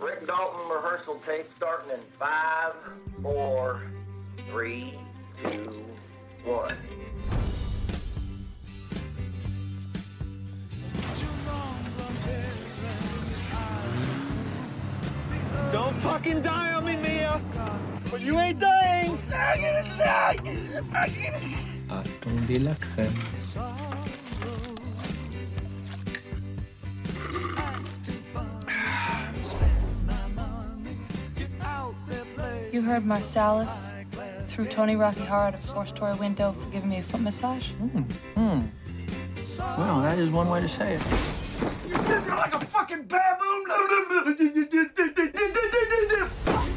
Rick 0.00 0.26
Dalton 0.26 0.68
rehearsal 0.68 1.20
tape 1.26 1.46
starting 1.56 1.90
in 1.90 2.00
five, 2.18 2.72
four, 3.20 3.82
three, 4.48 4.94
two, 5.40 5.84
one. 6.44 6.74
Don't 15.72 15.94
fucking 15.96 16.42
die 16.42 16.72
on 16.72 16.84
me, 16.84 16.96
Mia! 16.96 17.40
But 18.10 18.20
you 18.20 18.38
ain't 18.38 18.60
dying! 18.60 19.18
I'm 19.34 19.60
gonna 19.60 19.98
die! 19.98 20.36
I'm 20.38 20.84
gonna... 20.94 21.68
Attendez 21.90 22.58
la 22.58 22.74
crème. 22.74 23.12
You 32.78 32.84
heard 32.84 33.02
Marsalis 33.02 33.90
threw 34.46 34.64
Tony 34.64 34.94
Rocky 34.94 35.24
Horror 35.24 35.46
out 35.46 35.54
a 35.54 35.58
four-story 35.58 36.14
window 36.14 36.52
for 36.52 36.70
giving 36.70 36.88
me 36.88 36.98
a 36.98 37.02
foot 37.02 37.20
massage? 37.20 37.70
Hmm. 37.70 38.60
Well, 39.58 40.00
that 40.02 40.16
is 40.16 40.30
one 40.30 40.48
way 40.48 40.60
to 40.60 40.68
say 40.68 40.94
it. 40.94 41.02
You're 41.88 42.36
like 42.36 42.54
a 42.54 42.64
fucking 42.64 43.02
baboon! 43.02 43.64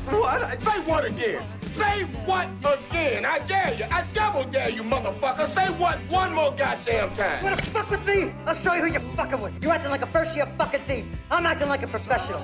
What? 0.09 0.59
Say 0.63 0.91
what 0.91 1.05
again? 1.05 1.43
Say 1.75 2.01
what 2.25 2.49
again? 2.65 3.23
I 3.23 3.37
dare 3.45 3.75
you. 3.75 3.85
I 3.91 4.03
double 4.15 4.45
dare 4.45 4.69
you, 4.69 4.81
motherfucker. 4.81 5.53
Say 5.53 5.67
what 5.73 5.99
one 6.09 6.33
more 6.33 6.51
goddamn 6.57 7.13
time. 7.13 7.43
Wanna 7.43 7.57
fuck 7.57 7.91
with 7.91 8.07
me? 8.07 8.33
I'll 8.47 8.55
show 8.55 8.73
you 8.73 8.81
who 8.81 8.91
you're 8.91 9.13
fucking 9.15 9.39
with. 9.39 9.53
You're 9.61 9.73
acting 9.73 9.91
like 9.91 10.01
a 10.01 10.07
first 10.07 10.35
year 10.35 10.51
fucking 10.57 10.81
thief. 10.87 11.05
I'm 11.29 11.45
acting 11.45 11.69
like 11.69 11.83
a 11.83 11.87
professional. 11.87 12.41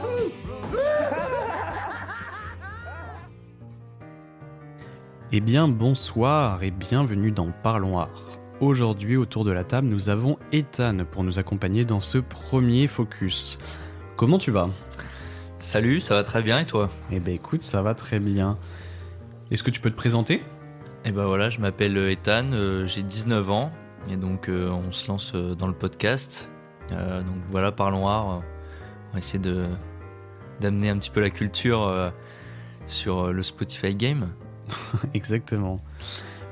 Eh 5.33 5.41
bien 5.41 5.67
bonsoir 5.67 6.63
et 6.63 6.71
bienvenue 6.71 7.31
dans 7.31 7.51
Parlons 7.51 7.99
Art. 7.99 8.39
Aujourd'hui 8.61 9.17
autour 9.17 9.43
de 9.43 9.51
la 9.51 9.65
table 9.65 9.89
nous 9.89 10.07
avons 10.07 10.39
Ethan 10.53 11.03
pour 11.03 11.25
nous 11.25 11.37
accompagner 11.37 11.83
dans 11.83 11.99
ce 11.99 12.17
premier 12.17 12.87
focus. 12.87 13.59
Comment 14.15 14.37
tu 14.37 14.51
vas? 14.51 14.69
Salut, 15.59 15.99
ça 15.99 16.15
va 16.15 16.23
très 16.23 16.41
bien 16.41 16.59
et 16.59 16.65
toi? 16.65 16.89
Eh 17.11 17.19
ben 17.19 17.33
écoute 17.33 17.61
ça 17.61 17.81
va 17.81 17.93
très 17.93 18.19
bien. 18.19 18.57
Est-ce 19.51 19.63
que 19.63 19.69
tu 19.69 19.81
peux 19.81 19.89
te 19.89 19.97
présenter? 19.97 20.41
Eh 21.03 21.11
ben 21.11 21.25
voilà, 21.25 21.49
je 21.49 21.59
m'appelle 21.59 21.97
Ethan, 21.97 22.53
euh, 22.53 22.87
j'ai 22.87 23.03
19 23.03 23.51
ans 23.51 23.73
et 24.09 24.15
donc 24.15 24.47
euh, 24.47 24.69
on 24.69 24.93
se 24.93 25.09
lance 25.09 25.33
euh, 25.35 25.55
dans 25.55 25.67
le 25.67 25.73
podcast. 25.73 26.49
Donc 26.89 27.41
voilà, 27.51 27.73
parlons 27.73 28.07
art. 28.07 28.27
On 29.09 29.13
va 29.13 29.19
essayer 29.19 29.39
de 29.39 29.65
d'amener 30.61 30.89
un 30.89 30.97
petit 30.97 31.09
peu 31.09 31.19
la 31.19 31.29
culture 31.29 32.13
sur 32.87 33.33
le 33.33 33.43
Spotify 33.43 33.93
Game. 33.93 34.29
Exactement. 35.13 35.79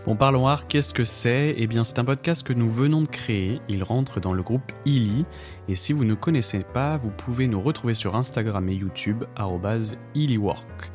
Bon 0.06 0.16
Parlons 0.16 0.48
Art, 0.48 0.68
qu'est-ce 0.68 0.94
que 0.94 1.04
c'est? 1.04 1.56
Eh 1.58 1.66
bien 1.66 1.84
c'est 1.84 1.98
un 1.98 2.06
podcast 2.06 2.44
que 2.44 2.54
nous 2.54 2.70
venons 2.70 3.02
de 3.02 3.08
créer. 3.08 3.60
Il 3.68 3.84
rentre 3.84 4.20
dans 4.20 4.34
le 4.34 4.44
groupe 4.44 4.72
Illy. 4.86 5.26
Et 5.68 5.74
si 5.74 5.94
vous 5.94 6.04
ne 6.06 6.14
connaissez 6.14 6.60
pas, 6.60 6.98
vous 6.98 7.10
pouvez 7.10 7.48
nous 7.48 7.60
retrouver 7.60 7.96
sur 7.96 8.16
Instagram 8.16 8.70
et 8.70 8.76
YouTube, 8.76 9.24
illywork. 10.14 10.92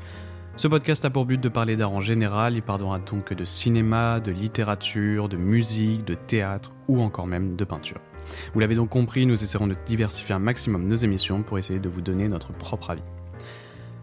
Ce 0.56 0.68
podcast 0.68 1.04
a 1.04 1.10
pour 1.10 1.24
but 1.24 1.40
de 1.40 1.48
parler 1.48 1.74
d'art 1.74 1.90
en 1.90 2.02
général, 2.02 2.54
il 2.54 2.62
parlera 2.62 2.98
donc 2.98 3.32
de 3.32 3.44
cinéma, 3.44 4.20
de 4.20 4.30
littérature, 4.30 5.28
de 5.28 5.36
musique, 5.36 6.04
de 6.04 6.14
théâtre 6.14 6.70
ou 6.86 7.00
encore 7.00 7.26
même 7.26 7.56
de 7.56 7.64
peinture. 7.64 8.00
Vous 8.52 8.60
l'avez 8.60 8.74
donc 8.74 8.90
compris, 8.90 9.26
nous 9.26 9.42
essaierons 9.42 9.68
de 9.68 9.76
diversifier 9.86 10.34
un 10.34 10.38
maximum 10.38 10.86
nos 10.86 10.96
émissions 10.96 11.42
pour 11.42 11.58
essayer 11.58 11.80
de 11.80 11.88
vous 11.88 12.02
donner 12.02 12.28
notre 12.28 12.52
propre 12.52 12.90
avis. 12.90 13.02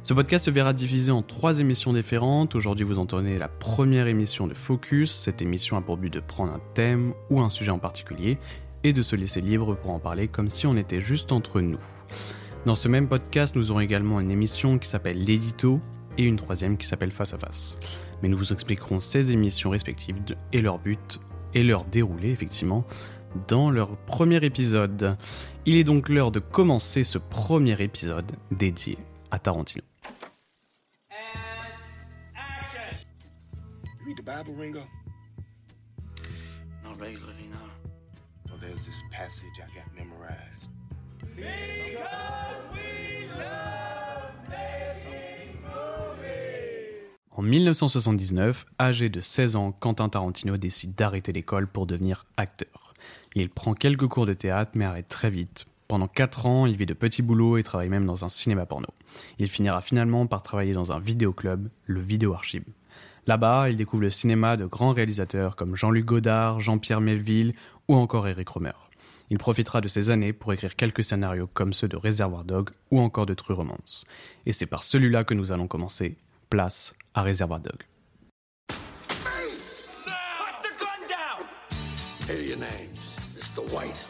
Ce 0.08 0.14
podcast 0.14 0.46
se 0.46 0.52
verra 0.52 0.72
divisé 0.72 1.12
en 1.12 1.22
trois 1.22 1.60
émissions 1.60 1.92
différentes. 1.92 2.56
Aujourd'hui, 2.56 2.86
vous 2.86 2.98
entendez 2.98 3.38
la 3.38 3.50
première 3.50 4.08
émission 4.08 4.48
de 4.48 4.54
Focus. 4.54 5.14
Cette 5.14 5.42
émission 5.42 5.76
a 5.76 5.82
pour 5.82 5.98
but 5.98 6.14
de 6.14 6.22
prendre 6.22 6.54
un 6.54 6.62
thème 6.76 7.12
ou 7.30 7.42
un 7.42 7.50
sujet 7.50 7.72
en 7.72 7.78
particulier 7.78 8.38
et 8.86 8.94
de 8.94 9.02
se 9.02 9.18
laisser 9.18 9.42
libre 9.42 9.76
pour 9.76 9.92
en 9.92 10.00
parler 10.00 10.30
comme 10.30 10.50
si 10.50 10.66
on 10.66 10.78
était 10.78 11.02
juste 11.02 11.34
entre 11.34 11.60
nous. 11.60 11.82
Dans 12.66 12.76
ce 12.76 12.88
même 12.88 13.10
podcast, 13.10 13.58
nous 13.58 13.70
aurons 13.70 13.82
également 13.82 14.22
une 14.22 14.32
émission 14.32 14.78
qui 14.78 14.88
s'appelle 14.88 15.22
L'édito 15.22 15.82
et 16.18 16.24
une 16.24 16.38
troisième 16.38 16.78
qui 16.78 16.88
s'appelle 16.88 17.12
Face 17.12 17.34
à 17.34 17.38
Face. 17.38 17.78
Mais 18.24 18.30
nous 18.30 18.38
vous 18.38 18.54
expliquerons 18.54 19.02
ces 19.02 19.34
émissions 19.34 19.72
respectives 19.72 20.16
et 20.54 20.62
leur 20.62 20.80
but 20.80 21.20
et 21.54 21.66
leur 21.66 21.84
déroulé, 21.84 22.30
effectivement, 22.30 22.86
dans 23.50 23.72
leur 23.72 23.98
premier 23.98 24.38
épisode. 24.46 25.18
Il 25.66 25.76
est 25.76 25.84
donc 25.84 26.08
l'heure 26.08 26.32
de 26.32 26.40
commencer 26.40 27.04
ce 27.04 27.18
premier 27.18 27.76
épisode 27.84 28.32
dédié 28.52 28.98
à 29.32 29.40
Tarantino. 29.40 29.84
Read 34.08 34.18
the 34.18 34.22
Bible, 34.22 34.56
Ringo? 34.58 34.88
Not 36.84 37.02
regularly, 37.02 37.50
no. 37.52 37.60
Well, 38.50 38.58
there's 38.62 38.86
this 38.86 39.04
passage 39.12 39.60
I 39.60 39.68
got 39.76 39.94
memorized. 39.94 40.72
En 47.32 47.44
1979, 47.44 48.66
âgé 48.80 49.10
de 49.10 49.20
16 49.20 49.56
ans, 49.56 49.72
Quentin 49.72 50.10
Tarantino 50.10 50.58
décide 50.58 50.96
d'arrêter 50.96 51.32
l'école 51.34 51.68
pour 51.68 51.86
devenir 51.86 52.26
acteur. 52.38 52.94
Il 53.36 53.50
prend 53.50 53.76
quelques 53.76 54.08
cours 54.08 54.26
de 54.26 54.34
théâtre 54.34 54.72
mais 54.74 54.86
arrête 54.86 55.08
très 55.08 55.30
vite. 55.30 55.66
Pendant 55.88 56.08
4 56.08 56.46
ans, 56.48 56.66
il 56.66 56.76
vit 56.76 56.88
de 56.88 56.94
petits 56.94 57.22
boulots 57.22 57.58
et 57.58 57.64
travaille 57.64 57.90
même 57.90 58.06
dans 58.06 58.26
un 58.26 58.30
cinéma 58.30 58.66
porno. 58.66 58.88
Il 59.38 59.48
finira 59.48 59.82
finalement 59.82 60.26
par 60.26 60.42
travailler 60.42 60.74
dans 60.74 60.92
un 60.92 61.00
vidéoclub, 61.00 61.70
le 61.86 62.02
Vidéo 62.02 62.34
Archive. 62.34 62.64
Là-bas, 63.28 63.70
il 63.70 63.76
découvre 63.76 64.04
le 64.04 64.10
cinéma 64.10 64.56
de 64.56 64.66
grands 64.66 64.94
réalisateurs 64.94 65.58
comme 65.58 65.76
Jean-Luc 65.76 66.06
Godard, 66.06 66.62
Jean-Pierre 66.62 67.02
Melville 67.02 67.54
ou 67.90 67.96
encore 67.96 68.26
Eric 68.26 68.48
Romer. 68.48 68.72
Il 69.30 69.38
profitera 69.38 69.82
de 69.82 69.90
ces 69.90 70.10
années 70.10 70.32
pour 70.32 70.54
écrire 70.54 70.78
quelques 70.78 71.04
scénarios 71.04 71.50
comme 71.54 71.74
ceux 71.74 71.90
de 71.90 71.98
Réservoir 71.98 72.46
Dog 72.46 72.70
ou 72.90 73.02
encore 73.02 73.26
de 73.26 73.34
True 73.34 73.54
Romance. 73.54 74.06
Et 74.46 74.54
c'est 74.54 74.66
par 74.66 74.82
celui-là 74.82 75.26
que 75.26 75.34
nous 75.34 75.52
allons 75.52 75.68
commencer. 75.68 76.16
Place 76.50 76.96
à 77.14 77.22
Réservoir 77.24 77.60
Dog. 77.60 77.84
Your 82.30 82.58
names 82.58 82.98
Mr. 83.36 83.62
White, 83.74 84.06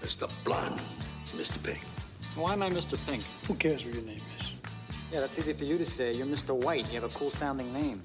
Mr. 0.00 0.28
Blonde, 0.44 0.80
Mr. 1.36 1.58
Pink. 1.62 1.82
Why 2.36 2.52
am 2.52 2.62
I 2.62 2.70
Mr. 2.70 2.96
Pink? 3.06 3.22
Who 3.46 3.54
cares 3.54 3.84
what 3.84 3.94
your 3.94 4.04
name 4.04 4.22
is? 4.40 4.52
Yeah, 5.12 5.20
that's 5.20 5.38
easy 5.38 5.52
for 5.52 5.64
you 5.64 5.76
to 5.78 5.84
say. 5.84 6.12
You're 6.12 6.26
Mr. 6.26 6.54
White. 6.54 6.86
You 6.88 7.00
have 7.00 7.10
a 7.10 7.14
cool 7.14 7.30
sounding 7.30 7.72
name. 7.72 8.00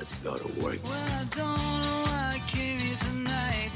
Let's 0.00 0.14
go 0.24 0.34
to 0.34 0.48
work. 0.62 0.78
I 0.82 1.24
don't 1.36 1.58
know 1.84 2.04
why 2.06 2.32
I 2.36 2.40
came 2.48 2.78
here 2.78 2.96
tonight. 3.00 3.70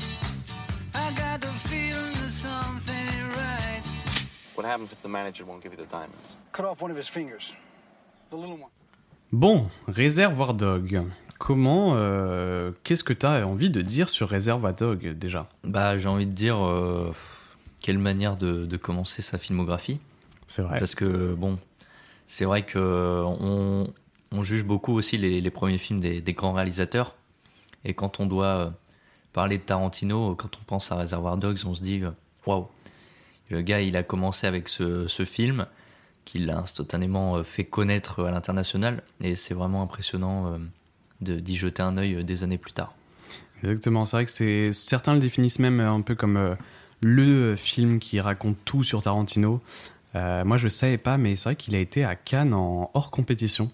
I 0.95 1.13
got 1.13 1.43
the 1.43 1.53
feeling 1.69 2.15
that 2.15 2.31
something 2.31 2.95
ain't 2.95 3.37
right. 3.37 3.83
What 4.55 4.65
happens 4.65 4.91
if 4.91 5.03
the 5.03 5.09
manager 5.09 5.45
won't 5.45 5.63
give 5.63 5.73
you 5.73 5.77
the 5.77 5.85
diamonds? 5.85 6.39
Cut 6.53 6.65
off 6.65 6.81
one 6.81 6.91
of 6.91 6.97
his 6.97 7.09
fingers. 7.09 7.53
The 8.31 8.37
little 8.37 8.57
one. 8.57 8.71
Bon, 9.33 9.69
Réservoir 9.87 10.55
Dog. 10.55 11.03
Comment, 11.39 11.93
euh, 11.97 12.73
qu'est-ce 12.85 13.05
que 13.05 13.13
tu 13.13 13.27
as 13.27 13.47
envie 13.47 13.69
de 13.69 13.83
dire 13.83 14.09
sur 14.09 14.31
Réservoir 14.31 14.73
Dog 14.73 15.07
déjà? 15.19 15.47
Bah 15.63 15.99
j'ai 15.99 16.09
envie 16.09 16.25
de 16.25 16.33
dire 16.33 16.57
euh, 16.65 17.13
quelle 17.83 17.99
manière 17.99 18.39
de, 18.39 18.65
de 18.65 18.77
commencer 18.79 19.21
sa 19.21 19.37
filmographie. 19.37 20.01
C'est 20.47 20.63
vrai. 20.63 20.79
Parce 20.79 20.95
que 20.95 21.35
bon, 21.35 21.59
c'est 22.27 22.47
vrai 22.47 22.65
que 22.65 23.23
on, 23.27 23.93
on 24.35 24.43
juge 24.43 24.65
beaucoup 24.65 24.93
aussi 24.93 25.17
les, 25.17 25.51
premiers 25.51 25.79
films 25.79 26.01
des, 26.01 26.33
grands 26.33 26.53
réalisateurs. 26.53 27.15
Et 27.85 27.95
quand 27.95 28.19
on 28.21 28.27
doit 28.27 28.47
euh, 28.47 28.71
parler 29.33 29.59
de 29.59 29.63
Tarantino, 29.63 30.35
quand 30.35 30.57
on 30.61 30.65
pense 30.67 30.91
à 30.91 30.97
Reservoir 30.97 31.37
Dogs, 31.37 31.61
on 31.67 31.75
se 31.75 31.83
dit 31.83 32.03
euh, 32.03 32.11
waouh, 32.47 32.67
le 33.51 33.63
gars 33.63 33.81
il 33.81 33.97
a 33.97 34.03
commencé 34.03 34.47
avec 34.47 34.69
ce, 34.69 35.07
film 35.25 35.67
qu'il 36.25 36.51
a 36.51 36.59
instantanément 36.59 37.37
euh, 37.37 37.43
fait 37.45 37.65
connaître 37.65 38.25
à 38.25 38.31
l'international. 38.31 39.03
Et 39.21 39.37
c'est 39.37 39.55
vraiment 39.55 39.83
impressionnant 39.83 40.59
d'y 41.21 41.57
jeter 41.57 41.83
un 41.83 41.97
œil 41.97 42.25
des 42.25 42.43
années 42.43 42.59
plus 42.59 42.73
tard. 42.73 42.95
Exactement, 43.63 44.05
c'est 44.05 44.17
vrai 44.17 44.27
que 44.27 44.73
certains 44.73 45.15
le 45.15 45.21
définissent 45.21 45.61
même 45.61 45.81
un 45.81 46.01
peu 46.01 46.15
comme 46.15 46.57
le 47.01 47.57
film 47.57 47.99
qui 47.99 48.21
raconte 48.21 48.57
tout 48.65 48.83
sur 48.83 49.01
Tarantino. 49.01 49.63
Moi, 50.15 50.57
je 50.59 50.69
savais 50.69 50.99
pas, 50.99 51.17
mais 51.17 51.35
c'est 51.37 51.45
vrai 51.45 51.57
qu'il 51.57 51.75
a 51.75 51.79
été 51.79 52.05
à 52.05 52.15
Cannes 52.15 52.53
en 52.53 52.91
hors 52.93 53.11
compétition. 53.11 53.71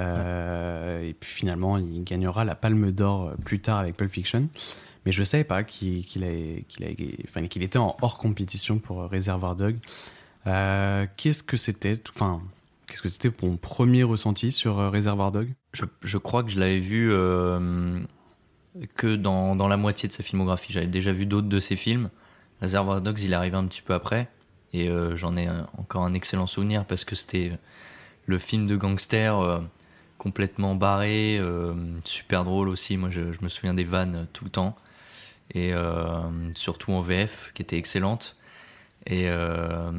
Euh, 0.00 1.02
Et 1.02 1.12
puis 1.14 1.30
finalement, 1.30 1.76
il 1.78 2.02
gagnera 2.04 2.44
la 2.44 2.54
Palme 2.54 2.90
d'Or 2.92 3.28
euh, 3.28 3.34
plus 3.44 3.60
tard 3.60 3.78
avec 3.78 3.96
Pulp 3.96 4.10
Fiction. 4.10 4.48
Mais 5.04 5.12
je 5.12 5.22
savais 5.22 5.44
pas 5.44 5.64
qu'il 5.64 6.04
qu'il 6.06 6.24
a- 6.24 7.24
enfin, 7.28 7.46
qu'il 7.48 7.62
était 7.62 7.78
en 7.78 7.96
hors 8.02 8.18
compétition 8.18 8.78
pour 8.78 9.02
euh, 9.02 9.06
Reservoir 9.08 9.56
Dog. 9.56 9.76
Qu'est-ce 10.44 11.42
que 11.42 11.56
c'était 11.56 11.94
Enfin, 12.14 12.40
qu'est-ce 12.86 13.02
que 13.02 13.08
c'était 13.08 13.30
ton 13.30 13.56
premier 13.56 14.02
ressenti 14.02 14.50
sur 14.52 14.76
Reservoir 14.90 15.32
Dog 15.32 15.48
Je, 15.72 15.84
je 16.02 16.18
crois 16.18 16.42
que 16.44 16.50
je 16.50 16.58
l'avais 16.60 16.78
vu 16.78 17.10
que 18.94 19.16
dans, 19.16 19.54
dans 19.56 19.68
la 19.68 19.76
moitié 19.76 20.08
de 20.08 20.12
sa 20.12 20.22
filmographie. 20.22 20.72
J'avais 20.72 20.86
déjà 20.86 21.12
vu 21.12 21.26
d'autres 21.26 21.48
de 21.48 21.60
ses 21.60 21.76
films. 21.76 22.10
Reservoir 22.60 23.00
Dogs, 23.02 23.20
il 23.20 23.32
est 23.32 23.36
arrivé 23.36 23.56
un 23.56 23.66
petit 23.66 23.82
peu 23.82 23.94
après. 23.94 24.28
Et 24.72 24.88
j'en 25.14 25.36
ai 25.36 25.48
encore 25.78 26.02
un 26.04 26.14
excellent 26.14 26.46
souvenir 26.46 26.84
parce 26.84 27.04
que 27.04 27.14
c'était 27.14 27.52
le 28.26 28.38
film 28.38 28.66
de 28.66 28.76
gangster 28.76 29.60
complètement 30.22 30.76
barré, 30.76 31.36
euh, 31.40 31.74
super 32.04 32.44
drôle 32.44 32.68
aussi. 32.68 32.96
Moi, 32.96 33.10
je, 33.10 33.22
me 33.40 33.48
souviens 33.48 33.74
des 33.74 33.82
vannes 33.82 34.28
tout 34.32 34.44
le 34.44 34.50
temps. 34.50 34.76
Et 35.52 35.74
euh, 35.74 36.22
surtout 36.54 36.92
en 36.92 37.00
VF, 37.00 37.50
qui 37.54 37.62
était 37.62 37.76
excellente. 37.76 38.36
Et 39.06 39.28
euh, 39.28 39.90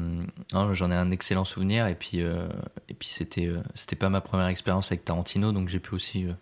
non, 0.54 0.72
j'en 0.72 0.90
ai 0.90 0.94
un 0.94 1.10
excellent 1.10 1.44
souvenir. 1.44 1.86
Et 1.88 1.94
puis, 1.94 2.22
euh, 2.22 2.48
et 2.88 2.94
puis 2.94 3.08
c'était, 3.08 3.46
euh, 3.46 3.60
c'était 3.74 3.96
pas 3.96 4.08
ma 4.08 4.22
première 4.22 4.46
expérience 4.46 4.90
avec 4.90 5.04
Tarantino, 5.04 5.52
donc 5.52 5.68
j'ai 5.68 5.78
pu 5.78 5.94
aussi 5.94 6.24
euh, 6.24 6.32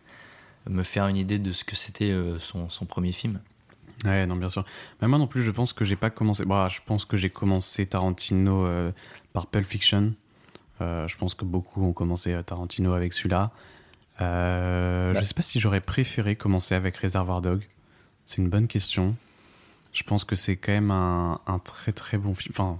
me 0.70 0.84
faire 0.84 1.08
une 1.08 1.16
idée 1.16 1.40
de 1.40 1.50
ce 1.50 1.64
que 1.64 1.74
c'était 1.74 2.12
euh, 2.12 2.38
son, 2.38 2.68
son 2.70 2.86
premier 2.86 3.10
film. 3.10 3.40
Ouais, 4.04 4.26
non, 4.26 4.36
bien 4.36 4.48
sûr. 4.48 4.64
Mais 5.00 5.08
moi 5.08 5.18
non 5.18 5.26
plus, 5.26 5.42
je 5.42 5.50
pense 5.50 5.72
que 5.72 5.84
j'ai 5.84 5.96
pas 5.96 6.10
commencé. 6.10 6.44
Bah, 6.44 6.68
je 6.70 6.78
pense 6.86 7.04
que 7.04 7.16
j'ai 7.16 7.30
commencé 7.30 7.84
Tarantino 7.84 8.64
euh, 8.64 8.92
par 9.32 9.48
Pulp 9.48 9.66
Fiction. 9.66 10.14
Euh, 10.80 11.06
je 11.06 11.16
pense 11.16 11.34
que 11.34 11.44
beaucoup 11.44 11.84
ont 11.84 11.92
commencé 11.92 12.32
euh, 12.32 12.42
Tarantino 12.42 12.92
avec 12.92 13.12
celui-là. 13.12 13.50
Euh, 14.20 15.12
Bah. 15.12 15.20
Je 15.20 15.24
sais 15.24 15.34
pas 15.34 15.42
si 15.42 15.60
j'aurais 15.60 15.80
préféré 15.80 16.36
commencer 16.36 16.74
avec 16.74 16.96
Reservoir 16.96 17.40
Dog. 17.42 17.62
C'est 18.24 18.38
une 18.40 18.48
bonne 18.48 18.68
question. 18.68 19.16
Je 19.92 20.02
pense 20.04 20.24
que 20.24 20.36
c'est 20.36 20.56
quand 20.56 20.72
même 20.72 20.90
un, 20.90 21.40
un 21.46 21.58
très 21.58 21.92
très 21.92 22.16
bon 22.18 22.34
film. 22.34 22.54
Enfin, 22.56 22.78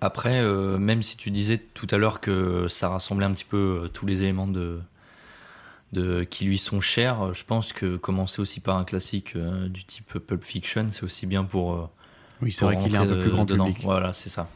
Après, 0.00 0.38
euh, 0.40 0.78
même 0.78 1.02
si 1.02 1.16
tu 1.16 1.30
disais 1.30 1.58
tout 1.58 1.86
à 1.90 1.96
l'heure 1.96 2.20
que 2.20 2.68
ça 2.68 2.88
rassemblait 2.88 3.26
un 3.26 3.32
petit 3.32 3.44
peu 3.44 3.82
euh, 3.84 3.88
tous 3.88 4.04
les 4.04 4.22
éléments 4.24 4.46
de, 4.48 4.80
de 5.92 6.24
qui 6.24 6.44
lui 6.44 6.58
sont 6.58 6.80
chers, 6.80 7.22
euh, 7.28 7.32
je 7.32 7.44
pense 7.44 7.72
que 7.72 7.96
commencer 7.96 8.40
aussi 8.42 8.60
par 8.60 8.76
un 8.76 8.84
classique 8.84 9.36
euh, 9.36 9.68
du 9.68 9.84
type 9.84 10.18
Pulp 10.18 10.44
Fiction, 10.44 10.88
c'est 10.90 11.04
aussi 11.04 11.26
bien 11.26 11.44
pour. 11.44 11.88
oui, 12.42 12.52
c'est 12.52 12.64
vrai 12.64 12.76
qu'il 12.76 12.94
est 12.94 12.98
un 12.98 13.06
peu 13.06 13.20
plus 13.20 13.30
grand 13.30 13.44
dedans. 13.44 13.66
public. 13.66 13.84
Voilà, 13.84 14.12
c'est 14.12 14.28
ça. 14.30 14.48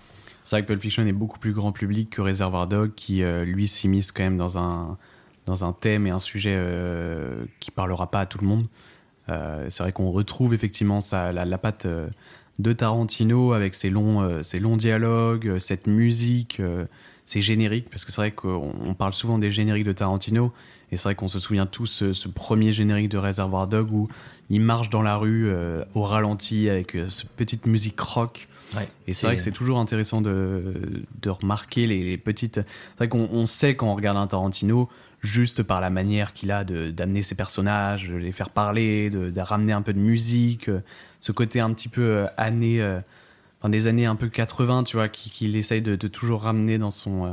C'est 0.43 0.57
vrai 0.57 0.63
que 0.63 0.69
Pulp 0.69 0.83
Fiction 0.83 1.07
est 1.07 1.13
beaucoup 1.13 1.39
plus 1.39 1.53
grand 1.55 1.73
public 1.73 2.11
que 2.11 2.21
Reservoir 2.21 2.67
Dog, 2.67 2.93
qui 2.95 3.23
lui 3.23 3.67
s'immisce 3.67 4.13
quand 4.13 4.25
même 4.25 4.37
dans 4.37 4.59
un, 4.59 4.99
dans 5.47 5.65
un 5.65 5.73
thème 5.73 6.07
et 6.07 6.11
un 6.11 6.19
sujet 6.19 6.55
euh, 6.57 7.45
qui 7.61 7.71
parlera 7.71 8.11
pas 8.11 8.21
à 8.21 8.27
tout 8.27 8.39
le 8.39 8.47
monde. 8.47 8.67
Euh, 9.29 9.67
c'est 9.71 9.83
vrai 9.83 9.93
qu'on 9.93 10.11
retrouve 10.11 10.53
effectivement 10.55 11.01
ça, 11.01 11.33
la, 11.33 11.45
la 11.45 11.59
patte 11.59 11.87
euh, 11.87 12.09
de 12.59 12.73
Tarantino 12.73 13.53
avec 13.53 13.75
ses 13.75 13.91
longs, 13.91 14.21
euh, 14.21 14.43
ses 14.43 14.61
longs 14.61 14.77
dialogues, 14.77 15.59
cette 15.59 15.87
musique, 15.87 16.61
ces 17.25 17.41
génériques, 17.41 17.89
parce 17.91 18.05
que 18.05 18.13
c'est 18.13 18.21
vrai 18.21 18.31
qu'on 18.33 18.75
on 18.85 18.95
parle 18.95 19.13
souvent 19.13 19.39
des 19.39 19.51
génériques 19.51 19.85
de 19.87 19.93
Tarantino, 19.93 20.53
et 20.93 20.97
c'est 20.97 21.05
vrai 21.05 21.15
qu'on 21.15 21.29
se 21.29 21.39
souvient 21.39 21.67
tous 21.67 21.87
ce, 21.87 22.13
ce 22.13 22.29
premier 22.29 22.73
générique 22.73 23.09
de 23.09 23.19
Reservoir 23.19 23.67
Dog 23.67 23.91
où 23.93 24.09
il 24.51 24.61
marche 24.61 24.91
dans 24.91 25.03
la 25.03 25.17
rue 25.17 25.51
au 25.95 26.03
ralenti 26.03 26.69
avec 26.69 26.97
cette 27.09 27.31
petite 27.31 27.67
musique 27.67 27.99
rock. 27.99 28.47
Ouais, 28.77 28.89
Et 29.07 29.13
c'est 29.13 29.27
vrai 29.27 29.37
que 29.37 29.43
c'est 29.43 29.53
toujours 29.53 29.79
intéressant 29.79 30.21
de, 30.21 31.05
de 31.23 31.31
remarquer 31.31 31.87
les, 31.87 32.05
les 32.05 32.19
petites. 32.19 32.57
C'est 32.57 32.99
vrai 32.99 33.09
qu'on 33.09 33.29
on 33.33 33.47
sait 33.47 33.75
quand 33.75 33.87
on 33.87 33.95
regarde 33.95 34.19
un 34.19 34.27
Tarantino, 34.27 34.89
juste 35.25 35.63
par 35.63 35.81
la 35.81 35.91
manière 35.91 36.33
qu'il 36.35 36.51
a 36.53 36.65
de- 36.65 36.91
d'amener 36.91 37.23
ses 37.23 37.35
personnages, 37.35 38.09
de 38.09 38.15
les 38.17 38.33
faire 38.33 38.51
parler, 38.51 39.11
de, 39.11 39.31
de 39.31 39.41
ramener 39.41 39.73
un 39.73 39.83
peu 39.83 39.93
de 39.93 39.99
musique, 39.99 40.69
euh, 40.69 40.81
ce 41.21 41.33
côté 41.33 41.61
un 41.61 41.73
petit 41.73 41.89
peu 41.89 42.03
euh, 42.03 42.27
année, 42.37 42.81
euh, 42.83 43.01
enfin 43.61 43.71
des 43.71 43.87
années 43.87 44.07
un 44.07 44.17
peu 44.17 44.29
80, 44.29 44.85
tu 44.85 44.97
vois, 44.97 45.09
qui- 45.09 45.31
qu'il 45.31 45.57
essaye 45.57 45.81
de, 45.83 45.97
de 45.97 46.09
toujours 46.09 46.43
ramener 46.43 46.77
dans 46.79 46.91
son, 46.91 47.25
euh, 47.27 47.31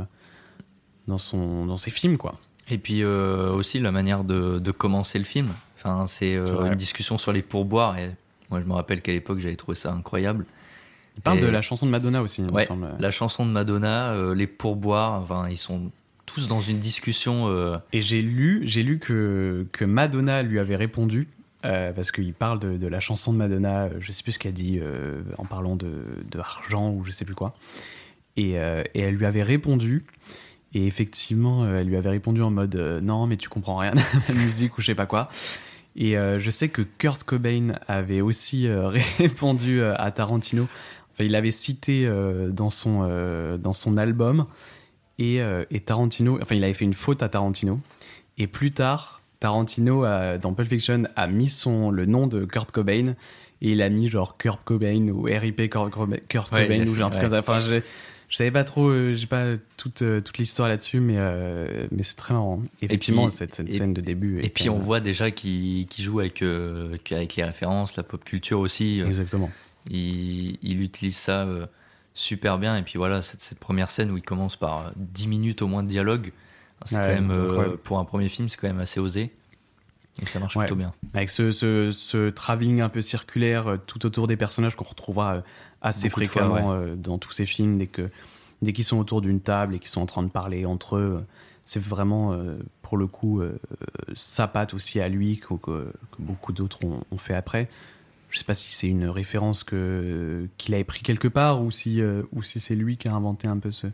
dans 1.06 1.18
son, 1.18 1.66
dans 1.66 1.76
ses 1.76 1.90
films, 1.90 2.16
quoi. 2.16 2.34
Et 2.70 2.78
puis 2.78 3.02
euh, 3.02 3.50
aussi 3.50 3.78
la 3.80 3.90
manière 3.92 4.24
de, 4.24 4.58
de 4.58 4.70
commencer 4.70 5.18
le 5.18 5.24
film. 5.24 5.50
Enfin, 5.76 6.06
c'est 6.06 6.34
une 6.36 6.74
discussion 6.76 7.18
sur 7.18 7.32
les 7.32 7.42
pourboires. 7.42 7.98
Et 7.98 8.14
moi, 8.50 8.60
je 8.60 8.66
me 8.66 8.72
rappelle 8.72 9.02
qu'à 9.02 9.10
l'époque, 9.12 9.40
j'avais 9.40 9.56
trouvé 9.56 9.74
ça 9.74 9.92
incroyable. 9.92 10.46
Il 11.16 11.22
parle 11.22 11.38
Et- 11.38 11.42
de 11.42 11.46
la 11.48 11.60
chanson 11.60 11.84
de 11.86 11.90
Madonna 11.90 12.22
aussi, 12.22 12.40
il 12.40 12.46
me 12.46 12.52
Ouais, 12.52 12.64
semble. 12.64 12.88
la 12.98 13.10
chanson 13.10 13.44
de 13.44 13.50
Madonna, 13.50 14.14
les 14.34 14.46
pourboires, 14.46 15.20
enfin, 15.20 15.48
ils 15.50 15.58
sont 15.58 15.90
tous 16.26 16.48
dans 16.48 16.60
une 16.60 16.78
discussion. 16.78 17.48
euh, 17.48 17.78
Et 17.92 18.02
j'ai 18.02 18.22
lu, 18.22 18.62
j'ai 18.64 18.82
lu 18.82 18.98
que, 18.98 19.66
que 19.72 19.84
Madonna 19.84 20.42
lui 20.42 20.58
avait 20.58 20.76
répondu, 20.76 21.28
euh, 21.64 21.92
parce 21.92 22.10
qu'il 22.12 22.34
parle 22.34 22.58
de, 22.58 22.86
la 22.86 23.00
chanson 23.00 23.32
de 23.32 23.38
Madonna, 23.38 23.84
euh, 23.84 23.90
je 24.00 24.12
sais 24.12 24.22
plus 24.22 24.32
ce 24.32 24.38
qu'elle 24.38 24.52
dit, 24.52 24.80
en 25.38 25.44
parlant 25.44 25.76
de, 25.76 26.04
de 26.30 26.38
argent 26.38 26.90
ou 26.90 27.04
je 27.04 27.10
sais 27.10 27.24
plus 27.24 27.34
quoi. 27.34 27.54
Et, 28.36 28.52
elle 28.52 29.14
lui 29.14 29.26
avait 29.26 29.42
répondu, 29.42 30.04
et 30.74 30.86
effectivement, 30.86 31.66
elle 31.66 31.86
lui 31.86 31.96
avait 31.96 32.10
répondu 32.10 32.40
en 32.42 32.50
mode 32.50 32.76
non, 33.02 33.26
mais 33.26 33.36
tu 33.36 33.48
comprends 33.48 33.76
rien 33.76 33.92
à 33.92 34.32
la 34.32 34.34
musique 34.34 34.78
ou 34.78 34.80
je 34.80 34.86
sais 34.86 34.94
pas 34.94 35.06
quoi. 35.06 35.28
Et 35.94 36.14
je 36.14 36.50
sais 36.50 36.70
que 36.70 36.80
Kurt 36.80 37.24
Cobain 37.24 37.74
avait 37.88 38.22
aussi 38.22 38.66
répondu 39.18 39.82
à 39.82 40.10
Tarantino. 40.10 40.66
Enfin, 41.12 41.24
il 41.24 41.32
l'avait 41.32 41.50
cité 41.50 42.10
dans, 42.48 42.70
son, 42.70 43.58
dans 43.58 43.74
son 43.74 43.98
album. 43.98 44.46
Et, 45.18 45.40
euh, 45.42 45.64
et 45.70 45.80
Tarantino, 45.80 46.38
enfin, 46.42 46.54
il 46.54 46.64
avait 46.64 46.72
fait 46.72 46.84
une 46.84 46.94
faute 46.94 47.22
à 47.22 47.28
Tarantino. 47.28 47.80
Et 48.38 48.46
plus 48.46 48.72
tard, 48.72 49.20
Tarantino, 49.40 50.04
a- 50.04 50.38
dans 50.38 50.52
Pulp 50.54 50.68
Fiction, 50.68 51.04
a 51.16 51.26
mis 51.26 51.48
son, 51.48 51.90
le 51.90 52.06
nom 52.06 52.26
de 52.26 52.44
Kurt 52.44 52.70
Cobain. 52.70 53.14
Et 53.60 53.72
il 53.72 53.82
a 53.82 53.88
mis 53.90 54.08
genre 54.08 54.36
Kurt 54.38 54.60
Cobain 54.64 55.08
ou 55.08 55.22
RIP 55.24 55.68
Kurt, 55.70 55.90
Cobain- 55.92 56.16
Kurt 56.28 56.50
ou 56.52 56.94
genre 56.94 57.06
un 57.06 57.10
truc 57.10 57.22
ouais. 57.22 57.28
comme 57.28 57.28
ça. 57.28 57.38
Enfin, 57.40 57.60
je, 57.60 57.80
je 58.28 58.36
savais 58.36 58.50
pas 58.50 58.64
trop, 58.64 58.88
euh, 58.88 59.14
j'ai 59.14 59.26
pas 59.26 59.52
toute, 59.76 60.02
euh, 60.02 60.20
toute 60.20 60.38
l'histoire 60.38 60.68
là-dessus, 60.68 60.98
mais, 61.00 61.14
euh, 61.18 61.86
mais 61.92 62.02
c'est 62.02 62.16
très 62.16 62.34
marrant. 62.34 62.60
Effectivement, 62.80 63.26
puis- 63.28 63.36
cette, 63.36 63.54
cette 63.54 63.68
et- 63.68 63.72
scène 63.72 63.92
de 63.94 64.00
début. 64.00 64.40
Et 64.42 64.48
puis 64.48 64.68
on 64.70 64.78
voit 64.78 64.98
déjà 65.00 65.30
qu'il 65.30 65.86
qu'il 65.86 66.04
joue 66.04 66.18
avec, 66.20 66.42
avec 66.42 67.36
les 67.36 67.44
références, 67.44 67.96
la 67.96 68.02
pop 68.02 68.24
culture 68.24 68.58
aussi. 68.58 69.00
Exactement. 69.06 69.50
Il, 69.90 70.58
il 70.62 70.80
utilise 70.82 71.16
ça 71.16 71.46
super 72.14 72.58
bien. 72.58 72.76
Et 72.76 72.82
puis 72.82 72.98
voilà, 72.98 73.22
cette, 73.22 73.40
cette 73.42 73.58
première 73.58 73.90
scène 73.90 74.10
où 74.10 74.16
il 74.16 74.22
commence 74.22 74.56
par 74.56 74.86
euh, 74.86 74.90
10 74.96 75.26
minutes 75.28 75.62
au 75.62 75.66
moins 75.68 75.82
de 75.82 75.88
dialogue, 75.88 76.32
c'est 76.84 76.96
Ouais, 76.96 77.02
quand 77.06 77.12
même, 77.12 77.32
c'est 77.32 77.40
euh, 77.40 77.76
pour 77.82 77.98
un 77.98 78.04
premier 78.04 78.28
film, 78.28 78.48
c'est 78.48 78.56
quand 78.56 78.66
même 78.68 78.80
assez 78.80 79.00
osé. 79.00 79.32
Et 80.20 80.26
ça 80.26 80.38
marche 80.38 80.56
Ouais. 80.56 80.64
plutôt 80.64 80.76
bien. 80.76 80.92
Avec 81.14 81.30
ce, 81.30 81.52
ce, 81.52 81.90
ce 81.90 82.28
travelling 82.28 82.80
un 82.82 82.90
peu 82.90 83.00
circulaire 83.00 83.66
euh, 83.66 83.76
tout 83.86 84.04
autour 84.04 84.26
des 84.26 84.36
personnages 84.36 84.76
qu'on 84.76 84.84
retrouvera 84.84 85.36
euh, 85.36 85.40
assez 85.80 86.08
Beaucoup 86.08 86.20
de 86.20 86.26
fois, 86.26 86.42
fréquemment 86.42 86.72
euh, 86.72 86.94
dans 86.96 87.18
tous 87.18 87.32
ces 87.32 87.46
films, 87.46 87.78
dès 87.78 87.86
que 87.86 88.10
dès 88.60 88.72
qu'ils 88.74 88.84
sont 88.84 88.98
autour 88.98 89.20
d'une 89.22 89.40
table 89.40 89.74
et 89.74 89.78
qu'ils 89.78 89.88
sont 89.88 90.02
en 90.02 90.06
train 90.06 90.22
de 90.22 90.28
parler 90.28 90.66
entre 90.66 90.96
eux, 90.96 91.16
euh, 91.20 91.24
c'est 91.64 91.82
vraiment 91.82 92.32
euh, 92.34 92.58
pour 92.82 92.98
le 92.98 93.06
coup 93.06 93.40
euh, 93.40 93.58
euh, 93.72 94.12
sa 94.14 94.46
patte 94.48 94.74
aussi 94.74 95.00
à 95.00 95.08
lui 95.08 95.38
que, 95.38 95.54
que- 95.54 95.92
que 96.10 96.16
beaucoup 96.20 96.52
d'autres 96.52 96.84
ont, 96.84 97.02
ont 97.10 97.18
fait 97.18 97.34
après. 97.34 97.68
Je 98.32 98.38
sais 98.38 98.44
pas 98.44 98.54
si 98.54 98.72
c'est 98.72 98.88
une 98.88 99.06
référence 99.06 99.62
que 99.62 100.48
qu'il 100.56 100.74
avait 100.74 100.82
pris 100.84 101.02
quelque 101.02 101.28
part 101.28 101.62
ou 101.62 101.70
si 101.70 102.00
euh, 102.00 102.22
ou 102.32 102.42
si 102.42 102.58
c'est 102.60 102.74
lui 102.74 102.96
qui 102.96 103.06
a 103.06 103.14
inventé 103.14 103.46
un 103.46 103.58
peu 103.58 103.70
ce 103.72 103.86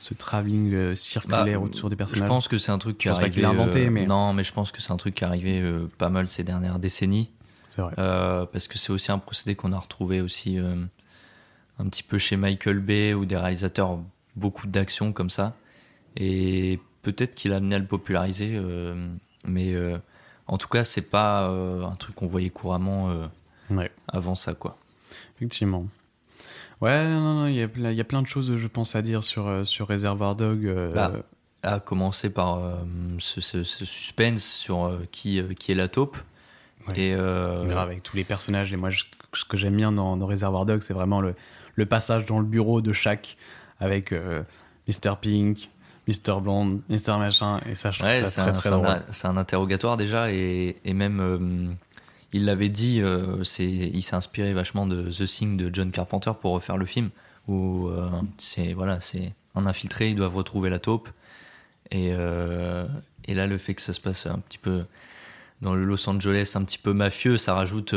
ce 0.00 0.14
travelling 0.14 0.74
euh, 0.74 0.94
circulaire 0.94 1.60
Bah, 1.60 1.66
autour 1.66 1.88
des 1.88 1.94
Je 1.94 1.98
personnages. 1.98 2.28
pense 2.28 2.46
que 2.48 2.58
c'est 2.58 2.70
un 2.72 2.78
truc 2.78 2.98
qui 2.98 3.04
Je 3.08 3.10
est 3.10 3.14
pas 3.14 3.20
arrivé. 3.22 3.40
l'a 3.42 3.48
inventé, 3.50 3.86
euh, 3.86 3.90
mais- 3.90 4.06
Non, 4.06 4.32
mais 4.32 4.42
je 4.44 4.52
pense 4.52 4.70
que 4.72 4.80
c'est 4.82 4.92
un 4.92 4.96
truc 4.96 5.14
qui 5.14 5.24
est 5.24 5.26
arrivé 5.26 5.62
pas 5.96 6.08
mal 6.08 6.28
ces 6.28 6.44
dernières 6.44 6.78
décennies. 6.78 7.30
C'est 7.68 7.80
vrai. 7.82 7.94
Parce 7.96 8.68
que 8.68 8.78
c'est 8.78 8.90
aussi 8.92 9.10
un 9.12 9.18
procédé 9.18 9.54
qu'on 9.56 9.72
a 9.72 9.78
retrouvé 9.78 10.20
aussi 10.20 10.56
un 10.58 11.84
petit 11.88 12.02
peu 12.02 12.18
chez 12.18 12.36
Michael 12.36 12.78
Bay 12.80 13.14
ou 13.14 13.24
des 13.26 13.36
réalisateurs 13.36 13.98
beaucoup 14.36 14.66
d'action 14.66 15.12
comme 15.12 15.30
ça. 15.30 15.54
Et 16.16 16.80
peut-être 17.02 17.34
qu'il 17.34 17.52
a 17.52 17.56
amené 17.56 17.74
à 17.76 17.78
le 17.78 17.86
populariser, 17.86 18.60
mais 19.44 19.74
en 20.46 20.58
tout 20.58 20.68
cas, 20.68 20.84
c'est 20.84 21.02
pas 21.02 21.46
un 21.48 21.94
truc 21.96 22.14
qu'on 22.14 22.26
voyait 22.28 22.50
couramment 22.50 23.28
Ouais. 23.70 23.90
avant 24.08 24.34
ça, 24.34 24.54
quoi. 24.54 24.76
Effectivement. 25.36 25.86
Ouais, 26.80 27.04
non, 27.08 27.20
non, 27.34 27.46
il 27.48 27.54
y, 27.56 27.62
a, 27.62 27.68
plein- 27.68 27.90
il 27.90 27.96
y 27.96 28.00
a 28.00 28.04
plein 28.04 28.22
de 28.22 28.26
choses, 28.28 28.54
je 28.56 28.66
pense, 28.68 28.94
à 28.94 29.02
dire 29.02 29.24
sur, 29.24 29.48
euh, 29.48 29.64
sur 29.64 29.88
Reservoir 29.88 30.36
Dog. 30.36 30.64
euh, 30.66 30.92
Bah, 30.92 31.12
à 31.64 31.80
commencer 31.80 32.30
par 32.30 32.58
euh, 32.58 32.74
ce, 33.18 33.40
ce- 33.40 33.64
ce 33.64 33.84
suspense 33.84 34.44
sur 34.44 34.84
euh, 34.84 35.00
qui, 35.10 35.42
qui 35.58 35.72
est 35.72 35.74
la 35.74 35.88
taupe. 35.88 36.16
Ouais. 36.86 36.98
Et 37.00 37.14
grave, 37.14 37.88
avec 37.88 38.02
tous 38.04 38.16
les 38.16 38.24
personnages. 38.24 38.72
Et 38.72 38.76
moi, 38.76 38.90
je- 38.90 39.04
ce 39.34 39.44
que 39.44 39.56
j'aime 39.56 39.76
bien 39.76 39.90
dans, 39.92 40.16
dans 40.16 40.26
Reservoir 40.26 40.66
Dog, 40.66 40.80
c'est 40.82 40.94
vraiment 40.94 41.20
le, 41.20 41.34
le 41.74 41.84
passage 41.86 42.24
dans 42.26 42.38
le 42.38 42.44
bureau 42.46 42.80
de 42.80 42.92
chaque 42.92 43.36
avec 43.80 44.12
Mr. 44.12 45.16
Pink, 45.20 45.68
Mr. 46.06 46.40
Blonde, 46.40 46.80
Mr. 46.88 47.18
Machin. 47.18 47.60
Et 47.68 47.74
ça, 47.74 47.90
je 47.90 47.98
trouve 47.98 48.10
Ouais, 48.10 48.20
ça 48.20 48.26
c'est 48.26 48.40
très, 48.40 48.50
un, 48.50 48.52
très 48.54 48.70
drôle. 48.70 49.02
c'est 49.12 49.26
un 49.26 49.36
interrogatoire 49.36 49.96
déjà 49.96 50.32
et, 50.32 50.76
et 50.84 50.94
même 50.94 51.76
il 52.32 52.44
l'avait 52.44 52.68
dit, 52.68 53.00
euh, 53.00 53.42
il 53.58 54.02
s'est 54.02 54.14
inspiré 54.16 54.52
vachement 54.52 54.86
de 54.86 55.10
The 55.10 55.24
Thing 55.24 55.56
de 55.56 55.70
John 55.74 55.90
Carpenter 55.90 56.32
pour 56.40 56.52
refaire 56.52 56.76
le 56.76 56.84
film 56.86 57.10
où 57.46 57.88
euh, 57.88 58.08
c'est 58.36 58.72
voilà, 58.74 59.00
c'est 59.00 59.32
un 59.54 59.66
infiltré, 59.66 60.10
ils 60.10 60.16
doivent 60.16 60.36
retrouver 60.36 60.68
la 60.70 60.78
taupe 60.78 61.08
et, 61.90 62.10
euh, 62.12 62.86
et 63.26 63.34
là 63.34 63.46
le 63.46 63.56
fait 63.56 63.74
que 63.74 63.80
ça 63.82 63.94
se 63.94 64.00
passe 64.00 64.26
un 64.26 64.38
petit 64.40 64.58
peu 64.58 64.84
dans 65.62 65.74
le 65.74 65.84
Los 65.84 66.08
Angeles 66.08 66.52
un 66.54 66.64
petit 66.64 66.78
peu 66.78 66.92
mafieux, 66.92 67.38
ça 67.38 67.54
rajoute 67.54 67.94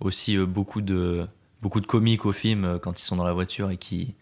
aussi 0.00 0.36
beaucoup 0.38 0.80
de 0.80 1.26
beaucoup 1.62 1.80
de 1.80 1.86
comiques 1.86 2.26
au 2.26 2.32
film 2.32 2.78
quand 2.82 3.00
ils 3.00 3.04
sont 3.04 3.16
dans 3.16 3.24
la 3.24 3.32
voiture 3.32 3.70
et 3.70 3.76
qui 3.76 4.14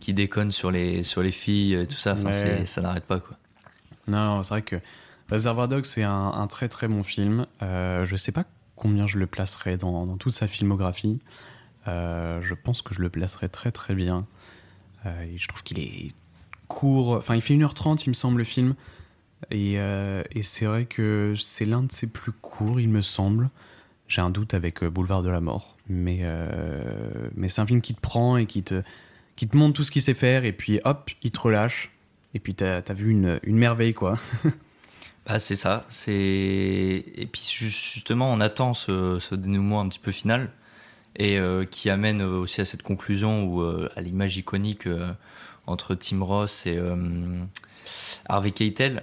qui 0.00 0.14
déconnent 0.14 0.52
sur 0.52 0.70
les 0.70 1.02
sur 1.02 1.22
les 1.22 1.32
filles 1.32 1.74
et 1.74 1.86
tout 1.86 1.96
ça, 1.96 2.12
enfin 2.12 2.26
Ouais. 2.30 2.64
ça 2.64 2.80
n'arrête 2.80 3.04
pas 3.04 3.18
quoi. 3.20 3.36
Non, 4.06 4.24
non, 4.24 4.42
c'est 4.42 4.50
vrai 4.50 4.62
que 4.62 4.76
Reservoir 5.30 5.66
Dogs, 5.68 5.84
c'est 5.86 6.02
un, 6.02 6.30
un 6.34 6.46
très 6.46 6.68
très 6.68 6.86
bon 6.88 7.02
film. 7.02 7.46
Euh, 7.62 8.04
je 8.04 8.14
sais 8.16 8.32
pas 8.32 8.44
combien 8.76 9.06
je 9.06 9.18
le 9.18 9.26
placerai 9.26 9.76
dans, 9.76 10.06
dans 10.06 10.16
toute 10.16 10.32
sa 10.32 10.48
filmographie. 10.48 11.20
Euh, 11.88 12.40
je 12.42 12.54
pense 12.54 12.82
que 12.82 12.94
je 12.94 13.02
le 13.02 13.10
placerai 13.10 13.48
très 13.48 13.72
très 13.72 13.94
bien. 13.94 14.26
Euh, 15.06 15.26
je 15.36 15.48
trouve 15.48 15.62
qu'il 15.62 15.78
est 15.78 16.12
court. 16.68 17.10
Enfin, 17.10 17.34
il 17.34 17.42
fait 17.42 17.54
1h30, 17.54 18.04
il 18.06 18.10
me 18.10 18.14
semble, 18.14 18.38
le 18.38 18.44
film. 18.44 18.74
Et, 19.50 19.74
euh, 19.76 20.22
et 20.32 20.42
c'est 20.42 20.64
vrai 20.64 20.86
que 20.86 21.34
c'est 21.36 21.66
l'un 21.66 21.82
de 21.82 21.92
ses 21.92 22.06
plus 22.06 22.32
courts, 22.32 22.80
il 22.80 22.88
me 22.88 23.02
semble. 23.02 23.50
J'ai 24.08 24.22
un 24.22 24.30
doute 24.30 24.54
avec 24.54 24.84
Boulevard 24.84 25.22
de 25.22 25.28
la 25.30 25.40
Mort. 25.40 25.76
Mais, 25.88 26.22
mais 27.34 27.48
c'est 27.48 27.60
un 27.60 27.66
film 27.66 27.80
qui 27.80 27.94
te 27.94 28.00
prend 28.00 28.36
et 28.36 28.46
qui 28.46 28.62
te, 28.62 28.82
qui 29.36 29.48
te 29.48 29.56
montre 29.56 29.74
tout 29.74 29.84
ce 29.84 29.90
qu'il 29.90 30.02
sait 30.02 30.14
faire. 30.14 30.44
Et 30.44 30.52
puis 30.52 30.80
hop, 30.84 31.10
il 31.22 31.30
te 31.30 31.40
relâche. 31.40 31.90
Et 32.34 32.38
puis 32.38 32.54
t'as 32.54 32.78
as 32.78 32.94
vu 32.94 33.10
une, 33.10 33.38
une 33.42 33.56
merveille, 33.56 33.94
quoi. 33.94 34.18
Bah, 35.26 35.38
c'est 35.38 35.56
ça. 35.56 35.86
Et 36.08 37.28
puis 37.32 37.42
ju- 37.50 37.70
justement, 37.70 38.30
on 38.32 38.40
attend 38.40 38.74
ce, 38.74 39.34
dénouement 39.34 39.80
un 39.80 39.88
petit 39.88 39.98
peu 39.98 40.12
final 40.12 40.50
et 41.16 41.38
euh, 41.38 41.64
qui 41.64 41.90
amène 41.90 42.22
euh, 42.22 42.38
aussi 42.40 42.60
à 42.60 42.64
cette 42.66 42.82
conclusion 42.82 43.44
où 43.44 43.62
euh, 43.62 43.90
à 43.96 44.02
l'image 44.02 44.36
iconique 44.36 44.88
entre 45.66 45.94
Tim 45.94 46.22
Ross 46.24 46.66
et 46.66 46.78
Harvey 48.26 48.50
Keitel, 48.52 49.02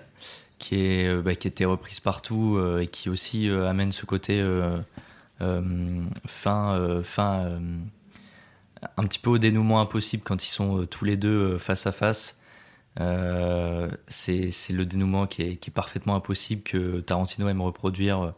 qui 0.60 0.76
est 0.76 1.22
bah, 1.22 1.32
était 1.34 1.66
reprise 1.66 2.00
partout 2.00 2.60
et 2.80 2.88
qui 2.88 3.10
aussi 3.10 3.50
amène 3.50 3.92
ce 3.92 4.06
côté 4.06 4.44
fin 6.28 7.02
fin 7.04 7.60
un 8.98 9.04
petit 9.06 9.20
peu 9.20 9.30
au 9.30 9.38
dénouement 9.38 9.80
impossible 9.82 10.24
quand 10.24 10.44
ils 10.44 10.50
sont 10.50 10.86
tous 10.86 11.06
les 11.06 11.18
deux 11.18 11.58
face 11.58 11.88
à 11.88 11.92
face. 11.92 12.41
Euh, 13.00 13.90
c'est 14.08 14.52
le 14.70 14.86
dénouement 14.86 15.28
qui 15.28 15.44
est, 15.44 15.56
qui 15.56 15.70
est 15.70 15.74
parfaitement 15.74 16.16
impossible 16.16 16.62
que 16.64 17.00
Tarantino 17.00 17.48
aime 17.48 17.62
reproduire, 17.62 18.22
euh, 18.22 18.32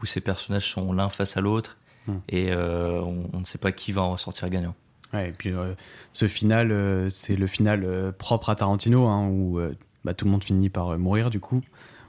où 0.00 0.06
ces 0.06 0.20
personnages 0.20 0.70
sont 0.70 0.92
l'un 0.92 1.08
face 1.08 1.36
à 1.36 1.40
l'autre 1.40 1.76
Hmm. 2.06 2.18
et 2.28 2.52
euh, 2.52 3.00
on, 3.00 3.28
on 3.32 3.40
ne 3.40 3.44
sait 3.44 3.58
pas 3.58 3.72
qui 3.72 3.92
va 3.92 4.02
en 4.02 4.12
ressortir 4.12 4.48
gagnant. 4.48 4.74
Ouais, 5.12 5.30
et 5.30 5.32
puis 5.32 5.50
euh, 5.50 5.74
ce 6.12 6.28
final, 6.28 6.70
euh, 6.70 7.08
c'est 7.08 7.36
le 7.36 7.46
final 7.46 7.82
euh, 7.84 8.12
propre 8.12 8.48
à 8.50 8.56
Tarantino, 8.56 9.06
hein, 9.06 9.26
où 9.28 9.60
bah, 10.04 10.14
tout 10.14 10.24
le 10.24 10.30
monde 10.30 10.44
finit 10.44 10.68
par 10.68 10.96
mourir 10.98 11.30
du 11.30 11.40
coup, 11.40 11.62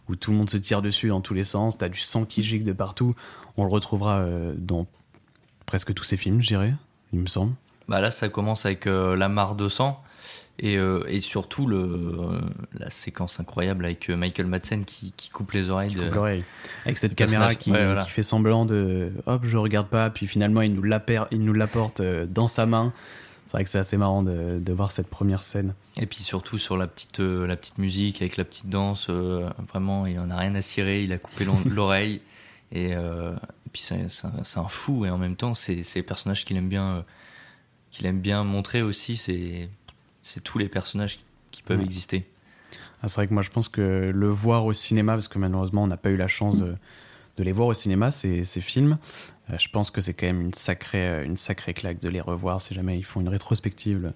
où 0.08 0.16
tout 0.16 0.32
le 0.32 0.38
monde 0.38 0.50
se 0.50 0.58
tire 0.58 0.82
dessus 0.82 1.10
dans 1.10 1.22
tous 1.22 1.34
les 1.34 1.44
sens, 1.44 1.78
t'as 1.78 1.90
du 1.90 2.00
sang 2.00 2.26
qui 2.26 2.44
gicle 2.44 2.64
de 2.64 2.74
partout. 2.74 3.16
On 3.58 3.64
le 3.64 3.72
retrouvera 3.72 4.24
dans 4.56 4.86
presque 5.66 5.94
tous 5.96 6.04
ses 6.04 6.16
films, 6.16 6.42
je 6.42 6.48
dirais, 6.48 6.76
il 7.12 7.20
me 7.20 7.26
semble. 7.26 7.54
Bah 7.88 8.00
là, 8.00 8.12
ça 8.12 8.30
commence 8.30 8.66
avec 8.68 8.86
la 8.86 9.30
mare 9.30 9.56
de 9.56 9.68
sang 9.68 10.04
et, 10.60 10.78
euh, 10.78 11.04
et 11.08 11.20
surtout 11.20 11.68
le, 11.68 11.78
euh, 11.78 12.42
la 12.74 12.90
séquence 12.90 13.40
incroyable 13.40 13.86
avec 13.86 14.10
euh, 14.10 14.16
Michael 14.16 14.48
Madsen 14.48 14.86
qui, 14.86 15.14
qui 15.16 15.30
coupe 15.30 15.52
les 15.52 15.70
oreilles. 15.70 15.94
de- 15.94 16.04
Coupe 16.06 16.16
l'oreille. 16.16 16.44
Avec 16.86 16.98
cette 16.98 17.16
caméra 17.16 17.54
qui, 17.56 17.72
Ouais, 17.72 17.86
voilà. 17.86 18.04
qui 18.04 18.10
fait 18.12 18.24
semblant 18.24 18.66
de 18.66 19.12
hop, 19.28 19.42
je 19.46 19.58
regarde 19.58 19.88
pas, 19.88 20.10
puis 20.10 20.26
finalement 20.28 20.62
il 20.62 20.74
nous 20.74 21.54
l'apporte 21.54 22.02
dans 22.02 22.48
sa 22.48 22.66
main. 22.66 22.92
C'est 23.46 23.54
vrai 23.54 23.64
que 23.64 23.70
c'est 23.70 23.80
assez 23.80 23.96
marrant 23.96 24.24
de, 24.24 24.60
de 24.60 24.74
voir 24.74 24.92
cette 24.92 25.08
première 25.08 25.42
scène. 25.42 25.74
Et 25.96 26.06
puis 26.06 26.18
surtout 26.20 26.58
sur 26.58 26.76
la 26.76 26.86
petite, 26.88 27.22
euh, 27.22 27.48
la 27.48 27.56
petite 27.56 27.78
musique 27.78 28.22
avec 28.22 28.36
la 28.36 28.44
petite 28.44 28.68
danse, 28.70 29.10
vraiment 29.10 30.06
il 30.06 30.20
en 30.20 30.30
a 30.32 30.36
rien 30.38 30.54
à 30.56 30.62
cirer, 30.62 31.04
il 31.04 31.14
a 31.14 31.18
coupé 31.18 31.46
l'oreille. 31.66 32.20
Et, 32.74 32.90
et 32.90 33.70
puis 33.72 33.82
c'est 33.82 34.06
un, 34.26 34.68
fou 34.68 35.06
et 35.06 35.10
en 35.10 35.18
même 35.18 35.36
temps 35.38 35.54
c'est 35.54 35.82
les 35.96 36.04
personnages 36.04 36.44
qu'il 36.44 36.58
aime 36.58 36.68
bien, 36.68 37.06
qu'il 37.92 38.06
aime 38.08 38.20
bien 38.20 38.44
montrer 38.44 38.82
aussi, 38.82 39.16
c'est 39.16 39.70
c'est 40.28 40.42
tous 40.44 40.58
les 40.58 40.68
personnages 40.68 41.20
qui 41.52 41.62
peuvent 41.62 41.80
Ouais. 41.80 41.86
exister. 41.86 42.26
Ah, 43.02 43.08
c'est 43.08 43.16
vrai 43.16 43.28
que 43.28 43.34
moi 43.34 43.44
je 43.44 43.50
pense 43.50 43.70
que 43.70 44.12
le 44.14 44.28
voir 44.28 44.66
au 44.66 44.74
cinéma, 44.74 45.14
parce 45.14 45.28
que 45.28 45.40
malheureusement 45.40 45.84
on 45.84 45.88
n'a 45.88 45.98
pas 45.98 46.10
eu 46.10 46.18
la 46.18 46.28
chance 46.28 46.60
de, 46.60 46.76
de 47.38 47.44
les 47.44 47.52
voir 47.52 47.68
au 47.68 47.74
cinéma, 47.74 48.12
ces, 48.12 48.44
ces 48.44 48.60
films, 48.62 48.98
euh, 49.52 49.58
je 49.58 49.70
pense 49.70 49.92
que 49.92 50.02
c'est 50.02 50.14
quand 50.14 50.26
même 50.26 50.42
une 50.42 50.54
sacrée, 50.54 51.08
euh, 51.08 51.24
une 51.26 51.38
sacrée 51.38 51.74
claque 51.74 52.00
de 52.02 52.10
les 52.10 52.20
revoir 52.22 52.60
si 52.62 52.74
jamais 52.74 52.98
ils 52.98 53.04
font 53.06 53.22
une 53.22 53.30
rétrospective. 53.30 54.12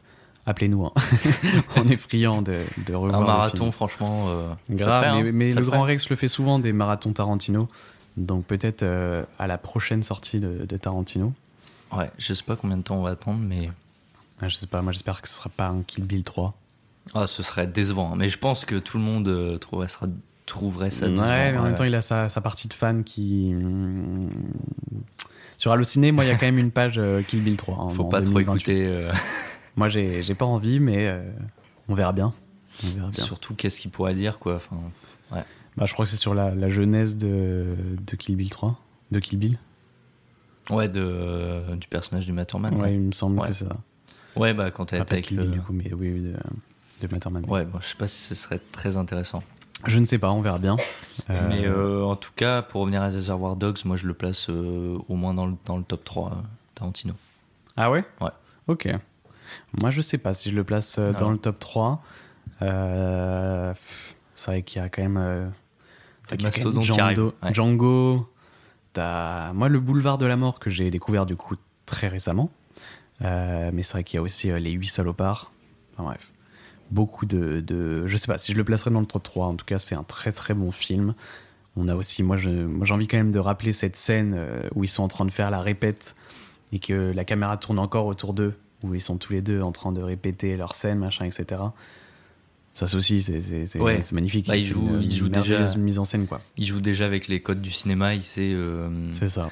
Appelez-nous, 0.47 0.85
hein. 0.87 0.91
on 1.77 1.87
est 1.87 1.97
friands 1.97 2.41
de, 2.41 2.63
de 2.87 2.93
revoir. 2.95 3.17
Un 3.17 3.21
le 3.21 3.27
marathon, 3.27 3.71
franchement, 3.71 4.25
euh, 4.29 4.49
ça 4.69 4.73
Grave, 4.75 5.03
ferait, 5.05 5.19
hein. 5.19 5.31
mais, 5.31 5.51
Ça 5.51 5.59
le. 5.59 5.65
Grand 5.67 5.83
Rex 5.83 6.09
le 6.09 6.15
fait 6.15 6.27
souvent 6.27 6.57
des 6.57 6.73
marathons 6.73 7.13
Tarantino, 7.13 7.69
donc 8.17 8.45
peut-être 8.45 8.81
euh, 8.81 9.23
à 9.37 9.45
la 9.45 9.59
prochaine 9.59 10.01
sortie 10.01 10.39
de, 10.39 10.65
de 10.65 10.77
Tarantino. 10.77 11.31
Ouais, 11.95 12.09
je 12.17 12.33
sais 12.33 12.43
pas 12.43 12.55
combien 12.55 12.77
de 12.77 12.81
temps 12.81 12.95
on 12.97 13.03
va 13.03 13.11
attendre, 13.11 13.39
mais 13.39 13.69
Ah, 14.41 14.47
je 14.47 14.55
sais 14.55 14.67
pas, 14.67 14.81
moi 14.81 14.91
j'espère 14.91 15.21
que 15.21 15.27
ce 15.27 15.35
sera 15.35 15.49
pas 15.49 15.67
un 15.67 15.83
Kill 15.83 16.03
Bill 16.05 16.23
3. 16.23 16.53
ah, 17.13 17.27
ce 17.27 17.43
serait 17.43 17.67
décevant. 17.67 18.15
Mais 18.15 18.27
je 18.29 18.37
pense 18.37 18.65
que 18.65 18.75
tout 18.75 18.97
le 18.97 19.03
monde 19.03 19.27
euh, 19.27 19.57
trouverait, 19.57 19.87
sera- 19.87 20.07
trouverait 20.45 20.89
ça 20.89 21.05
Ouais, 21.05 21.11
décevant. 21.11 21.27
mais 21.27 21.57
en 21.57 21.61
même 21.63 21.71
ouais. 21.71 21.77
temps, 21.77 21.83
il 21.83 21.95
a 21.95 22.01
sa, 22.01 22.27
sa 22.29 22.41
partie 22.41 22.67
de 22.67 22.73
fan 22.73 23.03
qui. 23.03 23.51
hum, 23.53 24.29
Sur 25.57 25.71
Allociné, 25.71 26.11
moi, 26.11 26.25
il 26.25 26.29
y 26.29 26.31
a 26.31 26.35
quand 26.37 26.45
même 26.47 26.57
une 26.57 26.71
page 26.71 26.95
euh, 26.97 27.21
Kill 27.21 27.41
Bill 27.43 27.55
3. 27.57 27.75
hein, 27.75 27.89
Faut 27.89 28.05
pas 28.05 28.21
trop 28.21 28.31
2028. 28.33 28.61
écouter. 28.71 28.87
euh, 28.87 29.11
Moi, 29.77 29.87
j'ai 29.89 30.35
pas 30.35 30.45
envie, 30.45 30.79
mais 30.81 31.21
on 31.87 31.93
verra 31.95 32.11
bien. 32.11 32.33
On 32.83 32.87
verra 32.95 33.09
bien. 33.09 33.23
Surtout, 33.23 33.53
qu'est-ce 33.55 33.79
qu'il 33.79 33.89
pourrait 33.91 34.15
dire, 34.15 34.37
quoi. 34.39 34.55
Enfin, 34.55 34.75
ouais. 35.31 35.43
Bah, 35.77 35.85
je 35.85 35.93
crois 35.93 36.03
que 36.05 36.11
c'est 36.11 36.17
sur 36.17 36.33
la, 36.33 36.53
la 36.53 36.67
genèse 36.67 37.15
de, 37.15 37.75
de 38.05 38.15
Kill 38.17 38.35
Bill 38.35 38.49
3. 38.49 38.77
De 39.11 39.19
Kill 39.19 39.39
Bill 39.39 39.57
Ouais, 40.69 40.89
de, 40.89 41.75
du 41.75 41.87
personnage 41.87 42.25
du 42.25 42.33
Matterman. 42.33 42.75
Ouais, 42.75 42.93
il 42.93 42.99
me 42.99 43.11
semble 43.13 43.39
Ouais. 43.39 43.47
que 43.47 43.53
c'est 43.53 43.65
ça. 43.65 43.77
Ouais, 44.35 44.53
bah, 44.53 44.71
quand 44.71 44.85
t'es 44.85 44.97
de 44.97 45.01
avec 45.01 45.31
le. 45.31 45.45
Du 45.47 45.59
coup, 45.61 45.73
mais 45.73 45.91
oui, 45.93 46.11
de, 46.21 46.33
de 47.01 47.11
Matterman. 47.13 47.43
Ouais, 47.47 47.65
bon, 47.65 47.79
je 47.81 47.87
sais 47.87 47.95
pas 47.97 48.07
si 48.07 48.21
ce 48.23 48.35
serait 48.35 48.59
très 48.71 48.95
intéressant. 48.97 49.43
Je 49.85 49.97
ne 49.97 50.05
sais 50.05 50.19
pas, 50.19 50.29
on 50.31 50.41
verra 50.41 50.59
bien. 50.59 50.77
Euh, 51.29 51.47
Mais 51.49 51.65
euh, 51.65 52.03
en 52.03 52.15
tout 52.15 52.31
cas, 52.35 52.61
pour 52.61 52.81
revenir 52.81 53.01
à 53.01 53.07
Reservoir 53.09 53.55
Dogs, 53.55 53.79
moi 53.85 53.97
je 53.97 54.05
le 54.07 54.13
place 54.13 54.47
euh, 54.49 54.97
au 55.09 55.15
moins 55.15 55.33
dans 55.33 55.47
le, 55.47 55.55
dans 55.65 55.77
le 55.77 55.83
top 55.83 56.03
3, 56.03 56.29
euh, 56.29 56.35
Tarantino. 56.75 57.13
Ah 57.77 57.89
ouais? 57.89 58.05
Ouais. 58.21 58.29
Ok. 58.67 58.87
Moi, 59.73 59.89
je 59.91 60.01
sais 60.01 60.17
pas 60.19 60.33
si 60.35 60.49
je 60.51 60.55
le 60.55 60.63
place 60.63 60.97
euh, 60.99 61.11
dans 61.13 61.29
Ah. 61.29 61.31
le 61.33 61.37
top 61.39 61.57
3. 61.59 62.03
Euh, 62.61 63.73
c'est 64.35 64.51
vrai 64.51 64.61
qu'il 64.61 64.81
y 64.81 64.85
a 64.85 64.89
quand 64.89 65.01
même. 65.01 65.51
y 66.31 66.33
a 66.45 66.51
quand 66.51 66.73
même 66.73 66.81
Django. 66.81 67.33
ouais. 67.43 67.53
Django. 67.53 68.29
T'as- 68.93 69.51
Moi, 69.53 69.67
le 69.69 69.79
boulevard 69.79 70.17
de 70.17 70.25
la 70.25 70.35
mort 70.37 70.59
que 70.59 70.69
j'ai 70.69 70.89
découvert 70.91 71.25
du 71.25 71.35
coup 71.35 71.55
très 71.85 72.07
récemment. 72.07 72.49
Euh, 73.23 73.69
mais 73.73 73.83
c'est 73.83 73.93
vrai 73.93 74.03
qu'il 74.03 74.17
y 74.17 74.19
a 74.19 74.21
aussi 74.21 74.49
euh, 74.51 74.59
Les 74.59 74.71
Huit 74.71 74.87
Salopards. 74.87 75.51
Enfin 75.93 76.03
bref. 76.03 76.31
Beaucoup 76.89 77.25
de, 77.25 77.61
de- 77.61 78.05
Je 78.07 78.17
sais 78.17 78.27
pas 78.27 78.37
si 78.37 78.51
je 78.51 78.57
le 78.57 78.63
placerai 78.63 78.89
dans 78.91 78.99
le 78.99 79.05
top 79.05 79.23
3. 79.23 79.47
En 79.47 79.55
tout 79.55 79.65
cas, 79.65 79.79
c'est 79.79 79.95
un 79.95 80.03
très 80.03 80.31
très 80.31 80.53
bon 80.53 80.71
film. 80.71 81.13
On 81.77 81.87
a 81.87 81.95
aussi. 81.95 82.21
Moi, 82.23 82.37
je- 82.37 82.49
moi, 82.49 82.85
j'ai 82.85 82.93
envie 82.93 83.07
quand 83.07 83.17
même 83.17 83.31
de 83.31 83.39
rappeler 83.39 83.71
cette 83.71 83.95
scène 83.95 84.33
euh, 84.35 84.61
où 84.75 84.83
ils 84.83 84.87
sont 84.89 85.03
en 85.03 85.07
train 85.07 85.25
de 85.25 85.31
faire 85.31 85.51
la 85.51 85.61
répète 85.61 86.15
et 86.73 86.79
que 86.79 87.11
la 87.13 87.23
caméra 87.23 87.57
tourne 87.57 87.79
encore 87.79 88.05
autour 88.07 88.33
d'eux, 88.33 88.53
où 88.83 88.93
ils 88.95 89.01
sont 89.01 89.17
tous 89.17 89.33
les 89.33 89.41
deux 89.41 89.61
en 89.61 89.71
train 89.71 89.91
de 89.91 90.01
répéter 90.01 90.57
leur 90.57 90.73
scène, 90.75 90.99
machin, 90.99 91.25
etc. 91.25 91.61
Ça 92.73 92.87
c'est 92.87 92.95
aussi, 92.95 93.21
c'est 93.21 93.79
Ouais. 93.79 93.99
magnifique. 94.13 94.47
Bah, 94.47 94.55
il 94.55 94.61
joue- 94.65 94.79
une- 94.87 95.01
il 95.01 95.11
joue 95.13 95.25
une 95.27 95.33
déjà- 95.33 95.49
merveilleuse 95.57 95.75
mise 95.77 95.99
en 95.99 96.05
scène, 96.05 96.25
quoi. 96.27 96.41
Il 96.57 96.65
joue 96.65 96.79
déjà 96.79 97.05
avec 97.05 97.27
les 97.27 97.41
codes 97.41 97.61
du 97.61 97.71
cinéma, 97.71 98.15
il 98.15 98.23
sait. 98.23 98.51
euh, 98.53 99.09
C'est 99.11 99.27
ça. 99.29 99.49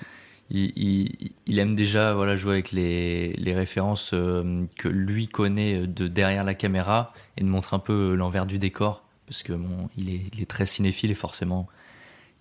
Il, 0.52 0.72
il- 0.76 1.32
il 1.48 1.60
aime 1.60 1.76
déjà 1.76 2.14
voilà, 2.14 2.36
jouer 2.36 2.54
avec 2.54 2.72
les, 2.72 3.34
les 3.34 3.54
références 3.56 4.12
euh, 4.14 4.64
que 4.78 4.88
lui 4.88 5.28
connaît 5.28 5.86
de 5.88 6.08
derrière 6.08 6.44
la 6.44 6.54
caméra 6.54 7.14
et 7.38 7.42
de 7.42 7.48
montrer 7.48 7.76
un 7.76 7.80
peu 7.80 8.14
l'envers 8.16 8.46
du 8.46 8.60
décor. 8.60 9.04
Parce 9.28 9.44
que 9.44 9.54
bon, 9.54 9.90
il 9.98 10.10
est, 10.10 10.22
il 10.34 10.42
est 10.42 10.46
très 10.50 10.66
cinéphile 10.66 11.12
et 11.12 11.16
forcément, 11.16 11.68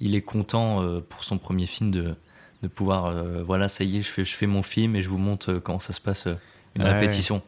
il 0.01 0.15
est 0.15 0.23
content 0.23 0.83
euh, 0.83 1.01
pour 1.07 1.25
son 1.25 1.39
premier 1.39 1.67
film 1.67 1.91
de, 1.91 2.15
de 2.63 2.69
pouvoir, 2.69 3.07
euh, 3.07 3.43
voilà, 3.43 3.69
ça 3.69 3.85
y 3.85 3.99
est, 3.99 4.03
je 4.03 4.09
fais, 4.09 4.25
je 4.25 4.35
fais 4.35 4.47
mon 4.47 4.63
film 4.63 4.97
et 4.97 5.03
je 5.03 5.09
vous 5.09 5.19
montre 5.19 5.53
euh, 5.53 5.61
comment 5.61 5.81
ça 5.81 5.93
se 5.93 6.01
passe, 6.01 6.27
euh, 6.27 6.35
une 6.77 6.83
Ouais. 6.85 6.93
répétition. 6.93 7.43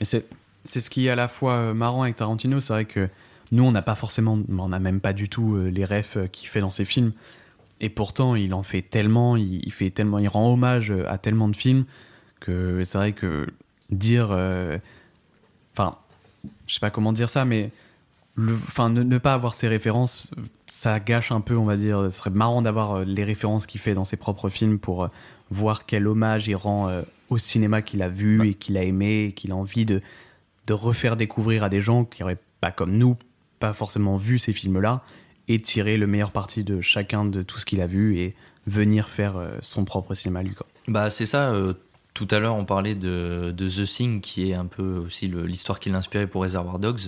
Mais 0.00 0.04
c'est 0.06 0.26
c'est 0.64 0.80
ce 0.80 0.90
qui 0.90 1.06
est 1.06 1.10
à 1.10 1.16
la 1.16 1.28
fois 1.28 1.54
euh, 1.54 1.74
marrant 1.74 2.02
avec 2.02 2.16
Tarantino, 2.16 2.60
c'est 2.60 2.72
vrai 2.72 2.84
que 2.84 3.08
nous 3.52 3.64
on 3.64 3.72
n'a 3.72 3.80
pas 3.82 3.94
forcément, 3.94 4.38
on 4.50 4.68
n'a 4.68 4.78
même 4.78 5.00
pas 5.00 5.12
du 5.14 5.28
tout 5.28 5.56
euh, 5.56 5.68
les 5.70 5.84
refs 5.84 6.16
euh, 6.18 6.26
qu'il 6.26 6.48
fait 6.48 6.60
dans 6.60 6.70
ses 6.70 6.84
films. 6.84 7.12
Et 7.80 7.88
pourtant, 7.88 8.34
il 8.34 8.54
en 8.54 8.62
fait 8.62 8.82
tellement, 8.82 9.36
il, 9.36 9.64
il 9.64 9.72
fait 9.72 9.90
tellement, 9.90 10.18
il 10.18 10.28
rend 10.28 10.52
hommage 10.52 10.92
à 11.06 11.18
tellement 11.18 11.48
de 11.48 11.56
films 11.56 11.84
que 12.40 12.82
c'est 12.84 12.98
vrai 12.98 13.12
que 13.12 13.46
dire, 13.90 14.28
euh, 14.30 14.78
enfin, 15.74 15.96
je 16.66 16.74
sais 16.74 16.80
pas 16.80 16.90
comment 16.90 17.12
dire 17.12 17.30
ça, 17.30 17.44
mais 17.44 17.70
le, 18.34 18.54
enfin, 18.54 18.90
ne, 18.90 19.02
ne 19.02 19.18
pas 19.18 19.34
avoir 19.34 19.54
ses 19.54 19.68
références, 19.68 20.32
ça 20.70 21.00
gâche 21.00 21.32
un 21.32 21.40
peu, 21.40 21.56
on 21.56 21.64
va 21.64 21.76
dire. 21.76 22.02
Ce 22.04 22.10
serait 22.10 22.30
marrant 22.30 22.62
d'avoir 22.62 22.92
euh, 22.92 23.04
les 23.04 23.24
références 23.24 23.66
qu'il 23.66 23.80
fait 23.80 23.94
dans 23.94 24.04
ses 24.04 24.16
propres 24.16 24.48
films 24.48 24.78
pour 24.78 25.04
euh, 25.04 25.08
voir 25.50 25.86
quel 25.86 26.06
hommage 26.06 26.46
il 26.48 26.56
rend 26.56 26.88
euh, 26.88 27.02
au 27.30 27.38
cinéma 27.38 27.82
qu'il 27.82 28.02
a 28.02 28.08
vu 28.08 28.48
et 28.48 28.54
qu'il 28.54 28.76
a 28.76 28.84
aimé 28.84 29.24
et 29.24 29.32
qu'il 29.32 29.50
a 29.50 29.56
envie 29.56 29.84
de, 29.84 30.00
de 30.66 30.72
refaire 30.72 31.16
découvrir 31.16 31.64
à 31.64 31.68
des 31.68 31.80
gens 31.80 32.04
qui 32.04 32.22
auraient 32.22 32.38
pas 32.60 32.70
comme 32.70 32.96
nous 32.96 33.16
pas 33.58 33.72
forcément 33.72 34.16
vu 34.16 34.38
ces 34.38 34.52
films-là 34.52 35.02
et 35.48 35.60
tirer 35.60 35.96
le 35.96 36.06
meilleur 36.06 36.30
parti 36.30 36.62
de 36.64 36.80
chacun 36.80 37.24
de 37.24 37.42
tout 37.42 37.58
ce 37.58 37.64
qu'il 37.66 37.80
a 37.80 37.86
vu 37.86 38.18
et 38.18 38.34
venir 38.66 39.08
faire 39.08 39.36
euh, 39.36 39.48
son 39.62 39.84
propre 39.84 40.14
cinéma 40.14 40.42
lui 40.42 40.54
quoi. 40.54 40.66
Bah 40.88 41.10
c'est 41.10 41.26
ça. 41.26 41.50
euh, 41.50 41.72
tout 42.14 42.28
à 42.32 42.38
l'heure, 42.40 42.56
on 42.56 42.64
parlait 42.64 42.94
de, 42.96 43.54
de 43.56 43.68
The 43.68 43.84
Thing, 43.88 44.20
qui 44.20 44.50
est 44.50 44.54
un 44.54 44.66
peu 44.66 44.96
aussi 45.06 45.28
l'histoire 45.28 45.78
qui 45.78 45.88
l'a 45.88 45.98
inspiré 45.98 46.26
pour 46.26 46.42
Reservoir 46.42 46.78
Dogs. 46.80 47.02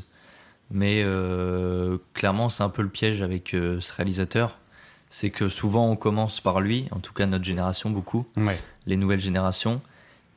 Mais 0.70 1.02
euh, 1.04 1.98
clairement, 2.14 2.48
c'est 2.48 2.62
un 2.62 2.68
peu 2.68 2.82
le 2.82 2.88
piège 2.88 3.20
avec 3.22 3.52
euh, 3.54 3.80
ce 3.80 3.92
réalisateur. 3.92 4.58
C'est 5.08 5.30
que 5.30 5.48
souvent, 5.48 5.90
on 5.90 5.96
commence 5.96 6.40
par 6.40 6.60
lui, 6.60 6.86
en 6.92 7.00
tout 7.00 7.12
cas 7.12 7.26
notre 7.26 7.44
génération 7.44 7.90
beaucoup, 7.90 8.24
Ouais. 8.36 8.56
les 8.86 8.96
nouvelles 8.96 9.18
générations. 9.20 9.80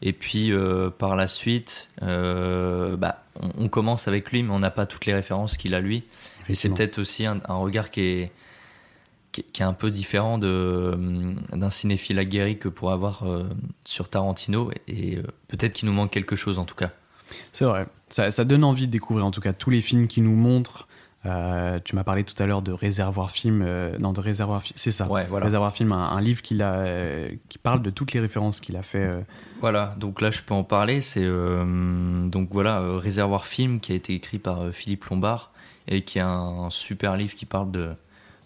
Et 0.01 0.11
puis, 0.11 0.51
euh, 0.51 0.89
par 0.89 1.15
la 1.15 1.27
suite, 1.27 1.87
euh, 2.01 2.97
bah, 2.97 3.23
on, 3.39 3.65
on 3.65 3.69
commence 3.69 4.07
avec 4.07 4.31
lui, 4.31 4.41
mais 4.41 4.51
on 4.51 4.59
n'a 4.59 4.71
pas 4.71 4.87
toutes 4.87 5.05
les 5.05 5.13
références 5.13 5.55
qu'il 5.55 5.75
a 5.75 5.79
lui. 5.81 6.03
Et 6.49 6.55
c'est 6.55 6.69
peut-être 6.69 6.97
aussi 6.99 7.25
un, 7.25 7.39
un 7.47 7.55
regard 7.55 7.91
qui 7.91 8.01
est, 8.01 8.31
qui, 9.31 9.41
est- 9.41 9.51
qui 9.51 9.61
est 9.61 9.65
un 9.65 9.73
peu 9.73 9.89
différent 9.91 10.35
hum, 10.41 11.35
d'un 11.51 11.69
cinéphile 11.69 12.19
aguerri 12.19 12.57
que 12.57 12.69
pour 12.69 12.91
avoir 12.91 13.23
euh, 13.23 13.43
sur 13.85 14.09
Tarantino. 14.09 14.71
Et 14.87 15.17
euh, 15.17 15.23
peut-être 15.47 15.73
qu'il 15.73 15.87
nous 15.87 15.93
manque 15.95 16.11
quelque 16.11 16.35
chose 16.35 16.59
en 16.59 16.65
tout 16.65 16.75
cas. 16.75 16.91
C'est 17.51 17.65
vrai. 17.65 17.87
Ça, 18.09 18.29
ça 18.31 18.43
donne 18.45 18.63
envie 18.63 18.85
de 18.87 18.91
découvrir 18.91 19.25
en 19.25 19.31
tout 19.31 19.41
cas 19.41 19.53
tous 19.53 19.69
les 19.69 19.81
films 19.81 20.07
qui 20.07 20.21
nous 20.21 20.35
montrent. 20.35 20.87
Euh, 21.25 21.79
tu 21.85 21.95
m'as 21.95 22.03
parlé 22.03 22.25
tout 22.25 22.35
à 22.43 22.45
l'heure 22.45 22.61
de 22.61 22.73
Réservoir 22.73 23.31
Film. 23.31 23.63
euh, 23.65 23.97
non, 23.97 24.11
de 24.11 24.19
Réservoir 24.19 24.61
Film. 24.61 24.73
C'est 24.75 24.91
ça. 24.91 25.07
Ouais, 25.09 25.23
voilà. 25.29 25.45
Réservoir 25.45 25.73
Film, 25.73 25.93
un, 25.93 26.09
un 26.09 26.19
livre 26.19 26.41
qu'il 26.41 26.61
a, 26.61 26.73
euh, 26.73 27.29
qui 27.47 27.57
parle 27.57 27.81
de 27.81 27.89
toutes 27.89 28.11
les 28.11 28.19
références 28.19 28.59
qu'il 28.59 28.75
a 28.75 28.83
fait. 28.83 28.99
euh, 29.05 29.21
Voilà, 29.61 29.95
donc 29.97 30.19
là 30.19 30.31
je 30.31 30.41
peux 30.41 30.53
en 30.53 30.65
parler. 30.65 30.99
C'est 30.99 31.23
euh, 31.23 32.27
donc 32.27 32.49
voilà 32.51 32.81
euh, 32.81 32.97
Réservoir 32.97 33.45
Film 33.47 33.79
qui 33.79 33.93
a 33.93 33.95
été 33.95 34.13
écrit 34.13 34.37
par 34.37 34.63
euh, 34.63 34.71
Philippe 34.73 35.05
Lombard 35.05 35.52
et 35.87 36.03
qui 36.03 36.17
est 36.17 36.21
un, 36.21 36.69
super 36.69 37.17
livre 37.17 37.33
qui 37.33 37.45
parle 37.45 37.71
de, 37.71 37.93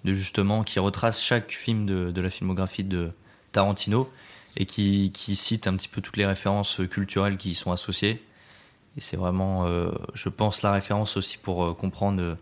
de 0.03 0.13
justement 0.13 0.63
qui 0.63 0.79
retrace 0.79 1.21
chaque 1.21 1.51
film 1.51 1.85
de, 1.85 2.11
de 2.11 2.21
la 2.21 2.29
filmographie 2.29 2.83
de 2.83 3.11
Tarantino 3.51 4.09
et 4.55 4.65
qui, 4.65 5.11
qui 5.13 5.35
cite 5.35 5.67
un 5.67 5.75
petit 5.75 5.87
peu 5.87 6.01
toutes 6.01 6.17
les 6.17 6.25
références 6.25 6.81
culturelles 6.89 7.37
qui 7.37 7.51
y 7.51 7.55
sont 7.55 7.71
associées. 7.71 8.23
Et 8.97 9.01
c'est 9.01 9.17
vraiment, 9.17 9.65
euh, 9.65 9.91
je 10.13 10.29
pense, 10.29 10.63
la 10.63 10.71
référence 10.71 11.17
aussi 11.17 11.37
pour 11.37 11.63
euh, 11.63 11.73
comprendre 11.73 12.21
euh, 12.21 12.35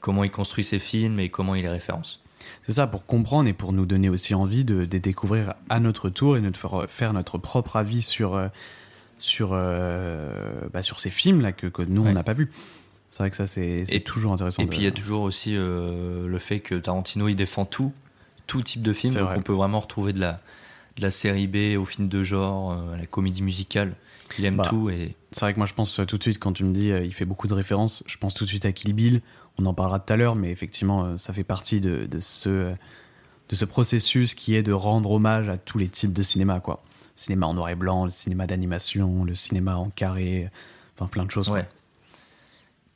comment 0.00 0.24
il 0.24 0.30
construit 0.30 0.64
ses 0.64 0.78
films 0.78 1.18
et 1.18 1.30
comment 1.30 1.54
il 1.54 1.62
les 1.62 1.70
référence. 1.70 2.22
C'est 2.66 2.72
ça, 2.72 2.86
pour 2.86 3.06
comprendre 3.06 3.48
et 3.48 3.54
pour 3.54 3.72
nous 3.72 3.86
donner 3.86 4.10
aussi 4.10 4.34
envie 4.34 4.64
de, 4.64 4.84
de 4.84 4.98
découvrir 4.98 5.54
à 5.70 5.80
notre 5.80 6.10
tour 6.10 6.36
et 6.36 6.40
de 6.40 6.56
faire, 6.56 6.84
faire 6.88 7.12
notre 7.14 7.38
propre 7.38 7.76
avis 7.76 8.02
sur, 8.02 8.36
sur, 9.22 9.50
euh, 9.52 10.68
bah, 10.72 10.82
sur 10.82 10.98
ces 11.00 11.10
films-là 11.10 11.52
que, 11.52 11.68
que 11.68 11.82
nous, 11.82 12.04
on 12.04 12.12
n'a 12.12 12.24
pas 12.24 12.32
vus. 12.32 12.50
C'est 13.12 13.22
vrai 13.22 13.30
que 13.30 13.36
ça, 13.36 13.46
c'est 13.46 13.84
toujours 14.06 14.32
intéressant. 14.32 14.62
Et 14.62 14.64
de- 14.64 14.70
puis 14.70 14.78
il 14.80 14.84
y 14.84 14.86
a 14.86 14.90
toujours 14.90 15.20
aussi 15.20 15.54
euh, 15.54 16.26
le 16.26 16.38
fait 16.38 16.60
que 16.60 16.74
Tarantino 16.76 17.28
il 17.28 17.34
défend 17.36 17.66
tout, 17.66 17.92
tout 18.46 18.62
type 18.62 18.80
de 18.80 18.94
film. 18.94 19.12
Donc 19.12 19.22
vrai. 19.24 19.36
on 19.38 19.42
peut 19.42 19.52
vraiment 19.52 19.80
retrouver 19.80 20.14
de 20.14 20.18
la, 20.18 20.40
de 20.96 21.02
la 21.02 21.10
série 21.10 21.46
B 21.46 21.78
au 21.78 21.84
film 21.84 22.08
de 22.08 22.22
genre, 22.22 22.72
euh, 22.72 22.94
à 22.94 22.96
la 22.96 23.04
comédie 23.04 23.42
musicale. 23.42 23.96
Il 24.38 24.46
aime 24.46 24.56
Bah, 24.56 24.62
tout 24.66 24.88
et 24.88 25.14
C'est 25.30 25.40
vrai 25.42 25.52
que 25.52 25.58
moi, 25.58 25.66
je 25.66 25.74
pense 25.74 26.00
euh, 26.00 26.06
tout 26.06 26.16
de 26.16 26.22
suite, 26.22 26.38
quand 26.38 26.54
tu 26.54 26.64
me 26.64 26.72
dis 26.72 26.90
euh, 26.90 27.04
il 27.04 27.12
fait 27.12 27.26
beaucoup 27.26 27.46
de 27.48 27.52
références, 27.52 28.02
je 28.06 28.16
pense 28.16 28.32
tout 28.32 28.44
de 28.44 28.48
suite 28.48 28.64
à 28.64 28.72
Kill 28.72 28.94
Bill. 28.94 29.20
On 29.58 29.66
en 29.66 29.74
parlera 29.74 30.00
tout 30.00 30.10
à 30.10 30.16
l'heure, 30.16 30.34
mais 30.34 30.50
effectivement, 30.50 31.04
euh, 31.04 31.18
ça 31.18 31.34
fait 31.34 31.44
partie 31.44 31.82
de, 31.82 32.06
de 32.06 32.18
ce, 32.20 32.72
de 33.50 33.54
ce 33.54 33.66
processus 33.66 34.34
qui 34.34 34.54
est 34.54 34.62
de 34.62 34.72
rendre 34.72 35.10
hommage 35.12 35.50
à 35.50 35.58
tous 35.58 35.76
les 35.76 35.88
types 35.88 36.14
de 36.14 36.22
cinéma, 36.22 36.60
quoi. 36.60 36.82
Cinéma 37.14 37.46
en 37.46 37.52
noir 37.52 37.68
et 37.68 37.74
blanc, 37.74 38.04
le 38.04 38.10
cinéma 38.10 38.46
d'animation, 38.46 39.24
le 39.24 39.34
cinéma 39.34 39.76
en 39.76 39.90
carré, 39.90 40.48
enfin 40.96 41.08
plein 41.08 41.26
de 41.26 41.30
choses. 41.30 41.48
quoi. 41.48 41.58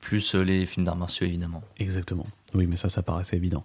Plus 0.06 0.36
euh, 0.36 0.42
les 0.42 0.66
films 0.66 0.86
d'arts 0.86 0.94
martiaux 0.96 1.26
évidemment. 1.26 1.62
Exactement. 1.78 2.26
Oui, 2.54 2.68
mais 2.68 2.76
ça, 2.76 2.88
ça 2.88 3.02
paraissait 3.02 3.36
évident. 3.36 3.64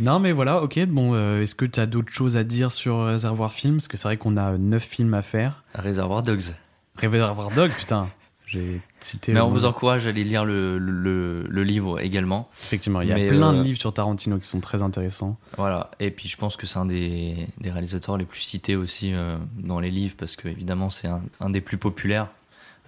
non, 0.00 0.18
mais 0.18 0.32
voilà, 0.32 0.62
ok. 0.62 0.84
Bon, 0.86 1.14
euh, 1.14 1.42
est-ce 1.42 1.54
que 1.54 1.64
tu 1.64 1.78
as 1.78 1.86
d'autres 1.86 2.12
choses 2.12 2.36
à 2.36 2.42
dire 2.42 2.72
sur 2.72 3.04
Réservoir 3.04 3.52
Film 3.52 3.76
Parce 3.76 3.86
que 3.86 3.96
c'est 3.96 4.08
vrai 4.08 4.16
qu'on 4.16 4.36
a 4.36 4.58
neuf 4.58 4.82
films 4.82 5.14
à 5.14 5.22
faire. 5.22 5.62
Réservoir 5.74 6.24
Dogs. 6.24 6.54
Réservoir 6.96 7.50
Dog, 7.52 7.70
putain. 7.70 8.08
J'ai 8.48 8.80
cité. 8.98 9.32
Mais 9.32 9.38
on 9.40 9.48
vous 9.48 9.64
encourage 9.64 10.06
à 10.06 10.10
aller 10.10 10.24
lire 10.24 10.44
le, 10.44 10.76
le, 10.78 11.44
le 11.48 11.62
livre 11.62 12.00
également. 12.00 12.48
Effectivement, 12.52 13.00
il 13.00 13.08
y 13.08 13.12
a 13.12 13.14
Mais, 13.14 13.28
plein 13.28 13.54
euh, 13.54 13.58
de 13.58 13.62
livres 13.62 13.78
sur 13.78 13.94
Tarantino 13.94 14.38
qui 14.38 14.48
sont 14.48 14.58
très 14.58 14.82
intéressants. 14.82 15.38
Voilà. 15.56 15.92
Et 16.00 16.10
puis 16.10 16.28
je 16.28 16.36
pense 16.36 16.56
que 16.56 16.66
c'est 16.66 16.80
un 16.80 16.86
des, 16.86 17.46
des 17.60 17.70
réalisateurs 17.70 18.16
les 18.16 18.24
plus 18.24 18.40
cités 18.40 18.74
aussi 18.74 19.14
euh, 19.14 19.36
dans 19.56 19.78
les 19.78 19.92
livres 19.92 20.16
parce 20.18 20.34
que 20.34 20.48
évidemment 20.48 20.90
c'est 20.90 21.06
un, 21.06 21.22
un 21.38 21.50
des 21.50 21.60
plus 21.60 21.78
populaires 21.78 22.26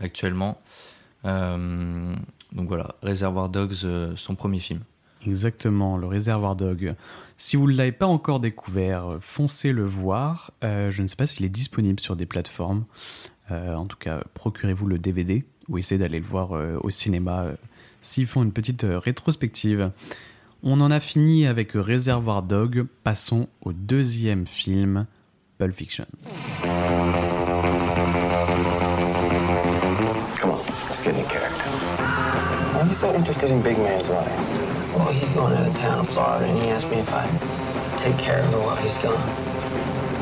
actuellement. 0.00 0.61
Euh, 1.25 2.14
donc 2.52 2.69
voilà, 2.69 2.97
Réservoir 3.02 3.49
Dogs, 3.49 3.85
euh, 3.85 4.12
son 4.17 4.35
premier 4.35 4.59
film. 4.59 4.81
Exactement, 5.26 5.97
le 5.97 6.07
Réservoir 6.07 6.57
Dog. 6.57 6.95
Si 7.37 7.56
vous 7.56 7.71
ne 7.71 7.76
l'avez 7.76 7.93
pas 7.93 8.06
encore 8.06 8.41
découvert, 8.41 9.13
euh, 9.13 9.19
foncez 9.21 9.73
le 9.73 9.85
voir. 9.85 10.52
Je 10.63 11.02
ne 11.02 11.06
sais 11.06 11.17
pas 11.17 11.26
s'il 11.26 11.45
est 11.45 11.50
disponible 11.50 12.00
sur 12.00 12.17
des 12.17 12.26
plateformes. 12.26 12.85
En 13.50 13.85
tout 13.85 13.99
cas, 13.99 14.23
procurez-vous 14.32 14.87
le 14.87 14.99
DVD 14.99 15.45
ou 15.69 15.76
essayez 15.76 15.99
d'aller 15.99 16.21
le 16.21 16.25
voir 16.25 16.52
au 16.82 16.89
cinéma 16.89 17.49
s'ils 18.00 18.26
font 18.26 18.43
une 18.43 18.52
petite 18.52 18.87
rétrospective. 18.89 19.91
On 20.63 20.80
en 20.80 20.91
a 20.91 21.00
fini 21.00 21.47
avec 21.47 21.73
Réservoir 21.75 22.45
Dog. 22.45 22.87
Passons 23.04 23.49
au 23.61 23.75
deuxième 23.75 24.47
film, 24.47 25.06
Pulp 25.58 25.75
Fiction. 25.75 26.06
Come 30.38 30.50
on, 30.50 30.58
let's 30.88 31.02
get 31.02 31.15
in 31.17 31.25
character. 31.26 31.71
Why 32.73 32.80
are 32.80 32.86
you 32.88 32.95
so 32.95 33.15
interested 33.15 33.50
in 33.50 33.62
Big 33.62 33.78
Man's 33.78 34.08
wife? 34.08 34.28
Well, 34.97 35.12
he's 35.12 35.28
going 35.30 35.54
out 35.54 35.67
of 35.67 35.76
town 35.78 35.99
in 36.00 36.04
Florida, 36.04 36.47
and 36.47 36.58
he 36.58 36.71
asked 36.71 36.91
me 36.91 36.99
if 36.99 37.12
I'd 37.12 37.30
take 37.99 38.17
care 38.19 38.41
of 38.41 38.50
her 38.52 38.58
while 38.58 38.76
he's 38.76 38.99
gone. 38.99 39.23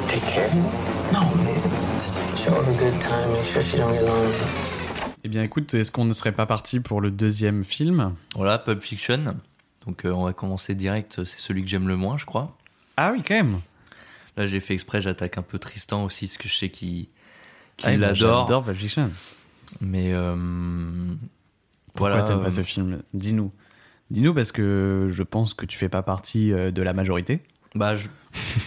Take 0.09 0.23
care 0.25 0.47
of 0.47 0.53
her? 0.53 1.12
No, 1.12 1.23
man. 1.43 1.61
Just 1.99 2.45
show 2.45 2.53
her 2.53 2.71
a 2.71 2.77
good 2.77 3.01
time, 3.01 3.33
make 3.33 3.45
sure 3.45 3.62
she 3.62 3.77
don't 3.79 3.93
get 3.93 4.03
lonely. 4.05 4.35
Eh 5.25 5.29
bien, 5.29 5.43
écoute, 5.43 5.73
est-ce 5.75 5.90
qu'on 5.93 6.05
ne 6.05 6.12
serait 6.12 6.33
pas 6.33 6.47
parti 6.47 6.81
pour 6.81 7.01
le 7.01 7.11
deuxième 7.11 7.64
film? 7.64 8.14
Voilà, 8.35 8.59
Pulp 8.59 8.81
Fiction. 8.83 9.37
Donc 9.87 10.05
euh, 10.05 10.11
on 10.12 10.25
va 10.25 10.33
commencer 10.35 10.75
direct, 10.75 11.25
c'est 11.25 11.38
celui 11.40 11.62
que 11.62 11.69
j'aime 11.69 11.88
le 11.88 11.97
moins, 11.97 12.19
je 12.19 12.27
crois. 12.27 12.57
Ah 12.97 13.12
oui, 13.12 13.23
quand 13.27 13.35
même. 13.35 13.61
Là 14.37 14.47
j'ai 14.47 14.61
fait 14.61 14.75
exprès, 14.75 15.01
j'attaque 15.01 15.38
un 15.38 15.43
peu 15.43 15.59
Tristan 15.59 16.05
aussi, 16.05 16.27
parce 16.27 16.37
que 16.38 16.49
je 16.49 16.55
sais 16.57 16.69
qu'il 16.69 17.07
qu'il 17.77 17.88
Ah, 17.88 17.97
l'adore. 17.97 18.47
J'adore 18.47 18.64
Pulp 18.64 18.77
Fiction. 18.77 19.11
Mais 19.81 20.13
euh, 20.13 20.35
Pourquoi 21.95 22.11
voilà, 22.11 22.23
t'aimes 22.25 22.41
pas 22.43 22.49
euh, 22.49 22.51
ce 22.51 22.63
film? 22.63 23.03
Dis-nous. 23.15 23.53
Dis-nous 24.11 24.35
parce 24.35 24.53
que 24.53 25.09
je 25.13 25.23
pense 25.23 25.55
que 25.55 25.67
tu 25.67 25.79
fais 25.79 25.89
pas 25.89 26.03
partie 26.03 26.53
euh, 26.53 26.71
de 26.71 26.83
la 26.83 26.93
majorité. 26.93 27.41
Bah, 27.77 27.95
je, 27.95 28.09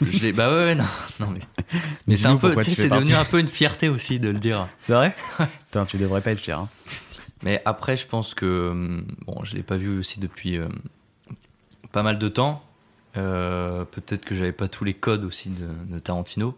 je 0.01 0.21
l'ai. 0.21 0.31
Bah 0.31 0.49
ouais, 0.49 0.63
ouais, 0.63 0.75
non, 0.75 0.85
non 1.19 1.27
mais. 1.31 1.41
Mais 2.07 2.15
c'est 2.15 2.27
un 2.27 2.37
peu, 2.37 2.55
tu 2.55 2.63
sais, 2.69 2.83
c'est 2.83 2.89
devenu 2.89 3.13
un 3.13 3.25
peu 3.25 3.39
une 3.39 3.47
fierté 3.49 3.89
aussi 3.89 4.19
de 4.19 4.29
le 4.29 4.39
dire. 4.39 4.67
C'est 4.79 4.93
vrai? 4.93 5.15
Putain, 5.65 5.85
tu 5.85 5.97
devrais 5.97 6.21
pas 6.21 6.31
être 6.31 6.39
fier. 6.39 6.57
hein. 6.59 6.69
Mais 7.43 7.61
après, 7.65 7.97
je 7.97 8.07
pense 8.07 8.33
que 8.33 8.69
hum, 8.71 9.05
bon, 9.25 9.43
je 9.43 9.55
l'ai 9.55 9.63
pas 9.63 9.75
vu 9.75 9.97
aussi 9.99 10.21
depuis 10.21 10.57
euh, 10.57 10.69
pas 11.91 12.03
mal 12.03 12.17
de 12.17 12.29
temps. 12.29 12.63
Euh, 13.17 13.83
Peut-être 13.83 14.23
que 14.23 14.33
j'avais 14.35 14.53
pas 14.53 14.69
tous 14.69 14.85
les 14.85 14.93
codes 14.93 15.25
aussi 15.25 15.49
de, 15.49 15.67
de 15.93 15.99
Tarantino, 15.99 16.57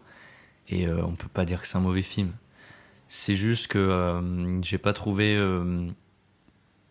et 0.68 0.86
euh, 0.86 1.02
on 1.04 1.12
peut 1.12 1.28
pas 1.28 1.44
dire 1.44 1.60
que 1.62 1.66
c'est 1.66 1.76
un 1.76 1.80
mauvais 1.80 2.02
film. 2.02 2.30
C'est 3.08 3.36
juste 3.36 3.68
que 3.68 3.78
euh, 3.78 4.62
j'ai 4.62 4.78
pas 4.78 4.92
trouvé 4.92 5.36
euh, 5.36 5.88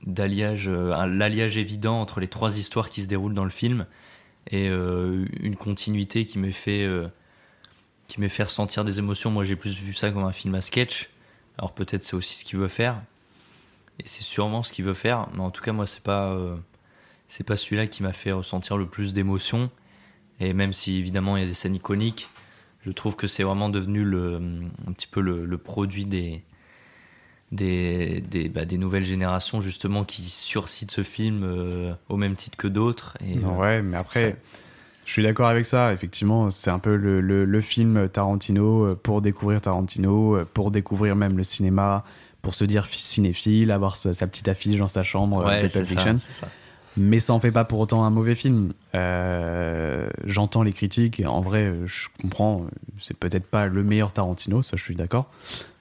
d'alliage, 0.05 0.67
euh, 0.69 1.05
l'alliage 1.07 1.57
évident 1.57 1.99
entre 1.99 2.19
les 2.19 2.27
trois 2.27 2.57
histoires 2.57 2.89
qui 2.89 3.01
se 3.03 3.07
déroulent 3.07 3.33
dans 3.33 3.43
le 3.43 3.49
film 3.49 3.85
et 4.49 4.69
euh, 4.69 5.25
une 5.41 5.55
continuité 5.55 6.25
qui 6.25 6.39
me 6.39 6.51
fait 6.51 6.87
qui 8.07 8.29
fait 8.29 8.43
ressentir 8.43 8.85
des 8.85 8.99
émotions. 8.99 9.31
Moi, 9.31 9.43
j'ai 9.43 9.55
plus 9.55 9.77
vu 9.77 9.93
ça 9.93 10.11
comme 10.11 10.23
un 10.23 10.31
film 10.31 10.55
à 10.55 10.61
sketch. 10.61 11.09
Alors 11.57 11.73
peut-être 11.73 12.03
c'est 12.03 12.15
aussi 12.15 12.39
ce 12.39 12.45
qu'il 12.45 12.59
veut 12.59 12.67
faire. 12.67 13.01
Et 13.99 14.03
c'est 14.05 14.23
sûrement 14.23 14.61
ce 14.61 14.71
qu'il 14.73 14.85
veut 14.85 14.93
faire, 14.93 15.27
mais 15.33 15.39
en 15.39 15.51
tout 15.51 15.63
cas, 15.63 15.71
moi, 15.71 15.87
c'est 15.87 16.03
pas, 16.03 16.37
c'est 17.29 17.45
pas 17.45 17.55
celui-là 17.55 17.87
qui 17.87 18.03
m'a 18.03 18.11
fait 18.13 18.33
ressentir 18.33 18.77
le 18.77 18.85
plus 18.85 19.13
d'émotions. 19.13 19.71
Et 20.39 20.53
même 20.53 20.73
si 20.73 20.97
évidemment 20.97 21.37
il 21.37 21.41
y 21.41 21.43
a 21.43 21.47
des 21.47 21.53
scènes 21.53 21.75
iconiques, 21.75 22.29
je 22.85 22.91
trouve 22.91 23.15
que 23.15 23.27
c'est 23.27 23.43
vraiment 23.43 23.69
devenu 23.69 24.03
le, 24.03 24.39
un 24.87 24.91
petit 24.93 25.07
peu 25.07 25.21
le, 25.21 25.45
le 25.45 25.57
produit 25.57 26.05
des, 26.05 26.43
des, 27.51 28.21
des, 28.21 28.49
bah, 28.49 28.65
des 28.65 28.77
nouvelles 28.77 29.05
générations 29.05 29.61
justement 29.61 30.03
qui 30.03 30.23
surcitent 30.23 30.91
ce 30.91 31.03
film 31.03 31.41
euh, 31.43 31.93
au 32.09 32.17
même 32.17 32.35
titre 32.35 32.57
que 32.57 32.67
d'autres. 32.67 33.17
Et, 33.25 33.37
euh, 33.37 33.47
ouais, 33.57 33.81
mais 33.81 33.97
après, 33.97 34.31
ça- 34.31 34.37
je 35.05 35.11
suis 35.11 35.23
d'accord 35.23 35.47
avec 35.47 35.65
ça. 35.65 35.93
Effectivement, 35.93 36.49
c'est 36.49 36.71
un 36.71 36.79
peu 36.79 36.95
le, 36.95 37.21
le- 37.21 37.45
le 37.45 37.61
film 37.61 38.09
Tarantino 38.09 38.85
euh, 38.85 38.95
pour 38.95 39.21
découvrir 39.21 39.61
Tarantino, 39.61 40.43
pour 40.53 40.71
découvrir 40.71 41.15
même 41.15 41.37
le 41.37 41.43
cinéma, 41.43 42.03
pour 42.41 42.55
se 42.55 42.65
dire 42.65 42.87
cinéphile, 42.87 43.71
avoir 43.71 43.95
sa, 43.95 44.13
sa 44.13 44.27
petite 44.27 44.47
affiche 44.47 44.77
dans 44.77 44.87
sa 44.87 45.03
chambre 45.03 45.45
Ouais, 45.45 45.61
de 45.61 45.67
c'est 45.67 45.79
Pulp 45.85 45.85
ça, 45.85 45.95
Fiction. 45.95 46.19
c'est 46.19 46.33
ça. 46.33 46.49
Mais 46.97 47.19
ça 47.19 47.33
en 47.33 47.39
fait 47.39 47.51
pas 47.51 47.65
pour 47.65 47.79
autant 47.79 48.05
un 48.05 48.09
mauvais 48.09 48.35
film. 48.35 48.71
Euh, 48.93 50.07
J'entends 50.25 50.63
les 50.63 50.71
critiques. 50.73 51.19
et 51.19 51.25
En 51.25 51.41
vrai, 51.41 51.73
je 51.85 52.07
comprends. 52.21 52.65
C'est 52.99 53.17
peut-être 53.17 53.45
pas 53.45 53.67
le 53.67 53.83
meilleur 53.83 54.11
Tarantino, 54.13 54.61
ça 54.61 54.77
je 54.77 54.83
suis 54.83 54.95
d'accord. 54.95 55.29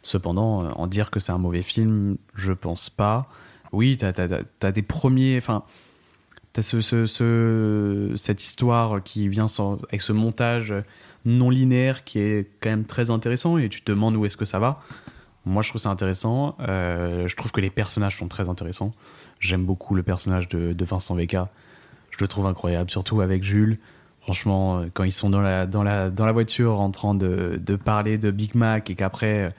Cependant, 0.03 0.64
euh, 0.64 0.70
en 0.74 0.87
dire 0.87 1.11
que 1.11 1.20
c'est 1.20 1.33
un 1.33 1.38
mauvais 1.38 1.62
film, 1.62 2.16
je 2.35 2.53
pense 2.53 2.90
pas. 2.90 3.29
Oui, 3.72 3.96
t'as 3.96 4.12
as, 4.62 4.72
des 4.72 4.83
premiers. 4.83 5.38
Enfin, 5.38 5.62
t'as 6.53 6.62
ce, 6.62 6.81
ce, 6.81 7.07
ce- 7.07 8.12
cette 8.16 8.42
histoire 8.42 9.03
qui 9.03 9.29
vient 9.29 9.46
avec 9.88 10.03
ce 10.03 10.12
montage 10.12 10.74
non 11.24 11.48
linéaire 11.48 12.05
qui 12.05 12.18
est 12.18 12.50
quand 12.61 12.68
même 12.70 12.85
très 12.85 13.11
intéressant 13.11 13.57
et 13.57 13.68
tu 13.70 13.81
te 13.83 13.90
demandes 13.90 14.14
où 14.16 14.27
est-ce 14.27 14.37
que 14.37 14.44
ça 14.44 14.59
va. 14.59 14.81
Moi, 15.46 15.62
je 15.62 15.68
trouve 15.70 15.81
ça 15.81 15.90
intéressant. 15.90 16.57
Euh, 16.61 17.29
je 17.29 17.37
trouve 17.37 17.50
que 17.53 17.61
les 17.61 17.70
personnages 17.70 18.16
sont 18.18 18.29
très 18.29 18.48
intéressants. 18.48 18.92
J'aime 19.40 19.64
beaucoup 19.64 19.94
le 19.94 20.03
personnage 20.03 20.49
de, 20.49 20.85
Vincent 20.85 21.14
Vega. 21.14 21.49
Je 22.11 22.18
le 22.20 22.29
trouve 22.29 22.47
incroyable, 22.47 22.90
surtout 22.90 23.20
avec 23.20 23.44
Jules. 23.44 23.79
Franchement, 24.20 24.79
euh, 24.79 24.87
quand 24.92 25.05
ils 25.05 25.12
sont 25.12 25.31
dans 25.31 25.40
la, 25.42 26.33
voiture 26.33 26.81
en 26.81 26.90
train 26.90 27.14
de, 27.14 27.61
de 27.62 27.77
parler 27.77 28.16
de 28.16 28.31
Big 28.31 28.55
Mac 28.55 28.88
et 28.90 28.94
qu'après, 28.94 29.44
euh, 29.44 29.51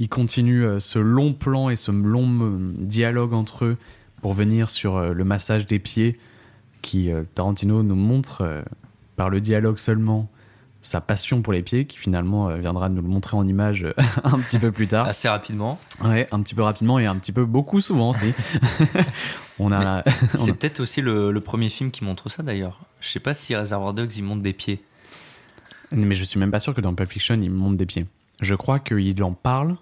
il 0.00 0.08
continue 0.08 0.64
euh, 0.64 0.80
ce 0.80 0.98
long 0.98 1.32
plan 1.32 1.70
et 1.70 1.76
ce 1.76 1.90
long 1.90 2.26
dialogue 2.78 3.34
entre 3.34 3.64
eux 3.64 3.76
pour 4.22 4.32
venir 4.32 4.70
sur 4.70 5.00
le 5.00 5.24
massage 5.24 5.66
des 5.66 5.78
pieds 5.78 6.18
qui 6.82 7.08
Tarantino 7.36 7.84
nous 7.84 7.94
montre 7.94 8.64
par 9.14 9.30
le 9.30 9.40
dialogue 9.40 9.78
seulement 9.78 10.28
sa 10.80 11.00
passion 11.00 11.42
pour 11.42 11.52
les 11.52 11.62
pieds 11.62 11.86
qui 11.86 11.98
finalement 11.98 12.48
euh, 12.48 12.56
viendra 12.56 12.88
nous 12.88 13.02
le 13.02 13.08
montrer 13.08 13.36
en 13.36 13.46
image 13.46 13.84
euh, 13.84 13.92
un 14.24 14.38
petit 14.38 14.58
peu 14.58 14.70
plus 14.72 14.86
tard. 14.86 15.06
Assez 15.06 15.28
rapidement. 15.28 15.78
Ouais, 16.04 16.28
un 16.30 16.40
petit 16.42 16.54
peu 16.54 16.62
rapidement 16.62 16.98
et 16.98 17.06
un 17.06 17.16
petit 17.16 17.32
peu 17.32 17.44
beaucoup 17.44 17.80
souvent 17.80 18.10
aussi. 18.10 18.32
on 19.58 19.72
a, 19.72 20.04
C'est 20.36 20.50
a- 20.50 20.54
peut-être 20.54 20.80
aussi 20.80 21.00
le, 21.00 21.30
le 21.32 21.40
premier 21.40 21.68
film 21.68 21.90
qui 21.90 22.04
montre 22.04 22.28
ça 22.28 22.42
d'ailleurs. 22.42 22.80
Je 23.00 23.08
sais 23.08 23.20
pas 23.20 23.34
si 23.34 23.54
Reservoir 23.56 23.92
Dogs 23.94 24.16
il 24.16 24.22
monte 24.22 24.42
des 24.42 24.52
pieds. 24.52 24.82
mais 25.92 26.14
je 26.14 26.24
suis 26.24 26.38
même 26.38 26.50
pas 26.50 26.60
sûr 26.60 26.74
que 26.74 26.80
dans 26.80 26.94
Pulp 26.94 27.10
Fiction 27.10 27.38
il 27.42 27.50
monte 27.50 27.76
des 27.76 27.86
pieds. 27.86 28.06
Je 28.40 28.54
crois 28.54 28.78
qu'il 28.78 29.22
en 29.24 29.32
parle, 29.32 29.76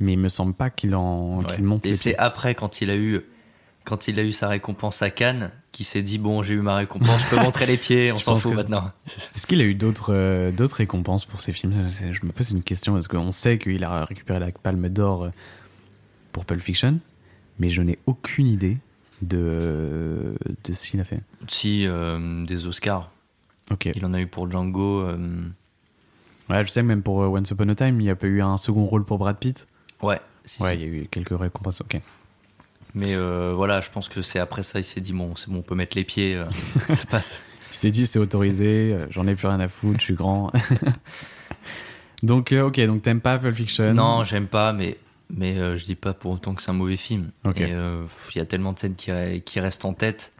mais 0.00 0.14
il 0.14 0.18
me 0.18 0.28
semble 0.28 0.54
pas 0.54 0.70
qu'il 0.70 0.94
en 0.96 1.38
Ouais. 1.44 1.54
qu'il 1.54 1.64
monte 1.64 1.86
Et 1.86 1.92
c'est 1.92 2.16
après 2.16 2.54
quand 2.54 2.80
il 2.80 2.90
a 2.90 2.96
eu 2.96 3.20
quand 3.86 4.08
il 4.08 4.18
a 4.20 4.24
eu 4.24 4.32
sa 4.32 4.48
récompense 4.48 5.00
à 5.00 5.08
Cannes 5.10 5.50
qu'il 5.72 5.86
s'est 5.86 6.02
dit 6.02 6.18
bon 6.18 6.42
j'ai 6.42 6.54
eu 6.54 6.60
ma 6.60 6.76
récompense, 6.76 7.22
je 7.22 7.28
peux 7.36 7.42
montrer 7.42 7.64
les 7.66 7.76
pieds, 7.78 8.12
on 8.12 8.16
s'en 8.16 8.36
fout 8.36 8.54
maintenant. 8.54 8.90
Est-ce 9.34 9.46
qu'il 9.46 9.60
a 9.60 9.64
eu 9.64 9.74
d'autres 9.74 10.12
euh, 10.12 10.50
d'autres 10.52 10.76
récompenses 10.76 11.24
pour 11.24 11.40
ses 11.40 11.52
films? 11.52 11.72
Je 11.90 12.26
me 12.26 12.32
pose 12.32 12.50
une 12.50 12.62
question 12.62 12.92
parce 12.92 13.08
qu'on 13.08 13.32
sait 13.32 13.58
qu'il 13.58 13.82
a 13.84 14.04
récupéré 14.04 14.38
la 14.40 14.50
Palme 14.50 14.88
d'Or 14.90 15.24
euh, 15.24 15.30
pour 16.32 16.44
Pulp 16.44 16.60
Fiction, 16.60 16.98
mais 17.58 17.70
je 17.70 17.80
n'ai 17.80 17.98
aucune 18.06 18.46
idée 18.46 18.76
de 19.22 20.34
de 20.64 20.72
ce 20.72 20.90
qu'il 20.90 21.00
a 21.00 21.04
fait. 21.04 21.20
Si 21.48 21.86
euh, 21.86 22.44
des 22.44 22.66
Oscars. 22.66 23.10
Ok. 23.70 23.88
Il 23.94 24.04
en 24.04 24.14
a 24.14 24.20
eu 24.20 24.26
pour 24.26 24.50
Django. 24.50 25.00
euh, 25.00 25.16
Ouais, 26.48 26.64
je 26.64 26.70
sais 26.70 26.82
même 26.84 27.02
pour 27.02 27.16
Once 27.16 27.50
Upon 27.50 27.68
a 27.70 27.74
Time, 27.74 28.00
il 28.00 28.04
n'y 28.04 28.10
a 28.10 28.14
pas 28.14 28.28
eu 28.28 28.40
un 28.40 28.56
second 28.56 28.84
rôle 28.84 29.04
pour 29.04 29.18
Brad 29.18 29.36
Pitt? 29.36 29.66
Ouais. 30.00 30.20
si, 30.44 30.62
ouais, 30.62 30.76
si. 30.76 30.76
il 30.76 30.80
y 30.80 30.84
a 30.84 30.86
eu 31.02 31.08
quelques 31.10 31.36
récompenses. 31.36 31.80
Ok. 31.80 32.00
Mais 32.96 33.14
euh, 33.14 33.52
voilà, 33.54 33.82
je 33.82 33.90
pense 33.90 34.08
que 34.08 34.22
c'est 34.22 34.38
après 34.38 34.62
ça 34.62 34.80
il 34.80 34.84
s'est 34.84 35.02
dit 35.02 35.12
bon 35.12 35.36
c'est 35.36 35.50
bon 35.50 35.58
on 35.58 35.62
peut 35.62 35.74
mettre 35.74 35.96
les 35.96 36.04
pieds, 36.04 36.34
euh, 36.34 36.46
ça 36.88 37.04
passe. 37.04 37.38
Il 37.70 37.76
s'est 37.76 37.90
dit 37.90 38.06
c'est 38.06 38.18
autorisé, 38.18 38.94
euh, 38.94 39.06
j'en 39.10 39.26
ai 39.26 39.34
plus 39.34 39.48
rien 39.48 39.60
à 39.60 39.68
foutre, 39.68 39.98
je 40.00 40.04
suis 40.04 40.14
grand. 40.14 40.50
donc 42.22 42.52
euh, 42.52 42.62
ok, 42.62 42.80
donc 42.86 43.02
t'aimes 43.02 43.20
pas 43.20 43.38
Pulp 43.38 43.54
Fiction? 43.54 43.92
Non, 43.92 44.24
j'aime 44.24 44.46
pas, 44.46 44.72
mais, 44.72 44.96
mais 45.28 45.76
je 45.76 45.84
dis 45.84 45.94
pas 45.94 46.14
pour 46.14 46.32
autant 46.32 46.54
que 46.54 46.62
c'est 46.62 46.70
un 46.70 46.74
mauvais 46.74 46.96
film. 46.96 47.32
Il 47.44 47.78
y 48.34 48.40
a 48.40 48.46
tellement 48.46 48.72
de 48.72 48.78
scènes 48.78 48.94
qui, 48.94 49.10
qui 49.44 49.60
restent 49.60 49.84
en 49.84 49.92
tête. 49.92 50.32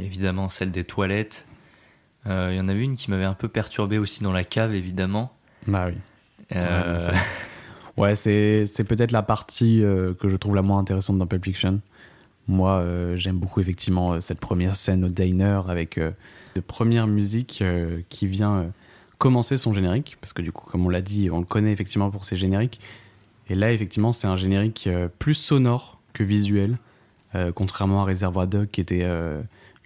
Évidemment, 0.00 0.48
celle 0.48 0.70
des 0.70 0.84
toilettes. 0.84 1.44
Il 2.24 2.54
y 2.54 2.60
en 2.60 2.68
avait 2.68 2.80
une 2.80 2.96
qui 2.96 3.10
m'avait 3.10 3.24
un 3.24 3.34
peu 3.34 3.48
perturbé 3.48 3.98
aussi 3.98 4.22
dans 4.22 4.32
la 4.32 4.44
cave, 4.44 4.74
évidemment. 4.74 5.36
Bah 5.66 5.88
oui. 5.88 5.96
Ouais, 6.54 6.98
Ouais, 7.98 8.14
c'est 8.14 8.84
peut-être 8.84 9.10
la 9.10 9.22
partie 9.22 9.82
euh, 9.82 10.14
que 10.14 10.28
je 10.28 10.36
trouve 10.36 10.54
la 10.54 10.62
moins 10.62 10.78
intéressante 10.78 11.18
dans 11.18 11.26
Pulp 11.26 11.44
Fiction. 11.44 11.80
Moi, 12.46 12.78
euh, 12.78 13.16
j'aime 13.16 13.38
beaucoup 13.38 13.60
effectivement 13.60 14.12
euh, 14.12 14.20
cette 14.20 14.38
première 14.38 14.76
scène 14.76 15.04
au 15.04 15.08
diner 15.08 15.62
avec 15.68 15.98
de 15.98 16.60
première 16.60 17.08
musique 17.08 17.62
qui 18.08 18.26
vient 18.26 18.70
commencer 19.18 19.56
son 19.56 19.74
générique, 19.74 20.16
parce 20.20 20.32
que 20.32 20.42
du 20.42 20.52
coup, 20.52 20.64
comme 20.66 20.86
on 20.86 20.88
l'a 20.88 21.02
dit, 21.02 21.28
on 21.30 21.40
le 21.40 21.44
connaît 21.44 21.72
effectivement 21.72 22.10
pour 22.10 22.24
ses 22.24 22.36
génériques. 22.36 22.80
Et 23.50 23.54
là, 23.54 23.72
effectivement, 23.72 24.12
c'est 24.12 24.28
un 24.28 24.36
générique 24.36 24.88
plus 25.18 25.34
sonore 25.34 26.00
que 26.12 26.22
visuel, 26.22 26.78
contrairement 27.54 28.02
à 28.02 28.04
Reservoir 28.04 28.46
Dog 28.46 28.68
qui 28.70 28.80
était 28.80 29.06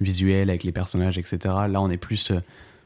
visuel 0.00 0.50
avec 0.50 0.64
les 0.64 0.72
personnages, 0.72 1.18
etc. 1.18 1.38
Là, 1.68 1.80
on 1.80 1.90
est 1.90 1.98
plus 1.98 2.32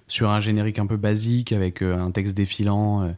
sur 0.08 0.30
un 0.30 0.40
générique 0.40 0.78
un 0.78 0.86
peu 0.86 0.96
basique 0.96 1.52
avec 1.52 1.82
un 1.82 2.10
texte 2.10 2.36
défilant. 2.36 3.14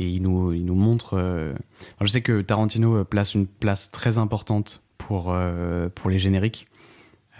Et 0.00 0.08
il 0.08 0.22
nous, 0.22 0.52
il 0.52 0.64
nous 0.64 0.74
montre. 0.74 1.14
euh, 1.18 1.50
alors, 1.52 2.06
je 2.06 2.08
sais 2.08 2.22
que 2.22 2.40
Tarantino 2.40 2.96
euh, 2.96 3.04
place 3.04 3.34
une 3.34 3.46
place 3.46 3.90
très 3.90 4.16
importante 4.18 4.82
pour, 4.98 5.26
euh, 5.30 5.88
pour 5.94 6.08
les 6.10 6.18
génériques. 6.18 6.66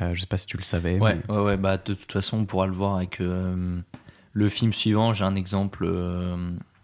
Euh, 0.01 0.15
je 0.15 0.21
sais 0.21 0.27
pas 0.27 0.37
si 0.37 0.47
tu 0.47 0.57
le 0.57 0.63
savais. 0.63 0.99
Ouais, 1.01 1.17
mais- 1.29 1.35
ouais, 1.35 1.43
ouais, 1.43 1.57
bah, 1.57 1.77
de 1.79 1.95
toute 1.95 2.13
façon, 2.13 2.39
on 2.39 2.45
pourra 2.45 2.67
le 2.67 2.73
voir 2.73 2.97
avec 2.97 3.19
le 3.21 4.49
film 4.49 4.73
suivant. 4.73 5.13
J'ai 5.15 5.25
un 5.25 5.35
exemple, 5.37 5.85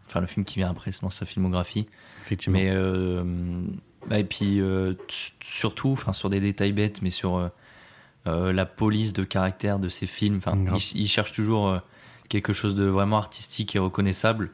enfin, 0.06 0.20
le 0.20 0.26
film 0.26 0.44
qui 0.44 0.58
vient 0.58 0.70
après, 0.70 0.92
c'est 0.92 1.02
dans 1.02 1.10
sa 1.10 1.26
filmographie. 1.26 1.86
Effectivement. 2.24 2.58
Mais, 2.58 2.74
bah, 4.08 4.18
et 4.18 4.24
puis, 4.24 4.60
surtout, 5.42 5.90
enfin, 5.90 6.12
sur 6.12 6.28
des 6.30 6.40
détails 6.40 6.72
bêtes, 6.72 7.00
mais 7.02 7.10
sur 7.10 7.50
la 8.26 8.66
police 8.66 9.12
de 9.12 9.24
caractère 9.24 9.78
de 9.78 9.88
ces 9.88 10.06
films. 10.06 10.36
Enfin, 10.38 10.58
il, 10.94 11.00
il 11.02 11.08
cherche 11.08 11.32
toujours 11.32 11.80
quelque 12.28 12.52
chose 12.52 12.74
de 12.74 12.84
vraiment 12.84 13.16
artistique 13.18 13.76
et 13.76 13.78
reconnaissable, 13.78 14.50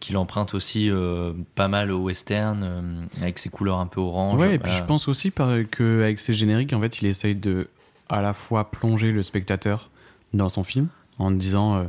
qu'il 0.00 0.16
emprunte 0.16 0.54
aussi 0.54 0.90
euh, 0.90 1.32
pas 1.54 1.68
mal 1.68 1.90
au 1.90 1.98
western, 2.04 2.60
euh, 2.62 2.80
avec 3.20 3.38
ses 3.38 3.48
couleurs 3.48 3.78
un 3.78 3.86
peu 3.86 4.00
orange. 4.00 4.40
Ouais, 4.40 4.54
et 4.54 4.58
puis 4.58 4.72
je 4.72 4.84
pense 4.84 5.08
aussi 5.08 5.32
qu'avec 5.32 6.20
ses 6.20 6.32
génériques, 6.34 6.72
en 6.72 6.80
fait, 6.80 7.00
il 7.00 7.06
essaye 7.06 7.34
de 7.34 7.68
à 8.08 8.22
la 8.22 8.32
fois 8.32 8.70
plonger 8.70 9.12
le 9.12 9.22
spectateur 9.22 9.90
dans 10.34 10.48
son 10.48 10.64
film 10.64 10.88
en 11.18 11.30
disant 11.30 11.76
euh, 11.76 11.84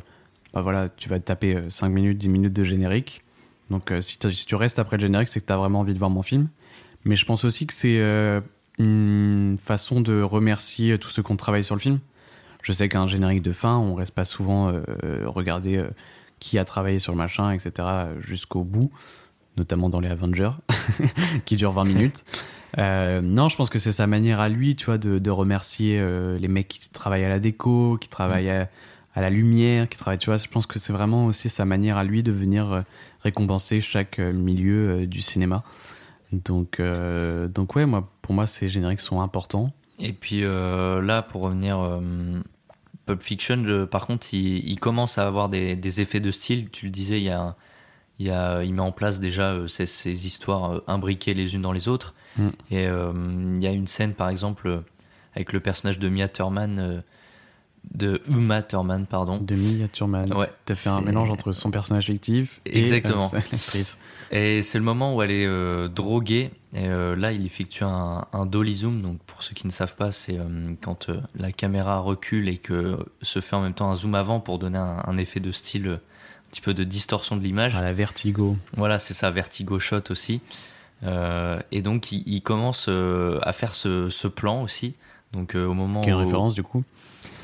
bah 0.53 0.61
voilà, 0.61 0.89
tu 0.89 1.07
vas 1.09 1.19
te 1.19 1.25
taper 1.25 1.57
5 1.69 1.89
minutes, 1.89 2.17
10 2.17 2.29
minutes 2.29 2.53
de 2.53 2.63
générique. 2.63 3.23
Donc 3.69 3.93
si, 4.01 4.17
tu- 4.17 4.33
si 4.33 4.45
tu 4.45 4.55
restes 4.55 4.79
après 4.79 4.97
le 4.97 5.01
générique, 5.01 5.27
c'est 5.27 5.39
que 5.41 5.45
tu 5.45 5.53
as 5.53 5.57
vraiment 5.57 5.81
envie 5.81 5.93
de 5.93 5.99
voir 5.99 6.09
mon 6.09 6.23
film. 6.23 6.47
Mais 7.05 7.15
je 7.15 7.25
pense 7.25 7.45
aussi 7.45 7.67
que 7.67 7.73
c'est 7.73 8.01
une 8.79 9.57
façon 9.61 10.01
de 10.01 10.21
remercier 10.21 10.97
tous 10.97 11.09
ceux 11.09 11.21
qui 11.23 11.31
ont 11.31 11.35
travaillé 11.37 11.63
sur 11.63 11.75
le 11.75 11.81
film. 11.81 11.99
Je 12.63 12.71
sais 12.73 12.89
qu'un 12.89 13.07
générique 13.07 13.41
de 13.41 13.51
fin, 13.51 13.77
on 13.77 13.93
reste 13.95 14.13
pas 14.15 14.25
souvent 14.25 14.73
regarder 15.25 15.83
qui 16.39 16.57
a 16.57 16.65
travaillé 16.65 16.99
sur 16.99 17.11
le 17.11 17.17
machin, 17.17 17.51
etc. 17.51 17.87
jusqu'au 18.19 18.63
bout, 18.63 18.91
notamment 19.57 19.89
dans 19.89 19.99
les 19.99 20.09
Avengers, 20.09 20.51
qui 21.45 21.55
durent 21.55 21.73
20 21.73 21.83
minutes. 21.85 22.23
Euh, 22.77 23.21
non, 23.21 23.49
je 23.49 23.55
pense 23.55 23.69
que 23.69 23.79
c'est 23.79 23.91
sa 23.91 24.07
manière 24.07 24.39
à 24.39 24.49
lui, 24.49 24.75
tu 24.75 24.85
vois, 24.85 24.97
de, 24.97 25.19
de 25.19 25.31
remercier 25.31 25.99
euh, 25.99 26.37
les 26.37 26.47
mecs 26.47 26.67
qui 26.67 26.89
travaillent 26.89 27.25
à 27.25 27.29
la 27.29 27.39
déco, 27.39 27.97
qui 27.99 28.09
travaillent 28.09 28.49
à, 28.49 28.69
à 29.15 29.21
la 29.21 29.29
lumière, 29.29 29.89
qui 29.89 29.97
travaillent, 29.97 30.19
tu 30.19 30.29
vois. 30.29 30.37
Je 30.37 30.47
pense 30.47 30.65
que 30.65 30.79
c'est 30.79 30.93
vraiment 30.93 31.25
aussi 31.25 31.49
sa 31.49 31.65
manière 31.65 31.97
à 31.97 32.03
lui 32.03 32.23
de 32.23 32.31
venir 32.31 32.71
euh, 32.71 32.81
récompenser 33.23 33.81
chaque 33.81 34.19
milieu 34.19 35.07
du 35.07 35.21
cinéma. 35.21 35.63
Donc, 36.31 36.79
donc 36.79 37.75
ouais, 37.75 37.87
moi, 37.87 38.07
pour 38.21 38.35
moi, 38.35 38.45
ces 38.45 38.69
génériques 38.69 39.01
sont 39.01 39.19
importants. 39.19 39.73
Et 39.97 40.13
puis 40.13 40.41
là, 40.41 41.21
pour 41.23 41.41
revenir, 41.41 41.99
Pulp 43.09 43.23
Fiction, 43.23 43.63
je- 43.65 43.85
par 43.85 44.05
contre, 44.05 44.27
il, 44.33 44.69
il 44.69 44.79
commence 44.79 45.17
à 45.17 45.25
avoir 45.25 45.49
des, 45.49 45.75
des 45.75 45.99
effets 46.01 46.19
de 46.19 46.29
style. 46.29 46.69
Tu 46.69 46.85
le 46.85 46.91
disais, 46.91 47.19
il, 47.19 47.23
y 47.23 47.29
a, 47.31 47.55
il, 48.19 48.27
y 48.27 48.29
a, 48.29 48.63
il 48.63 48.71
met 48.75 48.81
en 48.83 48.91
place 48.91 49.19
déjà 49.19 49.53
euh, 49.53 49.65
ces, 49.67 49.87
ces 49.87 50.27
histoires 50.27 50.71
euh, 50.73 50.83
imbriquées 50.85 51.33
les 51.33 51.55
unes 51.55 51.63
dans 51.63 51.71
les 51.71 51.87
autres. 51.87 52.13
Mm. 52.37 52.47
Et 52.69 52.85
euh, 52.85 53.11
il 53.57 53.63
y 53.63 53.65
a 53.65 53.71
une 53.71 53.87
scène, 53.87 54.13
par 54.13 54.29
exemple, 54.29 54.83
avec 55.33 55.53
le 55.53 55.59
personnage 55.59 55.97
de 55.97 56.07
Mia 56.07 56.27
Thurman, 56.27 57.01
de 57.95 58.21
Uma 58.29 58.61
Thurman, 58.61 59.07
pardon. 59.07 59.39
De 59.39 59.55
Mia 59.55 59.87
Thurman. 59.87 60.31
Ouais, 60.33 60.51
T'as 60.65 60.75
fait 60.75 60.89
un 60.89 61.01
mélange 61.01 61.31
entre 61.31 61.51
son 61.51 61.71
personnage 61.71 62.05
fictif 62.05 62.61
et 62.67 62.77
Exactement. 62.77 63.31
Et 64.31 64.61
c'est 64.61 64.77
le 64.77 64.83
moment 64.83 65.15
où 65.15 65.23
elle 65.23 65.31
est 65.31 65.89
droguée. 65.89 66.51
Et 66.73 66.87
euh, 66.87 67.15
là, 67.15 67.31
il 67.31 67.45
effectue 67.45 67.83
un, 67.83 68.25
un 68.31 68.45
dolly 68.45 68.77
zoom. 68.77 69.01
Donc, 69.01 69.19
pour 69.23 69.41
ceux 69.43 69.53
qui 69.53 69.65
ne 69.65 69.71
savent 69.71 69.95
pas, 69.95 70.11
c'est 70.11 70.37
euh, 70.37 70.73
quand 70.81 71.09
euh, 71.09 71.19
la 71.35 71.51
caméra 71.51 71.99
recule 71.99 72.47
et 72.47 72.57
que 72.57 72.97
se 73.21 73.41
fait 73.41 73.55
en 73.55 73.61
même 73.61 73.73
temps 73.73 73.89
un 73.89 73.95
zoom 73.95 74.13
avant 74.15 74.39
pour 74.39 74.59
donner 74.59 74.77
un, 74.77 75.03
un 75.05 75.17
effet 75.17 75.39
de 75.39 75.51
style, 75.51 75.87
un 75.87 76.49
petit 76.51 76.61
peu 76.61 76.73
de 76.73 76.83
distorsion 76.83 77.35
de 77.35 77.41
l'image. 77.41 77.75
À 77.75 77.81
la 77.81 77.93
vertigo. 77.93 78.55
Voilà, 78.77 78.99
c'est 78.99 79.15
ça, 79.15 79.31
vertigo 79.31 79.79
shot 79.79 80.11
aussi. 80.11 80.41
Et 81.71 81.81
donc, 81.81 82.11
il, 82.11 82.23
il 82.27 82.41
commence 82.41 82.89
à 82.89 83.53
faire 83.53 83.73
ce, 83.73 84.09
ce 84.09 84.27
plan 84.27 84.61
aussi. 84.61 84.95
Donc, 85.31 85.55
au 85.55 85.73
moment 85.73 86.01
Qui 86.01 86.09
est 86.09 86.13
une 86.13 86.19
référence 86.19 86.53
du 86.55 86.63
coup 86.63 86.83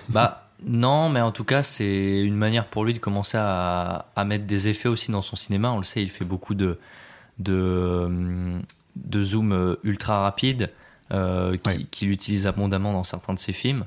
bah 0.10 0.50
non, 0.64 1.10
mais 1.10 1.22
en 1.22 1.32
tout 1.32 1.44
cas, 1.44 1.64
c'est 1.64 2.22
une 2.22 2.36
manière 2.36 2.68
pour 2.68 2.86
lui 2.86 2.94
de 2.94 3.00
commencer 3.00 3.38
à, 3.38 4.06
à 4.16 4.24
mettre 4.24 4.46
des 4.46 4.68
effets 4.68 4.88
aussi 4.88 5.12
dans 5.12 5.22
son 5.22 5.36
cinéma. 5.36 5.72
On 5.72 5.78
le 5.78 5.84
sait, 5.84 6.02
il 6.02 6.10
fait 6.10 6.26
beaucoup 6.26 6.54
de, 6.54 6.80
de, 7.40 8.08
de 8.96 9.24
zoom 9.24 9.52
euh, 9.52 9.76
ultra 9.84 10.22
rapide 10.22 10.72
euh, 11.12 11.58
qui- 11.58 11.86
qu'il 11.88 12.10
utilise 12.12 12.48
abondamment 12.48 12.92
dans 12.94 13.04
certains 13.04 13.34
de 13.34 13.40
ses 13.40 13.54
films. 13.54 13.86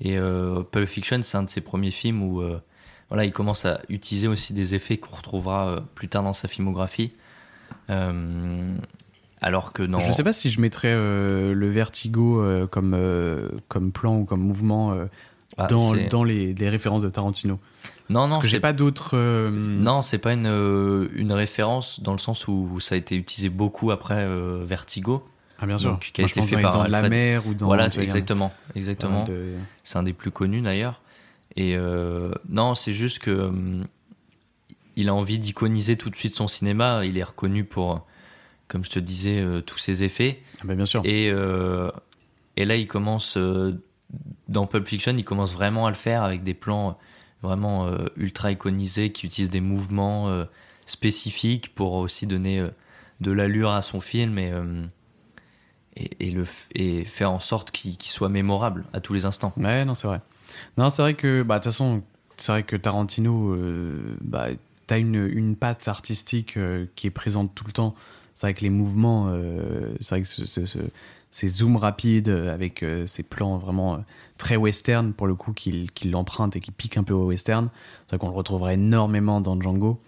Et 0.00 0.18
euh, 0.18 0.62
Pulp 0.62 0.86
Fiction, 0.88 1.20
c'est 1.22 1.36
un 1.38 1.42
de 1.44 1.48
ses 1.48 1.60
premiers 1.60 1.90
films 1.90 2.22
où 2.22 2.40
euh, 2.40 2.60
voilà, 3.08 3.24
il 3.24 3.32
commence 3.32 3.64
à 3.66 3.80
utiliser 3.88 4.28
aussi 4.28 4.52
des 4.52 4.74
effets 4.74 4.96
qu'on 4.98 5.14
retrouvera 5.16 5.82
plus 5.94 6.08
tard 6.08 6.22
dans 6.24 6.32
sa 6.32 6.48
filmographie. 6.48 7.12
Alors 7.88 9.72
que 9.72 9.82
non. 9.82 10.00
Je 10.00 10.12
sais 10.12 10.24
pas 10.24 10.32
si 10.32 10.50
je 10.50 10.60
mettrais 10.60 10.94
le 10.94 11.68
vertigo 11.70 12.42
comme, 12.70 12.96
comme 13.68 13.92
plan 13.92 14.16
ou 14.18 14.24
comme 14.24 14.40
mouvement 14.40 14.94
Ah, 15.58 15.66
dans, 15.68 15.94
dans 16.08 16.24
les, 16.24 16.52
les 16.54 16.68
références 16.68 17.02
de 17.02 17.08
Tarantino. 17.08 17.58
Non, 18.08 18.28
non, 18.28 18.40
j'ai 18.40 18.60
pas 18.60 18.72
d'autres. 18.72 19.16
euh, 19.16 19.50
Non, 19.50 20.00
c'est 20.02 20.18
pas 20.18 20.32
une, 20.32 20.46
euh, 20.46 21.08
une 21.14 21.32
référence 21.32 22.00
dans 22.00 22.12
le 22.12 22.18
sens 22.18 22.46
où 22.46 22.78
ça 22.80 22.94
a 22.94 22.98
été 22.98 23.16
utilisé 23.16 23.48
beaucoup 23.48 23.90
après 23.90 24.18
euh, 24.20 24.62
Vertigo. 24.64 25.26
Ah, 25.58 25.66
bien 25.66 25.78
sûr. 25.78 25.92
Donc, 25.92 26.10
qui 26.12 26.20
a 26.20 26.24
Moi, 26.24 26.30
été 26.30 26.42
fait 26.42 26.62
dans 26.62 26.70
par 26.70 26.84
de 26.86 26.92
la 26.92 27.08
mer 27.08 27.46
ou 27.46 27.54
dans- 27.54 27.66
Voilà, 27.66 27.86
exactement, 27.86 28.52
exactement. 28.74 29.24
de- 29.24 29.54
C'est 29.84 29.98
un 29.98 30.02
des 30.02 30.12
plus 30.12 30.30
connus 30.30 30.60
d'ailleurs. 30.60 31.00
Et 31.56 31.74
euh, 31.76 32.30
non, 32.48 32.74
c'est 32.74 32.92
juste 32.92 33.18
que 33.20 33.30
hum, 33.30 33.86
il 34.96 35.08
a 35.08 35.14
envie 35.14 35.38
d'iconiser 35.38 35.96
tout 35.96 36.10
de 36.10 36.16
suite 36.16 36.36
son 36.36 36.46
cinéma. 36.48 37.04
Il 37.04 37.16
est 37.18 37.24
reconnu 37.24 37.64
pour 37.64 38.06
comme 38.68 38.84
je 38.84 38.90
te 38.90 38.98
disais, 38.98 39.44
tous 39.64 39.78
ces 39.78 40.02
effets. 40.04 40.42
Ah 40.60 40.62
bah, 40.64 40.74
bien 40.74 40.84
sûr. 40.86 41.00
Et, 41.04 41.26
et 42.56 42.64
là, 42.64 42.76
il 42.76 42.86
commence, 42.88 43.38
dans 44.48 44.66
Pulp 44.66 44.86
Fiction, 44.88 45.14
il 45.16 45.24
commence 45.24 45.52
vraiment 45.54 45.86
à 45.86 45.90
le 45.90 45.94
faire 45.96 46.22
avec 46.24 46.42
des 46.42 46.54
plans 46.54 46.98
vraiment 47.46 47.86
euh, 47.86 48.06
ultra 48.16 48.50
iconisés 48.52 49.10
qui 49.12 49.26
utilisent 49.26 49.50
des 49.50 49.60
mouvements 49.60 50.28
euh, 50.28 50.44
spécifiques 50.84 51.74
pour 51.74 51.94
aussi 51.94 52.26
donner 52.26 52.60
euh, 52.60 52.68
de 53.20 53.30
l'allure 53.32 53.70
à 53.70 53.82
son 53.82 54.00
film 54.00 54.38
et, 54.38 54.52
et, 55.96 56.30
le, 56.30 56.44
et 56.74 57.04
faire 57.04 57.30
en 57.30 57.40
sorte 57.40 57.70
qu'il 57.70 57.96
soit 58.02 58.28
mémorable 58.28 58.84
à 58.92 59.00
tous 59.00 59.14
les 59.14 59.24
instants. 59.24 59.52
Ouais, 59.56 59.84
non, 59.84 59.94
c'est 59.94 60.06
vrai. 60.06 60.20
Non, 60.76 60.90
c'est 60.90 61.02
vrai 61.02 61.14
que, 61.14 61.42
bah, 61.42 61.58
de 61.58 61.64
toute 61.64 61.72
façon, 61.72 62.02
c'est 62.36 62.52
vrai 62.52 62.62
que 62.62 62.76
Tarantino, 62.76 63.56
bah, 64.20 64.48
t'as 64.86 64.98
une, 64.98 65.14
une 65.14 65.56
patte 65.56 65.88
artistique 65.88 66.58
qui 66.94 67.06
est 67.06 67.10
présente 67.10 67.54
tout 67.54 67.64
le 67.66 67.72
temps. 67.72 67.94
C'est 68.34 68.46
vrai 68.48 68.54
que 68.54 68.60
les 68.60 68.70
mouvements, 68.70 69.34
c'est 70.00 70.10
vrai 70.10 70.22
que 70.22 70.28
ce- 70.28 70.78
ces 71.38 71.48
zooms 71.50 71.76
rapides 71.76 72.30
euh, 72.30 72.54
avec 72.54 72.82
euh, 72.82 73.06
ces 73.06 73.22
plans 73.22 73.58
vraiment 73.58 73.94
euh, 73.94 73.98
très 74.38 74.56
western, 74.56 75.12
pour 75.12 75.26
le 75.26 75.34
coup, 75.34 75.52
qu'il 75.52 75.90
qu'il 75.92 76.10
l'emprunte 76.10 76.56
et 76.56 76.60
qui 76.60 76.70
pique 76.70 76.96
un 76.96 77.02
peu 77.04 77.12
au 77.12 77.26
western. 77.26 77.68
C'est 78.06 78.16
vrai 78.16 78.18
qu'on 78.18 78.30
le 78.30 78.36
retrouverait 78.36 78.74
énormément 78.74 79.42
dans 79.42 79.60
Django. 79.60 80.00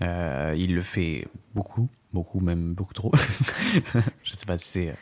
Euh, 0.00 0.56
il 0.58 0.74
le 0.74 0.82
fait 0.82 1.28
beaucoup, 1.54 1.88
beaucoup, 2.12 2.40
même 2.40 2.74
beaucoup 2.74 2.94
trop. 2.94 3.12
Je 4.24 4.32
sais 4.32 4.46
pas 4.46 4.58
si 4.58 4.68
c'est 4.68 4.88
euh, 4.88 4.94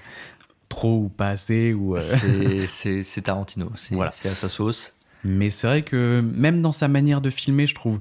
trop 0.68 0.98
ou 1.04 1.08
pas 1.08 1.30
assez 1.30 1.72
ou. 1.72 1.96
euh, 1.96 2.00
C'est- 2.66 3.22
Tarantino, 3.22 3.70
c'est 3.76 3.94
Voilà. 3.94 4.10
à 4.10 4.14
sa 4.34 4.48
sauce. 4.50 4.94
Mais 5.24 5.48
c'est 5.50 5.66
vrai 5.66 5.82
que 5.82 6.20
même 6.20 6.60
dans 6.62 6.72
sa 6.72 6.88
manière 6.88 7.20
de 7.22 7.30
filmer, 7.30 7.66
je 7.66 7.74
trouve, 7.74 8.00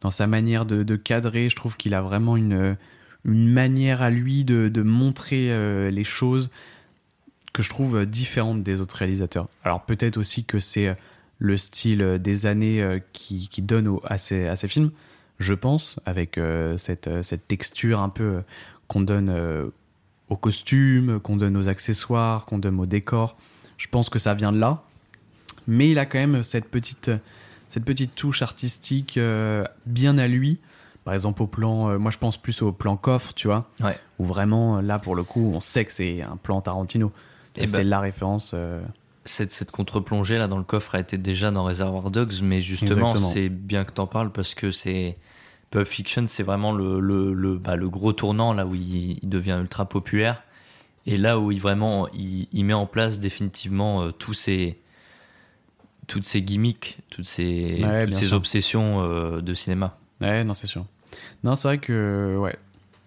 dans 0.00 0.10
sa 0.10 0.26
manière 0.26 0.66
de, 0.66 0.82
de 0.82 0.96
cadrer, 0.96 1.48
je 1.48 1.54
trouve 1.56 1.76
qu'il 1.76 1.94
a 1.94 2.02
vraiment 2.02 2.36
une, 2.36 2.76
une 3.24 3.48
manière 3.52 4.02
à 4.02 4.10
lui 4.10 4.44
de, 4.44 4.68
de 4.68 4.82
montrer 4.82 5.52
euh, 5.52 5.90
les 5.90 6.04
choses 6.04 6.50
que 7.52 7.62
je 7.62 7.70
trouve 7.70 7.96
euh, 7.96 8.06
différente 8.06 8.62
des 8.62 8.80
autres 8.80 8.96
réalisateurs. 8.96 9.48
Alors 9.64 9.82
peut-être 9.82 10.16
aussi 10.16 10.44
que 10.44 10.58
c'est 10.58 10.88
euh, 10.88 10.94
le 11.38 11.56
style 11.56 12.02
euh, 12.02 12.18
des 12.18 12.46
années 12.46 13.00
qui, 13.12 13.48
qui 13.48 13.62
donne 13.62 13.88
au- 13.88 14.02
à, 14.04 14.18
ces, 14.18 14.46
à 14.46 14.56
ces 14.56 14.68
films, 14.68 14.90
je 15.38 15.54
pense, 15.54 15.98
avec 16.06 16.38
euh, 16.38 16.76
cette, 16.76 17.08
cette 17.22 17.48
texture 17.48 18.00
un 18.00 18.08
peu 18.10 18.42
qu'on 18.88 19.00
donne 19.00 19.28
euh, 19.30 19.66
aux 20.28 20.36
costumes, 20.36 21.18
qu'on 21.20 21.36
donne 21.36 21.56
aux 21.56 21.68
accessoires, 21.68 22.46
qu'on 22.46 22.58
donne 22.58 22.78
au 22.78 22.86
décor. 22.86 23.36
Je 23.78 23.86
pense 23.88 24.10
que 24.10 24.18
ça 24.18 24.34
vient 24.34 24.52
de 24.52 24.58
là 24.58 24.82
mais 25.66 25.90
il 25.90 25.98
a 25.98 26.06
quand 26.06 26.18
même 26.18 26.42
cette 26.42 26.64
petite, 26.68 27.10
cette 27.68 27.84
petite 27.84 28.14
touche 28.14 28.42
artistique 28.42 29.16
euh, 29.18 29.64
bien 29.86 30.18
à 30.18 30.26
lui. 30.26 30.58
Par 31.04 31.14
exemple, 31.14 31.42
au 31.42 31.46
plan, 31.46 31.98
moi 31.98 32.10
je 32.10 32.18
pense 32.18 32.36
plus 32.38 32.60
au 32.62 32.72
plan 32.72 32.96
coffre, 32.96 33.34
tu 33.34 33.46
vois, 33.46 33.68
Ouais. 33.80 33.96
où 34.18 34.24
vraiment, 34.24 34.80
là 34.80 34.98
pour 34.98 35.14
le 35.14 35.22
coup, 35.22 35.52
on 35.54 35.60
sait 35.60 35.84
que 35.84 35.92
c'est 35.92 36.22
un 36.22 36.36
plan 36.36 36.60
Tarantino. 36.60 37.12
Eh 37.62 37.66
c'est 37.66 37.78
ben- 37.78 37.88
la 37.88 38.00
référence. 38.00 38.52
euh, 38.54 38.80
Cette, 39.24 39.52
cette 39.52 39.70
contre-plongée 39.70 40.38
là 40.38 40.48
dans 40.48 40.58
le 40.58 40.64
coffre 40.64 40.94
a 40.94 41.00
été 41.00 41.18
déjà 41.18 41.50
dans 41.50 41.64
Reservoir 41.64 42.10
Dogs, 42.10 42.40
mais 42.42 42.60
justement, 42.60 43.12
c'est 43.12 43.48
bien 43.48 43.84
que 43.84 43.92
t'en 43.92 44.06
parles 44.06 44.30
parce 44.32 44.54
que 44.54 44.70
c'est 44.70 45.16
Pulp 45.70 45.86
Fiction, 45.86 46.26
c'est 46.26 46.42
vraiment 46.42 46.72
le, 46.72 47.00
le, 47.00 47.32
le, 47.32 47.56
bah, 47.58 47.76
le 47.76 47.88
gros 47.88 48.12
tournant 48.12 48.52
là 48.54 48.66
où 48.66 48.74
il, 48.74 49.18
il 49.22 49.28
devient 49.28 49.58
ultra 49.60 49.84
populaire 49.88 50.42
et 51.06 51.16
là 51.16 51.38
où 51.38 51.52
il 51.52 51.60
vraiment 51.60 52.08
il, 52.12 52.48
il 52.52 52.64
met 52.64 52.72
en 52.72 52.86
place 52.86 53.20
définitivement 53.20 54.02
euh, 54.02 54.10
tous 54.10 54.32
ces 54.34 54.78
toutes 56.08 56.24
ces 56.24 56.42
gimmicks, 56.42 56.98
toutes 57.10 57.24
ces, 57.26 57.78
Ouais, 57.84 58.00
toutes 58.00 58.14
ces 58.14 58.32
obsessions 58.32 59.00
euh, 59.04 59.40
de 59.40 59.54
cinéma. 59.54 59.96
Ouais, 60.20 60.42
non, 60.42 60.54
c'est 60.54 60.66
sûr. 60.66 60.84
Non, 61.44 61.54
c'est 61.54 61.68
vrai 61.68 61.78
que, 61.78 62.36
ouais, 62.36 62.56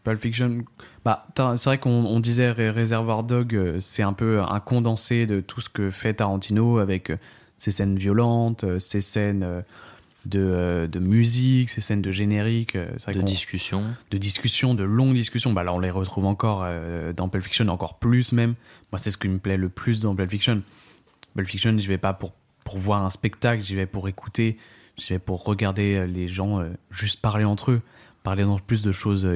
Pulp 0.04 0.20
Fiction, 0.20 0.64
bah, 1.06 1.28
c'est 1.38 1.64
vrai 1.66 1.78
qu'on 1.78 2.06
on 2.06 2.20
disait 2.20 2.52
Ré- 2.52 2.72
Reservoir 2.72 3.24
Dog, 3.24 3.56
euh, 3.56 3.80
c'est 3.80 4.04
un 4.04 4.14
peu 4.14 4.42
un 4.42 4.60
condensé 4.60 5.26
de 5.26 5.40
tout 5.40 5.62
ce 5.62 5.70
que 5.70 5.92
fait 5.92 6.16
Tarantino 6.16 6.78
avec 6.80 7.10
euh, 7.12 7.18
ses 7.58 7.72
scènes 7.72 7.98
violentes, 7.98 8.66
euh, 8.66 8.80
ses 8.80 9.00
scènes 9.00 9.64
de, 10.26 10.90
de 10.92 11.00
musique, 11.00 11.70
ses 11.70 11.80
scènes 11.82 12.02
de 12.02 12.12
générique. 12.12 12.76
vrai 12.76 13.14
De 13.14 13.22
discussion. 13.22 13.84
de 14.12 14.18
discussions, 14.18 14.74
de 14.74 14.84
longues 14.84 15.14
discussions. 15.16 15.54
Bah 15.54 15.64
là, 15.64 15.74
on 15.74 15.80
les 15.80 15.90
retrouve 15.92 16.26
encore 16.26 16.66
dans 17.16 17.28
Pulp 17.30 17.44
Fiction, 17.44 17.68
encore 17.70 18.00
plus 18.00 18.32
même. 18.34 18.56
Moi, 18.92 19.00
c'est 19.00 19.12
ce 19.12 19.18
qui 19.18 19.28
me 19.28 19.38
plaît 19.40 19.58
le 19.58 19.70
plus 19.70 20.02
dans 20.02 20.16
Pulp 20.16 20.30
Fiction. 20.30 20.62
Pulp 21.36 21.48
Fiction, 21.48 21.78
j'y 21.78 21.88
vais 21.88 21.98
pas 21.98 22.14
pour, 22.14 22.32
pour 22.64 22.78
voir 22.78 23.04
un 23.06 23.10
spectacle, 23.10 23.64
j'y 23.64 23.76
vais 23.76 23.86
pour 23.86 24.08
écouter, 24.08 24.58
j'y 24.98 25.14
vais 25.14 25.20
pour 25.20 25.44
regarder 25.44 26.08
les 26.08 26.28
gens 26.30 26.62
juste 26.90 27.20
parler 27.22 27.44
entre 27.44 27.72
eux, 27.72 27.82
parler 28.24 28.44
dans 28.44 28.60
plus 28.60 28.82
de 28.82 28.92
choses 28.94 29.28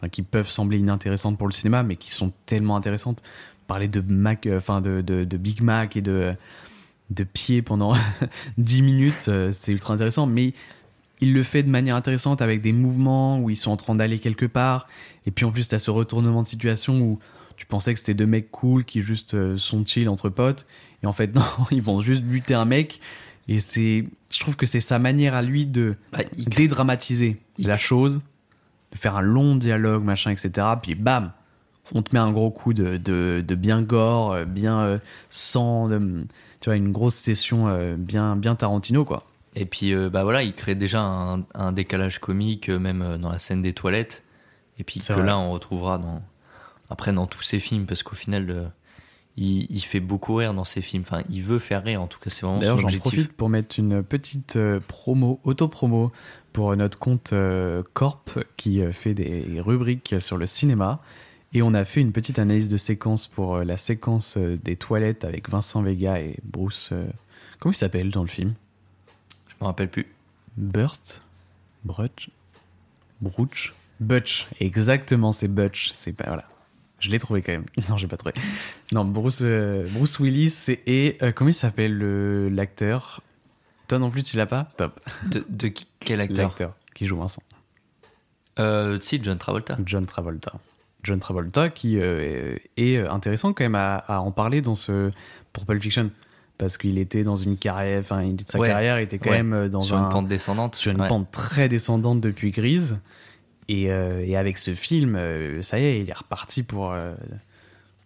enfin, 0.00 0.08
qui 0.08 0.22
peuvent 0.22 0.48
sembler 0.50 0.78
inintéressantes 0.78 1.36
pour 1.38 1.46
le 1.46 1.52
cinéma, 1.52 1.82
mais 1.82 1.96
qui 1.96 2.10
sont 2.10 2.32
tellement 2.46 2.76
intéressantes. 2.76 3.22
Parler 3.66 3.86
de 3.88 4.00
Mac, 4.00 4.46
euh, 4.46 4.56
enfin 4.56 4.80
de, 4.80 5.00
de, 5.00 5.24
de 5.24 5.36
Big 5.36 5.62
Mac 5.62 5.96
et 5.96 6.00
de, 6.02 6.34
de 7.10 7.24
pied 7.24 7.62
pendant 7.62 7.94
10 8.58 8.82
minutes, 8.82 9.26
euh, 9.28 9.50
c'est 9.52 9.72
ultra 9.72 9.94
intéressant, 9.94 10.26
mais 10.26 10.54
il 11.20 11.34
le 11.34 11.42
fait 11.42 11.62
de 11.62 11.70
manière 11.70 11.96
intéressante 11.96 12.40
avec 12.42 12.62
des 12.62 12.72
mouvements 12.72 13.38
où 13.40 13.50
ils 13.50 13.56
sont 13.56 13.70
en 13.70 13.76
train 13.76 13.94
d'aller 13.94 14.18
quelque 14.18 14.46
part. 14.46 14.88
Et 15.26 15.30
puis 15.30 15.44
en 15.44 15.50
plus, 15.50 15.68
tu 15.68 15.74
as 15.74 15.78
ce 15.78 15.90
retournement 15.90 16.40
de 16.42 16.46
situation 16.46 16.98
où 17.00 17.18
tu 17.58 17.66
pensais 17.66 17.92
que 17.92 17.98
c'était 18.00 18.14
deux 18.14 18.24
mecs 18.26 18.50
cool 18.50 18.84
qui 18.84 19.02
juste 19.02 19.34
euh, 19.34 19.58
sont 19.58 19.84
chill 19.84 20.08
entre 20.08 20.30
potes. 20.30 20.66
Et 21.02 21.06
en 21.06 21.12
fait, 21.12 21.34
non, 21.34 21.42
ils 21.70 21.82
vont 21.82 22.00
juste 22.00 22.22
buter 22.22 22.54
un 22.54 22.64
mec. 22.64 23.00
Et 23.48 23.58
c'est, 23.58 24.04
je 24.30 24.40
trouve 24.40 24.56
que 24.56 24.64
c'est 24.64 24.80
sa 24.80 24.98
manière 24.98 25.34
à 25.34 25.42
lui 25.42 25.66
de 25.66 25.94
Bah, 26.12 26.20
il- 26.38 26.48
dédramatiser 26.48 27.36
la 27.58 27.76
chose, 27.76 28.22
de 28.92 28.98
faire 28.98 29.16
un 29.16 29.20
long 29.22 29.56
dialogue, 29.56 30.02
machin, 30.04 30.30
etc. 30.30 30.66
Puis 30.82 30.94
bam, 30.94 31.32
on 31.94 32.02
te 32.02 32.14
met 32.14 32.20
un 32.20 32.30
gros 32.32 32.50
coup 32.50 32.72
de, 32.72 32.96
de, 32.96 33.44
de 33.46 33.54
bien 33.54 33.82
gore, 33.82 34.32
euh, 34.32 34.44
bien 34.44 34.80
euh, 34.80 34.98
sang, 35.28 35.88
de- 35.88 36.24
tu 36.60 36.68
vois, 36.68 36.76
une 36.76 36.92
grosse 36.92 37.14
session 37.14 37.68
euh, 37.68 37.96
bien, 37.96 38.36
bien 38.36 38.54
Tarantino, 38.54 39.04
quoi. 39.04 39.26
Et 39.56 39.64
puis, 39.64 39.92
euh, 39.94 40.08
bah 40.10 40.22
voilà, 40.22 40.42
il 40.44 40.54
crée 40.54 40.74
déjà 40.76 41.00
un, 41.02 41.40
un 41.54 41.72
décalage 41.72 42.20
comique, 42.20 42.68
euh, 42.68 42.78
même 42.78 43.18
dans 43.18 43.30
la 43.30 43.38
scène 43.38 43.62
des 43.62 43.72
toilettes. 43.72 44.22
Et 44.78 44.84
puis 44.84 45.00
que 45.00 45.12
vrai. 45.12 45.24
là, 45.24 45.38
on 45.38 45.50
retrouvera 45.52 45.98
dans, 45.98 46.22
après 46.88 47.12
dans 47.12 47.26
tous 47.26 47.42
ses 47.42 47.58
films, 47.58 47.86
parce 47.86 48.02
qu'au 48.02 48.14
final, 48.14 48.70
il, 49.36 49.66
il 49.70 49.80
fait 49.80 50.00
beaucoup 50.00 50.34
rire 50.36 50.54
dans 50.54 50.64
ses 50.64 50.82
films. 50.82 51.02
Enfin, 51.06 51.22
il 51.30 51.42
veut 51.42 51.58
faire 51.58 51.82
rire, 51.82 52.00
en 52.00 52.06
tout 52.06 52.18
cas, 52.20 52.30
c'est 52.30 52.42
vraiment 52.46 52.60
D'ailleurs, 52.60 52.76
son 52.76 52.82
j'en 52.82 52.86
objectif. 52.88 53.12
profite 53.12 53.32
pour 53.32 53.48
mettre 53.48 53.78
une 53.78 54.02
petite 54.02 54.58
promo, 54.86 55.40
auto-promo 55.44 56.12
pour 56.52 56.74
notre 56.76 56.98
compte 56.98 57.32
euh, 57.32 57.82
Corp 57.94 58.38
qui 58.56 58.80
euh, 58.80 58.92
fait 58.92 59.14
des 59.14 59.60
rubriques 59.60 60.16
sur 60.18 60.36
le 60.36 60.46
cinéma. 60.46 61.00
Et 61.52 61.62
on 61.62 61.74
a 61.74 61.84
fait 61.84 62.00
une 62.00 62.12
petite 62.12 62.38
analyse 62.38 62.68
de 62.68 62.76
séquence 62.76 63.26
pour 63.26 63.56
euh, 63.56 63.64
la 63.64 63.76
séquence 63.76 64.36
des 64.36 64.76
toilettes 64.76 65.24
avec 65.24 65.48
Vincent 65.48 65.82
Vega 65.82 66.20
et 66.20 66.36
Bruce. 66.44 66.92
comment 67.58 67.72
il 67.72 67.76
s'appelle 67.76 68.10
dans 68.10 68.22
le 68.22 68.28
film? 68.28 68.54
Je 69.48 69.54
me 69.60 69.66
rappelle 69.66 69.88
plus. 69.90 70.06
Burst? 70.56 71.22
Brutch 71.84 72.30
Brooch 73.20 73.72
Butch. 74.00 74.46
Exactement, 74.60 75.32
c'est 75.32 75.48
Butch. 75.48 75.92
C'est 75.94 76.12
pas. 76.12 76.24
Voilà. 76.26 76.44
Je 77.00 77.10
l'ai 77.10 77.18
trouvé 77.18 77.42
quand 77.42 77.52
même. 77.52 77.64
Non, 77.88 77.96
j'ai 77.96 78.06
pas 78.06 78.16
trouvé. 78.16 78.34
Non, 78.92 79.04
Bruce, 79.04 79.40
euh, 79.42 79.86
Bruce 79.90 80.18
Willis 80.20 80.50
c'est- 80.50 80.80
et. 80.86 81.16
euh, 81.22 81.32
comment 81.32 81.50
il 81.50 81.54
s'appelle 81.54 81.96
le- 81.96 82.48
l'acteur? 82.48 83.22
Toi 83.90 83.98
non 83.98 84.08
plus, 84.10 84.22
tu 84.22 84.36
l'as 84.36 84.46
pas 84.46 84.68
Top. 84.76 84.98
De, 85.30 85.44
de 85.48 85.68
qui- 85.68 85.86
quel 85.98 86.20
acteur 86.20 86.48
L'acteur 86.48 86.74
qui 86.94 87.06
joue 87.06 87.18
Vincent. 87.18 87.42
euh, 88.58 88.98
Si, 89.00 89.20
John 89.22 89.36
Travolta. 89.38 89.76
John 89.84 90.06
Travolta. 90.06 90.52
John 91.02 91.18
Travolta 91.18 91.70
qui 91.70 91.98
euh, 91.98 92.56
est 92.76 92.98
intéressant 92.98 93.52
quand 93.52 93.64
même 93.64 93.74
à, 93.74 93.96
à 93.96 94.20
en 94.20 94.30
parler 94.32 94.60
dans 94.62 94.74
ce 94.74 95.10
pour 95.52 95.64
Pulp 95.66 95.82
Fiction 95.82 96.10
parce 96.58 96.76
qu'il 96.76 96.98
était 96.98 97.24
dans 97.24 97.36
une 97.36 97.56
carrière 97.56 98.00
enfin 98.00 98.22
il- 98.22 98.36
sa 98.46 98.58
Ouais. 98.58 98.68
carrière 98.68 98.98
était 98.98 99.18
quand 99.18 99.30
Ouais. 99.30 99.42
même 99.42 99.68
dans 99.68 99.80
Sur 99.80 99.96
un, 99.96 100.04
une 100.04 100.08
pente 100.10 100.28
descendante. 100.28 100.74
sur 100.76 100.92
une 100.92 101.00
Ouais. 101.00 101.08
pente 101.08 101.30
très 101.32 101.68
descendante 101.70 102.20
depuis 102.20 102.50
Grise 102.50 102.98
et, 103.68 103.90
euh, 103.90 104.22
et 104.26 104.36
avec 104.36 104.58
ce 104.58 104.74
film 104.74 105.16
euh, 105.16 105.62
ça 105.62 105.80
y 105.80 105.84
est 105.84 106.00
il 106.00 106.10
est 106.10 106.12
reparti 106.16 106.62
pour 106.62 106.92
euh, 106.92 107.14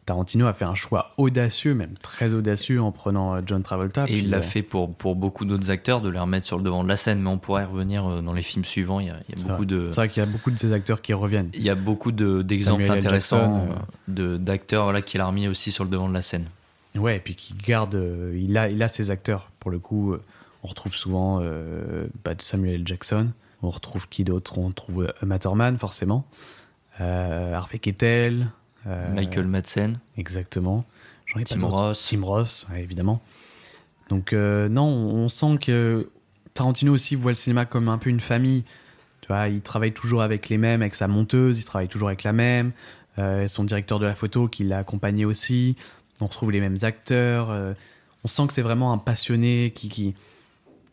Tarantino 0.07 0.47
a 0.47 0.53
fait 0.53 0.64
un 0.67 0.75
choix 0.75 1.12
audacieux 1.17 1.75
même 1.75 1.95
très 2.03 2.35
audacieux 2.35 2.81
en 2.83 2.93
prenant 2.93 3.35
euh, 3.37 3.40
John 3.47 3.62
Travolta 3.62 4.05
Et 4.09 4.19
il 4.19 4.29
l'a 4.31 4.38
euh, 4.38 4.43
fait 4.43 4.62
pour, 4.62 4.93
pour 4.95 5.17
beaucoup 5.17 5.45
d'autres 5.47 5.71
acteurs, 5.71 6.01
de 6.03 6.09
les 6.11 6.19
remettre 6.19 6.47
sur 6.47 6.59
le 6.59 6.62
devant 6.62 6.85
de 6.85 6.88
la 6.88 6.97
scène, 6.99 7.21
mais 7.23 7.31
on 7.31 7.38
pourrait 7.38 7.62
y 7.62 7.67
revenir 7.67 8.07
euh, 8.07 8.21
dans 8.21 8.35
les 8.35 8.43
films 8.43 8.64
suivants. 8.64 9.01
Il 9.01 9.07
y 9.07 9.11
a, 9.11 9.17
il 9.29 9.35
y 9.35 9.38
a 9.38 9.40
c'est 9.40 9.49
beaucoup 9.49 9.64
vrai. 9.64 9.67
de. 9.67 9.88
c'est 9.90 9.97
vrai 9.97 10.09
qu'il 10.11 10.21
y 10.21 10.27
a 10.27 10.29
beaucoup 10.29 10.51
de 10.51 10.59
ces 10.59 10.73
acteurs 10.75 11.01
qui 11.01 11.14
reviennent 11.14 11.49
Il 11.55 11.62
y 11.62 11.71
a 11.71 11.75
beaucoup 11.75 12.12
de- 12.12 12.43
d'exemples 12.43 12.90
intéressants 12.90 13.67
euh, 14.19 14.38
d'acteurs 14.38 14.93
là 14.93 15.01
qu'il 15.01 15.21
a 15.23 15.27
remis 15.27 15.49
aussi 15.49 15.73
sur 15.73 15.85
le 15.85 15.90
devant 15.90 16.09
de 16.09 16.14
la 16.14 16.23
scène. 16.23 16.45
Ouais, 16.95 17.17
et 17.17 17.21
puis 17.21 17.35
qui 17.35 17.55
garde. 17.55 17.95
euh, 17.95 18.38
il, 18.40 18.57
a, 18.59 18.69
il 18.69 18.83
a 18.83 18.88
ses 18.88 19.11
acteurs. 19.11 19.51
Pour 19.59 19.71
le 19.71 19.79
coup, 19.79 20.14
on 20.62 20.69
retrouve 20.69 20.95
souvent 20.95 21.40
bah, 22.25 22.33
Samuel 22.38 22.75
L. 22.75 22.83
Jackson. 22.87 23.29
On 23.62 23.71
retrouve 23.71 24.07
qui 24.09 24.23
d'autre? 24.25 24.59
On 24.59 24.67
retrouve 24.67 25.12
Uma 25.23 25.38
Thurman, 25.38 25.79
forcément. 25.79 26.27
Harvey 27.01 27.79
Keitel. 27.79 28.47
Euh, 28.87 29.12
Michael 29.14 29.47
Madsen, 29.47 29.99
Exactement. 30.16 30.85
J'en 31.27 31.40
ai 31.40 31.44
Tim 31.44 31.61
pas. 31.61 31.66
Ross. 31.68 32.07
Tim 32.11 32.23
Ross, 32.25 32.66
ouais, 32.70 32.83
évidemment. 32.83 33.20
Donc, 34.11 34.33
euh, 34.33 34.68
non, 34.68 34.85
on, 34.85 35.25
on 35.25 35.29
sent 35.29 35.59
que 35.61 36.11
Tarantino 36.53 36.92
aussi 36.92 37.14
voit 37.14 37.31
le 37.31 37.37
cinéma 37.37 37.64
comme 37.64 37.88
un 37.88 37.99
peu 37.99 38.11
une 38.11 38.20
famille. 38.20 38.64
Tu 39.23 39.29
vois, 39.29 39.49
il 39.49 39.62
travaille 39.62 39.92
toujours 39.92 40.20
avec 40.23 40.49
les 40.51 40.59
mêmes, 40.59 40.83
avec 40.83 40.94
sa 40.94 41.09
monteuse, 41.09 41.59
il 41.59 41.64
travaille 41.64 41.88
toujours 41.88 42.09
avec 42.09 42.23
la 42.25 42.33
même. 42.35 42.73
euh, 43.18 43.49
son 43.49 43.64
directeur 43.64 43.99
de 43.99 44.07
la 44.07 44.14
photo 44.14 44.49
qui 44.49 44.64
l'a 44.64 44.79
accompagné 44.79 45.25
aussi. 45.25 45.77
On 46.20 46.27
retrouve 46.27 46.51
les 46.51 46.61
mêmes 46.61 46.77
acteurs. 46.83 47.51
euh, 47.51 47.73
on 48.25 48.29
sent 48.29 48.47
que 48.49 48.53
c'est 48.53 48.62
vraiment 48.62 48.92
un 48.92 48.99
passionné 48.99 49.73
qui, 49.75 49.88
qui, 49.88 50.14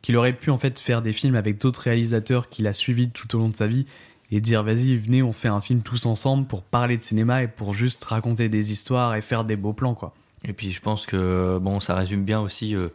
qu'il 0.02 0.16
aurait 0.18 0.34
pu 0.34 0.50
en 0.52 0.58
fait 0.58 0.80
faire 0.80 1.02
des 1.02 1.14
films 1.14 1.36
avec 1.36 1.58
d'autres 1.60 1.82
réalisateurs 1.82 2.48
qu'il 2.50 2.68
a 2.68 2.74
suivis 2.74 3.10
tout 3.10 3.36
au 3.36 3.40
long 3.40 3.50
de 3.50 3.56
sa 3.56 3.68
vie 3.68 3.86
et 4.32 4.40
dire 4.42 4.64
vas-y 4.64 4.96
venez 4.98 5.22
on 5.24 5.34
fait 5.34 5.48
un 5.50 5.62
film 5.62 5.82
tous 5.84 6.06
ensemble 6.06 6.48
pour 6.48 6.64
parler 6.64 6.98
de 6.98 7.02
cinéma 7.04 7.44
et 7.44 7.48
pour 7.48 7.74
juste 7.74 8.04
raconter 8.06 8.50
des 8.50 8.72
histoires 8.72 9.16
et 9.16 9.22
faire 9.22 9.44
des 9.44 9.56
beaux 9.56 9.74
plans 9.74 9.94
quoi. 9.96 10.14
Et 10.44 10.54
puis 10.54 10.72
je 10.72 10.82
pense 10.82 11.06
que 11.06 11.60
bon, 11.62 11.80
ça 11.80 11.94
résume 11.96 12.24
bien 12.24 12.40
aussi 12.40 12.76
euh, 12.76 12.90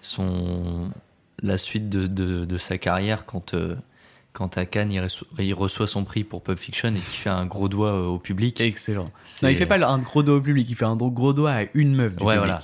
son 0.00 0.90
la 1.42 1.58
suite 1.58 1.88
de, 1.88 2.06
de, 2.06 2.44
de 2.44 2.58
sa 2.58 2.78
carrière 2.78 3.24
quand 3.26 3.54
euh, 3.54 3.74
quand 4.32 4.56
à 4.56 4.64
Cannes 4.64 4.90
il, 4.92 5.00
reçoit, 5.00 5.26
il 5.38 5.52
reçoit 5.52 5.86
son 5.86 6.04
prix 6.04 6.24
pour 6.24 6.42
Pulp 6.42 6.58
Fiction 6.58 6.88
et 6.90 6.92
qu'il 6.94 7.02
fait 7.02 7.28
un 7.30 7.44
gros 7.44 7.68
doigt 7.68 7.92
euh, 7.92 8.06
au 8.06 8.18
public. 8.18 8.60
Excellent. 8.62 9.10
Non, 9.42 9.48
il 9.50 9.56
fait 9.56 9.66
pas 9.66 9.76
un 9.86 9.98
gros 9.98 10.22
doigt 10.22 10.36
au 10.36 10.40
public, 10.40 10.68
il 10.70 10.74
fait 10.76 10.86
un 10.86 10.96
gros 10.96 11.32
doigt 11.34 11.52
à 11.52 11.64
une 11.74 11.94
meuf 11.94 12.16
du 12.16 12.24
Ouais, 12.24 12.34
public. 12.36 12.38
voilà. 12.38 12.60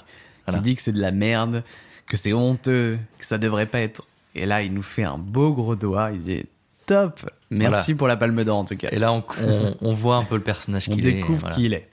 Voilà. 0.47 0.59
Qui 0.61 0.63
dit 0.63 0.75
que 0.77 0.81
c'est 0.83 0.93
de 0.93 1.01
la 1.01 1.11
merde, 1.11 1.63
que 2.07 2.17
c'est 2.17 2.33
honteux, 2.33 2.99
que 3.19 3.27
ça 3.27 3.37
devrait 3.37 3.67
pas 3.67 3.81
être. 3.81 4.07
Et 4.35 4.47
là, 4.47 4.63
il 4.63 4.73
nous 4.73 4.83
fait 4.83 5.05
un 5.05 5.19
beau 5.19 5.53
gros 5.53 5.77
doigt. 5.77 6.11
Il 6.13 6.21
dit 6.23 6.45
top. 6.87 7.29
Merci 7.51 7.93
Voilà. 7.93 7.99
pour 7.99 8.09
la 8.09 8.17
palme 8.17 8.45
d'or 8.45 8.59
en 8.59 8.65
tout 8.65 8.77
cas. 8.77 8.89
Et 8.93 8.99
là 8.99 9.13
on, 9.13 9.25
on, 9.43 9.75
on 9.81 9.93
voit 9.93 10.17
un 10.17 10.25
peu 10.25 10.37
le 10.37 10.43
personnage 10.43 10.89
on 10.91 10.95
qu'il 10.95 11.07
est. 11.09 11.13
découvre 11.13 11.41
voilà. 11.41 11.55
qui 11.57 11.65
il 11.65 11.73
est. 11.75 11.89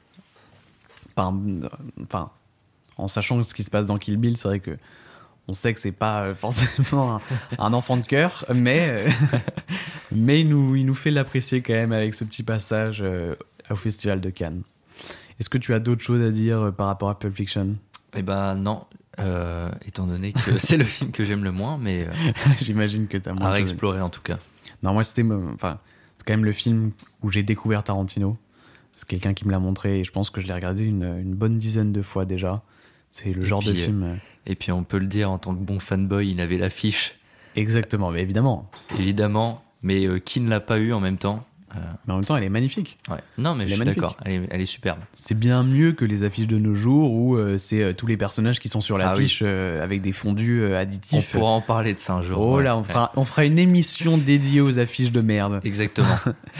Enfin, 1.17 2.29
en 2.97 3.07
sachant 3.07 3.41
ce 3.41 3.53
qui 3.53 3.63
se 3.63 3.69
passe 3.69 3.85
dans 3.85 3.97
Kill 3.97 4.17
Bill, 4.17 4.35
c'est 4.37 4.47
vrai 4.47 4.59
que 4.59 4.77
on 5.47 5.53
sait 5.53 5.73
que 5.73 5.79
c'est 5.79 5.91
pas 5.91 6.23
euh, 6.23 6.35
forcément 6.35 7.15
un, 7.17 7.21
un 7.59 7.73
enfant 7.73 7.97
de 7.97 8.05
cœur, 8.05 8.45
mais 8.53 8.87
euh, 8.89 9.09
mais 10.11 10.41
il 10.41 10.49
nous 10.49 10.75
il 10.75 10.85
nous 10.85 10.95
fait 10.95 11.11
l'apprécier 11.11 11.61
quand 11.61 11.73
même 11.73 11.91
avec 11.93 12.13
ce 12.13 12.23
petit 12.23 12.43
passage 12.43 12.99
euh, 13.01 13.35
au 13.69 13.75
festival 13.75 14.19
de 14.21 14.29
Cannes. 14.29 14.63
Est-ce 15.39 15.49
que 15.49 15.57
tu 15.57 15.73
as 15.73 15.79
d'autres 15.79 16.03
choses 16.03 16.21
à 16.25 16.31
dire 16.31 16.73
par 16.77 16.87
rapport 16.87 17.09
à 17.09 17.19
Pulp 17.19 17.35
Fiction? 17.35 17.75
Eh 18.17 18.21
ben 18.21 18.55
non, 18.55 18.85
euh, 19.19 19.69
étant 19.85 20.05
donné 20.07 20.31
que 20.33 20.57
c'est 20.57 20.77
le 20.77 20.85
film 20.85 21.11
que 21.11 21.23
j'aime 21.25 21.43
le 21.43 21.51
moins, 21.51 21.77
mais 21.77 22.07
euh, 22.07 22.11
J'imagine 22.61 23.07
que 23.07 23.17
tu 23.17 23.27
as 23.29 23.33
moins 23.33 23.47
à 23.47 23.51
réexplorer 23.51 24.01
en 24.01 24.09
tout 24.09 24.21
cas. 24.21 24.37
Non, 24.85 24.93
moi, 24.93 25.03
c'était. 25.03 25.23
euh, 25.23 25.51
Enfin, 25.53 25.79
c'est 26.17 26.25
quand 26.25 26.33
même 26.33 26.45
le 26.45 26.51
film 26.53 26.91
où 27.23 27.31
j'ai 27.31 27.43
découvert 27.43 27.83
Tarantino. 27.83 28.37
C'est 28.95 29.07
quelqu'un 29.07 29.33
qui 29.33 29.45
me 29.45 29.51
l'a 29.51 29.59
montré 29.59 29.99
et 29.99 30.03
je 30.05 30.11
pense 30.11 30.29
que 30.29 30.39
je 30.39 30.47
l'ai 30.47 30.53
regardé 30.53 30.83
une, 30.85 31.03
une 31.03 31.33
bonne 31.35 31.57
dizaine 31.57 31.91
de 31.91 32.01
fois 32.01 32.23
déjà. 32.25 32.63
C'est 33.09 33.33
le 33.33 33.43
Et 33.43 33.45
genre 33.45 33.61
de 33.61 33.71
puis, 33.71 33.81
euh, 33.81 33.85
film. 33.85 34.03
euh, 34.03 34.15
Et 34.45 34.55
puis 34.55 34.71
on 34.71 34.83
peut 34.85 34.97
le 34.99 35.07
dire 35.07 35.29
en 35.31 35.37
tant 35.37 35.53
que 35.53 35.59
bon 35.59 35.79
fanboy, 35.79 36.31
il 36.31 36.39
avait 36.39 36.57
l'affiche, 36.57 37.19
Exactement, 37.57 38.11
mais 38.11 38.21
évidemment. 38.21 38.69
évidemment, 38.97 39.63
mais 39.81 40.19
qui 40.21 40.39
ne 40.41 40.49
l'a 40.49 40.59
pas 40.61 40.77
eu 40.79 40.93
en 40.93 40.99
même 41.01 41.17
temps? 41.17 41.45
Mais 42.07 42.13
en 42.13 42.17
même 42.17 42.25
temps, 42.25 42.37
elle 42.37 42.43
est 42.43 42.49
magnifique. 42.49 42.97
ouais. 43.09 43.17
Non, 43.37 43.55
mais 43.55 43.63
Elle 43.63 43.69
je 43.69 43.75
suis 43.75 43.83
d'accord, 43.85 44.17
elle 44.23 44.31
est, 44.31 44.47
elle 44.51 44.61
est 44.61 44.65
superbe. 44.65 44.99
C'est 45.13 45.37
bien 45.37 45.63
mieux 45.63 45.91
que 45.93 46.05
les 46.05 46.23
affiches 46.23 46.47
de 46.47 46.57
nos 46.57 46.75
jours 46.75 47.11
où 47.13 47.35
euh, 47.35 47.57
c'est 47.57 47.81
euh, 47.81 47.93
tous 47.93 48.07
les 48.07 48.17
personnages 48.17 48.59
qui 48.59 48.69
sont 48.69 48.81
sur 48.81 48.95
Ah 48.95 48.99
l'affiche 48.99 49.39
euh, 49.43 49.83
avec 49.83 50.01
des 50.01 50.11
fondus 50.11 50.61
euh, 50.61 50.75
On 50.75 50.79
additifs. 50.79 51.31
pourra 51.31 51.49
en 51.51 51.61
parler 51.61 51.93
de 51.93 51.99
ça 51.99 52.13
un 52.13 52.21
jour. 52.21 52.39
Oh 52.39 52.57
ouais. 52.57 52.63
là, 52.63 52.75
on 52.77 52.81
Ouais. 52.81 52.87
fera, 52.87 53.11
on 53.15 53.25
fera 53.25 53.45
une 53.45 53.57
émission 53.59 54.17
dédiée 54.17 54.61
aux 54.61 54.79
affiches 54.79 55.11
de 55.11 55.21
merde. 55.21 55.59
Exactement. 55.63 56.07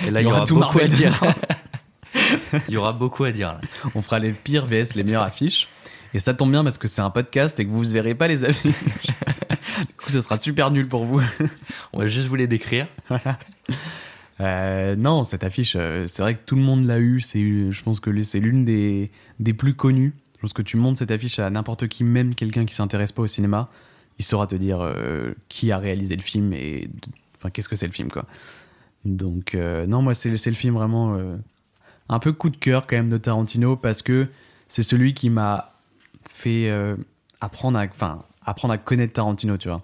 Et 0.08 0.12
là, 0.12 0.21
Il 0.21 0.23
y 0.23 0.25
y 0.25 0.28
aura 0.28 0.38
aura 0.38 0.45
tout 0.45 0.56
beaucoup 0.56 0.80
à 0.80 0.88
dire. 0.88 1.19
il 2.67 2.73
y 2.73 2.78
aura 2.78 2.93
beaucoup 2.93 3.23
à 3.23 3.32
dire. 3.32 3.49
Là. 3.54 3.62
On 3.93 4.01
fera 4.01 4.19
les 4.19 4.32
pires 4.32 4.65
vs 4.65 4.95
les 4.95 5.04
meilleures 5.04 5.23
affiches. 5.23 5.67
Et 6.13 6.19
ça 6.19 6.34
tombe 6.34 6.51
bien 6.51 6.63
parce 6.63 6.78
que 6.78 6.88
c'est 6.88 7.01
un 7.01 7.10
podcast 7.10 7.60
et 7.60 7.65
que 7.65 7.69
vous 7.71 7.84
ne 7.84 7.89
verrez 7.89 8.15
pas 8.15 8.28
les 8.30 8.45
affiches. 8.45 8.71
du 9.80 9.93
coup, 9.97 10.08
ça 10.10 10.21
sera 10.21 10.38
super 10.38 10.71
nul 10.71 10.88
pour 10.88 11.04
vous. 11.04 11.21
On 11.91 11.99
va 11.99 12.08
juste 12.08 12.28
vous 12.28 12.36
les 12.36 12.47
décrire. 12.47 12.88
Euh, 14.41 14.95
non, 14.95 15.24
cette 15.24 15.43
affiche, 15.43 15.76
euh, 15.80 16.08
c'est 16.08 16.21
vrai 16.21 16.36
que 16.36 16.41
tout 16.45 16.56
le 16.56 16.62
monde 16.62 16.86
l'a 16.86 17.00
eu. 17.00 17.21
C'est, 17.21 17.71
je 17.71 17.84
pense 17.84 18.00
que 18.00 18.24
c'est 18.24 18.39
l'une 18.39 18.65
des, 18.65 19.12
des 19.39 19.54
plus 19.54 19.74
connues. 19.74 20.13
Je 20.36 20.41
pense 20.41 20.54
que 20.54 20.62
tu 20.62 20.78
montres 20.78 21.00
cette 21.00 21.12
affiche 21.12 21.39
à 21.39 21.50
n'importe 21.50 21.88
qui, 21.88 22.04
même 22.04 22.36
quelqu'un 22.36 22.65
qui 22.65 22.76
s'intéresse 22.76 23.12
pas 23.12 23.21
au 23.21 23.28
cinéma, 23.28 23.69
il 24.19 24.26
saura 24.26 24.48
te 24.48 24.56
dire 24.56 24.80
euh, 24.82 25.34
qui 25.50 25.71
a 25.71 25.78
réalisé 25.78 26.15
le 26.15 26.21
film 26.21 26.54
et 26.54 26.89
enfin 27.38 27.50
qu'est-ce 27.50 27.69
que 27.69 27.76
c'est 27.76 27.88
le 27.88 27.91
film 27.91 28.10
quoi. 28.10 28.26
Donc 29.06 29.54
non, 29.54 30.02
moi 30.02 30.13
c'est, 30.13 30.30
le 30.30 30.56
film 30.56 30.74
vraiment 30.74 31.17
un 32.10 32.19
peu 32.19 32.34
coup 32.34 32.50
de 32.50 32.58
cœur 32.58 32.88
quand 32.88 32.95
même 32.95 33.10
de 33.10 33.17
Tarantino 33.17 33.76
parce 33.76 34.02
que 34.02 34.28
c'est 34.67 34.82
celui 34.82 35.13
qui 35.13 35.30
m'a 35.30 35.74
fait 36.28 36.71
apprendre 37.39 37.78
à, 37.78 37.86
apprendre 38.45 38.74
à 38.74 38.78
connaître 38.80 39.13
Tarantino, 39.13 39.58
tu 39.58 39.67
vois. 39.67 39.84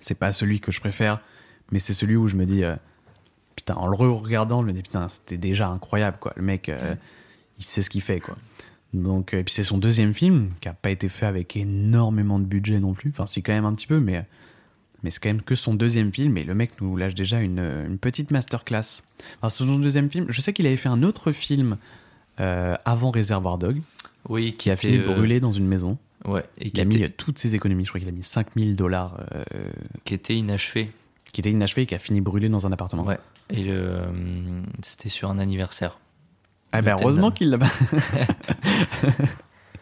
C'est 0.00 0.18
pas 0.18 0.32
celui 0.32 0.58
que 0.58 0.72
je 0.72 0.80
préfère, 0.80 1.20
mais 1.70 1.78
c'est 1.78 1.94
celui 1.94 2.16
où 2.16 2.26
je 2.26 2.36
me 2.36 2.44
dis 2.44 2.64
putain, 3.64 3.74
en 3.78 3.86
le 3.86 3.96
regardant, 3.96 4.62
je 4.62 4.66
me 4.66 4.72
dis 4.72 4.82
putain, 4.82 5.08
c'était 5.08 5.36
déjà 5.36 5.68
incroyable, 5.68 6.18
quoi. 6.20 6.32
Le 6.36 6.42
mec, 6.42 6.68
euh, 6.68 6.94
il 7.58 7.64
sait 7.64 7.82
ce 7.82 7.90
qu'il 7.90 8.02
fait, 8.02 8.20
quoi. 8.20 8.36
Donc, 8.92 9.34
euh, 9.34 9.40
et 9.40 9.44
puis 9.44 9.54
c'est 9.54 9.62
son 9.62 9.78
deuxième 9.78 10.12
film, 10.14 10.50
qui 10.60 10.68
a 10.68 10.72
pas 10.74 10.90
été 10.90 11.08
fait 11.08 11.26
avec 11.26 11.56
énormément 11.56 12.38
de 12.38 12.44
budget 12.44 12.78
non 12.78 12.94
plus. 12.94 13.10
Enfin, 13.10 13.26
si, 13.26 13.42
quand 13.42 13.52
même 13.52 13.64
un 13.64 13.74
petit 13.74 13.86
peu, 13.86 13.98
mais, 13.98 14.24
mais 15.02 15.10
c'est 15.10 15.20
quand 15.20 15.30
même 15.30 15.42
que 15.42 15.54
son 15.54 15.74
deuxième 15.74 16.12
film, 16.12 16.36
et 16.36 16.44
le 16.44 16.54
mec 16.54 16.80
nous 16.80 16.96
lâche 16.96 17.14
déjà 17.14 17.40
une, 17.40 17.58
une 17.58 17.98
petite 17.98 18.30
masterclass. 18.30 19.02
Enfin, 19.40 19.48
c'est 19.48 19.64
son 19.64 19.78
deuxième 19.78 20.10
film. 20.10 20.26
Je 20.28 20.40
sais 20.40 20.52
qu'il 20.52 20.66
avait 20.66 20.76
fait 20.76 20.88
un 20.88 21.02
autre 21.02 21.32
film 21.32 21.76
euh, 22.40 22.76
avant 22.84 23.10
Réservoir 23.10 23.58
Dog, 23.58 23.80
Oui, 24.28 24.54
qui 24.56 24.70
a 24.70 24.76
fini 24.76 24.98
euh, 24.98 25.06
brûlé 25.14 25.40
dans 25.40 25.52
une 25.52 25.66
maison. 25.66 25.98
Ouais, 26.24 26.44
et 26.58 26.66
Il 26.66 26.72
qui 26.72 26.80
a 26.80 26.84
mis 26.84 26.96
était, 26.96 27.10
toutes 27.10 27.38
ses 27.38 27.54
économies, 27.54 27.84
je 27.84 27.90
crois 27.90 28.00
qu'il 28.00 28.08
a 28.08 28.12
mis 28.12 28.22
5000 28.22 28.76
dollars, 28.76 29.20
euh, 29.34 29.70
qui 30.04 30.14
était 30.14 30.34
inachevé. 30.34 30.90
qui 31.32 31.40
était 31.40 31.50
inachevé 31.50 31.82
et 31.82 31.86
qui 31.86 31.94
a 31.94 31.98
fini 31.98 32.20
brûlé 32.20 32.48
dans 32.48 32.66
un 32.66 32.72
appartement. 32.72 33.04
Ouais. 33.04 33.18
Et 33.50 33.66
euh, 33.68 34.06
c'était 34.82 35.08
sur 35.08 35.30
un 35.30 35.38
anniversaire. 35.38 35.98
Ah 36.72 36.82
ben 36.82 36.96
heureusement 37.00 37.30
qu'il 37.30 37.50
l'a 37.50 37.58
pas. 37.58 37.68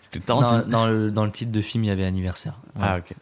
C'était 0.02 0.20
Tarantino. 0.20 0.62
Dans, 0.62 0.68
dans 0.68 0.86
le, 0.88 1.10
dans 1.10 1.24
le 1.24 1.30
titre 1.30 1.52
de 1.52 1.60
film, 1.62 1.84
il 1.84 1.86
y 1.86 1.90
avait 1.90 2.04
anniversaire. 2.04 2.60
Ouais. 2.74 2.82
Ah 2.82 2.98
ok. 2.98 3.14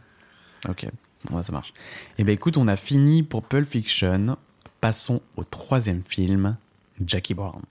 Ok, 0.68 0.86
bon, 1.28 1.36
bah, 1.36 1.42
ça 1.42 1.52
marche. 1.52 1.72
Eh 2.18 2.24
ben 2.24 2.32
écoute, 2.32 2.56
on 2.56 2.66
a 2.68 2.76
fini 2.76 3.22
pour 3.22 3.44
Pulp 3.44 3.68
Fiction. 3.68 4.36
Passons 4.80 5.20
au 5.36 5.44
troisième 5.44 6.02
film, 6.02 6.56
Jackie 7.04 7.34
Brown. 7.34 7.62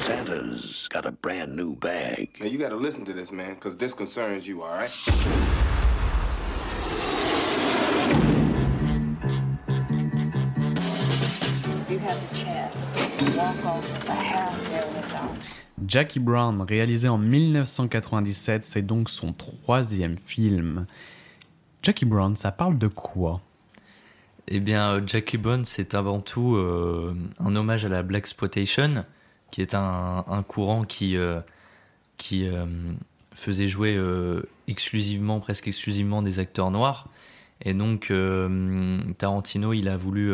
Santa's 0.00 0.88
got 0.92 1.06
a 1.06 1.12
brand 1.12 1.54
new 1.54 1.74
bag. 1.76 2.30
Now 2.40 2.46
you 2.46 2.58
gotta 2.58 2.76
listen 2.76 3.04
to 3.04 3.12
this, 3.12 3.30
man, 3.30 3.54
because 3.54 3.76
this 3.76 3.94
concerns 3.94 4.46
you, 4.46 4.62
all 4.62 4.70
right? 4.70 4.90
Jackie 15.86 16.20
Brown, 16.20 16.62
réalisé 16.62 17.08
en 17.08 17.18
1997, 17.18 18.64
c'est 18.64 18.82
donc 18.82 19.10
son 19.10 19.32
troisième 19.32 20.16
film. 20.16 20.86
Jackie 21.82 22.04
Brown, 22.04 22.36
ça 22.36 22.52
parle 22.52 22.78
de 22.78 22.86
quoi? 22.86 23.40
Eh 24.48 24.60
bien, 24.60 24.92
euh, 24.92 25.00
Jackie 25.06 25.38
Brown, 25.38 25.64
c'est 25.64 25.94
avant 25.94 26.20
tout 26.20 26.56
euh, 26.56 27.14
un 27.40 27.56
hommage 27.56 27.84
à 27.84 27.88
la 27.88 28.02
Black 28.02 28.22
Exploitation, 28.22 29.04
qui 29.50 29.60
est 29.60 29.74
un, 29.74 30.44
courant 30.46 30.84
qui, 30.84 31.16
euh, 31.16 31.40
qui 32.16 32.48
faisait 33.34 33.68
jouer 33.68 34.00
exclusivement, 34.66 35.40
presque 35.40 35.68
exclusivement 35.68 36.22
des 36.22 36.38
acteurs 36.38 36.70
noirs. 36.70 37.08
Et 37.64 37.74
donc, 37.74 38.12
Tarantino, 39.18 39.72
il 39.72 39.88
a 39.88 39.96
voulu. 39.96 40.32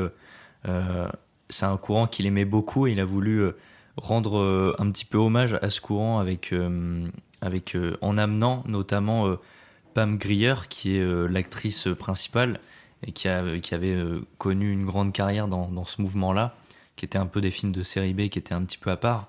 C'est 1.51 1.67
un 1.67 1.77
courant 1.77 2.07
qu'il 2.07 2.27
aimait 2.27 2.45
beaucoup 2.45 2.87
et 2.87 2.93
il 2.93 3.01
a 3.01 3.05
voulu 3.05 3.41
euh, 3.41 3.57
rendre 3.97 4.39
euh, 4.39 4.77
un 4.79 4.91
petit 4.91 5.05
peu 5.05 5.19
hommage 5.19 5.59
à 5.61 5.71
ce 5.71 5.81
courant 5.81 6.19
avec, 6.19 6.53
euh, 6.53 7.09
avec, 7.41 7.77
en 8.01 8.19
amenant 8.19 8.63
notamment 8.67 9.37
Pam 9.95 10.19
Grier, 10.19 10.55
qui 10.69 10.97
est 10.97 11.29
l'actrice 11.29 11.89
principale 11.99 12.61
et 13.07 13.13
qui, 13.13 13.29
a, 13.29 13.59
qui 13.61 13.75
avait 13.75 13.97
connu 14.39 14.73
une 14.73 14.85
grande 14.85 15.13
carrière 15.13 15.47
dans, 15.47 15.69
dans 15.69 15.85
ce 15.85 16.03
mouvement-là, 16.03 16.57
qui 16.97 17.05
était 17.05 17.19
un 17.19 17.27
peu 17.27 17.41
des 17.41 17.53
films 17.53 17.73
de 17.73 17.83
série 17.85 18.13
B, 18.13 18.29
qui 18.29 18.39
étaient 18.39 18.55
un 18.55 18.63
petit 18.63 18.79
peu 18.79 18.91
à 18.91 18.97
part. 18.97 19.29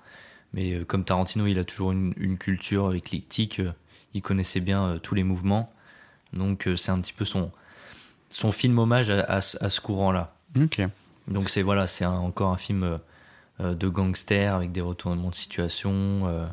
Mais 0.53 0.83
comme 0.85 1.03
Tarantino, 1.03 1.45
il 1.45 1.59
a 1.59 1.63
toujours 1.63 1.91
une, 1.91 2.37
culture 2.39 2.95
éclectique, 2.95 3.61
il 4.15 4.23
connaissait 4.23 4.59
bien 4.59 4.99
tous 5.03 5.13
les 5.13 5.23
mouvements. 5.23 5.71
Donc 6.33 6.67
c'est 6.75 6.91
un 6.91 6.99
petit 6.99 7.13
peu 7.13 7.25
son, 7.25 7.51
son 8.31 8.51
film 8.51 8.79
hommage 8.79 9.11
à, 9.11 9.21
à 9.21 9.37
à 9.37 9.69
ce 9.69 9.81
courant-là. 9.81 10.33
Ok. 10.59 10.81
Donc 11.29 11.49
c'est 11.49 11.61
voilà, 11.61 11.87
c'est 11.87 12.05
encore 12.05 12.51
un 12.51 12.57
film 12.57 12.83
euh, 12.83 12.97
euh, 13.61 13.75
de 13.75 13.87
gangster 13.87 14.53
avec 14.53 14.71
des 14.71 14.81
retournements 14.81 15.29
de 15.29 15.35
situation 15.35 16.23
euh, 16.25 16.47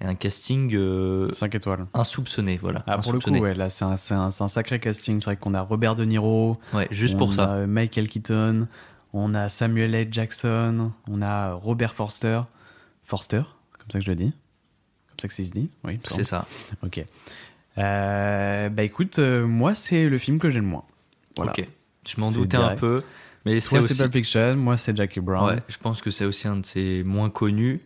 et 0.00 0.04
un 0.04 0.14
casting 0.14 0.74
euh, 0.74 1.30
5 1.32 1.54
étoiles. 1.54 1.86
insoupçonné, 1.94 2.56
voilà. 2.58 2.82
Ah, 2.86 2.98
pour 2.98 3.12
le 3.12 3.20
coup, 3.20 3.30
ouais, 3.30 3.54
là, 3.54 3.68
c'est 3.70 3.84
un, 3.84 3.96
c'est 3.96 4.14
un- 4.14 4.28
un 4.38 4.48
sacré 4.48 4.78
casting. 4.80 5.20
C'est 5.20 5.24
vrai 5.26 5.36
qu'on 5.36 5.54
a 5.54 5.60
Robert 5.62 5.94
De 5.94 6.04
Niro. 6.04 6.58
Ouais, 6.74 6.88
juste 6.90 7.16
pour 7.18 7.34
ça. 7.34 7.54
a 7.54 7.66
Michael 7.66 8.08
Keaton. 8.08 8.66
On 9.12 9.34
a 9.34 9.48
Samuel 9.48 9.94
L. 9.94 10.08
Jackson. 10.10 10.92
On 11.08 11.20
a 11.22 11.52
Robert 11.52 11.94
Forster. 11.94 12.42
Forster, 13.04 13.42
comme 13.78 13.90
ça 13.90 13.98
que 13.98 14.04
je 14.04 14.10
le 14.10 14.16
dis. 14.16 14.32
Comme 15.08 15.18
ça 15.20 15.28
que 15.28 15.34
ça 15.34 15.44
se 15.44 15.50
dit. 15.50 15.68
Oui, 15.84 15.98
C'est 16.06 16.24
ça. 16.24 16.46
Ok. 16.82 17.04
Euh, 17.78 18.68
bah 18.68 18.82
écoute, 18.82 19.18
euh, 19.18 19.46
moi, 19.46 19.74
c'est 19.74 20.08
le 20.08 20.18
film 20.18 20.38
que 20.38 20.50
j'aime 20.50 20.64
le 20.64 20.68
moins. 20.70 20.84
Voilà. 21.36 21.52
Ok. 21.52 21.66
Je 22.06 22.20
m'en 22.20 22.30
doutais 22.30 22.56
un 22.56 22.76
peu. 22.76 23.02
Mais 23.46 23.58
Toi, 23.60 23.60
c'est 23.60 23.78
aussi- 23.78 23.96
Pulp 23.98 24.12
Fiction, 24.12 24.56
moi, 24.56 24.76
c'est 24.76 24.96
Jackie 24.96 25.20
Brown. 25.20 25.54
Ouais, 25.54 25.62
je 25.68 25.78
pense 25.78 26.02
que 26.02 26.10
c'est 26.10 26.24
aussi 26.26 26.46
un 26.48 26.56
de 26.56 26.66
ses 26.66 27.02
moins 27.04 27.30
connus. 27.30 27.80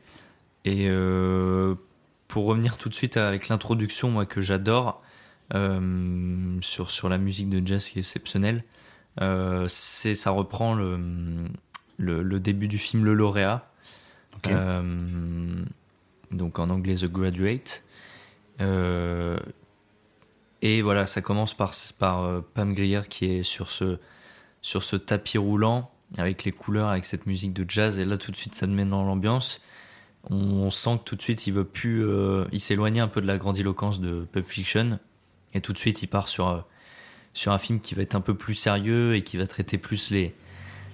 Et 0.64 0.86
euh, 0.88 1.74
pour 2.28 2.46
revenir 2.46 2.76
tout 2.78 2.88
de 2.88 2.94
suite 2.94 3.16
avec 3.16 3.48
l'introduction, 3.48 4.10
moi 4.10 4.24
que 4.26 4.40
j'adore 4.40 5.02
euh, 5.54 6.56
sur 6.62 6.90
sur 6.90 7.08
la 7.10 7.18
musique 7.18 7.50
de 7.50 7.64
jazz 7.66 7.86
qui 7.86 7.98
est 7.98 8.02
exceptionnelle, 8.02 8.64
euh, 9.20 9.66
c'est 9.68 10.14
ça 10.14 10.30
reprend 10.30 10.74
le, 10.74 10.98
le 11.98 12.22
le 12.22 12.40
début 12.40 12.66
du 12.66 12.78
film 12.78 13.04
Le 13.04 13.12
Lauréat, 13.14 13.70
donc 16.30 16.58
en 16.58 16.70
anglais 16.70 16.94
The 16.96 17.04
Graduate. 17.12 17.84
Et 20.62 20.80
voilà, 20.82 21.06
ça 21.06 21.20
commence 21.20 21.52
par, 21.54 21.72
par 21.98 22.42
Pam 22.54 22.72
Grier 22.74 23.02
qui 23.08 23.26
est 23.26 23.42
sur 23.42 23.68
ce, 23.70 23.98
sur 24.64 24.82
ce 24.82 24.96
tapis 24.96 25.36
roulant 25.36 25.90
avec 26.16 26.44
les 26.44 26.50
couleurs, 26.50 26.88
avec 26.88 27.04
cette 27.04 27.26
musique 27.26 27.52
de 27.52 27.66
jazz. 27.68 27.98
Et 27.98 28.06
là, 28.06 28.16
tout 28.16 28.30
de 28.30 28.36
suite, 28.36 28.54
ça 28.54 28.66
te 28.66 28.72
met 28.72 28.86
dans 28.86 29.04
l'ambiance. 29.04 29.60
On, 30.30 30.70
sent 30.70 31.00
que 31.00 31.04
tout 31.04 31.16
de 31.16 31.22
suite, 31.22 31.46
il 31.46 31.52
veut 31.52 31.66
plus. 31.66 32.02
euh, 32.02 32.46
il 32.50 32.60
s'éloigne 32.60 32.98
un 32.98 33.08
peu 33.08 33.20
de 33.20 33.26
la 33.26 33.36
grandiloquence 33.36 34.00
de 34.00 34.26
Pulp 34.32 34.46
Fiction. 34.48 34.98
Et 35.52 35.60
tout 35.60 35.74
de 35.74 35.78
suite, 35.78 36.02
il 36.02 36.06
part 36.06 36.28
sur, 36.28 36.48
euh, 36.48 36.60
sur 37.34 37.52
un 37.52 37.58
film 37.58 37.78
qui 37.78 37.94
va 37.94 38.00
être 38.00 38.14
un 38.14 38.22
peu 38.22 38.34
plus 38.34 38.54
sérieux 38.54 39.14
et 39.14 39.22
qui 39.22 39.36
va 39.36 39.46
traiter 39.46 39.76
plus 39.76 40.08
les, 40.10 40.34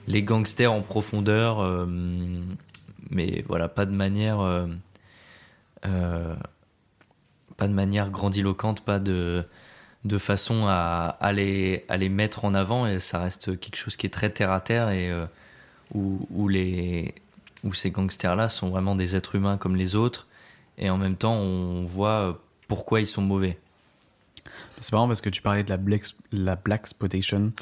les 0.09 0.25
gangsters 0.25 0.73
en 0.73 0.83
profondeur. 0.83 1.61
euh, 1.61 1.87
mais 3.09 3.45
voilà, 3.47 3.69
pas 3.69 3.87
de 3.87 3.93
manière. 3.93 4.41
euh, 4.41 4.67
pas 7.57 7.69
de 7.69 7.73
manière 7.73 8.11
grandiloquente, 8.11 8.81
pas 8.81 8.99
de, 8.99 9.45
de 10.05 10.19
façon 10.19 10.67
à, 10.67 11.17
à, 11.21 11.33
les, 11.33 11.85
à 11.89 11.97
les 11.97 12.09
mettre 12.09 12.45
en 12.45 12.55
avant 12.55 12.87
et 12.87 13.01
ça 13.01 13.19
reste 13.21 13.59
quelque 13.61 13.77
chose 13.77 13.97
qui 13.97 14.07
est 14.07 14.11
très 14.11 14.31
terre 14.31 14.51
à 14.51 14.61
terre 14.61 14.91
et 14.91 15.11
euh, 15.11 15.27
où, 15.95 16.27
où, 16.31 16.49
les, 16.49 17.15
où 17.65 17.75
ces 17.75 17.91
gangsters-là 17.91 18.49
sont 18.49 18.71
vraiment 18.71 18.97
des 18.97 19.15
êtres 19.15 19.35
humains 19.35 19.59
comme 19.59 19.77
les 19.77 19.97
autres 19.97 20.27
et 20.79 20.89
en 20.89 20.97
même 20.97 21.17
temps 21.17 21.35
on 21.35 21.85
voit 21.85 22.41
pourquoi 22.69 23.01
ils 23.01 23.07
sont 23.07 23.23
mauvais. 23.23 23.59
C'est 24.81 24.93
marrant 24.93 25.07
parce 25.07 25.21
que 25.21 25.29
tu 25.29 25.43
parlais 25.43 25.63
de 25.65 25.69
la 25.69 25.77
black, 25.77 26.05
la 26.33 26.57
black 26.57 26.83
exploitation. 26.83 27.53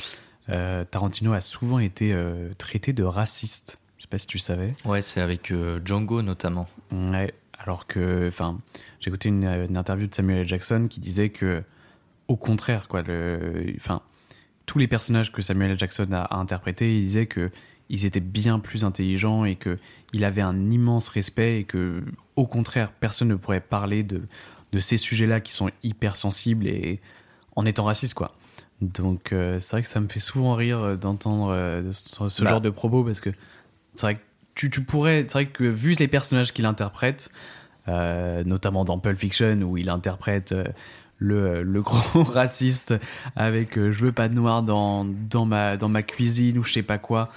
Euh, 0.49 0.85
Tarantino 0.85 1.33
a 1.33 1.41
souvent 1.41 1.79
été 1.79 2.13
euh, 2.13 2.51
traité 2.57 2.93
de 2.93 3.03
raciste. 3.03 3.79
Je 3.97 4.03
sais 4.03 4.09
pas 4.09 4.19
si 4.19 4.27
tu 4.27 4.39
savais. 4.39 4.75
Ouais, 4.85 5.03
c'est 5.03 5.21
avec 5.21 5.51
euh, 5.51 5.81
Django 5.85 6.23
notamment. 6.23 6.69
Ouais, 6.93 7.35
alors 7.59 7.87
que, 7.87 8.29
enfin, 8.29 8.59
j'ai 9.01 9.09
écouté 9.09 9.29
une, 9.29 9.45
une 9.45 9.77
interview 9.77 10.07
de 10.07 10.15
Samuel 10.15 10.39
L. 10.39 10.49
Jackson 10.49 10.87
qui 10.89 11.01
disait 11.01 11.31
que, 11.31 11.63
au 12.29 12.37
contraire, 12.37 12.89
quoi, 12.89 13.03
le, 13.03 13.75
enfin, 13.77 14.03
tous 14.67 14.79
les 14.79 14.87
personnages 14.89 15.33
que 15.33 15.43
Samuel 15.43 15.73
L. 15.73 15.79
Jackson 15.79 16.09
a, 16.13 16.21
a 16.21 16.37
interprétés, 16.37 16.97
il 16.99 17.05
disait 17.05 17.27
que 17.27 17.51
ils 17.91 18.05
étaient 18.05 18.21
bien 18.21 18.59
plus 18.59 18.85
intelligents 18.85 19.47
et 19.47 19.57
que 19.57 19.79
il 20.13 20.25
avait 20.25 20.43
un 20.43 20.71
immense 20.71 21.09
respect 21.09 21.61
et 21.61 21.65
que, 21.65 22.03
au 22.37 22.47
contraire, 22.47 22.93
personne 22.93 23.29
ne 23.29 23.35
pourrait 23.35 23.61
parler 23.61 24.03
de 24.03 24.23
de 24.73 24.79
ces 24.79 24.99
sujets-là 24.99 25.41
qui 25.41 25.53
sont 25.53 25.71
hyper 25.83 26.15
sensibles 26.17 26.67
et 26.67 27.01
en 27.57 27.65
étant 27.65 27.85
raciste, 27.85 28.13
quoi. 28.13 28.37
Donc, 28.83 29.33
euh, 29.33 29.59
c'est 29.59 29.73
vrai 29.77 29.83
que 29.83 29.89
ça 29.89 29.99
me 30.01 30.09
fait 30.09 30.21
souvent 30.21 30.53
rire 30.55 30.99
d'entendre 30.99 31.51
euh, 31.53 31.91
ce, 31.91 32.29
ce 32.29 32.45
Bah. 32.45 32.51
genre 32.51 32.61
de 32.61 32.69
propos 32.71 33.03
parce 33.03 33.21
que 33.21 33.31
c'est 33.95 34.03
vrai 34.03 34.15
que 34.17 34.21
tu, 34.55 34.71
tu 34.71 34.83
pourrais, 34.83 35.23
c'est 35.23 35.33
vrai 35.33 35.47
que 35.47 35.65
vu 35.65 35.93
les 35.93 36.07
personnages 36.09 36.53
qu'il 36.53 36.67
interprète, 36.67 37.31
euh, 37.89 38.45
notamment 38.45 38.85
dans 38.85 38.99
Pulp 38.99 39.19
Fiction 39.19 39.63
où 39.63 39.79
il 39.79 39.89
interprète 39.89 40.53
euh, 40.53 40.65
le, 41.19 41.63
le 41.63 41.83
gros 41.83 42.23
raciste 42.23 42.95
avec 43.37 43.77
euh, 43.77 43.93
je 43.93 44.05
veux 44.05 44.13
pas 44.13 44.29
de 44.29 44.35
noir 44.35 44.63
dans, 44.63 45.05
dans, 45.05 45.45
ma, 45.45 45.77
dans 45.77 45.89
ma 45.89 46.03
cuisine 46.03 46.59
ou 46.59 46.65
je 46.65 46.73
sais 46.73 46.83
pas 46.83 46.99
quoi, 46.99 47.31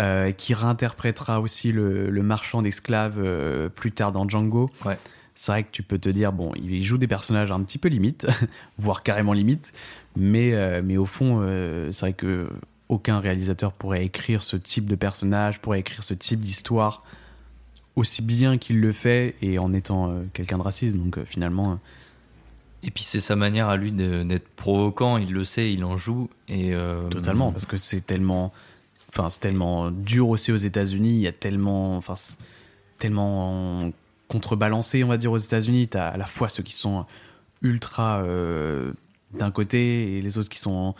euh, 0.00 0.32
qui 0.32 0.54
réinterprétera 0.54 1.40
aussi 1.40 1.72
le, 1.72 2.10
le 2.10 2.22
marchand 2.22 2.62
d'esclaves 2.62 3.18
euh, 3.18 3.68
plus 3.68 3.92
tard 3.92 4.12
dans 4.12 4.28
Django. 4.28 4.70
Ouais. 4.84 4.98
C'est 5.36 5.50
vrai 5.50 5.62
que 5.64 5.70
tu 5.72 5.82
peux 5.82 5.98
te 5.98 6.08
dire, 6.08 6.32
bon, 6.32 6.52
il 6.54 6.84
joue 6.84 6.96
des 6.96 7.08
personnages 7.08 7.50
un 7.50 7.60
petit 7.62 7.78
peu 7.78 7.88
limite, 7.88 8.26
voire 8.78 9.02
carrément 9.02 9.32
limite, 9.32 9.72
mais, 10.14 10.80
mais 10.82 10.96
au 10.96 11.06
fond, 11.06 11.44
c'est 11.90 12.00
vrai 12.00 12.12
que 12.12 12.48
aucun 12.88 13.18
réalisateur 13.18 13.72
pourrait 13.72 14.04
écrire 14.04 14.42
ce 14.42 14.56
type 14.56 14.86
de 14.86 14.94
personnage, 14.94 15.60
pourrait 15.60 15.80
écrire 15.80 16.04
ce 16.04 16.14
type 16.14 16.38
d'histoire 16.38 17.02
aussi 17.96 18.22
bien 18.22 18.58
qu'il 18.58 18.80
le 18.80 18.92
fait 18.92 19.34
et 19.42 19.58
en 19.58 19.72
étant 19.72 20.14
quelqu'un 20.34 20.58
de 20.58 20.62
raciste. 20.62 20.96
Donc 20.96 21.18
finalement, 21.24 21.80
Et 22.86 22.90
puis 22.90 23.02
c'est 23.02 23.20
sa 23.20 23.34
manière 23.34 23.68
à 23.68 23.76
lui 23.76 23.92
d'être 23.92 24.48
provoquant, 24.56 25.16
il 25.16 25.32
le 25.32 25.44
sait, 25.44 25.72
il 25.72 25.84
en 25.84 25.96
joue. 25.96 26.28
Et 26.48 26.74
euh, 26.74 27.08
totalement, 27.08 27.50
parce 27.50 27.64
que 27.66 27.78
c'est 27.78 28.02
tellement, 28.02 28.52
enfin, 29.08 29.30
c'est 29.30 29.40
tellement 29.40 29.90
dur 29.90 30.28
aussi 30.28 30.52
aux 30.52 30.56
États-Unis. 30.56 31.10
Il 31.10 31.20
y 31.20 31.26
a 31.26 31.32
tellement, 31.32 31.96
enfin, 31.96 32.14
tellement 32.98 33.90
contrebalancé, 34.28 35.02
on 35.02 35.08
va 35.08 35.16
dire, 35.16 35.32
aux 35.32 35.38
États-Unis. 35.38 35.88
T'as 35.88 36.08
à 36.08 36.16
la 36.18 36.26
fois 36.26 36.48
ceux 36.50 36.62
qui 36.62 36.74
sont 36.74 37.06
ultra 37.62 38.18
euh, 38.18 38.92
d'un 39.32 39.50
côté 39.50 40.18
et 40.18 40.22
les 40.22 40.36
autres 40.36 40.50
qui 40.50 40.58
sont 40.58 40.94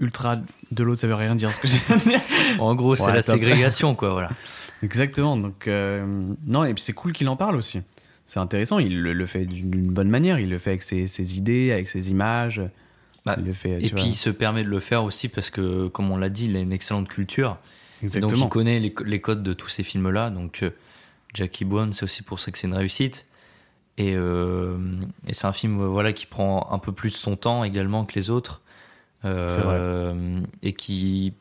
ultra 0.00 0.36
de 0.70 0.82
l'autre. 0.84 1.00
Ça 1.00 1.06
veut 1.06 1.14
rien 1.14 1.34
dire 1.34 1.50
ce 1.50 1.60
que 1.60 1.68
j'ai 1.68 1.80
à 1.88 1.96
dire. 1.96 2.20
En 2.58 2.74
gros, 2.74 2.94
c'est 2.94 3.04
Ouais, 3.04 3.14
la 3.14 3.22
top. 3.22 3.36
ségrégation, 3.36 3.94
quoi, 3.94 4.10
voilà. 4.12 4.30
Exactement. 4.82 5.36
Donc, 5.38 5.66
euh, 5.66 6.04
non, 6.46 6.64
et 6.64 6.74
puis 6.74 6.82
c'est 6.82 6.92
cool 6.92 7.12
qu'il 7.12 7.28
en 7.28 7.36
parle 7.36 7.56
aussi. 7.56 7.80
C'est 8.32 8.40
intéressant. 8.40 8.78
Il 8.78 9.02
le, 9.02 9.12
le 9.12 9.26
fait 9.26 9.44
d'une 9.44 9.92
bonne 9.92 10.08
manière. 10.08 10.38
Il 10.38 10.48
le 10.48 10.56
fait 10.56 10.70
avec 10.70 10.82
ses, 10.82 11.06
ses 11.06 11.36
idées, 11.36 11.70
avec 11.70 11.86
ses 11.86 12.10
images. 12.10 12.62
Bah, 13.26 13.34
il 13.36 13.44
le 13.44 13.52
fait. 13.52 13.84
Et 13.84 13.90
puis 13.90 14.04
il 14.04 14.14
se 14.14 14.30
permet 14.30 14.64
de 14.64 14.70
le 14.70 14.80
faire 14.80 15.04
aussi 15.04 15.28
parce 15.28 15.50
que, 15.50 15.88
comme 15.88 16.10
on 16.10 16.16
l'a 16.16 16.30
dit, 16.30 16.46
il 16.46 16.56
a 16.56 16.60
une 16.60 16.72
excellente 16.72 17.08
culture. 17.08 17.58
Donc 18.02 18.32
il 18.34 18.48
connaît 18.48 18.80
les, 18.80 18.94
les 19.04 19.20
codes 19.20 19.42
de 19.42 19.52
tous 19.52 19.68
ces 19.68 19.82
films-là. 19.82 20.30
Donc 20.30 20.62
euh, 20.62 20.70
Jackie 21.34 21.66
Brown, 21.66 21.92
c'est 21.92 22.04
aussi 22.04 22.22
pour 22.22 22.40
ça 22.40 22.50
que 22.50 22.56
c'est 22.56 22.66
une 22.66 22.74
réussite. 22.74 23.26
Et, 23.98 24.14
euh, 24.16 24.78
et 25.28 25.34
c'est 25.34 25.46
un 25.46 25.52
film 25.52 25.84
voilà, 25.84 26.14
qui 26.14 26.24
prend 26.24 26.72
un 26.72 26.78
peu 26.78 26.92
plus 26.92 27.10
son 27.10 27.36
temps 27.36 27.64
également 27.64 28.06
que 28.06 28.14
les 28.14 28.30
autres. 28.30 28.62
Euh. 29.26 30.40
Et 30.62 30.72
qui, 30.72 31.34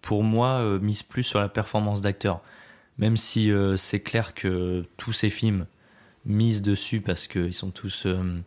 pour 0.00 0.24
moi, 0.24 0.76
mise 0.80 1.04
plus 1.04 1.22
sur 1.22 1.38
la 1.38 1.48
performance 1.48 2.00
d'acteur. 2.00 2.40
Même 2.98 3.16
si 3.16 3.52
c'est 3.76 4.00
clair 4.00 4.34
que 4.34 4.84
tous 4.96 5.12
ces 5.12 5.30
films 5.30 5.66
misent 6.24 6.62
dessus 6.62 7.00
parce 7.00 7.26
qu'ils 7.26 7.54
sont 7.54 7.70
tous 7.70 8.06
euh, 8.06 8.40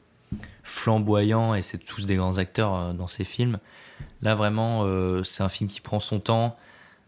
flamboyants 0.63 1.55
et 1.55 1.61
c'est 1.61 1.78
tous 1.78 2.05
des 2.05 2.15
grands 2.15 2.38
acteurs 2.38 2.76
euh, 2.76 2.93
dans 2.93 3.07
ces 3.07 3.23
films. 3.23 3.59
Là, 4.21 4.36
vraiment, 4.36 4.82
euh, 4.84 5.23
c'est 5.23 5.43
un 5.43 5.49
film 5.49 5.69
qui 5.69 5.82
prend 5.82 5.99
son 5.99 6.19
temps 6.19 6.57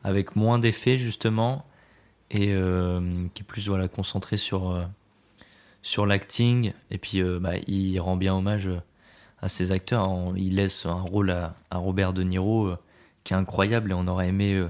avec 0.04 0.36
moins 0.36 0.60
d'effets, 0.60 0.98
justement, 0.98 1.66
et 2.32 2.48
qui 3.34 3.42
est 3.42 3.46
plus 3.46 3.68
voilà, 3.68 3.88
concentré 3.88 4.38
sur, 4.38 4.86
sur 5.82 6.06
l'acting. 6.06 6.72
Et 6.92 6.98
puis, 6.98 7.22
bah, 7.42 7.54
il 7.68 8.00
rend 8.00 8.16
bien 8.16 8.34
hommage 8.36 8.70
à 9.42 9.50
ses 9.50 9.72
acteurs. 9.72 10.08
En- 10.08 10.36
Il 10.36 10.56
laisse 10.56 10.86
un 10.86 10.94
rôle 11.02 11.32
à, 11.32 11.56
à 11.72 11.78
Robert 11.78 12.14
De 12.14 12.24
Niro 12.24 12.72
qui 13.24 13.34
est 13.34 13.36
incroyable 13.38 13.92
et 13.92 13.94
on 13.94 14.08
aurait 14.08 14.28
aimé 14.30 14.62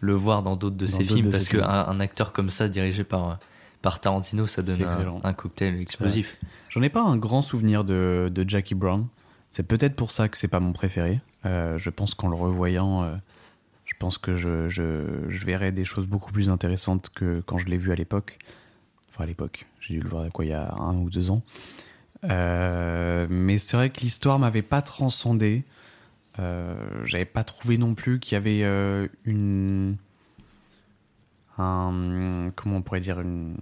le 0.00 0.14
voir 0.14 0.42
dans 0.42 0.56
d'autres 0.56 0.76
de 0.76 0.86
Dans 0.86 0.92
ses 0.92 1.04
films 1.04 1.30
parce 1.30 1.48
qu'un 1.48 1.68
un 1.68 2.00
acteur 2.00 2.32
comme 2.32 2.50
ça, 2.50 2.68
dirigé 2.68 3.04
par, 3.04 3.38
par 3.82 4.00
Tarantino, 4.00 4.46
ça 4.46 4.62
donne 4.62 4.82
un, 5.22 5.32
cocktail 5.32 5.80
explosif. 5.80 6.38
J'en 6.68 6.82
ai 6.82 6.88
pas 6.88 7.02
un 7.02 7.16
grand 7.16 7.42
souvenir 7.42 7.84
de, 7.84 8.30
de 8.32 8.48
Jackie 8.48 8.74
Brown. 8.74 9.06
C'est 9.50 9.62
peut-être 9.62 9.94
pour 9.94 10.10
ça 10.10 10.28
que 10.28 10.36
c'est 10.36 10.48
pas 10.48 10.60
mon 10.60 10.72
préféré. 10.72 11.20
Euh, 11.46 11.78
je 11.78 11.90
pense 11.90 12.14
qu'en 12.14 12.28
le 12.28 12.36
revoyant, 12.36 13.02
euh, 13.02 13.14
je 13.84 13.94
pense 13.98 14.18
que 14.18 14.36
je, 14.36 14.68
je, 14.68 15.28
je 15.28 15.46
verrai 15.46 15.72
des 15.72 15.84
choses 15.84 16.06
beaucoup 16.06 16.32
plus 16.32 16.50
intéressantes 16.50 17.10
que 17.10 17.40
quand 17.46 17.58
je 17.58 17.66
l'ai 17.66 17.78
vu 17.78 17.92
à 17.92 17.94
l'époque. 17.94 18.38
Enfin, 19.10 19.24
à 19.24 19.26
l'époque, 19.26 19.66
j'ai 19.80 19.94
dû 19.94 20.00
le 20.00 20.08
voir 20.08 20.30
quoi, 20.32 20.44
il 20.44 20.48
y 20.48 20.54
a 20.54 20.74
un 20.74 20.96
ou 20.96 21.08
deux 21.08 21.30
ans. 21.30 21.42
Euh, 22.24 23.28
mais 23.30 23.58
c'est 23.58 23.76
vrai 23.76 23.90
que 23.90 24.00
l'histoire 24.00 24.38
m'avait 24.38 24.62
pas 24.62 24.82
transcendé. 24.82 25.64
J'avais 27.04 27.24
pas 27.24 27.42
trouvé 27.42 27.78
non 27.78 27.94
plus 27.96 28.20
qu'il 28.20 28.34
y 28.34 28.36
avait 28.36 29.08
une. 29.24 29.96
Un, 31.58 32.50
comment 32.54 32.76
on 32.76 32.82
pourrait 32.82 33.00
dire 33.00 33.20
une, 33.20 33.56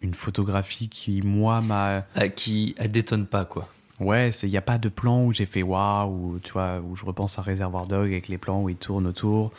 une 0.00 0.14
photographie 0.14 0.88
qui, 0.88 1.20
moi, 1.22 1.60
m'a. 1.60 2.04
Ah, 2.14 2.28
qui 2.28 2.74
elle 2.78 2.90
détonne 2.90 3.26
pas, 3.26 3.44
quoi. 3.44 3.68
Ouais, 4.00 4.30
il 4.44 4.48
n'y 4.48 4.56
a 4.56 4.62
pas 4.62 4.78
de 4.78 4.88
plan 4.88 5.24
où 5.24 5.32
j'ai 5.32 5.44
fait 5.46 5.62
waouh, 5.62 6.08
ou 6.08 6.38
tu 6.38 6.52
vois, 6.52 6.80
où 6.80 6.94
je 6.94 7.04
repense 7.04 7.38
à 7.38 7.42
Réservoir 7.42 7.86
Dog 7.86 8.06
avec 8.12 8.28
les 8.28 8.38
plans 8.38 8.62
où 8.62 8.68
il 8.68 8.76
tourne 8.76 9.06
autour. 9.08 9.50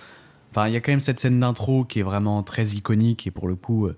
Enfin, 0.52 0.68
il 0.68 0.74
y 0.74 0.78
a 0.78 0.82
quand 0.82 0.92
même 0.92 1.02
cette 1.02 1.20
scène 1.20 1.40
d'intro 1.40 1.84
qui 1.84 2.00
est 2.00 2.04
vraiment 2.04 2.42
très 2.42 2.68
iconique 2.68 3.28
et 3.28 3.32
pour 3.32 3.48
le 3.48 3.56
coup, 3.56 3.86
euh, 3.88 3.96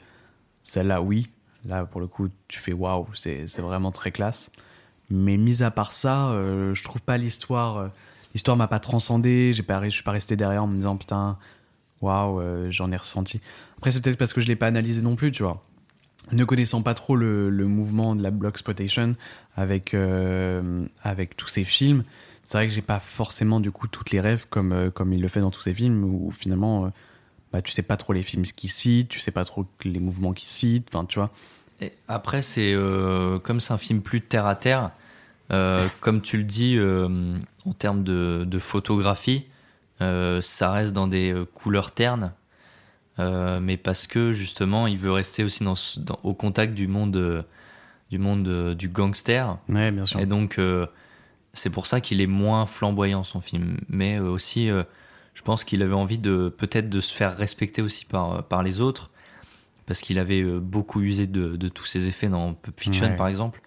celle-là, 0.64 1.02
oui. 1.02 1.30
Là, 1.66 1.86
pour 1.86 2.02
le 2.02 2.08
coup, 2.08 2.28
tu 2.48 2.60
fais 2.60 2.74
waouh, 2.74 3.08
c'est 3.14 3.48
c'est 3.48 3.62
vraiment 3.62 3.92
très 3.92 4.12
classe. 4.12 4.52
Mais 5.12 5.38
mis 5.38 5.62
à 5.62 5.70
part 5.72 5.94
ça, 5.94 6.30
euh, 6.32 6.74
je 6.74 6.84
trouve 6.84 7.02
pas 7.02 7.18
l'histoire. 7.18 7.78
euh, 7.78 7.88
l'histoire 8.34 8.58
m'a 8.58 8.68
pas 8.68 8.80
transcendé. 8.80 9.54
J'ai 9.54 9.62
pas, 9.64 9.84
je 9.84 9.90
suis 9.90 10.04
pas 10.04 10.12
resté 10.12 10.36
derrière 10.36 10.64
en 10.64 10.68
me 10.68 10.76
disant 10.76 10.98
putain, 10.98 11.38
waouh, 12.02 12.40
euh, 12.40 12.72
j'en 12.72 12.92
ai 12.92 12.98
ressenti. 12.98 13.42
Après, 13.78 13.92
c'est 13.92 14.02
peut-être 14.02 14.18
parce 14.18 14.34
que 14.34 14.42
je 14.42 14.48
l'ai 14.48 14.56
pas 14.56 14.68
analysé 14.68 15.02
non 15.02 15.16
plus, 15.16 15.32
tu 15.32 15.44
vois. 15.44 15.64
Ne 16.32 16.46
connaissant 16.46 16.82
pas 16.82 16.94
trop 16.94 17.16
le, 17.16 17.50
le 17.50 17.66
mouvement 17.66 18.16
de 18.16 18.22
la 18.22 18.32
block 18.32 18.54
exploitation 18.54 19.16
avec, 19.56 19.94
euh, 19.94 20.86
avec 21.04 21.36
tous 21.36 21.48
ces 21.48 21.64
films, 21.64 22.04
c'est 22.44 22.58
vrai 22.58 22.68
que 22.68 22.74
j'ai 22.74 22.82
pas 22.82 23.00
forcément 23.00 23.60
du 23.60 23.72
coup 23.72 23.88
toutes 23.88 24.12
les 24.12 24.22
rêves 24.22 24.46
comme, 24.50 24.72
euh, 24.72 24.90
comme 24.90 25.14
il 25.14 25.22
le 25.22 25.28
fait 25.28 25.42
dans 25.42 25.52
tous 25.52 25.62
ses 25.62 25.74
films 25.74 26.04
où 26.04 26.32
finalement 26.32 26.86
euh, 26.86 26.90
bah, 27.52 27.62
tu 27.62 27.72
sais 27.72 27.82
pas 27.82 27.98
trop 27.98 28.14
les 28.14 28.24
films 28.24 28.44
qu'il 28.44 28.70
cite, 28.70 29.10
tu 29.10 29.20
sais 29.20 29.32
pas 29.32 29.44
trop 29.44 29.66
les 29.84 30.00
mouvements 30.00 30.34
qu'il 30.34 30.48
cite, 30.48 30.88
enfin 30.94 31.06
tu 31.06 31.20
vois. 31.20 31.32
Et 31.82 31.92
après, 32.08 32.44
c'est 32.44 32.76
comme 33.44 33.60
c'est 33.60 33.74
un 33.74 33.80
film 33.80 34.02
plus 34.02 34.22
terre 34.22 34.46
à 34.46 34.56
terre, 34.56 34.92
comme 36.00 36.22
tu 36.22 36.38
le 36.38 36.44
dis, 36.44 36.78
en 36.80 37.74
termes 37.74 38.04
de, 38.04 38.46
de 38.48 38.60
photographie, 38.60 39.46
ça 40.42 40.72
reste 40.72 40.94
dans 40.94 41.08
des 41.08 41.32
euh, 41.32 41.46
couleurs 41.46 41.92
ternes, 41.92 42.34
euh, 43.20 43.60
mais 43.60 43.78
parce 43.78 44.08
que 44.08 44.32
justement, 44.32 44.88
il 44.88 44.98
veut 44.98 45.12
rester 45.12 45.44
aussi 45.44 45.64
dans, 45.64 45.76
ce- 45.76 46.00
dans- 46.00 46.20
au 46.24 46.34
contact 46.34 46.74
du 46.74 46.88
monde, 46.88 47.16
euh, 47.16 47.44
du 48.10 48.18
monde 48.18 48.48
euh, 48.48 48.74
du 48.76 48.90
gangster. 48.90 49.58
Ouais, 49.70 49.92
bien 49.92 50.06
sûr. 50.06 50.20
Et 50.20 50.26
donc, 50.26 50.58
euh, 50.60 50.86
c'est 51.54 51.70
pour 51.70 51.86
ça 51.88 52.02
qu'il 52.02 52.22
est 52.22 52.28
moins 52.28 52.66
flamboyant 52.66 53.24
son 53.24 53.42
film, 53.42 53.78
mais 53.90 54.18
euh, 54.20 54.24
aussi, 54.30 54.70
euh, 54.70 54.84
je 55.34 55.42
pense 55.44 55.64
qu'il 55.64 55.82
avait 55.84 55.94
envie 55.94 56.18
de 56.18 56.50
peut-être 56.56 56.90
de 56.90 57.00
se 57.00 57.14
faire 57.14 57.38
respecter 57.38 57.82
aussi 57.82 58.06
par 58.06 58.34
euh, 58.34 58.42
par 58.42 58.64
les 58.64 58.82
autres 58.82 59.10
parce 59.86 60.02
qu'il 60.02 60.20
avait 60.20 60.42
euh, 60.42 60.60
beaucoup 60.60 61.02
usé 61.02 61.28
de, 61.28 61.56
de 61.58 61.68
tous 61.68 61.86
ses 61.86 62.08
effets 62.08 62.30
dans 62.30 62.54
Pulp 62.54 62.80
Fiction 62.80 63.08
Ouais. 63.10 63.16
par 63.16 63.28
exemple. 63.28 63.62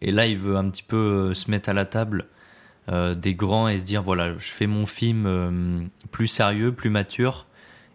Et 0.00 0.12
là, 0.12 0.26
il 0.26 0.38
veut 0.38 0.56
un 0.56 0.68
petit 0.70 0.82
peu 0.82 0.96
euh, 0.96 1.34
se 1.34 1.50
mettre 1.50 1.68
à 1.68 1.72
la 1.74 1.84
table 1.84 2.26
euh, 2.88 3.14
des 3.14 3.34
grands 3.34 3.68
et 3.68 3.78
se 3.78 3.84
dire 3.84 4.02
voilà, 4.02 4.32
je 4.38 4.48
fais 4.48 4.66
mon 4.66 4.86
film 4.86 5.24
euh, 5.26 5.80
plus 6.10 6.26
sérieux, 6.26 6.72
plus 6.72 6.90
mature, 6.90 7.46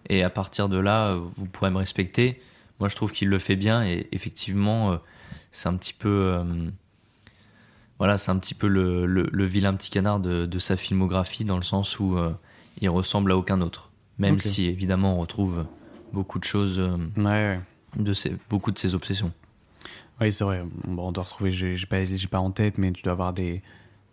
et 0.09 0.23
à 0.23 0.29
partir 0.29 0.69
de 0.69 0.77
là, 0.77 1.07
euh, 1.07 1.19
vous 1.35 1.45
pourrez 1.47 1.69
me 1.71 1.77
respecter. 1.77 2.41
Moi, 2.79 2.89
je 2.89 2.95
trouve 2.95 3.11
qu'il 3.11 3.29
le 3.29 3.39
fait 3.39 3.55
bien 3.55 3.85
et 3.85 4.07
effectivement, 4.11 4.97
c'est 5.51 5.69
un 5.69 5.75
petit 5.77 5.93
peu 5.93 6.43
voilà, 7.99 8.17
c'est 8.17 8.31
un 8.31 8.37
petit 8.37 8.55
peu 8.55 8.67
le, 8.67 9.05
le- 9.05 9.29
le 9.31 9.45
vilain 9.45 9.73
petit 9.75 9.89
canard 9.91 10.19
de, 10.19 10.45
de 10.45 10.59
sa 10.59 10.75
filmographie 10.75 11.45
dans 11.45 11.55
le 11.57 11.63
sens 11.63 11.99
où 11.99 12.17
il 12.81 12.89
ressemble 12.89 13.31
à 13.31 13.37
aucun 13.37 13.61
autre. 13.61 13.91
Même 14.19 14.39
si 14.39 14.65
évidemment 14.65 15.15
on 15.17 15.21
retrouve 15.21 15.65
beaucoup 16.11 16.39
de 16.39 16.43
choses, 16.43 16.79
Ouais, 16.79 17.23
ouais. 17.23 17.59
de 17.95 18.13
ses, 18.13 18.35
beaucoup 18.49 18.71
de 18.71 18.79
ses 18.79 18.95
obsessions. 18.95 19.31
Oui, 20.21 20.31
c'est 20.31 20.43
vrai. 20.43 20.63
Bon, 20.85 21.07
on 21.07 21.11
doit 21.11 21.23
retrouver, 21.23 21.51
j'ai 21.51 21.77
pas, 21.85 22.05
j'ai 22.05 22.27
pas 22.27 22.39
en 22.39 22.51
tête, 22.51 22.77
mais 22.77 22.91
tu 22.91 23.01
dois 23.03 23.13
avoir 23.13 23.33
des, 23.33 23.61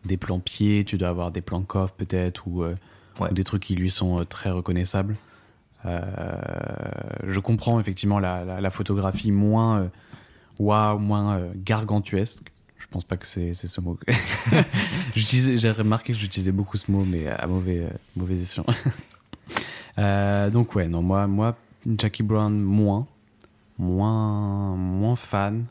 des 0.05 0.17
plans 0.17 0.41
pieds, 0.41 0.85
tu 0.85 0.97
dois 0.97 1.09
avoir 1.09 1.31
des 1.31 1.41
plans 1.41 1.63
coffres 1.63 1.95
peut-être, 1.95 2.47
ou, 2.47 2.63
euh, 2.63 2.75
ou 3.21 3.29
des 3.29 3.45
trucs 3.45 3.63
qui 3.63 3.75
lui 3.75 3.91
sont 3.91 4.21
euh, 4.21 4.25
très 4.25 4.51
reconnaissables. 4.51 5.17
Euh, 5.87 6.01
je 7.27 7.41
comprends 7.41 7.81
effectivement 7.81 8.19
la, 8.19 8.45
la, 8.45 8.61
la 8.61 8.71
photographie 8.71 9.33
moins 9.33 9.91
waouh, 10.59 10.99
moins 10.99 11.43
gargantuesque. 11.57 12.53
Je 12.79 12.87
pense 12.87 13.05
pas 13.05 13.17
que 13.17 13.27
c'est 13.27 13.55
c'est 13.55 13.69
ce 13.69 13.81
mot. 13.81 13.99
J'ai 15.15 15.71
remarqué 15.71 16.13
que 16.13 16.19
j'utilisais 16.19 16.53
beaucoup 16.53 16.77
ce 16.77 16.91
mot, 16.91 17.05
mais 17.05 17.29
à 17.29 17.47
mauvais, 17.47 17.87
mauvais 18.17 18.35
escient. 18.35 18.67
Euh, 19.99 20.51
donc 20.51 20.75
ouais, 20.75 20.89
non, 20.89 21.03
moi, 21.03 21.27
moi, 21.27 21.57
Jackie 21.99 22.23
Brown, 22.23 22.59
moins, 22.59 23.07
moins, 23.79 24.77
moins 24.77 25.17
fan, 25.17 25.67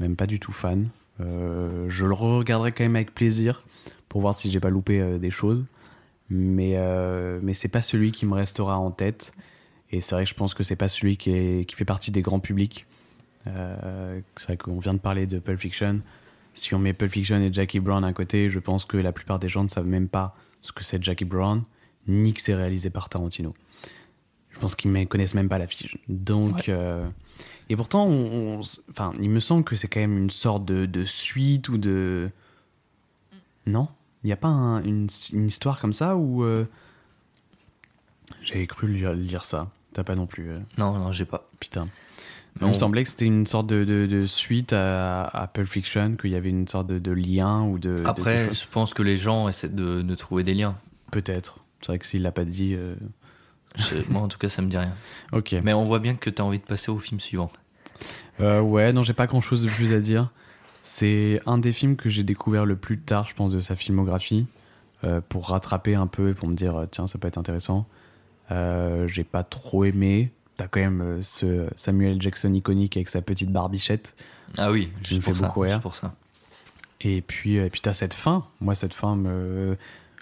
même 0.00 0.16
pas 0.16 0.26
du 0.26 0.40
tout 0.40 0.52
fan. 0.52 0.88
Euh, 1.20 1.86
je 1.88 2.04
le 2.04 2.14
regarderai 2.14 2.72
quand 2.72 2.84
même 2.84 2.96
avec 2.96 3.14
plaisir 3.14 3.62
pour 4.08 4.20
voir 4.20 4.34
si 4.34 4.50
j'ai 4.50 4.60
pas 4.60 4.70
loupé 4.70 5.00
euh, 5.00 5.18
des 5.18 5.30
choses, 5.30 5.64
mais 6.28 6.72
euh, 6.76 7.38
mais 7.42 7.54
c'est 7.54 7.68
pas 7.68 7.82
celui 7.82 8.12
qui 8.12 8.26
me 8.26 8.34
restera 8.34 8.78
en 8.78 8.90
tête. 8.90 9.32
Et 9.90 10.00
c'est 10.00 10.14
vrai 10.14 10.24
que 10.24 10.30
je 10.30 10.34
pense 10.34 10.54
que 10.54 10.62
c'est 10.62 10.76
pas 10.76 10.88
celui 10.88 11.16
qui, 11.16 11.30
est, 11.30 11.68
qui 11.68 11.76
fait 11.76 11.84
partie 11.84 12.10
des 12.10 12.22
grands 12.22 12.40
publics. 12.40 12.86
C'est 13.44 14.46
vrai 14.46 14.56
qu'on 14.56 14.78
vient 14.78 14.94
de 14.94 14.98
parler 14.98 15.26
de 15.26 15.38
Pulp 15.38 15.60
Fiction. 15.60 16.00
Si 16.54 16.74
on 16.74 16.78
met 16.78 16.94
Pulp 16.94 17.12
Fiction 17.12 17.36
et 17.40 17.52
Jackie 17.52 17.78
Brown 17.78 18.02
à 18.02 18.12
côté, 18.14 18.48
je 18.48 18.58
pense 18.58 18.86
que 18.86 18.96
la 18.96 19.12
plupart 19.12 19.38
des 19.38 19.50
gens 19.50 19.62
ne 19.62 19.68
savent 19.68 19.86
même 19.86 20.08
pas 20.08 20.34
ce 20.62 20.72
que 20.72 20.82
c'est 20.82 21.00
Jackie 21.02 21.26
Brown, 21.26 21.62
ni 22.08 22.32
que 22.32 22.40
c'est 22.40 22.54
réalisé 22.54 22.88
par 22.88 23.10
Tarantino. 23.10 23.54
Je 24.54 24.58
pense 24.60 24.74
qu'ils 24.74 24.90
ne 24.92 25.04
connaissent 25.04 25.34
même 25.34 25.48
pas 25.48 25.58
l'affiche. 25.58 25.98
Donc, 26.08 26.54
Ouais. 26.56 26.62
euh, 26.68 27.06
et 27.68 27.76
pourtant, 27.76 28.06
on, 28.06 28.58
on 28.58 28.60
enfin, 28.90 29.12
il 29.20 29.28
me 29.30 29.40
semble 29.40 29.64
que 29.64 29.76
c'est 29.76 29.88
quand 29.88 30.00
même 30.00 30.16
une 30.16 30.30
sorte 30.30 30.64
de, 30.64 30.86
de 30.86 31.04
suite 31.04 31.68
ou 31.68 31.76
de. 31.78 32.30
Non? 33.66 33.88
Il 34.22 34.28
n'y 34.28 34.32
a 34.32 34.36
pas 34.36 34.48
un- 34.48 34.82
une, 34.84 35.08
une 35.32 35.46
histoire 35.46 35.80
comme 35.80 35.92
ça 35.92 36.16
où. 36.16 36.44
euh, 36.44 36.64
J'avais 38.42 38.66
cru 38.66 38.88
lire, 38.88 39.12
lire 39.12 39.44
ça. 39.44 39.70
T'as 39.92 40.04
pas 40.04 40.14
non 40.14 40.26
plus. 40.26 40.50
euh, 40.50 40.58
Non, 40.78 40.98
non, 40.98 41.12
j'ai 41.12 41.24
pas. 41.24 41.48
Putain. 41.60 41.88
Non. 42.60 42.68
Il 42.68 42.68
me 42.68 42.74
semblait 42.74 43.02
que 43.02 43.10
c'était 43.10 43.26
une 43.26 43.46
sorte 43.46 43.66
de, 43.66 43.84
de- 43.84 44.06
de 44.06 44.26
suite 44.26 44.72
à, 44.72 45.24
à 45.24 45.46
Pulp 45.48 45.66
Fiction, 45.68 46.14
qu'il 46.16 46.30
y 46.30 46.36
avait 46.36 46.50
une 46.50 46.68
sorte 46.68 46.86
de, 46.86 47.10
lien 47.12 47.62
ou 47.62 47.78
de. 47.78 48.02
Après, 48.04 48.52
je 48.54 48.66
pense 48.70 48.94
que 48.94 49.02
les 49.02 49.16
gens 49.16 49.48
essaient 49.48 49.68
de, 49.68 50.02
de 50.02 50.14
trouver 50.14 50.42
des 50.44 50.54
liens. 50.54 50.76
Peut-être. 51.10 51.58
C'est 51.80 51.88
vrai 51.88 51.98
que 51.98 52.06
s'il 52.06 52.22
l'a 52.22 52.32
pas 52.32 52.44
dit. 52.44 52.76
Je- 53.76 54.10
Moi, 54.10 54.22
en 54.22 54.28
tout 54.28 54.38
cas, 54.38 54.48
ça 54.48 54.62
me 54.62 54.68
dit 54.68 54.76
rien. 54.78 54.94
Ok. 55.32 55.54
Mais 55.62 55.72
on 55.72 55.84
voit 55.84 55.98
bien 55.98 56.14
que 56.14 56.30
tu 56.30 56.40
as 56.40 56.44
envie 56.44 56.58
de 56.58 56.64
passer 56.64 56.90
au 56.90 56.98
film 56.98 57.20
suivant. 57.20 57.50
Euh, 58.40 58.60
ouais, 58.60 58.92
non, 58.92 59.02
j'ai 59.02 59.12
pas 59.12 59.26
grand 59.26 59.40
chose 59.40 59.62
de 59.62 59.68
plus 59.68 59.92
à 59.92 60.00
dire. 60.00 60.30
C'est 60.82 61.40
un 61.46 61.58
des 61.58 61.72
films 61.72 61.96
que 61.96 62.08
j'ai 62.08 62.22
découvert 62.24 62.66
le 62.66 62.76
plus 62.76 62.98
tard, 62.98 63.26
je 63.28 63.34
pense, 63.34 63.52
de 63.52 63.60
sa 63.60 63.74
filmographie, 63.76 64.46
euh, 65.04 65.20
pour 65.28 65.48
rattraper 65.48 65.94
un 65.94 66.06
peu 66.06 66.30
et 66.30 66.34
pour 66.34 66.48
me 66.48 66.54
dire, 66.54 66.76
euh, 66.76 66.86
tiens, 66.90 67.06
ça 67.06 67.18
peut 67.18 67.28
être 67.28 67.38
intéressant. 67.38 67.86
Euh, 68.50 69.08
j'ai 69.08 69.24
pas 69.24 69.42
trop 69.42 69.84
aimé. 69.84 70.30
T'as 70.56 70.68
quand 70.68 70.80
même 70.80 71.20
ce 71.22 71.66
Samuel 71.74 72.20
Jackson 72.22 72.52
iconique 72.54 72.96
avec 72.96 73.08
sa 73.08 73.22
petite 73.22 73.50
barbichette. 73.50 74.14
Ah 74.58 74.70
oui, 74.70 74.90
juste 75.02 75.26
me 75.26 75.34
ça, 75.34 75.46
beaucoup 75.46 75.60
rire. 75.60 75.80
pour 75.80 75.94
ça. 75.96 76.14
Et 77.00 77.22
puis, 77.22 77.56
et 77.56 77.70
puis 77.70 77.80
t'as 77.80 77.94
cette 77.94 78.14
fin. 78.14 78.44
Moi, 78.60 78.74
cette 78.74 78.94
fin 78.94 79.16
me. 79.16 79.76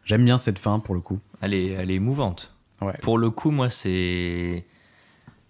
J'aime 0.05 0.25
bien 0.25 0.39
cette 0.39 0.59
fin 0.59 0.79
pour 0.79 0.95
le 0.95 1.01
coup. 1.01 1.19
Elle 1.43 1.53
est, 1.55 1.69
elle 1.69 1.91
est 1.91 1.95
émouvante. 1.97 2.53
Ouais. 2.83 2.95
Pour 3.03 3.19
le 3.19 3.31
coup, 3.31 3.51
moi, 3.51 3.71
c'est. 3.71 4.65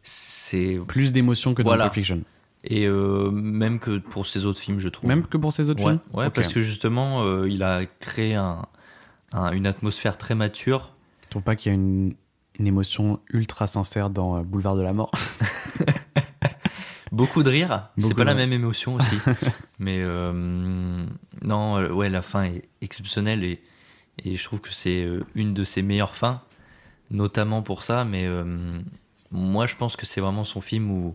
C'est. 0.02 0.78
Plus 0.88 1.12
d'émotion 1.12 1.54
que 1.54 1.62
dans 1.62 1.70
Voilà. 1.70 1.84
Pulp 1.84 1.94
Fiction. 1.94 2.22
Et 2.64 2.86
euh, 2.86 3.30
même 3.30 3.78
que 3.80 3.98
pour 3.98 4.26
ses 4.26 4.46
autres 4.46 4.60
films, 4.60 4.78
je 4.78 4.88
trouve. 4.88 5.08
Même 5.08 5.26
que 5.26 5.36
pour 5.36 5.52
ses 5.52 5.68
autres 5.70 5.82
Ouais, 5.84 5.92
films 5.94 6.00
Ouais, 6.14 6.30
parce 6.30 6.52
que 6.52 6.60
justement, 6.62 7.22
euh, 7.24 7.48
il 7.48 7.62
a 7.64 7.86
créé 7.86 8.34
un, 8.36 8.66
un- 9.32 9.50
une 9.52 9.66
atmosphère 9.66 10.16
très 10.16 10.34
mature. 10.36 10.94
Tu 11.22 11.28
trouves 11.30 11.42
pas 11.42 11.56
qu'il 11.56 11.70
y 11.70 11.74
a 11.74 11.74
une, 11.74 12.14
une 12.60 12.66
émotion 12.68 13.18
ultra 13.32 13.66
sincère 13.66 14.10
dans 14.10 14.36
euh, 14.36 14.42
Boulevard 14.42 14.76
de 14.76 14.82
la 14.82 14.92
Mort 14.92 15.10
Beaucoup 17.10 17.42
de 17.42 17.50
rire, 17.50 17.88
c'est 17.98 18.14
pas 18.14 18.24
la 18.24 18.34
même 18.34 18.52
émotion 18.54 18.94
aussi. 18.94 19.16
Mais 19.78 19.98
euh, 20.00 21.04
non, 21.42 21.86
ouais, 21.92 22.08
la 22.08 22.22
fin 22.22 22.44
est 22.44 22.62
exceptionnelle 22.80 23.44
et, 23.44 23.60
et 24.24 24.36
je 24.36 24.44
trouve 24.44 24.62
que 24.62 24.72
c'est 24.72 25.06
une 25.34 25.52
de 25.52 25.62
ses 25.64 25.82
meilleures 25.82 26.16
fins, 26.16 26.40
notamment 27.12 27.62
pour 27.62 27.84
ça. 27.84 28.04
Mais 28.04 28.26
euh, 28.26 28.44
moi, 29.30 29.66
je 29.66 29.76
pense 29.76 29.96
que 29.96 30.06
c'est 30.06 30.20
vraiment 30.20 30.44
son 30.44 30.60
film 30.60 30.90
où, 30.90 31.14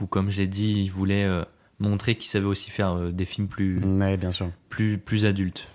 où 0.00 0.06
comme 0.06 0.28
je 0.30 0.40
l'ai 0.42 0.46
dit, 0.46 0.82
il 0.82 0.88
voulait 0.90 1.24
euh, 1.24 1.44
montrer 1.78 2.16
qu'il 2.16 2.28
savait 2.28 2.44
aussi 2.46 2.70
faire 2.70 2.92
euh, 2.92 3.10
des 3.12 3.24
films 3.24 3.48
plus, 3.48 3.78
Ouais, 3.78 4.16
bien 4.18 4.30
sûr. 4.30 4.50
plus, 4.68 4.98
plus 4.98 5.24
adultes. 5.24 5.68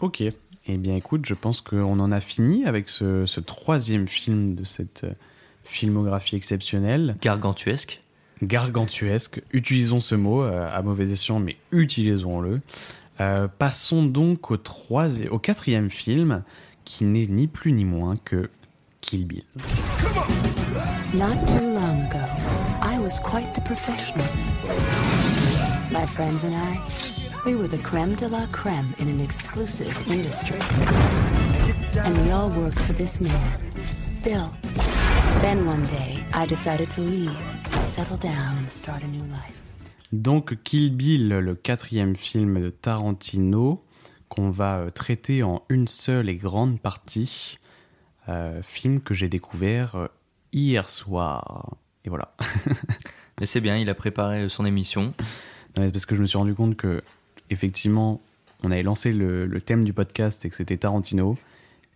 Ok. 0.00 0.22
Eh 0.70 0.76
bien, 0.76 0.96
écoute, 0.96 1.24
je 1.24 1.34
pense 1.34 1.62
qu'on 1.62 1.98
en 1.98 2.12
a 2.12 2.20
fini 2.20 2.66
avec 2.66 2.90
ce, 2.90 3.24
ce 3.24 3.40
troisième 3.40 4.06
film 4.06 4.54
de 4.54 4.64
cette 4.64 5.06
filmographie 5.64 6.36
exceptionnelle. 6.36 7.16
Gargantuesque. 7.22 8.02
Gargantuesque. 8.42 9.42
Utilisons 9.52 10.00
ce 10.00 10.14
mot 10.14 10.42
à 10.42 10.80
mauvais 10.82 11.10
escient, 11.10 11.40
mais 11.40 11.56
utilisons-le. 11.72 12.60
Passons 13.58 14.04
donc 14.04 14.50
au, 14.50 14.56
troisième, 14.58 15.32
au 15.32 15.38
quatrième 15.38 15.90
film, 15.90 16.44
qui 16.88 17.04
n'est 17.04 17.26
ni 17.26 17.46
plus 17.46 17.72
ni 17.72 17.84
moins 17.84 18.16
que 18.16 18.48
Kill 19.02 19.26
Bill. 19.26 19.44
Not 21.14 21.46
too 21.46 21.60
long 21.60 22.00
ago, 22.06 22.24
I 22.80 22.98
was 22.98 23.20
quite 23.20 23.52
the 23.52 23.60
professional. 23.60 24.24
My 25.92 26.06
friends 26.06 26.44
and 26.44 26.54
I, 26.54 26.80
we 27.44 27.56
were 27.56 27.68
the 27.68 27.78
creme 27.78 28.14
de 28.14 28.26
la 28.26 28.46
creme 28.52 28.94
in 28.98 29.08
an 29.08 29.20
exclusive 29.20 29.94
industry. 30.10 30.58
And 32.00 32.16
we 32.24 32.30
all 32.30 32.48
worked 32.48 32.80
for 32.80 32.94
this 32.94 33.20
man, 33.20 33.60
Bill. 34.24 34.50
Then 35.42 35.66
one 35.66 35.84
day, 35.84 36.24
I 36.32 36.46
decided 36.46 36.88
to 36.92 37.02
leave, 37.02 37.36
settle 37.82 38.16
down, 38.16 38.56
and 38.56 38.68
start 38.68 39.02
a 39.02 39.06
new 39.06 39.24
life. 39.24 39.62
Donc 40.10 40.56
Kill 40.64 40.90
Bill, 40.90 41.28
le 41.28 41.54
quatrième 41.54 42.16
film 42.16 42.62
de 42.62 42.70
Tarantino, 42.70 43.84
qu'on 44.28 44.50
va 44.50 44.78
euh, 44.78 44.90
traiter 44.90 45.42
en 45.42 45.62
une 45.68 45.88
seule 45.88 46.28
et 46.28 46.36
grande 46.36 46.80
partie. 46.80 47.58
Euh, 48.28 48.62
film 48.62 49.00
que 49.00 49.14
j'ai 49.14 49.28
découvert 49.28 49.94
euh, 49.94 50.08
hier 50.52 50.88
soir. 50.88 51.76
Et 52.04 52.08
voilà. 52.08 52.34
Mais 53.40 53.46
c'est 53.46 53.60
bien, 53.60 53.76
il 53.76 53.88
a 53.88 53.94
préparé 53.94 54.48
son 54.48 54.66
émission. 54.66 55.14
Non, 55.76 55.84
mais 55.84 55.92
parce 55.92 56.06
que 56.06 56.16
je 56.16 56.20
me 56.20 56.26
suis 56.26 56.36
rendu 56.36 56.54
compte 56.56 56.76
que, 56.76 57.02
effectivement, 57.50 58.20
on 58.64 58.72
avait 58.72 58.82
lancé 58.82 59.12
le, 59.12 59.46
le 59.46 59.60
thème 59.60 59.84
du 59.84 59.92
podcast 59.92 60.44
et 60.44 60.50
que 60.50 60.56
c'était 60.56 60.76
Tarantino. 60.76 61.38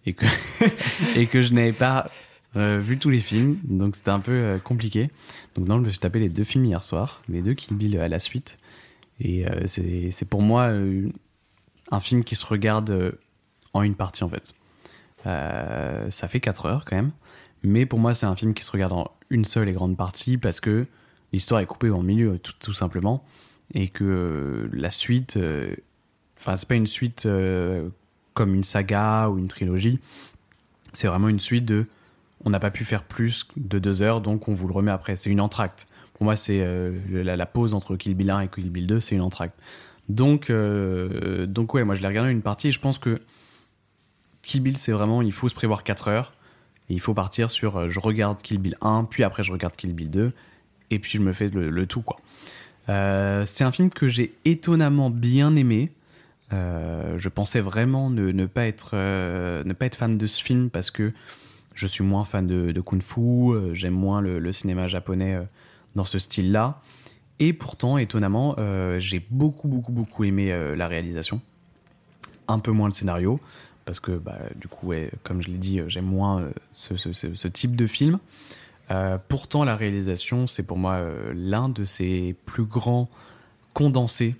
Et 0.06 0.12
que, 0.12 0.26
et 1.16 1.26
que 1.26 1.42
je 1.42 1.52
n'avais 1.52 1.72
pas 1.72 2.10
euh, 2.56 2.78
vu 2.78 2.98
tous 2.98 3.10
les 3.10 3.20
films. 3.20 3.58
Donc 3.64 3.96
c'était 3.96 4.10
un 4.10 4.20
peu 4.20 4.32
euh, 4.32 4.58
compliqué. 4.58 5.10
Donc 5.54 5.66
non, 5.66 5.78
je 5.78 5.82
me 5.82 5.88
suis 5.88 5.98
tapé 5.98 6.18
les 6.18 6.28
deux 6.28 6.44
films 6.44 6.64
hier 6.64 6.82
soir. 6.82 7.22
Les 7.28 7.42
deux 7.42 7.54
Kill 7.54 7.76
Bill 7.76 7.98
à 7.98 8.08
la 8.08 8.18
suite. 8.18 8.58
Et 9.20 9.46
euh, 9.46 9.62
c'est 9.66 10.10
c'est 10.10 10.26
pour 10.26 10.42
moi 10.42 10.70
un 11.92 12.00
film 12.00 12.24
qui 12.24 12.34
se 12.34 12.44
regarde 12.44 12.90
euh, 12.90 13.12
en 13.74 13.82
une 13.82 13.94
partie 13.94 14.24
en 14.24 14.28
fait. 14.28 14.52
Euh, 15.26 16.10
ça 16.10 16.26
fait 16.26 16.40
4 16.40 16.66
heures 16.66 16.84
quand 16.84 16.96
même. 16.96 17.12
Mais 17.62 17.86
pour 17.86 18.00
moi, 18.00 18.12
c'est 18.12 18.26
un 18.26 18.34
film 18.34 18.54
qui 18.54 18.64
se 18.64 18.72
regarde 18.72 18.92
en 18.92 19.12
une 19.30 19.44
seule 19.44 19.68
et 19.68 19.72
grande 19.72 19.96
partie 19.96 20.36
parce 20.36 20.58
que 20.58 20.86
l'histoire 21.32 21.60
est 21.60 21.66
coupée 21.66 21.90
en 21.90 22.02
milieu, 22.02 22.40
tout, 22.40 22.72
simplement. 22.72 23.24
Et 23.74 23.86
que 23.86 24.04
euh, 24.04 24.68
la 24.72 24.90
suite. 24.90 25.38
Enfin, 26.38 26.56
c'est 26.56 26.66
pas 26.66 26.74
une 26.74 26.88
suite 26.88 27.28
comme 28.34 28.54
une 28.54 28.64
saga 28.64 29.28
ou 29.28 29.38
une 29.38 29.46
trilogie. 29.46 30.00
C'est 30.92 31.06
vraiment 31.06 31.28
une 31.28 31.38
suite 31.38 31.64
de. 31.64 31.86
On 32.44 32.50
n'a 32.50 32.58
pas 32.58 32.72
pu 32.72 32.84
faire 32.84 33.04
plus 33.04 33.46
de 33.56 33.78
deux 33.78 34.02
heures, 34.02 34.20
donc 34.20 34.48
on 34.48 34.54
vous 34.54 34.66
le 34.66 34.74
remet 34.74 34.90
après. 34.90 35.16
C'est 35.16 35.30
une 35.30 35.40
entracte. 35.40 35.86
Pour 36.14 36.24
moi, 36.24 36.34
c'est 36.34 36.66
la 37.08 37.46
pause 37.46 37.74
entre 37.74 37.94
Kill 37.94 38.14
Bill 38.14 38.30
1 38.30 38.40
et 38.40 38.48
Kill 38.48 38.70
Bill 38.70 38.88
2, 38.88 38.98
c'est 38.98 39.14
une 39.14 39.22
entracte. 39.22 39.56
Donc, 40.12 40.50
euh, 40.50 41.46
donc 41.46 41.72
ouais, 41.72 41.84
moi 41.84 41.94
je 41.94 42.02
l'ai 42.02 42.08
regardé 42.08 42.30
une 42.30 42.42
partie 42.42 42.68
et 42.68 42.72
je 42.72 42.80
pense 42.80 42.98
que 42.98 43.20
Kill 44.42 44.60
Bill, 44.60 44.76
c'est 44.76 44.92
vraiment, 44.92 45.22
il 45.22 45.32
faut 45.32 45.48
se 45.48 45.54
prévoir 45.54 45.84
4 45.84 46.08
heures. 46.08 46.34
Et 46.90 46.94
il 46.94 47.00
faut 47.00 47.14
partir 47.14 47.50
sur 47.50 47.76
euh, 47.78 47.90
je 47.90 47.98
regarde 47.98 48.42
Kill 48.42 48.58
Bill 48.58 48.76
1, 48.82 49.04
puis 49.04 49.24
après 49.24 49.42
je 49.42 49.52
regarde 49.52 49.74
Kill 49.74 49.94
Bill 49.94 50.10
2, 50.10 50.32
et 50.90 50.98
puis 50.98 51.12
je 51.12 51.22
me 51.22 51.32
fais 51.32 51.48
le, 51.48 51.86
tout, 51.86 52.02
quoi. 52.02 52.20
Euh, 52.88 53.46
c'est 53.46 53.64
un 53.64 53.72
film 53.72 53.88
que 53.88 54.08
j'ai 54.08 54.34
étonnamment 54.44 55.08
bien 55.08 55.56
aimé. 55.56 55.90
Je 56.50 57.28
pensais 57.30 57.60
vraiment 57.60 58.10
ne, 58.10 58.44
pas 58.44 58.66
être, 58.66 58.94
ne 58.94 59.72
pas 59.72 59.86
être 59.86 59.96
fan 59.96 60.18
de 60.18 60.26
ce 60.26 60.44
film 60.44 60.68
parce 60.68 60.90
que 60.90 61.12
je 61.74 61.86
suis 61.86 62.04
moins 62.04 62.26
fan 62.26 62.46
de, 62.46 62.80
Kung 62.82 63.00
Fu, 63.00 63.54
j'aime 63.72 63.94
moins 63.94 64.20
le, 64.20 64.52
cinéma 64.52 64.86
japonais 64.86 65.38
dans 65.94 66.04
ce 66.04 66.18
style-là. 66.18 66.82
Et 67.38 67.52
pourtant, 67.52 67.98
étonnamment, 67.98 68.54
euh, 68.58 68.98
j'ai 68.98 69.24
beaucoup, 69.30 69.68
beaucoup, 69.68 69.92
beaucoup 69.92 70.24
aimé 70.24 70.52
euh, 70.52 70.76
la 70.76 70.88
réalisation. 70.88 71.40
Un 72.48 72.58
peu 72.58 72.70
moins 72.70 72.88
le 72.88 72.94
scénario, 72.94 73.40
parce 73.84 74.00
que 74.00 74.12
bah, 74.12 74.38
du 74.56 74.68
coup, 74.68 74.92
comme 75.22 75.42
je 75.42 75.48
l'ai 75.48 75.58
dit, 75.58 75.80
euh, 75.80 75.88
j'aime 75.88 76.06
moins 76.06 76.48
ce, 76.72 77.48
type 77.48 77.76
de 77.76 77.86
film. 77.86 78.18
Pourtant, 79.28 79.64
la 79.64 79.74
réalisation, 79.74 80.46
c'est 80.46 80.64
pour 80.64 80.76
moi 80.76 81.02
l'un 81.34 81.70
de 81.70 81.82
ses 81.84 82.36
plus 82.44 82.64
grands 82.64 83.08
condensés 83.72 84.36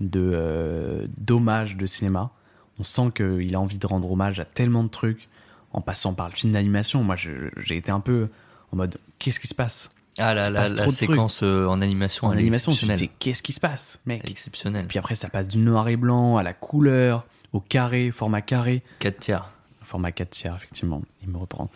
de 0.00 0.30
euh, 0.32 1.06
d'hommage 1.18 1.76
de 1.76 1.86
cinéma. 1.86 2.30
On 2.78 2.82
sent 2.82 3.12
qu'il 3.14 3.54
a 3.54 3.60
envie 3.60 3.78
de 3.78 3.86
rendre 3.86 4.10
hommage 4.10 4.40
à 4.40 4.44
tellement 4.44 4.82
de 4.82 4.88
trucs, 4.88 5.28
en 5.72 5.80
passant 5.80 6.14
par 6.14 6.28
le 6.28 6.34
film 6.34 6.52
d'animation. 6.52 7.02
Moi, 7.02 7.16
j'ai 7.16 7.76
été 7.76 7.92
un 7.92 8.00
peu 8.00 8.28
en 8.72 8.76
mode, 8.76 8.98
qu'est-ce 9.18 9.40
qui 9.40 9.46
se 9.46 9.54
passe? 9.54 9.90
Ah, 10.18 10.32
la, 10.32 10.44
se 10.44 10.74
la, 10.74 10.88
séquence 10.88 11.42
euh, 11.42 11.66
en 11.66 11.80
animation, 11.82 12.28
En 12.28 12.32
elle 12.32 12.38
animation, 12.38 12.72
exceptionnelle. 12.72 13.08
qu'est-ce 13.18 13.42
qui 13.42 13.52
se 13.52 13.60
passe, 13.60 14.00
mec 14.06 14.28
Exceptionnel. 14.30 14.86
Puis 14.86 14.98
après, 14.98 15.16
ça 15.16 15.28
passe 15.28 15.48
du 15.48 15.58
noir 15.58 15.88
et 15.88 15.96
blanc 15.96 16.36
à 16.36 16.42
la 16.42 16.52
couleur, 16.52 17.26
au 17.52 17.60
carré, 17.60 18.12
format 18.12 18.40
carré. 18.40 18.82
4 19.00 19.18
tiers. 19.18 19.50
Format 19.82 20.12
4 20.12 20.30
tiers, 20.30 20.54
effectivement. 20.54 21.02
Il 21.22 21.30
me 21.30 21.38
reprend. 21.38 21.70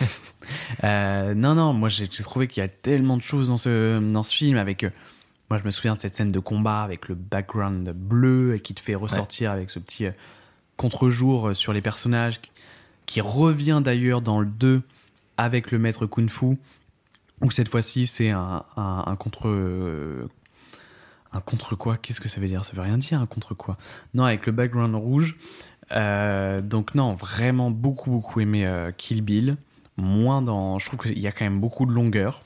Euh, 0.84 1.32
non, 1.32 1.54
non, 1.54 1.72
moi 1.72 1.88
j'ai 1.88 2.06
trouvé 2.06 2.48
qu'il 2.48 2.62
y 2.62 2.64
a 2.66 2.68
tellement 2.68 3.16
de 3.16 3.22
choses 3.22 3.48
dans 3.48 3.56
ce, 3.56 3.98
dans 3.98 4.24
ce 4.24 4.34
film. 4.34 4.58
Avec, 4.58 4.84
euh, 4.84 4.90
moi, 5.48 5.58
je 5.58 5.64
me 5.64 5.70
souviens 5.70 5.94
de 5.94 6.00
cette 6.00 6.14
scène 6.14 6.32
de 6.32 6.38
combat 6.38 6.82
avec 6.82 7.08
le 7.08 7.14
background 7.14 7.88
bleu 7.94 8.54
et 8.54 8.60
qui 8.60 8.74
te 8.74 8.80
fait 8.80 8.94
ressortir 8.94 9.50
avec 9.50 9.70
ce 9.70 9.78
petit 9.78 10.06
contre-jour 10.76 11.56
sur 11.56 11.72
les 11.72 11.80
personnages, 11.80 12.42
qui, 12.42 12.50
qui 13.06 13.20
revient 13.22 13.80
d'ailleurs 13.82 14.20
dans 14.20 14.38
le 14.38 14.44
2 14.44 14.82
avec 15.38 15.70
le 15.70 15.78
maître 15.78 16.04
Kung 16.04 16.28
Où 17.44 17.50
cette 17.50 17.68
fois-ci 17.68 18.06
c'est 18.06 18.30
un, 18.30 18.64
contre. 19.18 19.48
un 21.32 21.40
contre 21.40 21.76
quoi? 21.76 21.98
Qu'est-ce 21.98 22.20
que 22.20 22.28
ça 22.28 22.40
veut 22.40 22.46
dire? 22.46 22.64
Ça 22.64 22.74
veut 22.74 22.82
rien 22.82 22.98
dire, 22.98 23.20
un 23.20 23.26
contre 23.26 23.54
quoi? 23.54 23.76
Non, 24.14 24.24
avec 24.24 24.46
le 24.46 24.52
background 24.52 24.94
rouge. 24.94 25.36
Euh, 25.92 26.60
donc 26.60 26.94
non, 26.94 27.14
vraiment 27.14 27.70
beaucoup 27.70 28.10
beaucoup 28.10 28.40
aimé 28.40 28.66
euh, 28.66 28.90
Kill 28.92 29.22
Bill. 29.22 29.56
Moins 29.96 30.42
dans, 30.42 30.78
je 30.78 30.86
trouve 30.86 31.00
qu'il 31.00 31.18
y 31.18 31.26
a 31.26 31.32
quand 31.32 31.44
même 31.44 31.60
beaucoup 31.60 31.86
de 31.86 31.92
longueur. 31.92 32.42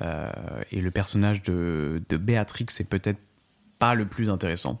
Euh, 0.00 0.30
et 0.70 0.80
le 0.80 0.90
personnage 0.90 1.42
de, 1.42 2.02
de 2.08 2.16
Béatrix 2.16 2.66
est 2.78 2.84
peut-être 2.84 3.20
pas 3.78 3.94
le 3.94 4.06
plus 4.06 4.30
intéressant, 4.30 4.80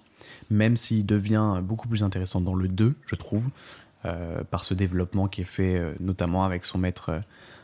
même 0.50 0.76
s'il 0.76 1.04
devient 1.04 1.60
beaucoup 1.62 1.88
plus 1.88 2.02
intéressant 2.02 2.40
dans 2.40 2.54
le 2.54 2.68
2, 2.68 2.94
je 3.06 3.14
trouve, 3.16 3.48
par 4.50 4.64
ce 4.64 4.74
développement 4.74 5.26
qui 5.26 5.40
est 5.40 5.44
fait 5.44 5.80
notamment 5.98 6.44
avec 6.44 6.64
son 6.64 6.78
maître, 6.78 7.20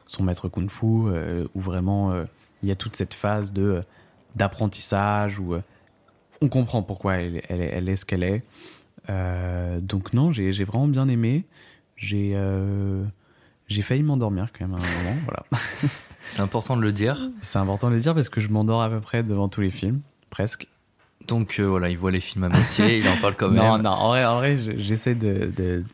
son 0.08 0.24
maître 0.24 0.48
Kung 0.48 0.68
Fu, 0.68 0.86
euh, 1.06 1.46
où 1.54 1.60
vraiment 1.60 2.10
euh, 2.10 2.24
il 2.64 2.68
y 2.68 2.72
a 2.72 2.76
toute 2.76 2.96
cette 2.96 3.14
phase 3.14 3.52
de 3.52 3.62
euh, 3.62 3.82
d'apprentissage 4.34 5.38
où 5.38 5.54
on 6.42 6.48
comprend 6.48 6.82
pourquoi 6.82 7.14
elle, 7.16 7.42
elle, 7.48 7.60
est- 7.62 7.70
elle 7.72 7.88
est 7.88 7.96
ce 7.96 8.04
qu'elle 8.04 8.22
est. 8.24 8.42
Euh, 9.10 9.80
donc 9.80 10.12
non, 10.12 10.32
j'ai 10.32 10.50
vraiment 10.64 10.88
bien 10.88 11.08
aimé. 11.08 11.44
J'ai 11.96 12.32
euh, 12.34 13.02
j'ai 13.68 13.82
failli 13.82 14.02
m'endormir 14.02 14.48
quand 14.56 14.66
même 14.66 14.78
à 14.78 14.82
un 14.82 15.02
moment. 15.04 15.16
Voilà. 15.26 15.44
C'est 16.26 16.42
important 16.42 16.76
de 16.76 16.82
le 16.82 16.92
dire. 16.92 17.30
C'est 17.42 17.58
important 17.58 17.88
de 17.88 17.94
le 17.94 18.00
dire 18.00 18.14
parce 18.14 18.28
que 18.28 18.40
je 18.40 18.48
m'endors 18.50 18.82
à 18.82 18.90
peu 18.90 19.00
près 19.00 19.22
devant 19.22 19.48
tous 19.48 19.62
les 19.62 19.70
films, 19.70 20.00
presque. 20.30 20.68
Donc 21.26 21.56
euh, 21.58 21.64
voilà, 21.64 21.88
il 21.88 21.96
voit 21.98 22.10
les 22.10 22.20
films 22.20 22.44
à 22.44 22.48
moitié, 22.50 22.98
il 22.98 23.08
en 23.08 23.16
parle 23.16 23.34
quand 23.34 23.48
non, 23.50 23.74
même. 23.74 23.82
non, 23.82 23.90
en 23.90 24.08
vrai, 24.08 24.24
en 24.24 24.36
vrai 24.36 24.56
je- 24.56 24.76
j'essaie 24.76 25.14
de, 25.14 25.50
de- 25.56 25.84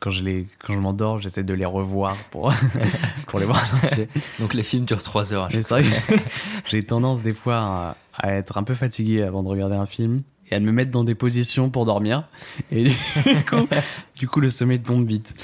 Quand 0.00 0.10
je, 0.10 0.22
les, 0.22 0.46
quand 0.64 0.74
je 0.74 0.78
m'endors, 0.78 1.18
j'essaie 1.18 1.42
de 1.42 1.54
les 1.54 1.64
revoir 1.64 2.16
pour, 2.30 2.52
pour 3.26 3.40
les 3.40 3.46
voir 3.46 3.62
en 3.82 3.86
entier. 3.86 4.08
Donc 4.38 4.54
les 4.54 4.62
films 4.62 4.84
durent 4.84 5.02
3 5.02 5.32
heures 5.32 5.48
c'est 5.50 5.68
vrai 5.68 5.82
j'ai 6.66 6.84
tendance 6.84 7.22
des 7.22 7.34
fois 7.34 7.56
à, 7.56 7.96
à 8.14 8.32
être 8.32 8.58
un 8.58 8.62
peu 8.62 8.74
fatigué 8.74 9.22
avant 9.22 9.42
de 9.42 9.48
regarder 9.48 9.76
un 9.76 9.86
film 9.86 10.22
et 10.50 10.54
à 10.54 10.60
me 10.60 10.72
mettre 10.72 10.90
dans 10.90 11.04
des 11.04 11.14
positions 11.14 11.70
pour 11.70 11.84
dormir. 11.84 12.28
Et 12.70 12.84
du 12.84 13.44
coup, 13.48 13.68
du 14.16 14.28
coup 14.28 14.40
le 14.40 14.50
sommeil 14.50 14.80
tombe 14.80 15.06
vite. 15.06 15.34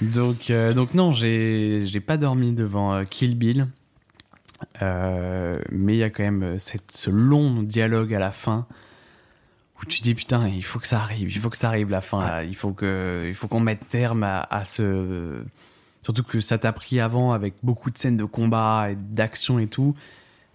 Donc, 0.00 0.50
euh, 0.50 0.72
donc 0.72 0.94
non, 0.94 1.12
j'ai 1.12 2.02
pas 2.06 2.16
dormi 2.16 2.52
devant 2.52 2.94
euh, 2.94 3.04
Kill 3.04 3.36
Bill. 3.36 3.66
Euh, 4.82 5.58
mais 5.70 5.94
il 5.94 5.98
y 5.98 6.02
a 6.02 6.10
quand 6.10 6.22
même 6.22 6.42
euh, 6.42 6.58
cette, 6.58 6.92
ce 6.92 7.10
long 7.10 7.62
dialogue 7.62 8.14
à 8.14 8.18
la 8.18 8.32
fin 8.32 8.66
où 9.80 9.86
tu 9.86 10.00
dis 10.00 10.14
putain 10.14 10.48
il 10.48 10.62
faut 10.64 10.78
que 10.78 10.86
ça 10.86 11.00
arrive 11.00 11.30
il 11.30 11.40
faut 11.40 11.50
que 11.50 11.56
ça 11.56 11.68
arrive 11.68 11.90
la 11.90 12.00
fin 12.00 12.20
là. 12.20 12.44
il 12.44 12.54
faut 12.54 12.72
que 12.72 13.24
il 13.26 13.34
faut 13.34 13.48
qu'on 13.48 13.60
mette 13.60 13.88
terme 13.88 14.22
à, 14.22 14.40
à 14.50 14.64
ce 14.64 15.42
surtout 16.02 16.22
que 16.22 16.40
ça 16.40 16.58
t'a 16.58 16.72
pris 16.72 17.00
avant 17.00 17.32
avec 17.32 17.54
beaucoup 17.62 17.90
de 17.90 17.98
scènes 17.98 18.16
de 18.16 18.24
combat 18.24 18.90
et 18.90 18.96
d'action 18.96 19.58
et 19.58 19.66
tout. 19.66 19.94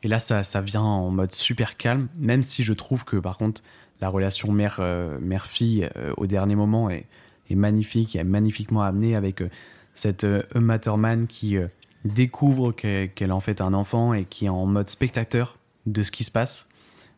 Et 0.04 0.08
là 0.08 0.20
ça, 0.20 0.44
ça 0.44 0.62
vient 0.62 0.82
en 0.82 1.10
mode 1.10 1.34
super 1.34 1.76
calme 1.76 2.08
même 2.18 2.44
si 2.44 2.64
je 2.64 2.74
trouve 2.74 3.04
que 3.04 3.18
par 3.18 3.38
contre 3.38 3.62
la 4.00 4.08
relation 4.08 4.52
mère 4.52 4.78
euh, 4.80 5.20
mère 5.20 5.46
fille 5.46 5.90
euh, 5.98 6.14
au 6.16 6.26
dernier 6.26 6.56
moment 6.56 6.90
est, 6.90 7.06
est 7.50 7.56
magnifique 7.56 8.16
est 8.16 8.24
magnifiquement 8.24 8.84
amenée 8.84 9.16
avec 9.16 9.42
euh, 9.42 9.50
cette 9.94 10.26
Uma 10.56 10.80
Thurman 10.80 11.28
qui 11.28 11.58
découvre 12.06 12.72
qu'elle 12.72 13.12
qu'elle 13.12 13.32
est 13.32 13.34
en 13.34 13.42
fait 13.42 13.60
un 13.60 13.74
enfant 13.74 14.14
et 14.14 14.24
qui 14.24 14.46
est 14.46 14.50
en 14.50 14.66
mode 14.66 14.90
spectateur 14.90 15.58
de 15.86 16.04
ce 16.04 16.12
qui 16.12 16.24
se 16.24 16.32
passe 16.32 16.69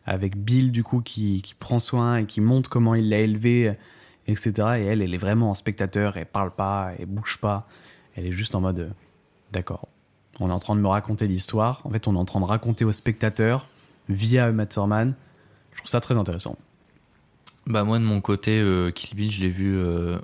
avec 0.06 0.38
Bill 0.38 0.72
du 0.72 0.84
coup 0.84 1.02
qui, 1.02 1.42
qui 1.42 1.56
prend 1.56 1.80
soin 1.80 2.18
et 2.18 2.26
qui 2.26 2.42
montre 2.42 2.70
comment 2.70 2.96
il 2.96 3.10
l'a 3.10 3.20
élevé 3.20 3.74
etc 4.28 4.52
et 4.78 4.86
elle 4.86 5.02
elle 5.02 5.14
est 5.14 5.18
vraiment 5.18 5.52
en 5.52 5.54
spectateur 5.54 6.18
elle 6.18 6.26
parle 6.26 6.52
pas 6.52 6.92
elle 6.98 7.06
bouge 7.06 7.38
pas 7.38 7.68
elle 8.16 8.26
est 8.26 8.32
juste 8.32 8.56
en 8.56 8.62
mode 8.62 8.80
euh, 8.80 8.90
d'accord 9.52 9.88
on 10.40 10.50
est 10.50 10.54
en 10.54 10.60
train 10.60 10.76
de 10.76 10.82
me 10.82 10.88
raconter 10.88 11.28
l'histoire 11.28 11.82
en 11.86 11.90
fait 11.90 12.08
on 12.08 12.16
est 12.16 12.20
en 12.20 12.26
train 12.26 12.40
de 12.40 12.46
raconter 12.46 12.86
au 12.86 12.92
spectateur 12.92 13.68
via 14.10 14.50
Uma 14.50 14.66
Thurman 14.66 15.16
je 15.72 15.78
trouve 15.78 15.90
ça 15.90 16.02
très 16.02 16.18
intéressant 16.18 16.58
Bah 17.68 17.84
moi 17.84 18.00
de 18.00 18.04
mon 18.04 18.22
côté, 18.22 18.60
euh, 18.60 18.92
Kill 18.92 19.16
Bill, 19.16 19.32
je 19.32 19.42
l'ai 19.42 19.50
vu 19.50 19.78
euh, 19.78 20.18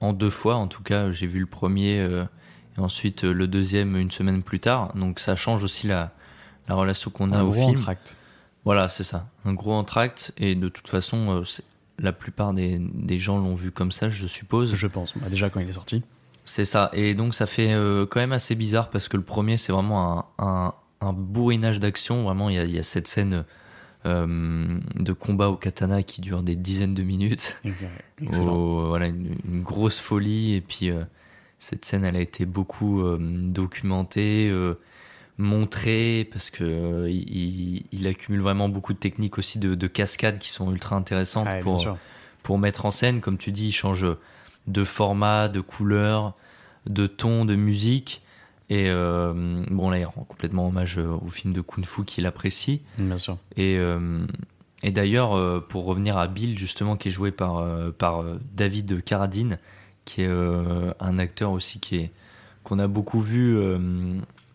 en 0.00 0.12
deux 0.12 0.30
fois. 0.30 0.56
En 0.56 0.68
tout 0.68 0.82
cas, 0.82 1.10
j'ai 1.10 1.26
vu 1.26 1.40
le 1.40 1.46
premier 1.46 1.98
euh, 2.00 2.24
et 2.76 2.80
ensuite 2.80 3.24
le 3.24 3.46
deuxième 3.46 3.96
une 3.96 4.10
semaine 4.10 4.42
plus 4.42 4.60
tard. 4.60 4.92
Donc 4.94 5.18
ça 5.18 5.36
change 5.36 5.64
aussi 5.64 5.86
la, 5.86 6.12
la 6.68 6.74
relation 6.74 7.10
qu'on 7.10 7.30
a 7.32 7.42
au 7.42 7.52
film. 7.52 7.70
entracte. 7.70 8.16
Voilà, 8.66 8.90
c'est 8.90 9.04
ça. 9.04 9.28
Un 9.46 9.54
gros 9.54 9.72
entracte. 9.72 10.32
Et 10.36 10.54
de 10.54 10.68
toute 10.68 10.88
façon, 10.88 11.30
euh, 11.40 11.42
la 11.98 12.12
plupart 12.12 12.52
des, 12.52 12.78
des 12.78 13.16
gens 13.18 13.38
l'ont 13.38 13.54
vu 13.54 13.70
comme 13.70 13.92
ça, 13.92 14.10
je 14.10 14.26
suppose. 14.26 14.74
je 14.74 14.86
pense 14.86 15.16
Bah, 15.16 15.28
déjà 15.30 15.48
quand 15.48 15.60
il 15.60 15.68
est 15.68 15.72
sorti 15.72 16.02
C'est 16.44 16.66
ça. 16.66 16.90
Et 16.92 17.14
donc 17.14 17.32
ça 17.34 17.46
fait 17.46 17.72
euh, 17.72 18.04
quand 18.04 18.20
même 18.20 18.32
assez 18.32 18.54
bizarre 18.54 18.90
parce 18.90 19.08
que 19.08 19.16
le 19.16 19.22
premier 19.22 19.56
c'est 19.56 19.72
vraiment 19.72 20.28
un, 20.38 20.44
un, 20.44 20.74
un 21.00 21.12
bourrinage 21.14 21.80
d'action. 21.80 22.24
Vraiment, 22.24 22.50
il 22.50 22.56
y 22.56 22.58
a, 22.58 22.64
il 22.64 22.72
y 22.72 22.78
a 22.78 22.82
cette 22.82 23.08
scène 23.08 23.44
euh, 24.04 24.78
de 24.96 25.12
combat 25.12 25.48
au 25.48 25.56
katana 25.56 26.02
qui 26.02 26.20
dure 26.20 26.42
des 26.42 26.54
dizaines 26.56 26.94
de 26.94 27.02
minutes. 27.02 27.60
Au- 28.40 28.88
voilà, 28.88 29.06
une, 29.06 29.36
une 29.48 29.62
grosse 29.62 29.98
folie. 30.00 30.54
Et 30.54 30.60
puis 30.60 30.90
euh, 30.90 31.02
cette 31.58 31.84
scène, 31.84 32.04
elle 32.04 32.16
a 32.16 32.20
été 32.20 32.44
beaucoup 32.46 33.02
documentée, 33.56 34.52
montrée 35.38 36.28
parce 36.32 36.50
que 36.50 36.64
euh, 36.64 37.10
il, 37.10 37.84
il 37.92 38.06
accumule 38.06 38.40
vraiment 38.40 38.68
beaucoup 38.68 38.92
de 38.94 38.98
techniques 38.98 39.38
aussi 39.38 39.58
de, 39.58 39.74
de 39.74 39.86
cascades 39.86 40.38
qui 40.38 40.48
sont 40.48 40.70
ultra 40.72 40.96
intéressantes 40.96 41.46
Ah, 41.48 41.58
pour 41.60 41.86
pour 42.42 42.58
mettre 42.58 42.86
en 42.86 42.90
scène. 42.90 43.20
Comme 43.20 43.38
tu 43.38 43.50
dis, 43.52 43.68
il 43.68 43.72
change 43.72 44.06
de 44.66 44.84
format, 44.84 45.48
de 45.48 45.60
couleur, 45.60 46.34
de 46.86 47.06
ton, 47.06 47.44
de 47.44 47.56
musique. 47.56 48.22
Et 48.68 48.88
euh, 48.88 49.64
bon, 49.70 49.90
là, 49.90 49.98
il 49.98 50.04
rend 50.04 50.22
complètement 50.24 50.66
hommage 50.68 50.98
euh, 50.98 51.08
au 51.24 51.28
film 51.28 51.52
de 51.52 51.60
Kung 51.60 51.84
Fu 51.84 52.04
qu'il 52.04 52.24
apprécie. 52.26 52.82
bien 52.98 53.18
sûr 53.18 53.38
Et, 53.56 53.76
euh, 53.78 54.24
et 54.82 54.90
d'ailleurs, 54.92 55.66
pour 55.66 55.84
revenir 55.86 56.16
à 56.18 56.28
Bill, 56.28 56.56
justement, 56.58 56.96
qui 56.96 57.08
est 57.08 57.10
joué 57.10 57.30
par, 57.32 57.64
par 57.98 58.22
David 58.54 59.02
Carradine, 59.02 59.58
qui 60.04 60.22
est 60.22 60.28
un 61.00 61.18
acteur 61.18 61.50
aussi 61.50 61.80
qui 61.80 61.96
est 61.96 62.10
qu'on 62.62 62.78
a 62.78 62.86
beaucoup 62.86 63.20
vu 63.20 63.56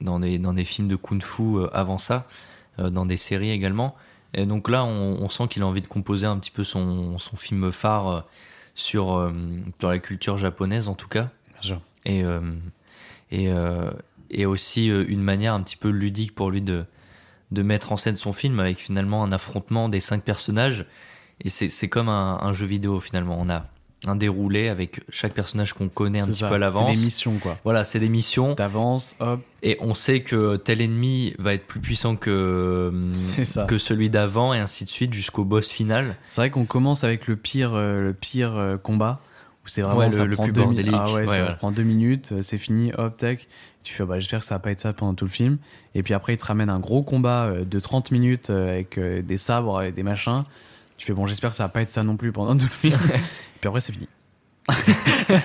dans, 0.01 0.19
des, 0.19 0.39
dans 0.39 0.53
des 0.53 0.63
films 0.65 0.87
de 0.87 0.95
kung-fu 0.95 1.57
euh, 1.57 1.67
avant 1.73 1.97
ça, 1.97 2.27
euh, 2.79 2.89
dans 2.89 3.05
des 3.05 3.17
séries 3.17 3.51
également. 3.51 3.95
Et 4.33 4.45
donc 4.45 4.69
là, 4.69 4.83
on, 4.83 5.17
on 5.21 5.29
sent 5.29 5.47
qu'il 5.49 5.61
a 5.61 5.67
envie 5.67 5.81
de 5.81 5.87
composer 5.87 6.25
un 6.25 6.37
petit 6.37 6.51
peu 6.51 6.63
son, 6.63 7.17
son 7.17 7.37
film 7.37 7.71
phare 7.71 8.07
euh, 8.07 8.21
sur, 8.75 9.31
sur 9.79 9.89
la 9.89 9.99
culture 9.99 10.37
japonaise, 10.37 10.87
en 10.87 10.95
tout 10.95 11.09
cas. 11.09 11.29
Bien 11.53 11.61
sûr. 11.61 11.81
Et, 12.05 12.23
et, 13.31 13.49
et 14.29 14.45
aussi 14.45 14.87
une 14.87 15.21
manière 15.21 15.53
un 15.53 15.61
petit 15.61 15.75
peu 15.75 15.89
ludique 15.89 16.33
pour 16.33 16.49
lui 16.49 16.61
de, 16.61 16.85
de 17.51 17.61
mettre 17.63 17.91
en 17.91 17.97
scène 17.97 18.15
son 18.15 18.31
film 18.31 18.59
avec 18.61 18.77
finalement 18.77 19.23
un 19.23 19.33
affrontement 19.33 19.89
des 19.89 19.99
cinq 19.99 20.23
personnages. 20.23 20.85
Et 21.41 21.49
c'est 21.49 21.69
c'est 21.69 21.89
comme 21.89 22.07
un, 22.07 22.39
un 22.41 22.53
jeu 22.53 22.65
vidéo 22.65 23.01
finalement. 23.01 23.37
On 23.39 23.49
a 23.49 23.65
un 24.07 24.15
déroulé 24.15 24.67
avec 24.67 25.01
chaque 25.09 25.33
personnage 25.33 25.73
qu'on 25.73 25.87
connaît 25.87 26.21
un 26.21 26.25
petit 26.25 26.39
ça. 26.39 26.49
peu 26.49 26.55
à 26.55 26.57
l'avance. 26.57 26.87
C'est 26.89 26.95
des 26.97 27.05
missions, 27.05 27.37
quoi. 27.37 27.57
Voilà, 27.63 27.83
c'est 27.83 27.99
des 27.99 28.09
missions. 28.09 28.55
T'avances, 28.55 29.15
hop. 29.19 29.41
Et 29.61 29.77
on 29.79 29.93
sait 29.93 30.21
que 30.21 30.55
tel 30.55 30.81
ennemi 30.81 31.35
va 31.37 31.53
être 31.53 31.67
plus 31.67 31.79
puissant 31.79 32.15
que, 32.15 32.91
ça. 33.13 33.65
que 33.65 33.77
celui 33.77 34.09
d'avant 34.09 34.53
et 34.55 34.59
ainsi 34.59 34.85
de 34.85 34.89
suite 34.89 35.13
jusqu'au 35.13 35.43
boss 35.43 35.69
final. 35.69 36.15
C'est 36.27 36.41
vrai 36.41 36.49
qu'on 36.49 36.65
commence 36.65 37.03
avec 37.03 37.27
le 37.27 37.35
pire, 37.35 37.73
euh, 37.75 38.01
le 38.07 38.13
pire 38.13 38.55
euh, 38.55 38.77
combat 38.77 39.19
où 39.63 39.67
c'est 39.67 39.83
vraiment 39.83 39.99
Ouais, 39.99 40.05
le- 40.07 40.11
ça 40.13 40.25
le 40.25 40.33
prend 40.35 40.45
plus 40.45 40.53
deux 40.53 40.63
bordélique. 40.63 40.95
Ah 40.97 41.13
ouais, 41.13 41.27
Ouais, 41.27 41.37
ça 41.37 41.53
prend 41.53 41.71
deux 41.71 41.83
minutes, 41.83 42.31
euh, 42.31 42.41
c'est 42.41 42.57
fini, 42.57 42.91
hop 42.97 43.15
tac. 43.17 43.47
Tu 43.83 43.93
fais 43.93 44.03
bah 44.03 44.19
j'espère 44.19 44.39
que 44.39 44.45
ça 44.47 44.55
va 44.55 44.59
pas 44.59 44.71
être 44.71 44.79
ça 44.79 44.93
pendant 44.93 45.13
tout 45.13 45.25
le 45.25 45.31
film. 45.31 45.57
Et 45.93 46.01
puis 46.01 46.15
après 46.15 46.33
il 46.33 46.37
te 46.37 46.45
ramène 46.45 46.69
un 46.71 46.79
gros 46.79 47.03
combat 47.03 47.51
de 47.63 47.79
30 47.79 48.09
minutes 48.11 48.49
avec 48.49 48.99
des 48.99 49.37
sabres 49.37 49.81
et 49.83 49.91
des 49.91 50.03
machins. 50.03 50.43
Tu 51.01 51.07
fais 51.07 51.13
bon 51.13 51.25
j'espère 51.25 51.49
que 51.49 51.55
ça 51.55 51.63
va 51.63 51.69
pas 51.69 51.81
être 51.81 51.89
ça 51.89 52.03
non 52.03 52.15
plus 52.15 52.31
pendant 52.31 52.55
tout 52.55 52.65
le 52.65 52.69
film. 52.69 52.93
et 52.93 53.17
puis 53.59 53.67
après 53.67 53.81
c'est 53.81 53.91
fini. 53.91 54.07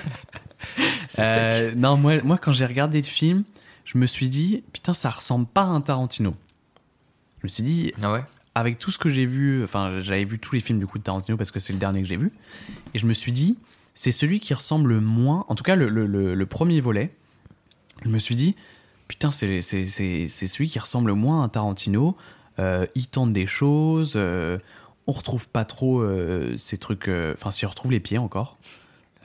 Euh, 1.18 1.72
non 1.76 1.96
moi 1.96 2.20
moi 2.22 2.36
quand 2.36 2.52
j'ai 2.52 2.66
regardé 2.66 2.98
le 3.00 3.06
film, 3.06 3.44
je 3.86 3.96
me 3.96 4.06
suis 4.06 4.28
dit 4.28 4.64
putain 4.74 4.92
ça 4.92 5.08
ressemble 5.08 5.46
pas 5.46 5.62
à 5.62 5.66
un 5.66 5.80
Tarantino. 5.80 6.34
Je 7.40 7.46
me 7.46 7.48
suis 7.48 7.62
dit 7.62 7.92
Ah 8.02 8.12
ouais? 8.12 8.24
avec 8.54 8.78
tout 8.78 8.90
ce 8.90 8.98
que 8.98 9.08
j'ai 9.08 9.24
vu, 9.24 9.64
enfin 9.64 10.00
j'avais 10.02 10.24
vu 10.24 10.38
tous 10.38 10.54
les 10.54 10.60
films 10.60 10.78
du 10.78 10.86
coup 10.86 10.98
de 10.98 11.04
Tarantino 11.04 11.38
parce 11.38 11.50
que 11.50 11.58
c'est 11.60 11.72
le 11.72 11.78
dernier 11.78 12.02
que 12.02 12.08
j'ai 12.08 12.16
vu, 12.18 12.32
et 12.92 12.98
je 12.98 13.06
me 13.06 13.14
suis 13.14 13.32
dit, 13.32 13.56
c'est 13.94 14.12
celui 14.12 14.40
qui 14.40 14.52
ressemble 14.52 14.90
le 14.90 15.00
moins, 15.00 15.46
en 15.48 15.54
tout 15.54 15.64
cas 15.64 15.74
le, 15.76 15.88
le- 15.88 16.06
le- 16.06 16.34
le 16.34 16.46
premier 16.46 16.80
volet, 16.82 17.14
je 18.04 18.08
me 18.10 18.18
suis 18.18 18.34
dit, 18.36 18.56
putain 19.08 19.30
c'est 19.30 19.62
c'est- 19.62 19.86
c'est- 19.86 20.28
c'est 20.28 20.46
celui 20.48 20.68
qui 20.68 20.78
ressemble 20.78 21.08
le 21.08 21.14
moins 21.14 21.44
à 21.44 21.48
Tarantino, 21.48 22.16
Euh, 22.58 22.86
il 22.94 23.06
tente 23.06 23.32
des 23.34 23.46
choses, 23.46 24.14
euh, 24.16 24.58
on 25.06 25.12
retrouve 25.12 25.48
pas 25.48 25.64
trop 25.64 26.00
euh, 26.00 26.56
ces 26.56 26.78
trucs, 26.78 27.08
euh, 27.08 27.34
enfin 27.36 27.50
si 27.50 27.64
on 27.66 27.68
retrouve 27.68 27.92
les 27.92 28.00
pieds 28.00 28.18
encore, 28.18 28.58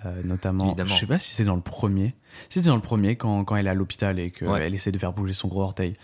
euh, 0.05 0.21
notamment, 0.23 0.67
Évidemment. 0.67 0.89
je 0.89 0.99
sais 0.99 1.05
pas 1.07 1.19
si 1.19 1.31
c'est 1.31 1.43
dans 1.45 1.55
le 1.55 1.61
premier, 1.61 2.13
si 2.49 2.59
c'est 2.61 2.67
dans 2.69 2.75
le 2.75 2.81
premier 2.81 3.15
quand, 3.15 3.43
quand 3.45 3.55
elle 3.55 3.67
est 3.67 3.71
à 3.71 3.73
l'hôpital 3.73 4.19
et 4.19 4.31
qu'elle 4.31 4.47
Ouais. 4.49 4.71
essaie 4.71 4.91
de 4.91 4.97
faire 4.99 5.13
bouger 5.13 5.33
son 5.33 5.47
gros 5.47 5.61
orteil. 5.63 5.95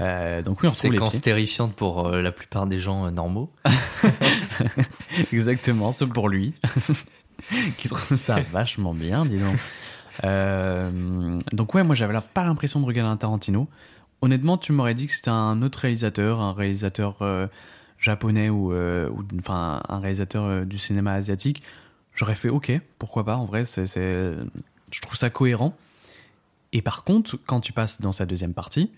Euh, 0.00 0.40
donc 0.40 0.62
oui, 0.62 0.68
on 0.68 0.70
retrouve 0.70 0.92
les 0.92 0.96
Séquence 0.98 1.20
terrifiante 1.20 1.74
pour 1.74 2.06
euh, 2.06 2.22
la 2.22 2.32
plupart 2.32 2.66
des 2.66 2.78
gens 2.80 3.06
euh, 3.06 3.10
normaux. 3.10 3.50
Exactement, 5.32 5.92
ce 5.92 6.04
pour 6.04 6.28
lui. 6.28 6.54
qui 7.78 7.88
trouve 7.88 8.16
ça 8.16 8.38
vachement 8.52 8.94
bien, 8.94 9.24
dis 9.26 9.38
donc. 9.38 9.56
Donc 11.52 11.74
ouais, 11.74 11.82
moi 11.82 11.94
j'avais 11.94 12.12
là 12.12 12.20
pas 12.20 12.44
l'impression 12.44 12.80
de 12.80 12.86
regarder 12.86 13.10
un 13.12 13.16
Tarantino. 13.16 13.68
Honnêtement, 14.22 14.58
tu 14.58 14.72
m'aurais 14.72 14.94
dit 14.94 15.06
que 15.06 15.12
c'était 15.12 15.30
un 15.30 15.62
autre 15.62 15.80
réalisateur, 15.80 16.40
un 16.40 16.52
réalisateur 16.52 17.16
japonais 18.00 18.48
ou, 18.48 18.72
euh, 18.72 19.08
ou 19.10 19.22
enfin 19.38 19.82
un 19.88 19.98
réalisateur 20.00 20.44
euh, 20.44 20.64
du 20.64 20.78
cinéma 20.78 21.12
asiatique. 21.12 21.62
J'aurais 22.14 22.34
fait 22.34 22.48
ok, 22.48 22.72
pourquoi 22.98 23.24
pas. 23.24 23.36
En 23.36 23.44
vrai, 23.44 23.64
c'est, 23.64 23.86
c'est- 23.86 24.34
je 24.90 25.00
trouve 25.00 25.16
ça 25.16 25.30
cohérent. 25.30 25.76
Et 26.72 26.82
par 26.82 27.04
contre, 27.04 27.38
quand 27.46 27.60
tu 27.60 27.72
passes 27.72 28.00
dans 28.00 28.12
sa 28.12 28.26
deuxième 28.26 28.54
partie, 28.54 28.90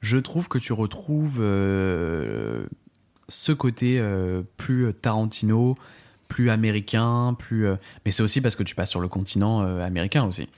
je 0.00 0.18
trouve 0.18 0.48
que 0.48 0.58
tu 0.58 0.72
retrouves 0.72 1.38
euh, 1.40 2.66
ce 3.28 3.52
côté 3.52 3.98
euh, 3.98 4.42
plus 4.56 4.92
Tarantino, 4.94 5.76
plus 6.28 6.50
américain, 6.50 7.34
plus. 7.38 7.66
euh, 7.66 7.76
mais 8.04 8.10
c'est 8.12 8.22
aussi 8.22 8.40
parce 8.40 8.56
que 8.56 8.62
tu 8.62 8.74
passes 8.74 8.90
sur 8.90 9.00
le 9.00 9.08
continent 9.08 9.60
américain 9.80 10.24
aussi. 10.24 10.48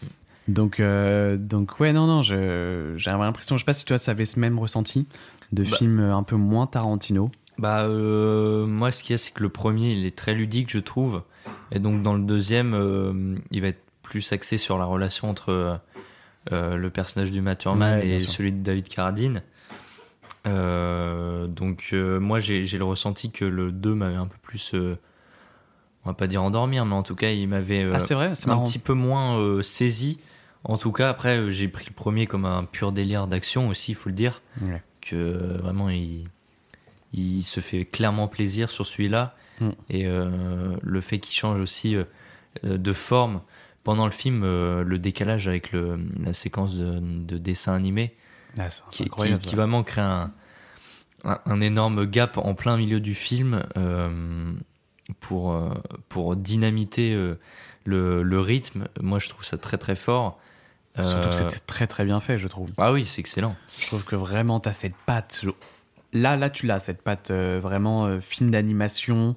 Donc, 0.48 0.80
donc 0.80 1.78
ouais, 1.80 1.92
non, 1.92 2.07
non, 2.07 2.22
je- 2.22 2.94
j'avais 2.96 3.18
l'impression, 3.22 3.57
je 3.57 3.61
sais 3.61 3.64
pas 3.64 3.72
si 3.72 3.84
toi, 3.84 3.98
ça 3.98 4.11
avait 4.12 4.24
ce 4.24 4.40
même 4.40 4.59
ressenti 4.59 5.07
de 5.53 5.62
Bah. 5.64 5.76
films 5.76 6.01
un 6.01 6.22
peu 6.24 6.36
moins 6.36 6.66
Tarantino. 6.66 7.30
Bah 7.61 7.82
euh, 7.84 8.64
moi 8.64 8.90
ce 8.90 9.02
qu'il 9.04 9.12
y 9.12 9.14
a 9.14 9.18
c'est 9.18 9.32
que 9.34 9.42
le 9.42 9.50
premier 9.50 9.92
il 9.92 10.06
est 10.06 10.16
très 10.16 10.32
ludique 10.34 10.70
je 10.70 10.78
trouve 10.78 11.22
et 11.70 11.78
donc 11.78 12.02
dans 12.02 12.14
le 12.14 12.22
deuxième 12.22 12.72
euh, 12.72 13.36
il 13.50 13.61
va 13.61 13.68
être 13.68 13.82
plus 14.02 14.32
axé 14.32 14.56
sur 14.56 14.78
la 14.78 14.86
relation 14.86 15.28
entre 15.28 15.78
euh, 16.52 16.76
le 16.76 16.90
personnage 16.90 17.30
du 17.30 17.42
Matt 17.42 17.58
Thurman 17.58 17.98
Ouais, 17.98 18.08
et 18.08 18.18
celui 18.18 18.52
de 18.52 18.62
David 18.62 18.88
Carradine. 18.88 19.42
Donc 20.46 21.92
moi 21.92 22.38
j'ai 22.38 22.64
le 22.64 22.84
ressenti 22.84 23.30
que 23.30 23.44
le 23.44 23.72
2 23.72 23.94
m'avait 23.94 24.16
un 24.16 24.26
peu 24.26 24.38
plus 24.42 24.72
on 24.74 26.08
va 26.08 26.14
pas 26.14 26.26
dire 26.26 26.42
endormir 26.42 26.86
mais 26.86 26.94
en 26.94 27.02
tout 27.02 27.14
cas 27.14 27.30
il 27.30 27.46
m'avait 27.48 27.84
Ah, 27.92 27.98
un 28.14 28.32
marrant. 28.46 28.64
petit 28.64 28.78
peu 28.78 28.94
moins 28.94 29.62
saisi. 29.62 30.18
En 30.64 30.76
tout 30.78 30.92
cas 30.92 31.11
après 31.11 31.50
j'ai 31.52 31.68
pris 31.68 31.84
le 31.88 31.94
premier 31.94 32.26
comme 32.26 32.46
un 32.46 32.64
pur 32.64 32.92
délire 32.92 33.26
d'action 33.26 33.68
aussi 33.68 33.92
il 33.92 33.96
faut 33.96 34.08
le 34.08 34.14
dire 34.14 34.40
Ouais. 34.62 34.82
que 35.02 35.58
vraiment 35.62 35.90
il, 35.90 36.28
il 37.12 37.42
se 37.42 37.61
fait 37.61 37.84
clairement 37.84 38.28
plaisir 38.28 38.70
sur 38.70 38.86
celui-là 38.86 39.34
Mm. 39.61 39.68
et 39.90 40.06
euh, 40.06 40.74
le 40.80 41.00
fait 41.02 41.18
qu'il 41.18 41.34
change 41.36 41.61
aussi 41.61 41.94
euh, 41.94 42.04
euh, 42.64 42.78
de 42.78 42.92
forme 42.94 43.42
pendant 43.84 44.06
le 44.06 44.11
film 44.11 44.42
euh, 44.42 44.82
le 44.82 44.98
décalage 44.98 45.48
avec 45.48 45.72
le, 45.72 45.98
la 46.18 46.32
séquence 46.32 46.74
de, 46.76 46.98
de 46.98 47.36
dessin 47.36 47.74
animé 47.74 48.16
Ah, 48.58 48.68
qui, 48.90 49.04
qui, 49.11 49.38
qui 49.38 49.56
vraiment 49.56 49.82
crée 49.82 50.00
un, 50.00 50.32
un, 51.24 51.40
un 51.44 51.61
énorme 51.61 52.06
gap 52.06 52.38
en 52.38 52.54
plein 52.54 52.78
milieu 52.78 53.00
du 53.00 53.14
film 53.14 53.62
pour, 55.20 55.54
pour 56.08 56.36
dynamiter 56.36 57.14
le, 57.84 58.22
le 58.22 58.40
rythme 58.40 58.88
moi 59.00 59.18
je 59.18 59.28
trouve 59.28 59.44
ça 59.44 59.58
très 59.58 59.76
très 59.78 59.96
fort 59.96 60.38
Surtout 61.02 61.28
que 61.28 61.34
c'était 61.34 61.58
très 61.58 61.86
très 61.86 62.04
bien 62.04 62.20
fait, 62.20 62.38
je 62.38 62.48
trouve. 62.48 62.70
ah 62.78 62.92
oui 62.92 63.04
c'est 63.04 63.20
excellent 63.20 63.56
Je 63.78 63.86
trouve 63.86 64.04
que 64.04 64.16
vraiment, 64.16 64.58
tu 64.61 64.68
as 64.68 64.72
cette 64.74 64.96
patte. 65.06 65.44
Là, 66.12 66.36
là, 66.36 66.50
tu 66.50 66.66
l'as, 66.66 66.80
cette 66.80 67.02
patte 67.02 67.30
euh, 67.30 67.61
vraiment 67.62 68.06
euh, 68.06 68.20
film 68.20 68.50
d'animation, 68.50 69.34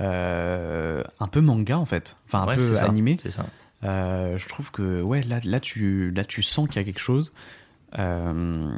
euh, 0.00 1.02
un 1.18 1.26
peu 1.28 1.40
manga 1.40 1.78
en 1.78 1.86
fait. 1.86 2.16
Enfin, 2.26 2.42
un 2.42 2.46
Ouais, 2.48 2.56
peu 2.56 2.76
animé. 2.78 3.16
c'est 3.22 3.30
ça 3.30 3.46
Euh, 3.84 4.36
je 4.38 4.48
trouve 4.48 4.70
que, 4.70 5.00
ouais, 5.02 5.22
là, 5.22 5.40
là, 5.44 5.60
tu, 5.60 6.10
là, 6.14 6.24
tu 6.24 6.42
sens 6.42 6.68
qu'il 6.68 6.76
y 6.76 6.78
a 6.80 6.84
quelque 6.84 7.00
chose. 7.00 7.32
Euh, 7.98 8.70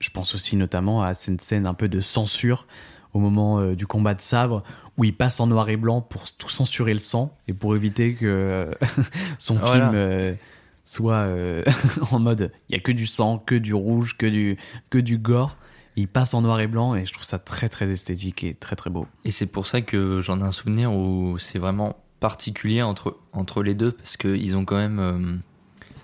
je 0.00 0.10
pense 0.10 0.34
aussi 0.34 0.56
notamment 0.56 1.02
à 1.02 1.14
cette 1.14 1.40
scène 1.40 1.66
un 1.66 1.74
peu 1.74 1.88
de 1.88 2.00
censure 2.00 2.66
au 3.12 3.18
moment 3.20 3.60
euh, 3.60 3.74
du 3.76 3.86
combat 3.86 4.14
de 4.14 4.20
sabre 4.20 4.62
où 4.98 5.04
il 5.04 5.16
passe 5.16 5.40
en 5.40 5.46
noir 5.46 5.68
et 5.68 5.76
blanc 5.76 6.00
pour 6.00 6.24
tout 6.32 6.48
censurer 6.48 6.92
le 6.92 6.98
sang 6.98 7.36
et 7.48 7.52
pour 7.54 7.74
éviter 7.76 8.14
que 8.14 8.70
son 9.38 9.54
Voilà. 9.54 9.90
film 9.90 10.36
soit 10.84 11.26
en 12.12 12.18
mode 12.18 12.52
il 12.68 12.74
y 12.74 12.78
a 12.78 12.80
que 12.82 12.92
du 12.92 13.06
sang, 13.06 13.38
que 13.38 13.54
du 13.54 13.72
rouge, 13.74 14.16
que 14.18 14.26
du, 14.26 14.56
que 14.90 14.98
du 14.98 15.16
gore. 15.18 15.56
Il 15.96 16.08
passe 16.08 16.34
en 16.34 16.40
noir 16.42 16.58
et 16.60 16.66
blanc 16.66 16.94
et 16.96 17.06
je 17.06 17.12
trouve 17.12 17.24
ça 17.24 17.38
très 17.38 17.68
très 17.68 17.88
esthétique 17.90 18.42
et 18.44 18.54
très 18.54 18.74
très 18.76 18.90
beau. 18.90 19.06
Et 19.24 19.30
c'est 19.30 19.46
pour 19.46 19.66
ça 19.66 19.80
que 19.80 20.20
j'en 20.20 20.40
ai 20.40 20.42
un 20.44 20.52
souvenir 20.52 20.92
où 20.92 21.36
c'est 21.38 21.58
vraiment 21.60 21.96
particulier 22.20 22.82
entre, 22.82 23.16
entre 23.32 23.62
les 23.62 23.74
deux, 23.74 23.92
parce 23.92 24.16
qu'ils 24.16 24.56
ont 24.56 24.64
quand 24.64 24.76
même, 24.76 24.98
euh, 24.98 25.36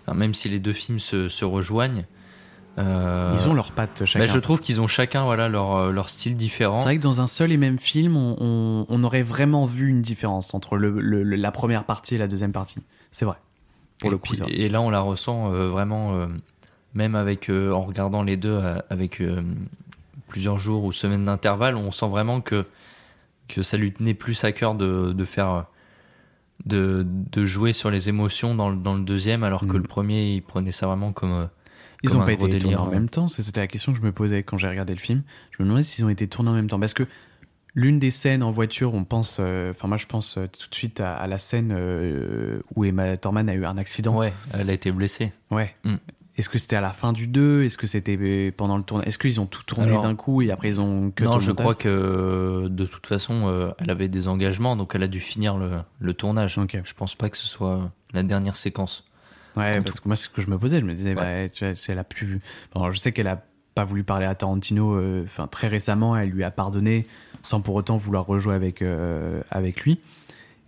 enfin, 0.07 0.15
même 0.17 0.35
si 0.35 0.49
les 0.49 0.61
deux 0.61 0.73
films 0.73 0.99
se, 1.01 1.29
se 1.29 1.45
rejoignent, 1.45 2.05
euh, 2.79 3.35
Ils 3.37 3.49
ont 3.49 3.55
leurs 3.55 3.73
pattes 3.73 4.05
chacun. 4.05 4.25
bah, 4.27 4.31
je 4.33 4.39
trouve 4.39 4.61
qu'ils 4.61 4.81
ont 4.81 4.87
chacun 4.87 5.25
voilà, 5.25 5.49
leur, 5.49 5.75
euh, 5.77 5.91
leur 5.93 6.09
style 6.09 6.37
différent. 6.37 6.79
C'est 6.79 6.85
vrai 6.85 6.97
que 6.99 7.03
dans 7.03 7.21
un 7.21 7.27
seul 7.27 7.51
et 7.51 7.57
même 7.57 7.79
film, 7.79 8.17
on, 8.17 8.37
on- 8.39 8.87
on 8.89 9.05
aurait 9.05 9.23
vraiment 9.23 9.67
vu 9.67 9.89
une 9.89 10.03
différence 10.03 10.55
entre 10.55 10.77
le, 10.77 10.91
la 11.25 11.51
première 11.51 11.85
partie 11.85 12.15
et 12.15 12.19
la 12.19 12.29
deuxième 12.29 12.53
partie. 12.53 12.79
C'est 13.11 13.25
vrai. 13.25 13.37
Pour 13.99 14.09
et, 14.09 14.13
le 14.13 14.19
coup, 14.19 14.35
puis- 14.37 14.55
et 14.55 14.69
là, 14.69 14.81
on 14.81 14.89
la 14.91 15.01
ressent 15.01 15.53
euh, 15.53 15.69
vraiment, 15.69 16.29
même 16.95 17.15
avec, 17.15 17.49
euh, 17.49 17.73
en 17.73 17.81
regardant 17.81 18.23
les 18.23 18.37
deux 18.37 18.51
euh, 18.63 18.79
avec 18.91 19.21
euh, 19.21 19.43
plusieurs 20.29 20.59
jours 20.59 20.85
ou 20.85 20.93
semaines 20.93 21.25
d'intervalle, 21.25 21.77
on 21.77 21.91
sent 21.91 22.09
vraiment 22.09 22.41
que, 22.41 22.67
que 23.49 23.63
ça 23.63 23.77
lui 23.77 23.93
tenait 23.93 24.15
plus 24.15 24.43
à 24.45 24.53
cœur 24.53 24.75
de, 24.75 25.13
de 25.13 25.25
faire. 25.25 25.67
De, 26.67 27.07
de 27.07 27.47
jouer 27.47 27.73
sur 27.73 27.91
les 27.91 28.11
émotions 28.11 28.55
dans 28.55 28.69
le, 28.69 28.77
dans 28.77 28.93
le 28.95 29.01
deuxième, 29.01 29.45
alors 29.45 29.63
que 29.63 29.73
Mm. 29.73 29.77
le 29.79 29.83
premier, 29.85 30.35
il 30.35 30.43
prenait 30.43 30.73
ça 30.73 30.87
vraiment 30.87 31.11
comme. 31.11 31.49
Ils 32.03 32.11
comme 32.11 32.19
ont 32.19 32.23
un 32.23 32.27
pas 32.27 32.35
gros 32.35 32.49
été 32.49 32.59
tournés 32.59 32.77
en 32.77 32.91
même 32.91 33.09
temps. 33.09 33.29
C'était 33.29 33.61
la 33.61 33.67
question 33.67 33.93
que 33.93 33.99
je 33.99 34.05
me 34.05 34.13
posais 34.13 34.43
quand 34.43 34.59
j'ai 34.59 34.69
regardé 34.69 34.93
le 34.93 35.01
film. 35.01 35.23
Je 35.53 35.63
me 35.63 35.67
demandais 35.67 35.85
s'ils 35.85 36.05
ont 36.05 36.11
été 36.11 36.29
tournés 36.29 36.51
en 36.51 36.55
même 36.55 36.67
temps. 36.67 36.79
Parce 36.79 36.93
que 36.93 37.05
l'une 37.75 37.99
des 37.99 38.11
scènes 38.11 38.43
en 38.43 38.51
voiture, 38.51 38.93
on 38.93 39.05
pense. 39.05 39.39
euh, 39.41 39.71
Enfin, 39.71 39.89
moi, 39.89 39.97
je 39.97 40.05
pense 40.05 40.37
euh, 40.37 40.49
tout 40.49 40.69
de 40.69 40.75
suite 40.75 41.01
à, 41.01 41.17
à 41.17 41.27
la 41.27 41.39
scène 41.39 41.73
euh, 41.75 42.61
où 42.77 42.85
Emma 42.85 43.17
Thurman 43.17 43.49
a 43.49 43.55
eu 43.55 43.65
un 43.65 43.79
accident. 43.79 44.15
Ouais, 44.19 44.35
elle 44.53 44.69
a 44.69 44.75
été 44.75 44.93
blessée. 44.93 45.33
Ouais. 45.51 45.75
Mm. 45.85 45.95
Est-ce 46.37 46.49
que 46.49 46.59
c'était 46.59 46.77
à 46.77 46.81
la 46.81 46.91
fin 46.91 47.13
du 47.13 47.27
2 47.27 47.65
Est-ce 47.65 47.77
que 47.77 47.87
c'était 47.87 48.51
pendant 48.53 48.77
le 48.79 48.83
tournage 48.83 49.07
Est-ce 49.09 49.19
qu'ils 49.19 49.41
ont 49.41 49.47
tout 49.47 49.63
tourné 49.65 49.93
d'un 50.01 50.15
coup 50.15 50.41
et 50.43 50.51
après 50.51 50.69
ils 50.69 50.81
ont 50.81 51.11
que 51.11 51.25
non, 51.25 51.39
je 51.39 51.51
montage? 51.51 51.65
crois 51.65 51.75
que 51.75 52.69
de 52.71 52.87
toute 52.87 53.07
façon, 53.07 53.49
euh, 53.49 53.71
elle 53.79 53.91
avait 53.91 54.09
des 54.09 54.27
engagements, 54.29 54.77
donc 54.77 54.93
elle 54.95 55.03
a 55.03 55.09
dû 55.09 55.21
finir 55.21 55.59
le, 55.59 55.71
le 55.99 56.15
tournage. 56.15 56.59
Je 56.85 56.95
pense 56.95 57.15
pas 57.15 57.29
que 57.31 57.37
ce 57.37 57.47
soit 57.47 57.91
la 58.13 58.23
dernière 58.23 58.57
séquence. 58.57 59.05
Ouais, 59.57 59.79
En 59.79 59.83
parce 59.83 59.97
tout- 59.97 60.03
que 60.03 60.09
moi, 60.09 60.17
c'est 60.17 60.25
ce 60.27 60.29
que 60.31 60.41
je 60.41 60.49
me 60.49 60.57
posais. 60.59 60.79
Je 60.81 60.85
me 60.85 60.95
disais, 60.95 61.15
bah, 61.15 61.49
tu 61.49 61.65
vois, 61.67 61.75
elle 61.89 61.99
a 61.99 62.05
pu. 62.05 62.41
Enfin, 62.73 62.93
je 62.93 62.99
sais 63.01 63.11
qu'elle 63.13 63.27
a 63.27 63.43
pas 63.75 63.85
voulu 63.85 64.05
parler 64.05 64.27
à 64.27 64.35
Tarantino. 64.37 64.95
euh, 64.95 65.27
très 65.51 65.67
récemment, 65.69 66.17
elle 66.17 66.31
lui 66.31 66.45
a 66.45 66.51
pardonné 66.53 67.07
sans 67.43 67.61
pour 67.61 67.75
autant 67.75 67.97
vouloir 67.97 68.25
rejouer 68.27 68.55
avec 68.55 68.81
euh, 68.83 69.43
avec 69.51 69.81
lui. 69.83 69.99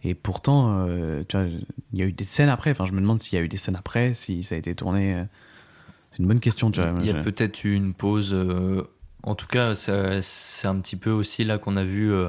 Et 0.04 0.14
pourtant, 0.14 0.84
euh, 0.88 1.22
tu 1.28 1.36
vois, 1.36 1.46
il 1.92 1.98
y 1.98 2.02
a 2.02 2.06
eu 2.06 2.12
des 2.12 2.24
scènes 2.24 2.48
après. 2.48 2.72
Enfin, 2.72 2.86
je 2.86 2.92
me 2.92 3.00
demande 3.00 3.20
s'il 3.20 3.38
y 3.38 3.40
a 3.40 3.44
eu 3.44 3.48
des 3.48 3.56
scènes 3.56 3.76
après, 3.76 4.14
si 4.14 4.42
ça 4.42 4.56
a 4.56 4.58
été 4.58 4.74
tourné. 4.74 5.24
C'est 6.12 6.18
une 6.18 6.28
bonne 6.28 6.40
question, 6.40 6.70
tu 6.70 6.80
vois. 6.80 6.92
Il 7.00 7.06
y 7.06 7.10
a 7.10 7.22
peut-être 7.22 7.64
eu 7.64 7.74
une 7.74 7.94
pause. 7.94 8.32
euh, 8.34 8.82
en 9.22 9.34
tout 9.34 9.46
cas, 9.46 9.74
c'est 9.74 10.66
un 10.68 10.78
petit 10.78 10.96
peu 10.96 11.10
aussi 11.10 11.44
là 11.44 11.56
qu'on 11.58 11.76
a 11.78 11.84
vu 11.84 12.12
euh, 12.12 12.28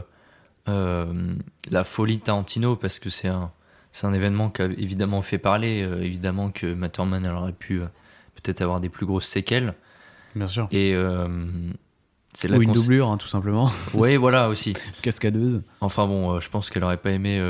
euh, 0.69 1.33
la 1.69 1.83
folie 1.83 2.17
de 2.17 2.21
Tarantino 2.23 2.77
parce 2.77 2.99
que 2.99 3.09
c'est 3.09 3.27
un, 3.27 3.51
un 4.03 4.13
événement 4.13 4.49
qui 4.49 4.61
a 4.61 4.65
évidemment 4.65 5.21
fait 5.21 5.37
parler. 5.37 5.79
évidemment 6.01 6.49
que 6.49 6.73
Matterman 6.73 7.25
elle 7.25 7.33
aurait 7.33 7.51
pu 7.51 7.81
peut-être 8.35 8.61
avoir 8.61 8.79
des 8.79 8.89
plus 8.89 9.05
grosses 9.05 9.27
séquelles. 9.27 9.73
Bien 10.33 10.47
sûr. 10.47 10.67
Et 10.71 10.95
c'est 12.35 12.49
Ou 12.51 12.61
une 12.63 12.73
doublure, 12.73 13.09
hein, 13.09 13.17
tout 13.17 13.27
simplement. 13.27 13.69
Oui, 13.93 14.15
voilà 14.15 14.47
aussi. 14.49 14.73
Cascadeuse. 15.01 15.61
Enfin 15.81 16.07
bon, 16.07 16.39
je 16.39 16.49
pense 16.49 16.69
qu'elle 16.69 16.83
aurait 16.85 16.97
pas 16.97 17.11
aimé 17.11 17.41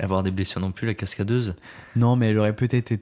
avoir 0.00 0.24
des 0.24 0.32
blessures 0.32 0.60
non 0.60 0.72
plus, 0.72 0.88
la 0.88 0.94
cascadeuse. 0.94 1.54
Non, 1.94 2.16
mais 2.16 2.30
elle 2.30 2.38
aurait 2.38 2.56
peut-être 2.56 2.74
été 2.74 3.00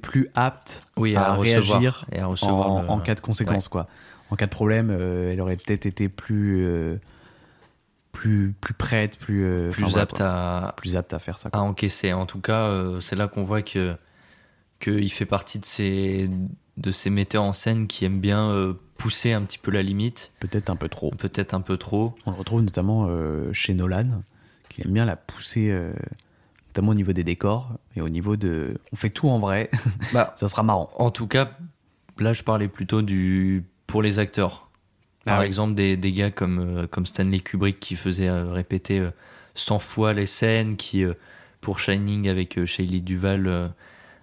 plus 0.00 0.28
apte 0.34 0.82
Oui, 0.96 1.14
à, 1.16 1.34
réagir 1.34 2.06
et 2.12 2.18
à 2.20 2.26
recevoir 2.26 2.70
en, 2.70 2.82
le- 2.82 2.88
en 2.88 2.98
cas 3.00 3.14
de 3.14 3.20
conséquences, 3.20 3.66
Ouais. 3.66 3.70
quoi. 3.70 3.88
En 4.30 4.36
cas 4.36 4.46
de 4.46 4.50
problème, 4.50 4.88
euh, 4.90 5.32
elle 5.32 5.40
aurait 5.40 5.56
peut-être 5.56 5.86
été 5.86 6.08
plus, 6.08 6.64
euh, 6.66 6.96
plus, 8.12 8.54
plus 8.60 8.74
prête, 8.74 9.18
plus, 9.18 9.44
euh, 9.44 9.70
plus 9.70 9.82
voilà, 9.84 10.02
apte 10.02 10.16
quoi. 10.16 10.26
à 10.26 10.74
plus 10.76 10.96
apte 10.96 11.12
à 11.12 11.18
faire 11.18 11.38
ça. 11.38 11.50
à 11.52 11.60
encaisser. 11.60 12.12
En 12.12 12.26
tout 12.26 12.40
cas, 12.40 12.62
euh, 12.62 13.00
c'est 13.00 13.16
là 13.16 13.28
qu'on 13.28 13.44
voit 13.44 13.62
que 13.62 13.94
qu'il 14.80 15.10
fait 15.12 15.26
partie 15.26 15.58
de 15.58 15.64
ces 15.64 16.28
de 16.76 16.90
ces 16.90 17.08
metteurs 17.10 17.44
en 17.44 17.52
scène 17.52 17.86
qui 17.86 18.04
aiment 18.04 18.20
bien 18.20 18.74
pousser 18.98 19.32
un 19.32 19.42
petit 19.42 19.58
peu 19.58 19.70
la 19.70 19.82
limite. 19.82 20.32
Peut-être 20.40 20.70
un 20.70 20.76
peu 20.76 20.88
trop. 20.88 21.10
Peut-être 21.12 21.54
un 21.54 21.60
peu 21.60 21.76
trop. 21.76 22.14
On 22.26 22.32
le 22.32 22.36
retrouve 22.36 22.62
notamment 22.62 23.08
chez 23.52 23.74
Nolan, 23.74 24.22
qui 24.68 24.82
aime 24.82 24.90
bien 24.92 25.04
la 25.04 25.14
pousser, 25.16 25.72
notamment 26.74 26.90
au 26.90 26.94
niveau 26.94 27.12
des 27.12 27.22
décors 27.24 27.68
et 27.96 28.00
au 28.00 28.08
niveau 28.08 28.36
de. 28.36 28.78
On 28.92 28.96
fait 28.96 29.10
tout 29.10 29.28
en 29.28 29.38
vrai. 29.38 29.70
Bah, 30.12 30.32
ça 30.36 30.48
sera 30.48 30.62
marrant. 30.64 30.90
En 30.96 31.10
tout 31.12 31.28
cas, 31.28 31.52
là, 32.18 32.32
je 32.32 32.42
parlais 32.42 32.66
plutôt 32.68 33.00
du 33.02 33.64
pour 33.86 34.02
les 34.02 34.18
acteurs. 34.18 34.70
Par 35.24 35.36
Ah 35.38 35.40
oui. 35.40 35.46
exemple, 35.46 35.74
des, 35.74 35.96
des 35.96 36.12
gars 36.12 36.30
comme, 36.32 36.58
euh, 36.58 36.86
comme 36.88 37.06
Stanley 37.06 37.38
Kubrick 37.40 37.78
qui 37.80 37.94
faisait 37.96 38.28
euh, 38.28 38.50
répéter 38.52 38.98
euh, 38.98 39.10
100 39.54 39.78
fois 39.78 40.12
les 40.12 40.26
scènes, 40.26 40.76
qui, 40.76 41.04
euh, 41.04 41.14
pour 41.60 41.78
Shining 41.78 42.28
avec 42.28 42.58
euh, 42.58 42.66
Shelley 42.66 43.00
Duval, 43.00 43.46
euh, 43.46 43.68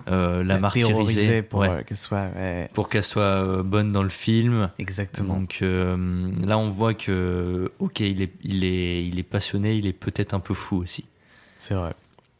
euh, 0.09 0.43
la, 0.43 0.55
La 0.55 0.59
martyrisait 0.59 0.87
terrorisait 0.89 1.41
pour, 1.41 1.59
Ouais. 1.61 1.69
euh, 1.69 1.81
qu'elle 1.83 1.97
soit. 1.97 2.29
ouais. 2.35 2.69
pour 2.73 2.89
qu'elle 2.89 3.03
soit 3.03 3.21
euh, 3.23 3.63
bonne 3.63 3.91
dans 3.93 4.03
le 4.03 4.09
film. 4.09 4.69
Exactement. 4.77 5.35
Donc 5.37 5.59
euh, 5.61 6.29
là, 6.45 6.57
on 6.59 6.69
voit 6.69 6.93
que, 6.95 7.71
ok, 7.79 8.01
il 8.01 8.21
est, 8.21 8.33
il 8.43 8.63
est, 8.65 9.05
il 9.07 9.17
est 9.19 9.23
passionné, 9.23 9.75
il 9.75 9.87
est 9.87 9.93
peut-être 9.93 10.33
un 10.33 10.39
peu 10.41 10.53
fou 10.53 10.77
aussi. 10.77 11.05
C'est 11.57 11.75
vrai. 11.75 11.93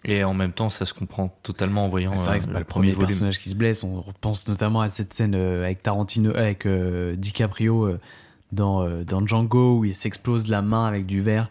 Et 0.05 0.23
en 0.23 0.33
même 0.33 0.51
temps, 0.51 0.69
ça 0.71 0.85
se 0.85 0.93
comprend 0.95 1.27
totalement 1.43 1.85
en 1.85 1.89
voyant 1.89 2.15
vrai 2.15 2.35
euh, 2.35 2.37
que 2.39 2.43
c'est 2.45 2.51
pas 2.51 2.59
le 2.59 2.65
premier 2.65 2.91
volume. 2.91 3.09
personnage 3.09 3.39
qui 3.39 3.49
se 3.51 3.55
blesse. 3.55 3.83
On 3.83 4.03
pense 4.19 4.47
notamment 4.47 4.81
à 4.81 4.89
cette 4.89 5.13
scène 5.13 5.35
euh, 5.35 5.63
avec 5.63 5.83
Tarantino, 5.83 6.35
avec 6.35 6.65
euh, 6.65 7.15
DiCaprio 7.15 7.85
euh, 7.85 7.99
dans, 8.51 8.81
euh, 8.83 9.03
dans 9.03 9.25
Django 9.25 9.77
où 9.77 9.85
il 9.85 9.93
s'explose 9.95 10.47
la 10.47 10.63
main 10.63 10.85
avec 10.87 11.05
du 11.05 11.21
verre. 11.21 11.49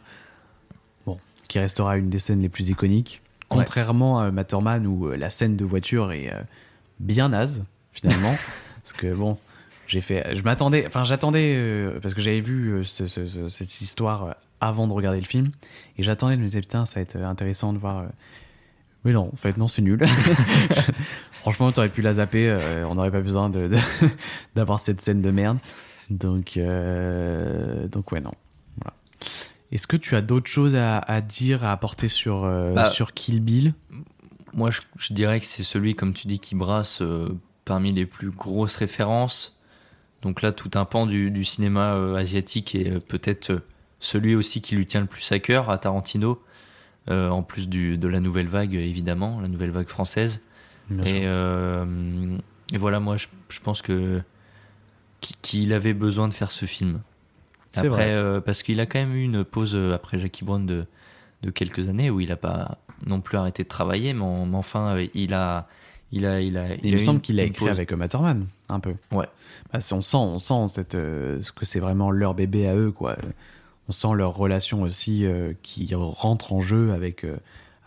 Bon, 1.07 1.19
qui 1.49 1.59
restera 1.61 1.97
une 1.97 2.11
des 2.11 2.19
scènes 2.19 2.43
les 2.43 2.49
plus 2.49 2.71
iconiques. 2.71 3.23
Contrairement 3.49 4.19
à 4.21 4.31
Matterman 4.33 4.87
où 4.87 5.07
euh, 5.09 5.17
la 5.17 5.31
scène 5.31 5.57
de 5.57 5.65
voiture 5.65 6.11
est 6.13 6.33
euh, 6.33 6.41
bien 6.99 7.29
naze 7.31 7.65
finalement, 7.93 8.35
parce 8.83 8.93
que 8.93 9.13
bon, 9.15 9.39
j'ai 9.87 10.01
fait, 10.01 10.37
je 10.37 10.43
m'attendais, 10.43 10.85
enfin 10.87 11.05
j'attendais 11.05 11.55
euh, 11.57 11.99
parce 12.01 12.15
que 12.15 12.21
j'avais 12.21 12.41
vu 12.41 12.69
euh, 12.75 12.85
ce- 12.85 13.07
ce- 13.09 13.27
ce- 13.27 13.49
cette 13.49 13.81
histoire 13.81 14.25
euh, 14.25 14.33
avant 14.61 14.87
de 14.87 14.93
regarder 14.93 15.19
le 15.21 15.27
film 15.27 15.51
et 15.99 16.03
j'attendais, 16.05 16.35
je 16.35 16.41
me 16.41 16.45
disais 16.47 16.61
putain 16.61 16.85
ça 16.87 16.97
va 16.97 17.03
être 17.03 17.17
intéressant 17.17 17.73
de 17.73 17.79
voir. 17.79 18.05
Mais 19.05 19.13
non, 19.13 19.31
en 19.33 19.37
fait, 19.37 19.57
non, 19.57 19.69
c'est 19.69 19.83
nul. 19.83 20.05
Franchement, 21.41 21.73
t'aurais 21.73 21.89
pu 21.89 22.03
la 22.03 22.15
zapper, 22.15 22.49
euh, 22.51 22.87
on 22.87 22.95
n'aurait 22.97 23.11
pas 23.11 23.21
besoin 23.23 23.49
de, 23.49 23.67
de- 23.67 23.79
d'avoir 24.55 24.79
cette 24.79 25.01
scène 25.01 25.23
de 25.23 25.31
merde. 25.31 25.59
Donc, 26.11 26.57
euh, 26.57 27.89
donc 27.89 28.13
ouais, 28.13 28.21
non. 28.21 28.33
Voilà. 28.77 28.95
Est-ce 29.73 29.87
que 29.87 29.97
tu 29.97 30.17
as 30.17 30.21
d'autres 30.23 30.51
choses 30.51 30.75
à, 30.75 30.99
à 30.99 31.21
dire, 31.21 31.65
à 31.65 31.73
apporter 31.73 32.09
sur, 32.09 32.45
euh, 32.45 32.73
Bah, 32.75 32.87
sur 32.87 33.15
Kill 33.15 33.41
Bill? 33.41 33.75
Moi, 34.53 34.71
je, 34.71 34.81
je 34.99 35.13
dirais 35.15 35.41
que 35.41 35.47
c'est 35.47 35.63
celui, 35.63 35.95
comme 35.95 36.13
tu 36.13 36.27
dis, 36.27 36.41
qui 36.41 36.55
brasse 36.55 37.03
parmi 37.65 37.93
les 37.93 38.05
plus 38.07 38.31
grosses 38.31 38.77
références. 38.77 39.59
Donc 40.23 40.43
là, 40.43 40.53
tout 40.53 40.73
un 40.75 40.85
pan 40.85 41.07
du, 41.07 41.31
du 41.31 41.45
cinéma 41.45 41.95
asiatique 42.17 42.77
euh, 42.77 42.99
peut-être 43.01 43.63
celui 44.01 44.35
aussi 44.35 44.61
qui 44.61 44.75
lui 44.77 44.87
tient 44.87 45.01
le 45.01 45.07
plus 45.07 45.31
à 45.33 45.39
cœur 45.39 45.71
à 45.71 45.79
Tarantino, 45.79 46.43
en 47.11 47.43
plus 47.43 47.69
du, 47.69 47.99
de 47.99 48.09
la 48.09 48.21
nouvelle 48.21 48.49
vague, 48.49 48.75
évidemment, 48.75 49.41
la 49.41 49.49
nouvelle 49.49 49.71
vague 49.71 49.89
française. 49.89 50.41
Et, 51.05 51.23
euh, 51.25 51.85
et 52.73 52.77
voilà, 52.79 52.99
moi, 52.99 53.17
je, 53.17 53.27
je 53.49 53.61
pense 53.61 53.81
que 53.83 54.21
qu'il- 55.43 55.73
avait 55.73 55.95
besoin 55.95 56.27
de 56.29 56.35
faire 56.35 56.51
ce 56.51 56.67
film. 56.67 57.01
Après, 57.77 57.89
vrai. 57.89 58.11
euh, 58.11 58.41
parce 58.41 58.63
qu'il 58.65 58.81
a 58.81 58.87
quand 58.87 58.99
même 58.99 59.15
eu 59.15 59.23
une 59.23 59.45
pause 59.45 59.77
euh, 59.77 59.95
après 59.95 60.19
Jackie 60.19 60.45
Brown 60.45 60.67
de, 60.67 60.87
de 61.43 61.51
quelques 61.51 61.89
années 61.89 62.11
où 62.11 62.19
il 62.21 62.29
n'a 62.31 62.37
pas 62.37 62.79
non 63.07 63.21
plus 63.21 63.39
arrêté 63.39 63.63
de 63.63 63.69
travailler, 63.69 64.13
mais, 64.13 64.23
en- 64.25 64.47
mais 64.47 64.57
enfin, 64.57 64.97
euh, 64.97 65.07
il 65.15 65.33
a, 65.35 65.69
il 66.11 66.27
a, 66.27 66.41
il 66.41 66.59
a, 66.59 66.75
Il, 66.83 66.93
me 66.93 66.99
semble 66.99 67.21
qu'il 67.21 67.39
a 67.39 67.45
écrit 67.45 67.67
pause. 67.67 67.69
avec 67.75 67.93
Matterman, 67.93 68.47
un 68.69 68.81
peu. 68.81 68.95
Ouais. 69.13 69.27
Bah, 69.73 69.79
on 69.93 70.03
sent, 70.03 70.17
on 70.17 70.39
sent 70.39 70.67
cette, 70.75 70.97
euh, 70.97 71.41
ce 71.43 71.53
que 71.53 71.65
c'est 71.65 71.79
vraiment 71.81 72.11
leur 72.11 72.35
bébé 72.35 72.67
à 72.69 72.75
eux, 72.75 72.91
quoi. 72.91 73.17
On 73.91 73.93
sent 73.93 74.15
leur 74.15 74.37
relation 74.37 74.83
aussi 74.83 75.27
euh, 75.27 75.53
qui 75.63 75.93
rentre 75.97 76.53
en 76.53 76.61
jeu 76.61 76.93
avec, 76.93 77.25
euh, 77.25 77.37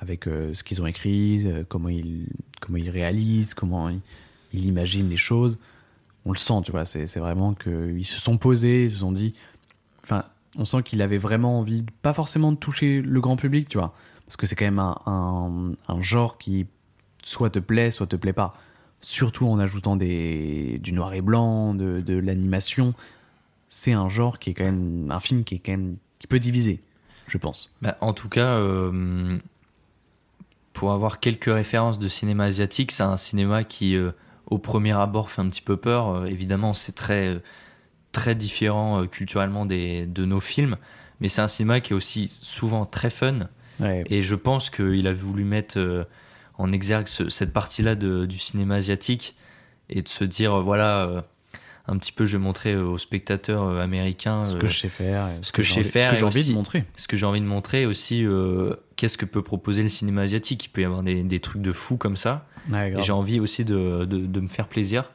avec 0.01 0.27
euh, 0.27 0.53
ce 0.53 0.61
qu'ils 0.61 0.81
ont 0.81 0.85
écrit, 0.85 1.47
comment 1.69 1.87
ils, 1.87 2.27
comment 2.59 2.77
ils 2.77 2.89
réalisent, 2.89 3.53
comment 3.53 3.87
ils, 3.87 4.65
imaginent 4.65 5.07
les 5.07 5.15
choses. 5.15 5.59
On 6.25 6.33
le 6.33 6.37
sent, 6.37 6.61
tu 6.65 6.71
vois. 6.71 6.83
C'est 6.83 7.07
c'est 7.07 7.21
vraiment 7.21 7.53
qu'ils 7.53 8.05
se 8.05 8.19
sont 8.19 8.37
posés, 8.37 8.83
ils 8.83 8.91
se 8.91 8.97
sont 8.97 9.13
dit. 9.13 9.33
Enfin, 10.03 10.25
on 10.57 10.65
sent 10.65 10.83
qu'il 10.83 11.01
avait 11.01 11.17
vraiment 11.17 11.59
envie, 11.59 11.85
pas 12.01 12.13
forcément 12.13 12.51
de 12.51 12.57
toucher 12.57 13.01
le 13.01 13.21
grand 13.21 13.37
public, 13.37 13.69
tu 13.69 13.77
vois. 13.77 13.93
Parce 14.25 14.35
que 14.35 14.45
c'est 14.45 14.57
quand 14.57 14.65
même 14.65 14.79
un, 14.79 14.97
un, 15.05 15.71
un 15.87 16.01
genre 16.01 16.37
qui 16.37 16.65
soit 17.23 17.49
te 17.49 17.59
plaît, 17.59 17.91
soit 17.91 18.07
te 18.07 18.17
plaît 18.17 18.33
pas. 18.33 18.55
Surtout 18.99 19.47
en 19.47 19.57
ajoutant 19.57 19.95
des, 19.95 20.81
du 20.83 20.91
noir 20.91 21.13
et 21.13 21.21
blanc, 21.21 21.73
de, 21.73 22.01
de 22.01 22.17
l'animation. 22.17 22.93
C'est 23.75 23.93
un 23.93 24.07
genre 24.07 24.37
qui 24.37 24.51
est 24.51 24.53
quand 24.53 24.65
même. 24.65 25.09
Un 25.09 25.19
film 25.19 25.43
qui 25.43 25.55
est 25.55 25.59
quand 25.59 25.71
même. 25.71 25.97
qui 26.19 26.27
peut 26.27 26.37
diviser, 26.37 26.79
je 27.27 27.39
pense. 27.39 27.73
Bah, 27.81 27.97
en 28.01 28.13
tout 28.13 28.29
cas, 28.29 28.57
euh, 28.59 29.39
pour 30.73 30.91
avoir 30.91 31.19
quelques 31.19 31.51
références 31.51 31.97
de 31.97 32.07
cinéma 32.07 32.43
asiatique, 32.45 32.91
c'est 32.91 33.01
un 33.01 33.17
cinéma 33.17 33.63
qui, 33.63 33.95
euh, 33.95 34.11
au 34.45 34.59
premier 34.59 34.91
abord, 34.91 35.31
fait 35.31 35.41
un 35.41 35.49
petit 35.49 35.63
peu 35.63 35.75
peur. 35.75 36.09
Euh, 36.09 36.25
évidemment, 36.25 36.73
c'est 36.75 36.91
très, 36.93 37.41
très 38.11 38.35
différent 38.35 39.07
culturellement 39.07 39.65
des, 39.65 40.05
de 40.05 40.23
nos 40.25 40.39
films, 40.39 40.77
mais 41.19 41.27
c'est 41.27 41.41
un 41.41 41.47
cinéma 41.47 41.79
qui 41.79 41.93
est 41.93 41.95
aussi 41.95 42.27
souvent 42.27 42.85
très 42.85 43.09
fun. 43.09 43.49
Ouais. 43.79 44.03
Et 44.07 44.21
je 44.21 44.35
pense 44.35 44.69
qu'il 44.69 45.07
a 45.07 45.13
voulu 45.13 45.45
mettre 45.45 46.07
en 46.59 46.71
exergue 46.71 47.07
ce- 47.07 47.29
cette 47.29 47.53
partie-là 47.53 47.95
du 47.95 48.37
cinéma 48.37 48.75
asiatique 48.75 49.35
et 49.89 50.03
de 50.03 50.07
se 50.07 50.23
dire, 50.23 50.61
voilà, 50.61 51.25
un 51.87 51.97
petit 51.97 52.11
peu, 52.13 52.25
je 52.25 52.37
vais 52.37 52.43
montrer 52.43 52.73
euh, 52.73 52.85
aux 52.85 52.97
spectateurs 52.97 53.63
euh, 53.63 53.81
américains 53.81 54.45
Ce 54.45 54.55
euh, 54.55 54.59
que 54.59 54.67
je 54.67 54.77
sais 54.79 54.89
faire. 54.89 55.29
ce 55.41 55.51
que, 55.51 55.61
je 55.61 55.73
sais 55.73 55.79
envie- 55.81 55.89
faire, 55.89 56.09
Ce 56.09 56.13
que 56.13 56.19
j'ai 56.19 56.25
envie 56.25 56.47
de 56.49 56.53
montrer. 56.53 56.85
Ce 56.95 57.07
que 57.07 57.17
j'ai 57.17 57.25
envie 57.25 57.41
de 57.41 57.45
montrer 57.45 57.85
aussi, 57.85 58.25
qu'est-ce 58.95 59.17
que 59.17 59.25
peut 59.25 59.41
proposer 59.41 59.83
le 59.83 59.89
cinéma 59.89 60.21
asiatique. 60.21 60.65
Il 60.65 60.69
peut 60.69 60.81
y 60.81 60.85
avoir 60.85 61.03
des, 61.03 61.23
des 61.23 61.39
trucs 61.39 61.61
de 61.61 61.71
fou 61.73 61.97
comme 61.97 62.15
ça. 62.17 62.47
Ouais, 62.71 62.87
et 62.89 62.91
grave. 62.91 63.03
j'ai 63.05 63.11
envie 63.11 63.39
aussi 63.41 63.65
de, 63.65 64.05
de, 64.05 64.19
de 64.25 64.39
me 64.39 64.47
faire 64.47 64.67
plaisir. 64.67 65.11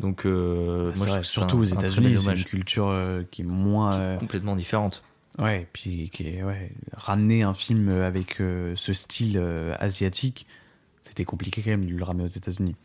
Donc, 0.00 0.26
euh, 0.26 0.92
moi, 0.96 1.06
vrai, 1.06 1.22
surtout 1.22 1.56
un- 1.58 1.60
aux 1.60 1.74
un 1.74 1.78
États-Unis, 1.78 2.16
c'est 2.20 2.32
une 2.36 2.44
culture 2.44 2.88
euh, 2.88 3.22
qui 3.30 3.42
est 3.42 3.44
moins. 3.44 3.94
euh, 3.94 4.16
complètement 4.18 4.54
différente. 4.56 5.02
Ouais, 5.38 5.62
et 5.62 5.68
puis 5.72 6.10
qui 6.12 6.28
est, 6.28 6.44
ouais, 6.44 6.70
ramener 6.92 7.42
un 7.42 7.54
film 7.54 7.88
avec 7.88 8.36
ce 8.38 8.92
style 8.92 9.36
asiatique, 9.80 10.46
c'était 11.02 11.24
compliqué 11.24 11.60
quand 11.62 11.70
même 11.70 11.86
de 11.86 11.92
le 11.94 12.04
ramener 12.04 12.24
aux 12.24 12.28
États-Unis. 12.28 12.76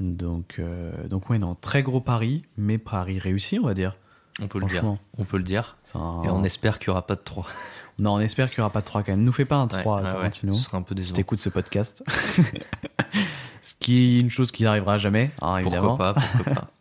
Donc, 0.00 0.56
euh, 0.58 0.90
donc 1.08 1.28
ouais, 1.30 1.38
non, 1.38 1.54
très 1.60 1.82
gros 1.82 2.00
pari, 2.00 2.42
mais 2.56 2.78
pari 2.78 3.18
réussi, 3.18 3.58
on 3.62 3.66
va 3.66 3.74
dire. 3.74 3.96
On 4.40 4.46
peut 4.48 4.58
le 4.58 4.66
dire. 4.66 4.82
On 5.18 5.24
peut 5.24 5.36
le 5.36 5.42
dire. 5.42 5.76
Un- 5.94 6.22
Et 6.24 6.30
on 6.30 6.42
espère 6.42 6.78
qu'il 6.78 6.88
n'y 6.88 6.92
aura 6.92 7.06
pas 7.06 7.14
de 7.16 7.20
3. 7.22 7.46
Non, 7.98 8.14
on 8.14 8.20
espère 8.20 8.48
qu'il 8.48 8.60
n'y 8.60 8.62
aura 8.62 8.72
pas 8.72 8.80
de 8.80 8.86
3 8.86 9.02
quand 9.02 9.12
même. 9.12 9.24
Nous 9.24 9.32
fais 9.32 9.44
pas 9.44 9.56
un 9.56 9.66
3 9.66 9.96
Ouais, 9.98 10.02
ouais, 10.04 10.10
Tarantino. 10.10 10.52
ouais, 10.54 10.58
ce 10.58 10.64
serait 10.64 10.78
un 10.78 10.82
peu 10.82 10.94
Si 10.94 11.00
décevant. 11.02 11.16
t'écoutes 11.16 11.40
ce 11.40 11.50
podcast. 11.50 12.02
Ce 13.60 13.74
qui 13.78 14.16
est 14.16 14.20
une 14.20 14.30
chose 14.30 14.50
qui 14.52 14.62
n'arrivera 14.62 14.96
jamais, 14.96 15.30
hein, 15.42 15.58
évidemment. 15.58 15.88
Pourquoi 15.98 16.14
pas, 16.14 16.20
pourquoi 16.36 16.52
pas. 16.54 16.70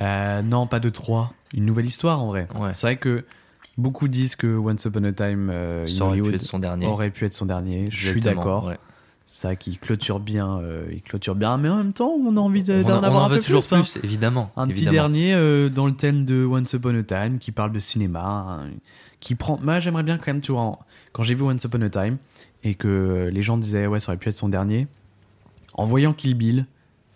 Euh, 0.00 0.42
non, 0.42 0.68
pas 0.68 0.78
de 0.78 0.88
3. 0.88 1.32
Une 1.54 1.64
nouvelle 1.64 1.86
histoire 1.86 2.20
en 2.22 2.28
vrai. 2.28 2.46
Ouais. 2.54 2.72
C'est 2.74 2.86
vrai 2.86 2.96
que 2.96 3.24
beaucoup 3.76 4.06
disent 4.06 4.36
que 4.36 4.46
Once 4.56 4.84
Upon 4.84 5.02
a 5.02 5.10
Time 5.12 5.50
euh, 5.52 5.86
aurait 6.00 6.20
pu 6.20 6.34
être 6.36 6.42
son 6.42 6.60
dernier. 6.60 6.86
aurait 6.86 7.10
pu 7.10 7.24
être 7.24 7.34
son 7.34 7.46
dernier. 7.46 7.88
Je 7.90 8.08
suis 8.10 8.20
d'accord. 8.20 8.72
Vrai 9.48 9.56
qu'il 9.58 9.78
clôture 9.78 10.20
bien, 10.20 10.58
euh, 10.60 10.86
il 10.90 11.02
clôture 11.02 11.34
bien, 11.34 11.58
mais 11.58 11.68
en 11.68 11.76
même 11.76 11.92
temps, 11.92 12.08
on 12.18 12.34
a 12.36 12.40
envie 12.40 12.62
d'en 12.64 12.74
en- 12.96 13.00
on 13.00 13.02
avoir 13.04 13.22
en 13.22 13.26
un 13.26 13.28
veut 13.28 13.36
peu 13.38 13.42
toujours 13.44 13.60
plus. 13.62 13.74
hein. 13.76 13.82
plus, 13.82 14.00
évidemment. 14.02 14.50
Un 14.56 14.66
petit 14.68 14.84
dernier 14.92 15.34
euh, 15.34 15.68
dans 15.68 15.86
le 15.86 15.92
thème 15.94 16.24
de 16.24 16.44
Once 16.46 16.72
Upon 16.72 16.98
a 16.98 17.02
Time 17.02 17.38
qui 17.38 17.52
parle 17.52 17.72
de 17.72 17.78
cinéma, 17.78 18.20
hein, 18.24 18.70
qui 19.20 19.34
prend. 19.34 19.58
Moi, 19.62 19.80
j'aimerais 19.80 20.02
bien 20.02 20.16
quand 20.16 20.28
même, 20.28 20.40
tu 20.40 20.52
vois, 20.52 20.62
en- 20.62 20.78
quand 21.12 21.24
j'ai 21.24 21.34
vu 21.34 21.42
Once 21.42 21.62
Upon 21.62 21.82
a 21.82 21.90
Time 21.90 22.16
et 22.64 22.74
que 22.74 23.28
les 23.32 23.42
gens 23.42 23.58
disaient 23.58 23.86
ouais, 23.86 24.00
ça 24.00 24.12
aurait 24.12 24.18
pu 24.18 24.30
être 24.30 24.36
son 24.38 24.48
dernier. 24.48 24.86
En 25.74 25.84
voyant 25.84 26.12
Kill 26.14 26.34
Bill, 26.34 26.66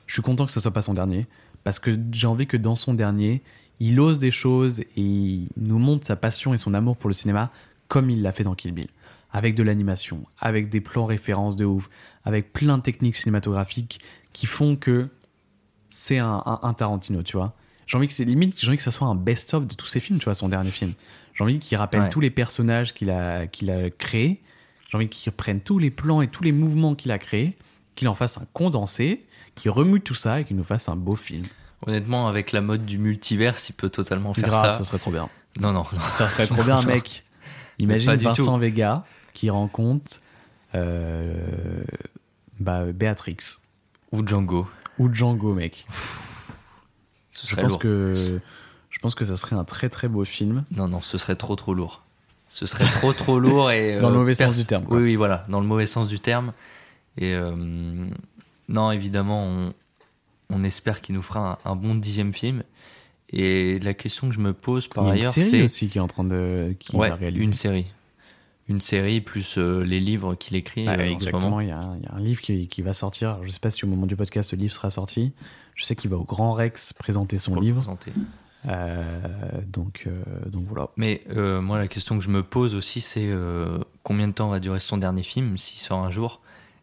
je 0.06 0.12
suis 0.14 0.22
content 0.22 0.44
que 0.46 0.52
ce 0.52 0.60
soit 0.60 0.70
pas 0.70 0.82
son 0.82 0.94
dernier 0.94 1.26
parce 1.64 1.78
que 1.78 1.90
j'ai 2.12 2.26
envie 2.26 2.46
que 2.46 2.58
dans 2.58 2.76
son 2.76 2.92
dernier, 2.92 3.42
il 3.80 3.98
ose 3.98 4.18
des 4.18 4.30
choses 4.30 4.80
et 4.80 4.86
il 4.96 5.48
nous 5.56 5.78
montre 5.78 6.06
sa 6.06 6.16
passion 6.16 6.52
et 6.52 6.58
son 6.58 6.74
amour 6.74 6.96
pour 6.98 7.08
le 7.08 7.14
cinéma 7.14 7.50
comme 7.88 8.10
il 8.10 8.20
l'a 8.22 8.32
fait 8.32 8.44
dans 8.44 8.54
Kill 8.54 8.72
Bill. 8.72 8.88
Avec 9.32 9.54
de 9.54 9.62
l'animation, 9.62 10.26
avec 10.38 10.68
des 10.68 10.80
plans 10.80 11.06
références 11.06 11.56
de 11.56 11.64
ouf, 11.64 11.88
avec 12.24 12.52
plein 12.52 12.76
de 12.78 12.82
techniques 12.82 13.16
cinématographiques 13.16 14.00
qui 14.32 14.46
font 14.46 14.76
que 14.76 15.08
c'est 15.90 16.18
un, 16.18 16.42
un- 16.46 16.60
un 16.62 16.74
Tarantino, 16.74 17.22
tu 17.22 17.36
vois. 17.36 17.54
J'ai 17.86 17.96
envie 17.96 18.08
que 18.08 18.12
c'est 18.14 18.24
limite, 18.24 18.58
j'ai 18.60 18.68
envie 18.68 18.76
que 18.76 18.82
ça 18.82 18.90
soit 18.92 19.06
un 19.08 19.14
best-of 19.14 19.66
de 19.66 19.74
tous 19.74 19.86
ses 19.86 20.00
films, 20.00 20.18
tu 20.18 20.24
vois, 20.26 20.34
son 20.34 20.48
dernier 20.48 20.70
film. 20.70 20.92
J'ai 21.34 21.44
envie 21.44 21.58
qu'il 21.58 21.76
rappelle 21.78 22.02
Ouais. 22.02 22.08
tous 22.10 22.20
les 22.20 22.30
personnages 22.30 22.94
qu'il 22.94 23.10
a, 23.10 23.46
qu'il 23.46 23.70
a 23.70 23.90
créés. 23.90 24.42
J'ai 24.90 24.96
envie 24.96 25.08
qu'il 25.08 25.30
reprenne 25.30 25.60
tous 25.60 25.78
les 25.78 25.90
plans 25.90 26.20
et 26.22 26.28
tous 26.28 26.42
les 26.42 26.52
mouvements 26.52 26.94
qu'il 26.94 27.10
a 27.10 27.18
créés, 27.18 27.56
qu'il 27.94 28.08
en 28.08 28.14
fasse 28.14 28.36
un 28.38 28.46
condensé, 28.52 29.24
qu'il 29.54 29.70
remue 29.70 30.00
tout 30.02 30.14
ça 30.14 30.40
et 30.40 30.44
qu'il 30.44 30.56
nous 30.56 30.64
fasse 30.64 30.88
un 30.90 30.96
beau 30.96 31.16
film. 31.16 31.46
Honnêtement, 31.86 32.28
avec 32.28 32.52
la 32.52 32.60
mode 32.60 32.84
du 32.86 32.98
multiverse, 32.98 33.70
il 33.70 33.72
peut 33.72 33.88
totalement 33.90 34.34
faire 34.34 34.44
Grave, 34.48 34.72
ça. 34.72 34.78
ça 34.78 34.84
serait 34.84 34.98
trop 34.98 35.10
bien. 35.10 35.28
Non, 35.60 35.72
non, 35.72 35.80
non. 35.92 36.00
Ça 36.12 36.28
serait 36.28 36.46
trop 36.46 36.62
bien, 36.62 36.76
Non, 36.82 36.86
mec. 36.86 37.24
Imagine 37.78 38.14
Vincent. 38.16 38.58
Vega 38.58 39.04
qui 39.32 39.50
rencontre 39.50 40.20
euh, 40.74 41.84
bah, 42.60 42.84
Béatrix. 42.92 43.36
Ou 44.12 44.26
Django. 44.26 44.66
Ou 44.98 45.12
Django, 45.12 45.54
mec. 45.54 45.86
Ce 47.30 47.46
Je 47.46 47.56
pense, 47.56 47.70
lourd. 47.70 47.78
que, 47.78 48.40
je 48.90 48.98
pense 48.98 49.14
que 49.14 49.24
ça 49.24 49.36
serait 49.36 49.56
un 49.56 49.64
très 49.64 49.88
très 49.88 50.08
beau 50.08 50.24
film. 50.24 50.64
Non, 50.70 50.88
non, 50.88 51.00
ce 51.00 51.18
serait 51.18 51.36
trop, 51.36 51.56
trop 51.56 51.74
lourd. 51.74 52.02
Ce 52.48 52.66
serait 52.66 52.84
trop, 52.84 53.12
trop 53.14 53.38
lourd 53.38 53.70
et. 53.70 53.98
Dans 54.00 54.10
le 54.10 54.16
euh, 54.16 54.18
mauvais 54.18 54.34
sens 54.34 54.56
du 54.56 54.66
terme, 54.66 54.84
quoi. 54.84 54.98
Oui, 54.98 55.04
oui, 55.04 55.16
voilà, 55.16 55.46
dans 55.48 55.60
le 55.60 55.66
mauvais 55.66 55.86
sens 55.86 56.06
du 56.06 56.20
terme. 56.20 56.52
Et 57.16 57.34
euh, 57.34 57.54
non, 58.68 58.92
évidemment, 58.92 59.46
on, 59.46 59.74
on 60.50 60.62
espère 60.62 61.00
qu'il 61.00 61.14
nous 61.14 61.22
fera 61.22 61.58
un, 61.64 61.70
un 61.70 61.76
bon 61.76 61.94
dixième 61.94 62.34
film. 62.34 62.62
Et 63.30 63.78
la 63.78 63.94
question 63.94 64.28
que 64.28 64.34
je 64.34 64.40
me 64.40 64.52
pose 64.52 64.88
par 64.88 65.06
ailleurs, 65.06 65.34
une 65.34 65.42
série 65.42 65.50
c'est. 65.50 65.62
aussi 65.62 65.88
qui 65.88 65.96
est 65.96 66.02
en 66.02 66.08
train 66.08 66.24
de 66.24 66.76
qui 66.78 66.94
ouais, 66.94 67.08
va 67.08 67.14
réaliser. 67.14 67.44
une 67.44 67.54
série. 67.54 67.86
Une 68.68 68.80
série 68.80 69.20
plus 69.20 69.58
euh, 69.58 69.82
les 69.82 70.00
livres 70.00 70.34
qu'il 70.34 70.56
écrit 70.56 70.86
Ouais, 70.88 70.98
euh, 70.98 71.10
exactement, 71.12 71.60
il 71.60 71.68
y, 71.68 71.72
a 71.72 71.78
un, 71.78 71.96
il 71.96 72.04
y 72.04 72.06
a 72.06 72.14
un 72.14 72.20
livre 72.20 72.40
qui, 72.40 72.68
qui 72.68 72.82
va 72.82 72.94
sortir. 72.94 73.38
Je 73.42 73.48
ne 73.48 73.52
sais 73.52 73.58
pas 73.60 73.70
si 73.70 73.84
au 73.84 73.88
moment 73.88 74.06
du 74.06 74.16
podcast 74.16 74.50
ce 74.50 74.56
livre 74.56 74.72
sera 74.72 74.90
sorti. 74.90 75.32
Je 75.74 75.84
sais 75.84 75.96
qu'il 75.96 76.10
va 76.10 76.16
au 76.16 76.24
Grand 76.24 76.52
Rex 76.52 76.92
présenter 76.92 77.38
son 77.38 77.52
Pour 77.54 77.62
livre. 77.62 77.78
présenter. 77.78 78.12
Euh, 78.68 79.02
donc, 79.66 80.04
euh, 80.06 80.22
donc 80.46 80.64
voilà. 80.68 80.88
Mais 80.96 81.22
moi, 81.34 81.78
la 81.78 81.88
question 81.88 82.16
que 82.16 82.22
je 82.24 82.28
me 82.30 82.42
pose 82.42 82.74
aussi, 82.74 83.00
c'est 83.00 83.30
combien 84.02 84.28
de 84.28 84.32
temps 84.32 84.48
va 84.48 84.60
durer 84.60 84.80
son 84.80 84.96
dernier 84.96 85.22
film, 85.24 85.56
s'il 85.58 85.80
sort 85.80 85.98
un 85.98 86.10
jour? 86.10 86.40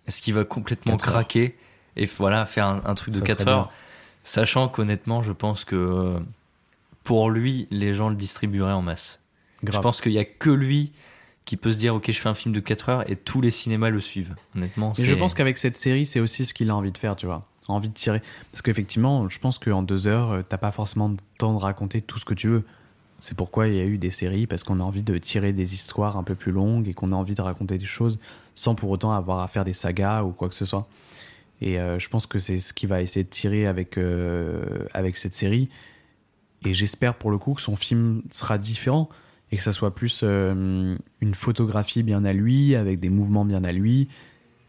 Est-ce 0.07 0.21
qu'il 0.21 0.33
va 0.33 0.43
complètement 0.43 0.97
craquer 0.97 1.55
et 1.95 2.05
voilà, 2.05 2.45
faire 2.45 2.65
un, 2.65 2.81
un 2.85 2.95
truc 2.95 3.13
de 3.13 3.19
Ça 3.19 3.25
4 3.25 3.39
serait 3.39 3.51
heures? 3.51 3.63
bien. 3.65 3.71
Sachant 4.23 4.67
qu'honnêtement, 4.67 5.21
je 5.21 5.31
pense 5.31 5.63
que 5.65 6.19
pour 7.03 7.29
lui, 7.29 7.67
les 7.71 7.93
gens 7.93 8.09
le 8.09 8.15
distribueraient 8.15 8.73
en 8.73 8.81
masse. 8.81 9.21
Grave. 9.63 9.77
Je 9.77 9.81
pense 9.81 10.01
qu'il 10.01 10.11
n'y 10.11 10.17
a 10.19 10.25
que 10.25 10.49
lui 10.49 10.91
qui 11.49 11.57
peut 11.57 11.71
se 11.71 11.79
dire 11.79 11.95
Ok, 11.95 12.11
je 12.11 12.19
fais 12.19 12.29
un 12.29 12.35
film 12.35 12.53
de 12.53 12.59
4 12.59 12.89
heures 12.89 13.09
et 13.09 13.15
tous 13.15 13.41
les 13.41 13.49
cinémas 13.49 13.89
le 13.89 13.99
suivent. 13.99 14.35
Honnêtement, 14.55 14.93
Et 14.99 15.07
je 15.07 15.15
pense 15.15 15.33
qu'avec 15.33 15.57
cette 15.57 15.75
série, 15.75 16.05
c'est 16.05 16.19
aussi 16.19 16.45
ce 16.45 16.53
qu'il 16.53 16.69
a 16.69 16.75
envie 16.75 16.91
de 16.91 16.97
faire, 16.99 17.15
tu 17.15 17.25
vois. 17.25 17.47
Envie 17.67 17.89
de 17.89 17.93
tirer. 17.95 18.21
Parce 18.51 18.61
qu'effectivement, 18.61 19.27
je 19.29 19.39
pense 19.39 19.57
qu'en 19.57 19.81
deux 19.81 20.05
heures, 20.05 20.29
euh, 20.29 20.41
t'as 20.47 20.59
pas 20.59 20.71
forcément 20.71 21.07
le 21.07 21.17
temps 21.39 21.55
de 21.55 21.57
raconter 21.57 22.03
tout 22.03 22.19
ce 22.19 22.25
que 22.25 22.35
tu 22.35 22.49
veux. 22.49 22.63
C'est 23.17 23.35
pourquoi 23.35 23.67
il 23.67 23.73
y 23.73 23.79
a 23.79 23.83
eu 23.83 23.97
des 23.97 24.11
séries, 24.11 24.45
parce 24.45 24.63
qu'on 24.63 24.79
a 24.79 24.83
envie 24.83 25.01
de 25.01 25.17
tirer 25.17 25.51
des 25.51 25.73
histoires 25.73 26.17
un 26.17 26.23
peu 26.23 26.35
plus 26.35 26.51
longues 26.51 26.87
et 26.87 26.93
qu'on 26.93 27.11
a 27.13 27.15
envie 27.15 27.33
de 27.33 27.41
raconter 27.41 27.79
des 27.79 27.85
choses 27.85 28.19
sans 28.53 28.75
pour 28.75 28.91
autant 28.91 29.11
avoir 29.11 29.39
à 29.39 29.47
faire 29.47 29.65
des 29.65 29.73
sagas 29.73 30.21
ou 30.21 30.29
quoi 30.29 30.49
que 30.49 30.55
ce 30.55 30.65
soit. 30.65 30.87
Et 31.61 31.79
euh, 31.79 31.97
je 31.97 32.09
pense 32.09 32.27
que 32.27 32.37
c'est 32.37 32.59
ce 32.59 32.75
qu'il 32.75 32.89
va 32.89 33.01
essayer 33.01 33.23
de 33.23 33.29
tirer 33.29 33.65
avec, 33.65 33.97
euh, 33.97 34.85
avec 34.93 35.17
cette 35.17 35.33
série. 35.33 35.67
Et 36.63 36.75
j'espère 36.75 37.15
pour 37.15 37.31
le 37.31 37.39
coup 37.39 37.55
que 37.55 37.61
son 37.61 37.75
film 37.75 38.21
sera 38.29 38.59
différent 38.59 39.09
et 39.51 39.57
que 39.57 39.63
ça 39.63 39.71
soit 39.71 39.95
plus 39.95 40.21
euh, 40.23 40.95
une 41.21 41.33
photographie 41.33 42.03
bien 42.03 42.25
à 42.25 42.33
lui, 42.33 42.75
avec 42.75 42.99
des 42.99 43.09
mouvements 43.09 43.45
bien 43.45 43.63
à 43.63 43.71
lui, 43.71 44.07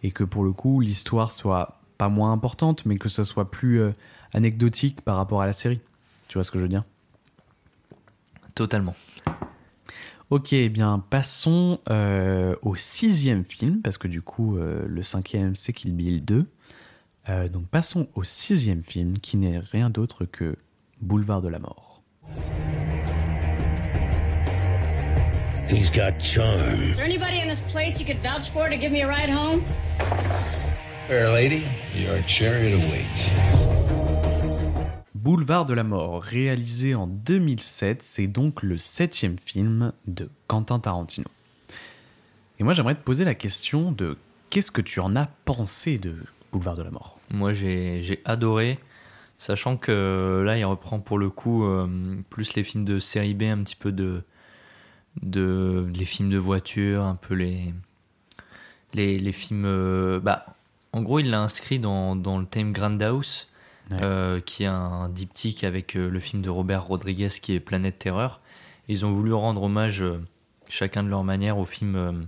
et 0.02 0.10
que 0.10 0.24
pour 0.24 0.44
le 0.44 0.52
coup 0.52 0.80
l'histoire 0.80 1.32
soit 1.32 1.80
pas 1.98 2.08
moins 2.08 2.32
importante, 2.32 2.86
mais 2.86 2.96
que 2.96 3.08
ça 3.08 3.24
soit 3.24 3.50
plus 3.50 3.80
euh, 3.80 3.92
anecdotique 4.32 5.00
par 5.02 5.16
rapport 5.16 5.42
à 5.42 5.46
la 5.46 5.52
série. 5.52 5.80
Tu 6.28 6.38
vois 6.38 6.44
ce 6.44 6.50
que 6.50 6.58
je 6.58 6.62
veux 6.62 6.68
dire? 6.68 6.84
Totalement. 8.54 8.94
Ok, 10.30 10.52
eh 10.52 10.68
bien 10.68 11.02
passons 11.10 11.80
euh, 11.90 12.54
au 12.62 12.76
sixième 12.76 13.44
film, 13.44 13.80
parce 13.82 13.98
que 13.98 14.08
du 14.08 14.22
coup 14.22 14.56
le 14.56 15.02
cinquième 15.02 15.54
c'est 15.56 15.72
Kill 15.72 15.94
Bill 15.94 16.24
2. 16.24 16.46
Euh, 17.28 17.48
donc 17.48 17.66
passons 17.66 18.08
au 18.14 18.24
sixième 18.24 18.82
film, 18.82 19.18
qui 19.18 19.36
n'est 19.36 19.58
rien 19.58 19.90
d'autre 19.90 20.24
que 20.24 20.56
Boulevard 21.00 21.42
de 21.42 21.48
la 21.48 21.58
Mort. 21.58 22.02
He's 25.70 25.88
got 25.88 26.18
charm. 26.18 26.82
Is 26.82 26.96
there 26.96 27.04
anybody 27.04 27.38
in 27.38 27.46
this 27.46 27.60
place 27.70 28.00
you 28.00 28.04
could 28.04 28.20
vouch 28.24 28.50
for 28.50 28.68
to 28.68 28.76
give 28.76 28.90
me 28.90 29.02
a 29.02 29.06
ride 29.06 29.30
home? 29.30 29.62
Fair 31.06 31.30
lady, 31.30 31.62
your 31.94 32.20
chariot 32.26 32.74
awaits. 32.74 33.30
Boulevard 35.14 35.66
de 35.66 35.74
la 35.74 35.84
Mort, 35.84 36.24
réalisé 36.24 36.96
en 36.96 37.06
2007, 37.06 38.02
c'est 38.02 38.26
donc 38.26 38.64
le 38.64 38.78
septième 38.78 39.36
film 39.38 39.92
de 40.08 40.28
Quentin 40.48 40.80
Tarantino. 40.80 41.28
Et 42.58 42.64
moi 42.64 42.74
j'aimerais 42.74 42.96
te 42.96 43.04
poser 43.04 43.24
la 43.24 43.36
question 43.36 43.92
de 43.92 44.16
qu'est-ce 44.50 44.72
que 44.72 44.82
tu 44.82 44.98
en 44.98 45.14
as 45.14 45.28
pensé 45.44 45.98
de 45.98 46.16
Boulevard 46.50 46.74
de 46.74 46.82
la 46.82 46.90
Mort? 46.90 47.20
Moi, 47.30 47.54
j'ai 47.54 48.02
j'ai 48.02 48.20
adoré, 48.24 48.80
sachant 49.38 49.76
que 49.76 50.42
là, 50.44 50.58
il 50.58 50.64
reprend 50.64 50.98
pour 50.98 51.20
le 51.20 51.30
coup 51.30 51.64
euh, 51.64 51.86
plus 52.28 52.54
les 52.54 52.64
films 52.64 52.84
de 52.84 52.98
série 52.98 53.34
B, 53.34 53.44
un 53.44 53.62
petit 53.62 53.76
peu 53.76 53.92
de, 53.92 54.24
de 55.22 55.88
les 55.94 56.04
films 56.04 56.30
de 56.30 56.38
voiture, 56.38 57.02
un 57.02 57.16
peu 57.16 57.34
les 57.34 57.74
les, 58.94 59.18
les 59.18 59.32
films. 59.32 59.64
euh, 59.66 60.20
bah, 60.20 60.46
en 60.92 61.02
gros, 61.02 61.20
il 61.20 61.30
l'a 61.30 61.40
inscrit 61.40 61.78
dans, 61.78 62.16
dans 62.16 62.38
le 62.38 62.46
thème 62.46 62.72
Grindhouse, 62.72 63.48
euh, 63.92 64.40
qui 64.40 64.64
est 64.64 64.66
un 64.66 65.08
diptyque 65.08 65.62
avec 65.64 65.96
euh, 65.96 66.08
le 66.08 66.20
film 66.20 66.42
de 66.42 66.50
Robert 66.50 66.84
Rodriguez 66.84 67.28
qui 67.42 67.54
est 67.54 67.60
Planète 67.60 67.98
Terreur. 67.98 68.40
Ils 68.88 69.06
ont 69.06 69.12
voulu 69.12 69.32
rendre 69.32 69.62
hommage, 69.62 70.02
euh, 70.02 70.20
chacun 70.68 71.02
de 71.04 71.08
leur 71.08 71.22
manière, 71.24 71.58
aux 71.58 71.64
films. 71.64 72.26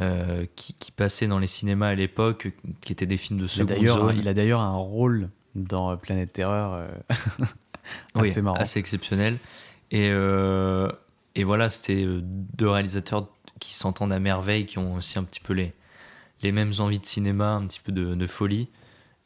euh, 0.00 0.44
qui, 0.56 0.72
qui 0.74 0.90
passaient 0.92 1.26
dans 1.28 1.38
les 1.38 1.46
cinémas 1.46 1.88
à 1.88 1.94
l'époque, 1.94 2.52
qui 2.80 2.92
étaient 2.92 3.06
des 3.06 3.16
films 3.16 3.38
de 3.38 3.44
Il 3.44 3.48
seconde 3.48 3.68
d'ailleurs 3.68 3.98
zone. 3.98 4.16
il 4.18 4.26
a 4.28 4.34
d'ailleurs 4.34 4.60
un 4.60 4.74
rôle 4.76 5.30
dans 5.54 5.96
Planète 5.96 6.32
Terreur 6.32 6.88
Oui, 8.16 8.28
assez 8.28 8.42
marrant. 8.42 8.56
assez 8.56 8.80
exceptionnel. 8.80 9.36
Et, 9.92 10.08
euh, 10.10 10.90
et 11.34 11.44
voilà, 11.44 11.68
c'était 11.68 12.04
euh, 12.04 12.20
deux 12.22 12.68
réalisateurs 12.68 13.28
qui 13.60 13.74
s'entendent 13.74 14.12
à 14.12 14.18
merveille, 14.18 14.66
qui 14.66 14.78
ont 14.78 14.94
aussi 14.94 15.18
un 15.18 15.24
petit 15.24 15.40
peu 15.40 15.52
les, 15.52 15.72
les 16.42 16.52
mêmes 16.52 16.72
envies 16.78 16.98
de 16.98 17.06
cinéma, 17.06 17.50
un 17.52 17.66
petit 17.66 17.80
peu 17.80 17.92
de, 17.92 18.14
de 18.14 18.26
folie. 18.26 18.68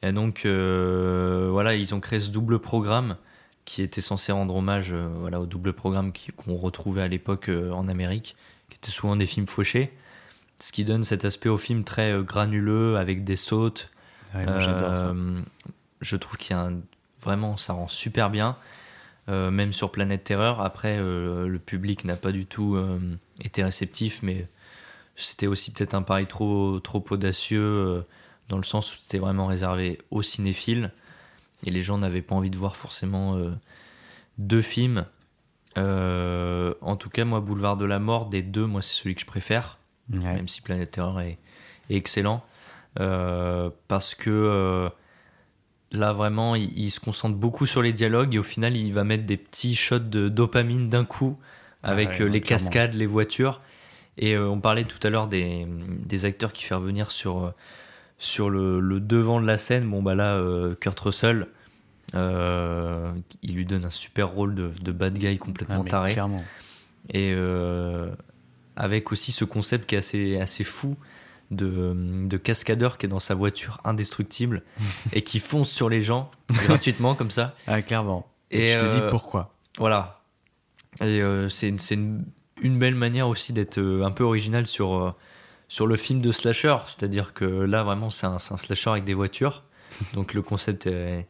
Et 0.02 0.12
donc, 0.12 0.42
euh, 0.44 1.48
voilà, 1.50 1.74
ils 1.74 1.94
ont 1.94 2.00
créé 2.00 2.20
ce 2.20 2.30
double 2.30 2.58
programme 2.60 3.16
qui 3.64 3.82
était 3.82 4.00
censé 4.00 4.32
rendre 4.32 4.54
hommage 4.54 4.92
euh, 4.92 5.08
voilà, 5.18 5.40
au 5.40 5.46
double 5.46 5.72
programme 5.72 6.12
qu'on 6.36 6.54
retrouvait 6.54 7.02
à 7.02 7.08
l'époque 7.08 7.48
euh, 7.48 7.70
en 7.72 7.88
Amérique, 7.88 8.36
qui 8.70 8.76
était 8.76 8.90
souvent 8.90 9.16
des 9.16 9.26
films 9.26 9.46
fauchés. 9.46 9.92
Ce 10.60 10.72
qui 10.72 10.84
donne 10.84 11.04
cet 11.04 11.24
aspect 11.24 11.48
au 11.48 11.58
film 11.58 11.84
très 11.84 12.20
granuleux, 12.22 12.96
avec 12.96 13.24
des 13.24 13.36
sautes. 13.36 13.90
Ouais, 14.34 14.44
moi, 14.44 14.58
j'adore 14.60 14.96
ça. 14.96 15.14
Je 16.00 16.16
trouve 16.16 16.36
qu'il 16.36 16.54
y 16.56 16.58
a 16.58 16.62
un- 16.62 16.80
vraiment, 17.22 17.56
ça 17.56 17.72
rend 17.72 17.88
super 17.88 18.30
bien. 18.30 18.56
Euh, 19.28 19.50
même 19.50 19.74
sur 19.74 19.92
Planète 19.92 20.24
Terreur. 20.24 20.62
Après, 20.62 20.96
euh, 20.98 21.48
le 21.48 21.58
public 21.58 22.04
n'a 22.06 22.16
pas 22.16 22.32
du 22.32 22.46
tout 22.46 22.76
euh, 22.76 22.98
été 23.44 23.62
réceptif, 23.62 24.22
mais 24.22 24.46
c'était 25.16 25.46
aussi 25.46 25.70
peut-être 25.70 25.92
un 25.94 26.00
pari 26.02 26.26
trop, 26.26 26.80
trop 26.80 27.04
audacieux, 27.10 28.04
dans 28.48 28.56
le 28.56 28.62
sens 28.62 28.94
où 28.94 28.98
c'était 29.02 29.18
vraiment 29.18 29.46
réservé 29.46 29.98
aux 30.10 30.22
cinéphiles, 30.22 30.92
et 31.66 31.70
les 31.70 31.82
gens 31.82 31.98
n'avaient 31.98 32.22
pas 32.22 32.36
envie 32.36 32.50
de 32.50 32.56
voir 32.56 32.76
forcément 32.76 33.36
deux 34.38 34.62
films. 34.62 35.04
En 35.76 36.96
tout 36.96 37.10
cas, 37.10 37.24
moi, 37.24 37.40
Boulevard 37.40 37.76
de 37.76 37.84
la 37.84 37.98
Mort, 37.98 38.26
des 38.26 38.42
deux, 38.42 38.64
moi, 38.66 38.80
c'est 38.80 38.94
celui 38.94 39.16
que 39.16 39.20
je 39.22 39.26
préfère, 39.26 39.78
Ouais. 40.12 40.20
même 40.20 40.46
si 40.46 40.62
Planète 40.62 40.92
Terreur 40.92 41.20
est, 41.20 41.36
est 41.90 41.96
excellent. 41.96 42.44
parce 42.94 44.14
que 44.14 44.88
là 45.92 46.12
vraiment 46.12 46.54
il, 46.54 46.70
il 46.78 46.90
se 46.90 47.00
concentre 47.00 47.36
beaucoup 47.36 47.64
sur 47.66 47.80
les 47.82 47.92
dialogues 47.92 48.34
et 48.34 48.38
au 48.38 48.42
final 48.42 48.76
il 48.76 48.92
va 48.92 49.04
mettre 49.04 49.24
des 49.24 49.36
petits 49.38 49.74
shots 49.74 49.98
de 50.00 50.28
dopamine 50.28 50.88
d'un 50.88 51.04
coup 51.04 51.38
avec 51.82 52.08
Ah 52.08 52.12
ouais, 52.18 52.22
euh, 52.22 52.28
les 52.28 52.40
clairement. 52.40 52.64
cascades, 52.64 52.94
les 52.94 53.06
voitures. 53.06 53.60
Et 54.18 54.34
euh, 54.34 54.48
on 54.48 54.60
parlait 54.60 54.84
tout 54.84 54.98
à 55.06 55.10
l'heure 55.10 55.28
des, 55.28 55.64
des 56.04 56.24
acteurs 56.24 56.52
qui 56.52 56.64
fait 56.64 56.74
revenir 56.74 57.10
sur, 57.12 57.44
euh, 57.44 57.50
sur 58.18 58.50
le, 58.50 58.80
le 58.80 58.98
devant 59.00 59.40
de 59.40 59.46
la 59.46 59.58
scène. 59.58 59.88
Bon 59.88 60.02
bah 60.02 60.14
là 60.16 60.34
euh, 60.34 60.74
Kurt 60.74 60.98
Russell, 60.98 61.46
il 62.14 63.54
lui 63.54 63.64
donne 63.64 63.84
un 63.84 63.90
super 63.90 64.28
rôle 64.30 64.54
de, 64.54 64.70
de 64.82 64.92
bad 64.92 65.16
guy 65.16 65.38
complètement 65.38 65.84
Ah, 65.86 65.90
taré. 65.90 66.12
clairement. 66.12 66.42
Et 67.14 67.32
avec 68.76 69.12
aussi 69.12 69.32
ce 69.32 69.44
concept 69.44 69.88
qui 69.88 69.94
est 69.94 69.98
assez, 69.98 70.40
assez 70.40 70.64
fou 70.64 70.96
de, 71.50 71.94
de 72.26 72.36
cascadeur 72.36 72.98
qui 72.98 73.06
est 73.06 73.08
dans 73.08 73.20
sa 73.20 73.34
voiture 73.34 73.80
indestructible 73.84 74.62
et 75.12 75.22
qui 75.22 75.38
fonce 75.38 75.70
sur 75.70 75.88
les 75.88 76.02
gens 76.02 76.30
gratuitement 76.50 77.14
comme 77.14 77.30
ça. 77.30 77.54
Ah, 77.66 77.82
clairement. 77.82 78.26
Et, 78.50 78.72
Et 78.72 78.76
tu 78.78 78.84
te 78.84 78.90
dis 78.90 79.00
euh, 79.00 79.10
pourquoi? 79.10 79.54
Voilà. 79.78 80.22
Et 81.00 81.22
euh, 81.22 81.48
c'est 81.48 81.68
une, 81.68 82.24
une 82.60 82.78
belle 82.78 82.94
manière 82.94 83.28
aussi 83.28 83.52
d'être 83.52 83.78
euh, 83.78 84.04
un 84.04 84.10
peu 84.10 84.24
original 84.24 84.66
sur, 84.66 85.14
sur 85.68 85.86
le 85.86 85.96
film 85.96 86.20
de 86.20 86.32
slasher. 86.32 86.76
C'est-à-dire 86.86 87.34
que 87.34 87.44
là, 87.44 87.84
vraiment, 87.84 88.10
c'est 88.10 88.26
un, 88.26 88.36
un 88.36 88.56
slasher 88.56 88.90
avec 88.90 89.04
des 89.04 89.14
voitures. 89.14 89.64
Donc 90.14 90.34
le 90.34 90.42
concept 90.42 90.86
est, 90.86 91.26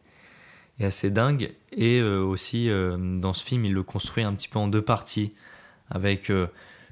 est 0.78 0.84
assez 0.84 1.10
dingue. 1.10 1.52
Et 1.72 2.00
euh, 2.00 2.22
aussi, 2.22 2.68
dans 2.68 3.32
ce 3.32 3.44
film, 3.44 3.64
il 3.64 3.72
le 3.74 3.82
construit 3.82 4.24
un 4.24 4.32
petit 4.34 4.48
peu 4.48 4.58
en 4.58 4.68
deux 4.68 4.82
parties. 4.82 5.34
Avec 5.90 6.30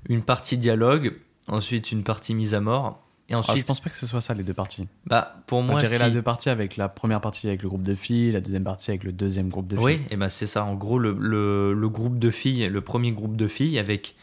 une 0.08 0.22
partie 0.22 0.56
dialogue, 0.56 1.14
ensuite 1.48 1.92
une 1.92 2.02
partie 2.02 2.34
mise 2.34 2.54
à 2.54 2.60
mort. 2.60 3.05
Et 3.28 3.34
Ah, 3.34 3.38
ensuite, 3.38 3.58
je 3.58 3.64
pense 3.64 3.80
pas 3.80 3.90
que 3.90 3.96
ce 3.96 4.06
soit 4.06 4.20
ça 4.20 4.34
les 4.34 4.44
deux 4.44 4.54
parties. 4.54 4.86
bah, 5.04 5.36
pour 5.46 5.60
moi, 5.62 5.74
On 5.74 5.78
dirait 5.78 5.96
si- 5.96 6.02
la 6.02 6.10
deux 6.10 6.22
parties 6.22 6.48
avec 6.48 6.76
la 6.76 6.88
première 6.88 7.20
partie 7.20 7.48
avec 7.48 7.62
le 7.62 7.68
groupe 7.68 7.82
de 7.82 7.94
filles, 7.96 8.30
la 8.30 8.40
deuxième 8.40 8.62
partie 8.62 8.90
avec 8.92 9.02
le 9.02 9.10
deuxième 9.12 9.48
groupe 9.48 9.66
de 9.66 9.76
filles. 9.76 9.84
Oui, 9.84 10.00
et 10.10 10.16
ben 10.16 10.28
c'est 10.28 10.46
ça. 10.46 10.64
En 10.64 10.74
gros, 10.74 10.98
le, 11.00 11.16
le- 11.18 11.72
le 11.74 11.88
groupe 11.88 12.18
de 12.20 12.30
filles, 12.30 12.68
le 12.68 12.80
premier 12.82 13.10
groupe 13.10 13.36
de 13.36 13.48
filles, 13.48 13.78
avec 13.80 14.14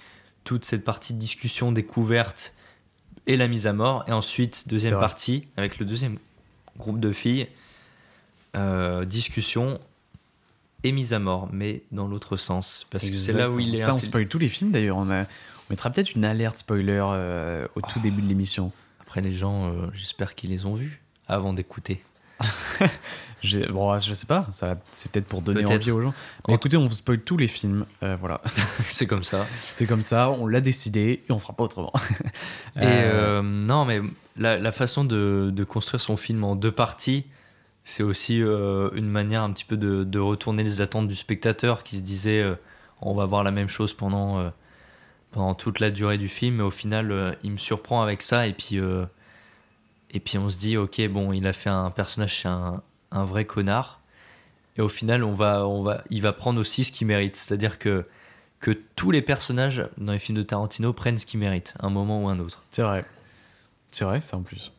toute 0.45 0.63
cette 0.63 0.85
partie 0.85 1.13
de 1.13 1.19
discussion, 1.19 1.71
découverte 1.73 2.53
et 3.27 3.35
la 3.35 3.47
mise 3.49 3.67
à 3.67 3.73
mort. 3.73 4.05
Et 4.07 4.13
ensuite, 4.13 4.67
deuxième 4.69 4.93
partie, 5.01 5.47
avec 5.57 5.79
le 5.79 5.85
deuxième 5.85 6.17
groupe 6.77 6.99
de 7.01 7.11
filles, 7.11 7.47
euh, 8.55 9.03
discussion 9.05 9.79
et 10.83 10.91
mise 10.91 11.13
à 11.13 11.19
mort, 11.19 11.49
mais 11.51 11.81
dans 11.91 12.07
l'autre 12.07 12.37
sens. 12.37 12.85
Parce 12.89 13.09
que 13.09 13.17
c'est 13.17 13.33
là 13.33 13.49
où 13.49 13.59
il 13.59 13.75
est. 13.75 13.79
Putain, 13.79 13.93
on 13.93 13.97
spoil 13.97 14.27
tous 14.27 14.39
les 14.39 14.49
films 14.49 14.71
d'ailleurs. 14.71 14.97
On, 14.97 15.09
a- 15.09 15.23
on 15.23 15.25
mettra 15.69 15.89
peut-être 15.89 16.13
une 16.15 16.25
alerte 16.25 16.57
spoiler 16.57 17.01
euh, 17.03 17.67
au 17.75 17.81
tout 17.81 17.99
début 17.99 18.21
de 18.21 18.27
l'émission. 18.27 18.71
Après, 19.13 19.21
les 19.21 19.35
gens, 19.35 19.67
euh, 19.67 19.85
j'espère 19.93 20.33
qu'ils 20.33 20.49
les 20.49 20.65
ont 20.65 20.73
vus 20.73 20.99
avant 21.27 21.53
d'écouter. 21.53 22.01
Bon, 23.69 23.99
je 23.99 24.13
sais 24.13 24.25
pas, 24.25 24.47
ça, 24.51 24.77
c'est 24.91 25.11
peut-être 25.11 25.25
pour 25.27 25.41
donner 25.41 25.65
envie 25.65 25.91
aux 25.91 26.01
gens. 26.01 26.13
Mais 26.47 26.53
En- 26.53 26.57
écoutez, 26.57 26.77
on 26.77 26.85
vous 26.87 26.93
spoil 26.95 27.19
tous 27.19 27.35
les 27.37 27.47
films. 27.49 27.85
euh, 28.01 28.15
voilà. 28.19 28.41
c'est 28.85 29.05
comme 29.05 29.23
ça. 29.23 29.45
C'est 29.57 29.85
comme 29.85 30.01
ça, 30.01 30.31
on 30.31 30.47
l'a 30.47 30.61
décidé 30.61 31.23
et 31.27 31.31
on 31.31 31.37
fera 31.39 31.53
pas 31.53 31.63
autrement. 31.65 31.91
Et 32.77 32.79
Euh, 32.85 33.41
non, 33.43 33.83
mais 33.85 34.01
la, 34.37 34.57
la 34.57 34.71
façon 34.71 35.03
de, 35.03 35.51
de 35.53 35.63
construire 35.65 36.01
son 36.01 36.15
film 36.17 36.43
en 36.45 36.55
deux 36.55 36.71
parties, 36.71 37.25
c'est 37.83 38.01
aussi 38.01 38.37
une 38.37 39.09
manière 39.09 39.43
un 39.43 39.51
petit 39.51 39.65
peu 39.65 39.75
de, 39.77 40.03
de 40.05 40.19
retourner 40.19 40.63
les 40.63 40.79
attentes 40.81 41.07
du 41.09 41.15
spectateur 41.15 41.83
qui 41.83 41.97
se 41.97 42.01
disait 42.01 42.43
on 43.01 43.13
va 43.13 43.25
voir 43.25 43.43
la 43.43 43.51
même 43.51 43.67
chose 43.69 43.93
pendant, 43.93 44.51
pendant 45.33 45.55
toute 45.55 45.79
la 45.79 45.89
durée 45.89 46.17
du 46.17 46.29
film, 46.29 46.57
mais 46.57 46.63
au 46.63 46.71
final, 46.71 47.11
euh, 47.11 47.33
il 47.43 47.51
me 47.51 47.57
surprend 47.57 48.01
avec 48.01 48.21
ça, 48.21 48.47
et 48.47 48.53
puis, 48.53 48.79
euh, 48.79 49.05
et 50.11 50.19
puis 50.19 50.37
on 50.37 50.47
se 50.47 50.57
dit 50.57 50.77
ok, 50.77 51.01
bon, 51.09 51.33
il 51.33 51.45
a 51.47 51.53
fait 51.53 51.71
un 51.71 51.91
personnage, 51.91 52.41
c'est 52.41 52.47
un, 52.47 52.81
un 53.11 53.25
vrai 53.25 53.43
connard, 53.43 53.99
et 54.77 54.81
au 54.81 54.89
final, 54.89 55.23
on 55.23 55.33
va, 55.33 55.67
on 55.67 55.83
va, 55.83 56.03
il 56.09 56.21
va 56.21 56.31
prendre 56.33 56.59
aussi 56.59 56.83
ce 56.83 56.91
qu'il 56.91 57.07
mérite, 57.07 57.35
c'est-à-dire 57.35 57.79
que, 57.79 58.05
que 58.59 58.71
tous 58.95 59.11
les 59.11 59.21
personnages 59.21 59.85
dans 59.97 60.13
les 60.13 60.19
films 60.19 60.37
de 60.37 60.43
Tarantino 60.43 60.93
prennent 60.93 61.17
ce 61.17 61.25
qu'ils 61.25 61.39
méritent, 61.39 61.73
un 61.79 61.89
moment 61.89 62.23
ou 62.23 62.29
un 62.29 62.39
autre. 62.39 62.63
C'est 62.69 62.83
vrai. 62.83 63.03
C'est 63.91 64.05
vrai, 64.05 64.21
ça 64.21 64.37
en 64.37 64.41
plus. 64.41 64.71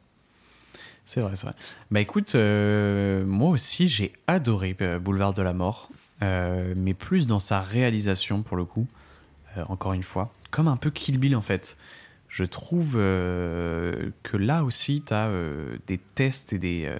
C'est 1.05 1.21
vrai, 1.21 1.37
c'est 1.37 1.47
vrai. 1.47 1.55
Bah 1.91 2.01
écoute, 2.01 2.35
euh, 2.35 3.25
moi 3.27 3.51
aussi 3.51 3.89
j'ai 3.89 4.13
adoré 4.27 4.75
Boulevard 5.01 5.35
de 5.35 5.43
la 5.43 5.53
Mort, 5.53 5.91
mais 6.23 6.95
plus 6.95 7.27
dans 7.27 7.41
sa 7.41 7.61
réalisation 7.61 8.43
pour 8.43 8.57
le 8.57 8.65
coup, 8.65 8.87
encore 9.69 9.93
une 9.93 10.03
fois, 10.03 10.33
comme 10.55 10.69
un 10.69 10.77
peu 10.77 10.91
Kill 10.91 11.19
Bill 11.19 11.35
en 11.35 11.43
fait. 11.43 11.77
Je 12.29 12.45
trouve 12.45 12.95
euh, 12.97 14.11
que 14.23 14.37
là 14.37 14.63
aussi 14.65 15.03
tu 15.07 15.13
as 15.13 15.29
des 15.87 15.99
tests 15.99 16.53
et 16.53 16.59
des, 16.59 16.85
euh, 16.87 16.99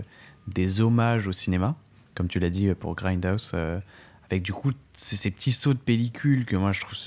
des 0.49 0.81
hommages 0.81 1.27
au 1.29 1.33
cinéma, 1.33 1.77
comme 2.15 2.29
tu 2.29 2.39
l'as 2.41 2.51
dit 2.51 2.69
euh, 2.69 2.75
pour 2.75 2.95
Grindhouse, 2.97 3.53
euh, 3.55 3.79
avec 4.31 4.43
du 4.43 4.53
coup 4.53 4.73
ces 4.93 5.31
petits 5.31 5.53
sauts 5.53 5.75
de 5.75 5.79
pellicule 5.79 6.45
que 6.47 6.57
moi 6.57 6.73
je 6.73 6.81
trouve. 6.81 6.99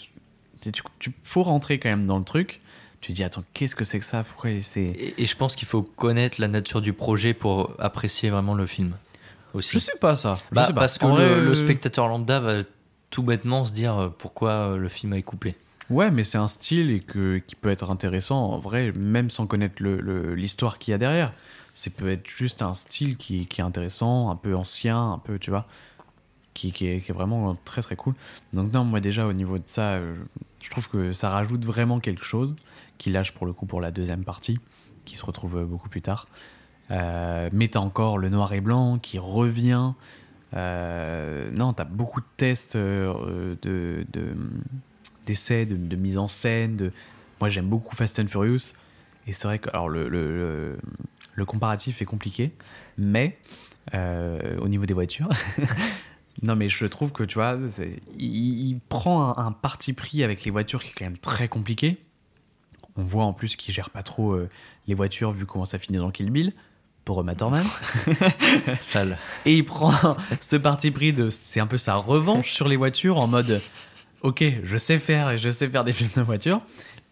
Tu, 0.61 0.71
tu- 0.99 1.11
faut 1.23 1.43
rentrer 1.43 1.79
quand 1.79 1.89
même 1.89 2.05
dans 2.07 2.17
le 2.17 2.23
truc. 2.25 2.61
Tu 2.99 3.11
dis, 3.11 3.23
attends, 3.23 3.43
qu'est-ce 3.53 3.75
que 3.75 3.83
c'est 3.83 3.99
que 3.99 4.05
ça? 4.05 4.23
Pourquoi 4.23 4.49
c'est. 4.61 4.81
Et, 4.81 5.21
et 5.21 5.25
je 5.25 5.35
pense 5.37 5.55
qu'il 5.55 5.67
faut 5.67 5.83
connaître 5.83 6.41
la 6.41 6.47
nature 6.47 6.81
du 6.81 6.93
projet 6.93 7.33
pour 7.35 7.75
apprécier 7.79 8.29
vraiment 8.31 8.55
le 8.55 8.65
film. 8.65 8.97
Aussi. 9.53 9.73
Je 9.73 9.79
sais 9.79 9.97
pas 10.01 10.15
ça. 10.17 10.39
Je 10.51 10.55
Bah, 10.55 10.65
sais 10.65 10.73
pas. 10.73 10.79
Parce 10.81 10.97
que 10.97 11.05
le, 11.05 11.11
euh, 11.49 11.53
spectateur 11.53 12.07
lambda 12.07 12.39
va 12.39 12.63
tout 13.11 13.23
bêtement 13.23 13.65
se 13.65 13.71
dire 13.71 13.97
euh, 13.97 14.09
pourquoi 14.09 14.51
euh, 14.51 14.77
le 14.77 14.89
film 14.89 15.13
a 15.13 15.17
été 15.17 15.23
coupé. 15.23 15.55
Ouais, 15.89 16.11
mais 16.11 16.23
c'est 16.23 16.37
un 16.37 16.47
style 16.49 16.91
et 16.91 16.99
que, 16.99 17.37
qui 17.37 17.55
peut 17.55 17.69
être 17.69 17.89
intéressant 17.89 18.37
en 18.51 18.59
vrai, 18.59 18.91
même 18.91 19.29
sans 19.29 19.47
connaître 19.47 19.81
le- 19.81 20.01
le- 20.01 20.35
l'histoire 20.35 20.79
qu'il 20.79 20.91
y 20.91 20.95
a 20.95 20.97
derrière. 20.97 21.33
C'est 21.73 21.91
peut 21.91 22.09
être 22.11 22.27
juste 22.27 22.61
un 22.61 22.73
style 22.73 23.15
qui, 23.17 23.45
qui 23.47 23.61
est 23.61 23.63
intéressant, 23.63 24.29
un 24.29 24.35
peu 24.35 24.55
ancien, 24.55 25.11
un 25.13 25.19
peu, 25.19 25.39
tu 25.39 25.49
vois, 25.49 25.65
qui, 26.53 26.71
qui, 26.73 26.87
est, 26.87 27.01
qui 27.01 27.11
est 27.11 27.15
vraiment 27.15 27.55
très 27.65 27.81
très 27.81 27.95
cool. 27.95 28.15
Donc, 28.53 28.73
non, 28.73 28.83
moi 28.85 28.99
déjà, 29.01 29.27
au 29.27 29.33
niveau 29.33 29.57
de 29.59 29.63
ça, 29.67 29.93
euh, 29.95 30.15
je 30.61 30.69
trouve 30.71 30.89
que 30.89 31.13
ça 31.13 31.29
rajoute 31.31 31.65
vraiment 31.65 31.99
quelque 31.99 32.23
chose 32.25 32.55
qui 32.97 33.11
lâche 33.11 33.33
pour 33.33 33.45
le 33.47 33.53
coup 33.53 33.65
pour 33.67 33.81
la 33.81 33.91
deuxième 33.91 34.23
partie, 34.25 34.59
qui 35.05 35.17
se 35.17 35.25
retrouve 35.25 35.57
euh, 35.57 35.65
beaucoup 35.65 35.89
plus 35.89 36.01
tard. 36.01 36.27
Euh, 36.91 37.49
mais 37.53 37.69
t'as 37.69 37.79
encore 37.81 38.17
le 38.17 38.29
noir 38.29 38.53
et 38.53 38.61
blanc 38.61 38.99
qui 38.99 39.19
revient. 39.19 39.93
Non, 40.53 41.73
t'as 41.73 41.83
beaucoup 41.85 42.21
de 42.21 42.25
tests 42.37 42.77
de, 42.77 43.57
de- 43.61 44.35
d'essais, 45.27 45.65
de, 45.67 45.75
de 45.75 45.95
mise 45.95 46.17
en 46.17 46.27
scène. 46.27 46.75
De... 46.77 46.91
Moi, 47.39 47.49
j'aime 47.51 47.67
beaucoup 47.67 47.95
Fast 47.95 48.19
and 48.19 48.27
Furious. 48.27 48.73
Et 49.27 49.33
c'est 49.33 49.47
vrai 49.47 49.59
que 49.59 49.69
alors, 49.69 49.89
le, 49.89 50.07
le, 50.09 50.31
le- 50.31 50.77
le 51.33 51.45
comparatif 51.45 52.01
est 52.01 52.05
compliqué, 52.05 52.51
mais 52.97 53.37
euh, 53.93 54.57
au 54.59 54.67
niveau 54.69 54.85
des 54.87 54.93
voitures. 54.95 55.29
non, 56.41 56.55
mais 56.55 56.67
je 56.69 56.85
trouve 56.85 57.11
que 57.11 57.23
tu 57.23 57.35
vois, 57.35 57.57
il, 58.17 58.69
il 58.69 58.79
prend 58.89 59.37
un, 59.37 59.45
un 59.45 59.51
parti 59.51 59.93
pris 59.93 60.23
avec 60.23 60.43
les 60.45 60.49
voitures 60.51 60.81
qui 60.81 60.89
est 60.89 60.93
quand 60.97 61.05
même 61.05 61.17
très 61.19 61.47
compliqué. 61.47 61.97
On 62.95 63.03
voit 63.03 63.25
en 63.25 63.33
plus 63.33 63.55
qu'il 63.55 63.71
gère 63.73 63.91
pas 63.91 64.01
trop 64.01 64.31
euh, 64.33 64.49
les 64.87 64.95
voitures 64.95 65.31
vu 65.31 65.45
comment 65.45 65.65
ça 65.65 65.77
finit 65.77 65.99
dans 65.99 66.09
Kill 66.09 66.31
Bill 66.31 66.53
pour 67.05 67.21
Uma 67.21 67.35
Thurman. 67.35 67.63
Sale. 68.81 69.17
Et 69.45 69.53
il 69.57 69.63
prend 69.65 69.93
ce 70.39 70.55
parti 70.55 70.89
pris 70.91 71.13
de. 71.13 71.29
C'est 71.29 71.59
un 71.59 71.67
peu 71.67 71.77
sa 71.77 71.95
revanche 71.95 72.51
sur 72.51 72.67
les 72.67 72.75
voitures 72.77 73.17
en 73.19 73.27
mode 73.27 73.61
Ok, 74.23 74.43
je 74.63 74.77
sais 74.77 74.99
faire 74.99 75.29
et 75.31 75.37
je 75.37 75.49
sais 75.49 75.69
faire 75.69 75.83
des 75.83 75.93
films 75.93 76.09
de 76.15 76.21
voitures. 76.21 76.61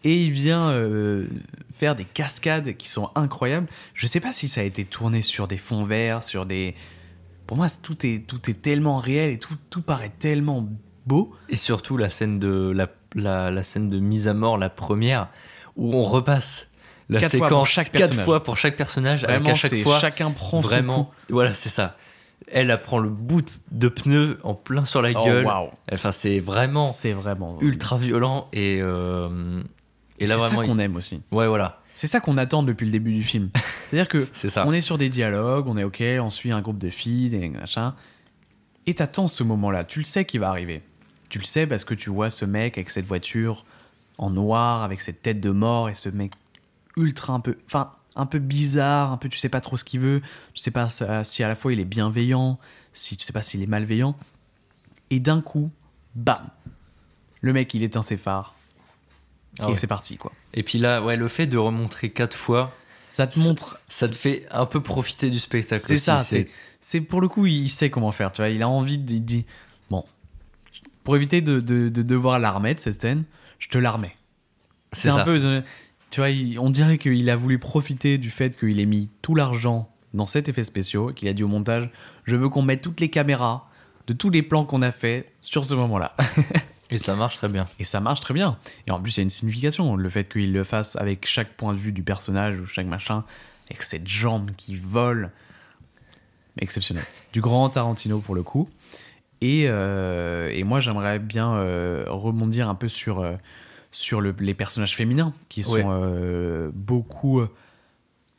Et 0.04 0.14
il 0.24 0.30
vient 0.32 0.70
euh, 0.70 1.26
faire 1.78 1.94
des 1.96 2.04
cascades 2.04 2.76
qui 2.76 2.88
sont 2.88 3.10
incroyables. 3.14 3.66
Je 3.94 4.06
sais 4.06 4.20
pas 4.20 4.32
si 4.32 4.48
ça 4.48 4.60
a 4.60 4.64
été 4.64 4.84
tourné 4.84 5.22
sur 5.22 5.48
des 5.48 5.56
fonds 5.56 5.84
verts, 5.84 6.22
sur 6.22 6.46
des. 6.46 6.74
Pour 7.46 7.56
moi, 7.56 7.68
tout 7.82 8.04
est, 8.06 8.26
tout 8.26 8.50
est 8.50 8.60
tellement 8.60 8.98
réel 8.98 9.30
et 9.32 9.38
tout, 9.38 9.54
tout 9.70 9.82
paraît 9.82 10.12
tellement 10.18 10.68
beau. 11.06 11.34
Et 11.48 11.56
surtout 11.56 11.96
la 11.96 12.10
scène 12.10 12.38
de 12.38 12.70
la, 12.74 12.88
la, 13.14 13.50
la 13.50 13.62
scène 13.62 13.88
de 13.88 13.98
mise 13.98 14.26
à 14.28 14.34
mort, 14.34 14.58
la 14.58 14.68
première, 14.70 15.28
où 15.76 15.94
on 15.94 16.02
repasse 16.02 16.68
la 17.08 17.20
Quatre 17.20 17.38
fois 17.38 17.48
séquence 17.48 17.68
chaque 17.68 17.86
quatre 17.92 18.00
personnage. 18.00 18.24
fois 18.24 18.42
pour 18.42 18.56
chaque 18.56 18.76
personnage. 18.76 19.22
avec 19.24 19.36
Vraiment, 19.40 19.52
à 19.52 19.54
chaque 19.54 19.76
fois 19.76 19.98
chacun 20.00 20.30
prend 20.32 20.60
son 20.60 20.68
vraiment. 20.68 21.04
coup. 21.04 21.10
Voilà, 21.30 21.54
c'est 21.54 21.68
ça. 21.68 21.96
Elle 22.48 22.70
elle 22.70 22.80
prend 22.82 22.98
le 22.98 23.08
bout 23.08 23.42
de 23.72 23.88
pneu 23.88 24.38
en 24.44 24.54
plein 24.54 24.84
sur 24.84 25.02
la 25.02 25.10
Oh, 25.18 25.24
gueule. 25.24 25.44
waouh. 25.44 25.70
Enfin, 25.92 26.12
c'est 26.12 26.38
vraiment, 26.38 26.86
C'est 26.86 27.12
vraiment. 27.12 27.58
ultra 27.60 27.96
violent 27.98 28.48
et 28.52 28.78
euh, 28.80 29.60
et 30.18 30.26
là 30.26 30.36
C'est 30.38 30.48
ça 30.50 30.62
qu'on 30.62 30.78
il- 30.78 30.80
aime 30.80 30.96
aussi. 30.96 31.22
Ouais, 31.32 31.48
voilà. 31.48 31.80
C'est 31.94 32.06
ça 32.06 32.20
qu'on 32.20 32.36
attend 32.36 32.62
depuis 32.62 32.84
le 32.84 32.92
début 32.92 33.12
du 33.14 33.22
film. 33.24 33.50
C'est-à-dire 33.90 34.08
que 34.08 34.28
C'est 34.32 34.48
ça. 34.50 34.64
on 34.66 34.72
est 34.72 34.80
sur 34.82 34.98
des 34.98 35.08
dialogues, 35.08 35.66
on 35.66 35.76
est 35.76 35.84
ok, 35.84 36.02
on 36.20 36.30
suit 36.30 36.52
un 36.52 36.60
groupe 36.60 36.78
de 36.78 36.90
filles, 36.90 37.30
des 37.30 37.48
machins, 37.48 37.92
et 38.86 38.94
t'attends 38.94 39.28
ce 39.28 39.42
moment-là. 39.42 39.84
Tu 39.84 39.98
le 40.00 40.04
sais 40.04 40.24
qu'il 40.24 40.40
va 40.40 40.48
arriver. 40.50 40.82
Tu 41.30 41.38
le 41.38 41.44
sais 41.44 41.66
parce 41.66 41.84
que 41.84 41.94
tu 41.94 42.10
vois 42.10 42.30
ce 42.30 42.44
mec 42.44 42.78
avec 42.78 42.90
cette 42.90 43.06
voiture 43.06 43.64
en 44.18 44.30
noir, 44.30 44.82
avec 44.82 45.00
cette 45.00 45.22
tête 45.22 45.40
de 45.40 45.50
mort 45.50 45.88
et 45.88 45.94
ce 45.94 46.08
mec 46.10 46.32
ultra 46.96 47.32
un 47.32 47.40
peu, 47.40 47.56
enfin 47.66 47.90
un 48.16 48.26
peu 48.26 48.38
bizarre, 48.38 49.12
un 49.12 49.16
peu 49.16 49.28
tu 49.28 49.38
sais 49.38 49.48
pas 49.48 49.60
trop 49.60 49.76
ce 49.76 49.84
qu'il 49.84 50.00
veut, 50.00 50.22
tu 50.54 50.60
sais 50.62 50.70
pas 50.70 50.88
si 51.24 51.42
à 51.42 51.48
la 51.48 51.54
fois 51.54 51.72
il 51.72 51.80
est 51.80 51.84
bienveillant, 51.84 52.58
si 52.92 53.16
tu 53.16 53.24
sais 53.24 53.32
pas 53.32 53.42
s'il 53.42 53.62
est 53.62 53.66
malveillant, 53.66 54.16
et 55.10 55.20
d'un 55.20 55.40
coup, 55.40 55.70
bam, 56.14 56.48
le 57.40 57.52
mec 57.52 57.72
il 57.74 57.82
éteint 57.82 58.02
ses 58.02 58.16
phares 58.16 58.54
Ah 59.58 59.68
et 59.70 59.76
c'est 59.76 59.86
parti 59.86 60.16
quoi. 60.16 60.32
Et 60.54 60.62
puis 60.62 60.78
là, 60.78 61.02
ouais, 61.02 61.16
le 61.16 61.28
fait 61.28 61.46
de 61.46 61.58
remontrer 61.58 62.10
quatre 62.10 62.36
fois, 62.36 62.74
Ça 63.08 63.26
te 63.26 63.38
montre. 63.38 63.78
Ça 63.88 64.08
te 64.08 64.14
fait 64.14 64.46
un 64.50 64.66
peu 64.66 64.82
profiter 64.82 65.30
du 65.30 65.38
spectacle. 65.38 65.84
C'est 65.86 65.98
ça, 65.98 66.24
c'est 66.80 67.00
pour 67.00 67.20
le 67.20 67.28
coup, 67.28 67.46
il 67.46 67.68
sait 67.68 67.90
comment 67.90 68.12
faire, 68.12 68.30
tu 68.32 68.42
vois. 68.42 68.48
Il 68.48 68.62
a 68.62 68.68
envie 68.68 68.98
de. 68.98 69.12
Il 69.12 69.24
dit 69.24 69.44
Bon, 69.90 70.04
pour 71.04 71.16
éviter 71.16 71.40
de, 71.40 71.60
de, 71.60 71.88
de 71.88 72.02
devoir 72.02 72.38
la 72.38 72.50
remettre, 72.52 72.80
cette 72.82 73.00
scène, 73.00 73.24
je 73.58 73.68
te 73.68 73.78
la 73.78 73.90
remets. 73.90 74.16
C'est 74.92 75.02
C'est 75.02 75.08
un 75.10 75.16
ça. 75.16 75.24
peu. 75.24 75.62
Tu 76.10 76.20
vois, 76.20 76.30
il- 76.30 76.58
on 76.58 76.70
dirait 76.70 76.98
qu'il 76.98 77.28
a 77.30 77.36
voulu 77.36 77.58
profiter 77.58 78.18
du 78.18 78.30
fait 78.30 78.56
qu'il 78.58 78.80
ait 78.80 78.86
mis 78.86 79.10
tout 79.22 79.34
l'argent 79.34 79.90
dans 80.14 80.26
cet 80.26 80.48
effet 80.48 80.62
spéciaux, 80.64 81.12
qu'il 81.12 81.28
a 81.28 81.32
dit 81.32 81.42
au 81.42 81.48
montage 81.48 81.90
Je 82.24 82.36
veux 82.36 82.48
qu'on 82.48 82.62
mette 82.62 82.80
toutes 82.82 83.00
les 83.00 83.10
caméras 83.10 83.68
de 84.06 84.12
tous 84.12 84.30
les 84.30 84.42
plans 84.42 84.64
qu'on 84.64 84.82
a 84.82 84.92
fait 84.92 85.32
sur 85.40 85.64
ce 85.64 85.74
moment-là. 85.74 86.14
Et 86.90 86.98
ça 86.98 87.16
marche 87.16 87.36
très 87.36 87.48
bien. 87.48 87.66
Et 87.80 87.84
ça 87.84 87.98
marche 88.00 88.20
très 88.20 88.32
bien. 88.32 88.56
Et 88.86 88.92
en 88.92 89.00
plus, 89.00 89.16
il 89.16 89.18
y 89.18 89.20
a 89.20 89.24
une 89.24 89.30
signification. 89.30 89.96
Le 89.96 90.08
fait 90.08 90.30
qu'il 90.32 90.52
le 90.52 90.62
fasse 90.62 90.94
avec 90.94 91.26
chaque 91.26 91.52
point 91.54 91.74
de 91.74 91.78
vue 91.80 91.90
du 91.90 92.02
personnage 92.04 92.60
ou 92.60 92.66
chaque 92.66 92.86
machin, 92.86 93.24
avec 93.68 93.82
cette 93.82 94.06
jambe 94.06 94.52
qui 94.56 94.76
vole. 94.76 95.32
Exceptionnel. 96.58 97.04
Du 97.32 97.40
grand 97.40 97.68
Tarantino 97.68 98.20
pour 98.20 98.34
le 98.36 98.42
coup. 98.44 98.68
Et, 99.40 99.64
euh, 99.68 100.50
et 100.54 100.62
moi, 100.62 100.80
j'aimerais 100.80 101.18
bien 101.18 101.54
euh, 101.54 102.04
rebondir 102.08 102.68
un 102.68 102.74
peu 102.76 102.88
sur, 102.88 103.18
euh, 103.18 103.34
sur 103.90 104.20
le- 104.20 104.34
les 104.40 104.54
personnages 104.54 104.96
féminins 104.96 105.32
qui 105.48 105.62
sont 105.62 105.72
Ouais. 105.74 105.84
euh, 105.86 106.70
beaucoup 106.74 107.40
euh, 107.40 107.48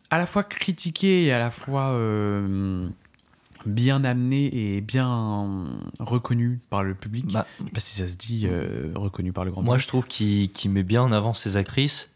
à 0.09 0.17
la 0.17 0.25
fois 0.25 0.43
critiqués 0.43 1.25
et 1.25 1.33
à 1.33 1.39
la 1.39 1.51
fois 1.51 1.89
euh, 1.91 2.87
bien 3.65 4.03
amenés 4.03 4.75
et 4.75 4.81
bien 4.81 5.65
reconnus 5.99 6.59
par 6.69 6.83
le 6.83 6.93
public. 6.93 7.25
Bah, 7.33 7.45
Je 7.59 7.65
sais 7.65 7.71
pas 7.71 7.79
si 7.79 7.95
ça 7.95 8.07
se 8.07 8.15
dit 8.15 8.45
euh, 8.45 8.91
reconnu 8.95 9.33
par 9.33 9.45
le 9.45 9.51
grand 9.51 9.61
Moi, 9.61 9.75
public. 9.75 9.83
je 9.83 9.87
trouve 9.87 10.07
qu'il 10.07 10.71
met 10.71 10.83
bien 10.83 11.01
en 11.01 11.11
avant 11.11 11.33
ses 11.33 11.57
actrices. 11.57 12.09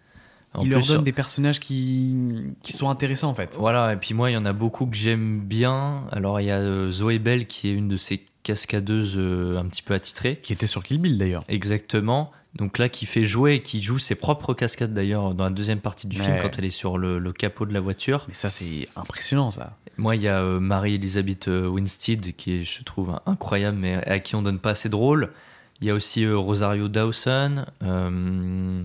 En 0.54 0.64
il 0.64 0.70
leur 0.70 0.86
donne 0.86 1.06
des 1.06 1.14
personnages 1.14 1.62
qui, 1.62 2.14
qui 2.62 2.74
sont 2.74 2.90
intéressants 2.90 3.30
en 3.30 3.34
fait. 3.34 3.56
Voilà, 3.58 3.94
et 3.94 3.96
puis 3.96 4.14
moi, 4.14 4.30
il 4.30 4.34
y 4.34 4.38
en 4.38 4.46
a 4.46 4.52
beaucoup 4.52 4.86
que 4.86 4.98
j'aime 4.98 5.40
bien. 5.40 6.04
Alors, 6.12 6.42
il 6.42 6.48
y 6.48 6.52
a 6.52 6.92
Zoé 6.92 7.20
Bell, 7.20 7.48
qui 7.48 7.70
est 7.70 7.74
une 7.74 7.88
de 7.88 7.96
ces 7.96 8.26
cascadeuses 8.44 9.18
un 9.18 9.66
petit 9.68 9.82
peu 9.82 9.94
attitrées. 9.94 10.40
Qui 10.44 10.52
était 10.52 10.68
sur 10.68 10.84
Kill 10.84 11.00
Bill 11.00 11.18
d'ailleurs. 11.18 11.46
Exactement. 11.48 12.32
Donc 12.56 12.78
là, 12.78 12.90
qui 12.90 13.06
fait 13.06 13.24
jouer, 13.24 13.62
qui 13.62 13.82
joue 13.82 13.98
ses 13.98 14.16
propres 14.16 14.54
cascades 14.54 14.94
d'ailleurs 14.94 15.34
dans 15.34 15.46
la 15.46 15.50
deuxième 15.52 15.80
partie 15.80 16.08
du 16.08 16.20
film 16.20 16.38
quand 16.42 16.58
elle 16.58 16.66
est 16.66 16.70
sur 16.70 16.98
le, 16.98 17.18
le 17.18 17.32
capot 17.32 17.66
de 17.66 17.74
la 17.74 17.80
voiture. 17.80 18.26
Mais 18.28 18.34
ça, 18.34 18.50
c'est 18.50 18.90
impressionnant 18.96 19.52
ça. 19.52 19.78
Moi, 19.98 20.18
il 20.18 20.24
y 20.24 20.28
a 20.28 20.42
euh, 20.42 20.60
Marie-Elisabeth 20.60 21.48
euh, 21.48 21.68
Winstead 21.68 22.36
qui 22.36 22.60
est, 22.60 22.64
je 22.64 22.84
trouve, 22.84 23.20
incroyable, 23.26 23.78
mais 23.78 23.96
à 24.08 24.20
qui 24.20 24.36
on 24.36 24.42
donne 24.42 24.60
pas 24.60 24.72
assez 24.72 24.90
de 24.90 24.96
rôle. 24.96 25.32
Il 25.80 25.88
y 25.88 25.90
a 25.90 25.94
aussi 25.94 26.26
euh, 26.26 26.38
Rosario 26.38 26.88
Dawson. 26.90 27.66
Euh, 27.84 28.84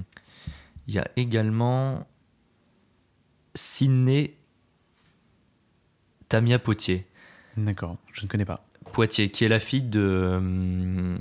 il 0.86 0.94
y 0.94 0.98
a 0.98 1.08
également 1.16 2.06
Sidney 3.54 4.34
Tamia 6.28 6.58
Potier. 6.58 7.06
D'accord, 7.56 7.96
je 8.12 8.22
ne 8.22 8.28
connais 8.28 8.44
pas. 8.44 8.64
Poitiers, 8.92 9.30
qui 9.30 9.44
est 9.44 9.48
la 9.48 9.60
fille 9.60 9.82
de. 9.82 11.18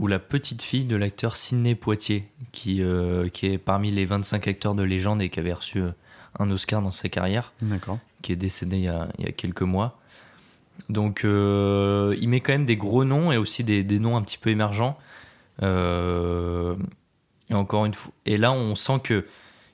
Ou 0.00 0.06
la 0.06 0.18
petite 0.18 0.62
fille 0.62 0.86
de 0.86 0.96
l'acteur 0.96 1.36
Sidney 1.36 1.74
Poitier, 1.74 2.26
qui, 2.52 2.82
euh, 2.82 3.28
qui 3.28 3.46
est 3.46 3.58
parmi 3.58 3.90
les 3.90 4.06
25 4.06 4.48
acteurs 4.48 4.74
de 4.74 4.82
légende 4.82 5.20
et 5.20 5.28
qui 5.28 5.38
avait 5.38 5.52
reçu 5.52 5.78
euh, 5.78 5.90
un 6.38 6.50
Oscar 6.50 6.80
dans 6.80 6.90
sa 6.90 7.10
carrière, 7.10 7.52
qui 8.22 8.32
est 8.32 8.36
décédé 8.36 8.78
il 8.78 8.84
y 8.84 8.88
a, 8.88 9.08
il 9.18 9.26
y 9.26 9.28
a 9.28 9.32
quelques 9.32 9.62
mois. 9.62 10.00
Donc 10.88 11.24
euh, 11.24 12.16
il 12.18 12.30
met 12.30 12.40
quand 12.40 12.52
même 12.52 12.64
des 12.64 12.78
gros 12.78 13.04
noms 13.04 13.30
et 13.30 13.36
aussi 13.36 13.62
des, 13.62 13.82
des 13.82 13.98
noms 13.98 14.16
un 14.16 14.22
petit 14.22 14.38
peu 14.38 14.48
émergents. 14.48 14.98
Euh, 15.62 16.76
et 17.50 17.54
encore 17.54 17.84
une 17.84 17.92
fois, 17.92 18.12
et 18.24 18.38
là 18.38 18.52
on 18.52 18.74
sent 18.74 19.00
que 19.04 19.26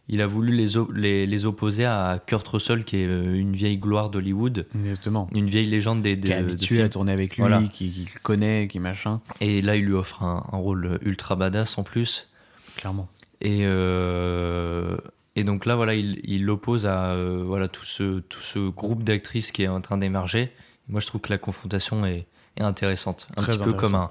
il 0.09 0.21
a 0.23 0.27
voulu 0.27 0.55
les, 0.55 0.77
op- 0.77 0.93
les, 0.95 1.27
les 1.27 1.45
opposer 1.47 1.85
à 1.85 2.21
Kurt 2.25 2.47
Russell, 2.47 2.85
qui 2.85 2.99
est 2.99 3.07
euh, 3.07 3.35
une 3.35 3.53
vieille 3.55 3.77
gloire 3.79 4.09
d'Hollywood, 4.11 4.67
Exactement. 4.79 5.29
une 5.35 5.47
vieille 5.47 5.67
légende 5.67 6.03
des, 6.03 6.15
des 6.17 6.29
Qui 6.29 6.33
est 6.35 6.39
habitué 6.39 6.83
à 6.83 6.89
tourner 6.89 7.13
avec 7.13 7.37
lui, 7.37 7.41
Voilà. 7.43 7.63
qui, 7.63 7.91
qui 7.91 8.05
le 8.15 8.21
connaît, 8.23 8.69
qui 8.69 8.79
machin. 8.79 9.21
Et 9.41 9.63
là, 9.63 9.77
il 9.77 9.85
lui 9.85 9.95
offre 9.95 10.23
un, 10.23 10.47
un 10.53 10.57
rôle 10.57 10.99
ultra 11.03 11.35
badass 11.37 11.77
en 11.79 11.83
plus. 11.83 12.29
Clairement. 12.77 13.09
Et, 13.41 13.61
euh, 13.65 14.97
et 15.35 15.45
donc 15.45 15.67
là, 15.67 15.77
voilà, 15.77 15.95
il 15.95 16.45
l'oppose 16.45 16.87
à 16.87 17.11
euh, 17.11 17.43
voilà, 17.45 17.69
tout, 17.69 17.85
ce, 17.85 18.21
tout 18.21 18.41
ce 18.41 18.59
groupe 18.71 19.03
d'actrices 19.03 19.53
qui 19.53 19.63
est 19.65 19.69
en 19.69 19.81
train 19.81 19.99
d'émerger. 19.99 20.51
Moi, 20.89 21.01
je 21.01 21.07
trouve 21.07 21.21
que 21.21 21.31
la 21.33 21.39
confrontation 21.39 22.07
est, 22.07 22.27
est 22.57 22.63
intéressante. 22.63 23.27
Un 23.37 23.43
Très 23.43 23.53
petit 23.57 23.65
peu 23.65 23.73
comme 23.73 24.09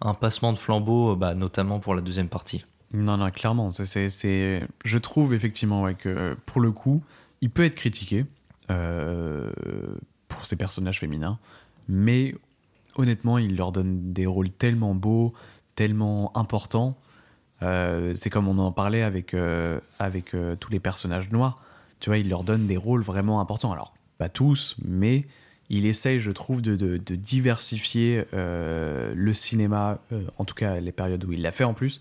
un 0.00 0.14
passement 0.14 0.52
de 0.52 0.58
flambeau, 0.58 1.16
bah, 1.16 1.34
notamment 1.34 1.78
pour 1.80 1.94
la 1.94 2.00
deuxième 2.00 2.28
partie. 2.28 2.64
Non, 2.92 3.16
non, 3.16 3.30
clairement. 3.30 3.70
c'est- 3.70 4.10
c'est- 4.10 4.62
Je 4.84 4.98
trouve 4.98 5.32
effectivement 5.34 5.92
que 5.94 6.08
euh, 6.08 6.34
pour 6.46 6.60
le 6.60 6.72
coup, 6.72 7.02
il 7.40 7.50
peut 7.50 7.64
être 7.64 7.74
critiqué 7.74 8.26
euh, 8.70 9.50
pour 10.28 10.46
ses 10.46 10.56
personnages 10.56 11.00
féminins, 11.00 11.38
mais 11.88 12.34
honnêtement, 12.96 13.38
il 13.38 13.56
leur 13.56 13.72
donne 13.72 14.12
des 14.12 14.26
rôles 14.26 14.50
tellement 14.50 14.94
beaux, 14.94 15.32
tellement 15.74 16.36
importants. 16.36 16.96
Euh, 17.62 18.12
c'est 18.14 18.30
comme 18.30 18.48
on 18.48 18.58
en 18.58 18.72
parlait 18.72 19.02
avec, 19.02 19.34
avec 19.98 20.34
tous 20.60 20.70
les 20.70 20.80
personnages 20.80 21.30
noirs. 21.30 21.62
Tu 22.00 22.10
vois, 22.10 22.18
il 22.18 22.28
leur 22.28 22.44
donne 22.44 22.66
des 22.66 22.76
rôles 22.76 23.02
vraiment 23.02 23.40
importants. 23.40 23.72
Alors, 23.72 23.94
pas 24.18 24.28
tous, 24.28 24.76
mais 24.84 25.24
il 25.70 25.86
essaye, 25.86 26.18
je 26.20 26.30
trouve, 26.30 26.60
de, 26.62 26.76
de- 26.76 27.14
diversifier 27.16 28.24
le 28.32 29.32
cinéma, 29.32 29.98
en 30.38 30.44
tout 30.44 30.54
cas 30.54 30.80
les 30.80 30.92
périodes 30.92 31.24
où 31.24 31.32
il 31.32 31.42
l'a 31.42 31.52
fait 31.52 31.64
en 31.64 31.74
plus. 31.74 32.00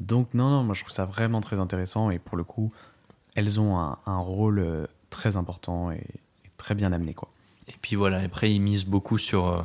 Donc, 0.00 0.34
non, 0.34 0.50
non, 0.50 0.62
moi 0.62 0.74
je 0.74 0.82
trouve 0.82 0.92
ça 0.92 1.04
vraiment 1.04 1.40
très 1.40 1.58
intéressant 1.58 2.10
et 2.10 2.18
pour 2.18 2.36
le 2.36 2.44
coup, 2.44 2.72
elles 3.34 3.60
ont 3.60 3.78
un, 3.78 4.18
rôle 4.18 4.58
euh, 4.58 4.86
très 5.10 5.36
important 5.36 5.90
et, 5.90 6.04
très 6.56 6.74
bien 6.74 6.92
amené, 6.92 7.14
quoi. 7.14 7.28
Et 7.68 7.74
puis 7.80 7.96
voilà, 7.96 8.18
après, 8.18 8.52
il 8.52 8.60
mise 8.60 8.84
beaucoup 8.84 9.18
sur, 9.18 9.46
euh, 9.46 9.62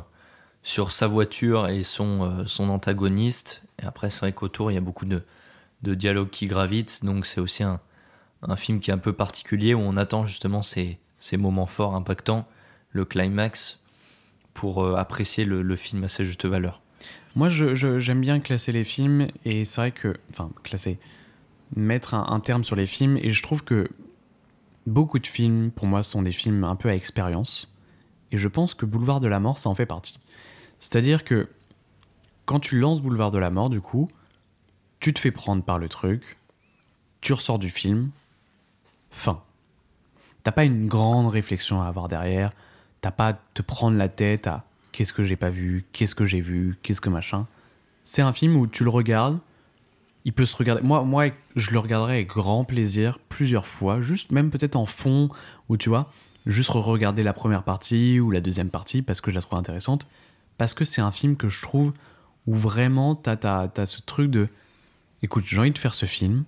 sur 0.62 0.92
sa 0.92 1.06
voiture 1.06 1.68
et 1.68 1.82
son, 1.82 2.22
euh, 2.22 2.46
son 2.46 2.68
antagoniste. 2.68 3.62
Et 3.82 3.84
après, 3.84 4.10
c'est 4.10 4.20
vrai 4.20 4.32
qu'autour, 4.32 4.70
il 4.70 4.74
y 4.74 4.76
a 4.76 4.80
beaucoup 4.80 5.06
de, 5.06 5.22
de 5.82 5.94
dialogues 5.94 6.30
qui 6.30 6.46
gravitent. 6.46 7.04
Donc, 7.04 7.26
c'est 7.26 7.40
aussi 7.40 7.64
un, 7.64 7.80
un 8.42 8.56
film 8.56 8.78
qui 8.78 8.90
est 8.90 8.94
un 8.94 8.98
peu 8.98 9.12
particulier 9.12 9.74
où 9.74 9.80
on 9.80 9.96
attend 9.96 10.26
justement 10.26 10.62
ces, 10.62 10.98
ces 11.18 11.36
moments 11.36 11.66
forts, 11.66 11.96
impactants, 11.96 12.46
le 12.90 13.04
climax, 13.04 13.82
pour 14.52 14.86
apprécier 14.96 15.44
le, 15.44 15.62
le 15.62 15.76
film 15.76 16.04
à 16.04 16.08
sa 16.08 16.22
juste 16.22 16.44
valeur. 16.44 16.80
Moi, 17.36 17.48
j'aime 17.48 18.20
bien 18.20 18.40
classer 18.40 18.72
les 18.72 18.84
films 18.84 19.28
et 19.44 19.64
c'est 19.64 19.80
vrai 19.80 19.90
que, 19.90 20.14
enfin, 20.30 20.50
classer, 20.62 20.98
mettre 21.74 22.14
un, 22.14 22.26
un 22.28 22.40
terme 22.40 22.62
sur 22.62 22.76
les 22.76 22.86
films 22.86 23.16
et 23.16 23.30
je 23.30 23.42
trouve 23.42 23.64
que 23.64 23.88
beaucoup 24.86 25.18
de 25.18 25.26
films, 25.26 25.70
pour 25.70 25.86
moi, 25.86 26.02
sont 26.02 26.22
des 26.22 26.32
films 26.32 26.62
un 26.64 26.76
peu 26.76 26.88
à 26.88 26.94
expérience 26.94 27.68
et 28.30 28.38
je 28.38 28.48
pense 28.48 28.74
que 28.74 28.86
Boulevard 28.86 29.20
de 29.20 29.28
la 29.28 29.40
Mort, 29.40 29.58
ça 29.58 29.68
en 29.68 29.74
fait 29.74 29.86
partie. 29.86 30.18
C'est-à-dire 30.78 31.24
que 31.24 31.48
quand 32.46 32.60
tu 32.60 32.78
lances 32.78 33.00
Boulevard 33.00 33.30
de 33.30 33.38
la 33.38 33.50
Mort, 33.50 33.70
du 33.70 33.80
coup, 33.80 34.08
tu 35.00 35.14
te 35.14 35.18
fais 35.18 35.30
prendre 35.30 35.62
par 35.62 35.78
le 35.78 35.88
truc, 35.88 36.38
tu 37.20 37.32
ressors 37.32 37.58
du 37.58 37.70
film, 37.70 38.10
fin. 39.10 39.42
T'as 40.42 40.52
pas 40.52 40.64
une 40.64 40.88
grande 40.88 41.28
réflexion 41.28 41.80
à 41.80 41.86
avoir 41.86 42.08
derrière, 42.08 42.52
t'as 43.00 43.10
pas 43.10 43.28
à 43.28 43.32
te 43.32 43.62
prendre 43.62 43.96
la 43.96 44.08
tête 44.08 44.46
à 44.46 44.64
qu'est-ce 44.94 45.12
que 45.12 45.24
j'ai 45.24 45.34
pas 45.34 45.50
vu, 45.50 45.84
qu'est-ce 45.92 46.14
que 46.14 46.24
j'ai 46.24 46.40
vu, 46.40 46.76
qu'est-ce 46.82 47.00
que 47.00 47.08
machin? 47.08 47.48
C'est 48.04 48.22
un 48.22 48.32
film 48.32 48.54
où 48.54 48.68
tu 48.68 48.84
le 48.84 48.90
regardes, 48.90 49.40
il 50.24 50.32
peut 50.32 50.46
se 50.46 50.56
regarder. 50.56 50.82
Moi, 50.82 51.02
moi, 51.02 51.30
je 51.56 51.72
le 51.72 51.80
regarderai 51.80 52.12
avec 52.14 52.28
grand 52.28 52.64
plaisir 52.64 53.18
plusieurs 53.28 53.66
fois, 53.66 54.00
juste 54.00 54.30
même 54.30 54.50
peut-être 54.50 54.76
en 54.76 54.86
fond, 54.86 55.30
ou 55.68 55.76
tu 55.76 55.88
vois, 55.88 56.12
juste 56.46 56.70
regarder 56.70 57.24
la 57.24 57.32
première 57.32 57.64
partie 57.64 58.20
ou 58.20 58.30
la 58.30 58.40
deuxième 58.40 58.70
partie 58.70 59.02
parce 59.02 59.20
que 59.20 59.32
je 59.32 59.34
la 59.34 59.42
trouve 59.42 59.58
intéressante. 59.58 60.06
Parce 60.58 60.74
que 60.74 60.84
c'est 60.84 61.00
un 61.00 61.10
film 61.10 61.36
que 61.36 61.48
je 61.48 61.60
trouve 61.60 61.92
où 62.46 62.54
vraiment 62.54 63.16
t'as, 63.16 63.36
t'as, 63.36 63.86
ce 63.86 64.00
truc 64.00 64.30
de 64.30 64.48
écoute, 65.22 65.44
j'ai 65.44 65.58
envie 65.58 65.72
de 65.72 65.78
faire 65.78 65.94
ce 65.94 66.06
film, 66.06 66.44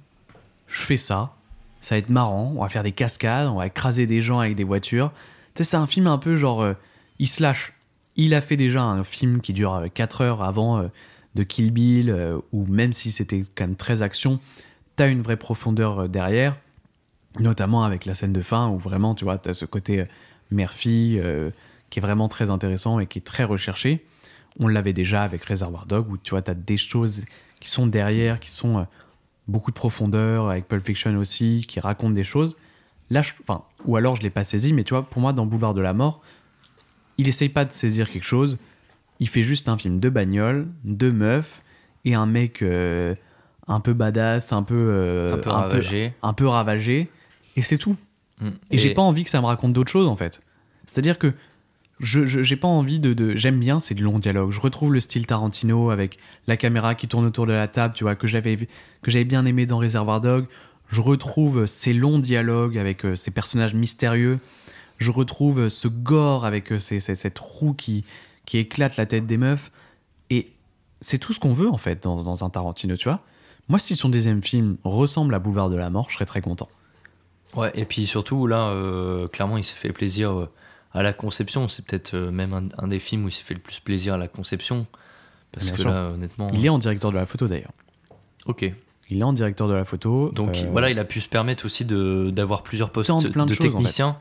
je 0.68 0.82
fais 0.82 0.98
ça, 0.98 1.34
ça 1.80 1.96
va 1.96 1.98
être 1.98 2.10
marrant, 2.10 2.52
on 2.56 2.62
va 2.62 2.68
faire 2.68 2.84
des 2.84 2.92
cascades, 2.92 3.48
on 3.48 3.56
va 3.56 3.66
écraser 3.66 4.06
des 4.06 4.22
gens 4.22 4.38
avec 4.38 4.54
des 4.54 4.64
voitures. 4.64 5.10
Tu 5.54 5.64
sais, 5.64 5.70
c'est 5.70 5.76
un 5.76 5.88
film 5.88 6.06
un 6.06 6.18
peu 6.18 6.36
genre. 6.36 6.62
euh, 6.62 6.74
il 7.18 7.26
se 7.26 7.42
lâche. 7.42 7.72
Il 8.16 8.34
a 8.34 8.40
fait 8.40 8.56
déjà 8.56 8.82
un 8.82 9.04
film 9.04 9.40
qui 9.40 9.52
dure 9.52 9.86
4 9.92 10.20
heures 10.22 10.42
avant 10.42 10.78
euh, 10.78 10.88
de 11.34 11.42
Kill 11.42 11.70
Bill, 11.70 12.10
euh, 12.10 12.38
où 12.52 12.64
même 12.66 12.92
si 12.92 13.10
c'était 13.10 13.42
quand 13.54 13.64
même 13.64 13.76
très 13.76 14.02
action, 14.02 14.40
t'as 14.96 15.10
une 15.10 15.22
vraie 15.22 15.36
profondeur 15.36 16.00
euh, 16.00 16.08
derrière, 16.08 16.56
notamment 17.38 17.84
avec 17.84 18.06
la 18.06 18.14
scène 18.14 18.32
de 18.32 18.42
fin 18.42 18.68
où 18.68 18.78
vraiment, 18.78 19.14
tu 19.14 19.24
vois, 19.24 19.38
t'as 19.38 19.54
ce 19.54 19.64
côté 19.64 20.00
euh, 20.00 20.04
mère-fille 20.50 21.20
euh, 21.22 21.50
qui 21.90 21.98
est 21.98 22.02
vraiment 22.02 22.28
très 22.28 22.50
intéressant 22.50 22.98
et 22.98 23.06
qui 23.06 23.18
est 23.18 23.22
très 23.22 23.44
recherché. 23.44 24.04
On 24.58 24.68
l'avait 24.68 24.92
déjà 24.92 25.22
avec 25.22 25.44
Reservoir 25.44 25.86
Dog, 25.86 26.10
où 26.10 26.16
tu 26.16 26.30
vois, 26.30 26.42
t'as 26.42 26.54
des 26.54 26.76
choses 26.76 27.24
qui 27.60 27.68
sont 27.68 27.86
derrière, 27.86 28.40
qui 28.40 28.50
sont 28.50 28.78
euh, 28.78 28.82
beaucoup 29.48 29.70
de 29.70 29.76
profondeur, 29.76 30.48
avec 30.48 30.66
Pulp 30.66 30.84
Fiction 30.84 31.16
aussi, 31.16 31.64
qui 31.68 31.80
racontent 31.80 32.14
des 32.14 32.24
choses. 32.24 32.56
Là, 33.10 33.22
ou 33.84 33.96
alors 33.96 34.16
je 34.16 34.22
l'ai 34.22 34.30
pas 34.30 34.44
saisi, 34.44 34.72
mais 34.72 34.82
tu 34.82 34.94
vois, 34.94 35.08
pour 35.08 35.20
moi, 35.20 35.32
dans 35.32 35.46
Boulevard 35.46 35.74
de 35.74 35.80
la 35.80 35.92
Mort, 35.92 36.22
il 37.18 37.28
essaye 37.28 37.48
pas 37.48 37.64
de 37.64 37.72
saisir 37.72 38.10
quelque 38.10 38.24
chose. 38.24 38.58
Il 39.20 39.28
fait 39.28 39.42
juste 39.42 39.68
un 39.68 39.78
film 39.78 39.98
de 40.00 40.08
bagnole, 40.08 40.66
de 40.84 41.10
meufs 41.10 41.62
et 42.04 42.14
un 42.14 42.26
mec 42.26 42.62
euh, 42.62 43.14
un 43.66 43.80
peu 43.80 43.94
badass, 43.94 44.52
un 44.52 44.62
peu, 44.62 44.74
euh, 44.76 45.34
Un 45.34 45.38
peu 45.38 45.50
ravagé. 45.50 46.12
un 46.22 46.32
peu 46.32 46.46
ravagé, 46.46 47.08
et 47.56 47.62
c'est 47.62 47.78
tout. 47.78 47.96
Mm. 48.40 48.48
Et, 48.48 48.74
Et- 48.74 48.78
j'ai 48.78 48.94
pas 48.94 49.02
envie 49.02 49.24
que 49.24 49.30
ça 49.30 49.40
me 49.40 49.46
raconte 49.46 49.72
d'autres 49.72 49.90
choses 49.90 50.06
en 50.06 50.16
fait. 50.16 50.42
C'est-à-dire 50.86 51.18
que 51.18 51.32
je 51.98 52.26
je- 52.26 52.42
j'ai 52.42 52.56
pas 52.56 52.68
envie 52.68 53.00
de, 53.00 53.14
de- 53.14 53.34
j'aime 53.34 53.58
bien 53.58 53.80
ces 53.80 53.94
longs 53.94 54.18
dialogues. 54.18 54.50
Je 54.50 54.60
retrouve 54.60 54.92
le 54.92 55.00
style 55.00 55.26
Tarantino 55.26 55.88
avec 55.90 56.18
la 56.46 56.58
caméra 56.58 56.94
qui 56.94 57.08
tourne 57.08 57.24
autour 57.24 57.46
de 57.46 57.52
la 57.54 57.66
table, 57.68 57.94
tu 57.96 58.04
vois, 58.04 58.14
que 58.14 58.26
j'avais 58.26 58.56
que 58.56 59.10
j'avais 59.10 59.24
bien 59.24 59.46
aimé 59.46 59.64
dans 59.64 59.78
Reservoir 59.78 60.20
Dog. 60.20 60.44
Je 60.90 61.00
retrouve 61.00 61.64
ces 61.66 61.94
longs 61.94 62.18
dialogues 62.20 62.76
avec 62.78 63.04
euh, 63.06 63.16
ces 63.16 63.30
personnages 63.30 63.72
mystérieux. 63.74 64.38
Je 64.98 65.10
retrouve 65.10 65.68
ce 65.68 65.88
gore 65.88 66.44
avec 66.44 66.72
euh, 66.72 66.78
ces- 66.78 67.00
ces- 67.00 67.14
cette 67.14 67.38
roue 67.38 67.74
qui 67.74 68.04
qui 68.46 68.58
éclate 68.58 68.96
la 68.96 69.06
tête 69.06 69.26
des 69.26 69.36
meufs. 69.38 69.72
Et 70.30 70.52
c'est 71.00 71.18
tout 71.18 71.32
ce 71.32 71.40
qu'on 71.40 71.52
veut 71.52 71.68
en 71.68 71.78
fait 71.78 72.02
dans, 72.04 72.22
dans 72.22 72.44
un 72.44 72.50
Tarantino, 72.50 72.96
tu 72.96 73.08
vois. 73.08 73.20
Moi, 73.68 73.78
si 73.80 73.96
son 73.96 74.08
deuxième 74.08 74.42
film 74.42 74.76
ressemble 74.84 75.34
à 75.34 75.40
Boulevard 75.40 75.68
de 75.70 75.76
la 75.76 75.90
Mort, 75.90 76.06
je 76.10 76.14
serais 76.14 76.26
très 76.26 76.40
content. 76.40 76.68
Ouais, 77.56 77.72
et 77.74 77.84
puis 77.84 78.06
surtout, 78.06 78.46
là, 78.46 78.68
euh, 78.68 79.26
clairement, 79.28 79.56
il 79.56 79.64
s'est 79.64 79.76
fait 79.76 79.92
plaisir 79.92 80.30
euh, 80.38 80.48
à 80.94 81.02
la 81.02 81.12
conception. 81.12 81.66
C'est 81.68 81.84
peut-être 81.84 82.16
même 82.16 82.52
un, 82.54 82.68
un 82.78 82.86
des 82.86 83.00
films 83.00 83.24
où 83.24 83.28
il 83.28 83.32
s'est 83.32 83.42
fait 83.42 83.54
le 83.54 83.60
plus 83.60 83.80
plaisir 83.80 84.14
à 84.14 84.18
la 84.18 84.28
conception. 84.28 84.86
Parce 85.52 85.66
Bien 85.66 85.74
que 85.74 85.80
sûr. 85.80 85.90
là, 85.90 86.10
honnêtement. 86.10 86.48
Il 86.54 86.64
est 86.64 86.68
en 86.68 86.78
directeur 86.78 87.10
de 87.10 87.16
la 87.16 87.26
photo 87.26 87.48
d'ailleurs. 87.48 87.72
Ok. 88.46 88.70
Il 89.10 89.18
est 89.18 89.24
en 89.24 89.32
directeur 89.32 89.66
de 89.68 89.74
la 89.74 89.84
photo. 89.84 90.30
Donc 90.30 90.56
euh, 90.58 90.68
voilà, 90.70 90.90
il 90.90 90.98
a 91.00 91.04
pu 91.04 91.20
se 91.20 91.28
permettre 91.28 91.64
aussi 91.64 91.84
d'avoir 91.84 92.62
plusieurs 92.62 92.90
postes 92.90 93.08
Tant 93.08 93.18
de 93.18 93.28
de, 93.28 93.40
en 93.40 93.80
fait. 93.80 94.14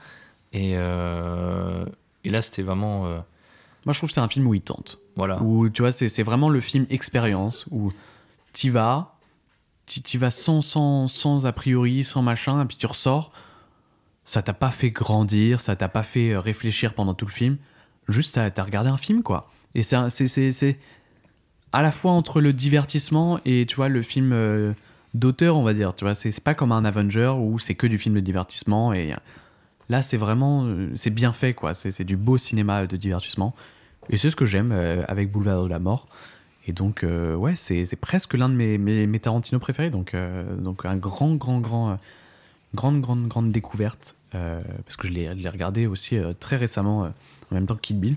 Et, 0.56 0.73
euh, 0.76 1.86
et 2.23 2.30
là, 2.30 2.41
c'était 2.41 2.61
vraiment. 2.64 3.06
euh, 3.07 3.18
Moi, 3.86 3.94
je 3.94 3.99
trouve 3.99 4.10
que 4.10 4.14
c'est 4.14 4.22
un 4.22 4.30
film 4.30 4.48
où 4.48 4.53
il 4.53 4.61
tente. 4.61 4.99
Voilà. 5.18 5.41
Où, 5.44 5.69
tu 5.69 5.82
vois, 5.82 5.91
c'est 5.91 6.07
c'est 6.07 6.23
vraiment 6.23 6.49
le 6.49 6.60
film 6.61 6.86
expérience 6.90 7.68
où 7.72 7.91
t'y 8.53 8.69
vas, 8.69 9.15
t'y 9.86 10.02
t'y 10.02 10.18
vas 10.18 10.32
sans, 10.32 10.61
sans, 10.61 11.07
sans 11.07 11.45
a 11.45 11.52
priori, 11.52 12.03
sans 12.03 12.22
machin, 12.22 12.61
et 12.64 12.65
puis 12.65 12.77
tu 12.77 12.86
ressors. 12.86 13.32
Ça 14.23 14.41
t'a 14.41 14.53
pas 14.53 14.72
fait 14.72 14.90
grandir, 14.91 15.60
ça 15.60 15.76
t'a 15.76 15.90
pas 15.90 16.03
fait 16.03 16.32
euh, 16.32 16.40
réfléchir 16.40 16.94
pendant 16.94 17.14
tout 17.14 17.26
le 17.26 17.32
film. 17.32 17.57
Juste, 18.07 18.36
t'as 18.36 18.49
t'as 18.49 18.64
regardé 18.64 18.90
un 18.90 18.98
film, 18.98 19.23
quoi. 19.23 19.52
Et 19.76 19.84
c'est 19.84 19.95
un- 19.98 20.10
c'est- 20.10 20.27
c'est 20.27 20.52
c'est 20.52 20.80
à 21.73 21.82
la 21.82 21.91
fois 21.91 22.11
entre 22.14 22.40
le 22.41 22.53
divertissement 22.53 23.40
et, 23.45 23.65
tu 23.68 23.76
vois, 23.76 23.90
le 23.90 24.02
film 24.02 24.32
euh, 24.34 24.73
d'auteur, 25.14 25.57
on 25.57 25.64
va 25.64 25.73
dire. 25.73 25.94
Tu 25.95 26.06
vois, 26.06 26.15
c'est 26.15 26.32
c'est 26.32 26.44
pas 26.44 26.53
comme 26.56 26.72
un 26.72 26.86
Avenger 26.86 27.34
où 27.38 27.60
c'est 27.60 27.76
que 27.76 27.88
du 27.88 27.98
film 27.98 28.15
de 28.15 28.22
divertissement 28.22 28.94
et. 28.94 29.14
Là, 29.90 30.02
c'est 30.02 30.18
vraiment, 30.18 30.64
euh, 30.66 30.90
c'est 30.95 31.10
bien 31.12 31.32
fait, 31.34 31.53
quoi. 31.53 31.74
C'est 31.74 32.03
du 32.03 32.18
beau 32.18 32.38
cinéma 32.38 32.88
de 32.88 32.98
divertissement. 32.98 33.53
Et 34.10 34.18
c'est 34.18 34.30
ce 34.30 34.36
que 34.36 34.45
j'aime 34.45 34.72
euh, 34.72 35.03
avec 35.07 35.32
Boulevard 35.32 35.64
de 35.64 35.70
la 35.70 35.80
Mort. 35.80 36.07
Et 36.68 36.74
donc, 36.74 37.03
euh, 37.03 37.36
ouais, 37.36 37.56
c'est 37.56 37.86
c'est 37.86 37.95
presque 37.95 38.34
l'un 38.34 38.49
de 38.49 38.56
mes, 38.56 38.78
mes, 38.80 39.06
mes 39.06 39.20
Tarantino 39.20 39.60
préférés. 39.60 39.91
Donc, 39.91 40.14
euh, 40.14 40.56
donc 40.57 40.86
un 40.86 40.98
grand, 40.98 41.36
grand, 41.36 41.60
grand, 41.60 41.91
euh, 41.91 41.95
grande, 42.74 43.02
grande, 43.02 43.28
grande 43.28 43.52
découverte. 43.52 44.16
parce 44.32 44.95
que 44.98 45.07
je 45.07 45.14
l'ai 45.14 45.30
regardé 45.49 45.86
aussi 45.88 46.18
très 46.40 46.56
récemment, 46.57 47.02
en 47.03 47.14
même 47.56 47.66
temps 47.68 47.76
que 47.76 47.82
Kid 47.82 47.99
Bill. 47.99 48.16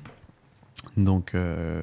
Donc, 0.97 1.35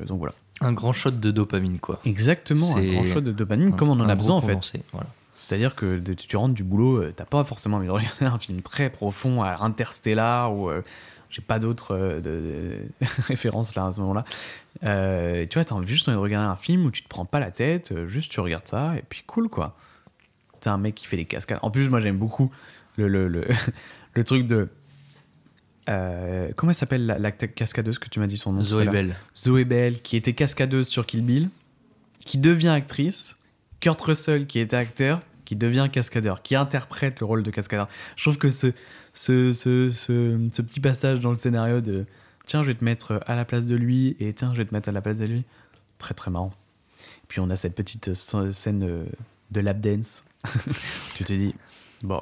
donc 0.08 0.18
voilà. 0.20 0.34
un 0.62 0.74
grand 0.74 0.92
shot 0.94 1.12
de 1.12 1.32
dopamine, 1.32 1.80
quoi. 1.80 2.00
Exactement, 2.06 2.76
un 2.76 2.84
grand 2.86 3.04
shot 3.06 3.22
de 3.22 3.32
dopamine, 3.32 3.70
un- 3.70 3.72
comme 3.72 3.90
on 3.90 4.00
en 4.00 4.10
a 4.10 4.16
besoin 4.16 4.36
en 4.38 4.42
fait. 4.42 4.58
voilà. 4.92 5.08
C'est-à-dire 5.48 5.76
que 5.76 6.00
de- 6.00 6.14
tu 6.14 6.36
rentres 6.38 6.56
du 6.56 6.64
boulot, 6.64 6.98
euh, 7.04 7.14
t'as 7.16 7.26
pas 7.26 7.44
forcément 7.44 7.78
envie 7.78 7.88
de 7.88 7.92
regarder 7.92 8.26
un 8.26 8.40
film 8.40 8.62
très 8.62 8.90
profond 8.90 9.44
à 9.44 9.58
Interstellar 9.64 10.56
ou 10.56 10.70
euh, 10.70 10.82
j'ai 11.30 11.42
pas 11.42 11.60
d'autres 11.60 11.96
euh, 11.96 12.80
références 13.28 13.76
là 13.76 13.86
à 13.88 13.92
ce 13.92 14.02
moment-là. 14.02 14.26
Euh, 14.84 15.46
tu 15.50 15.56
vois, 15.60 15.66
t'as 15.66 15.82
juste 15.86 16.08
envie 16.08 16.16
de 16.18 16.22
regarder 16.22 16.48
un 16.48 16.56
film 16.56 16.86
où 16.86 16.92
tu 16.92 17.04
te 17.04 17.08
prends 17.08 17.26
pas 17.26 17.40
la 17.40 17.52
tête, 17.52 17.94
juste 18.08 18.32
tu 18.32 18.40
regardes 18.40 18.68
ça 18.68 18.96
et 18.98 19.04
puis 19.08 19.24
cool 19.28 19.50
quoi. 19.50 19.76
T'es 20.62 20.70
un 20.70 20.78
mec 20.78 20.96
qui 20.96 21.06
fait 21.06 21.18
des 21.18 21.26
cascades. 21.26 21.60
En 21.62 21.70
plus, 21.72 21.90
moi 21.90 22.02
j'aime 22.02 22.18
beaucoup 22.18 22.52
le, 22.98 23.08
le, 23.08 23.28
le, 23.28 23.46
le 24.14 24.24
truc 24.24 24.48
de. 24.48 24.68
euh, 25.90 26.50
comment 26.56 26.72
elle 26.72 26.76
s'appelle 26.76 27.06
la, 27.06 27.20
la 27.20 27.32
cascadeuse 27.32 28.00
que 28.00 28.10
tu 28.10 28.20
m'as 28.20 28.28
dit 28.28 28.38
son 28.38 28.54
nom 28.54 28.64
Zoé 28.64 28.88
Bell. 28.88 29.16
Zoé 29.38 29.66
Bell, 29.66 30.02
qui 30.02 30.18
était 30.18 30.34
cascadeuse 30.34 30.88
sur 30.88 31.06
Kill 31.06 31.22
Bill, 31.24 31.50
qui 32.26 32.38
devient 32.40 32.70
actrice. 32.70 33.38
Kurt 33.82 34.02
Russell, 34.02 34.48
qui 34.48 34.60
était 34.60 34.78
acteur, 34.78 35.22
qui 35.46 35.56
devient 35.56 35.88
cascadeur, 35.92 36.42
qui 36.42 36.56
interprète 36.56 37.20
le 37.20 37.26
rôle 37.26 37.44
de 37.44 37.52
cascadeur. 37.52 37.88
Je 38.18 38.24
trouve 38.24 38.38
que 38.38 38.50
ce, 38.50 38.68
ce, 39.14 39.54
ce, 39.54 39.90
ce, 39.92 40.50
ce 40.52 40.62
petit 40.62 40.80
passage 40.80 41.20
dans 41.20 41.30
le 41.30 41.36
scénario 41.38 41.82
de 41.82 42.06
tiens, 42.46 42.62
je 42.64 42.68
vais 42.68 42.76
te 42.76 42.84
mettre 42.84 43.22
à 43.28 43.36
la 43.36 43.46
place 43.46 43.66
de 43.66 43.76
lui 43.76 44.16
et 44.20 44.34
tiens, 44.34 44.52
je 44.54 44.58
vais 44.58 44.66
te 44.66 44.74
mettre 44.74 44.90
à 44.90 44.92
la 44.92 45.02
place 45.02 45.18
de 45.20 45.26
lui, 45.26 45.44
très 46.00 46.14
très 46.14 46.32
marrant. 46.32 46.52
Puis 47.28 47.40
on 47.40 47.50
a 47.50 47.56
cette 47.56 47.76
petite 47.76 48.14
scène 48.14 48.84
euh, 48.84 49.06
de 49.52 49.60
lap 49.62 49.80
dance. 49.80 50.24
tu 51.16 51.24
te 51.24 51.34
dis, 51.34 51.56
bon, 52.04 52.22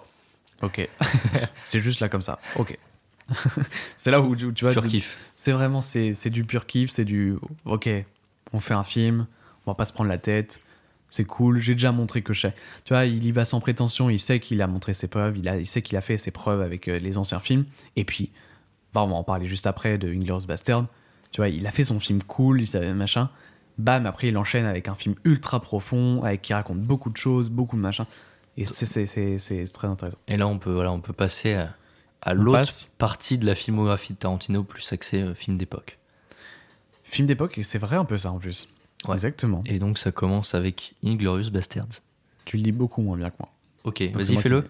ok, 0.61 0.87
c'est 1.65 1.81
juste 1.81 1.99
là 1.99 2.09
comme 2.09 2.21
ça, 2.21 2.39
ok. 2.55 2.77
c'est 3.95 4.11
là 4.11 4.21
où, 4.21 4.35
tu- 4.35 4.53
tu 4.53 4.65
vois. 4.65 4.73
Pur 4.73 4.85
kiff. 4.87 5.17
C'est 5.35 5.51
vraiment, 5.53 5.81
c'est 5.81 6.13
c'est 6.13 6.29
du 6.29 6.43
pur 6.43 6.65
kiff, 6.65 6.89
c'est 6.91 7.05
du, 7.05 7.35
ok, 7.65 7.89
on 8.51 8.59
fait 8.59 8.73
un 8.73 8.83
film, 8.83 9.27
on 9.65 9.71
va 9.71 9.75
pas 9.75 9.85
se 9.85 9.93
prendre 9.93 10.09
la 10.09 10.17
tête, 10.17 10.61
c'est 11.14 11.26
cool, 11.26 11.60
j'ai 11.60 11.73
déjà 11.73 11.91
montré 11.91 12.23
que 12.23 12.34
je 12.34 12.41
sais. 12.41 12.53
Tu 12.85 12.94
vois, 12.94 13.06
il 13.06 13.23
y 13.23 13.31
va 13.31 13.45
sans 13.45 13.60
prétention, 13.60 14.10
il 14.10 14.18
sait 14.18 14.40
qu'il 14.40 14.60
a 14.64 14.68
montré 14.68 14.95
ses 14.95 15.07
preuves, 15.07 15.38
il, 15.38 15.48
a, 15.48 15.57
il 15.60 15.68
sait 15.68 15.84
qu'il 15.84 15.95
a 15.95 16.02
fait 16.02 16.18
ses 16.18 16.31
preuves 16.31 16.60
avec 16.61 16.88
euh, 16.88 16.98
les 16.98 17.19
anciens 17.19 17.40
films, 17.40 17.65
et 17.95 18.03
puis, 18.03 18.31
bah, 18.94 19.03
on 19.03 19.07
va 19.07 19.14
en 19.15 19.23
parler 19.23 19.45
juste 19.45 19.68
après 19.68 19.99
de 19.99 20.07
Inglourious 20.11 20.48
Bastard. 20.48 20.88
Tu 21.31 21.38
vois, 21.41 21.49
il 21.49 21.68
a 21.68 21.72
fait 21.72 21.84
son 21.84 21.99
film 21.99 22.23
cool, 22.23 22.61
il 22.61 22.68
savait 22.68 22.94
machin. 22.95 23.30
Bam, 23.77 24.07
après 24.07 24.30
il 24.30 24.38
enchaîne 24.38 24.65
avec 24.65 24.88
un 24.88 24.95
film 24.95 25.14
ultra 25.23 25.60
profond, 25.60 26.23
avec 26.23 26.41
qui 26.41 26.53
raconte 26.56 26.80
beaucoup 26.80 27.11
de 27.11 27.18
choses, 27.18 27.49
beaucoup 27.52 27.76
de 27.76 27.81
machin. 27.81 28.07
Et 28.57 28.65
c'est- 28.65 28.85
c'est 28.88 29.06
c'est- 29.06 29.38
c'est 29.38 29.65
très 29.65 29.88
intéressant. 29.88 30.18
Et 30.27 30.38
là, 30.38 30.48
on 30.48 30.57
peut, 30.57 30.72
voilà, 30.73 30.91
on 30.91 30.99
peut 31.02 31.14
passer 31.14 31.53
à, 32.23 32.34
l'autre 32.34 32.60
passe. 32.60 32.90
partie 32.98 33.38
de 33.38 33.45
la 33.45 33.53
filmographie 33.56 34.14
de 34.14 34.18
Tarantino, 34.18 34.64
plus 34.64 34.91
axée 34.94 35.22
euh, 35.22 35.35
film 35.35 35.57
d'époque. 35.57 35.98
Film 37.03 37.27
d'époque, 37.27 37.57
et 37.60 37.64
c'est 37.64 37.77
vrai 37.80 37.98
un 37.98 38.06
peu 38.06 38.18
ça 38.18 38.31
en 38.31 38.40
plus. 38.40 38.68
Ouais. 39.05 39.13
Exactement. 39.13 39.63
Et 39.65 39.80
donc, 39.80 39.97
ça 39.97 40.11
commence 40.11 40.55
avec 40.55 40.95
Inglorious 41.03 41.51
Bastards. 41.51 42.01
Tu 42.45 42.57
le 42.57 42.63
dis 42.63 42.71
beaucoup 42.71 43.01
moins 43.01 43.17
bien 43.17 43.30
que 43.30 43.38
moi. 43.39 43.49
Ok, 43.84 44.01
vas-y, 44.13 44.38
fais-le. 44.38 44.65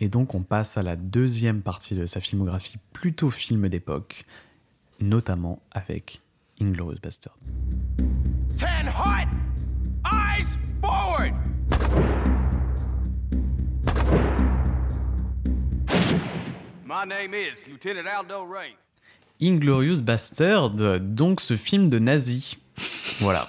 Et 0.00 0.08
donc 0.08 0.34
on 0.34 0.42
passe 0.42 0.76
à 0.76 0.82
la 0.82 0.96
deuxième 0.96 1.62
partie 1.62 1.94
de 1.94 2.06
sa 2.06 2.18
filmographie, 2.18 2.76
plutôt 2.92 3.30
film 3.30 3.68
d'époque, 3.68 4.24
notamment 4.98 5.62
avec 5.70 6.20
Inglourious 6.60 6.98
Bastard. 7.00 7.36
Ten 8.56 8.88
hot! 8.88 9.28
Eyes 10.04 10.58
forward! 10.80 11.34
My 16.84 17.06
name 17.06 17.32
is 17.32 17.64
Lieutenant 17.68 18.08
Aldo 18.18 18.44
Ray. 18.44 18.76
Inglorious 19.40 20.02
Bastard, 20.02 20.70
donc 21.00 21.40
ce 21.40 21.56
film 21.56 21.90
de 21.90 22.00
nazi. 22.00 22.58
Voilà. 23.20 23.46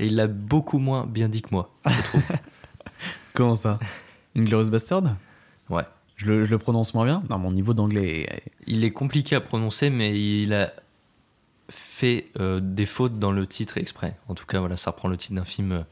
Et 0.00 0.06
il 0.06 0.16
l'a 0.16 0.26
beaucoup 0.26 0.78
moins 0.78 1.06
bien 1.06 1.28
dit 1.28 1.42
que 1.42 1.48
moi. 1.52 1.70
Comment 3.34 3.54
ça? 3.54 3.78
Inglorious 4.36 4.70
Bastard 4.70 5.02
Ouais. 5.70 5.84
je 6.16 6.26
le, 6.26 6.44
je 6.44 6.50
le 6.50 6.58
prononce 6.58 6.92
moins 6.94 7.04
bien? 7.04 7.22
Non, 7.30 7.38
mon 7.38 7.52
niveau 7.52 7.72
d'anglais 7.74 8.22
est... 8.22 8.42
Il 8.66 8.84
est 8.84 8.90
compliqué 8.90 9.36
à 9.36 9.40
prononcer, 9.40 9.90
mais 9.90 10.18
il 10.20 10.52
a 10.54 10.72
fait 11.70 12.28
euh, 12.38 12.60
des 12.62 12.86
fautes 12.86 13.18
dans 13.18 13.32
le 13.32 13.46
titre 13.46 13.78
exprès. 13.78 14.16
En 14.28 14.34
tout 14.34 14.46
cas, 14.46 14.58
voilà, 14.60 14.76
ça 14.76 14.90
reprend 14.90 15.08
le 15.08 15.16
titre 15.16 15.34
d'un 15.34 15.44
film. 15.44 15.72
euh, 15.72 15.82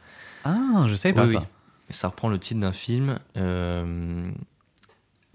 Ah, 0.45 0.87
je 0.89 0.95
savais 0.95 1.15
pas 1.15 1.25
oui, 1.27 1.33
ça. 1.35 1.39
oui. 1.41 1.45
Ça 1.91 2.09
reprend 2.09 2.29
le 2.29 2.39
titre 2.39 2.61
d'un 2.61 2.73
film. 2.73 3.19
euh, 3.37 4.31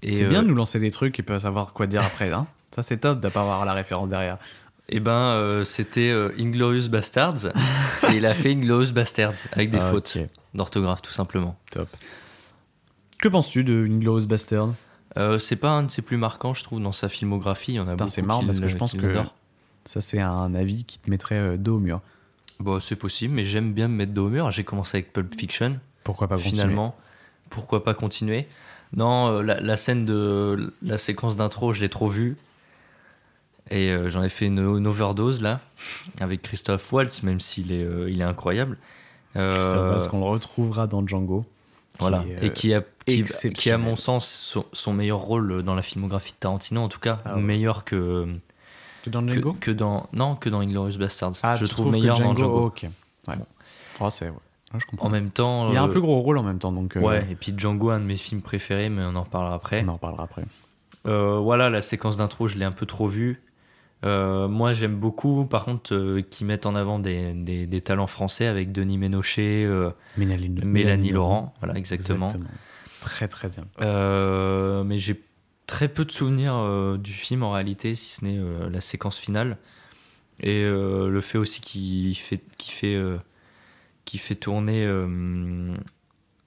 C'est 0.03 0.25
bien 0.27 0.43
de 0.43 0.47
nous 0.47 0.55
lancer 0.55 0.79
des 0.79 0.91
trucs 0.91 1.19
et 1.19 1.23
pas 1.23 1.39
savoir 1.39 1.73
quoi 1.73 1.87
dire 1.87 2.03
après. 2.03 2.31
Hein 2.31 2.47
ça 2.75 2.83
c'est 2.83 2.97
top 2.97 3.21
de 3.21 3.29
pas 3.29 3.41
avoir 3.41 3.63
la 3.65 3.73
référence 3.73 4.09
derrière. 4.09 4.37
Eh 4.89 4.99
ben, 4.99 5.11
euh, 5.11 5.63
c'était 5.65 6.09
euh, 6.11 6.29
Inglorious 6.39 6.89
Bastards. 6.89 7.47
et 8.11 8.17
il 8.17 8.25
a 8.25 8.33
fait 8.33 8.51
Inglorious 8.51 8.91
Bastards 8.91 9.33
avec 9.51 9.71
des 9.71 9.79
Ah, 9.79 9.89
fautes 9.91 10.17
d'orthographe, 10.53 11.01
tout 11.01 11.11
simplement. 11.11 11.57
Top. 11.71 11.89
Que 13.17 13.27
penses-tu 13.27 13.63
de 13.63 13.85
Inglorious 13.89 14.27
Bastard 14.27 14.73
Euh, 15.17 15.39
c'est 15.39 15.55
pas 15.55 15.69
un 15.69 15.83
de 15.83 15.91
ses 15.91 16.01
plus 16.01 16.17
marquants, 16.17 16.53
je 16.53 16.63
trouve, 16.63 16.81
dans 16.81 16.91
sa 16.91 17.09
filmographie. 17.09 17.73
Il 17.73 17.75
y 17.75 17.79
en 17.79 17.87
a 17.87 17.91
Putain, 17.93 18.05
beaucoup 18.05 18.11
c'est 18.13 18.21
marrant 18.21 18.45
parce 18.45 18.59
que 18.59 18.67
je 18.67 18.77
pense 18.77 18.93
que 18.93 19.13
ça 19.85 20.01
c'est 20.01 20.19
un 20.19 20.53
avis 20.55 20.83
qui 20.83 20.99
te 20.99 21.09
mettrait 21.09 21.57
dos 21.57 21.77
au 21.77 21.79
mur. 21.79 22.01
Bon, 22.59 22.79
c'est 22.79 22.95
possible, 22.95 23.33
mais 23.33 23.43
j'aime 23.45 23.73
bien 23.73 23.87
me 23.87 23.95
mettre 23.95 24.13
dos 24.13 24.27
au 24.27 24.29
mur. 24.29 24.51
J'ai 24.51 24.63
commencé 24.63 24.97
avec 24.97 25.13
Pulp 25.13 25.33
Fiction. 25.37 25.79
Pourquoi 26.03 26.27
pas 26.27 26.35
continuer? 26.35 26.51
Finalement, 26.51 26.95
pourquoi 27.49 27.83
pas 27.83 27.93
continuer? 27.93 28.47
Non, 28.93 29.41
la, 29.41 29.59
la 29.59 29.77
scène 29.77 30.05
de 30.05 30.73
la 30.81 30.97
séquence 30.97 31.35
d'intro, 31.35 31.73
je 31.73 31.81
l'ai 31.81 31.89
trop 31.89 32.07
vue. 32.07 32.37
Et 33.71 33.89
euh, 33.89 34.09
j'en 34.09 34.21
ai 34.23 34.29
fait 34.29 34.45
une, 34.45 34.59
une 34.59 34.85
overdose 34.87 35.41
là, 35.41 35.59
avec 36.19 36.41
Christophe 36.43 36.91
Waltz, 36.93 37.23
même 37.23 37.39
s'il 37.39 37.71
est, 37.71 37.83
euh, 37.83 38.09
il 38.09 38.21
est 38.21 38.25
incroyable. 38.25 38.77
Euh, 39.35 39.91
parce 39.91 40.07
qu'on 40.07 40.19
le 40.19 40.25
retrouvera 40.25 40.87
dans 40.87 41.05
Django. 41.05 41.45
voilà. 41.99 42.23
Et 42.41 42.51
qui 42.51 42.73
a, 42.73 42.81
qui, 43.05 43.19
exceptionnel. 43.21 43.81
mon 43.81 43.95
sens, 43.95 44.27
son, 44.29 44.65
son 44.71 44.93
meilleur 44.93 45.19
rôle 45.19 45.63
dans 45.63 45.75
la 45.75 45.81
filmographie 45.81 46.31
de 46.33 46.37
Tarantino, 46.37 46.81
en 46.81 46.87
tout 46.89 46.99
cas, 46.99 47.21
Ah 47.25 47.35
ouais. 47.35 47.41
meilleur 47.41 47.83
que. 47.85 48.27
Que 49.03 49.09
dans 49.09 49.25
que, 49.25 49.33
Django 49.33 49.57
que 49.59 49.71
dans 49.71 50.07
non 50.13 50.35
que 50.35 50.49
dans 50.49 50.61
Inglorious 50.61 50.97
Bastards 50.97 51.33
Ah, 51.43 51.55
je 51.55 51.65
trouve 51.65 51.87
que 51.87 51.91
meilleur 51.91 52.17
dans 52.17 52.35
Django, 52.35 52.39
Django 52.39 52.59
oh, 52.61 52.65
ok. 52.67 52.87
Ouais. 53.27 53.35
Oh, 53.99 54.09
c'est- 54.09 54.25
ouais. 54.29 54.35
Ouais, 54.73 54.79
je 54.79 54.85
comprends. 54.87 55.07
en 55.07 55.11
même 55.11 55.29
temps 55.29 55.71
Il 55.71 55.77
a 55.77 55.81
un 55.83 55.87
euh, 55.87 55.91
plus 55.91 56.01
gros 56.01 56.21
rôle 56.21 56.37
en 56.39 56.43
même 56.43 56.57
temps, 56.59 56.71
donc. 56.71 56.97
euh, 56.97 57.01
ouais 57.01 57.27
et 57.29 57.35
puis 57.35 57.53
Django 57.55 57.89
un 57.91 57.99
de 57.99 58.05
mes 58.05 58.17
films 58.17 58.41
préférés 58.41 58.89
mais 58.89 59.03
on 59.03 59.15
en 59.15 59.23
reparlera 59.23 59.53
après 59.55 59.83
On 59.85 59.89
en 59.89 59.93
reparlera 59.93 60.23
après. 60.23 60.43
Voilà, 61.03 61.69
la 61.69 61.81
séquence 61.81 62.17
d'intro, 62.17 62.47
je 62.47 62.57
l'ai 62.57 62.65
un 62.65 62.71
peu 62.71 62.85
trop 62.87 63.07
vue. 63.07 63.41
Euh, 64.05 64.47
moi, 64.47 64.73
j'aime 64.73 64.95
beaucoup, 64.97 65.45
par 65.45 65.65
contre, 65.65 65.93
euh, 65.95 66.21
qu'ils 66.21 66.45
mettent 66.45 66.65
en 66.67 66.75
avant 66.75 66.99
des, 66.99 67.33
des- 67.33 67.65
des 67.65 67.81
talents 67.81 68.05
français 68.07 68.45
avec 68.45 68.71
Denis 68.71 68.97
Ménochet, 68.99 69.65
euh, 69.65 69.89
Mélanie, 70.17 70.49
Mélanie 70.49 71.09
Laurent. 71.11 71.53
Voilà, 71.59 71.73
exactement. 71.75 72.29
Très 73.01 73.27
très 73.27 73.49
bien. 73.49 73.65
Euh, 73.81 74.83
mais 74.83 74.97
j'ai 74.99 75.21
très 75.67 75.87
peu 75.87 76.05
de 76.05 76.11
souvenirs 76.11 76.97
du 76.99 77.11
film 77.13 77.41
en 77.43 77.51
réalité, 77.51 77.95
si 77.95 78.15
ce 78.17 78.25
n'est 78.25 78.39
la 78.69 78.81
séquence 78.81 79.17
finale. 79.17 79.57
Et 80.39 80.61
le 80.63 81.21
fait 81.21 81.37
aussi 81.39 81.61
qu'il 81.61 82.15
fait, 82.15 82.41
qu'il 82.57 82.73
fait, 82.73 83.01
qu'il 84.05 84.19
fait 84.19 84.35
tourner 84.35 84.85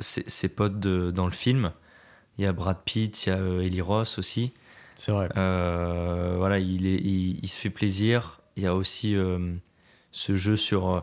ses, 0.01 0.24
ses 0.26 0.48
potes 0.48 0.78
de- 0.78 1.10
dans 1.10 1.24
le 1.24 1.32
film. 1.32 1.72
Il 2.39 2.44
y 2.44 2.47
a 2.47 2.52
Brad 2.52 2.78
Pitt, 2.85 3.26
il 3.26 3.30
y 3.30 3.32
a 3.32 3.39
Eli 3.62 3.80
Ross 3.80 4.18
aussi. 4.18 4.52
C'est 4.98 5.12
vrai. 5.12 5.28
Euh, 5.36 6.34
voilà, 6.38 6.58
il, 6.58 6.84
est, 6.84 6.96
il, 6.96 7.38
il 7.40 7.48
se 7.48 7.56
fait 7.56 7.70
plaisir. 7.70 8.40
Il 8.56 8.64
y 8.64 8.66
a 8.66 8.74
aussi 8.74 9.14
euh, 9.14 9.54
ce 10.10 10.34
jeu 10.34 10.56
sur 10.56 10.90
euh, 10.90 11.00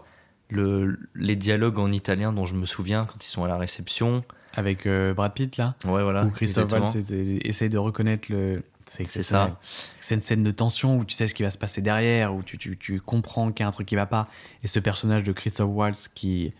le, 0.49 0.99
les 1.15 1.37
dialogues 1.37 1.79
en 1.79 1.89
italien 1.93 2.33
dont 2.33 2.45
je 2.45 2.55
me 2.55 2.65
souviens 2.65 3.05
quand 3.05 3.25
ils 3.25 3.29
sont 3.29 3.45
à 3.45 3.47
la 3.47 3.57
réception. 3.57 4.25
Avec 4.53 4.85
euh, 4.85 5.13
Brad 5.13 5.33
Pitt 5.33 5.55
là 5.55 5.75
Ouais, 5.85 6.03
voilà. 6.03 6.25
Où 6.25 6.29
Christophe. 6.31 6.73
Waltz 6.73 6.97
essaye 7.09 7.69
de 7.69 7.77
reconnaître 7.77 8.29
le. 8.29 8.63
C'est 8.85 9.05
ça. 9.23 9.57
C'est 10.01 10.15
une 10.15 10.21
scène 10.21 10.43
de 10.43 10.51
tension 10.51 10.97
où 10.97 11.05
tu 11.05 11.15
sais 11.15 11.27
ce 11.27 11.33
qui 11.33 11.43
va 11.43 11.49
se 11.49 11.57
passer 11.57 11.81
derrière, 11.81 12.35
où 12.35 12.43
tu, 12.43 12.57
tu, 12.57 12.77
tu 12.77 12.99
comprends 12.99 13.51
qu'il 13.53 13.63
y 13.63 13.65
a 13.65 13.67
un 13.67 13.71
truc 13.71 13.87
qui 13.87 13.95
va 13.95 14.05
pas. 14.05 14.27
Et 14.61 14.67
ce 14.67 14.79
personnage 14.79 15.23
de 15.23 15.31
Christophe 15.31 15.71
Waltz 15.71 16.09
qui, 16.09 16.53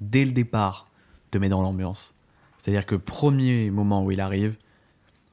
dès 0.00 0.24
le 0.24 0.32
départ, 0.32 0.88
te 1.30 1.36
met 1.36 1.50
dans 1.50 1.60
l'ambiance. 1.60 2.14
C'est-à-dire 2.56 2.86
que 2.86 2.94
premier 2.94 3.70
moment 3.70 4.02
où 4.02 4.10
il 4.10 4.20
arrive, 4.20 4.56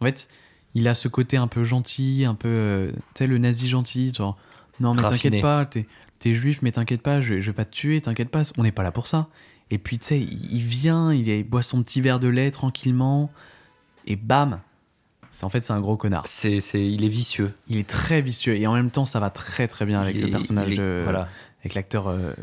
en 0.02 0.06
fait, 0.06 0.28
il 0.76 0.88
a 0.88 0.94
ce 0.94 1.08
côté 1.08 1.38
un 1.38 1.48
peu 1.48 1.64
gentil, 1.64 2.26
un 2.28 2.36
peu. 2.36 2.48
euh, 2.50 2.92
Tu 2.92 3.20
sais, 3.20 3.28
le 3.28 3.38
nazi 3.40 3.68
gentil, 3.70 4.14
genre, 4.14 4.38
non, 4.80 4.94
mais 4.94 5.02
t'inquiète 5.02 5.42
pas, 5.42 5.66
t'es 5.66 5.88
t'es 6.20 6.34
juif, 6.36 6.62
mais 6.62 6.72
t'inquiète 6.72 7.02
pas, 7.02 7.20
je, 7.22 7.40
je 7.42 7.46
vais 7.52 7.56
pas 7.56 7.66
te 7.66 7.72
tuer, 7.76 8.00
t'inquiète 8.02 8.30
pas, 8.30 8.44
on 8.58 8.64
n'est 8.64 8.72
pas 8.72 8.84
là 8.84 8.92
pour 8.92 9.08
ça. 9.08 9.28
Et 9.72 9.78
puis, 9.78 9.98
tu 9.98 10.06
sais, 10.06 10.20
il 10.22 10.62
vient, 10.62 11.12
il, 11.14 11.44
boit 11.44 11.62
son 11.64 11.82
petit 11.82 12.00
verre 12.02 12.20
de 12.20 12.28
lait 12.28 12.52
tranquillement, 12.52 13.32
et 14.06 14.16
bam 14.16 14.60
En 15.42 15.50
fait, 15.50 15.62
c'est 15.62 15.74
un 15.74 15.82
gros 15.82 15.98
connard. 15.98 16.24
C'est, 16.28 16.60
c'est, 16.60 16.86
il 16.86 17.04
est 17.04 17.10
vicieux. 17.10 17.54
Il 17.68 17.78
est 17.78 17.88
très 17.88 18.22
vicieux, 18.22 18.56
et 18.56 18.68
en 18.68 18.74
même 18.74 18.92
temps, 18.92 19.06
ça 19.06 19.20
va 19.20 19.30
très 19.30 19.68
très 19.68 19.86
bien 19.86 20.00
avec 20.00 20.16
Il 20.16 20.22
le 20.24 20.32
personnage 20.32 20.68
il 20.68 20.74
est- 20.74 20.78
de. 20.78 21.02
voilà. 21.04 21.28
Avec 21.62 21.74
l'acteur 21.74 22.08
euh, 22.08 22.34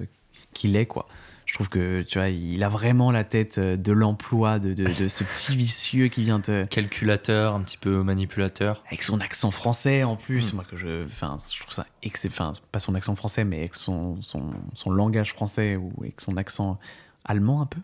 qu'il 0.53 0.75
est, 0.77 0.87
quoi. 0.87 1.07
Je 1.53 1.59
trouve 1.59 1.69
que, 1.69 2.01
tu 2.01 2.16
vois, 2.16 2.31
il 2.31 2.65
a 2.65 2.70
vraiment 2.70 3.11
la 3.11 3.24
tête 3.24 3.59
euh, 3.59 3.77
de 3.77 3.93
l'emploi, 3.93 4.59
de, 4.59 4.73
de, 4.73 4.85
de 4.85 5.07
ce 5.07 5.23
petit 5.23 5.55
vicieux 5.55 6.09
qui 6.09 6.23
vient 6.23 6.41
te. 6.41 6.65
Calculateur, 6.65 7.55
un 7.55 7.61
petit 7.61 7.77
peu 7.77 8.03
manipulateur. 8.03 8.83
Avec 8.87 9.03
son 9.03 9.20
accent 9.20 9.51
français 9.51 10.03
en 10.03 10.16
plus, 10.16 10.55
Mm. 10.55 10.57
moi 10.57 10.65
que 10.65 10.79
je, 10.79 11.05
enfin, 11.05 11.37
je 11.53 11.61
trouve 11.61 11.74
ça. 11.74 11.85
Enfin, 12.27 12.53
pas 12.70 12.81
son 12.81 12.95
accent 12.95 13.15
français, 13.16 13.45
mais 13.45 13.59
avec 13.59 13.74
son, 13.74 14.16
son, 14.23 14.51
son 14.73 14.91
langage 14.93 15.35
français 15.35 15.77
ou 15.77 15.93
avec 16.01 16.23
son 16.23 16.39
accent 16.39 16.79
allemand 17.27 17.61
un 17.61 17.66
peu. 17.66 17.81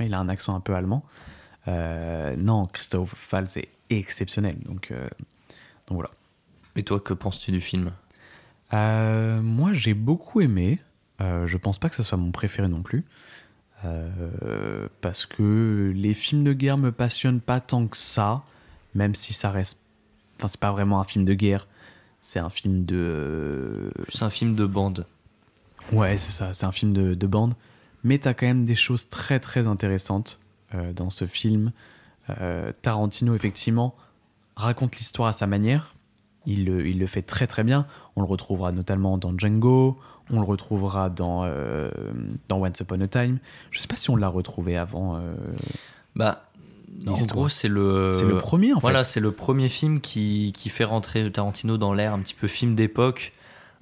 Il 0.00 0.12
a 0.12 0.18
un 0.18 0.28
accent 0.28 0.56
un 0.56 0.60
peu 0.60 0.74
allemand. 0.74 1.04
Euh, 1.68 2.34
non, 2.36 2.66
Christophe 2.66 3.14
Fall, 3.14 3.46
c'est 3.46 3.68
exceptionnel. 3.88 4.58
Donc, 4.64 4.90
euh, 4.90 5.06
donc 5.86 5.94
voilà. 5.94 6.10
Et 6.74 6.82
toi, 6.82 6.98
que 6.98 7.14
penses-tu 7.14 7.52
du 7.52 7.60
film? 7.60 7.92
Euh, 8.72 9.40
moi, 9.42 9.74
j'ai 9.74 9.94
beaucoup 9.94 10.40
aimé. 10.40 10.80
Euh, 11.20 11.46
je 11.46 11.56
pense 11.56 11.78
pas 11.78 11.88
que 11.88 11.96
ce 11.96 12.02
soit 12.02 12.18
mon 12.18 12.30
préféré 12.30 12.68
non 12.68 12.82
plus. 12.82 13.04
Euh, 13.84 14.88
parce 15.00 15.26
que 15.26 15.92
les 15.94 16.14
films 16.14 16.44
de 16.44 16.52
guerre 16.52 16.78
me 16.78 16.92
passionnent 16.92 17.40
pas 17.40 17.60
tant 17.60 17.86
que 17.86 17.96
ça, 17.96 18.42
même 18.94 19.14
si 19.14 19.32
ça 19.32 19.50
reste. 19.50 19.78
Enfin, 20.38 20.48
c'est 20.48 20.60
pas 20.60 20.72
vraiment 20.72 21.00
un 21.00 21.04
film 21.04 21.24
de 21.24 21.34
guerre. 21.34 21.66
C'est 22.20 22.38
un 22.38 22.50
film 22.50 22.84
de. 22.84 23.92
C'est 24.08 24.24
un 24.24 24.30
film 24.30 24.54
de 24.54 24.66
bande. 24.66 25.06
Ouais, 25.92 26.18
c'est 26.18 26.32
ça. 26.32 26.52
C'est 26.54 26.66
un 26.66 26.72
film 26.72 26.92
de, 26.92 27.14
de 27.14 27.26
bande. 27.26 27.54
Mais 28.02 28.18
t'as 28.18 28.34
quand 28.34 28.46
même 28.46 28.64
des 28.64 28.74
choses 28.74 29.08
très 29.08 29.40
très 29.40 29.66
intéressantes 29.66 30.40
euh, 30.74 30.92
dans 30.92 31.10
ce 31.10 31.26
film. 31.26 31.72
Tarantino, 32.82 33.36
effectivement, 33.36 33.94
raconte 34.56 34.96
l'histoire 34.96 35.28
à 35.28 35.32
sa 35.32 35.46
manière. 35.46 35.94
Il 36.44 36.64
le, 36.64 36.88
il 36.88 36.98
le 36.98 37.06
fait 37.06 37.22
très 37.22 37.46
très 37.46 37.62
bien. 37.62 37.86
On 38.16 38.20
le 38.20 38.26
retrouvera 38.26 38.72
notamment 38.72 39.16
dans 39.16 39.36
Django. 39.38 39.96
On 40.32 40.40
le 40.40 40.46
retrouvera 40.46 41.08
dans, 41.10 41.42
euh, 41.44 41.90
dans 42.48 42.60
Once 42.64 42.80
Upon 42.80 43.00
a 43.00 43.06
Time. 43.08 43.38
Je 43.70 43.78
sais 43.78 43.86
pas 43.88 43.96
si 43.96 44.10
on 44.10 44.16
l'a 44.16 44.28
retrouvé 44.28 44.76
avant. 44.76 45.16
euh, 45.16 45.34
Bah, 46.16 46.48
en 47.06 47.12
gros, 47.26 47.48
c'est 47.48 47.68
le. 47.68 48.10
C'est 48.14 48.24
le 48.24 48.38
premier, 48.38 48.72
en 48.72 48.76
fait. 48.76 48.80
Voilà, 48.82 49.04
c'est 49.04 49.20
le 49.20 49.30
premier 49.32 49.68
film 49.68 50.00
qui, 50.00 50.52
qui 50.54 50.68
fait 50.68 50.84
rentrer 50.84 51.30
Tarantino 51.30 51.78
dans 51.78 51.92
l'air 51.92 52.12
un 52.12 52.18
petit 52.20 52.34
peu 52.34 52.48
film 52.48 52.74
d'époque, 52.74 53.32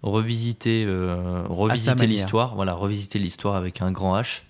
revisiter, 0.03 0.85
euh, 0.87 1.43
revisiter 1.49 1.91
l'histoire. 2.07 2.55
Voilà, 2.55 2.75
revisiter 2.75 3.19
l'histoire 3.19 3.55
avec 3.57 3.81
un 3.83 3.91
grand 3.93 4.19
H. 4.21 4.43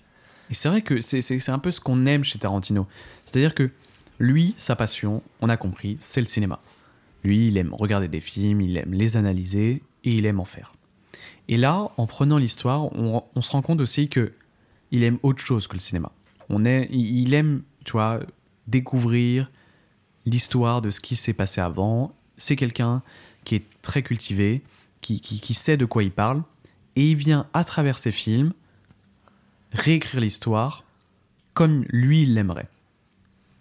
Et 0.49 0.53
c'est 0.53 0.69
vrai 0.69 0.81
que 0.81 1.01
c'est 1.01 1.49
un 1.49 1.59
peu 1.59 1.71
ce 1.71 1.79
qu'on 1.79 2.05
aime 2.05 2.23
chez 2.23 2.37
Tarantino. 2.39 2.87
C'est-à-dire 3.25 3.55
que 3.55 3.71
lui, 4.19 4.53
sa 4.57 4.75
passion, 4.75 5.23
on 5.41 5.49
a 5.49 5.57
compris, 5.57 5.97
c'est 5.99 6.21
le 6.21 6.27
cinéma. 6.27 6.59
Lui, 7.23 7.47
il 7.47 7.57
aime 7.57 7.73
regarder 7.73 8.07
des 8.07 8.21
films, 8.21 8.61
il 8.61 8.77
aime 8.77 8.93
les 8.93 9.17
analyser 9.17 9.81
et 10.03 10.11
il 10.11 10.25
aime 10.27 10.39
en 10.39 10.45
faire. 10.45 10.73
Et 11.47 11.57
là, 11.57 11.91
en 11.97 12.07
prenant 12.07 12.37
l'histoire, 12.37 12.91
on, 12.95 13.41
se 13.41 13.51
rend 13.51 13.61
compte 13.61 13.81
aussi 13.81 14.09
que 14.09 14.33
il 14.91 15.03
aime 15.03 15.19
autre 15.23 15.39
chose 15.39 15.67
que 15.67 15.73
le 15.73 15.79
cinéma. 15.79 16.11
Il 16.49 17.33
aime, 17.33 17.63
tu 17.83 17.93
vois, 17.93 18.19
découvrir 18.67 19.51
l'histoire 20.25 20.81
de 20.81 20.89
ce 20.89 20.99
qui 20.99 21.15
s'est 21.15 21.33
passé 21.33 21.61
avant. 21.61 22.15
C'est 22.37 22.55
quelqu'un 22.55 23.01
qui 23.43 23.55
est 23.55 23.65
très 23.81 24.01
cultivé, 24.01 24.63
qui 25.01 25.53
sait 25.53 25.77
de 25.77 25.85
quoi 25.85 26.03
il 26.03 26.11
parle, 26.11 26.41
et 26.95 27.11
il 27.11 27.15
vient 27.15 27.47
à 27.53 27.63
travers 27.63 27.99
ses 27.99 28.11
films 28.11 28.53
réécrire 29.71 30.21
l'histoire 30.21 30.83
comme 31.53 31.85
lui 31.89 32.23
il 32.23 32.33
l'aimerait. 32.33 32.67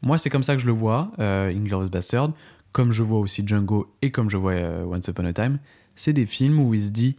Moi, 0.02 0.18
c'est 0.18 0.30
comme 0.30 0.42
ça 0.42 0.54
que 0.54 0.60
je 0.60 0.66
le 0.66 0.72
vois, 0.72 1.10
euh, 1.18 1.50
Inglourious 1.50 1.88
Bastard, 1.88 2.32
comme 2.72 2.92
je 2.92 3.02
vois 3.02 3.18
aussi 3.20 3.46
Django 3.46 3.92
et 4.02 4.10
comme 4.10 4.28
je 4.28 4.36
vois 4.36 4.52
euh, 4.52 4.84
Once 4.84 5.06
Upon 5.08 5.24
a 5.24 5.32
Time. 5.32 5.58
C'est 5.96 6.12
des 6.12 6.26
films 6.26 6.58
où 6.60 6.74
il 6.74 6.84
se 6.84 6.90
dit 6.90 7.16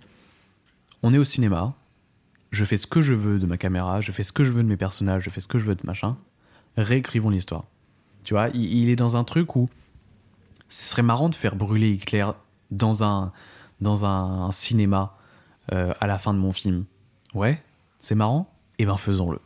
on 1.05 1.13
est 1.13 1.19
au 1.19 1.23
cinéma, 1.23 1.75
je 2.49 2.65
fais 2.65 2.77
ce 2.77 2.87
que 2.87 3.03
je 3.03 3.13
veux 3.13 3.37
de 3.37 3.45
ma 3.45 3.57
caméra, 3.57 4.01
je 4.01 4.11
fais 4.11 4.23
ce 4.23 4.31
que 4.31 4.43
je 4.43 4.51
veux 4.51 4.63
de 4.63 4.67
mes 4.67 4.75
personnages, 4.75 5.21
je 5.21 5.29
fais 5.29 5.39
ce 5.39 5.47
que 5.47 5.59
je 5.59 5.65
veux 5.65 5.75
de 5.75 5.85
machin, 5.85 6.17
réécrivons 6.77 7.29
l'histoire. 7.29 7.65
Tu 8.23 8.33
vois, 8.33 8.49
il, 8.55 8.89
est 8.89 8.95
dans 8.95 9.15
un 9.15 9.23
truc 9.23 9.55
où 9.55 9.69
ce 10.67 10.89
serait 10.89 11.03
marrant 11.03 11.29
de 11.29 11.35
faire 11.35 11.55
brûler 11.55 11.91
Hitler 11.91 12.25
dans 12.71 13.03
un, 13.03 13.31
dans 13.81 14.03
un, 14.03 14.51
cinéma 14.51 15.15
euh, 15.73 15.93
à 16.01 16.07
la 16.07 16.17
fin 16.17 16.33
de 16.33 16.39
mon 16.39 16.51
film. 16.51 16.85
Ouais, 17.35 17.61
c'est 17.99 18.15
marrant 18.15 18.51
Eh 18.79 18.87
ben 18.87 18.97
faisons-le. 18.97 19.39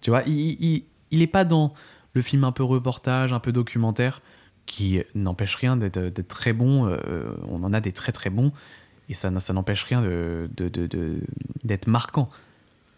Tu 0.00 0.10
vois, 0.10 0.24
il, 0.26 0.60
il, 0.60 0.84
il 1.12 1.22
est 1.22 1.28
pas 1.28 1.44
dans 1.44 1.74
le 2.14 2.22
film 2.22 2.42
un 2.42 2.50
peu 2.50 2.64
reportage, 2.64 3.32
un 3.32 3.38
peu 3.38 3.52
documentaire, 3.52 4.20
qui 4.66 5.00
n'empêche 5.14 5.54
rien 5.54 5.76
d'être 5.76 6.26
très 6.26 6.52
bon. 6.52 6.88
euh, 6.88 7.36
on 7.46 7.62
en 7.62 7.72
a 7.72 7.80
des 7.80 7.92
très 7.92 8.10
très 8.10 8.30
bons, 8.30 8.50
et 9.08 9.14
ça, 9.14 9.30
ça 9.40 9.52
n'empêche 9.52 9.84
rien 9.84 10.00
de- 10.02 10.48
de- 10.56 10.68
de- 10.68 10.86
de- 10.86 11.20
d'être 11.64 11.86
marquant. 11.86 12.28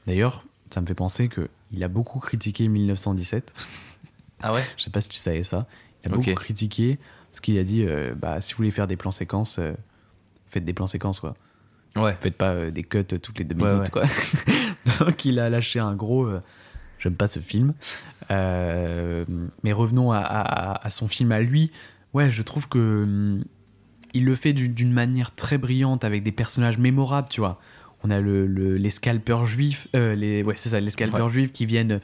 D'ailleurs, 0.07 0.45
ça 0.71 0.81
me 0.81 0.87
fait 0.87 0.95
penser 0.95 1.29
que 1.29 1.49
il 1.73 1.83
a 1.85 1.89
beaucoup 1.89 2.21
critiqué 2.21 2.69
1917. 2.69 3.53
Ah 4.43 4.53
ouais? 4.53 4.63
Je 4.77 4.83
sais 4.85 4.91
pas 4.91 5.01
si 5.01 5.09
tu 5.09 5.17
savais 5.17 5.43
ça. 5.43 5.67
Il 6.05 6.09
a 6.09 6.15
beaucoup 6.15 6.35
critiqué 6.35 6.99
ce 7.33 7.41
qu'il 7.41 7.57
a 7.59 7.65
dit. 7.65 7.85
euh, 7.87 8.15
bah, 8.15 8.43
si 8.43 8.53
vous 8.53 8.59
voulez 8.59 8.71
faire 8.71 8.87
des 8.87 8.97
plans 8.97 9.11
séquences, 9.11 9.59
euh, 9.59 9.73
faites 10.51 10.65
des 10.65 10.75
plans 10.75 10.87
séquences 10.87 11.21
quoi. 11.21 11.35
Ouais. 11.97 12.15
Faites 12.21 12.37
pas 12.37 12.51
euh, 12.51 12.71
des 12.71 12.83
cuts 12.85 13.03
toutes 13.05 13.39
les 13.39 13.45
deux 13.47 13.55
minutes 13.55 13.73
ouais. 13.81 13.89
quoi. 13.91 14.05
Donc 15.07 15.25
il 15.25 15.39
a 15.39 15.49
lâché 15.49 15.81
un 15.81 15.95
gros. 15.95 16.29
J'aime 16.99 17.15
pas 17.15 17.29
ce 17.29 17.41
film. 17.41 17.73
Mais 18.29 19.73
revenons 19.73 20.13
à, 20.13 20.19
à- 20.19 20.87
à 20.87 20.91
son 20.91 21.09
film 21.09 21.33
à 21.33 21.41
lui. 21.41 21.71
Ouais, 22.13 22.31
je 22.31 22.43
trouve 22.43 22.69
que 22.69 23.03
hum, 23.05 23.45
il 24.17 24.25
le 24.25 24.35
fait 24.35 24.53
du- 24.53 24.69
d'une 24.69 24.93
manière 24.93 25.35
très 25.35 25.59
brillante 25.59 26.05
avec 26.05 26.23
des 26.23 26.33
personnages 26.33 26.79
mémorables, 26.79 27.29
tu 27.29 27.41
vois. 27.41 27.61
On 28.05 28.11
a 28.11 28.21
le, 28.21 28.47
le- 28.47 28.77
les 28.77 28.91
scalpeurs 28.91 29.47
juifs, 29.47 29.89
euh, 29.95 30.15
les, 30.15 30.43
ouais, 30.43 30.55
c'est 30.57 30.69
ça, 30.71 30.81
les 30.81 30.91
scalpeurs 30.91 31.27
Ouais. 31.27 31.33
juifs 31.33 31.53
qui 31.53 31.67
viennent 31.67 32.01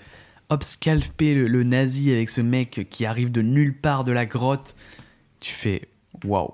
hop 0.48 0.62
scalper 0.62 1.34
le, 1.34 1.46
le 1.48 1.62
nazi 1.62 2.10
avec 2.12 2.28
ce 2.30 2.40
mec 2.40 2.86
qui 2.90 3.06
arrive 3.06 3.30
de 3.30 3.42
nulle 3.42 3.76
part 3.76 4.04
de 4.04 4.12
la 4.12 4.26
grotte. 4.26 4.74
Tu 5.40 5.52
fais 5.52 5.88
waouh. 6.24 6.52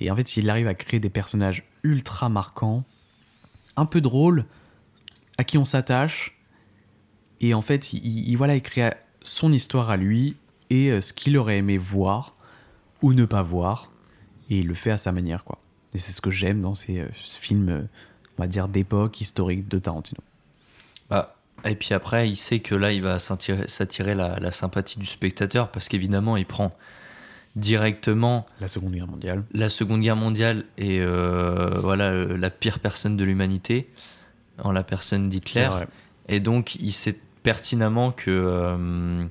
Et 0.00 0.10
en 0.10 0.16
fait, 0.16 0.36
il 0.36 0.48
arrive 0.50 0.68
à 0.68 0.74
créer 0.74 1.00
des 1.00 1.08
personnages 1.10 1.64
ultra 1.82 2.28
marquants, 2.28 2.84
un 3.76 3.86
peu 3.86 4.00
drôles, 4.00 4.44
à 5.38 5.44
qui 5.44 5.58
on 5.58 5.64
s'attache. 5.64 6.36
Et 7.40 7.54
en 7.54 7.62
fait, 7.62 7.92
il, 7.92 8.28
il- 8.28 8.36
voilà, 8.36 8.54
il 8.56 8.62
crée 8.62 8.90
son 9.22 9.52
histoire 9.52 9.90
à 9.90 9.96
lui 9.96 10.36
et 10.70 10.90
euh, 10.90 11.00
ce 11.00 11.12
qu'il 11.12 11.36
aurait 11.36 11.58
aimé 11.58 11.78
voir 11.78 12.34
ou 13.02 13.12
ne 13.12 13.24
pas 13.24 13.42
voir. 13.42 13.90
Et 14.50 14.58
il 14.58 14.66
le 14.66 14.74
fait 14.74 14.90
à 14.90 14.96
sa 14.96 15.12
manière, 15.12 15.44
quoi. 15.44 15.58
Et 15.94 15.98
c'est 15.98 16.12
ce 16.12 16.20
que 16.20 16.30
j'aime 16.30 16.60
dans 16.60 16.74
ces 16.74 17.00
euh, 17.00 17.08
films, 17.12 17.68
euh, 17.68 17.82
on 18.36 18.42
va 18.42 18.46
dire, 18.46 18.68
d'époque 18.68 19.20
historique 19.20 19.68
de 19.68 19.78
Tarantino. 19.78 20.20
Bah, 21.08 21.36
et 21.64 21.74
puis 21.74 21.94
après, 21.94 22.28
il 22.28 22.36
sait 22.36 22.60
que 22.60 22.74
là, 22.74 22.92
il 22.92 23.02
va 23.02 23.18
s'attirer 23.18 24.14
la, 24.14 24.38
la 24.38 24.52
sympathie 24.52 24.98
du 24.98 25.06
spectateur 25.06 25.70
parce 25.70 25.88
qu'évidemment, 25.88 26.36
il 26.36 26.46
prend 26.46 26.72
directement 27.56 28.46
La 28.60 28.68
Seconde 28.68 28.92
Guerre 28.92 29.06
mondiale. 29.06 29.44
la 29.52 29.68
Seconde 29.68 30.00
Guerre 30.00 30.16
mondiale 30.16 30.64
et 30.76 31.00
euh, 31.00 31.70
voilà 31.80 32.12
la 32.12 32.50
pire 32.50 32.78
personne 32.78 33.16
de 33.16 33.24
l'humanité 33.24 33.88
en 34.62 34.72
la 34.72 34.82
personne 34.82 35.28
d'Hitler. 35.28 35.68
Et 36.28 36.40
donc 36.40 36.76
il 36.76 36.92
sait 36.92 37.18
pertinemment 37.42 38.12
que 38.12 38.30
euh, 38.30 39.24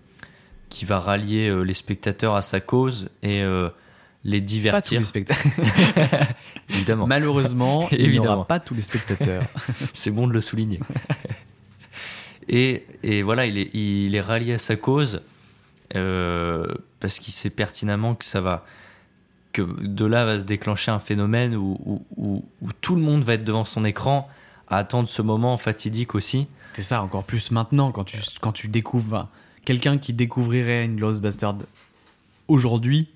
qu'il 0.70 0.88
va 0.88 1.00
rallier 1.00 1.64
les 1.64 1.74
spectateurs 1.74 2.36
à 2.36 2.42
sa 2.42 2.60
cause 2.60 3.10
et 3.24 3.42
euh, 3.42 3.70
les 4.28 4.40
Pas 4.40 4.46
tous 4.46 4.48
divertir. 4.54 5.00
les 5.00 5.06
spectateurs. 5.06 6.28
Évidemment. 6.70 7.08
Malheureusement, 7.08 7.88
il 7.92 7.98
n'y 8.00 8.04
Évidemment. 8.06 8.34
aura 8.36 8.46
pas 8.46 8.60
tous 8.60 8.76
les 8.76 8.82
spectateurs. 8.84 9.44
C'est 9.94 10.12
bon 10.12 10.28
de 10.28 10.34
le 10.34 10.42
souligner. 10.42 10.80
et, 12.50 12.86
et 13.04 13.22
voilà, 13.24 13.46
il 13.46 13.58
est, 13.58 13.70
il 13.74 14.14
est 14.16 14.22
rallié 14.22 14.54
à 14.54 14.58
sa 14.58 14.76
cause 14.76 15.22
euh, 15.96 16.66
parce 17.00 17.20
qu'il 17.20 17.34
sait 17.34 17.50
pertinemment 17.50 18.16
que 18.16 18.26
ça 18.26 18.42
va. 18.42 18.66
que 19.54 19.62
de 19.62 20.06
là 20.06 20.26
va 20.26 20.40
se 20.40 20.44
déclencher 20.44 20.92
un 20.92 21.00
phénomène 21.00 21.56
où, 21.56 21.78
où, 21.86 22.06
où- 22.18 22.46
où 22.62 22.72
tout 22.82 22.96
le 22.96 23.02
monde 23.02 23.24
va 23.24 23.34
être 23.36 23.44
devant 23.46 23.66
son 23.66 23.86
écran 23.86 24.30
à 24.68 24.78
attendre 24.78 25.08
ce 25.08 25.22
moment 25.22 25.56
fatidique 25.58 26.16
aussi. 26.16 26.48
C'est 26.74 26.82
ça, 26.82 27.02
encore 27.02 27.24
plus 27.24 27.52
maintenant, 27.52 27.92
quand 27.94 28.04
tu, 28.04 28.18
quand 28.42 28.52
tu 28.52 28.68
découvres. 28.68 29.30
Quelqu'un 29.66 29.98
qui 29.98 30.14
découvrirait 30.14 30.86
une 30.86 30.98
Bastard 31.20 31.58
aujourd'hui, 32.48 33.08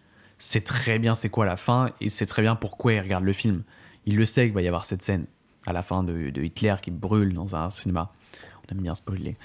sait 0.41 0.61
très 0.61 0.97
bien 0.97 1.13
c'est 1.15 1.30
quoi 1.30 1.45
la 1.45 1.55
fin 1.55 1.91
et 2.01 2.09
sait 2.09 2.26
très 2.26 2.41
bien 2.41 2.55
pourquoi 2.55 2.93
il 2.93 2.99
regarde 2.99 3.23
le 3.23 3.34
film. 3.34 3.63
Il 4.05 4.18
le 4.18 4.26
sait 4.26 4.45
qu'il 4.45 4.53
va 4.53 4.61
y 4.61 4.68
avoir 4.68 4.85
cette 4.85 5.03
scène 5.03 5.26
à 5.68 5.73
la 5.73 5.84
fin 5.84 6.03
de, 6.03 6.31
de 6.31 6.41
Hitler 6.41 6.76
qui 6.81 6.89
brûle 6.89 7.34
dans 7.34 7.55
un 7.55 7.69
cinéma. 7.69 8.11
On 8.68 8.73
aime 8.73 8.81
bien 8.81 8.95
spoiler. 8.95 9.38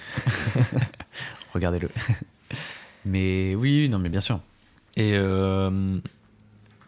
Regardez-le. 1.55 1.91
mais 3.05 3.55
oui, 3.55 3.89
non, 3.91 3.99
mais 3.99 4.09
bien 4.09 4.23
sûr. 4.23 4.41
Et 4.97 5.13
euh, 5.15 5.99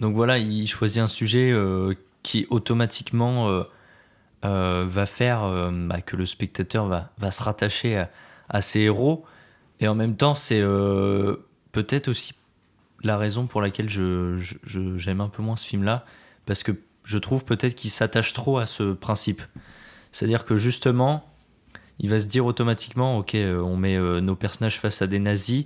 donc 0.01 0.15
voilà, 0.15 0.39
il 0.39 0.67
choisit 0.67 1.03
un 1.03 1.09
sujet 1.09 1.51
euh, 1.53 1.93
qui 2.23 2.47
automatiquement 2.49 3.65
euh, 4.45 4.85
va 4.87 5.07
faire 5.07 5.71
bah, 5.73 6.01
que 6.01 6.17
le 6.17 6.25
spectateur 6.25 6.87
va, 6.87 7.11
va 7.19 7.31
se 7.31 7.43
rattacher 7.43 8.05
à, 8.49 8.63
ses 8.63 8.81
héros. 8.81 9.25
Et 9.81 9.89
en 9.89 9.95
même 9.95 10.17
temps, 10.17 10.35
c'est 10.35 10.63
peut-être 11.73 12.09
aussi 12.09 12.33
la 13.03 13.17
raison 13.17 13.47
pour 13.47 13.61
laquelle 13.63 13.89
je, 13.89 14.37
je- 14.39 14.57
je- 14.65 14.97
j'aime 14.97 15.21
un 15.21 15.29
peu 15.29 15.43
moins 15.43 15.57
ce 15.57 15.67
film-là, 15.67 16.05
parce 16.47 16.63
que 16.63 16.73
je 17.05 17.19
trouve 17.19 17.45
peut-être 17.45 17.75
qu'il 17.75 17.91
s'attache 17.91 18.33
trop 18.33 18.59
à 18.59 18.67
ce 18.67 18.93
principe. 18.93 19.43
C'est-à-dire 20.13 20.45
que 20.45 20.57
justement, 20.57 21.25
il 22.01 22.11
va 22.11 22.19
se 22.21 22.27
dire 22.27 22.45
automatiquement, 22.47 23.19
ok, 23.19 23.35
euh, 23.35 23.61
on 23.61 23.77
met 23.77 23.97
euh, 23.97 24.21
nos 24.21 24.35
personnages 24.37 24.79
face 24.79 25.01
à 25.03 25.07
des 25.07 25.19
nazis, 25.19 25.65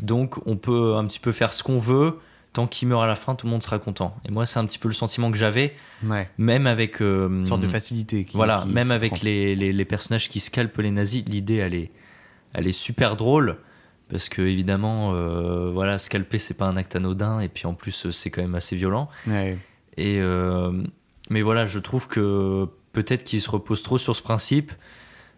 donc 0.00 0.36
on 0.46 0.56
peut 0.56 0.96
un 0.96 1.04
petit 1.06 1.18
peu 1.20 1.32
faire 1.32 1.52
ce 1.54 1.62
qu'on 1.62 1.78
veut, 1.78 2.18
tant 2.52 2.66
qu'il 2.66 2.88
meurt 2.88 3.02
à 3.02 3.06
la 3.06 3.14
fin, 3.14 3.34
tout 3.34 3.46
le 3.46 3.52
monde 3.52 3.62
sera 3.62 3.78
content. 3.78 4.16
Et 4.28 4.32
moi, 4.32 4.44
c'est 4.46 4.58
un 4.58 4.64
petit 4.66 4.78
peu 4.78 4.88
le 4.88 4.94
sentiment 4.94 5.30
que 5.30 5.36
j'avais, 5.36 5.74
Ouais. 6.04 6.28
même 6.38 6.66
avec... 6.66 7.00
euh, 7.00 7.28
Une 7.28 7.44
sorte 7.44 7.60
de 7.60 7.68
facilité. 7.68 8.24
qui- 8.24 8.36
voilà, 8.36 8.62
qui- 8.66 8.72
même 8.72 8.88
qui 8.88 8.92
avec 8.94 9.20
les, 9.22 9.54
les, 9.54 9.72
les 9.72 9.84
personnages 9.84 10.28
qui 10.28 10.40
scalpent 10.40 10.78
les 10.78 10.90
nazis, 10.90 11.24
l'idée, 11.26 11.56
elle 11.56 11.74
est, 11.74 11.90
elle 12.52 12.66
est 12.66 12.72
super 12.72 13.16
drôle. 13.16 13.58
Parce 14.10 14.28
que, 14.28 14.42
évidemment, 14.42 15.14
euh, 15.14 15.70
voilà, 15.70 15.96
scalper, 15.96 16.38
c'est 16.38 16.54
pas 16.54 16.66
un 16.66 16.76
acte 16.76 16.96
anodin. 16.96 17.40
Et 17.40 17.48
puis, 17.48 17.66
en 17.66 17.74
plus, 17.74 18.06
euh, 18.06 18.10
c'est 18.10 18.30
quand 18.30 18.42
même 18.42 18.56
assez 18.56 18.74
violent. 18.74 19.08
Ouais. 19.26 19.56
Et, 19.96 20.18
euh, 20.20 20.82
mais 21.30 21.42
voilà, 21.42 21.64
je 21.64 21.78
trouve 21.78 22.08
que 22.08 22.66
peut-être 22.92 23.22
qu'il 23.22 23.40
se 23.40 23.48
repose 23.48 23.82
trop 23.82 23.98
sur 23.98 24.16
ce 24.16 24.22
principe 24.22 24.72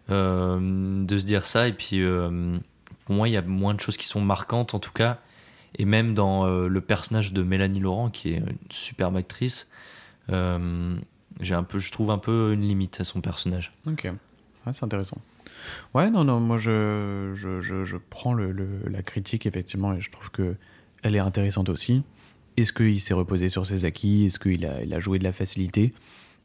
euh, 0.09 1.05
de 1.05 1.17
se 1.19 1.25
dire 1.25 1.45
ça. 1.45 1.67
Et 1.67 1.73
puis, 1.73 2.01
pour 3.05 3.15
moi, 3.15 3.29
il 3.29 3.31
y 3.31 3.37
a 3.37 3.43
moins 3.43 3.75
de 3.75 3.79
choses 3.79 3.97
qui 3.97 4.07
sont 4.07 4.21
marquantes, 4.21 4.73
en 4.73 4.79
tout 4.79 4.91
cas. 4.91 5.19
Et 5.77 5.85
même 5.85 6.13
dans 6.13 6.45
le 6.45 6.81
personnage 6.81 7.33
de 7.33 7.43
Mélanie 7.43 7.79
Laurent, 7.79 8.09
qui 8.09 8.33
est 8.33 8.37
une 8.37 8.57
superbe 8.69 9.17
actrice, 9.17 9.67
j'ai 10.29 11.55
un 11.55 11.63
peu, 11.63 11.79
je 11.79 11.91
trouve 11.91 12.09
un 12.11 12.17
peu 12.17 12.53
une 12.53 12.61
limite 12.61 13.01
à 13.01 13.03
son 13.03 13.21
personnage. 13.21 13.73
Ok, 13.87 14.05
ouais, 14.65 14.73
c'est 14.73 14.83
intéressant. 14.83 15.17
Ouais, 15.93 16.09
non, 16.09 16.23
non, 16.23 16.39
moi 16.39 16.57
je, 16.57 17.31
je, 17.33 17.61
je, 17.61 17.85
je 17.85 17.97
prends 17.97 18.33
la 18.33 19.01
critique 19.03 19.45
effectivement 19.45 19.93
et 19.93 20.01
je 20.01 20.11
trouve 20.11 20.31
que 20.31 20.55
elle 21.03 21.15
est 21.15 21.19
intéressante 21.19 21.69
aussi. 21.69 22.03
Est-ce 22.57 22.73
qu'il 22.73 22.99
s'est 23.01 23.13
reposé 23.13 23.49
sur 23.49 23.65
ses 23.65 23.85
acquis? 23.85 24.25
Est-ce 24.25 24.39
qu'il 24.39 24.65
a, 24.65 24.99
joué 24.99 25.19
de 25.19 25.23
la 25.23 25.31
facilité? 25.31 25.93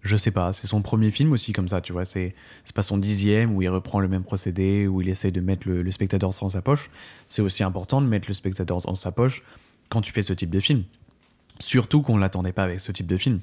Je 0.03 0.17
sais 0.17 0.31
pas. 0.31 0.53
C'est 0.53 0.67
son 0.67 0.83
premier 0.83 1.11
film 1.11 1.33
aussi 1.33 1.53
comme 1.53 1.69
ça, 1.69 1.81
tu 1.81 1.93
vois. 1.93 2.05
C'est 2.05 2.35
c'est 2.65 2.75
pas 2.75 2.83
son 2.83 2.99
dixième 2.99 3.55
où 3.55 3.63
il 3.63 3.69
reprend 3.69 4.01
le 4.01 4.09
même 4.09 4.23
procédé, 4.23 4.87
où 4.87 5.01
il 5.01 5.09
essaye 5.09 5.33
de 5.33 5.41
mettre 5.41 5.69
le, 5.69 5.91
spectateur 5.91 6.31
dans 6.31 6.49
sa 6.49 6.63
poche. 6.63 6.91
C'est 7.29 7.43
aussi 7.43 7.63
important 7.63 8.01
de 8.01 8.07
mettre 8.07 8.29
le 8.29 8.35
spectateur 8.35 8.79
dans 8.79 8.95
sa 8.95 9.13
poche 9.13 9.43
quand 9.89 10.01
tu 10.01 10.13
fais 10.13 10.23
ce 10.23 10.33
type 10.33 10.51
de 10.51 10.61
film. 10.61 10.85
Surtout 11.59 12.03
qu'on 12.03 12.17
l'attendait 12.17 12.53
pas 12.53 12.65
avec 12.65 12.81
ce 12.81 12.93
type 12.93 13.07
de 13.07 13.17
film. 13.17 13.41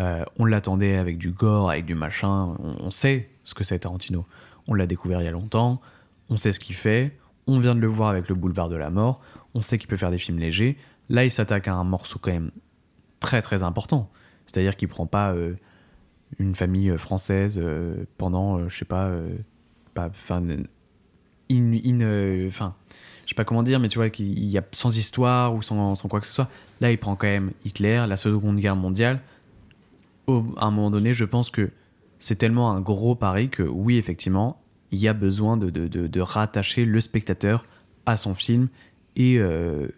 Euh, 0.00 0.24
on 0.38 0.46
l'attendait 0.46 0.96
avec 0.96 1.18
du 1.18 1.30
gore, 1.30 1.70
avec 1.70 1.84
du 1.84 1.94
machin. 1.94 2.56
On 2.58 2.90
sait 2.90 3.28
ce 3.44 3.54
que 3.54 3.64
c'est 3.64 3.80
Tarantino. 3.80 4.24
On 4.68 4.74
l'a 4.74 4.86
découvert 4.86 5.20
il 5.20 5.24
y 5.24 5.28
a 5.28 5.32
longtemps. 5.32 5.80
On 6.28 6.36
sait 6.36 6.52
ce 6.52 6.60
qu'il 6.60 6.76
fait. 6.76 7.16
On 7.46 7.58
vient 7.58 7.74
de 7.74 7.80
le 7.80 7.86
voir 7.86 8.10
avec 8.10 8.28
le 8.28 8.34
Boulevard 8.34 8.68
de 8.68 8.76
la 8.76 8.90
Mort. 8.90 9.20
On 9.54 9.62
sait 9.62 9.78
qu'il 9.78 9.88
peut 9.88 9.96
faire 9.96 10.10
des 10.10 10.18
films 10.18 10.38
légers. 10.38 10.76
Là, 11.08 11.24
il 11.24 11.30
s'attaque 11.30 11.66
à 11.68 11.74
un 11.74 11.84
morceau 11.84 12.18
quand 12.20 12.30
même 12.30 12.50
très 13.18 13.42
très 13.42 13.62
important. 13.62 14.10
C'est-à-dire 14.46 14.76
qu'il 14.76 14.88
prend 14.88 15.06
pas 15.06 15.32
euh, 15.32 15.54
une 16.38 16.54
famille 16.54 16.90
euh, 16.90 16.98
française 16.98 17.58
euh, 17.60 18.04
pendant, 18.18 18.58
euh, 18.58 18.68
je 18.68 18.78
sais 18.78 18.84
pas, 18.84 19.10
pas, 19.94 20.06
enfin, 20.06 20.42
in, 21.50 21.72
je 21.72 22.48
sais 22.50 23.34
pas 23.34 23.44
comment 23.44 23.62
dire, 23.62 23.80
mais 23.80 23.88
tu 23.88 23.98
vois 23.98 24.10
qu'il 24.10 24.44
y 24.44 24.58
a 24.58 24.62
sans 24.72 24.96
histoire 24.96 25.54
ou 25.54 25.62
sans, 25.62 25.94
quoi 26.08 26.20
que 26.20 26.26
ce 26.26 26.32
soit. 26.32 26.48
Là, 26.80 26.90
il 26.90 26.98
prend 26.98 27.16
quand 27.16 27.26
même 27.26 27.52
Hitler, 27.64 28.04
la 28.08 28.16
Seconde 28.16 28.58
Guerre 28.58 28.76
mondiale. 28.76 29.20
À 30.28 30.66
un 30.66 30.70
moment 30.70 30.90
donné, 30.90 31.12
je 31.12 31.24
pense 31.24 31.50
que 31.50 31.70
c'est 32.20 32.36
tellement 32.36 32.70
un 32.70 32.80
gros 32.80 33.16
pari 33.16 33.48
que 33.48 33.64
oui, 33.64 33.96
effectivement, 33.96 34.62
il 34.92 35.00
y 35.00 35.08
a 35.08 35.12
besoin 35.14 35.56
de, 35.56 35.70
de, 35.70 35.88
de- 35.88 36.06
de 36.06 36.20
rattacher 36.20 36.84
le 36.84 37.00
spectateur 37.00 37.64
à 38.06 38.16
son 38.16 38.34
film 38.36 38.68
et 39.16 39.38
euh, 39.38 39.88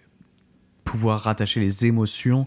pouvoir 0.85 1.21
rattacher 1.21 1.61
les 1.61 1.85
émotions 1.87 2.47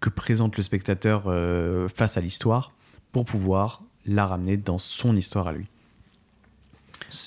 que 0.00 0.08
présente 0.08 0.56
le 0.56 0.62
spectateur 0.62 1.24
euh, 1.26 1.88
face 1.88 2.16
à 2.16 2.20
l'histoire 2.20 2.72
pour 3.12 3.24
pouvoir 3.24 3.82
la 4.06 4.26
ramener 4.26 4.56
dans 4.56 4.78
son 4.78 5.14
histoire 5.16 5.48
à 5.48 5.52
lui. 5.52 5.66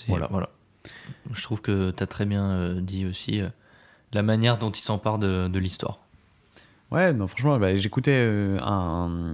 Voilà. 0.08 0.28
voilà. 0.32 0.50
Je 1.34 1.44
trouve 1.44 1.62
que 1.62 1.92
tu 1.92 2.02
as 2.04 2.08
très 2.08 2.26
bien 2.26 2.50
euh, 2.52 2.82
dit 2.82 3.06
aussi 3.06 3.42
la 4.14 4.22
manière 4.24 4.58
dont 4.58 4.72
il 4.72 4.82
s'empare 4.82 5.20
de, 5.20 5.48
de 5.48 5.60
l'histoire. 5.60 6.00
Ouais, 6.92 7.14
non, 7.14 7.28
franchement, 7.28 7.58
bah, 7.60 7.76
j'écoutais 7.76 8.58
un- 8.62 9.34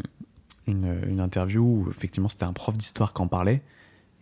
une, 0.67 1.19
interview 1.19 1.63
où 1.63 1.89
effectivement 1.89 2.29
c'était 2.29 2.43
un 2.43 2.53
prof 2.53 2.77
d'histoire 2.77 3.13
qui 3.13 3.21
en 3.21 3.27
parlait. 3.27 3.61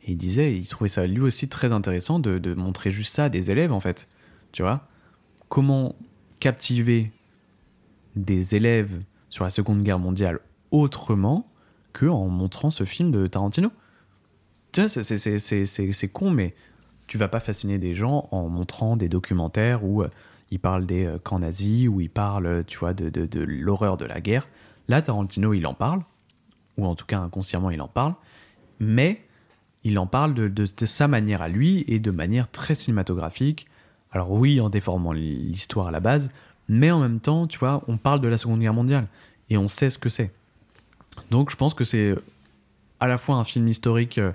Et 0.04 0.12
il 0.12 0.18
disait, 0.18 0.56
il 0.56 0.68
trouvait 0.68 0.90
ça 0.90 1.08
lui 1.08 1.22
aussi 1.22 1.50
très 1.50 1.74
intéressant 1.74 2.20
de, 2.20 2.54
montrer 2.54 2.92
juste 2.92 3.16
ça 3.16 3.26
à 3.26 3.30
des 3.30 3.52
élèves 3.52 3.72
en 3.72 3.80
fait. 3.80 4.08
Tu 4.52 4.62
vois? 4.62 4.88
Comment 5.50 5.96
captiver 6.40 7.12
des 8.16 8.56
élèves 8.56 9.02
sur 9.30 9.44
la 9.44 9.50
Seconde 9.50 9.84
Guerre 9.84 10.00
mondiale 10.00 10.40
autrement 10.72 11.50
que 11.94 12.06
en 12.06 12.28
montrant 12.28 12.70
ce 12.70 12.86
film 12.86 13.12
de 13.12 13.28
Tarantino? 13.28 13.72
Tu 14.72 14.82
vois, 14.82 14.90
c'est- 14.90 16.08
con, 16.12 16.32
mais 16.32 16.54
tu 17.08 17.18
vas 17.18 17.28
pas 17.28 17.40
fasciner 17.40 17.78
des 17.78 17.96
gens 17.96 18.28
en 18.32 18.48
montrant 18.50 18.98
des 18.98 19.10
documentaires 19.10 19.84
où 19.84 20.02
euh, 20.02 20.10
ils 20.52 20.60
parlent 20.60 20.86
des 20.86 21.06
euh, 21.06 21.18
camps 21.18 21.40
nazis, 21.40 21.88
où 21.88 22.02
ils 22.02 22.10
parlent, 22.10 22.64
tu 22.66 22.78
vois, 22.80 22.94
de- 22.94 23.10
de 23.10 23.40
l'horreur 23.42 23.98
de 23.98 24.06
la 24.06 24.22
guerre. 24.22 24.48
Là, 24.88 25.02
Tarantino, 25.02 25.54
il 25.54 25.66
en 25.66 25.74
parle, 25.74 26.04
ou 26.78 26.86
en 26.86 26.96
tout 26.96 27.06
cas 27.06 27.20
inconsciemment, 27.20 27.70
il 27.70 27.82
en 27.82 27.88
parle, 27.88 28.16
mais 28.80 29.22
il 29.84 30.00
en 30.00 30.08
parle 30.08 30.34
de, 30.34 30.66
sa 30.86 31.08
manière 31.08 31.42
à 31.42 31.48
lui 31.48 31.86
et 31.88 32.00
de 32.00 32.12
manière 32.12 32.50
très 32.50 32.76
cinématographique. 32.76 33.68
Alors 34.12 34.32
oui, 34.32 34.60
en 34.60 34.70
déformant 34.70 35.12
l'histoire 35.12 35.88
à 35.88 35.92
la 35.92 36.00
base, 36.00 36.32
mais 36.68 36.90
en 36.90 37.00
même 37.00 37.20
temps, 37.20 37.46
tu 37.46 37.60
vois, 37.60 37.84
on 37.88 37.98
parle 37.98 38.20
de 38.20 38.28
la 38.28 38.38
Seconde 38.38 38.62
Guerre 38.62 38.74
mondiale 38.74 39.08
et 39.50 39.58
on 39.58 39.68
sait 39.68 39.92
ce 39.92 40.00
que 40.00 40.10
c'est. 40.10 40.32
Donc 41.30 41.52
je 41.52 41.56
pense 41.56 41.74
que 41.74 41.84
c'est 41.84 42.16
à 43.00 43.08
la 43.08 43.18
fois 43.18 43.36
un 43.36 43.44
film 43.44 43.68
historique, 43.68 44.18
euh, 44.18 44.32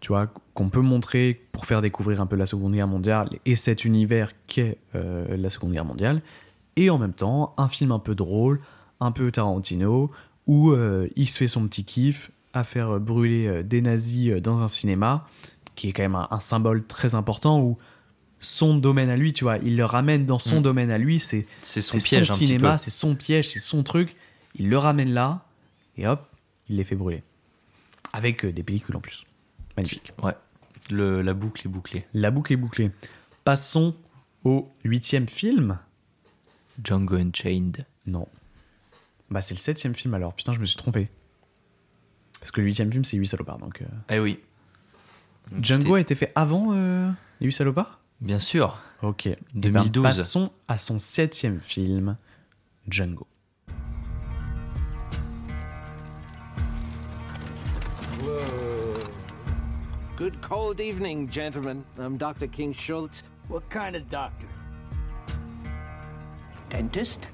tu 0.00 0.08
vois, 0.08 0.28
qu'on 0.54 0.68
peut 0.68 0.80
montrer 0.80 1.40
pour 1.50 1.66
faire 1.66 1.82
découvrir 1.82 2.20
un 2.20 2.26
peu 2.26 2.36
la 2.36 2.46
Seconde 2.46 2.72
Guerre 2.72 2.86
mondiale 2.86 3.28
et 3.44 3.56
cet 3.56 3.84
univers 3.84 4.30
qu'est 4.46 4.78
euh, 4.94 5.36
la 5.36 5.50
Seconde 5.50 5.72
Guerre 5.72 5.84
mondiale, 5.84 6.22
et 6.76 6.90
en 6.90 6.98
même 6.98 7.12
temps 7.12 7.54
un 7.56 7.68
film 7.68 7.90
un 7.90 7.98
peu 7.98 8.14
drôle, 8.14 8.60
un 9.00 9.10
peu 9.10 9.32
Tarantino, 9.32 10.10
où 10.46 10.70
euh, 10.70 11.08
il 11.16 11.28
se 11.28 11.38
fait 11.38 11.48
son 11.48 11.66
petit 11.66 11.84
kiff 11.84 12.30
à 12.52 12.64
faire 12.64 12.98
brûler 13.00 13.46
euh, 13.46 13.62
des 13.62 13.80
nazis 13.80 14.30
euh, 14.30 14.40
dans 14.40 14.62
un 14.62 14.68
cinéma, 14.68 15.26
qui 15.74 15.88
est 15.88 15.92
quand 15.92 16.02
même 16.02 16.14
un, 16.14 16.28
un 16.30 16.40
symbole 16.40 16.86
très 16.86 17.14
important 17.14 17.60
où 17.60 17.76
son 18.38 18.76
domaine 18.76 19.08
à 19.08 19.16
lui, 19.16 19.32
tu 19.32 19.44
vois, 19.44 19.58
il 19.58 19.76
le 19.76 19.84
ramène 19.84 20.26
dans 20.26 20.38
son 20.38 20.60
Mm. 20.60 20.62
domaine 20.62 20.90
à 20.90 20.98
lui, 20.98 21.18
c'est 21.20 21.46
son 21.62 21.98
piège 21.98 22.30
un 22.30 22.34
petit 22.34 22.46
cinéma, 22.46 22.78
c'est 22.78 22.90
son 22.90 23.14
piège, 23.14 23.48
c'est 23.50 23.60
son 23.60 23.82
truc, 23.82 24.14
il 24.54 24.68
le 24.68 24.78
ramène 24.78 25.10
là, 25.12 25.44
et 25.96 26.06
hop, 26.06 26.28
il 26.68 26.76
les 26.76 26.84
fait 26.84 26.96
brûler. 26.96 27.22
Avec 28.12 28.44
des 28.46 28.62
pellicules 28.62 28.96
en 28.96 29.00
plus. 29.00 29.24
Magnifique. 29.76 30.12
Ouais. 30.22 30.32
Le, 30.90 31.22
la 31.22 31.34
boucle 31.34 31.66
est 31.66 31.70
bouclée. 31.70 32.04
La 32.14 32.30
boucle 32.30 32.52
est 32.52 32.56
bouclée. 32.56 32.90
Passons 33.44 33.94
au 34.44 34.70
huitième 34.84 35.28
film. 35.28 35.78
Django 36.82 37.16
Unchained. 37.16 37.84
Non. 38.06 38.28
Bah, 39.30 39.40
c'est 39.40 39.54
le 39.54 39.58
septième 39.60 39.94
film 39.94 40.14
alors. 40.14 40.34
Putain, 40.34 40.52
je 40.52 40.60
me 40.60 40.64
suis 40.66 40.76
trompé. 40.76 41.08
Parce 42.40 42.50
que 42.50 42.60
le 42.60 42.66
huitième 42.66 42.90
film, 42.90 43.04
c'est 43.04 43.16
8 43.16 43.26
salopards. 43.26 43.58
Donc, 43.58 43.82
euh. 43.82 43.86
Eh 44.08 44.18
oui. 44.20 44.40
Django 45.60 45.94
a 45.94 46.00
été 46.00 46.14
fait 46.14 46.32
avant 46.34 46.72
euh, 46.74 47.10
les 47.40 47.46
8 47.46 47.52
salopards? 47.52 48.00
Bien 48.20 48.38
sûr. 48.38 48.78
Ok. 49.02 49.26
Eh 49.26 49.38
2012. 49.54 50.02
ben, 50.02 50.08
passons 50.14 50.52
à 50.68 50.78
son 50.78 50.98
septième 50.98 51.60
film, 51.60 52.16
Django. 52.88 53.26
Good 60.16 60.40
cold 60.40 60.80
evening, 60.80 61.28
gentlemen. 61.30 61.82
I'm 61.98 62.16
Dr. 62.16 62.46
King 62.46 62.72
Schultz. 62.72 63.22
What 63.48 63.68
kind 63.70 63.94
of 63.94 64.08
doctor? 64.08 64.46
Dentist? 66.70 67.28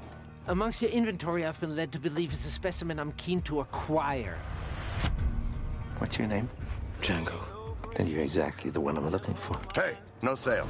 Amongst 0.49 0.83
your 0.83 0.91
inventory, 0.91 1.45
I've 1.45 1.61
been 1.61 1.77
led 1.77 1.93
to 1.93 1.99
believe 2.01 2.33
is 2.33 2.45
a 2.47 2.51
specimen 2.51 2.99
I'm 2.99 3.13
keen 3.17 3.41
to 3.43 3.61
acquire. 3.61 4.37
What's 5.99 6.19
your 6.19 6.27
name? 6.29 6.49
Django. 7.01 7.39
Then 7.97 8.09
you're 8.09 8.23
exactly 8.25 8.71
the 8.71 8.81
one 8.81 8.97
I'm 8.97 9.09
looking 9.11 9.35
for. 9.35 9.55
Hey, 9.77 9.95
no 10.23 10.35
sale. 10.35 10.67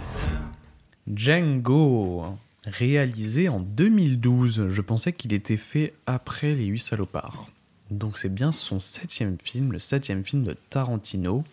Django, 1.08 2.36
réalisé 2.66 3.48
en 3.48 3.60
2012. 3.60 4.68
Je 4.68 4.80
pensais 4.82 5.12
qu'il 5.12 5.32
était 5.32 5.56
fait 5.56 5.94
après 6.06 6.54
Les 6.54 6.66
8 6.66 6.78
salopards. 6.78 7.46
Donc 7.90 8.18
c'est 8.18 8.32
bien 8.32 8.52
son 8.52 8.78
septième 8.80 9.36
film, 9.42 9.72
le 9.72 9.78
septième 9.78 10.24
film 10.24 10.44
de 10.44 10.56
Tarantino, 10.70 11.44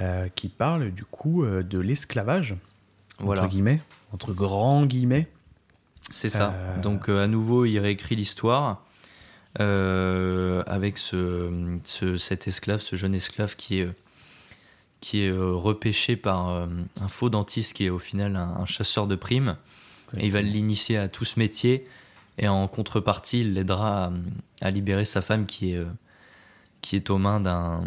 euh, 0.00 0.28
qui 0.34 0.48
parle 0.48 0.90
du 0.90 1.04
coup 1.04 1.44
euh, 1.44 1.62
de 1.62 1.78
l'esclavage, 1.78 2.54
Voilà. 3.18 3.42
entre 3.42 3.50
guillemets, 3.50 3.80
entre 4.12 4.32
grands 4.32 4.84
guillemets. 4.86 5.28
C'est 6.10 6.28
ça. 6.28 6.52
Euh, 6.54 6.80
Donc 6.80 7.08
euh, 7.08 7.24
à 7.24 7.26
nouveau, 7.26 7.64
il 7.64 7.78
réécrit 7.78 8.16
l'histoire 8.16 8.84
euh, 9.60 10.62
avec 10.66 10.98
ce, 10.98 11.78
ce- 11.84 12.16
cet 12.16 12.48
esclave, 12.48 12.80
ce 12.80 12.96
jeune 12.96 13.14
esclave 13.14 13.56
qui 13.56 13.78
est, 13.80 13.88
qui 15.00 15.22
est 15.22 15.30
repêché 15.32 16.16
par 16.16 16.48
un 17.00 17.08
faux 17.08 17.28
dentiste 17.30 17.74
qui 17.74 17.84
est 17.86 17.90
au 17.90 17.98
final 17.98 18.36
un, 18.36 18.48
un 18.60 18.66
chasseur 18.66 19.06
de 19.06 19.14
primes. 19.16 19.56
Et 20.18 20.26
il 20.26 20.32
va 20.32 20.42
l'initier 20.42 20.98
à 20.98 21.08
tout 21.08 21.24
ce 21.24 21.38
métier 21.38 21.86
et 22.38 22.46
en 22.48 22.66
contrepartie, 22.68 23.40
il 23.42 23.54
l'aidera 23.54 24.06
à, 24.06 24.12
à 24.60 24.70
libérer 24.70 25.04
sa 25.04 25.22
femme 25.22 25.46
qui 25.46 25.72
est, 25.72 25.84
qui 26.82 26.96
est 26.96 27.08
aux 27.10 27.18
mains 27.18 27.40
d'un 27.40 27.82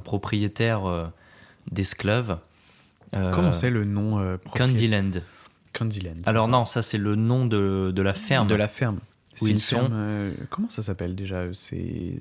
propriétaire 0.00 1.10
d'esclaves. 1.70 2.38
Euh, 3.14 3.30
Comment 3.32 3.52
c'est 3.52 3.70
le 3.70 3.84
nom 3.84 4.18
euh, 4.18 4.36
Candyland. 4.56 5.10
Alors 6.26 6.46
ça. 6.46 6.50
non, 6.50 6.64
ça 6.66 6.80
c'est 6.82 6.98
le 6.98 7.14
nom 7.16 7.44
de, 7.46 7.92
de 7.94 8.02
la 8.02 8.14
ferme. 8.14 8.46
De 8.48 8.54
la 8.54 8.68
ferme. 8.68 8.96
Où 8.96 9.44
C'est 9.46 9.50
ils 9.50 9.58
sont. 9.60 9.76
ferme, 9.80 9.92
euh, 9.94 10.32
comment 10.50 10.68
ça 10.70 10.80
s'appelle 10.82 11.14
déjà 11.14 11.42
C'est. 11.52 12.14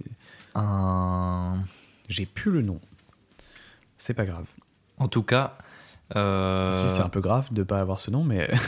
Un. 0.55 1.55
J'ai 2.09 2.25
plus 2.25 2.51
le 2.51 2.61
nom. 2.61 2.79
C'est 3.97 4.13
pas 4.13 4.25
grave. 4.25 4.45
En 4.97 5.07
tout 5.07 5.23
cas. 5.23 5.57
euh, 6.15 6.71
Si 6.71 6.87
c'est 6.93 7.01
un 7.01 7.09
peu 7.09 7.21
grave 7.21 7.47
de 7.53 7.63
pas 7.63 7.79
avoir 7.79 7.99
ce 7.99 8.11
nom, 8.11 8.23
mais. 8.23 8.49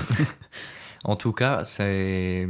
En 1.04 1.16
tout 1.16 1.34
cas, 1.34 1.64
c'est 1.64 2.48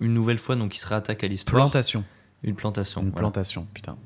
une 0.00 0.14
nouvelle 0.14 0.38
fois 0.38 0.56
donc 0.56 0.74
il 0.74 0.78
se 0.78 0.86
réattaque 0.86 1.22
à 1.24 1.26
l'histoire. 1.26 1.64
Plantation. 1.64 2.04
Une 2.42 2.54
plantation. 2.54 3.02
Une 3.02 3.08
voilà. 3.10 3.20
plantation, 3.20 3.66
putain. 3.74 3.96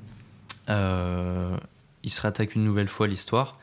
Euh, 0.69 1.55
il 2.03 2.09
se 2.09 2.21
réattaque 2.21 2.55
une 2.55 2.63
nouvelle 2.63 2.87
fois 2.87 3.05
à 3.05 3.09
l'histoire. 3.09 3.58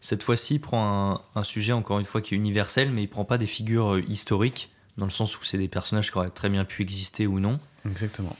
Cette 0.00 0.22
fois-ci, 0.22 0.54
il 0.56 0.60
prend 0.60 1.12
un, 1.12 1.22
un 1.40 1.42
sujet 1.42 1.72
encore 1.72 1.98
une 1.98 2.04
fois 2.04 2.20
qui 2.22 2.34
est 2.34 2.36
universel, 2.38 2.90
mais 2.92 3.02
il 3.02 3.08
prend 3.08 3.24
pas 3.24 3.38
des 3.38 3.46
figures 3.46 3.94
euh, 3.94 4.02
historiques 4.08 4.70
dans 4.96 5.04
le 5.06 5.10
sens 5.10 5.38
où 5.38 5.44
c'est 5.44 5.58
des 5.58 5.68
personnages 5.68 6.10
qui 6.10 6.18
auraient 6.18 6.30
très 6.30 6.48
bien 6.48 6.64
pu 6.64 6.82
exister 6.82 7.26
ou 7.26 7.40
non. 7.40 7.58
Exactement. 7.88 8.36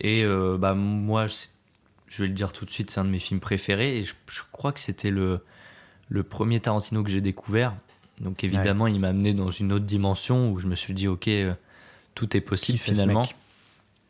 Et 0.00 0.22
euh, 0.24 0.56
bah 0.58 0.74
moi, 0.74 1.26
je 1.26 2.22
vais 2.22 2.28
le 2.28 2.34
dire 2.34 2.52
tout 2.52 2.64
de 2.64 2.70
suite, 2.70 2.90
c'est 2.90 3.00
un 3.00 3.04
de 3.04 3.10
mes 3.10 3.18
films 3.18 3.40
préférés. 3.40 3.98
Et 3.98 4.04
je, 4.04 4.14
je 4.28 4.42
crois 4.52 4.72
que 4.72 4.80
c'était 4.80 5.10
le, 5.10 5.40
le 6.08 6.22
premier 6.22 6.60
Tarantino 6.60 7.02
que 7.02 7.10
j'ai 7.10 7.20
découvert. 7.20 7.74
Donc 8.20 8.44
évidemment, 8.44 8.86
il 8.86 8.98
m'a 9.00 9.08
amené 9.08 9.34
dans 9.34 9.50
une 9.50 9.72
autre 9.72 9.84
dimension 9.84 10.50
où 10.50 10.58
je 10.58 10.66
me 10.66 10.74
suis 10.74 10.94
dit, 10.94 11.06
ok, 11.08 11.28
euh, 11.28 11.54
tout 12.14 12.36
est 12.36 12.40
possible 12.40 12.78
Qui 12.78 12.84
ce 12.84 12.92
finalement. 12.92 13.22
mec? 13.22 13.36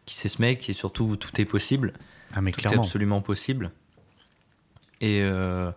Qui 0.07 0.15
c'est 0.15 0.29
ce 0.29 0.41
mec? 0.41 0.69
Et 0.69 0.73
surtout, 0.73 1.17
tout 1.17 1.41
est 1.41 1.45
possible. 1.47 1.93
Ah, 2.33 2.41
mais 2.41 2.53
tout 2.53 2.61
clairement. 2.61 2.83
est 2.83 2.87
absolument 2.87 3.21
possible. 3.21 3.71
Et 5.01 5.21
euh, 5.23 5.71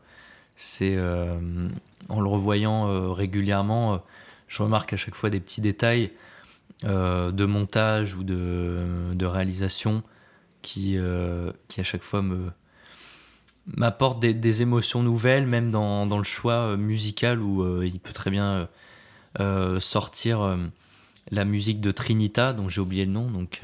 c'est 0.62 0.96
euh, 0.98 1.40
en 2.10 2.20
le 2.20 2.28
revoyant 2.28 2.90
euh, 2.90 3.14
régulièrement, 3.14 3.94
euh, 3.94 3.98
je 4.50 4.62
remarque 4.62 4.92
à 4.92 4.98
chaque 4.98 5.16
fois 5.16 5.30
des 5.30 5.40
petits 5.40 5.62
détails 5.62 6.12
de 6.84 7.46
montage 7.46 8.16
ou 8.16 8.24
de, 8.24 9.26
réalisation 9.26 10.04
qui, 10.62 10.98
qui 11.68 11.82
à 11.82 11.84
chaque 11.84 12.04
fois 12.04 12.22
me 12.22 12.52
m'apportent 13.76 14.22
des, 14.22 14.62
émotions 14.62 15.04
nouvelles, 15.04 15.46
même 15.46 15.72
dans, 15.72 16.06
dans 16.06 16.18
le 16.18 16.24
choix 16.24 16.78
musical 16.78 17.42
où 17.42 17.84
il 17.84 18.00
peut 18.00 18.14
très 18.14 18.32
bien 18.32 18.70
sortir 19.80 20.58
la 21.32 21.44
musique 21.44 21.82
de 21.82 21.92
Trinita, 21.92 22.54
dont 22.54 22.70
j'ai 22.70 22.80
oublié 22.80 23.06
le 23.06 23.12
nom, 23.12 23.30
donc 23.30 23.62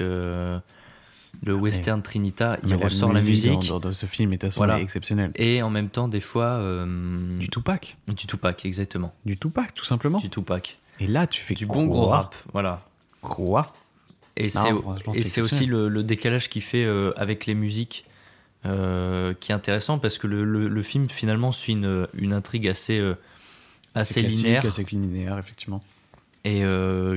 le 1.44 1.54
western 1.54 2.02
Trinita, 2.02 2.58
il 2.64 2.70
la 2.70 2.76
ressort 2.76 3.12
la 3.12 3.20
musique 3.20 3.50
musique. 3.52 3.68
dans- 3.70 3.80
dans 3.80 3.92
ce 3.92 4.06
film 4.06 4.32
est 4.32 4.36
de 4.36 4.46
toute 4.46 4.52
façon 4.54 4.68
est 4.76 4.82
exceptionnelle. 4.82 5.30
Et 5.36 5.62
en 5.62 5.70
même 5.70 5.88
temps, 5.88 6.08
des 6.08 6.20
fois. 6.20 6.44
euh, 6.46 7.38
Du 7.38 7.48
Tupac. 7.48 7.96
Du 8.08 8.26
Tupac, 8.26 8.64
exactement. 8.64 9.14
Du 9.24 9.36
Tupac, 9.36 9.74
tout 9.74 9.84
simplement. 9.84 10.18
Du 10.18 10.30
Tupac. 10.30 10.78
Et 11.00 11.06
là, 11.06 11.26
tu 11.26 11.40
fais 11.42 11.54
Du 11.54 11.66
bon 11.66 11.86
gros 11.86 12.06
rap, 12.06 12.34
voilà. 12.52 12.82
Quoi 13.20 13.72
Et 14.36 14.48
c'est 14.48 14.70
aussi 14.72 15.18
exceptionnel. 15.20 15.68
le, 15.70 15.88
le 15.88 16.02
décalage 16.02 16.48
qu'il 16.48 16.62
fait 16.62 16.84
euh, 16.84 17.12
avec 17.16 17.46
les 17.46 17.54
musiques 17.54 18.04
euh, 18.64 19.32
qui 19.38 19.52
est 19.52 19.54
intéressant 19.54 19.98
parce 19.98 20.18
que 20.18 20.26
le, 20.26 20.44
le- 20.44 20.68
le 20.68 20.82
film 20.82 21.08
finalement 21.08 21.52
suit 21.52 21.72
une, 21.74 22.06
une 22.14 22.32
intrigue 22.32 22.66
assez, 22.68 22.98
assez 23.94 24.20
classique, 24.20 24.38
linéaire 24.44 24.66
assez 24.66 24.84
linéaire, 24.84 25.38
effectivement. 25.38 25.82
et 26.44 26.62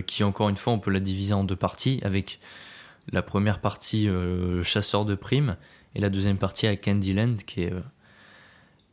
qui 0.05 0.23
encore 0.23 0.49
une 0.49 0.57
fois 0.57 0.73
on 0.73 0.79
peut 0.79 0.91
la 0.91 0.99
diviser 0.99 1.33
en 1.33 1.43
deux 1.43 1.55
parties 1.55 1.99
avec 2.03 2.39
la 3.11 3.21
première 3.21 3.59
partie 3.59 4.07
euh, 4.07 4.63
chasseur 4.63 5.05
de 5.05 5.15
primes 5.15 5.57
et 5.95 5.99
la 5.99 6.09
deuxième 6.09 6.37
partie 6.37 6.67
à 6.67 6.75
Candyland 6.75 7.37
qui 7.45 7.63
est 7.63 7.73
euh, 7.73 7.81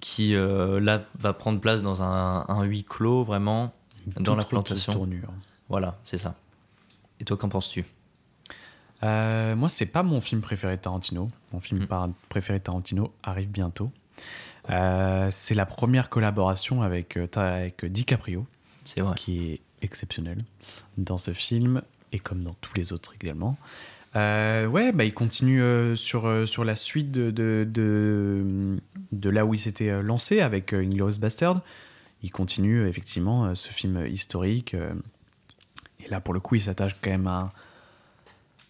qui 0.01 0.35
euh, 0.35 0.79
là 0.81 1.05
va 1.19 1.33
prendre 1.33 1.61
place 1.61 1.83
dans 1.83 2.03
un, 2.03 2.45
un 2.49 2.63
huis 2.65 2.85
clos 2.85 3.25
vraiment 3.25 3.73
dans 4.19 4.37
la 4.37 4.45
plantation 4.45 4.93
tournure. 4.93 5.33
voilà 5.69 5.99
c'est 6.05 6.19
ça 6.19 6.37
et 7.21 7.25
toi 7.25 7.37
qu'en 7.37 7.49
penses-tu? 7.49 7.85
Moi, 9.03 9.69
c'est 9.69 9.87
pas 9.87 10.03
mon 10.03 10.21
film 10.21 10.41
préféré 10.41 10.77
de 10.77 10.83
Tarantino. 10.83 11.31
Mon 11.53 11.61
film 11.61 11.87
Mm. 11.89 12.13
préféré 12.29 12.59
de 12.59 12.65
Tarantino 12.65 13.15
arrive 13.23 13.49
bientôt. 13.49 13.93
C'est 14.69 15.55
la 15.55 15.65
première 15.65 16.11
collaboration 16.11 16.83
avec, 16.83 17.17
avec 17.37 17.85
DiCaprio. 17.85 18.47
Vrai. 18.97 19.15
Qui 19.17 19.53
est 19.53 19.61
exceptionnelle 19.83 20.45
dans 20.99 21.19
ce 21.19 21.33
film 21.33 21.83
et 22.13 22.19
comme 22.19 22.43
dans 22.43 22.55
tous 22.61 22.75
les 22.75 22.93
autres 22.93 23.15
également. 23.21 23.57
Euh, 24.17 24.67
ouais, 24.67 24.93
bah, 24.93 25.05
il 25.05 25.13
continue 25.13 25.63
euh, 25.63 25.95
sur, 25.95 26.27
euh, 26.27 26.47
sur 26.47 26.65
la 26.65 26.75
suite 26.75 27.13
de, 27.13 27.31
de, 27.31 27.69
de, 27.71 28.79
de 29.13 29.31
là 29.31 29.45
où 29.45 29.53
il 29.53 29.59
s'était 29.59 30.03
lancé 30.03 30.41
avec 30.41 30.73
Inglourious 30.73 31.19
Bastard. 31.19 31.61
Il 32.23 32.31
continue 32.31 32.89
effectivement 32.89 33.55
ce 33.55 33.69
film 33.69 34.07
historique. 34.07 34.75
et 34.75 36.09
là, 36.09 36.21
pour 36.21 36.33
le 36.33 36.41
coup, 36.41 36.55
il 36.55 36.63
s'attache 36.63 36.97
quand 37.03 37.11
même 37.11 37.27
à, 37.27 37.53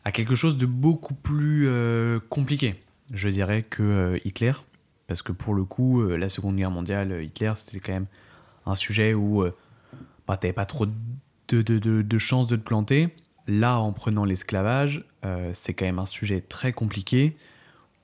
à 0.04 0.10
quelque 0.10 0.34
chose 0.34 0.56
de 0.56 0.66
beaucoup 0.66 1.14
plus 1.14 1.70
compliqué, 2.28 2.74
je 3.12 3.28
dirais, 3.28 3.62
que 3.62 4.20
Hitler. 4.24 4.52
Parce 5.06 5.22
que 5.22 5.30
pour 5.30 5.54
le 5.54 5.64
coup, 5.64 6.02
la 6.04 6.28
Seconde 6.28 6.56
Guerre 6.56 6.72
mondiale, 6.72 7.22
Hitler, 7.22 7.52
c'était 7.54 7.78
quand 7.78 7.92
même 7.92 8.06
un 8.66 8.74
sujet 8.74 9.14
où 9.14 9.44
bah, 10.26 10.36
t'avais 10.36 10.52
pas 10.52 10.66
trop 10.66 10.84
de, 10.84 10.92
de, 11.62 11.78
de, 11.78 12.02
de 12.02 12.18
chances 12.18 12.48
de 12.48 12.56
te 12.56 12.62
planter. 12.62 13.14
Là, 13.46 13.78
en 13.78 13.92
prenant 13.92 14.24
l'esclavage, 14.24 15.04
euh, 15.24 15.50
c'est 15.54 15.74
quand 15.74 15.84
même 15.84 15.98
un 15.98 16.06
sujet 16.06 16.40
très 16.40 16.72
compliqué 16.72 17.36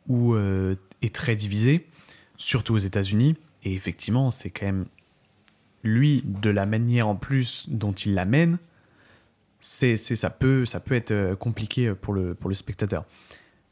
où, 0.08 0.34
euh, 0.34 0.76
et 1.02 1.10
très 1.10 1.34
divisé, 1.34 1.86
surtout 2.36 2.74
aux 2.74 2.78
États-Unis. 2.78 3.36
Et 3.64 3.72
effectivement, 3.74 4.30
c'est 4.30 4.50
quand 4.50 4.66
même 4.66 4.86
lui, 5.82 6.22
de 6.24 6.50
la 6.50 6.66
manière 6.66 7.08
en 7.08 7.16
plus 7.16 7.68
dont 7.68 7.92
il 7.92 8.14
l'amène, 8.14 8.58
c'est, 9.60 9.96
ça, 9.96 10.30
peut, 10.30 10.66
ça 10.66 10.80
peut 10.80 10.94
être 10.94 11.12
euh, 11.12 11.36
compliqué 11.36 11.94
pour 11.94 12.14
le, 12.14 12.34
pour 12.34 12.48
le 12.48 12.54
spectateur. 12.54 13.04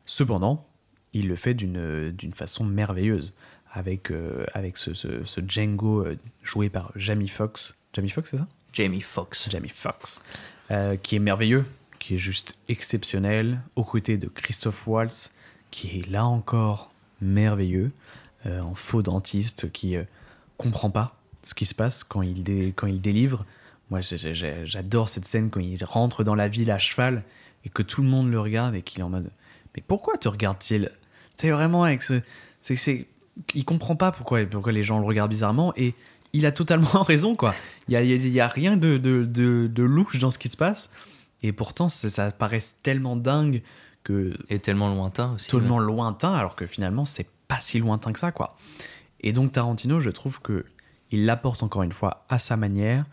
Cependant, 0.06 0.66
il 1.12 1.28
le 1.28 1.36
fait 1.36 1.54
d'une, 1.54 2.10
d'une 2.10 2.32
façon 2.32 2.64
merveilleuse, 2.64 3.34
avec, 3.72 4.10
euh, 4.10 4.44
avec 4.54 4.76
ce, 4.76 4.94
ce, 4.94 5.24
ce 5.24 5.40
Django 5.46 6.04
euh, 6.04 6.16
joué 6.42 6.68
par 6.68 6.92
Jamie 6.96 7.28
Foxx. 7.28 7.76
Jamie 7.92 8.08
Foxx, 8.08 8.30
c'est 8.30 8.38
ça? 8.38 8.48
Jamie 8.72 9.00
Foxx. 9.00 9.48
Jamie 9.50 9.68
Foxx, 9.68 10.22
euh, 10.70 10.96
qui 10.96 11.16
est 11.16 11.20
merveilleux, 11.20 11.64
qui 11.98 12.14
est 12.14 12.18
juste 12.18 12.56
exceptionnel, 12.68 13.60
aux 13.76 13.84
côtés 13.84 14.16
de 14.16 14.28
Christophe 14.28 14.86
Waltz, 14.86 15.32
qui 15.70 16.00
est 16.00 16.08
là 16.08 16.24
encore 16.26 16.90
merveilleux, 17.20 17.92
euh, 18.46 18.60
en 18.60 18.74
faux 18.74 19.02
dentiste, 19.02 19.70
qui 19.72 19.96
euh, 19.96 20.04
comprend 20.56 20.90
pas 20.90 21.16
ce 21.42 21.54
qui 21.54 21.66
se 21.66 21.74
passe 21.74 22.04
quand 22.04 22.22
il, 22.22 22.42
dé- 22.42 22.72
quand 22.74 22.86
il 22.86 23.00
délivre. 23.00 23.44
Moi, 23.90 24.00
j'adore 24.02 25.08
cette 25.08 25.26
scène 25.26 25.50
quand 25.50 25.60
il 25.60 25.82
rentre 25.84 26.22
dans 26.22 26.34
la 26.34 26.48
ville 26.48 26.70
à 26.70 26.78
cheval 26.78 27.24
et 27.64 27.68
que 27.68 27.82
tout 27.82 28.02
le 28.02 28.08
monde 28.08 28.30
le 28.30 28.38
regarde 28.38 28.74
et 28.74 28.82
qu'il 28.82 29.00
est 29.00 29.02
en 29.02 29.10
mode 29.10 29.30
Mais 29.74 29.82
pourquoi 29.86 30.16
te 30.16 30.28
regarde-t-il? 30.28 30.90
C'est 31.36 31.50
vraiment 31.50 31.84
avec 31.84 32.02
ce. 32.02 32.20
Il 33.54 33.64
comprend 33.64 33.96
pas 33.96 34.12
pourquoi, 34.12 34.44
pourquoi 34.44 34.72
les 34.72 34.82
gens 34.82 34.98
le 35.00 35.06
regardent 35.06 35.30
bizarrement 35.30 35.72
et 35.76 35.94
il 36.32 36.46
a 36.46 36.52
totalement 36.52 37.02
raison, 37.02 37.34
quoi. 37.36 37.54
Il 37.88 37.94
y 37.94 38.40
a, 38.40 38.48
rien 38.48 38.76
de, 38.76 38.98
de, 38.98 39.24
de, 39.24 39.68
de 39.72 39.82
louche 39.82 40.18
dans 40.18 40.30
ce 40.30 40.38
qui 40.38 40.48
se 40.48 40.56
passe 40.56 40.90
et 41.42 41.52
pourtant, 41.52 41.88
ça, 41.88 42.30
paraît 42.32 42.62
tellement 42.82 43.16
dingue 43.16 43.62
que. 44.04 44.36
Et 44.48 44.58
tellement 44.58 44.92
lointain 44.92 45.34
aussi. 45.34 45.48
Tellement 45.50 45.78
lointain 45.78 46.32
alors 46.32 46.54
que 46.54 46.66
finalement, 46.66 47.04
c'est 47.04 47.26
pas 47.48 47.60
si 47.60 47.78
lointain 47.78 48.12
que 48.12 48.18
ça, 48.18 48.32
quoi. 48.32 48.56
Et 49.20 49.32
donc 49.32 49.52
Tarantino, 49.52 50.00
je 50.00 50.10
trouve 50.10 50.40
que 50.40 50.64
il 51.10 51.26
l'apporte 51.26 51.62
encore 51.62 51.82
une 51.82 51.92
fois 51.92 52.24
à 52.28 52.38
sa 52.38 52.56
manière, 52.56 53.04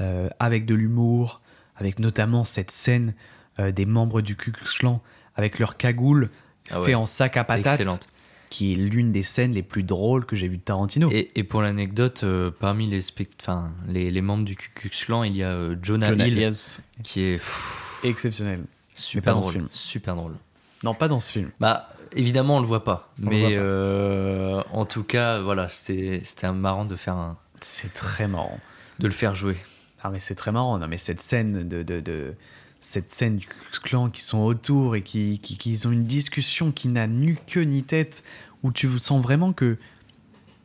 euh, 0.00 0.28
avec 0.38 0.66
de 0.66 0.74
l'humour, 0.74 1.40
avec 1.76 1.98
notamment 1.98 2.44
cette 2.44 2.70
scène 2.70 3.14
euh, 3.58 3.72
des 3.72 3.86
membres 3.86 4.20
du 4.20 4.36
Ku 4.36 4.52
Klux 4.52 4.68
Klan 4.78 5.00
avec 5.34 5.58
leur 5.58 5.76
cagoule 5.76 6.30
Ah 6.70 6.80
ouais. 6.80 6.86
fait 6.86 6.94
en 6.94 7.06
sac 7.06 7.36
à 7.36 7.44
patates, 7.44 7.80
Excellente. 7.80 8.08
Qui 8.50 8.72
est 8.72 8.76
l'une 8.76 9.12
des 9.12 9.22
scènes 9.22 9.52
les 9.52 9.62
plus 9.62 9.82
drôles 9.82 10.24
que 10.24 10.34
j'ai 10.36 10.48
vues 10.48 10.56
de 10.58 10.62
Tarantino. 10.62 11.10
Et, 11.10 11.30
et 11.34 11.44
pour 11.44 11.60
l'anecdote, 11.62 12.22
euh, 12.24 12.50
parmi 12.58 12.86
les, 12.86 13.04
enfin, 13.40 13.70
les, 13.86 14.10
les 14.10 14.22
membres 14.22 14.44
du 14.44 14.56
Ku 14.56 14.70
Klux 14.74 14.90
Klan, 15.06 15.22
il 15.24 15.36
y 15.36 15.42
a 15.42 15.50
euh, 15.50 15.76
Jonah, 15.82 16.06
Jonah 16.06 16.26
Hill, 16.26 16.38
Hills. 16.38 16.80
qui 17.02 17.20
est 17.22 17.34
pff, 17.36 18.00
Exceptionnel. 18.04 18.64
Super 18.94 19.38
drôle. 19.38 19.52
film. 19.52 19.68
Super 19.70 20.16
drôle. 20.16 20.34
Non, 20.82 20.94
pas 20.94 21.08
dans 21.08 21.18
ce 21.18 21.30
film. 21.32 21.50
Bah, 21.60 21.90
évidemment, 22.12 22.56
on 22.56 22.60
le 22.60 22.66
voit 22.66 22.84
pas. 22.84 23.12
On 23.22 23.28
mais 23.28 23.40
voit 23.40 23.48
pas. 23.50 23.54
euh, 23.56 24.62
en 24.72 24.84
tout 24.86 25.02
cas, 25.04 25.40
voilà, 25.40 25.68
c'était 25.68 26.20
c'était 26.24 26.50
marrant 26.52 26.84
de 26.84 26.96
faire 26.96 27.14
un, 27.14 27.36
C'est 27.60 27.92
très 27.92 28.28
marrant. 28.28 28.58
de 28.98 29.06
le 29.06 29.12
faire 29.12 29.34
jouer. 29.34 29.56
Ah 30.02 30.10
mais 30.10 30.20
c'est 30.20 30.36
très 30.36 30.52
marrant, 30.52 30.78
non 30.78 30.86
mais 30.86 30.96
cette 30.96 31.20
scène 31.20 31.68
de, 31.68 31.82
de, 31.82 32.00
de- 32.00 32.34
cette 32.80 33.12
scène 33.12 33.36
du 33.36 33.48
Klan 33.82 34.08
qui 34.08 34.22
sont 34.22 34.38
autour 34.40 34.96
et 34.96 35.02
qui, 35.02 35.38
qui, 35.40 35.86
ont 35.86 35.90
une 35.90 36.04
discussion 36.04 36.70
qui 36.70 36.88
n'a 36.88 37.06
nu 37.06 37.38
queue 37.46 37.62
ni 37.62 37.82
tête, 37.82 38.22
où 38.62 38.72
tu 38.72 38.88
sens 38.98 39.22
vraiment 39.22 39.52
que 39.52 39.76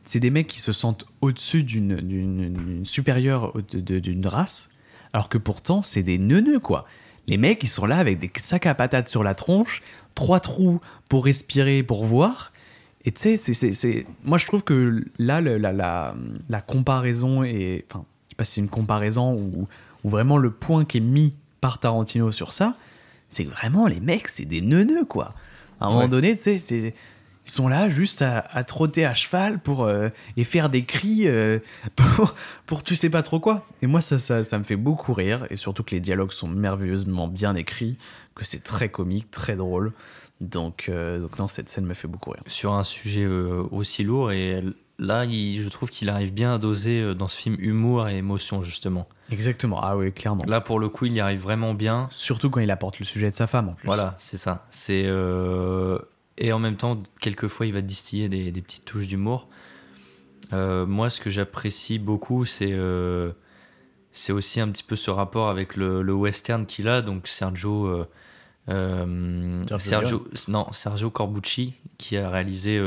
c'est 0.04 0.20
des 0.20 0.30
mecs 0.30 0.46
qui 0.46 0.60
se 0.60 0.72
sentent 0.72 1.06
au-dessus 1.20 1.62
d'une, 1.64 2.82
supérieure 2.84 3.52
d'une 3.72 4.26
race, 4.26 4.68
alors 5.12 5.28
que 5.28 5.38
pourtant 5.38 5.82
c'est 5.82 6.02
des 6.02 6.18
neuneux 6.18 6.60
quoi. 6.60 6.86
Les 7.26 7.36
mecs 7.38 7.62
ils 7.62 7.68
sont 7.68 7.86
là 7.86 7.98
avec 7.98 8.18
des 8.18 8.30
sacs 8.36 8.66
à 8.66 8.74
patates 8.74 9.08
sur 9.08 9.22
la 9.24 9.34
tronche, 9.34 9.80
trois 10.14 10.40
trous 10.40 10.80
pour 11.08 11.24
respirer, 11.24 11.82
pour 11.82 12.04
voir. 12.04 12.52
Et 13.06 13.12
tu 13.12 13.36
sais, 13.36 13.72
c'est, 13.72 14.06
moi 14.24 14.38
je 14.38 14.46
trouve 14.46 14.62
que 14.62 15.04
là, 15.18 15.40
le- 15.40 15.58
la, 15.58 15.72
la, 15.72 16.14
la 16.48 16.60
comparaison 16.60 17.42
est. 17.42 17.84
Enfin, 17.90 18.04
je 18.24 18.30
sais 18.30 18.36
pas 18.36 18.44
si 18.44 18.52
c'est 18.54 18.60
une 18.62 18.68
comparaison 18.68 19.34
ou, 19.34 19.68
ou 20.04 20.08
vraiment 20.08 20.38
le 20.38 20.50
point 20.50 20.84
qui 20.84 20.98
est 20.98 21.00
mis 21.00 21.34
par 21.64 21.78
Tarantino 21.78 22.30
sur 22.30 22.52
ça, 22.52 22.74
c'est 23.30 23.46
que 23.46 23.50
vraiment 23.50 23.86
les 23.86 23.98
mecs, 23.98 24.28
c'est 24.28 24.44
des 24.44 24.60
neuneux 24.60 25.06
quoi. 25.06 25.32
À 25.80 25.86
un 25.86 25.92
moment 25.92 26.08
donné, 26.08 26.36
tu 26.36 26.58
sais. 26.58 26.94
Ils 27.46 27.50
sont 27.50 27.68
là 27.68 27.88
juste 27.88 28.20
à, 28.20 28.40
à 28.40 28.64
trotter 28.64 29.06
à 29.06 29.14
cheval 29.14 29.58
pour, 29.58 29.84
euh, 29.84 30.10
et 30.36 30.44
faire 30.44 30.68
des 30.68 30.84
cris 30.84 31.26
euh, 31.26 31.60
pour, 31.96 32.34
pour 32.66 32.82
tu 32.82 32.96
sais 32.96 33.08
pas 33.08 33.22
trop 33.22 33.40
quoi. 33.40 33.66
Et 33.80 33.86
moi, 33.86 34.02
ça, 34.02 34.18
ça, 34.18 34.44
ça 34.44 34.58
me 34.58 34.64
fait 34.64 34.76
beaucoup 34.76 35.14
rire. 35.14 35.46
Et 35.48 35.56
surtout 35.56 35.82
que 35.82 35.92
les 35.92 36.00
dialogues 36.00 36.32
sont 36.32 36.48
merveilleusement 36.48 37.28
bien 37.28 37.54
écrits, 37.54 37.96
que 38.34 38.44
c'est 38.44 38.62
très 38.62 38.90
comique, 38.90 39.30
très 39.30 39.56
drôle. 39.56 39.94
Donc, 40.42 40.90
euh, 40.90 41.18
donc 41.18 41.38
non, 41.38 41.48
cette 41.48 41.70
scène 41.70 41.86
me 41.86 41.94
fait 41.94 42.08
beaucoup 42.08 42.30
rire. 42.30 42.42
Sur 42.46 42.74
un 42.74 42.84
sujet 42.84 43.24
euh, 43.24 43.62
aussi 43.70 44.04
lourd. 44.04 44.32
Et 44.32 44.62
là, 44.98 45.24
il- 45.24 45.60
je 45.62 45.68
trouve 45.68 45.90
qu'il 45.90 46.08
arrive 46.08 46.32
bien 46.32 46.54
à 46.54 46.58
doser 46.58 47.00
euh, 47.00 47.14
dans 47.14 47.28
ce 47.28 47.36
film 47.36 47.56
humour 47.58 48.08
et 48.08 48.16
émotion, 48.18 48.62
justement. 48.62 49.08
Exactement. 49.30 49.80
Ah 49.82 49.96
oui, 49.96 50.12
clairement. 50.12 50.44
Là, 50.46 50.60
pour 50.60 50.78
le 50.78 50.88
coup, 50.88 51.06
il 51.06 51.12
y 51.14 51.20
arrive 51.20 51.40
vraiment 51.40 51.74
bien. 51.74 52.06
Surtout 52.10 52.50
quand 52.50 52.60
il 52.60 52.70
apporte 52.70 52.98
le 52.98 53.04
sujet 53.04 53.30
de 53.30 53.34
sa 53.34 53.46
femme 53.46 53.70
en 53.70 53.72
plus. 53.74 53.86
Voilà, 53.86 54.14
c'est 54.18 54.36
ça. 54.36 54.66
C'est 54.70 55.04
euh, 55.06 55.98
et 56.38 56.52
en 56.52 56.58
même 56.58 56.76
temps, 56.76 57.02
quelquefois, 57.20 57.66
il 57.66 57.72
va 57.72 57.80
distiller 57.80 58.28
des, 58.28 58.50
des 58.52 58.60
petites 58.62 58.84
touches 58.84 59.06
d'humour. 59.06 59.48
Euh, 60.52 60.84
moi, 60.86 61.08
ce 61.10 61.20
que 61.20 61.30
j'apprécie 61.30 61.98
beaucoup, 61.98 62.44
c'est 62.44 62.72
euh, 62.72 63.32
c'est 64.12 64.32
aussi 64.32 64.60
un 64.60 64.68
petit 64.68 64.82
peu 64.84 64.94
ce 64.96 65.10
rapport 65.10 65.48
avec 65.48 65.74
le, 65.76 66.02
le 66.02 66.12
western 66.12 66.66
qu'il 66.66 66.86
a. 66.88 67.02
Donc 67.02 67.26
Sergio, 67.28 68.06
Sergio 68.68 69.78
Sergio, 69.78 70.26
non, 70.48 70.70
Sergio 70.72 71.10
Corbucci, 71.10 71.74
qui 71.98 72.16
a 72.16 72.28
réalisé 72.30 72.80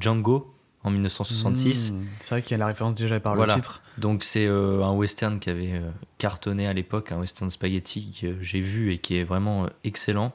Django 0.00 0.51
en 0.84 0.90
1966. 0.90 1.92
Mmh, 1.92 2.04
c'est 2.20 2.34
vrai 2.34 2.42
qu'il 2.42 2.52
y 2.52 2.54
a 2.54 2.58
la 2.58 2.66
référence 2.66 2.94
déjà 2.94 3.20
par 3.20 3.36
Voilà. 3.36 3.54
le 3.54 3.60
titre. 3.60 3.82
Donc 3.98 4.24
c'est 4.24 4.46
euh, 4.46 4.82
un 4.82 4.92
western 4.92 5.38
qui 5.38 5.48
avait 5.50 5.72
euh, 5.74 5.90
cartonné 6.18 6.66
à 6.66 6.72
l'époque, 6.72 7.12
un 7.12 7.18
western 7.18 7.50
spaghetti 7.50 8.16
que 8.20 8.42
j'ai 8.42 8.60
vu 8.60 8.92
et 8.92 8.98
qui 8.98 9.16
est 9.16 9.24
vraiment 9.24 9.64
euh, 9.64 9.68
excellent, 9.84 10.32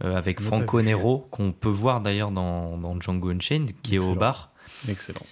avec 0.00 0.40
Franco. 0.40 0.80
Nero, 0.80 1.26
qu'on 1.32 1.50
peut 1.52 1.68
voir 1.68 2.00
d'ailleurs 2.00 2.30
dans, 2.30 2.78
dans 2.78 3.00
Django 3.00 3.30
Unchained, 3.30 3.72
qui 3.82 3.96
est 3.96 3.98
au 3.98 4.14
bar. 4.14 4.50
Excellent. 4.88 5.22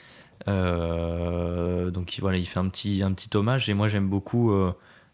Donc 1.90 2.16
il- 2.16 2.20
voilà, 2.20 2.36
il 2.38 2.46
fait 2.46 2.58
un 2.58 2.68
petit, 2.68 3.02
un 3.02 3.12
petit 3.12 3.34
hommage 3.36 3.68
et 3.68 3.74
moi 3.74 3.88
j'aime 3.88 4.08
beaucoup 4.08 4.52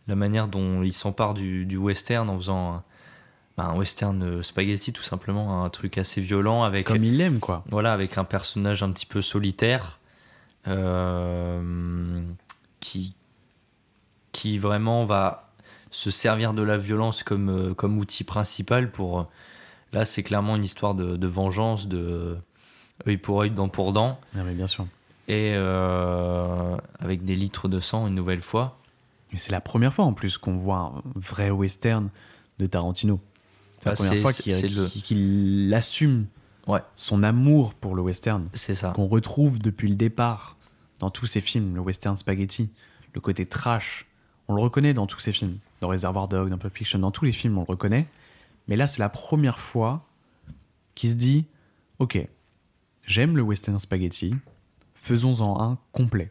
la 0.09 0.15
manière 0.15 0.49
dont 0.49 0.83
il 0.83 0.93
s'empare 0.93 1.35
du, 1.35 1.65
du 1.67 1.77
western 1.77 2.29
en 2.31 2.37
faisant 2.39 2.83
bah, 3.57 3.65
un 3.65 3.77
western 3.77 4.23
euh, 4.23 4.43
spaghetti 4.43 4.93
tout 4.93 5.03
simplement, 5.03 5.65
un 5.65 5.71
truc 5.71 5.99
assez 5.99 6.21
violent 6.21 6.63
avec 6.63 6.87
Comme 6.87 7.05
il 7.05 7.19
l'aime, 7.19 7.39
quoi. 7.39 7.65
voilà, 7.69 7.93
avec 7.93 8.17
un 8.19 8.25
personnage 8.25 8.83
un 8.83 8.91
petit 8.93 9.07
peu 9.07 9.21
solitaire 9.23 9.99
euh, 10.67 12.23
qui, 12.81 13.15
qui 14.33 14.59
vraiment 14.59 15.05
va 15.05 15.51
se 15.91 16.11
servir 16.11 16.55
de 16.55 16.63
la 16.63 16.79
violence 16.79 17.23
comme, 17.23 17.49
euh, 17.51 17.75
comme 17.75 17.99
outil 17.99 18.25
principal 18.25 18.91
pour. 18.91 19.29
Là, 19.93 20.07
c'est 20.07 20.23
clairement 20.23 20.57
une 20.57 20.65
histoire 20.65 20.95
de, 20.95 21.17
de 21.17 21.27
vengeance, 21.27 21.87
de 21.87 22.39
œil 23.07 23.19
pour 23.19 23.43
œil, 23.43 23.51
dent 23.51 23.69
pour 23.69 23.93
dent. 23.93 24.19
Non, 24.35 24.45
mais 24.45 24.55
bien 24.55 24.67
sûr. 24.67 24.87
Et 25.29 25.53
euh, 25.55 26.77
avec 26.99 27.25
des 27.27 27.37
litres 27.37 27.69
de 27.69 27.79
sang 27.79 28.07
une 28.07 28.15
nouvelle 28.15 28.41
fois. 28.41 28.79
Mais 29.33 29.39
c'est 29.39 29.53
la 29.53 29.61
première 29.61 29.93
fois 29.93 30.07
en 30.07 30.15
plus 30.15 30.39
qu'on 30.39 30.57
voit 30.57 30.79
un 30.79 31.03
vrai 31.15 31.51
western 31.51 32.09
de 32.59 32.67
Tarantino. 32.67 33.21
C'est 33.83 33.89
la 33.89 33.93
Ah, 33.93 33.97
première 33.97 34.23
fois 34.23 34.33
qu'il 34.33 34.77
le- 34.77 34.87
qu'il 34.89 35.75
assume 35.75 36.27
Ouais. 36.69 36.81
son 36.95 37.23
amour 37.25 37.75
pour 37.75 37.95
le 37.97 38.03
western. 38.03 38.49
C'est 38.55 38.77
ça. 38.77 38.93
Qu'on 38.95 39.09
retrouve 39.09 39.59
depuis 39.59 39.89
le 39.89 39.97
départ 39.97 40.57
dans 41.01 41.11
tous 41.11 41.27
ses 41.27 41.41
films, 41.41 41.75
le 41.75 41.81
western 41.81 42.17
spaghetti, 42.17 42.71
le 43.15 43.21
côté 43.21 43.45
trash. 43.47 44.07
On 44.49 44.55
le 44.55 44.63
reconnaît 44.63 44.95
dans 44.95 45.07
tous 45.09 45.19
ses 45.19 45.33
films. 45.33 45.59
Dans 45.81 45.89
Reservoir 45.89 46.29
Dog, 46.29 46.49
dans 46.51 46.59
Pulp 46.59 46.77
Fiction, 46.77 46.99
dans 47.01 47.11
tous 47.11 47.25
les 47.25 47.33
films, 47.33 47.59
on 47.59 47.63
le 47.63 47.67
reconnaît. 47.67 48.07
Mais 48.69 48.77
là, 48.77 48.87
c'est 48.87 49.01
la 49.01 49.09
première 49.09 49.59
fois 49.59 50.07
qu'il 50.95 51.11
se 51.11 51.17
dit 51.17 51.47
Ok, 51.99 52.25
j'aime 53.05 53.37
le 53.37 53.43
western 53.43 53.79
spaghetti, 53.81 54.35
faisons-en 54.95 55.61
un 55.61 55.79
complet. 55.91 56.31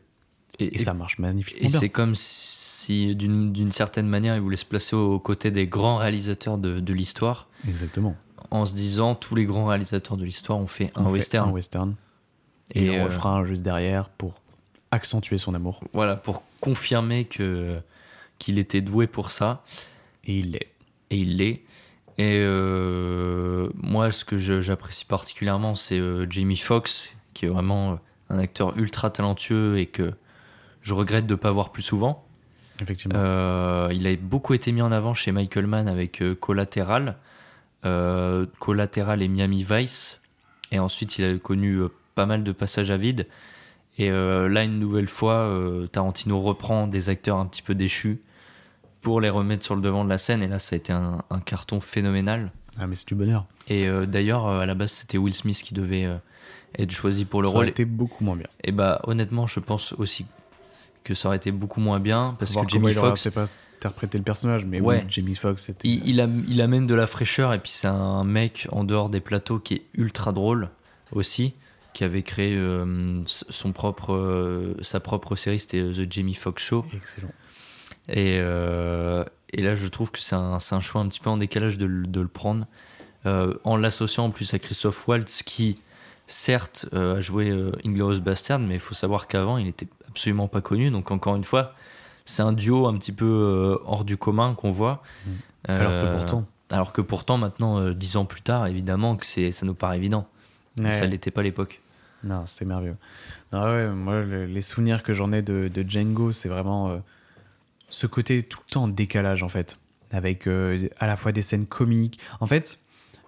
Et, 0.59 0.77
ça 0.79 0.93
marche 0.93 1.17
magnifiquement 1.17 1.67
Et 1.67 1.69
c'est 1.71 1.89
comme 1.89 2.13
si, 2.15 2.80
d'une 2.89 3.51
d'une 3.51 3.71
certaine 3.71 4.07
manière, 4.07 4.35
il 4.35 4.41
voulait 4.41 4.57
se 4.57 4.65
placer 4.65 4.95
aux 4.95 5.19
côtés 5.19 5.51
des 5.51 5.67
grands 5.67 5.97
réalisateurs 5.97 6.57
de, 6.57 6.79
de 6.79 6.93
l'histoire. 6.93 7.47
Exactement. 7.67 8.15
En 8.49 8.65
se 8.65 8.73
disant, 8.73 9.15
tous 9.15 9.35
les 9.35 9.45
grands 9.45 9.65
réalisateurs 9.65 10.17
de 10.17 10.25
l'histoire 10.25 10.57
ont 10.59 10.67
fait 10.67 10.91
On 10.95 11.01
un 11.01 11.05
fait 11.05 11.11
western. 11.11 11.49
un 11.49 11.51
western. 11.53 11.95
Et, 12.73 12.85
Et, 12.85 12.89
on 12.91 13.03
euh, 13.03 13.05
refera 13.05 13.43
juste 13.45 13.61
derrière 13.63 14.09
pour 14.09 14.41
accentuer 14.91 15.37
son 15.37 15.53
amour. 15.53 15.81
Voilà, 15.93 16.15
pour 16.15 16.43
confirmer 16.59 17.25
que 17.25 17.77
qu'il 18.39 18.57
était 18.59 18.81
doué 18.81 19.07
pour 19.07 19.31
ça. 19.31 19.63
Et 20.25 20.39
il 20.39 20.51
l'est. 20.51 20.67
Et 21.11 21.17
il 21.17 21.37
l'est. 21.37 21.61
Et 22.17 22.39
euh, 22.43 23.69
moi, 23.75 24.11
ce 24.11 24.25
que 24.25 24.37
j'apprécie 24.37 25.05
particulièrement, 25.05 25.75
c'est 25.75 25.99
euh, 25.99 26.25
Jamie 26.29 26.57
Foxx, 26.57 27.15
qui 27.33 27.45
est 27.45 27.49
vraiment 27.49 27.93
euh, 27.93 27.95
un 28.29 28.37
acteur 28.37 28.77
ultra 28.77 29.09
talentueux 29.09 29.77
et 29.79 29.85
que 29.87 30.13
je 30.81 30.93
regrette 30.93 31.25
de 31.25 31.33
ne 31.33 31.39
pas 31.39 31.51
voir 31.51 31.71
plus 31.71 31.83
souvent. 31.83 32.25
Effectivement. 32.81 33.15
Euh, 33.17 33.89
il 33.93 34.05
a 34.07 34.15
beaucoup 34.15 34.53
été 34.53 34.71
mis 34.71 34.81
en 34.81 34.91
avant 34.91 35.13
chez 35.13 35.31
Michael 35.31 35.67
Mann 35.67 35.87
avec 35.87 36.21
euh, 36.21 36.35
Collateral, 36.35 37.15
euh, 37.85 38.45
Collateral 38.59 39.21
et 39.21 39.27
Miami 39.27 39.63
Vice. 39.69 40.19
Et 40.71 40.79
ensuite, 40.79 41.17
il 41.19 41.25
a 41.25 41.37
connu 41.37 41.79
pas 42.15 42.25
mal 42.25 42.43
de 42.43 42.51
passages 42.51 42.91
à 42.91 42.97
vide. 42.97 43.27
Et 43.97 44.09
euh, 44.09 44.47
là, 44.47 44.63
une 44.63 44.79
nouvelle 44.79 45.07
fois, 45.07 45.33
euh, 45.33 45.85
Tarantino 45.87 46.39
reprend 46.39 46.87
des 46.87 47.09
acteurs 47.09 47.37
un 47.37 47.45
petit 47.45 47.61
peu 47.61 47.75
déchus 47.75 48.21
pour 49.01 49.19
les 49.19 49.29
remettre 49.29 49.63
sur 49.65 49.75
le 49.75 49.81
devant 49.81 50.05
de 50.05 50.09
la 50.09 50.17
scène. 50.17 50.41
Et 50.41 50.47
là, 50.47 50.59
ça 50.59 50.75
a 50.75 50.77
été 50.77 50.93
un, 50.93 51.23
un 51.29 51.39
carton 51.39 51.79
phénoménal. 51.81 52.51
Ah, 52.79 52.87
mais 52.87 52.95
c'est 52.95 53.07
du 53.07 53.15
bonheur. 53.15 53.45
Et 53.67 53.87
euh, 53.87 54.05
d'ailleurs, 54.05 54.47
à 54.47 54.65
la 54.65 54.75
base, 54.75 54.91
c'était 54.91 55.17
Will 55.17 55.33
Smith 55.33 55.61
qui 55.61 55.73
devait 55.73 56.07
être 56.77 56.91
choisi 56.91 57.25
pour 57.25 57.41
le 57.41 57.47
Ça 57.49 57.51
rôle. 57.53 57.63
aurait 57.63 57.69
été 57.69 57.83
beaucoup 57.83 58.23
moins 58.23 58.37
bien. 58.37 58.47
Et 58.63 58.71
bah, 58.71 59.01
honnêtement, 59.03 59.45
je 59.45 59.59
pense 59.59 59.93
aussi 59.93 60.25
que 61.03 61.13
ça 61.13 61.27
aurait 61.29 61.37
été 61.37 61.51
beaucoup 61.51 61.79
moins 61.81 61.99
bien 61.99 62.35
parce 62.39 62.55
que 62.55 62.67
Jamie 62.67 62.93
Foxx. 62.93 63.23
peut-être 63.23 63.33
pas 63.35 63.47
interprété 63.77 64.17
le 64.19 64.23
personnage, 64.23 64.63
mais 64.65 64.79
Ouais. 64.79 64.99
oui, 65.03 65.09
Jamie 65.09 65.35
Foxx, 65.35 65.63
c'était. 65.65 65.87
Il, 65.87 66.07
il 66.07 66.21
am- 66.21 66.45
il 66.47 66.61
amène 66.61 66.85
de 66.87 66.93
la 66.95 67.07
fraîcheur 67.07 67.53
et 67.53 67.59
puis 67.59 67.71
c'est 67.71 67.87
un 67.87 68.23
mec 68.23 68.67
en 68.71 68.83
dehors 68.83 69.09
des 69.09 69.19
plateaux 69.21 69.57
qui 69.59 69.73
est 69.75 69.85
ultra 69.95 70.31
drôle 70.31 70.69
aussi, 71.11 71.53
qui 71.93 72.03
avait 72.03 72.21
créé 72.23 72.55
euh, 72.55 73.21
son 73.25 73.71
propre, 73.73 74.13
euh, 74.13 74.75
sa 74.81 74.99
propre 74.99 75.35
série, 75.35 75.59
c'était 75.59 75.81
The 75.81 76.11
Jamie 76.11 76.35
Foxx 76.35 76.63
Show. 76.63 76.85
Excellent. 76.95 77.31
Et, 78.07 78.37
euh, 78.39 79.23
et 79.53 79.61
là, 79.61 79.75
je 79.75 79.87
trouve 79.87 80.11
que 80.11 80.19
c'est 80.19 80.35
un, 80.35 80.59
c'est 80.59 80.75
un 80.75 80.79
choix 80.81 81.01
un 81.01 81.07
petit 81.07 81.19
peu 81.19 81.29
en 81.29 81.37
décalage 81.37 81.77
de, 81.77 81.85
le- 81.85 82.07
de 82.07 82.21
le 82.21 82.27
prendre, 82.27 82.65
euh, 83.25 83.53
en 83.63 83.77
l'associant 83.77 84.25
en 84.25 84.29
plus 84.31 84.53
à 84.53 84.59
Christophe 84.59 85.07
Waltz, 85.07 85.43
qui, 85.43 85.79
certes, 86.27 86.87
euh, 86.93 87.17
a 87.17 87.21
joué 87.21 87.49
euh, 87.49 87.71
Inglourious 87.85 88.21
Bastard, 88.21 88.59
mais 88.59 88.75
il 88.75 88.79
faut 88.79 88.93
savoir 88.95 89.27
qu'avant, 89.27 89.57
il 89.57 89.65
n'était 89.65 89.87
absolument 90.11 90.47
pas 90.47 90.61
connu. 90.61 90.91
Donc, 90.91 91.11
encore 91.11 91.35
une 91.35 91.43
fois, 91.43 91.73
c'est 92.25 92.41
un 92.43 92.53
duo 92.53 92.87
un 92.87 92.97
petit 92.97 93.11
peu 93.11 93.25
euh, 93.25 93.77
hors 93.85 94.03
du 94.05 94.17
commun 94.17 94.53
qu'on 94.55 94.71
voit. 94.71 95.01
Alors 95.67 95.91
que 95.91 96.05
Euh, 96.05 96.17
pourtant. 96.17 96.45
Alors 96.69 96.93
que 96.93 97.01
pourtant, 97.01 97.37
maintenant, 97.37 97.79
euh, 97.79 97.93
dix 97.93 98.15
ans 98.15 98.25
plus 98.25 98.41
tard, 98.41 98.67
évidemment 98.67 99.15
que 99.17 99.25
c'est, 99.25 99.51
ça 99.51 99.65
nous 99.65 99.73
paraît 99.73 99.97
évident. 99.97 100.27
Mais. 100.77 100.91
Ça 100.91 101.05
l'était 101.05 101.31
pas 101.31 101.41
à 101.41 101.43
l'époque. 101.43 101.81
Non, 102.23 102.45
c'était 102.45 102.65
merveilleux. 102.65 102.95
Non, 103.51 103.63
ouais, 103.63 103.89
moi, 103.89 104.21
le- 104.21 104.45
les 104.45 104.61
souvenirs 104.61 105.03
que 105.03 105.13
j'en 105.13 105.31
ai 105.33 105.41
de, 105.41 105.69
de 105.73 105.83
Django, 105.89 106.31
c'est 106.31 106.47
vraiment 106.49 106.89
euh, 106.89 106.97
ce 107.89 108.07
côté 108.07 108.43
tout 108.43 108.59
le 108.67 108.71
temps 108.71 108.83
en 108.83 108.87
décalage, 108.87 109.43
en 109.43 109.49
fait. 109.49 109.77
Avec 110.11 110.47
euh, 110.47 110.87
à 110.99 111.07
la 111.07 111.17
fois 111.17 111.31
des 111.31 111.41
scènes 111.41 111.65
comiques. 111.65 112.19
En 112.39 112.47
fait, 112.47 112.79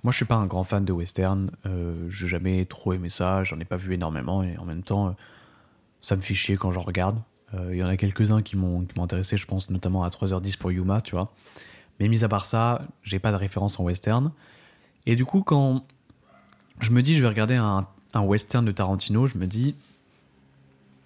moi, 0.04 0.12
je 0.12 0.18
suis 0.18 0.26
pas 0.26 0.36
un 0.36 0.46
grand 0.46 0.64
fan 0.64 0.86
de 0.86 0.92
western. 0.94 1.50
Euh, 1.66 2.08
J'ai 2.10 2.28
jamais 2.28 2.66
trop 2.66 2.94
aimé 2.94 3.10
ça. 3.10 3.44
J'en 3.44 3.60
ai 3.60 3.66
pas 3.66 3.78
vu 3.78 3.94
énormément. 3.94 4.44
Et 4.44 4.58
en 4.58 4.66
même 4.66 4.84
temps, 4.84 5.16
ça 6.04 6.16
me 6.18 6.22
fait 6.22 6.36
chier 6.36 6.58
quand 6.58 6.72
j'en 6.72 6.82
regarde. 6.82 7.20
Euh, 7.56 7.70
Il 7.72 7.80
y 7.80 7.84
en 7.84 7.88
a 7.88 7.98
quelques-uns 7.98 8.44
qui 8.44 8.56
m'ont 8.56 8.86
intéressé. 8.98 9.38
Je 9.38 9.48
pense 9.48 9.72
notamment 9.72 10.04
à 10.04 10.10
3h10 10.10 10.58
pour 10.58 10.72
Yuma, 10.72 11.02
tu 11.02 11.12
vois. 11.16 11.34
Mais 12.00 12.08
mis 12.10 12.24
à 12.24 12.28
part 12.28 12.46
ça, 12.46 12.86
j'ai 13.02 13.20
pas 13.20 13.32
de 13.32 13.38
référence 13.38 13.80
en 13.80 13.84
western. 13.84 14.32
Et 15.06 15.16
du 15.16 15.26
coup, 15.26 15.42
quand 15.42 15.86
je 16.80 16.92
me 16.92 17.02
dis 17.02 17.16
je 17.16 17.22
vais 17.22 17.28
regarder 17.28 17.56
un, 17.56 17.88
un 18.14 18.22
western 18.22 18.66
de 18.66 18.72
Tarantino, 18.72 19.28
je 19.28 19.38
me 19.38 19.48
dis 19.48 19.76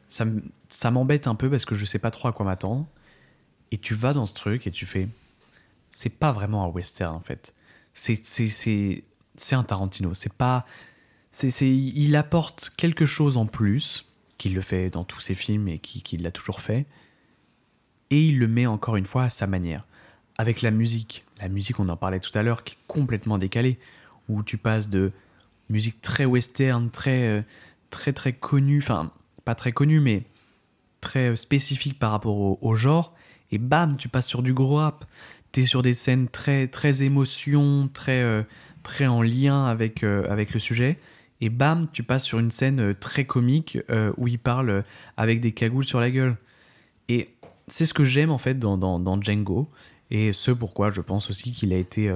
ça, 0.09 0.91
m'embête 0.91 1.27
un 1.27 1.35
peu 1.35 1.49
parce 1.49 1.65
que 1.65 1.75
je 1.75 1.85
sais 1.85 1.99
pas 1.99 2.11
trop 2.11 2.27
à 2.27 2.33
quoi 2.33 2.45
m'attendre. 2.45 2.85
Et 3.71 3.77
tu 3.77 3.93
vas 3.93 4.13
dans 4.13 4.25
ce 4.25 4.33
truc 4.33 4.65
et 4.65 4.71
tu 4.71 4.85
fais 4.85 5.07
c'est 5.89 6.09
pas 6.09 6.31
vraiment 6.31 6.63
un 6.63 6.67
western 6.69 7.15
en 7.15 7.19
fait. 7.19 7.53
C'est 7.93 8.19
un 9.51 9.63
Tarantino. 9.63 10.13
C'est 10.15 10.33
pas 10.33 10.65
c'est 11.31 11.51
c'est 11.51 11.69
il 11.69 12.15
apporte 12.15 12.71
quelque 12.77 13.05
chose 13.05 13.37
en 13.37 13.45
plus 13.45 14.06
qu'il 14.37 14.53
le 14.53 14.61
fait 14.61 14.89
dans 14.89 15.03
tous 15.03 15.19
ses 15.19 15.35
films 15.35 15.67
et 15.67 15.79
qui 15.79 16.01
qu'il 16.01 16.21
l'a 16.23 16.31
toujours 16.31 16.61
fait. 16.61 16.85
Et 18.09 18.27
il 18.27 18.39
le 18.39 18.47
met 18.47 18.65
encore 18.65 18.95
une 18.95 19.05
fois 19.05 19.23
à 19.23 19.29
sa 19.29 19.47
manière. 19.47 19.85
Avec 20.37 20.61
la 20.61 20.71
musique, 20.71 21.25
la 21.39 21.49
musique 21.49 21.79
on 21.79 21.89
en 21.89 21.97
parlait 21.97 22.19
tout 22.19 22.35
à 22.37 22.43
l'heure 22.43 22.63
qui 22.63 22.73
est 22.73 22.77
complètement 22.87 23.37
décalée 23.37 23.79
où 24.29 24.43
tu 24.43 24.57
passes 24.57 24.89
de 24.89 25.11
musique 25.69 26.01
très 26.01 26.25
western, 26.25 26.89
très, 26.89 27.23
euh, 27.23 27.41
très, 27.89 28.13
très 28.13 28.33
connue, 28.33 28.79
enfin, 28.79 29.11
pas 29.45 29.55
très 29.55 29.71
connue, 29.71 29.99
mais 29.99 30.23
très 31.01 31.35
spécifique 31.35 31.99
par 31.99 32.11
rapport 32.11 32.37
au, 32.37 32.59
au 32.61 32.75
genre, 32.75 33.13
et 33.51 33.57
bam, 33.57 33.97
tu 33.97 34.09
passes 34.09 34.27
sur 34.27 34.43
du 34.43 34.53
gros 34.53 34.75
rap. 34.75 35.05
T'es 35.51 35.65
sur 35.65 35.81
des 35.81 35.93
scènes 35.93 36.27
très, 36.27 36.67
très 36.67 37.03
émotion, 37.03 37.89
très, 37.93 38.21
euh, 38.21 38.43
très 38.83 39.07
en 39.07 39.21
lien 39.21 39.65
avec, 39.65 40.03
euh, 40.03 40.29
avec 40.29 40.53
le 40.53 40.59
sujet, 40.59 40.99
et 41.41 41.49
bam, 41.49 41.87
tu 41.91 42.03
passes 42.03 42.23
sur 42.23 42.39
une 42.39 42.51
scène 42.51 42.79
euh, 42.79 42.93
très 42.93 43.25
comique 43.25 43.77
euh, 43.89 44.11
où 44.17 44.27
il 44.27 44.39
parle 44.39 44.69
euh, 44.69 44.81
avec 45.17 45.39
des 45.39 45.51
cagoules 45.51 45.85
sur 45.85 45.99
la 45.99 46.09
gueule. 46.09 46.35
Et 47.09 47.29
c'est 47.67 47.85
ce 47.85 47.93
que 47.93 48.03
j'aime 48.03 48.31
en 48.31 48.37
fait 48.37 48.57
dans, 48.57 49.21
Django, 49.21 49.69
et 50.09 50.31
ce 50.33 50.51
pourquoi 50.51 50.89
je 50.89 51.01
pense 51.01 51.29
aussi 51.29 51.51
qu'il 51.51 51.73
a 51.73 51.77
été 51.77 52.13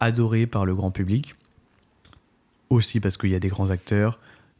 adoré 0.00 0.46
par 0.46 0.64
le 0.64 0.74
grand 0.74 0.90
public 0.90 1.34
aussi 2.68 2.98
parce 3.00 3.16
qu'il 3.16 3.30
y 3.30 3.34
a 3.34 3.38
des 3.38 3.48
grands 3.48 3.70
acteurs, 3.70 4.18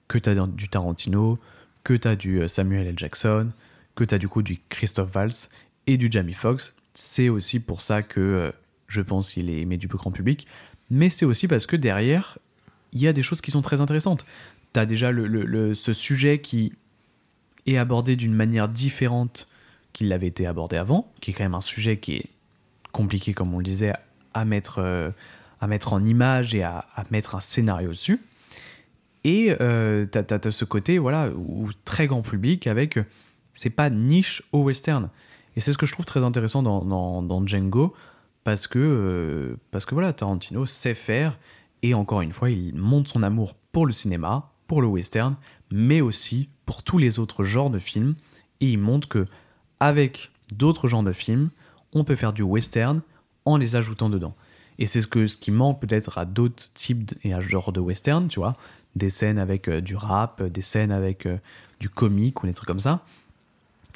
que 0.09 0.19
tu 0.19 0.31
as 0.31 0.35
du 0.35 0.69
Tarantino, 0.69 1.39
que 1.85 1.95
tu 1.95 2.07
as 2.07 2.17
du 2.17 2.47
Samuel 2.49 2.87
L. 2.87 2.99
Jackson, 2.99 3.51
que 3.95 4.05
tu 4.05 4.15
as 4.15 4.19
du 4.19 4.29
coup 4.29 4.43
du 4.43 4.59
Christophe 4.69 5.11
Valls 5.11 5.49
et 5.87 5.97
du 5.97 6.09
Jamie 6.11 6.35
Foxx. 6.35 6.75
C'est 6.95 7.29
aussi 7.29 7.61
pour 7.61 7.81
ça 7.81 8.03
que 8.03 8.53
je 8.89 9.01
pense 9.01 9.31
qu'il 9.31 9.51
est 9.51 9.61
aimé 9.61 9.77
du 9.77 9.89
grand 9.89 10.11
public. 10.13 10.47
Mais 10.91 11.11
c'est 11.11 11.25
aussi 11.25 11.49
parce 11.49 11.67
que 11.67 11.77
derrière, 11.77 12.39
il 12.97 13.03
y 13.03 13.09
a 13.09 13.13
des 13.13 13.23
choses 13.23 13.41
qui 13.41 13.51
sont 13.51 13.63
très 13.63 13.81
intéressantes. 13.81 14.25
Tu 14.73 14.81
as 14.81 14.87
déjà 14.87 15.11
ce 15.13 15.93
sujet 15.93 16.41
qui 16.41 16.73
est 17.67 17.77
abordé 17.77 18.17
d'une 18.17 18.33
manière 18.35 18.69
différente 18.69 19.49
qu'il 19.93 20.09
l'avait 20.09 20.29
été 20.29 20.47
abordé 20.47 20.77
avant, 20.77 21.13
qui 21.21 21.31
est 21.31 21.35
quand 21.35 21.45
même 21.45 21.55
un 21.55 21.61
sujet 21.61 21.99
qui 21.99 22.17
est 22.17 22.27
compliqué, 22.93 23.35
comme 23.35 23.53
on 23.55 23.59
le 23.59 23.65
disait, 23.65 23.93
à 24.35 24.45
mettre, 24.45 24.79
euh, 24.79 25.11
à 25.61 25.67
mettre 25.67 25.93
en 25.93 26.05
image 26.05 26.55
et 26.55 26.63
à, 26.63 26.87
mettre 27.11 27.35
un 27.35 27.41
scénario 27.41 27.91
dessus. 27.91 28.19
Et 29.25 29.55
euh, 29.61 30.07
t'as- 30.07 30.23
t'as 30.23 30.51
ce 30.51 30.65
côté, 30.65 30.99
voilà, 30.99 31.31
où 31.31 31.69
très 31.85 32.07
grand 32.07 32.23
public 32.23 32.67
avec, 32.67 32.97
euh, 32.99 33.05
c'est 33.55 33.71
pas 33.71 33.91
niche 33.91 34.43
au 34.53 34.63
western. 34.63 35.09
Et 35.57 35.61
c'est 35.61 35.73
ce 35.73 35.79
que 35.79 35.87
je 35.87 35.93
trouve 35.93 36.05
très 36.07 36.25
intéressant 36.25 36.63
dans 36.63 37.47
Django, 37.47 37.95
parce 38.45 38.69
que, 38.69 38.79
euh, 38.79 39.57
parce 39.73 39.85
que 39.87 39.95
voilà, 39.95 40.13
Tarantino 40.13 40.67
sait 40.67 40.95
faire, 40.95 41.37
et 41.83 41.95
encore 41.95 42.21
une 42.23 42.33
fois, 42.33 42.51
il 42.51 42.75
montre 42.75 43.11
son 43.11 43.23
amour 43.23 43.55
pour 43.73 43.87
le 43.87 43.93
cinéma, 43.93 44.51
pour 44.67 44.83
le 44.83 44.89
western, 44.89 45.37
mais 45.71 46.01
aussi 46.01 46.49
pour 46.65 46.83
tous 46.83 46.99
les 46.99 47.19
autres 47.19 47.45
genres 47.45 47.71
de 47.71 47.79
films, 47.79 48.15
et 48.61 48.71
il 48.71 48.79
montre 48.79 49.09
que 49.09 49.27
avec 49.81 50.31
d'autres 50.53 50.89
genres 50.89 51.03
de 51.03 51.13
films, 51.13 51.51
on 51.93 52.05
peut 52.05 52.17
faire 52.17 52.33
du 52.33 52.43
western 52.43 53.01
en 53.45 53.57
les 53.57 53.77
ajoutant 53.77 54.09
dedans. 54.09 54.35
Et 54.79 54.87
c'est 54.87 55.01
ce, 55.01 55.07
que, 55.07 55.27
ce 55.27 55.37
qui 55.37 55.51
manque 55.51 55.81
peut-être 55.81 56.19
à 56.19 56.25
d'autres 56.25 56.71
types 56.75 57.15
et 57.25 57.33
à 57.33 57.41
genres 57.41 57.73
de 57.73 57.81
western, 57.81 58.29
tu 58.29 58.41
vois, 58.41 58.57
des 58.95 59.11
scènes 59.11 59.39
avec 59.39 59.69
euh, 59.69 59.81
du 59.81 59.95
rap, 59.97 60.43
des 60.43 60.63
scènes 60.63 60.91
avec 60.93 61.27
euh, 61.27 61.39
du 61.81 61.89
comique 61.89 62.43
ou 62.43 62.47
des 62.47 62.53
trucs 62.55 62.67
comme 62.69 62.79
ça. 62.81 63.03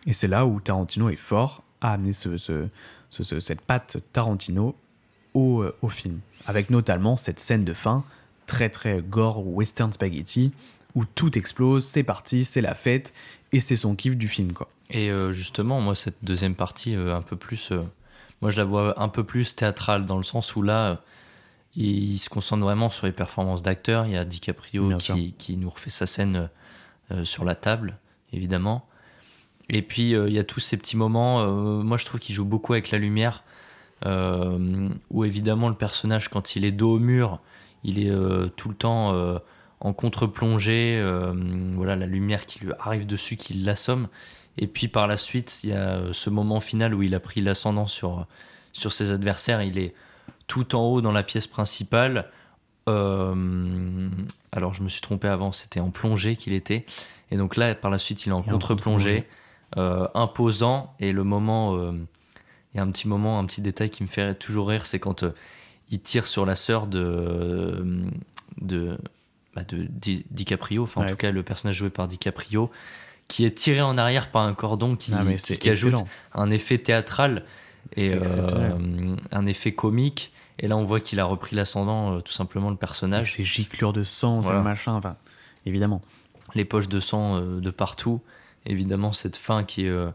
Et 0.06 0.12
c'est 0.12 0.28
là 0.28 0.46
où 0.46 0.60
Tarantino 0.60 1.08
est 1.10 1.16
fort 1.16 1.62
à 1.80 1.92
amener 1.92 2.12
ce, 2.12 2.36
ce- 2.36 2.68
ce- 3.10 3.22
ce- 3.22 3.40
cette 3.40 3.60
patte 3.60 3.98
Tarantino 4.12 4.74
au, 5.34 5.62
euh, 5.62 5.76
au 5.82 5.88
film. 5.88 6.20
Avec 6.46 6.70
notamment 6.70 7.16
cette 7.16 7.40
scène 7.40 7.64
de 7.64 7.74
fin 7.74 8.04
très 8.46 8.68
très 8.70 9.00
gore 9.00 9.46
western 9.46 9.92
spaghetti 9.92 10.52
où 10.94 11.04
tout 11.04 11.38
explose, 11.38 11.86
c'est 11.86 12.02
parti, 12.02 12.44
c'est 12.44 12.60
la 12.60 12.74
fête 12.74 13.14
et 13.52 13.60
c'est 13.60 13.76
son 13.76 13.94
kiff 13.94 14.16
du 14.16 14.28
film 14.28 14.52
quoi. 14.52 14.68
Et 14.90 15.10
euh, 15.10 15.32
justement, 15.32 15.80
moi, 15.80 15.94
cette 15.94 16.18
deuxième 16.22 16.54
partie, 16.54 16.96
euh, 16.96 17.16
un 17.16 17.22
peu 17.22 17.36
plus. 17.36 17.70
euh, 17.72 17.82
moi, 18.42 18.50
je 18.50 18.56
la 18.56 18.64
vois 18.64 19.00
un 19.00 19.08
peu 19.08 19.24
plus 19.24 19.54
théâtrale, 19.54 20.06
dans 20.06 20.16
le 20.16 20.22
sens 20.22 20.56
où 20.56 20.62
là, 20.62 21.00
il, 21.76 22.12
il 22.12 22.18
se 22.18 22.28
concentre 22.28 22.62
vraiment 22.62 22.90
sur 22.90 23.06
les 23.06 23.12
performances 23.12 23.62
d'acteurs. 23.62 24.06
Il 24.06 24.12
y 24.12 24.16
a 24.16 24.24
DiCaprio 24.24 24.96
qui, 24.96 25.34
qui 25.38 25.56
nous 25.56 25.70
refait 25.70 25.90
sa 25.90 26.06
scène 26.06 26.48
sur 27.24 27.44
la 27.44 27.54
table, 27.54 27.98
évidemment. 28.32 28.86
Et 29.68 29.82
puis, 29.82 30.10
il 30.12 30.32
y 30.32 30.38
a 30.38 30.44
tous 30.44 30.60
ces 30.60 30.76
petits 30.76 30.96
moments. 30.96 31.46
moi, 31.82 31.96
je 31.96 32.04
trouve 32.04 32.18
qu'il 32.18 32.34
joue 32.34 32.44
beaucoup 32.44 32.72
avec 32.72 32.90
la 32.90 32.98
lumière. 32.98 33.44
Euh, 34.06 34.88
où 35.10 35.24
évidemment, 35.24 35.68
le 35.68 35.74
personnage, 35.74 36.28
quand 36.28 36.56
il 36.56 36.64
est 36.64 36.72
dos 36.72 36.96
au 36.96 36.98
mur, 36.98 37.40
il 37.84 37.98
est 37.98 38.10
euh, 38.10 38.48
tout 38.56 38.68
le 38.68 38.74
temps 38.74 39.14
euh, 39.14 39.38
en 39.80 39.92
contre-plongée. 39.92 41.02
voilà, 41.74 41.96
la 41.96 42.06
lumière 42.06 42.46
qui 42.46 42.64
lui 42.64 42.72
arrive 42.78 43.06
dessus, 43.06 43.36
qui 43.36 43.54
l'assomme. 43.54 44.08
Et 44.58 44.66
puis 44.66 44.88
par 44.88 45.06
la 45.06 45.16
suite, 45.16 45.60
il 45.64 45.70
y 45.70 45.72
a 45.72 46.00
ce 46.12 46.28
moment 46.28 46.60
final 46.60 46.94
où 46.94 47.02
il 47.02 47.14
a 47.14 47.20
pris 47.20 47.40
l'ascendant 47.40 47.86
sur, 47.86 48.26
sur 48.72 48.92
ses 48.92 49.10
adversaires. 49.10 49.62
Il 49.62 49.78
est 49.78 49.94
tout 50.46 50.74
en 50.74 50.82
haut 50.82 51.00
dans 51.00 51.12
la 51.12 51.22
pièce 51.22 51.46
principale. 51.46 52.30
Euh, 52.88 54.08
alors 54.52 54.74
je 54.74 54.82
me 54.82 54.88
suis 54.88 55.00
trompé 55.00 55.28
avant, 55.28 55.52
c'était 55.52 55.80
en 55.80 55.90
plongée 55.90 56.36
qu'il 56.36 56.52
était. 56.52 56.84
Et 57.30 57.36
donc 57.36 57.56
là, 57.56 57.74
par 57.74 57.90
la 57.90 57.98
suite, 57.98 58.26
il 58.26 58.30
est 58.30 58.32
en 58.32 58.42
contre-plongée, 58.42 59.26
euh, 59.76 60.08
imposant. 60.14 60.94
Et 60.98 61.12
le 61.12 61.22
moment, 61.22 61.76
euh, 61.76 61.92
il 62.74 62.76
y 62.76 62.80
a 62.80 62.82
un 62.82 62.90
petit 62.90 63.08
moment, 63.08 63.38
un 63.38 63.44
petit 63.46 63.60
détail 63.62 63.90
qui 63.90 64.02
me 64.02 64.08
fait 64.08 64.34
toujours 64.34 64.68
rire, 64.68 64.86
c'est 64.86 64.98
quand 65.00 65.22
euh, 65.22 65.30
il 65.90 66.00
tire 66.00 66.26
sur 66.26 66.46
la 66.46 66.54
sœur 66.54 66.86
de, 66.86 68.04
de, 68.60 68.96
bah, 69.54 69.64
de 69.64 69.86
Di- 69.88 70.24
DiCaprio, 70.30 70.84
enfin 70.84 71.02
en 71.02 71.06
tout 71.06 71.16
cas 71.16 71.30
le 71.30 71.42
personnage 71.42 71.76
joué 71.76 71.90
par 71.90 72.06
DiCaprio, 72.08 72.70
qui 73.28 73.44
est 73.44 73.56
tiré 73.56 73.80
en 73.80 73.98
arrière 73.98 74.30
par 74.30 74.42
un 74.42 74.54
cordon 74.54 74.96
qui, 74.96 75.12
Ah, 75.14 75.24
qui- 75.36 75.58
qui 75.58 75.70
ajoute 75.70 75.94
un 76.34 76.50
effet 76.50 76.78
théâtral 76.78 77.44
et 77.96 78.12
euh, 78.14 79.16
un 79.32 79.46
effet 79.46 79.72
comique. 79.72 80.32
Et 80.62 80.68
là, 80.68 80.76
on 80.76 80.84
voit 80.84 81.00
qu'il 81.00 81.18
a 81.20 81.24
repris 81.24 81.56
l'ascendant, 81.56 82.16
euh, 82.16 82.20
tout 82.20 82.32
simplement, 82.32 82.68
le 82.70 82.76
personnage. 82.76 83.34
ces 83.34 83.44
giclures 83.44 83.92
de 83.94 84.02
sang, 84.04 84.40
Voilà. 84.40 84.58
ces 84.60 84.64
machins, 84.64 84.92
enfin 84.92 85.16
évidemment. 85.64 86.02
Les 86.54 86.64
poches 86.64 86.88
de 86.88 87.00
sang 87.00 87.36
euh, 87.40 87.60
de 87.60 87.70
partout. 87.70 88.20
Évidemment, 88.66 89.12
cette 89.14 89.36
fin 89.36 89.64
qui 89.64 89.86
est, 89.86 89.88
euh, 89.88 90.10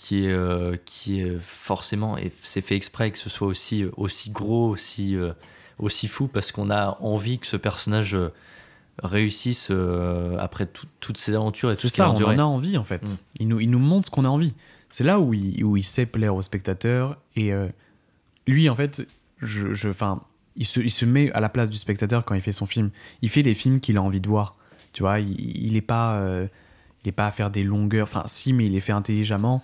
qui 0.00 0.24
est, 0.26 0.32
euh, 0.32 0.76
qui 0.84 1.20
est 1.20 1.36
forcément, 1.40 2.16
et 2.16 2.30
c'est 2.42 2.60
fait 2.60 2.76
exprès 2.76 3.10
que 3.10 3.18
ce 3.18 3.28
soit 3.28 3.48
aussi, 3.48 3.82
euh, 3.82 3.90
aussi 3.96 4.30
gros, 4.30 4.68
aussi, 4.68 5.16
euh, 5.16 5.32
aussi 5.80 6.06
fou, 6.06 6.28
parce 6.28 6.52
qu'on 6.52 6.70
a 6.70 6.96
envie 7.00 7.40
que 7.40 7.48
ce 7.48 7.56
personnage 7.56 8.14
euh, 8.14 8.28
réussisse 9.02 9.72
après 10.38 10.66
tout- 10.66 10.86
toutes 11.00 11.18
ses 11.18 11.34
aventures 11.34 11.72
et 11.72 11.74
tout 11.76 11.88
ce 11.88 11.94
qu'il 11.94 12.02
a 12.02 12.06
ça, 12.06 12.24
on 12.24 12.28
en 12.28 12.38
a 12.38 12.42
envie 12.44 12.76
en 12.78 12.84
fait. 12.84 13.02
Mm. 13.10 13.16
Il, 13.40 13.48
nous, 13.48 13.60
il 13.60 13.70
nous 13.70 13.78
montre 13.80 14.06
ce 14.06 14.10
qu'on 14.12 14.24
a 14.24 14.28
envie. 14.28 14.54
C'est 14.88 15.02
là 15.04 15.18
où 15.18 15.34
il, 15.34 15.64
où 15.64 15.76
il 15.76 15.82
sait 15.82 16.06
plaire 16.06 16.34
aux 16.36 16.42
spectateurs. 16.42 17.18
Et 17.36 17.52
lui, 18.46 18.68
en 18.70 18.74
fait, 18.74 19.06
je, 19.38 19.74
je, 19.74 19.90
il, 20.56 20.64
se, 20.64 20.80
il 20.80 20.90
se 20.90 21.04
met 21.04 21.30
à 21.32 21.40
la 21.40 21.48
place 21.48 21.68
du 21.70 21.76
spectateur 21.76 22.24
quand 22.24 22.34
il 22.34 22.40
fait 22.40 22.52
son 22.52 22.66
film. 22.66 22.90
Il 23.20 23.28
fait 23.28 23.42
les 23.42 23.54
films 23.54 23.80
qu'il 23.80 23.98
a 23.98 24.02
envie 24.02 24.20
de 24.20 24.28
voir. 24.28 24.56
Tu 24.92 25.02
vois, 25.02 25.20
il, 25.20 25.38
il 25.66 25.76
est 25.76 25.82
pas, 25.82 26.20
il 27.04 27.08
est 27.08 27.12
pas 27.12 27.26
à 27.26 27.30
faire 27.30 27.50
des 27.50 27.62
longueurs. 27.64 28.06
Enfin, 28.06 28.22
si, 28.26 28.52
mais 28.52 28.66
il 28.66 28.72
les 28.72 28.80
fait 28.80 28.92
intelligemment. 28.92 29.62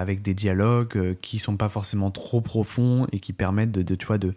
Avec 0.00 0.22
des 0.22 0.34
dialogues 0.34 0.96
euh, 0.96 1.14
qui 1.20 1.38
sont 1.38 1.56
pas 1.56 1.68
forcément 1.68 2.10
trop 2.10 2.40
profonds 2.40 3.06
et 3.12 3.20
qui 3.20 3.32
permettent 3.32 3.72
de, 3.72 3.94
tu 3.94 4.06
vois, 4.06 4.18
de, 4.18 4.34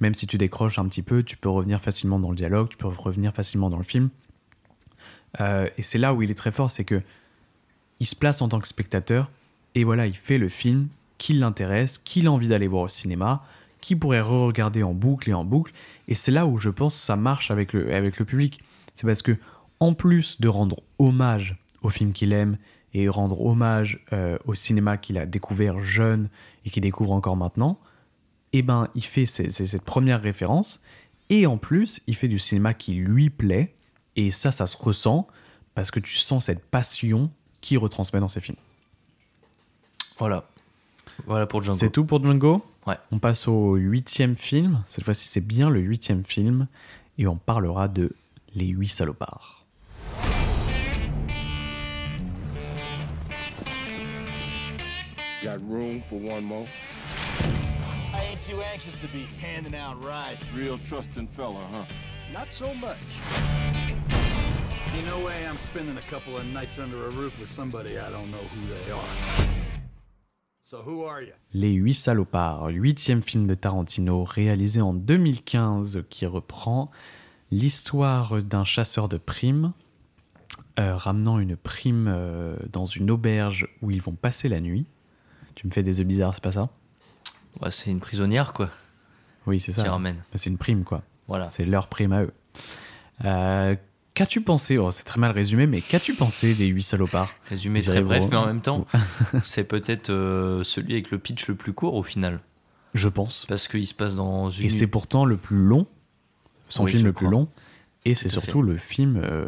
même 0.00 0.14
si 0.14 0.26
tu 0.26 0.38
décroches 0.38 0.78
un 0.78 0.86
petit 0.86 1.02
peu, 1.02 1.22
tu 1.22 1.36
peux 1.36 1.48
revenir 1.48 1.80
facilement 1.80 2.18
dans 2.18 2.30
le 2.30 2.36
dialogue, 2.36 2.68
tu 2.68 2.76
peux 2.76 2.88
revenir 2.88 3.32
facilement 3.32 3.70
dans 3.70 3.78
le 3.78 3.84
film. 3.84 4.10
Euh, 5.40 5.68
et 5.78 5.82
c'est 5.82 5.98
là 5.98 6.14
où 6.14 6.22
il 6.22 6.30
est 6.30 6.36
très 6.36 6.52
fort, 6.52 6.70
c'est 6.70 6.84
que 6.84 7.02
il 8.00 8.06
se 8.06 8.16
place 8.16 8.42
en 8.42 8.48
tant 8.48 8.60
que 8.60 8.68
spectateur 8.68 9.30
et 9.74 9.84
voilà, 9.84 10.06
il 10.06 10.16
fait 10.16 10.38
le 10.38 10.48
film 10.48 10.88
qui 11.18 11.32
l'intéresse, 11.32 11.98
qu'il 11.98 12.26
a 12.26 12.32
envie 12.32 12.48
d'aller 12.48 12.66
voir 12.66 12.82
au 12.82 12.88
cinéma, 12.88 13.44
qui 13.80 13.96
pourrait 13.96 14.20
re-regarder 14.20 14.82
en 14.82 14.94
boucle 14.94 15.30
et 15.30 15.34
en 15.34 15.44
boucle. 15.44 15.72
Et 16.08 16.14
c'est 16.14 16.30
là 16.30 16.46
où 16.46 16.58
je 16.58 16.70
pense 16.70 16.96
que 16.96 17.02
ça 17.02 17.16
marche 17.16 17.50
avec 17.50 17.72
le, 17.72 17.94
avec 17.94 18.18
le 18.18 18.24
public. 18.24 18.60
C'est 18.94 19.06
parce 19.06 19.22
que, 19.22 19.36
en 19.80 19.94
plus 19.94 20.40
de 20.40 20.48
rendre 20.48 20.80
hommage 20.98 21.56
au 21.82 21.88
film 21.88 22.12
qu'il 22.12 22.32
aime 22.32 22.56
et 22.94 23.08
rendre 23.08 23.44
hommage 23.44 24.04
euh, 24.12 24.38
au 24.46 24.54
cinéma 24.54 24.96
qu'il 24.96 25.18
a 25.18 25.26
découvert 25.26 25.80
jeune 25.80 26.28
et 26.64 26.70
qu'il 26.70 26.82
découvre 26.82 27.12
encore 27.12 27.36
maintenant, 27.36 27.78
eh 28.52 28.62
ben, 28.62 28.88
il 28.94 29.04
fait 29.04 29.26
cette 29.26 29.82
première 29.82 30.22
référence. 30.22 30.80
Et 31.28 31.46
en 31.46 31.58
plus, 31.58 32.00
il 32.06 32.14
fait 32.14 32.28
du 32.28 32.38
cinéma 32.38 32.72
qui 32.72 32.94
lui 32.94 33.30
plaît. 33.30 33.74
Et 34.14 34.30
ça, 34.30 34.52
ça 34.52 34.68
se 34.68 34.76
ressent 34.76 35.26
parce 35.74 35.90
que 35.90 35.98
tu 35.98 36.14
sens 36.14 36.44
cette 36.44 36.64
passion 36.64 37.30
qu'il 37.60 37.78
retransmet 37.78 38.20
dans 38.20 38.28
ses 38.28 38.40
films. 38.40 38.58
Voilà. 40.18 40.48
Voilà 41.26 41.46
pour 41.46 41.62
Django. 41.62 41.78
C'est 41.78 41.90
tout 41.90 42.04
pour 42.04 42.22
Django? 42.22 42.64
Ouais. 42.86 42.96
On 43.10 43.18
passe 43.18 43.48
au 43.48 43.74
huitième 43.74 44.36
film. 44.36 44.84
Cette 44.86 45.04
fois-ci, 45.04 45.26
c'est 45.26 45.40
bien 45.40 45.68
le 45.68 45.80
huitième 45.80 46.24
film. 46.24 46.68
Et 47.18 47.26
on 47.26 47.36
parlera 47.36 47.88
de 47.88 48.14
Les 48.54 48.66
Huit 48.66 48.88
Salopards. 48.88 49.63
Got 55.44 55.68
room 55.68 56.02
for 56.08 56.18
one 56.18 56.42
more? 56.42 56.66
I 58.14 58.28
ain't 58.30 58.42
too 58.42 58.62
anxious 58.62 58.96
to 58.96 59.06
be 59.08 59.28
handing 59.42 59.74
out 59.74 60.02
rides. 60.02 60.42
Real 60.56 60.78
trusting 60.86 61.28
fella, 61.28 61.60
huh? 61.70 61.84
Not 62.32 62.50
so 62.50 62.72
much. 62.72 62.96
Ain't 64.96 65.06
no 65.06 65.22
way 65.22 65.46
I'm 65.46 65.58
spending 65.58 65.98
a 65.98 66.10
couple 66.10 66.38
of 66.38 66.46
nights 66.46 66.78
under 66.78 67.08
a 67.08 67.10
roof 67.10 67.38
with 67.38 67.50
somebody 67.50 67.98
I 67.98 68.10
don't 68.10 68.30
know 68.30 68.38
who 68.38 68.60
they 68.74 68.90
are. 68.90 69.46
So 70.62 70.78
who 70.78 71.04
are 71.04 71.20
you? 71.20 71.34
Les 71.52 71.74
Huit 71.74 71.92
Salopards, 71.92 72.70
huitième 72.70 73.20
film 73.20 73.46
de 73.46 73.54
Tarantino 73.54 74.24
réalisé 74.24 74.80
en 74.80 74.94
2015 74.94 76.04
qui 76.08 76.24
reprend 76.24 76.90
l'histoire 77.50 78.42
d'un 78.42 78.64
chasseur 78.64 79.10
de 79.10 79.18
primes 79.18 79.74
euh, 80.80 80.96
ramenant 80.96 81.38
une 81.38 81.56
prime 81.56 82.08
euh, 82.08 82.56
dans 82.72 82.86
une 82.86 83.10
auberge 83.10 83.68
où 83.82 83.90
ils 83.90 84.02
vont 84.02 84.14
passer 84.14 84.48
la 84.48 84.60
nuit. 84.60 84.86
Tu 85.54 85.66
me 85.66 85.72
fais 85.72 85.82
des 85.82 86.00
œufs 86.00 86.06
bizarres, 86.06 86.34
c'est 86.34 86.42
pas 86.42 86.52
ça 86.52 86.68
Ouais, 87.60 87.70
c'est 87.70 87.90
une 87.90 88.00
prisonnière, 88.00 88.52
quoi. 88.52 88.70
Oui, 89.46 89.60
c'est 89.60 89.72
ça. 89.72 89.82
Qui 89.82 89.88
ramène. 89.88 90.16
Bah, 90.16 90.36
C'est 90.36 90.50
une 90.50 90.58
prime, 90.58 90.84
quoi. 90.84 91.02
Voilà. 91.28 91.48
C'est 91.48 91.64
leur 91.64 91.88
prime 91.88 92.12
à 92.12 92.22
eux. 92.22 92.32
Euh, 93.24 93.76
qu'as-tu 94.14 94.40
pensé 94.40 94.78
oh, 94.78 94.90
C'est 94.90 95.04
très 95.04 95.20
mal 95.20 95.32
résumé, 95.32 95.66
mais 95.66 95.80
qu'as-tu 95.80 96.14
pensé 96.14 96.54
des 96.54 96.66
Huit 96.66 96.82
Salopards 96.82 97.30
Résumé 97.48 97.82
très 97.82 98.02
bref, 98.02 98.24
mais 98.30 98.36
en 98.36 98.46
même 98.46 98.60
temps, 98.60 98.86
c'est 99.44 99.64
peut-être 99.64 100.10
euh, 100.10 100.64
celui 100.64 100.94
avec 100.94 101.10
le 101.10 101.18
pitch 101.18 101.46
le 101.48 101.54
plus 101.54 101.72
court 101.72 101.94
au 101.94 102.02
final. 102.02 102.40
Je 102.94 103.08
pense. 103.08 103.46
Parce 103.46 103.68
qu'il 103.68 103.86
se 103.86 103.94
passe 103.94 104.14
dans 104.14 104.50
une. 104.50 104.66
Et 104.66 104.68
c'est 104.68 104.86
pourtant 104.86 105.24
le 105.24 105.36
plus 105.36 105.56
long, 105.56 105.86
son 106.68 106.84
Oui, 106.84 106.92
film 106.92 107.04
le 107.04 107.12
plus 107.12 107.28
long, 107.28 107.48
et 108.04 108.14
c'est 108.14 108.28
surtout 108.28 108.62
fait. 108.62 108.68
le 108.68 108.76
film 108.76 109.20
euh, 109.22 109.46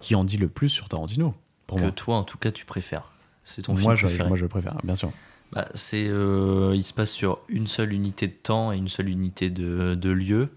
qui 0.00 0.14
en 0.14 0.24
dit 0.24 0.38
le 0.38 0.48
plus 0.48 0.68
sur 0.68 0.88
Tarantino. 0.88 1.34
Pour 1.66 1.78
que 1.78 1.82
moi. 1.82 1.92
toi, 1.92 2.16
en 2.16 2.24
tout 2.24 2.38
cas, 2.38 2.50
tu 2.50 2.64
préfères. 2.64 3.12
C'est 3.44 3.62
ton 3.62 3.72
moi, 3.74 3.80
film 3.82 3.96
je, 3.96 4.06
préféré. 4.06 4.28
moi, 4.28 4.36
je 4.36 4.42
le 4.42 4.48
préfère, 4.48 4.76
bien 4.84 4.94
sûr. 4.94 5.10
Bah, 5.52 5.68
c'est, 5.74 6.06
euh, 6.08 6.72
il 6.74 6.82
se 6.82 6.92
passe 6.92 7.10
sur 7.12 7.38
une 7.48 7.66
seule 7.66 7.92
unité 7.92 8.26
de 8.26 8.32
temps 8.32 8.72
et 8.72 8.76
une 8.76 8.88
seule 8.88 9.08
unité 9.08 9.50
de, 9.50 9.94
de 9.94 10.10
lieu. 10.10 10.48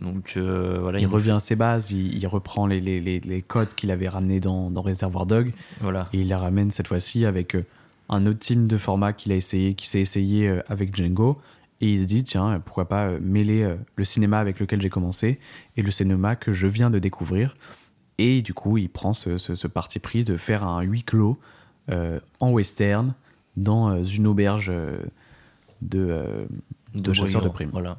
Donc 0.00 0.34
euh, 0.36 0.78
voilà, 0.80 0.98
il 0.98 1.06
revient 1.06 1.32
à 1.32 1.40
ses 1.40 1.56
bases, 1.56 1.90
il, 1.90 2.14
il 2.16 2.26
reprend 2.26 2.66
les, 2.66 2.80
les- 2.80 3.00
les- 3.00 3.20
les 3.20 3.42
codes 3.42 3.74
qu'il 3.74 3.90
avait 3.90 4.08
ramenés 4.08 4.40
dans, 4.40 4.70
dans 4.70 4.80
Reservoir 4.80 5.26
Dog, 5.26 5.52
Voilà. 5.80 6.08
et 6.14 6.20
il 6.20 6.28
les 6.28 6.34
ramène 6.34 6.70
cette 6.70 6.86
fois-ci 6.88 7.26
avec 7.26 7.54
euh, 7.54 7.66
un 8.08 8.24
autre 8.26 8.38
type 8.38 8.66
de 8.66 8.76
format 8.78 9.12
qu'il 9.12 9.30
a 9.32 9.36
essayé, 9.36 9.74
qui 9.74 9.86
s'est 9.88 10.00
essayé 10.00 10.58
avec 10.68 10.96
Django, 10.96 11.38
et 11.82 11.92
il 11.92 12.00
se 12.00 12.04
dit 12.06 12.24
tiens 12.24 12.60
pourquoi 12.64 12.88
pas 12.88 13.18
mêler 13.20 13.74
le 13.96 14.04
cinéma 14.04 14.38
avec 14.38 14.58
lequel 14.58 14.80
j'ai 14.80 14.88
commencé 14.88 15.38
et 15.76 15.82
le 15.82 15.90
cinéma 15.90 16.34
que 16.34 16.52
je 16.54 16.66
viens 16.66 16.88
de 16.90 16.98
découvrir, 16.98 17.54
et 18.16 18.40
du 18.40 18.54
coup 18.54 18.78
il 18.78 18.88
prend 18.88 19.12
ce, 19.12 19.36
ce- 19.38 19.54
ce 19.54 19.66
parti 19.66 19.98
pris 19.98 20.24
de 20.24 20.36
faire 20.38 20.64
un 20.64 20.80
huis 20.82 21.02
clos 21.02 21.38
en 22.40 22.50
western 22.50 23.14
dans 23.56 23.90
euh, 23.90 24.04
une 24.04 24.26
auberge 24.26 24.70
euh, 24.70 24.98
de, 25.82 25.98
euh, 26.10 26.44
de, 26.94 27.12
chasseurs 27.12 27.42
de 27.42 27.48
primes. 27.48 27.70
Voilà. 27.72 27.98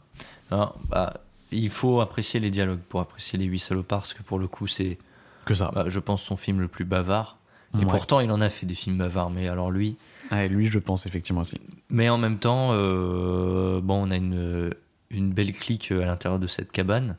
Alors, 0.50 0.80
bah, 0.90 1.14
il 1.52 1.70
faut 1.70 2.02
apprécier 2.02 2.40
les 2.40 2.50
dialogues 2.50 2.80
pour 2.90 3.00
apprécier 3.02 3.38
les 3.38 3.46
huit 3.46 3.60
salopards, 3.60 4.00
parce 4.00 4.14
que 4.14 4.24
pour 4.24 4.40
le 4.40 4.48
coup, 4.48 4.68
c'est. 4.68 4.98
Que 5.46 5.56
ça. 5.56 5.72
bah, 5.74 5.86
je 5.88 6.00
pense 6.00 6.22
son 6.22 6.36
film 6.38 6.60
le 6.60 6.68
plus 6.68 6.86
bavard. 6.86 7.38
Et 7.76 7.80
Ouais. 7.80 7.86
pourtant, 7.86 8.20
il 8.20 8.30
en 8.32 8.42
a 8.42 8.50
fait 8.50 8.66
des 8.66 8.76
films 8.76 8.98
bavards, 8.98 9.30
mais 9.30 9.48
alors 9.48 9.72
lui. 9.72 9.96
Ah, 10.30 10.46
et 10.46 10.50
lui, 10.50 10.68
je 10.68 10.78
pense 10.78 11.06
effectivement 11.06 11.42
aussi. 11.42 11.60
Mais 11.90 12.10
en 12.10 12.18
même 12.18 12.38
temps, 12.38 12.70
euh, 12.74 13.80
bon, 13.82 14.08
on 14.08 14.12
a 14.12 14.18
une, 14.18 14.72
une 15.10 15.32
belle 15.32 15.54
clique 15.54 15.92
à 15.92 16.06
l'intérieur 16.06 16.40
de 16.40 16.48
cette 16.48 16.72
cabane. 16.72 17.16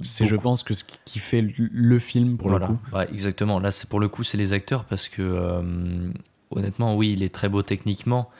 C'est, 0.00 0.26
je 0.26 0.36
pense, 0.36 0.62
que 0.62 0.74
ce 0.74 0.84
qui 1.04 1.18
fait 1.18 1.42
le- 1.42 1.98
film 1.98 2.36
pour 2.38 2.48
Voilà. 2.48 2.66
le 2.68 2.72
coup. 2.74 2.80
Ouais, 2.96 3.08
exactement. 3.12 3.60
Là, 3.60 3.70
c'est 3.70 3.88
pour 3.88 4.00
le 4.00 4.08
coup, 4.08 4.24
c'est 4.24 4.38
les 4.38 4.52
acteurs 4.52 4.84
parce 4.84 5.08
que 5.08 5.22
euh, 5.22 6.10
honnêtement, 6.50 6.96
oui, 6.96 7.12
il 7.12 7.22
est 7.22 7.32
très 7.32 7.48
beau 7.48 7.62
techniquement, 7.62 8.30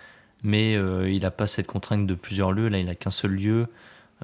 mais 0.43 0.75
euh, 0.77 1.11
il 1.11 1.23
n'a 1.23 1.31
pas 1.31 1.47
cette 1.47 1.67
contrainte 1.67 2.07
de 2.07 2.15
plusieurs 2.15 2.53
lieux. 2.53 2.69
Là, 2.69 2.79
il 2.79 2.87
n'a 2.87 2.95
qu'un 2.95 3.11
seul 3.11 3.33
lieu. 3.33 3.67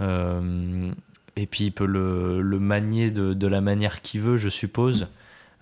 Euh, 0.00 0.90
et 1.36 1.46
puis, 1.46 1.64
il 1.66 1.70
peut 1.72 1.86
le, 1.86 2.40
le 2.40 2.58
manier 2.58 3.10
de, 3.10 3.34
de 3.34 3.46
la 3.46 3.60
manière 3.60 4.00
qu'il 4.02 4.20
veut, 4.22 4.36
je 4.36 4.48
suppose. 4.48 5.06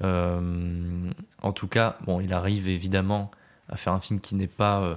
Euh, 0.02 1.10
en 1.42 1.52
tout 1.52 1.66
cas, 1.68 1.98
bon, 2.06 2.20
il 2.20 2.32
arrive 2.32 2.68
évidemment 2.68 3.30
à 3.68 3.76
faire 3.76 3.92
un 3.92 4.00
film 4.00 4.20
qui 4.20 4.34
n'est 4.36 4.46
pas 4.46 4.80
euh, 4.82 4.94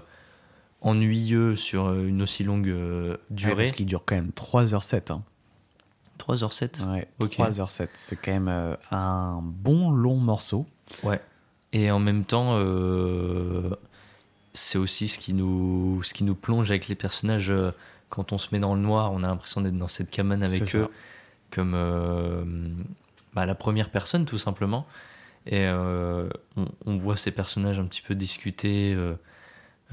ennuyeux 0.82 1.56
sur 1.56 1.92
une 1.94 2.22
aussi 2.22 2.44
longue 2.44 2.70
euh, 2.70 3.12
Ouais, 3.14 3.18
durée. 3.32 3.56
parce 3.64 3.72
qu'il 3.72 3.86
dure 3.86 4.04
quand 4.06 4.16
même 4.16 4.32
3h07. 4.36 5.12
Hein. 5.12 5.24
3h07 6.20 6.86
Ouais, 6.92 7.08
Ok. 7.20 7.34
3h07. 7.38 7.88
C'est 7.94 8.16
quand 8.16 8.32
même 8.32 8.48
euh, 8.50 8.76
un 8.92 9.40
bon 9.42 9.90
long 9.92 10.18
morceau. 10.18 10.66
Ouais. 11.04 11.22
Et 11.74 11.92
en 11.92 12.00
même 12.00 12.24
temps, 12.26 12.54
euh, 12.58 13.70
c'est 14.54 14.78
aussi 14.78 15.08
ce 15.08 15.20
qui, 15.20 15.34
nous, 15.34 16.02
ce 16.04 16.14
qui 16.14 16.24
nous 16.24 16.36
plonge 16.36 16.70
avec 16.72 16.88
les 16.88 16.96
personnages. 16.96 17.52
euh, 17.52 17.72
Quand 18.10 18.34
on 18.34 18.38
se 18.38 18.48
met 18.52 18.60
dans 18.60 18.74
le 18.76 18.82
noir, 18.82 19.12
on 19.12 19.24
a 19.24 19.28
l'impression 19.28 19.62
d'être 19.62 19.78
dans 19.78 19.88
cette 19.88 20.10
cabane 20.10 20.42
avec 20.44 20.64
eux, 20.76 20.84
ça. 20.86 20.90
comme 21.52 21.74
euh, 21.76 22.44
bah, 23.34 23.46
la 23.46 23.56
première 23.56 23.90
personne, 23.92 24.26
tout 24.26 24.40
simplement. 24.40 24.86
Et 25.46 25.66
euh, 25.68 26.28
on, 26.58 26.66
on 26.86 26.98
voit 26.98 27.18
ces 27.18 27.32
personnages 27.32 27.80
un 27.80 27.86
petit 27.86 28.02
peu 28.02 28.16
discuter, 28.16 28.94
euh, 28.96 29.14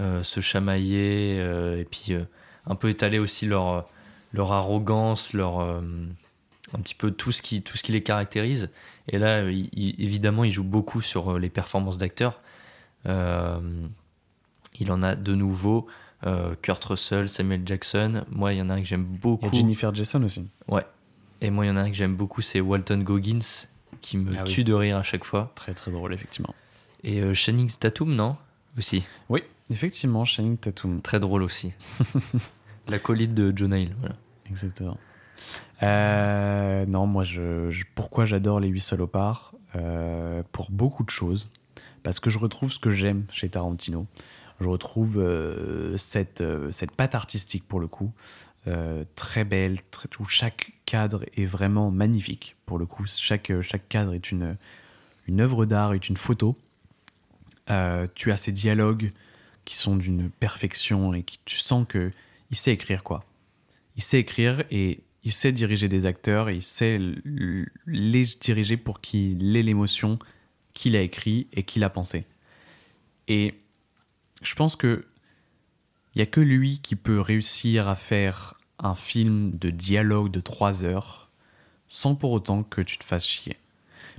euh, 0.00 0.22
se 0.22 0.40
chamailler, 0.40 1.38
euh, 1.40 1.78
et 1.80 1.84
puis 1.84 2.14
euh, 2.14 2.24
un 2.66 2.74
peu 2.74 2.88
étaler 2.88 3.18
aussi 3.18 3.46
leur, 3.46 3.86
leur 4.32 4.52
arrogance, 4.52 5.32
leur, 5.32 5.60
euh, 5.60 5.80
un 6.74 6.78
petit 6.80 6.94
peu 6.94 7.10
tout 7.10 7.32
ce, 7.32 7.42
qui, 7.42 7.62
tout 7.62 7.76
ce 7.76 7.82
qui 7.82 7.92
les 7.92 8.02
caractérise. 8.02 8.70
Et 9.08 9.18
là, 9.18 9.48
il- 9.50 9.68
il- 9.72 9.94
évidemment, 10.02 10.44
il 10.44 10.52
joue 10.52 10.64
beaucoup 10.64 11.00
sur 11.00 11.32
euh, 11.34 11.38
les 11.38 11.48
performances 11.50 11.98
d'acteurs. 11.98 12.40
Euh, 13.06 13.60
il 14.78 14.90
en 14.92 15.02
a 15.02 15.14
de 15.14 15.34
nouveau 15.34 15.86
euh, 16.26 16.54
Kurt 16.62 16.84
Russell, 16.84 17.28
Samuel 17.28 17.62
Jackson. 17.64 18.24
Moi, 18.30 18.52
il 18.54 18.58
y 18.58 18.62
en 18.62 18.68
a 18.70 18.74
un 18.74 18.80
que 18.80 18.86
j'aime 18.86 19.04
beaucoup. 19.04 19.46
Il 19.46 19.54
y 19.54 19.56
a 19.56 19.60
Jennifer 19.60 19.94
Jason 19.94 20.22
aussi. 20.24 20.44
Ouais. 20.68 20.84
Et 21.40 21.50
moi, 21.50 21.64
il 21.66 21.68
y 21.68 21.70
en 21.70 21.76
a 21.76 21.82
un 21.82 21.90
que 21.90 21.96
j'aime 21.96 22.16
beaucoup, 22.16 22.40
c'est 22.40 22.60
Walton 22.60 22.98
Goggins, 23.02 23.66
qui 24.00 24.16
me 24.16 24.34
Ah 24.36 24.42
oui. 24.44 24.50
tue 24.50 24.64
de 24.64 24.72
rire 24.72 24.96
à 24.96 25.02
chaque 25.02 25.24
fois. 25.24 25.52
Très 25.54 25.74
très 25.74 25.90
drôle, 25.92 26.14
effectivement. 26.14 26.54
Et 27.04 27.20
euh, 27.20 27.34
Channing 27.34 27.70
Tatum, 27.70 28.14
non? 28.14 28.36
Aussi. 28.78 29.04
Oui, 29.28 29.42
effectivement, 29.70 30.24
Channing 30.24 30.56
Tatum. 30.56 31.00
Très 31.02 31.20
drôle 31.20 31.42
aussi. 31.42 31.72
La 32.88 32.98
colite 32.98 33.34
de 33.34 33.52
Jonah 33.56 33.78
Hill, 33.78 33.94
voilà. 33.98 34.16
Exactement. 34.48 34.98
Euh, 35.82 36.86
non, 36.86 37.06
moi, 37.06 37.24
je, 37.24 37.82
pourquoi 37.94 38.26
j'adore 38.26 38.60
les 38.60 38.68
huit 38.68 38.80
salopards 38.80 39.54
Euh, 39.74 40.42
Pour 40.52 40.70
beaucoup 40.70 41.04
de 41.04 41.10
choses. 41.10 41.50
Parce 42.02 42.20
que 42.20 42.30
je 42.30 42.38
retrouve 42.38 42.70
ce 42.72 42.78
que 42.78 42.90
j'aime 42.90 43.24
chez 43.30 43.48
Tarantino. 43.48 44.06
Je 44.60 44.68
retrouve 44.68 45.18
euh, 45.18 45.96
cette, 45.96 46.42
cette 46.70 46.92
patte 46.92 47.14
artistique, 47.14 47.66
pour 47.66 47.80
le 47.80 47.88
coup, 47.88 48.12
très 49.14 49.44
belle, 49.44 49.78
où 50.18 50.24
chaque 50.24 50.72
cadre 50.86 51.24
est 51.36 51.44
vraiment 51.44 51.90
magnifique, 51.90 52.56
pour 52.66 52.78
le 52.78 52.86
coup. 52.86 53.04
Chaque, 53.06 53.52
chaque 53.60 53.88
cadre 53.88 54.12
est 54.14 54.30
une, 54.32 54.56
une 55.28 55.40
œuvre 55.40 55.66
d'art, 55.66 55.94
est 55.94 56.08
une 56.08 56.16
photo. 56.16 56.56
Tu 58.14 58.32
as 58.32 58.36
ces 58.36 58.52
dialogues 58.52 59.12
qui 59.64 59.76
sont 59.76 59.96
d'une 59.96 60.30
perfection 60.30 61.12
et 61.14 61.22
qui 61.22 61.38
tu 61.44 61.58
sens 61.58 61.84
que 61.88 62.10
il 62.50 62.56
sait 62.56 62.72
écrire 62.72 63.02
quoi. 63.02 63.24
Il 63.96 64.02
sait 64.02 64.20
écrire 64.20 64.64
et 64.70 65.02
il 65.24 65.32
sait 65.32 65.52
diriger 65.52 65.88
des 65.88 66.06
acteurs 66.06 66.48
et 66.48 66.56
il 66.56 66.62
sait 66.62 67.00
les 67.86 68.24
diriger 68.40 68.76
pour 68.76 69.00
qu'il 69.00 69.56
ait 69.56 69.62
l'émotion 69.62 70.18
qu'il 70.74 70.94
a 70.96 71.00
écrit 71.00 71.48
et 71.52 71.62
qu'il 71.62 71.82
a 71.84 71.90
pensé. 71.90 72.26
Et 73.28 73.54
je 74.42 74.54
pense 74.54 74.76
que 74.76 75.06
il 76.14 76.20
y 76.20 76.22
a 76.22 76.26
que 76.26 76.40
lui 76.40 76.78
qui 76.78 76.96
peut 76.96 77.20
réussir 77.20 77.88
à 77.88 77.96
faire 77.96 78.54
un 78.78 78.94
film 78.94 79.52
de 79.58 79.70
dialogue 79.70 80.30
de 80.30 80.40
3 80.40 80.84
heures 80.84 81.26
sans 81.88 82.14
pour 82.14 82.32
autant 82.32 82.62
que 82.62 82.80
tu 82.80 82.98
te 82.98 83.04
fasses 83.04 83.26
chier. 83.26 83.56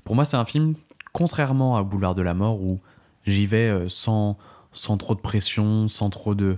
Pour 0.04 0.16
moi, 0.16 0.26
c'est 0.26 0.38
un 0.38 0.45
film, 0.45 0.76
contrairement 1.12 1.76
à 1.76 1.84
Boulevard 1.84 2.16
de 2.16 2.22
la 2.22 2.34
Mort, 2.34 2.62
où 2.62 2.80
j'y 3.26 3.45
vais 3.45 3.68
euh, 3.70 3.90
sans, 3.90 4.38
sans 4.72 4.98
trop 4.98 5.16
de 5.16 5.20
pression, 5.20 5.88
sans 5.88 6.10
trop 6.10 6.36
de. 6.36 6.58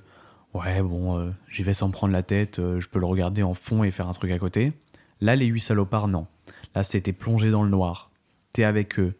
Ouais, 0.54 0.82
bon, 0.82 1.20
euh, 1.20 1.32
j'y 1.50 1.64
vais 1.64 1.74
sans 1.74 1.92
prendre 1.92 2.12
la 2.12 2.24
tête, 2.24 2.60
euh, 2.60 2.80
je 2.80 2.90
peux 2.90 3.00
le 3.00 3.06
regarder 3.06 3.44
en 3.44 3.54
fond 3.54 3.84
et 3.84 3.92
faire 3.92 4.08
un 4.08 4.12
truc 4.12 4.32
à 4.32 4.40
côté. 4.40 4.74
Là, 5.22 5.36
les 5.36 5.46
huit 5.46 5.60
salopards, 5.60 6.08
non. 6.08 6.28
Là, 6.76 6.84
c'était 6.84 7.14
plongé 7.14 7.52
dans 7.52 7.64
le 7.64 7.70
noir. 7.70 8.10
T'es 8.54 8.64
avec 8.64 9.00
eux. 9.00 9.14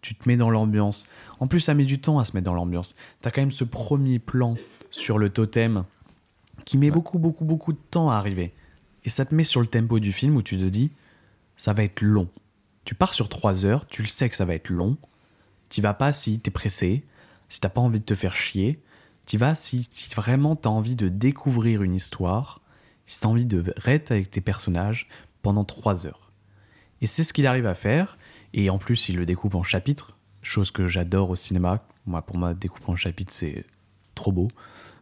Tu 0.00 0.16
te 0.16 0.28
mets 0.28 0.36
dans 0.36 0.50
l'ambiance. 0.50 1.06
En 1.38 1.46
plus, 1.46 1.60
ça 1.60 1.74
met 1.74 1.84
du 1.84 2.00
temps 2.00 2.18
à 2.18 2.24
se 2.24 2.36
mettre 2.36 2.46
dans 2.46 2.54
l'ambiance. 2.54 2.96
T'as 3.20 3.30
quand 3.30 3.42
même 3.42 3.52
ce 3.52 3.62
premier 3.62 4.18
plan 4.18 4.56
sur 4.90 5.18
le 5.18 5.30
totem 5.30 5.84
qui 6.64 6.78
met 6.78 6.90
beaucoup, 6.90 7.18
beaucoup, 7.18 7.44
beaucoup 7.44 7.72
de 7.72 7.78
temps 7.90 8.10
à 8.10 8.16
arriver. 8.16 8.52
Et 9.04 9.10
ça 9.10 9.24
te 9.24 9.34
met 9.34 9.44
sur 9.44 9.60
le 9.60 9.66
tempo 9.68 10.00
du 10.00 10.12
film 10.12 10.36
où 10.36 10.42
tu 10.42 10.56
te 10.56 10.64
dis, 10.64 10.90
ça 11.56 11.72
va 11.72 11.84
être 11.84 12.02
long. 12.02 12.28
Tu 12.84 12.94
pars 12.94 13.14
sur 13.14 13.28
3 13.28 13.64
heures, 13.64 13.86
tu 13.86 14.02
le 14.02 14.08
sais 14.08 14.28
que 14.28 14.36
ça 14.36 14.44
va 14.44 14.54
être 14.54 14.70
long. 14.70 14.96
Tu 15.68 15.80
vas 15.80 15.94
pas 15.94 16.12
si 16.12 16.40
t'es 16.40 16.50
pressé, 16.50 17.04
si 17.48 17.60
t'as 17.60 17.68
pas 17.68 17.80
envie 17.80 18.00
de 18.00 18.04
te 18.04 18.14
faire 18.14 18.34
chier. 18.34 18.80
Tu 19.26 19.38
vas 19.38 19.54
si, 19.54 19.88
vraiment 20.14 20.56
t'as 20.56 20.70
envie 20.70 20.96
de 20.96 21.08
découvrir 21.08 21.82
une 21.82 21.94
histoire, 21.94 22.60
si 23.06 23.20
t'as 23.20 23.28
envie 23.28 23.44
de 23.44 23.72
rester 23.76 24.14
avec 24.14 24.30
tes 24.30 24.40
personnages 24.40 25.08
pendant 25.42 25.64
3 25.64 26.06
heures. 26.06 26.30
Et 27.00 27.06
c'est 27.06 27.24
ce 27.24 27.32
qu'il 27.32 27.46
arrive 27.46 27.66
à 27.66 27.74
faire. 27.74 28.18
Et 28.54 28.70
en 28.70 28.78
plus, 28.78 29.08
il 29.08 29.16
le 29.16 29.26
découpe 29.26 29.54
en 29.54 29.62
chapitres, 29.62 30.16
chose 30.42 30.70
que 30.70 30.88
j'adore 30.88 31.30
au 31.30 31.36
cinéma. 31.36 31.84
Moi, 32.06 32.22
pour 32.22 32.36
moi, 32.36 32.54
découpe 32.54 32.88
en 32.88 32.96
chapitres, 32.96 33.32
c'est 33.32 33.64
trop 34.14 34.32
beau. 34.32 34.48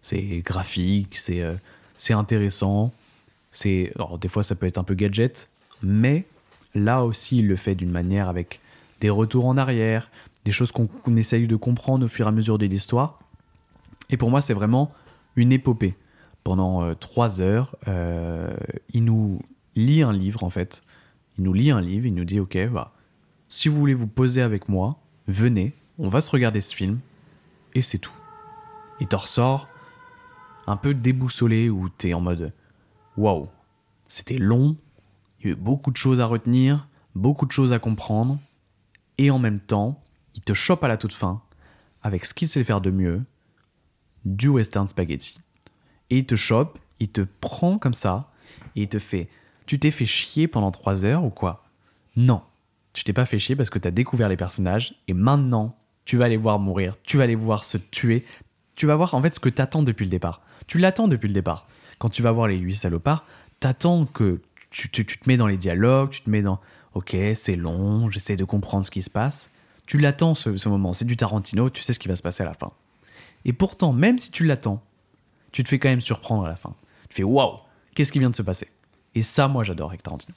C'est 0.02 0.42
graphique, 0.44 1.16
c'est 1.16 1.42
euh, 1.42 1.56
c'est 1.96 2.14
intéressant. 2.14 2.92
C'est 3.52 3.92
des 4.20 4.28
fois, 4.28 4.42
ça 4.42 4.54
peut 4.54 4.66
être 4.66 4.78
un 4.78 4.84
peu 4.84 4.94
gadget, 4.94 5.50
mais 5.82 6.24
là 6.74 7.04
aussi, 7.04 7.38
il 7.38 7.48
le 7.48 7.56
fait 7.56 7.74
d'une 7.74 7.90
manière 7.90 8.28
avec 8.28 8.60
des 9.00 9.10
retours 9.10 9.46
en 9.46 9.56
arrière, 9.56 10.10
des 10.44 10.52
choses 10.52 10.72
qu'on 10.72 10.88
essaye 11.16 11.46
de 11.46 11.56
comprendre 11.56 12.06
au 12.06 12.08
fur 12.08 12.26
et 12.26 12.28
à 12.28 12.32
mesure 12.32 12.58
de 12.58 12.66
l'histoire. 12.66 13.18
Et 14.10 14.16
pour 14.16 14.30
moi, 14.30 14.42
c'est 14.42 14.54
vraiment 14.54 14.92
une 15.36 15.52
épopée. 15.52 15.96
Pendant 16.44 16.82
euh, 16.82 16.94
trois 16.94 17.40
heures, 17.40 17.76
euh, 17.88 18.54
il 18.92 19.04
nous 19.04 19.40
lit 19.76 20.02
un 20.02 20.12
livre, 20.12 20.44
en 20.44 20.50
fait. 20.50 20.82
Il 21.38 21.44
nous 21.44 21.52
lit 21.52 21.70
un 21.70 21.80
livre, 21.80 22.06
il 22.06 22.14
nous 22.14 22.24
dit, 22.24 22.40
OK, 22.40 22.58
bah, 22.68 22.92
si 23.48 23.68
vous 23.68 23.78
voulez 23.78 23.94
vous 23.94 24.06
poser 24.06 24.42
avec 24.42 24.68
moi, 24.68 24.98
venez, 25.26 25.74
on 25.98 26.08
va 26.08 26.20
se 26.20 26.30
regarder 26.30 26.60
ce 26.60 26.74
film, 26.74 26.98
et 27.74 27.82
c'est 27.82 27.98
tout. 27.98 28.12
Il 29.00 29.06
te 29.06 29.16
ressort 29.16 29.68
un 30.66 30.76
peu 30.76 30.94
déboussolé, 30.94 31.70
où 31.70 31.88
t'es 31.88 32.14
en 32.14 32.20
mode, 32.20 32.52
waouh, 33.16 33.48
c'était 34.06 34.38
long, 34.38 34.76
il 35.40 35.46
y 35.46 35.48
a 35.50 35.52
eu 35.52 35.56
beaucoup 35.56 35.90
de 35.90 35.96
choses 35.96 36.20
à 36.20 36.26
retenir, 36.26 36.88
beaucoup 37.14 37.46
de 37.46 37.52
choses 37.52 37.72
à 37.72 37.78
comprendre, 37.78 38.38
et 39.18 39.30
en 39.30 39.38
même 39.38 39.60
temps, 39.60 40.02
il 40.34 40.42
te 40.42 40.52
chope 40.54 40.84
à 40.84 40.88
la 40.88 40.96
toute 40.96 41.12
fin, 41.12 41.42
avec 42.02 42.24
ce 42.24 42.34
qu'il 42.34 42.48
sait 42.48 42.64
faire 42.64 42.80
de 42.80 42.90
mieux, 42.90 43.22
du 44.24 44.48
western 44.48 44.88
spaghetti. 44.88 45.38
Et 46.10 46.18
il 46.18 46.26
te 46.26 46.34
chope, 46.34 46.78
il 46.98 47.08
te 47.08 47.22
prend 47.40 47.78
comme 47.78 47.94
ça, 47.94 48.30
et 48.76 48.82
il 48.82 48.88
te 48.88 48.98
fait 48.98 49.28
Tu 49.66 49.78
t'es 49.78 49.90
fait 49.90 50.06
chier 50.06 50.48
pendant 50.48 50.70
trois 50.70 51.04
heures 51.04 51.24
ou 51.24 51.30
quoi? 51.30 51.64
Non, 52.16 52.42
tu 52.92 53.04
t'es 53.04 53.12
pas 53.12 53.26
fait 53.26 53.38
chier 53.38 53.56
parce 53.56 53.70
que 53.70 53.78
tu 53.78 53.88
as 53.88 53.92
découvert 53.92 54.28
les 54.28 54.36
personnages, 54.36 54.94
et 55.08 55.14
maintenant, 55.14 55.76
tu 56.04 56.16
vas 56.16 56.28
les 56.28 56.36
voir 56.36 56.58
mourir, 56.58 56.96
tu 57.04 57.16
vas 57.16 57.26
les 57.26 57.34
voir 57.34 57.64
se 57.64 57.78
tuer, 57.78 58.24
tu 58.74 58.86
vas 58.86 58.96
voir 58.96 59.14
en 59.14 59.22
fait 59.22 59.34
ce 59.34 59.40
que 59.40 59.48
t'attends 59.48 59.82
depuis 59.82 60.04
le 60.04 60.10
départ. 60.10 60.42
Tu 60.66 60.78
l'attends 60.78 61.08
depuis 61.08 61.28
le 61.28 61.34
départ. 61.34 61.66
Quand 61.98 62.08
tu 62.08 62.22
vas 62.22 62.32
voir 62.32 62.48
les 62.48 62.56
huit 62.56 62.76
salopards, 62.76 63.24
t'attends 63.60 64.06
que 64.06 64.40
tu 64.70 64.88
te 64.88 65.28
mets 65.28 65.36
dans 65.36 65.46
les 65.46 65.56
dialogues, 65.56 66.10
tu 66.10 66.22
te 66.22 66.30
mets 66.30 66.42
dans 66.42 66.60
Ok, 66.94 67.16
c'est 67.34 67.54
long, 67.54 68.10
j'essaie 68.10 68.36
de 68.36 68.44
comprendre 68.44 68.84
ce 68.84 68.90
qui 68.90 69.02
se 69.02 69.10
passe. 69.10 69.52
Tu 69.86 69.98
l'attends 69.98 70.34
ce, 70.34 70.56
ce 70.56 70.68
moment, 70.68 70.92
c'est 70.92 71.04
du 71.04 71.16
Tarantino, 71.16 71.70
tu 71.70 71.82
sais 71.82 71.92
ce 71.92 71.98
qui 71.98 72.08
va 72.08 72.16
se 72.16 72.22
passer 72.22 72.42
à 72.42 72.46
la 72.46 72.54
fin. 72.54 72.72
Et 73.44 73.52
pourtant, 73.52 73.92
même 73.92 74.18
si 74.18 74.30
tu 74.30 74.44
l'attends, 74.44 74.82
tu 75.52 75.64
te 75.64 75.68
fais 75.68 75.78
quand 75.78 75.88
même 75.88 76.00
surprendre 76.00 76.44
à 76.44 76.48
la 76.48 76.56
fin. 76.56 76.74
Tu 77.08 77.16
fais 77.16 77.22
waouh, 77.22 77.58
qu'est-ce 77.94 78.12
qui 78.12 78.18
vient 78.18 78.30
de 78.30 78.36
se 78.36 78.42
passer? 78.42 78.68
Et 79.14 79.22
ça, 79.22 79.48
moi, 79.48 79.64
j'adore 79.64 79.88
avec 79.88 80.02
Tarantino. 80.02 80.34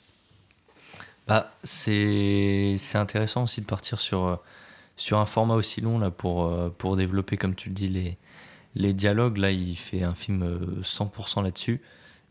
Bah, 1.27 1.53
c'est 1.63 2.75
c'est 2.77 2.97
intéressant 2.97 3.43
aussi 3.43 3.61
de 3.61 3.65
partir 3.65 3.99
sur, 3.99 4.25
euh, 4.25 4.35
sur 4.97 5.19
un 5.19 5.25
format 5.25 5.55
aussi 5.55 5.80
long 5.80 5.99
là, 5.99 6.11
pour, 6.11 6.45
euh, 6.45 6.69
pour 6.69 6.97
développer, 6.97 7.38
comme 7.38 7.55
tu 7.55 7.69
le 7.69 7.75
dis, 7.75 7.88
les, 7.88 8.17
les 8.75 8.93
dialogues. 8.93 9.38
Là, 9.38 9.51
il 9.51 9.75
fait 9.75 10.03
un 10.03 10.15
film 10.15 10.43
euh, 10.43 10.81
100% 10.81 11.43
là-dessus. 11.43 11.81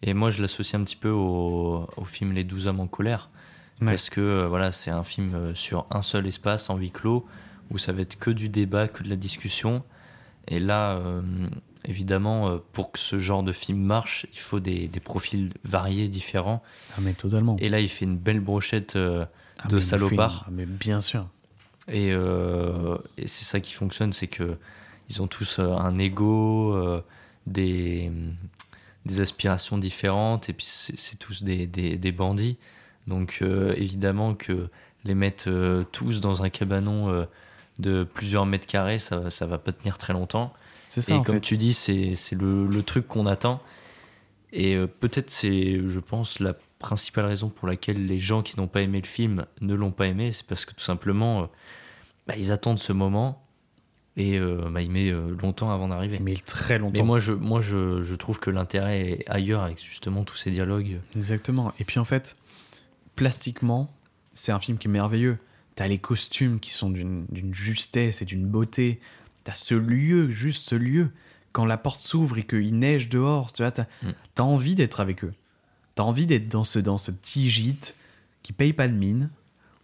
Et 0.03 0.15
moi, 0.15 0.31
je 0.31 0.43
l'associe 0.43 0.81
un 0.81 0.85
petit 0.85 0.97
peu 0.97 1.11
au, 1.11 1.89
au 1.97 2.05
film 2.05 2.33
Les 2.33 2.45
12 2.45 2.67
hommes 2.67 2.81
en 2.81 2.89
colère. 2.89 3.31
Ouais. 3.81 3.89
Parce 3.89 4.11
que 4.11 4.21
euh, 4.21 4.49
voilà, 4.49 4.73
c'est 4.73 4.91
un 4.91 5.05
film 5.05 5.35
euh, 5.35 5.55
sur 5.55 5.87
un 5.91 6.03
seul 6.03 6.27
espace, 6.27 6.71
en 6.71 6.77
huis 6.77 6.91
clos, 6.91 7.27
où 7.71 7.79
ça 7.79 7.93
va 7.93 8.03
être 8.03 8.19
que 8.19 8.31
du 8.31 8.49
débat, 8.49 8.89
que 8.89 9.03
de 9.03 9.09
la 9.09 9.17
discussion. 9.17 9.83
Et 10.49 10.59
là, 10.59 10.97
euh, 10.97 11.23
évidemment, 11.85 12.49
euh, 12.49 12.59
pour 12.73 12.93
que 12.93 12.99
ce 12.99 13.19
genre 13.19 13.43
de 13.43 13.53
film 13.53 13.79
marche, 13.81 14.27
il 14.33 14.39
faut 14.39 14.61
des, 14.61 14.89
des 14.89 15.01
profils 15.01 15.53
variés, 15.65 16.09
différents. 16.09 16.63
Ah, 16.97 17.01
mais 17.01 17.15
totalement. 17.15 17.57
Et 17.59 17.69
là, 17.69 17.81
il 17.81 17.89
fait 17.89 18.05
une 18.05 18.17
belle 18.19 18.41
brochette 18.41 18.97
euh, 18.97 19.25
Ah, 19.59 19.69
de 19.69 19.79
salopards. 19.81 20.45
ah, 20.47 20.51
mais 20.53 20.67
bien 20.67 21.01
sûr. 21.01 21.27
Et, 21.89 22.11
euh, 22.13 22.97
et 23.19 23.27
c'est 23.27 23.45
ça 23.45 23.61
qui 23.61 23.73
fonctionne, 23.73 24.13
c'est 24.13 24.29
que 24.29 24.57
ils 25.11 25.21
ont 25.21 25.27
tous 25.27 25.59
un 25.59 25.99
ego, 25.99 26.75
euh, 26.75 27.03
des, 27.47 28.11
des 29.05 29.21
aspirations 29.21 29.77
différentes, 29.79 30.49
et 30.49 30.53
puis 30.53 30.65
c'est 30.67 31.19
tous 31.19 31.43
des, 31.43 31.67
des, 31.67 31.97
des 31.99 32.13
bandits. 32.13 32.57
Donc 33.09 33.39
euh, 33.43 33.75
évidemment 33.77 34.35
que 34.35 34.69
les 35.05 35.15
mettre 35.15 35.85
tous 35.91 36.21
dans 36.21 36.45
un 36.45 36.51
cabanon 36.51 37.27
de 37.79 38.05
plusieurs 38.05 38.47
mètres 38.47 38.67
carrés, 38.67 38.99
ça, 38.99 39.31
ça 39.31 39.47
va 39.47 39.59
pas 39.59 39.73
tenir 39.73 39.99
très 39.99 40.13
longtemps. 40.13 40.53
C'est 40.87 41.01
ça, 41.01 41.17
Et 41.17 41.23
comme 41.23 41.37
fait. 41.37 41.41
tu 41.41 41.57
dis, 41.57 41.73
c'est 41.73 42.15
le, 42.33 42.67
le 42.67 42.83
truc 42.83 43.09
qu'on 43.09 43.27
attend. 43.27 43.61
Et 44.53 44.75
euh, 44.75 44.87
peut-être 44.87 45.31
c'est, 45.31 45.81
je 45.87 46.01
pense, 46.01 46.39
la 46.41 46.55
principale 46.79 47.25
raison 47.27 47.49
pour 47.49 47.67
laquelle 47.69 48.07
les 48.07 48.19
gens 48.19 48.43
qui 48.43 48.59
n'ont 48.59 48.67
pas 48.69 48.83
aimé 48.83 49.01
le 49.01 49.07
film 49.07 49.47
ne 49.61 49.75
l'ont 49.75 49.93
pas 49.93 50.07
aimé, 50.09 50.33
c'est 50.33 50.47
parce 50.47 50.67
que 50.67 50.75
tout 50.75 50.85
simplement, 50.85 51.43
euh, 51.43 51.47
bah, 52.27 52.35
ils 52.37 52.53
attendent 52.53 52.79
ce 52.79 52.93
moment 52.93 53.43
et 54.17 54.39
euh, 54.39 54.69
bah, 54.71 54.83
il 54.83 54.91
met 54.91 55.09
euh, 55.11 55.35
longtemps 55.41 55.71
avant 55.71 55.89
d'arriver. 55.89 56.19
Mais 56.21 56.35
très 56.35 56.79
longtemps. 56.79 57.03
Mais 57.03 57.07
moi, 57.07 57.19
je, 57.19 57.33
moi 57.33 57.63
je, 57.63 58.03
je 58.03 58.15
trouve 58.15 58.39
que 58.39 58.51
l'intérêt 58.51 59.01
est 59.01 59.25
ailleurs 59.31 59.63
avec 59.63 59.83
justement 59.83 60.25
tous 60.25 60.37
ces 60.37 60.51
dialogues. 60.51 61.01
Exactement. 61.17 61.73
Et 61.79 61.85
puis 61.85 61.99
en 61.99 62.05
fait, 62.05 62.37
plastiquement, 63.17 63.91
c'est 64.35 64.53
un 64.53 64.61
film 64.61 64.77
qui 64.77 64.89
est 64.89 64.91
merveilleux. 64.91 65.39
T'as 65.75 65.89
les 65.89 65.99
costumes 65.99 66.61
qui 66.61 66.71
sont 66.71 66.91
d'une 66.91 67.55
justesse 67.55 68.21
et 68.23 68.25
d'une 68.25 68.47
beauté. 68.47 69.01
T'as 69.45 69.55
ce 69.55 69.75
lieu, 69.75 70.31
juste 70.31 70.69
ce 70.69 70.75
lieu. 70.75 71.11
Quand 71.53 71.65
la 71.67 71.77
porte 71.79 72.01
s'ouvre 72.01 72.39
et 72.39 72.43
qu'il 72.45 72.79
neige 72.79 73.09
dehors, 73.09 73.53
tu 73.53 73.63
vois, 73.63 73.71
t'as 73.71 73.87
t'as 74.35 74.43
envie 74.43 74.75
d'être 74.75 75.01
avec 75.01 75.25
eux. 75.25 75.33
T'as 75.95 76.03
envie 76.03 76.27
d'être 76.27 76.49
dans 76.49 76.65
ce, 76.65 76.79
dans 76.79 76.97
ce 76.99 77.11
petit 77.11 77.51
gîte 77.51 77.95
qui 78.43 78.53
paye 78.53 78.73
pas 78.73 78.89
de 78.89 78.95
mine, 78.95 79.31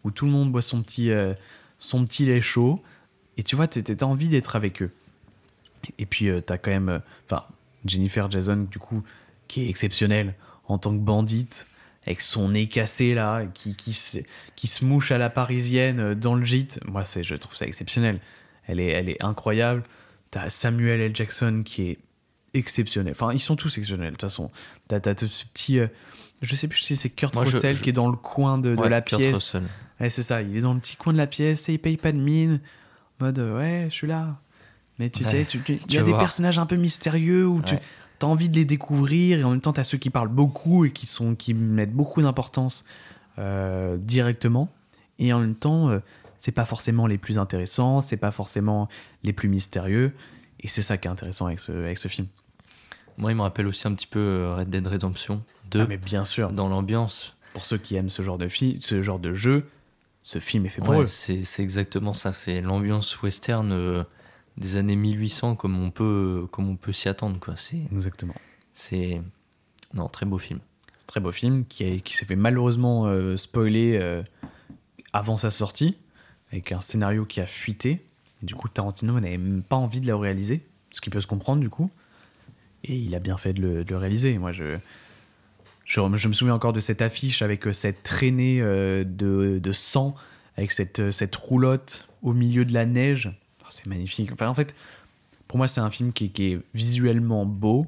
où 0.05 0.11
tout 0.11 0.25
le 0.25 0.31
monde 0.31 0.51
boit 0.51 0.63
son 0.63 0.83
petit, 0.83 1.11
euh, 1.11 1.35
son 1.79 2.05
petit 2.07 2.25
lait 2.27 2.41
chaud. 2.41 2.83
Et 3.37 3.43
tu 3.43 3.57
vois, 3.57 3.69
t'as 3.69 3.83
t'as 3.83 4.07
envie 4.07 4.29
d'être 4.29 4.57
avec 4.57 4.83
eux. 4.83 4.91
Et 5.99 6.07
puis, 6.07 6.29
euh, 6.29 6.41
t'as 6.41 6.59
quand 6.59 6.71
même. 6.71 6.89
euh, 6.89 6.99
Enfin, 7.25 7.45
Jennifer 7.85 8.31
Jason, 8.31 8.67
du 8.71 8.79
coup, 8.79 9.03
qui 9.47 9.63
est 9.63 9.69
exceptionnelle 9.69 10.35
en 10.67 10.79
tant 10.79 10.93
que 10.93 11.01
bandite, 11.03 11.67
avec 12.09 12.21
son 12.21 12.49
nez 12.51 12.67
cassé 12.69 13.15
là, 13.15 13.45
qui, 13.55 13.77
qui, 13.77 13.93
se, 13.93 14.19
qui 14.57 14.67
se 14.67 14.85
mouche 14.85 15.13
à 15.13 15.19
la 15.19 15.31
parisienne 15.31 16.01
euh, 16.01 16.15
dans 16.15 16.35
le 16.35 16.45
gîte. 16.45 16.81
Moi, 16.87 17.05
c'est, 17.05 17.23
je 17.23 17.35
trouve 17.37 17.55
ça 17.57 17.67
exceptionnel. 17.67 18.21
Elle 18.67 18.81
est, 18.81 18.89
elle 18.89 19.09
est 19.09 19.23
incroyable. 19.23 19.83
T'as 20.31 20.51
Samuel 20.51 21.01
L. 21.01 21.15
Jackson 21.17 21.63
qui 21.65 21.91
est 21.91 21.99
exceptionnel. 22.55 23.13
Enfin, 23.13 23.33
ils 23.33 23.41
sont 23.41 23.57
tous 23.57 23.69
exceptionnels, 23.79 24.09
de 24.09 24.13
toute 24.17 24.23
façon. 24.23 24.51
T'as, 24.89 25.01
t'as 25.01 25.15
ce 25.17 25.45
petit. 25.53 25.79
euh, 25.79 25.87
je 26.43 26.55
sais 26.55 26.69
plus 26.69 26.81
si 26.81 26.97
c'est 26.97 27.11
Kurt 27.11 27.35
Moi, 27.35 27.45
Russell 27.45 27.77
je- 27.77 27.83
qui 27.83 27.91
est 27.91 27.93
dans 27.95 28.09
le 28.11 28.17
coin 28.17 28.59
de, 28.59 28.75
de 28.75 28.81
Ouais, 28.81 28.89
la 28.89 29.01
Kurt 29.03 29.21
pièce. 29.21 29.35
Russell. 29.35 29.63
Ouais, 30.01 30.09
c'est 30.11 30.23
ça. 30.23 30.43
Il 30.43 30.57
est 30.57 30.61
dans 30.61 30.75
le 30.75 30.81
petit 30.81 30.97
coin 30.97 31.13
de 31.13 31.19
la 31.19 31.27
pièce 31.27 31.69
et 31.69 31.75
il 31.75 31.79
paye 31.79 31.97
pas 31.97 32.13
de 32.13 32.19
mine. 32.19 32.61
En 33.21 33.27
mode, 33.27 33.39
euh, 33.39 33.59
ouais, 33.59 33.87
je 33.91 33.95
suis 33.95 34.07
là. 34.07 34.37
Mais 34.99 35.11
tu 35.11 35.25
Ouais, 35.25 35.31
sais, 35.31 35.45
tu- 35.45 35.61
tu- 35.61 35.79
y 35.89 35.99
a 35.99 36.03
des 36.03 36.11
voir. 36.11 36.21
personnages 36.21 36.59
un 36.59 36.67
peu 36.67 36.77
mystérieux 36.77 37.47
où 37.47 37.63
tu 37.63 37.75
Ouais. 38.23 38.27
as 38.27 38.29
envie 38.29 38.49
de 38.49 38.57
les 38.57 38.65
découvrir 38.65 39.39
et 39.39 39.45
en 39.45 39.51
même 39.51 39.61
temps, 39.61 39.73
tu 39.73 39.81
as 39.81 39.85
ceux 39.85 39.99
qui 39.99 40.11
parlent 40.11 40.29
beaucoup 40.29 40.85
et 40.85 40.91
qui, 40.91 41.07
sont, 41.07 41.35
qui 41.35 41.55
mettent 41.55 41.93
beaucoup 41.95 42.21
d'importance 42.23 42.85
euh, 43.39 43.97
directement. 43.99 44.69
Et 45.19 45.33
en 45.33 45.41
même 45.41 45.55
temps, 45.55 45.89
euh, 45.91 46.01
c'est 46.39 46.53
pas 46.53 46.65
forcément 46.65 47.07
les 47.07 47.19
plus 47.19 47.39
intéressants, 47.39 48.01
c'est 48.01 48.17
pas 48.17 48.31
forcément 48.31 48.89
les 49.25 49.33
plus 49.33 49.49
mystérieux. 49.49 50.13
Et 50.61 50.69
c'est 50.69 50.83
ça 50.83 50.97
qui 50.97 51.07
est 51.09 51.11
intéressant 51.11 51.47
avec 51.47 51.61
ce, 51.61 51.73
avec 51.73 51.99
ce 51.99 52.09
film. 52.09 52.27
Moi, 53.17 53.33
il 53.33 53.37
me 53.37 53.43
rappelle 53.43 53.67
aussi 53.67 53.87
un 53.89 53.95
petit 53.95 54.07
peu 54.07 54.19
euh, 54.21 54.55
Red 54.57 54.71
Dead 54.71 54.87
Redemption 54.87 55.43
2. 55.71 55.81
Ah, 55.81 55.87
mais 55.89 55.97
bien 55.97 56.25
sûr. 56.25 56.53
Dans 56.53 56.69
l'ambiance. 56.69 57.37
Pour 57.55 57.65
ceux 57.65 57.79
qui 57.79 57.97
aiment 57.97 58.09
ce 58.09 58.23
genre 58.23 58.39
de, 58.39 58.47
fi- 58.49 58.79
ce 58.81 59.03
genre 59.03 59.19
de 59.19 59.35
jeu, 59.35 59.67
ce 60.23 60.39
film 60.39 60.67
est 60.67 60.69
fait 60.69 60.81
pour 60.81 60.91
Ouais, 60.95 61.03
eux. 61.05 61.07
c'est 61.09 61.43
c'est 61.43 61.63
exactement 61.63 62.13
ça. 62.13 62.33
C'est 62.33 62.61
l'ambiance 62.61 63.21
western 63.23 63.73
euh, 63.73 64.05
des 64.59 64.77
années 64.77 64.97
1800 64.97 65.57
comme 65.57 65.81
on 65.83 65.91
peut, 65.91 66.47
comme 66.51 66.69
on 66.69 66.77
peut 66.77 66.93
s'y 66.93 67.09
attendre. 67.09 67.39
Quoi. 67.41 67.55
C'est, 67.57 67.81
Exactement. 67.93 68.35
c'est 68.75 69.23
non 69.95 70.09
très 70.09 70.27
beau 70.27 70.39
film. 70.39 70.61
C'est 70.99 71.05
un 71.05 71.07
très 71.07 71.21
beau 71.21 71.33
film 71.33 71.65
qui, 71.67 71.85
a- 71.85 71.99
qui 72.01 72.15
s'est 72.15 72.27
fait 72.27 72.37
malheureusement 72.37 73.07
euh, 73.07 73.37
spoiler 73.37 73.97
euh, 74.01 74.23
avant 75.13 75.37
sa 75.37 75.51
sortie, 75.51 75.97
avec 76.53 76.73
un 76.73 76.81
scénario 76.81 77.25
qui 77.25 77.41
a 77.41 77.47
fuité. 77.47 78.05
Du 78.43 78.55
coup, 78.55 78.69
Tarantino 78.69 79.19
n'avait 79.21 79.39
même 79.39 79.63
pas 79.63 79.77
envie 79.77 80.01
de 80.01 80.07
le 80.07 80.15
réaliser, 80.15 80.61
ce 80.91 81.01
qui 81.01 81.11
peut 81.11 81.21
se 81.21 81.27
comprendre 81.27 81.61
du 81.61 81.71
coup. 81.71 81.91
Et 82.85 82.97
il 82.97 83.15
a 83.15 83.19
bien 83.21 83.37
fait 83.39 83.53
de 83.53 83.61
le, 83.61 83.85
de 83.85 83.91
le 83.91 83.97
réaliser. 83.97 84.39
Moi, 84.39 84.53
je, 84.53 84.77
je, 85.85 86.01
je 86.17 86.29
me 86.29 86.33
souviens 86.33 86.55
encore 86.55 86.73
de 86.73 86.81
cette 86.81 87.03
affiche 87.03 87.43
avec 87.43 87.67
euh, 87.67 87.73
cette 87.73 88.03
traînée 88.03 88.61
euh, 88.61 89.03
de, 89.05 89.59
de 89.63 89.73
sang, 89.73 90.15
avec 90.57 90.73
cette, 90.73 91.11
cette 91.11 91.35
roulotte 91.37 92.09
au 92.23 92.33
milieu 92.33 92.65
de 92.65 92.73
la 92.73 92.85
neige. 92.87 93.31
Oh, 93.69 93.71
c'est 93.71 93.87
magnifique. 93.87 94.33
Enfin, 94.33 94.49
en 94.49 94.55
fait, 94.55 94.75
pour 95.47 95.59
moi, 95.59 95.69
c'est 95.69 95.81
un 95.81 95.91
film 95.91 96.13
qui, 96.13 96.31
qui 96.31 96.53
est 96.53 96.61
visuellement 96.75 97.45
beau. 97.45 97.87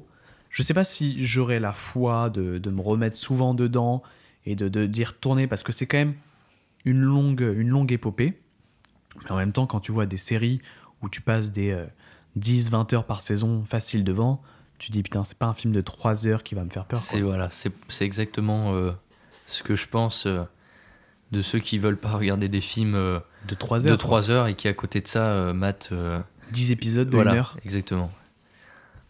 Je 0.49 0.63
sais 0.63 0.73
pas 0.73 0.83
si 0.83 1.25
j'aurais 1.25 1.59
la 1.59 1.73
foi 1.73 2.29
de, 2.29 2.57
de 2.57 2.69
me 2.69 2.81
remettre 2.81 3.15
souvent 3.17 3.53
dedans 3.53 4.03
et 4.45 4.55
de, 4.55 4.69
de 4.69 4.85
d'y 4.85 5.03
retourner 5.03 5.47
parce 5.47 5.63
que 5.63 5.71
c'est 5.71 5.85
quand 5.85 5.97
même 5.97 6.15
une 6.85 7.01
longue, 7.01 7.41
une 7.41 7.69
longue 7.69 7.91
épopée. 7.91 8.39
Mais 9.23 9.31
en 9.31 9.37
même 9.37 9.51
temps, 9.53 9.67
quand 9.67 9.79
tu 9.79 9.91
vois 9.91 10.05
des 10.05 10.17
séries 10.17 10.61
où 11.01 11.09
tu 11.09 11.21
passes 11.21 11.51
des 11.51 11.77
10-20 12.39 12.95
heures 12.95 13.05
par 13.05 13.21
saison 13.21 13.63
facile 13.65 14.03
devant, 14.03 14.41
tu 14.81 14.91
dis 14.91 15.03
putain, 15.03 15.23
c'est 15.23 15.37
pas 15.37 15.45
un 15.45 15.53
film 15.53 15.73
de 15.73 15.81
3 15.81 16.25
heures 16.27 16.43
qui 16.43 16.55
va 16.55 16.63
me 16.63 16.69
faire 16.69 16.85
peur. 16.85 16.99
C'est 16.99 17.21
voilà, 17.21 17.49
c'est, 17.51 17.71
c'est 17.87 18.05
exactement 18.05 18.73
euh, 18.73 18.91
ce 19.45 19.61
que 19.61 19.75
je 19.75 19.87
pense 19.87 20.25
euh, 20.25 20.41
de 21.31 21.41
ceux 21.41 21.59
qui 21.59 21.77
veulent 21.77 21.97
pas 21.97 22.11
regarder 22.11 22.49
des 22.49 22.61
films 22.61 22.95
euh, 22.95 23.19
De 23.47 23.55
3 23.55 23.79
de 23.81 23.89
heures, 23.91 23.97
trois 23.97 24.29
heures 24.31 24.47
et 24.47 24.55
qui 24.55 24.67
à 24.67 24.73
côté 24.73 25.01
de 25.01 25.07
ça 25.07 25.27
euh, 25.27 25.53
matent 25.53 25.89
euh, 25.93 26.19
10 26.51 26.71
épisodes 26.71 27.09
de 27.09 27.15
voilà, 27.15 27.31
une 27.31 27.37
heure. 27.37 27.57
Exactement. 27.63 28.11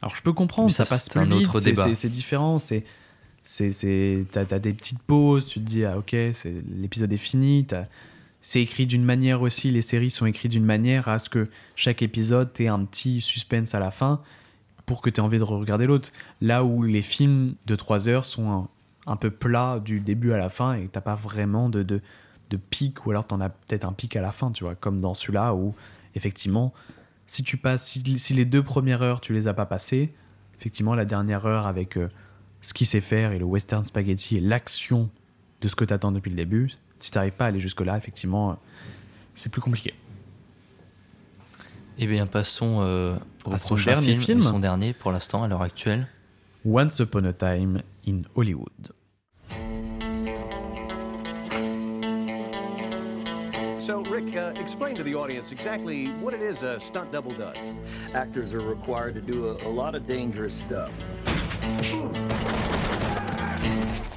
Alors 0.02 0.16
je 0.16 0.22
peux 0.22 0.34
comprendre, 0.34 0.68
Mais 0.70 0.74
ça, 0.74 0.86
ça, 0.86 0.96
passe 0.96 1.04
c'est 1.06 1.12
plus 1.12 1.20
un 1.22 1.26
vite, 1.38 1.48
autre 1.50 1.60
c'est- 1.60 1.72
débat. 1.72 1.94
c'est 1.96 2.10
différent, 2.10 2.60
c'est 2.60 2.84
t'as 4.32 4.46
t'as 4.46 4.60
des 4.60 4.74
petites 4.74 5.02
pauses, 5.02 5.46
tu 5.48 5.60
te 5.60 5.66
dis 5.66 5.84
ah 5.86 5.98
ok 5.98 6.10
c'est 6.34 6.54
l'épisode 6.76 7.12
est 7.12 7.18
fini, 7.18 7.66
c'est 8.42 8.62
écrit 8.62 8.86
d'une 8.88 9.04
manière 9.04 9.42
aussi, 9.42 9.72
les 9.72 9.82
séries 9.82 10.12
sont 10.12 10.26
écrites 10.26 10.52
d'une 10.52 10.66
manière 10.66 11.08
à 11.08 11.20
ce 11.20 11.30
que 11.30 11.48
chaque 11.76 12.02
épisode 12.02 12.50
ait 12.60 12.68
un 12.68 12.84
petit 12.86 13.22
suspense 13.22 13.74
à 13.76 13.80
la 13.80 13.92
fin 13.92 14.22
pour 14.86 15.02
que 15.02 15.10
tu 15.10 15.18
aies 15.22 15.24
envie 15.24 15.38
de 15.38 15.44
regarder 15.44 15.86
l'autre. 15.86 16.12
Là 16.42 16.64
où 16.64 16.84
les 16.84 17.02
films 17.04 17.54
de 17.68 17.76
3 17.76 18.10
heures 18.10 18.26
sont 18.26 18.52
un, 18.52 18.68
un 19.08 19.16
peu 19.16 19.32
plats 19.32 19.80
du 19.84 20.00
début 20.00 20.32
à 20.32 20.38
la 20.38 20.50
fin 20.50 20.76
et 20.76 20.88
t'as 20.88 21.02
pas 21.02 21.16
vraiment 21.16 21.70
de, 21.70 21.84
de, 21.84 22.02
de 22.50 22.58
pic 22.58 23.06
ou 23.06 23.12
alors 23.12 23.26
t'en 23.26 23.42
as 23.42 23.50
peut-être 23.50 23.86
un 23.86 23.94
pic 23.94 24.16
à 24.16 24.22
la 24.22 24.32
fin, 24.32 24.52
tu 24.52 24.64
vois, 24.64 24.76
comme 24.76 25.02
dans 25.02 25.14
celui-là 25.14 25.54
où 25.56 25.74
effectivement 26.16 26.74
si 27.26 27.44
tu 27.44 27.58
passes, 27.58 27.88
si, 27.88 28.20
si 28.20 28.34
les 28.34 28.46
deux 28.46 28.64
premières 28.64 29.02
heures 29.02 29.22
tu 29.22 29.34
les 29.34 29.48
as 29.48 29.54
pas 29.54 29.66
passées, 29.66 30.14
effectivement 30.60 30.96
la 30.96 31.06
dernière 31.06 31.46
heure 31.46 31.66
avec 31.66 31.98
euh, 31.98 32.10
ce 32.62 32.74
qu'il 32.74 32.88
sait 32.88 33.02
faire 33.02 33.32
et 33.32 33.40
le 33.40 33.46
western 33.46 33.86
spaghetti 33.86 34.38
et 34.38 34.40
l'action 34.40 35.10
de 35.62 35.68
ce 35.68 35.76
que 35.76 35.86
tu 35.86 35.94
attends 35.94 36.12
depuis 36.12 36.30
le 36.30 36.36
début, 36.36 36.72
si 37.00 37.12
t'arrives 37.12 37.34
pas 37.34 37.46
à 37.46 37.48
aller 37.48 37.60
jusque 37.60 37.82
là, 37.82 37.98
effectivement, 37.98 38.52
euh, 38.52 38.56
c'est 39.36 39.50
plus 39.50 39.62
compliqué. 39.62 39.94
Eh 41.98 42.08
bien, 42.08 42.26
passons 42.26 42.80
euh, 42.82 43.16
au 43.46 43.54
À 43.54 43.60
son 43.60 43.76
prochain 43.76 43.92
dernier 43.92 44.14
film, 44.14 44.22
film. 44.22 44.44
son 44.44 44.60
dernier 44.60 44.94
pour 44.94 45.12
l'instant 45.12 45.44
à 45.44 45.48
l'heure 45.48 45.62
actuelle. 45.62 46.08
Once 46.64 47.00
Upon 47.00 47.26
a 47.26 47.34
Time 47.34 47.82
in 48.06 48.28
Hollywood. 48.36 48.92
So, 53.80 54.04
Rick, 54.04 54.36
uh, 54.36 54.54
explain 54.58 54.94
to 54.94 55.02
the 55.02 55.16
audience 55.16 55.52
exactly 55.52 56.06
what 56.22 56.36
it 56.36 56.42
is 56.44 56.62
a 56.62 56.80
stunt 56.80 57.12
double 57.12 57.32
does. 57.32 57.58
Actors 58.14 58.54
are 58.54 58.60
required 58.60 59.16
to 59.16 59.22
do 59.22 59.48
a, 59.50 59.68
a 59.68 59.72
lot 59.72 59.96
of 59.96 60.06
dangerous 60.06 60.54
stuff. 60.54 60.92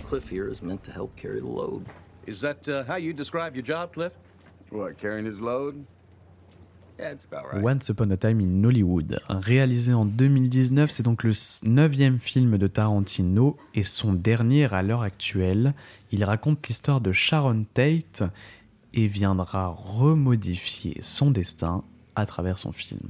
Cliff 0.04 0.28
here 0.28 0.48
is 0.48 0.60
meant 0.60 0.84
to 0.84 0.92
help 0.92 1.16
carry 1.16 1.40
the 1.40 1.46
load. 1.46 1.86
Is 2.26 2.42
that 2.42 2.68
uh, 2.68 2.84
how 2.84 2.96
you 2.96 3.14
describe 3.14 3.54
your 3.54 3.62
job, 3.62 3.94
Cliff? 3.94 4.12
What, 4.68 4.98
carrying 4.98 5.24
his 5.24 5.40
load? 5.40 5.86
Yeah, 6.98 7.12
it's 7.12 7.26
about 7.30 7.52
right. 7.52 7.62
Once 7.62 7.88
Upon 7.90 8.10
a 8.12 8.16
Time 8.16 8.40
in 8.40 8.62
Hollywood, 8.64 9.20
réalisé 9.28 9.92
en 9.92 10.04
2019, 10.04 10.90
c'est 10.90 11.02
donc 11.02 11.24
le 11.24 11.32
neuvième 11.64 12.18
film 12.20 12.56
de 12.56 12.66
Tarantino 12.68 13.56
et 13.74 13.82
son 13.82 14.12
dernier 14.12 14.72
à 14.72 14.82
l'heure 14.82 15.02
actuelle. 15.02 15.74
Il 16.12 16.22
raconte 16.24 16.66
l'histoire 16.68 17.00
de 17.00 17.10
Sharon 17.12 17.64
Tate 17.74 18.22
et 18.92 19.08
viendra 19.08 19.74
remodifier 19.76 20.96
son 21.00 21.32
destin 21.32 21.82
à 22.14 22.26
travers 22.26 22.58
son 22.58 22.70
film. 22.70 23.00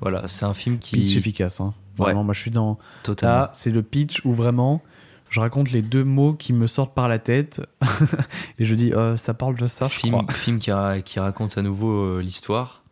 Voilà, 0.00 0.26
c'est 0.28 0.44
un 0.46 0.54
film 0.54 0.78
qui. 0.78 0.96
Pitch 0.96 1.16
efficace, 1.16 1.60
hein. 1.60 1.74
Vraiment, 1.98 2.20
Ouais. 2.20 2.24
moi 2.26 2.34
je 2.34 2.40
suis 2.40 2.50
dans. 2.50 2.78
Totalement. 3.02 3.34
Là, 3.34 3.50
c'est 3.52 3.70
le 3.72 3.82
pitch 3.82 4.22
où 4.24 4.32
vraiment 4.32 4.82
je 5.28 5.40
raconte 5.40 5.70
les 5.70 5.82
deux 5.82 6.04
mots 6.04 6.32
qui 6.34 6.52
me 6.52 6.66
sortent 6.66 6.94
par 6.94 7.08
la 7.08 7.18
tête 7.18 7.60
et 8.58 8.64
je 8.64 8.74
dis 8.74 8.92
euh, 8.94 9.16
ça 9.16 9.34
parle 9.34 9.56
de 9.56 9.66
ça, 9.66 9.88
je 9.88 9.94
film, 9.94 10.12
crois. 10.22 10.32
film 10.32 10.58
qui, 10.58 10.70
ra- 10.72 11.00
qui 11.00 11.18
raconte 11.20 11.58
à 11.58 11.62
nouveau 11.62 11.90
euh, 11.90 12.20
l'histoire. 12.22 12.82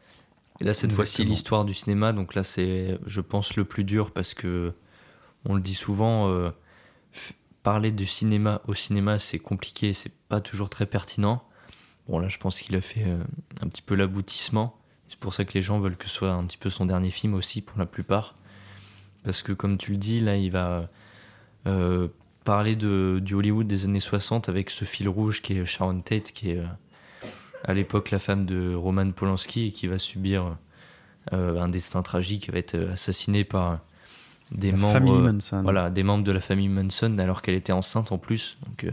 Et 0.60 0.64
là, 0.64 0.74
cette 0.74 0.92
fois-ci, 0.92 1.24
l'histoire 1.24 1.64
du 1.64 1.74
cinéma. 1.74 2.12
Donc 2.12 2.34
là, 2.34 2.44
c'est, 2.44 2.98
je 3.06 3.20
pense, 3.20 3.56
le 3.56 3.64
plus 3.64 3.84
dur 3.84 4.12
parce 4.12 4.34
que 4.34 4.72
on 5.44 5.54
le 5.54 5.60
dit 5.60 5.74
souvent. 5.74 6.28
euh, 6.28 6.50
parler 7.64 7.90
du 7.90 8.06
cinéma 8.06 8.60
au 8.68 8.74
cinéma, 8.74 9.18
c'est 9.18 9.40
compliqué, 9.40 9.92
c'est 9.94 10.12
pas 10.28 10.40
toujours 10.40 10.68
très 10.68 10.86
pertinent. 10.86 11.42
Bon, 12.06 12.20
là, 12.20 12.28
je 12.28 12.38
pense 12.38 12.60
qu'il 12.60 12.76
a 12.76 12.80
fait 12.80 13.04
euh, 13.04 13.24
un 13.62 13.68
petit 13.68 13.82
peu 13.82 13.96
l'aboutissement. 13.96 14.78
C'est 15.08 15.18
pour 15.18 15.34
ça 15.34 15.44
que 15.44 15.54
les 15.54 15.62
gens 15.62 15.80
veulent 15.80 15.96
que 15.96 16.04
ce 16.04 16.10
soit 16.10 16.30
un 16.30 16.44
petit 16.44 16.58
peu 16.58 16.70
son 16.70 16.86
dernier 16.86 17.10
film 17.10 17.34
aussi, 17.34 17.62
pour 17.62 17.78
la 17.78 17.86
plupart. 17.86 18.36
Parce 19.24 19.42
que, 19.42 19.52
comme 19.52 19.78
tu 19.78 19.92
le 19.92 19.96
dis, 19.96 20.20
là, 20.20 20.36
il 20.36 20.50
va 20.50 20.90
euh, 21.66 22.08
parler 22.44 22.76
de, 22.76 23.18
du 23.22 23.34
Hollywood 23.34 23.66
des 23.66 23.86
années 23.86 24.00
60 24.00 24.50
avec 24.50 24.68
ce 24.68 24.84
fil 24.84 25.08
rouge 25.08 25.40
qui 25.40 25.54
est 25.54 25.64
Sharon 25.64 26.02
Tate, 26.02 26.32
qui 26.32 26.50
est 26.50 26.62
à 27.64 27.74
l'époque 27.74 28.10
la 28.10 28.18
femme 28.18 28.46
de 28.46 28.74
Roman 28.74 29.10
Polanski 29.10 29.68
et 29.68 29.72
qui 29.72 29.86
va 29.86 29.98
subir 29.98 30.56
euh, 31.32 31.58
un 31.58 31.68
destin 31.68 32.02
tragique, 32.02 32.50
va 32.52 32.58
être 32.58 32.76
assassinée 32.92 33.44
par 33.44 33.80
des 34.50 34.70
La 34.70 34.76
membres, 34.76 35.32
voilà, 35.62 35.90
des 35.90 36.02
membres 36.02 36.24
de 36.24 36.32
la 36.32 36.40
famille 36.40 36.68
Manson 36.68 37.18
alors 37.18 37.42
qu'elle 37.42 37.54
était 37.54 37.72
enceinte 37.72 38.12
en 38.12 38.18
plus. 38.18 38.58
Donc, 38.66 38.84
euh, 38.84 38.90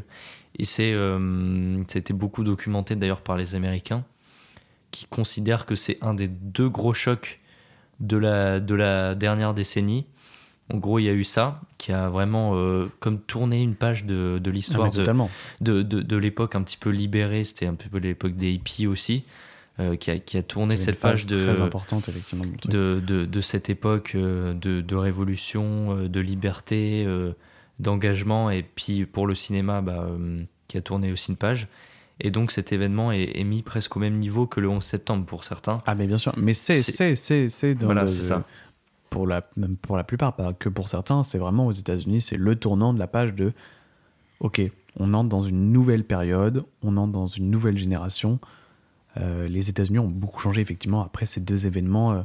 et 0.58 0.66
c'est, 0.66 0.94
euh, 0.94 1.84
ça 1.88 1.98
a 1.98 2.00
été 2.00 2.14
beaucoup 2.14 2.44
documenté 2.44 2.96
d'ailleurs 2.96 3.22
par 3.22 3.38
les 3.38 3.56
Américains 3.56 4.04
qui 4.92 5.06
considèrent 5.06 5.66
que 5.66 5.76
c'est 5.76 5.98
un 6.02 6.14
des 6.14 6.28
deux 6.28 6.70
gros 6.70 6.94
chocs 6.94 7.40
de 8.00 8.18
la, 8.18 8.60
de 8.60 8.76
la 8.76 9.16
dernière 9.16 9.54
décennie. 9.54 10.06
En 10.74 10.78
gros, 10.78 11.00
il 11.00 11.04
y 11.04 11.10
a 11.10 11.14
eu 11.14 11.24
ça, 11.24 11.60
qui 11.78 11.92
a 11.92 12.10
vraiment 12.10 12.56
euh, 12.56 12.88
comme 13.00 13.20
tourné 13.20 13.62
une 13.62 13.76
page 13.76 14.06
de, 14.06 14.40
de 14.42 14.52
l'histoire 14.52 14.88
Ah, 14.88 14.90
de, 15.62 15.82
de, 15.82 16.18
l'époque 16.18 16.56
un 16.56 16.62
petit 16.64 16.78
peu 16.78 16.90
libérée. 16.90 17.44
C'était 17.44 17.66
un 17.66 17.76
peu 17.76 17.98
l'époque 17.98 18.36
des 18.36 18.52
hippies 18.52 18.88
aussi, 18.88 19.24
euh, 19.80 19.96
qui, 19.96 20.12
a, 20.12 20.20
qui 20.20 20.38
a 20.38 20.44
tourné 20.44 20.78
cette 20.78 21.00
page 21.00 21.28
de, 21.28 21.44
très 21.54 21.62
importante, 21.62 22.08
effectivement, 22.10 22.46
de, 22.70 23.02
de, 23.06 23.26
de 23.26 23.42
cette 23.42 23.70
époque 23.70 24.14
euh, 24.16 24.54
de, 24.54 24.96
révolution, 24.96 26.08
de 26.08 26.20
liberté, 26.20 27.04
euh, 27.06 27.34
d'engagement, 27.80 28.50
et 28.52 28.64
puis 28.64 29.06
pour 29.06 29.28
le 29.28 29.36
cinéma, 29.36 29.82
bah, 29.82 30.08
qui 30.68 30.78
a 30.78 30.82
tourné 30.82 31.12
aussi 31.12 31.32
une 31.32 31.38
page. 31.38 31.68
Et 32.24 32.30
donc 32.30 32.52
cet 32.52 32.72
événement 32.72 33.12
est, 33.12 33.32
est 33.40 33.44
mis 33.44 33.64
presque 33.64 33.98
au 33.98 34.00
même 34.00 34.20
niveau 34.20 34.46
que 34.46 34.60
le 34.60 34.70
11 34.70 34.84
septembre 34.84 35.26
pour 35.26 35.44
certains. 35.44 35.82
Ah 35.88 35.96
mais 35.96 36.06
bien 36.06 36.20
sûr, 36.20 36.34
mais 36.38 36.54
c'est 36.54 36.82
C'est- 37.16 37.16
c'est 37.50 37.74
dans 37.74 37.88
Voilà, 37.88 38.04
le- 38.04 38.08
c'est 38.08 38.22
ça. 38.22 38.46
Pour 39.12 39.28
la 39.28 39.48
même 39.58 39.76
pour 39.76 39.98
la 39.98 40.04
plupart, 40.04 40.36
pas 40.36 40.54
que 40.54 40.70
pour 40.70 40.88
certains, 40.88 41.22
c'est 41.22 41.38
vraiment 41.38 41.68
aux 41.68 41.74
États-Unis, 41.74 42.22
c'est 42.22 42.38
le 42.38 42.56
tournant 42.56 42.94
de 42.94 43.00
la 43.00 43.08
page 43.08 43.34
de 43.36 43.54
OK, 44.40 44.62
on 45.00 45.14
entre 45.14 45.30
dans 45.30 45.42
une 45.42 45.72
nouvelle 45.72 46.04
période, 46.04 46.64
on 46.82 46.98
entre 46.98 47.12
dans 47.12 47.28
une 47.28 47.50
nouvelle 47.50 47.78
génération. 47.78 48.40
Euh, 49.18 49.48
les 49.48 49.70
États-Unis 49.70 50.00
ont 50.00 50.08
beaucoup 50.08 50.40
changé 50.40 50.62
effectivement 50.62 51.04
après 51.04 51.26
ces 51.26 51.42
deux 51.42 51.68
événements 51.68 52.14
euh, 52.14 52.22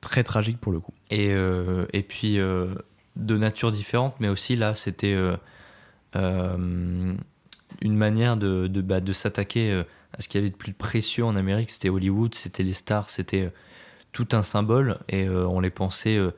très 0.00 0.22
tragiques 0.22 0.58
pour 0.58 0.72
le 0.72 0.80
coup. 0.80 0.92
Et, 1.10 1.30
euh, 1.30 1.86
et 1.92 2.02
puis 2.02 2.36
de 2.36 3.36
nature 3.36 3.72
différente, 3.72 4.14
mais 4.20 4.28
aussi 4.28 4.56
là, 4.56 4.74
c'était 4.74 5.16
une 6.14 7.16
manière 7.82 8.36
de, 8.36 8.66
de, 8.66 8.80
bah, 8.80 9.00
s'attaquer 9.12 9.82
à 10.12 10.20
ce 10.20 10.28
qu'il 10.28 10.40
y 10.40 10.42
avait 10.42 10.50
de 10.50 10.56
plus 10.56 10.72
précieux 10.72 11.24
en 11.24 11.36
Amérique. 11.36 11.70
C'était 11.70 11.88
Hollywood, 11.88 12.34
c'était 12.34 12.62
les 12.62 12.74
stars, 12.74 13.10
c'était 13.10 13.50
tout 14.16 14.28
un 14.32 14.42
symbole 14.42 14.98
et 15.08 15.26
euh, 15.26 15.46
on 15.46 15.60
les 15.60 15.70
pensait 15.70 16.16
euh, 16.16 16.30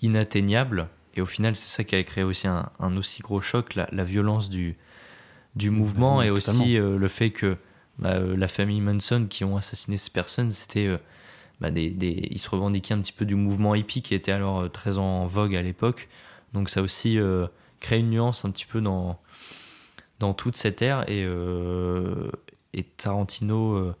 inatteignables. 0.00 0.88
Et 1.14 1.20
au 1.20 1.26
final, 1.26 1.56
c'est 1.56 1.68
ça 1.68 1.84
qui 1.84 1.94
a 1.94 2.02
créé 2.02 2.24
aussi 2.24 2.48
un, 2.48 2.70
un 2.80 2.96
aussi 2.96 3.20
gros 3.22 3.40
choc, 3.42 3.74
la, 3.74 3.88
la 3.92 4.04
violence 4.04 4.48
du, 4.48 4.76
du 5.56 5.70
mouvement 5.70 6.18
Ouais, 6.18 6.26
et 6.26 6.30
totalement. 6.34 6.64
aussi 6.64 6.78
euh, 6.78 6.98
le 6.98 7.08
fait 7.08 7.30
que 7.30 7.56
bah, 7.98 8.14
euh, 8.14 8.36
la 8.36 8.48
famille 8.48 8.80
Manson 8.80 9.26
qui 9.28 9.44
ont 9.44 9.56
assassiné 9.56 9.96
ces 9.98 10.10
personnes, 10.10 10.52
c'était 10.52 10.86
euh, 10.86 10.98
bah, 11.60 11.70
des, 11.70 11.90
des- 11.90 12.28
ils 12.30 12.38
se 12.38 12.50
revendiquaient 12.50 12.94
un 12.94 13.00
petit 13.00 13.12
peu 13.12 13.26
du 13.26 13.36
mouvement 13.36 13.74
hippie 13.74 14.02
qui 14.02 14.14
était 14.14 14.32
alors 14.32 14.70
très 14.72 14.98
en 14.98 15.26
vogue 15.26 15.56
à 15.56 15.62
l'époque. 15.62 16.08
Donc 16.54 16.70
ça 16.70 16.82
aussi 16.82 17.18
créé 17.80 18.00
une 18.00 18.10
nuance 18.10 18.44
un 18.44 18.50
petit 18.50 18.66
peu 18.66 18.80
dans, 18.80 19.18
dans 20.20 20.34
toute 20.34 20.56
cette 20.56 20.82
ère 20.82 21.08
et, 21.10 21.26
et 22.74 22.82
Tarantino 22.84 23.94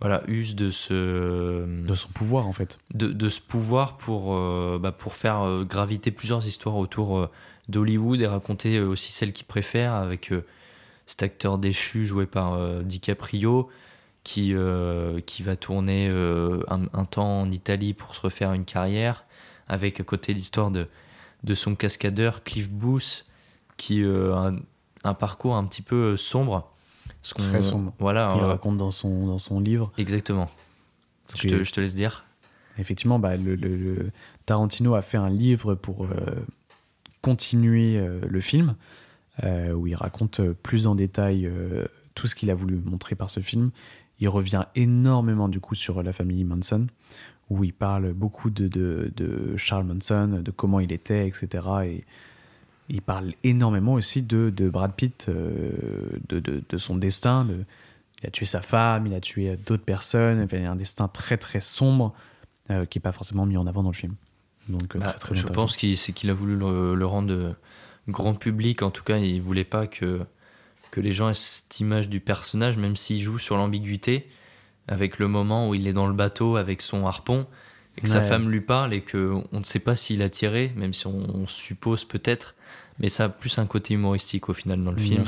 voilà, 0.00 0.22
use 0.28 0.54
de 0.54 0.70
ce. 0.70 1.66
De 1.86 1.94
son 1.94 2.08
pouvoir, 2.08 2.46
en 2.46 2.52
fait. 2.52 2.78
De, 2.94 3.08
de 3.08 3.28
ce 3.28 3.40
pouvoir 3.40 3.98
pour, 3.98 4.34
euh, 4.34 4.78
bah, 4.80 4.92
pour 4.92 5.14
faire 5.14 5.42
euh, 5.42 5.64
graviter 5.64 6.10
plusieurs 6.10 6.46
histoires 6.46 6.76
autour 6.76 7.18
euh, 7.18 7.30
d'Hollywood 7.68 8.22
et 8.22 8.26
raconter 8.26 8.80
aussi 8.80 9.12
celle 9.12 9.32
qu'il 9.32 9.46
préfère 9.46 9.92
avec 9.92 10.32
cet 11.06 11.22
acteur 11.22 11.58
déchu 11.58 12.06
joué 12.06 12.26
par 12.26 12.82
DiCaprio 12.82 13.68
qui, 14.24 14.54
qui 15.26 15.42
va 15.44 15.56
tourner 15.56 16.08
un, 16.08 16.80
un 16.92 17.04
temps 17.04 17.42
en 17.42 17.50
Italie 17.52 17.94
pour 17.94 18.16
se 18.16 18.22
refaire 18.22 18.54
une 18.54 18.64
carrière 18.64 19.24
avec 19.68 20.00
à 20.00 20.02
côté 20.02 20.34
l'histoire 20.34 20.72
de, 20.72 20.88
de 21.44 21.54
son 21.54 21.76
cascadeur 21.76 22.42
Cliff 22.42 22.68
Booth 22.70 23.24
qui 23.76 24.02
a 24.02 24.08
un, 24.08 24.56
un 25.04 25.14
parcours 25.14 25.54
un 25.54 25.64
petit 25.64 25.82
peu 25.82 26.16
sombre. 26.16 26.72
Qu'on- 27.36 27.42
Très 27.42 27.62
sombre. 27.62 27.92
Voilà. 27.98 28.34
Il 28.36 28.42
euh, 28.42 28.46
raconte 28.46 28.78
dans 28.78 28.90
son, 28.90 29.26
dans 29.26 29.38
son 29.38 29.60
livre. 29.60 29.92
Exactement. 29.98 30.48
Je 31.36 31.42
que- 31.42 31.48
te, 31.48 31.64
je 31.64 31.72
te 31.72 31.80
laisse 31.80 31.94
dire. 31.94 32.24
Effectivement, 32.78 33.18
bah, 33.18 33.36
le, 33.36 33.54
le- 33.56 33.76
le- 33.76 34.10
Tarantino 34.46 34.94
a 34.94 35.02
fait 35.02 35.18
un 35.18 35.28
livre 35.30 35.74
pour 35.74 36.04
euh, 36.04 36.08
continuer 37.22 37.98
euh, 37.98 38.20
le 38.28 38.40
film, 38.40 38.74
euh, 39.44 39.72
où 39.72 39.86
il 39.86 39.94
raconte 39.94 40.40
euh, 40.40 40.54
plus 40.62 40.86
en 40.86 40.94
détail 40.94 41.46
euh, 41.46 41.84
tout 42.14 42.26
ce 42.26 42.34
qu'il 42.34 42.50
a 42.50 42.54
voulu 42.54 42.76
montrer 42.84 43.14
par 43.14 43.30
ce 43.30 43.40
film. 43.40 43.70
Il 44.20 44.28
revient 44.28 44.64
énormément 44.74 45.48
du 45.48 45.60
coup 45.60 45.74
sur 45.74 46.02
la 46.02 46.12
famille 46.12 46.44
Manson, 46.44 46.86
où 47.48 47.64
il 47.64 47.72
parle 47.72 48.12
beaucoup 48.12 48.50
de, 48.50 48.68
de- 48.68 49.12
de 49.16 49.56
Charles 49.56 49.84
Manson, 49.84 50.40
de 50.42 50.50
comment 50.50 50.80
il 50.80 50.92
était, 50.92 51.26
etc. 51.26 51.48
Et 51.84 52.04
il 52.90 53.02
parle 53.02 53.32
énormément 53.44 53.94
aussi 53.94 54.20
de, 54.22 54.50
de 54.54 54.68
Brad 54.68 54.92
Pitt, 54.94 55.26
euh, 55.28 55.70
de, 56.28 56.40
de- 56.40 56.62
de 56.68 56.76
son 56.78 56.96
destin. 56.96 57.44
de- 57.44 57.64
il 58.22 58.26
a 58.26 58.30
tué 58.30 58.44
sa 58.44 58.60
femme, 58.60 59.06
il 59.06 59.14
a 59.14 59.20
tué 59.20 59.56
d'autres 59.66 59.84
personnes. 59.84 60.42
Enfin, 60.42 60.58
il 60.58 60.66
a 60.66 60.70
un 60.70 60.76
destin 60.76 61.08
très 61.08 61.38
très 61.38 61.60
sombre 61.60 62.12
euh, 62.70 62.84
qui 62.84 62.98
n'est 62.98 63.02
pas 63.02 63.12
forcément 63.12 63.46
mis 63.46 63.56
en 63.56 63.66
avant 63.66 63.82
dans 63.82 63.90
le 63.90 63.94
film. 63.96 64.14
Donc 64.68 64.94
euh, 64.94 64.98
Bah, 64.98 65.06
très 65.06 65.18
très 65.18 65.34
je 65.36 65.46
pense 65.54 65.76
qu'il 65.76 65.96
c'est 65.96 66.12
qu'il 66.12 66.28
a 66.30 66.34
voulu 66.34 66.54
le, 66.56 66.94
le 66.94 67.06
rendre 67.06 67.32
euh, 67.32 67.52
grand 68.08 68.34
public. 68.34 68.82
En 68.82 68.90
tout 68.90 69.04
cas, 69.04 69.16
il 69.18 69.40
voulait 69.40 69.64
pas 69.64 69.86
que, 69.86 70.20
que 70.90 71.00
les 71.00 71.12
gens 71.12 71.30
aient 71.30 71.34
cette 71.34 71.80
image 71.80 72.08
du 72.10 72.20
personnage, 72.20 72.76
même 72.76 72.96
s'il 72.96 73.22
joue 73.22 73.38
sur 73.38 73.56
l'ambiguïté, 73.56 74.28
avec 74.88 75.18
le 75.18 75.28
moment 75.28 75.68
où 75.68 75.74
il 75.74 75.86
est 75.86 75.92
dans 75.94 76.06
le 76.06 76.14
bateau 76.14 76.56
avec 76.56 76.82
son 76.82 77.06
harpon, 77.06 77.46
et 77.96 78.02
que 78.02 78.08
sa 78.08 78.20
femme 78.28 78.50
lui 78.50 78.60
parle, 78.60 78.92
et 78.92 79.00
qu'on 79.02 79.44
ne 79.52 79.62
sait 79.64 79.78
pas 79.78 79.96
s'il 79.96 80.22
a 80.22 80.28
tiré, 80.28 80.72
même 80.76 80.92
si 80.92 81.06
on, 81.06 81.24
on 81.34 81.46
suppose 81.46 82.04
peut-être. 82.04 82.54
Mais 82.98 83.08
ça 83.08 83.24
a 83.24 83.28
plus 83.28 83.58
un 83.58 83.66
côté 83.66 83.94
humoristique 83.94 84.48
au 84.48 84.52
final 84.54 84.82
dans 84.84 84.90
le 84.90 84.96
film. 84.98 85.22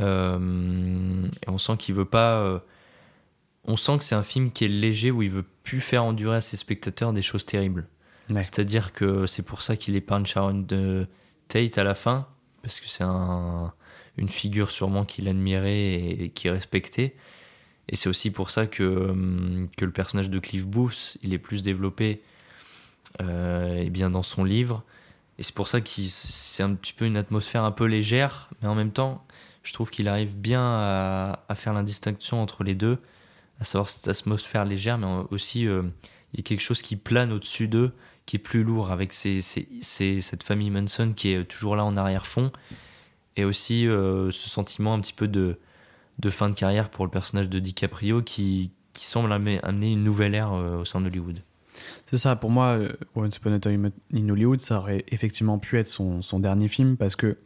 Euh, 0.00 1.26
et 1.46 1.48
on 1.50 1.58
sent 1.58 1.76
qu'il 1.78 1.94
veut 1.94 2.04
pas. 2.04 2.34
euh, 2.40 2.58
on 3.64 3.76
sent 3.76 3.98
que 3.98 4.04
c'est 4.04 4.14
un 4.14 4.22
film 4.22 4.50
qui 4.50 4.64
est 4.64 4.68
léger 4.68 5.10
où 5.10 5.22
il 5.22 5.30
veut 5.30 5.44
plus 5.64 5.80
faire 5.80 6.04
endurer 6.04 6.36
à 6.36 6.40
ses 6.40 6.56
spectateurs 6.56 7.12
des 7.12 7.22
choses 7.22 7.44
terribles. 7.44 7.86
Ouais. 8.30 8.42
C'est-à-dire 8.42 8.92
que 8.92 9.26
c'est 9.26 9.42
pour 9.42 9.62
ça 9.62 9.76
qu'il 9.76 9.96
épargne 9.96 10.24
Sharon 10.26 10.54
de 10.66 11.06
Tate 11.48 11.78
à 11.78 11.84
la 11.84 11.94
fin, 11.94 12.26
parce 12.62 12.80
que 12.80 12.86
c'est 12.86 13.04
un- 13.04 13.72
une 14.16 14.28
figure 14.28 14.70
sûrement 14.70 15.04
qu'il 15.04 15.28
admirait 15.28 15.78
et, 15.80 16.24
et 16.24 16.28
qui 16.30 16.48
respectait. 16.50 17.14
Et 17.88 17.96
c'est 17.96 18.08
aussi 18.08 18.30
pour 18.30 18.50
ça 18.50 18.66
que, 18.66 18.82
hum, 19.10 19.68
que 19.76 19.84
le 19.84 19.90
personnage 19.92 20.28
de 20.30 20.38
Cliff 20.38 20.66
Booth, 20.66 21.16
il 21.22 21.32
est 21.32 21.38
plus 21.38 21.62
développé 21.62 22.22
euh, 23.22 23.82
eh 23.84 23.90
bien 23.90 24.10
dans 24.10 24.22
son 24.22 24.44
livre. 24.44 24.82
Et 25.38 25.42
c'est 25.42 25.54
pour 25.54 25.68
ça 25.68 25.80
que 25.80 25.88
c'est 25.88 26.62
un 26.62 26.74
petit 26.74 26.92
peu 26.92 27.04
une 27.04 27.16
atmosphère 27.16 27.62
un 27.64 27.70
peu 27.70 27.84
légère, 27.84 28.50
mais 28.60 28.68
en 28.68 28.74
même 28.74 28.90
temps, 28.90 29.24
je 29.62 29.72
trouve 29.72 29.90
qu'il 29.90 30.08
arrive 30.08 30.36
bien 30.36 30.62
à, 30.62 31.54
faire 31.54 31.72
la 31.72 31.82
distinction 31.82 32.42
entre 32.42 32.64
les 32.64 32.74
deux, 32.74 32.98
à 33.60 33.64
savoir 33.64 33.88
cette 33.88 34.08
atmosphère 34.08 34.64
légère, 34.64 34.98
mais 34.98 35.06
aussi 35.30 35.66
euh, 35.66 35.82
il 36.32 36.40
y 36.40 36.40
a 36.40 36.42
quelque 36.42 36.60
chose 36.60 36.82
qui 36.82 36.96
plane 36.96 37.32
au-dessus 37.32 37.68
d'eux, 37.68 37.92
qui 38.26 38.36
est 38.36 38.40
plus 38.40 38.64
lourd, 38.64 38.90
avec 38.90 39.12
cette 39.12 40.42
famille 40.42 40.70
Manson 40.70 41.12
qui 41.14 41.30
est 41.30 41.44
toujours 41.44 41.76
là 41.76 41.84
en 41.84 41.96
arrière-fond, 41.96 42.52
et 43.36 43.44
aussi 43.44 43.86
euh, 43.86 44.30
ce 44.32 44.48
sentiment 44.48 44.94
un 44.94 45.00
petit 45.00 45.12
peu 45.12 45.28
de, 45.28 45.58
fin 46.30 46.50
de 46.50 46.54
carrière 46.54 46.90
pour 46.90 47.04
le 47.04 47.10
personnage 47.10 47.48
de 47.48 47.58
DiCaprio 47.60 48.22
qui, 48.22 48.72
qui 48.92 49.04
semble 49.04 49.32
amener, 49.32 49.62
amener 49.62 49.92
une 49.92 50.02
nouvelle 50.02 50.34
ère 50.34 50.52
euh, 50.52 50.80
au 50.80 50.84
sein 50.84 51.00
d'Hollywood. 51.00 51.42
C'est 52.06 52.16
ça, 52.16 52.36
pour 52.36 52.50
moi, 52.50 52.78
euh, 52.78 52.92
Once 53.14 53.36
Upon 53.36 53.52
a 53.52 53.58
Time 53.58 53.90
in 54.14 54.28
Hollywood, 54.28 54.60
ça 54.60 54.78
aurait 54.78 55.04
effectivement 55.08 55.58
pu 55.58 55.78
être 55.78 55.86
son, 55.86 56.22
son 56.22 56.40
dernier 56.40 56.68
film 56.68 56.96
parce 56.96 57.16
que 57.16 57.36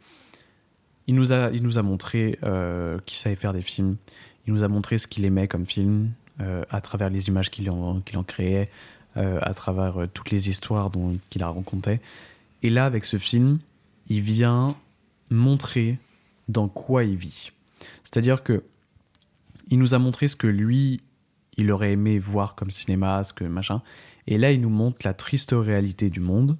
il 1.07 1.15
nous 1.15 1.33
a, 1.33 1.51
il 1.51 1.63
nous 1.63 1.77
a 1.77 1.81
montré 1.81 2.39
euh, 2.43 2.97
qu'il 3.05 3.17
savait 3.17 3.35
faire 3.35 3.53
des 3.53 3.61
films. 3.61 3.97
Il 4.47 4.53
nous 4.53 4.63
a 4.63 4.67
montré 4.67 4.97
ce 4.97 5.07
qu'il 5.07 5.25
aimait 5.25 5.47
comme 5.47 5.65
film 5.65 6.11
euh, 6.41 6.63
à 6.69 6.81
travers 6.81 7.09
les 7.09 7.27
images 7.27 7.51
qu'il 7.51 7.69
en, 7.69 8.01
en 8.13 8.23
créait, 8.23 8.69
euh, 9.17 9.37
à 9.43 9.53
travers 9.53 10.01
euh, 10.01 10.07
toutes 10.11 10.31
les 10.31 10.49
histoires 10.49 10.89
qu'il 11.29 11.43
a 11.43 11.47
racontées. 11.47 11.99
Et 12.63 12.71
là, 12.71 12.85
avec 12.85 13.05
ce 13.05 13.17
film, 13.17 13.59
il 14.07 14.21
vient 14.21 14.75
montrer 15.29 15.99
dans 16.47 16.67
quoi 16.67 17.03
il 17.03 17.15
vit. 17.15 17.51
C'est-à-dire 18.03 18.41
que 18.41 18.63
il 19.69 19.77
nous 19.77 19.93
a 19.93 19.99
montré 19.99 20.27
ce 20.27 20.35
que 20.35 20.47
lui, 20.47 21.01
il 21.55 21.71
aurait 21.71 21.91
aimé 21.91 22.17
voir 22.17 22.55
comme 22.55 22.71
cinéma, 22.71 23.23
ce 23.23 23.33
que 23.33 23.43
machin. 23.43 23.81
Et 24.27 24.37
là, 24.37 24.51
il 24.51 24.61
nous 24.61 24.69
montre 24.69 24.99
la 25.03 25.13
triste 25.13 25.51
réalité 25.53 26.09
du 26.09 26.19
monde 26.19 26.57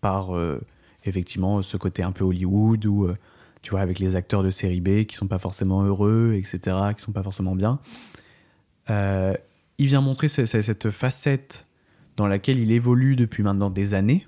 par 0.00 0.36
euh, 0.36 0.60
effectivement 1.04 1.62
ce 1.62 1.76
côté 1.76 2.02
un 2.02 2.12
peu 2.12 2.24
Hollywood 2.24 2.84
où 2.86 3.04
euh, 3.04 3.16
tu 3.62 3.70
vois 3.70 3.80
avec 3.80 3.98
les 3.98 4.16
acteurs 4.16 4.42
de 4.42 4.50
série 4.50 4.80
B 4.80 5.04
qui 5.04 5.16
sont 5.16 5.28
pas 5.28 5.38
forcément 5.38 5.82
heureux, 5.82 6.34
etc., 6.36 6.76
qui 6.96 7.02
sont 7.02 7.12
pas 7.12 7.22
forcément 7.22 7.54
bien. 7.56 7.80
Euh, 8.90 9.34
il 9.78 9.86
vient 9.86 10.00
montrer 10.00 10.28
ce- 10.28 10.46
ce- 10.46 10.62
cette 10.62 10.90
facette 10.90 11.66
dans 12.16 12.26
laquelle 12.26 12.58
il 12.58 12.70
évolue 12.72 13.16
depuis 13.16 13.42
maintenant 13.42 13.70
des 13.70 13.94
années 13.94 14.26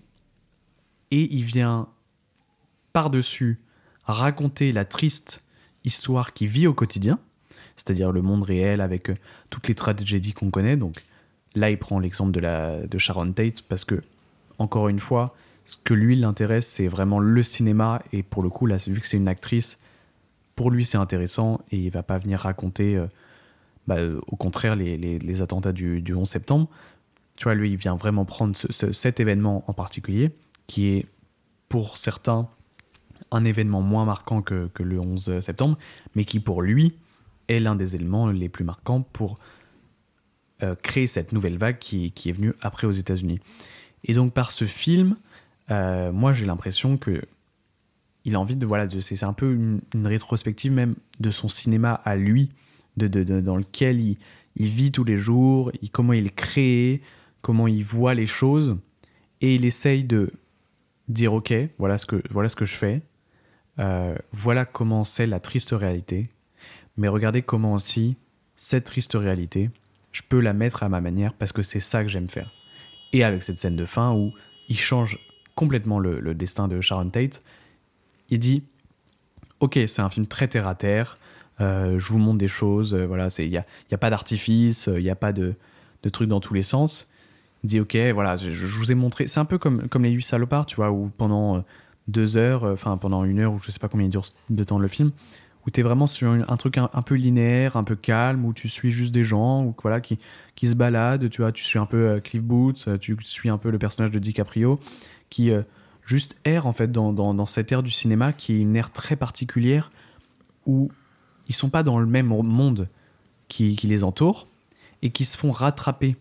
et 1.11 1.33
il 1.35 1.45
vient 1.45 1.89
par-dessus 2.93 3.61
raconter 4.05 4.73
la 4.73 4.85
triste 4.85 5.45
histoire 5.85 6.33
qui 6.33 6.47
vit 6.47 6.67
au 6.67 6.75
quotidien, 6.75 7.19
c'est-à-dire 7.77 8.11
le 8.13 8.21
monde 8.23 8.43
réel 8.43 8.81
avec 8.81 9.11
toutes 9.51 9.69
les 9.69 9.75
tragédies 9.75 10.33
qu'on 10.33 10.51
connaît. 10.51 10.77
Donc 10.77 11.05
là, 11.59 11.71
il 11.71 11.79
prend 11.79 11.99
l'exemple 11.99 12.33
de, 12.33 12.99
Sharon 12.99 13.33
Tate 13.33 13.63
parce 13.63 13.85
que, 13.85 14.03
encore 14.59 14.89
une 14.89 15.01
fois, 15.01 15.35
ce 15.67 15.77
que 15.83 15.95
lui 15.95 16.17
l'intéresse, 16.17 16.67
c'est 16.67 16.89
vraiment 16.89 17.19
le 17.21 17.43
cinéma. 17.43 18.03
Et 18.13 18.23
pour 18.23 18.43
le 18.43 18.49
coup, 18.49 18.67
là, 18.67 18.77
vu 18.87 19.01
que 19.01 19.07
c'est 19.07 19.17
une 19.17 19.29
actrice, 19.29 19.79
pour 20.57 20.71
lui, 20.71 20.85
c'est 20.85 20.99
intéressant 20.99 21.61
et 21.71 21.77
il 21.79 21.91
va 21.91 22.03
pas 22.03 22.19
venir 22.19 22.41
raconter, 22.41 22.97
euh, 22.97 23.07
bah, 23.87 23.97
au 24.27 24.37
contraire, 24.37 24.77
les, 24.77 25.43
attentats 25.43 25.73
du, 25.73 26.01
du 26.03 26.15
11 26.15 26.29
septembre. 26.29 26.69
Tu 27.37 27.45
vois, 27.45 27.55
lui, 27.55 27.71
il 27.71 27.77
vient 27.77 27.95
vraiment 27.97 28.25
prendre 28.25 28.57
ce- 28.57 28.73
ce- 28.73 28.93
cet 28.93 29.21
événement 29.21 29.63
en 29.69 29.73
particulier, 29.73 30.33
qui 30.67 30.89
est 30.89 31.07
pour 31.69 31.97
certains 31.99 32.49
un 33.31 33.45
événement 33.45 33.83
moins 33.83 34.05
marquant 34.05 34.43
que, 34.43 34.69
que 34.73 34.83
le 34.83 34.99
11 34.99 35.41
septembre, 35.41 35.77
mais 36.15 36.25
qui 36.25 36.41
pour 36.41 36.63
lui 36.63 36.95
est 37.49 37.61
l'un 37.61 37.77
des 37.77 37.95
éléments 37.95 38.29
les 38.29 38.49
plus 38.49 38.65
marquants 38.65 39.03
pour 39.13 39.39
euh, 40.63 40.75
créer 40.75 41.07
cette 41.07 41.33
nouvelle 41.33 41.57
vague 41.59 41.79
qui, 41.79 42.13
qui 42.13 42.29
est 42.31 42.33
venue 42.33 42.53
après 42.61 42.87
aux 42.87 42.93
États-Unis. 42.93 43.41
Et 44.05 44.15
donc 44.15 44.33
par 44.33 44.51
ce 44.51 44.65
film, 44.65 45.17
euh, 45.71 46.13
moi 46.13 46.33
j'ai 46.33 46.47
l'impression 46.47 46.97
que 46.97 47.23
il 48.25 48.35
a 48.35 48.41
envie 48.41 48.57
de 48.57 48.67
voilà, 48.67 48.87
c'est 49.01 49.23
un 49.23 49.33
peu 49.33 49.53
une, 49.53 49.81
rétrospective 50.07 50.73
même 50.73 50.97
de 51.21 51.31
son 51.31 51.49
cinéma 51.49 51.95
à 52.05 52.17
lui, 52.17 52.51
de, 52.97 53.07
de- 53.07 53.41
dans 53.41 53.57
lequel 53.57 54.01
il, 54.01 54.19
il 54.57 54.67
vit 54.67 54.93
tous 54.93 55.05
les 55.05 55.19
jours, 55.19 55.73
comment 55.93 56.13
il 56.13 56.31
créé, 56.33 57.01
comment 57.41 57.69
il 57.69 57.85
voit 57.85 58.15
les 58.15 58.27
choses, 58.27 58.77
et 59.41 59.55
il 59.55 59.65
essaye 59.65 60.05
de 60.05 60.33
dire 61.09 61.33
ok, 61.33 61.55
voilà 61.79 61.97
ce 61.97 62.07
que, 62.07 62.23
voilà 62.31 62.49
ce 62.49 62.57
que 62.57 62.65
je 62.65 62.75
fais, 62.75 63.01
euh, 63.79 64.15
voilà 64.33 64.65
comment 64.65 65.05
c'est 65.05 65.27
la 65.27 65.41
triste 65.41 65.71
réalité, 65.71 66.29
mais 66.97 67.09
regardez 67.09 67.43
comment 67.43 67.73
aussi 67.73 68.17
cette 68.57 68.85
triste 68.85 69.15
réalité, 69.15 69.71
je 70.19 70.23
peux 70.29 70.41
la 70.41 70.53
mettre 70.53 70.83
à 70.83 70.89
ma 70.89 71.01
manière 71.01 71.33
parce 71.33 71.53
que 71.53 71.63
c'est 71.63 71.81
ça 71.81 72.03
que 72.03 72.09
j'aime 72.09 72.29
faire. 72.29 72.51
Et 73.13 73.25
avec 73.25 73.43
cette 73.43 73.59
scène 73.59 73.77
de 73.77 73.85
fin 73.85 74.13
où 74.13 74.33
il 74.69 74.79
change 74.79 75.19
complètement 75.55 75.99
le, 75.99 76.35
destin 76.35 76.69
de 76.69 76.81
Sharon 76.81 77.11
Tate, 77.11 77.43
il 78.29 78.39
dit 78.39 78.65
Ok, 79.61 79.79
c'est 79.87 80.03
un 80.03 80.11
film 80.11 80.27
très 80.27 80.49
terre 80.49 80.69
à 80.69 80.75
terre, 80.75 81.19
euh, 81.61 81.99
je 81.99 82.13
vous 82.13 82.19
montre 82.19 82.39
des 82.39 82.49
choses, 82.49 82.95
euh, 82.95 83.07
voilà, 83.07 83.29
il 83.39 83.51
n'y 83.51 83.57
a, 83.57 83.67
y 83.91 83.95
a 83.95 83.99
pas 83.99 84.11
d'artifice, 84.11 84.89
il 84.93 85.03
n'y 85.03 85.11
a 85.11 85.17
pas 85.17 85.33
de, 85.33 85.55
de 86.03 86.09
trucs 86.09 86.29
dans 86.29 86.41
tous 86.41 86.55
les 86.55 86.63
sens. 86.63 87.09
Il 87.65 87.71
dit 87.71 87.81
Ok, 87.81 87.97
voilà, 88.15 88.37
je, 88.37 88.49
vous 88.67 88.93
ai 88.93 88.95
montré. 88.95 89.27
C'est 89.27 89.41
un 89.41 89.45
peu 89.45 89.59
comme, 89.59 89.83
Les 90.01 90.11
8 90.11 90.23
salopards, 90.23 90.67
tu 90.67 90.77
vois, 90.77 90.91
où 90.91 91.11
pendant 91.17 91.57
euh, 91.57 91.61
deux 92.07 92.37
heures, 92.37 92.65
euh, 92.65 92.73
enfin 92.73 92.97
pendant 92.97 93.25
une 93.25 93.41
heure, 93.41 93.53
ou 93.53 93.59
je 93.59 93.71
sais 93.71 93.79
pas 93.79 93.89
combien 93.89 94.07
il 94.07 94.11
dure 94.11 94.25
de 94.51 94.65
temps 94.65 94.79
le 94.79 94.89
film, 94.89 95.11
où 95.69 95.71
tu 95.71 95.81
es 95.81 95.83
vraiment 95.83 96.07
sur 96.07 96.31
un, 96.31 96.57
truc 96.57 96.79
un, 96.79 97.03
peu 97.03 97.15
linéaire, 97.15 97.77
un 97.77 97.85
peu 97.85 97.95
calme, 97.95 98.47
où 98.47 98.55
tu 98.55 98.71
suis 98.71 98.91
juste 98.91 99.13
des 99.13 99.23
gens 99.23 99.65
ou, 99.65 99.75
voilà, 99.83 100.01
qui, 100.01 100.19
qui 100.57 100.67
se 100.67 100.75
baladent, 100.75 101.29
tu 101.29 101.43
vois, 101.43 101.53
tu 101.53 101.63
suis 101.63 101.79
un 101.79 101.85
peu 101.85 102.09
euh, 102.09 102.21
Cliff 102.21 102.43
Booth, 102.43 102.87
euh, 102.89 102.97
tu 102.97 103.15
suis 103.25 103.51
un 103.51 103.59
peu 103.59 103.69
le 103.69 103.79
personnage 103.79 104.11
de 104.11 104.19
DiCaprio, 104.19 104.81
qui 105.29 105.51
euh, 105.51 105.61
juste 106.07 106.37
erre 106.47 106.67
en 106.67 106.73
fait 106.73 106.91
dans, 106.91 107.13
dans, 107.13 107.45
cette 107.45 107.71
ère 107.71 107.83
du 107.83 107.91
cinéma 107.91 108.33
qui 108.33 108.55
est 108.55 108.59
une 108.59 108.77
ère 108.77 108.91
très 108.93 109.15
particulière 109.15 109.93
où 110.65 110.91
ils 111.49 111.55
sont 111.55 111.69
pas 111.69 111.83
dans 111.83 111.99
le 111.99 112.07
même 112.07 112.29
monde. 112.29 112.89
qui, 113.49 113.77
qui 113.77 113.89
les 113.89 114.05
entourent 114.05 114.47
et 115.03 115.11
qui 115.11 115.27
se 115.27 115.37
font 115.37 115.53
rattraper 115.53 116.17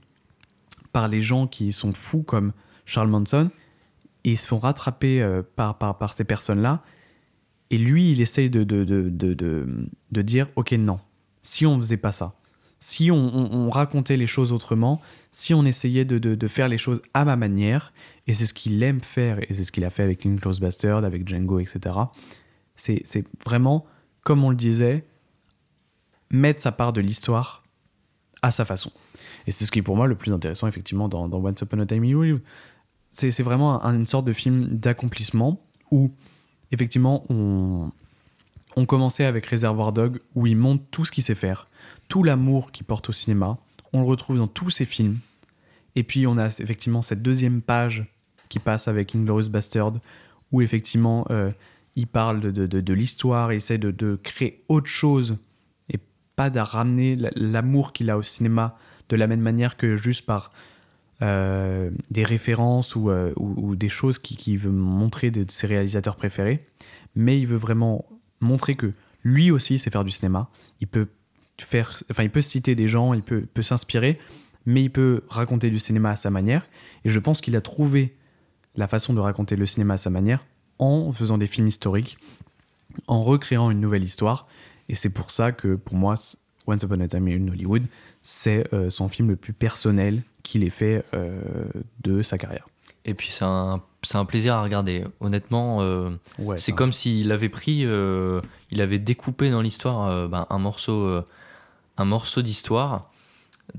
par 0.91 1.07
les 1.07 1.21
gens 1.21 1.47
qui 1.47 1.71
sont 1.71 1.93
fous 1.93 2.23
comme 2.23 2.51
Charles 2.85 3.07
Manson 3.07 3.49
et 4.25 4.31
ils 4.31 4.37
se 4.37 4.47
font 4.47 4.59
rattraper 4.59 5.25
par, 5.55 5.77
par, 5.77 5.97
par 5.97 6.13
ces 6.13 6.25
personnes-là. 6.25 6.83
Et 7.69 7.77
lui, 7.77 8.11
il 8.11 8.21
essaye 8.21 8.49
de, 8.49 8.63
de, 8.63 8.83
de, 8.85 9.09
de, 9.09 10.21
dire 10.21 10.47
Ok, 10.55 10.71
non, 10.73 10.99
si 11.41 11.65
on 11.65 11.77
faisait 11.77 11.97
pas 11.97 12.11
ça, 12.11 12.33
si 12.79 13.11
on, 13.11 13.15
on- 13.17 13.51
on 13.53 13.69
racontait 13.69 14.17
les 14.17 14.27
choses 14.27 14.51
autrement, 14.53 15.01
si 15.31 15.53
on 15.53 15.65
essayait 15.65 16.05
de, 16.05 16.17
de, 16.19 16.35
de 16.35 16.47
faire 16.47 16.69
les 16.69 16.77
choses 16.77 17.01
à 17.13 17.25
ma 17.25 17.35
manière, 17.35 17.91
et 18.27 18.33
c'est 18.33 18.45
ce 18.45 18.53
qu'il 18.53 18.81
aime 18.83 19.01
faire, 19.01 19.39
et 19.49 19.53
c'est 19.53 19.63
ce 19.63 19.71
qu'il 19.71 19.83
a 19.83 19.89
fait 19.89 20.03
avec 20.03 20.25
Inglourious 20.25 20.59
Bastard, 20.61 21.03
avec 21.03 21.27
Django, 21.27 21.59
etc. 21.59 21.95
C'est 22.75 23.03
vraiment, 23.45 23.85
comme 24.23 24.43
on 24.43 24.49
le 24.51 24.55
disait, 24.55 25.05
mettre 26.29 26.61
sa 26.61 26.71
part 26.71 26.93
de 26.93 27.01
l'histoire 27.01 27.63
à 28.41 28.51
sa 28.51 28.65
façon. 28.65 28.91
Et 29.47 29.51
c'est 29.51 29.65
ce 29.65 29.71
qui 29.71 29.79
est 29.79 29.83
pour 29.83 29.95
moi 29.95 30.07
le 30.07 30.15
plus 30.15 30.31
intéressant, 30.31 30.67
effectivement, 30.67 31.09
dans, 31.09 31.27
dans 31.27 31.43
Once 31.43 31.59
Upon 31.61 31.79
a 31.79 31.85
Time 31.85 32.03
in 32.03 32.13
Hollywood. 32.15 32.41
C'est 33.09 33.41
vraiment 33.41 33.83
un- 33.83 33.95
une 33.95 34.05
sorte 34.07 34.25
de 34.25 34.33
film 34.33 34.67
d'accomplissement 34.77 35.65
où, 35.89 36.11
effectivement, 36.71 37.25
on, 37.29 37.91
commençait 38.85 39.25
avec 39.25 39.45
Réservoir 39.45 39.91
Dog, 39.91 40.19
où 40.35 40.47
il 40.47 40.55
montre 40.55 40.83
tout 40.91 41.05
ce 41.05 41.11
qu'il 41.11 41.23
sait 41.23 41.35
faire, 41.35 41.67
tout 42.07 42.23
l'amour 42.23 42.71
qu'il 42.71 42.85
porte 42.85 43.09
au 43.09 43.13
cinéma. 43.13 43.57
On 43.93 44.01
le 44.01 44.05
retrouve 44.05 44.37
dans 44.37 44.47
tous 44.47 44.69
ses 44.69 44.85
films. 44.85 45.19
Et 45.95 46.03
puis, 46.03 46.27
on 46.27 46.37
a 46.37 46.45
effectivement 46.45 47.01
cette 47.01 47.21
deuxième 47.21 47.61
page 47.61 48.05
qui 48.49 48.59
passe 48.59 48.87
avec 48.87 49.15
Inglourious 49.15 49.49
Bastard, 49.49 49.93
où 50.51 50.61
effectivement, 50.61 51.25
euh, 51.31 51.51
il 51.95 52.07
parle 52.07 52.39
de, 52.39 52.51
de, 52.51 52.79
de- 52.79 52.93
l'histoire, 52.93 53.51
il 53.51 53.57
essaie 53.57 53.79
de, 53.79 54.19
créer 54.21 54.63
autre 54.67 54.87
chose 54.87 55.37
et 55.91 55.99
pas 56.35 56.49
de 56.49 56.59
ramener 56.59 57.17
l'amour 57.35 57.91
qu'il 57.91 58.09
a 58.09 58.17
au 58.17 58.23
cinéma 58.23 58.77
de 59.09 59.15
la 59.15 59.25
même 59.25 59.41
manière 59.41 59.77
que 59.77 59.95
juste 59.95 60.25
par 60.25 60.51
euh, 61.21 61.89
des 62.11 62.23
références 62.23 62.95
ou, 62.95 63.09
euh, 63.09 63.33
ou- 63.37 63.69
ou 63.69 63.75
des 63.75 63.89
choses 63.89 64.19
qu'il 64.19 64.37
qui 64.37 64.55
veut 64.57 64.71
montrer 64.71 65.31
de, 65.31 65.43
de 65.43 65.51
ses 65.51 65.67
réalisateurs 65.67 66.15
préférés, 66.15 66.65
mais 67.15 67.39
il 67.39 67.47
veut 67.47 67.57
vraiment 67.57 68.05
montrer 68.39 68.75
que 68.75 68.91
lui 69.23 69.49
aussi 69.51 69.79
sait 69.79 69.89
faire 69.89 70.03
du 70.03 70.11
cinéma. 70.11 70.49
Il 70.79 70.87
peut 70.87 71.07
faire, 71.59 71.97
enfin, 72.11 72.23
il 72.23 72.29
peut 72.29 72.41
citer 72.41 72.75
des 72.75 72.87
gens, 72.87 73.13
il 73.13 73.23
peut, 73.23 73.41
peut 73.51 73.63
s'inspirer, 73.63 74.19
mais 74.67 74.83
il 74.83 74.91
peut 74.91 75.23
raconter 75.27 75.69
du 75.71 75.79
cinéma 75.79 76.11
à 76.11 76.15
sa 76.15 76.29
manière. 76.29 76.67
Et 77.03 77.09
je 77.09 77.19
pense 77.19 77.41
qu'il 77.41 77.55
a 77.55 77.61
trouvé 77.61 78.15
la 78.75 78.87
façon 78.87 79.13
de 79.15 79.19
raconter 79.19 79.55
le 79.55 79.65
cinéma 79.65 79.95
à 79.95 79.97
sa 79.97 80.11
manière 80.11 80.45
en 80.77 81.11
faisant 81.11 81.39
des 81.39 81.47
films 81.47 81.67
historiques, 81.67 82.19
en 83.07 83.23
recréant 83.23 83.71
une 83.71 83.79
nouvelle 83.79 84.03
histoire. 84.03 84.47
Et 84.87 84.93
c'est 84.95 85.09
pour 85.09 85.31
ça 85.31 85.51
que 85.51 85.75
pour 85.75 85.95
moi, 85.95 86.13
Once 86.67 86.83
Upon 86.83 86.99
a 86.99 87.07
Time 87.07 87.27
in 87.27 87.47
Hollywood, 87.47 87.83
c'est 88.21 88.71
euh, 88.73 88.89
son 88.91 89.09
film 89.09 89.29
le 89.29 89.35
plus 89.35 89.53
personnel 89.53 90.21
qu'il 90.47 90.63
ait 90.63 90.69
fait 90.69 91.03
euh, 91.13 91.41
de 92.03 92.21
sa 92.21 92.37
carrière. 92.37 92.67
Et 93.05 93.13
puis 93.13 93.29
c'est 93.31 93.43
un, 93.45 93.81
c'est 94.03 94.17
un 94.17 94.25
plaisir 94.25 94.53
à 94.55 94.63
regarder. 94.63 95.03
Honnêtement, 95.19 95.79
euh, 95.81 96.11
Ouais, 96.39 96.57
c'est 96.57 96.71
comme 96.73 96.91
s'il 96.91 97.31
avait 97.31 97.49
pris, 97.49 97.83
euh, 97.85 98.41
il 98.71 98.81
avait 98.81 98.99
découpé 98.99 99.49
dans 99.49 99.61
l'histoire 99.61 100.07
euh, 100.09 100.27
ben, 100.27 100.45
un 100.49 100.57
morceau, 100.59 101.21
un 101.97 102.05
morceau 102.05 102.41
d'histoire. 102.41 103.11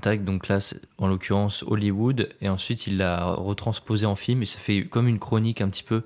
Tac, 0.01 0.23
donc 0.23 0.47
là, 0.47 0.59
en 0.99 1.07
l'occurrence 1.07 1.63
Hollywood, 1.65 2.29
et 2.41 2.49
ensuite 2.49 2.85
il 2.85 2.97
l'a 2.97 3.25
retransposé 3.33 4.05
en 4.05 4.15
film 4.15 4.43
et 4.43 4.45
ça 4.45 4.59
fait 4.59 4.85
comme 4.85 5.07
une 5.07 5.17
chronique 5.17 5.61
un 5.61 5.69
petit 5.69 5.81
peu 5.83 6.03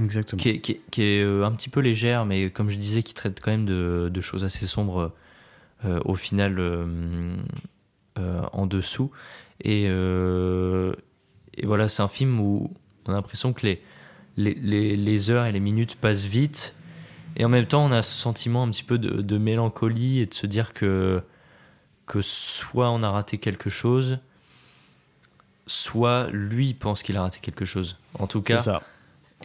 Exactement. 0.00 0.40
qui 0.40 0.48
est, 0.50 0.60
qui 0.60 0.72
est- 0.72 0.80
qui 0.92 1.02
est, 1.02 1.22
un 1.24 1.50
petit 1.50 1.68
peu 1.68 1.80
légère, 1.80 2.26
mais 2.26 2.50
comme 2.50 2.70
je 2.70 2.76
disais, 2.76 3.02
qui 3.02 3.12
traite 3.14 3.40
quand 3.40 3.50
même 3.50 3.66
de, 3.66 4.08
de 4.12 4.20
choses 4.20 4.44
assez 4.44 4.66
sombres 4.68 5.12
au 6.04 6.14
final 6.14 6.58
en 8.16 8.66
dessous. 8.66 9.10
Et, 9.60 9.84
euh, 9.88 10.94
et 11.56 11.66
voilà, 11.66 11.88
c'est 11.88 12.02
un 12.02 12.08
film 12.08 12.40
où 12.40 12.72
on 13.06 13.12
a 13.12 13.14
l'impression 13.14 13.52
que 13.52 13.64
les, 13.66 13.82
les, 14.36 14.54
les- 14.54 14.96
les 14.96 15.30
heures 15.30 15.46
et 15.46 15.52
les 15.52 15.60
minutes 15.60 15.96
passent 15.96 16.24
vite. 16.24 16.74
Et 17.36 17.44
en 17.44 17.48
même 17.48 17.66
temps, 17.66 17.84
on 17.84 17.92
a 17.92 18.02
ce 18.02 18.12
sentiment 18.16 18.62
un 18.64 18.70
petit 18.70 18.82
peu 18.84 18.98
de, 18.98 19.20
de 19.22 19.38
mélancolie 19.38 20.20
et 20.20 20.26
de 20.26 20.34
se 20.34 20.46
dire 20.46 20.72
que, 20.72 21.22
que 22.06 22.20
soit 22.22 22.90
on 22.90 23.02
a 23.02 23.10
raté 23.10 23.38
quelque 23.38 23.70
chose, 23.70 24.18
soit 25.66 26.28
lui 26.30 26.74
pense 26.74 27.02
qu'il 27.02 27.16
a 27.16 27.22
raté 27.22 27.40
quelque 27.40 27.64
chose. 27.64 27.96
En 28.18 28.26
tout 28.26 28.42
cas, 28.42 28.58
ça. 28.60 28.82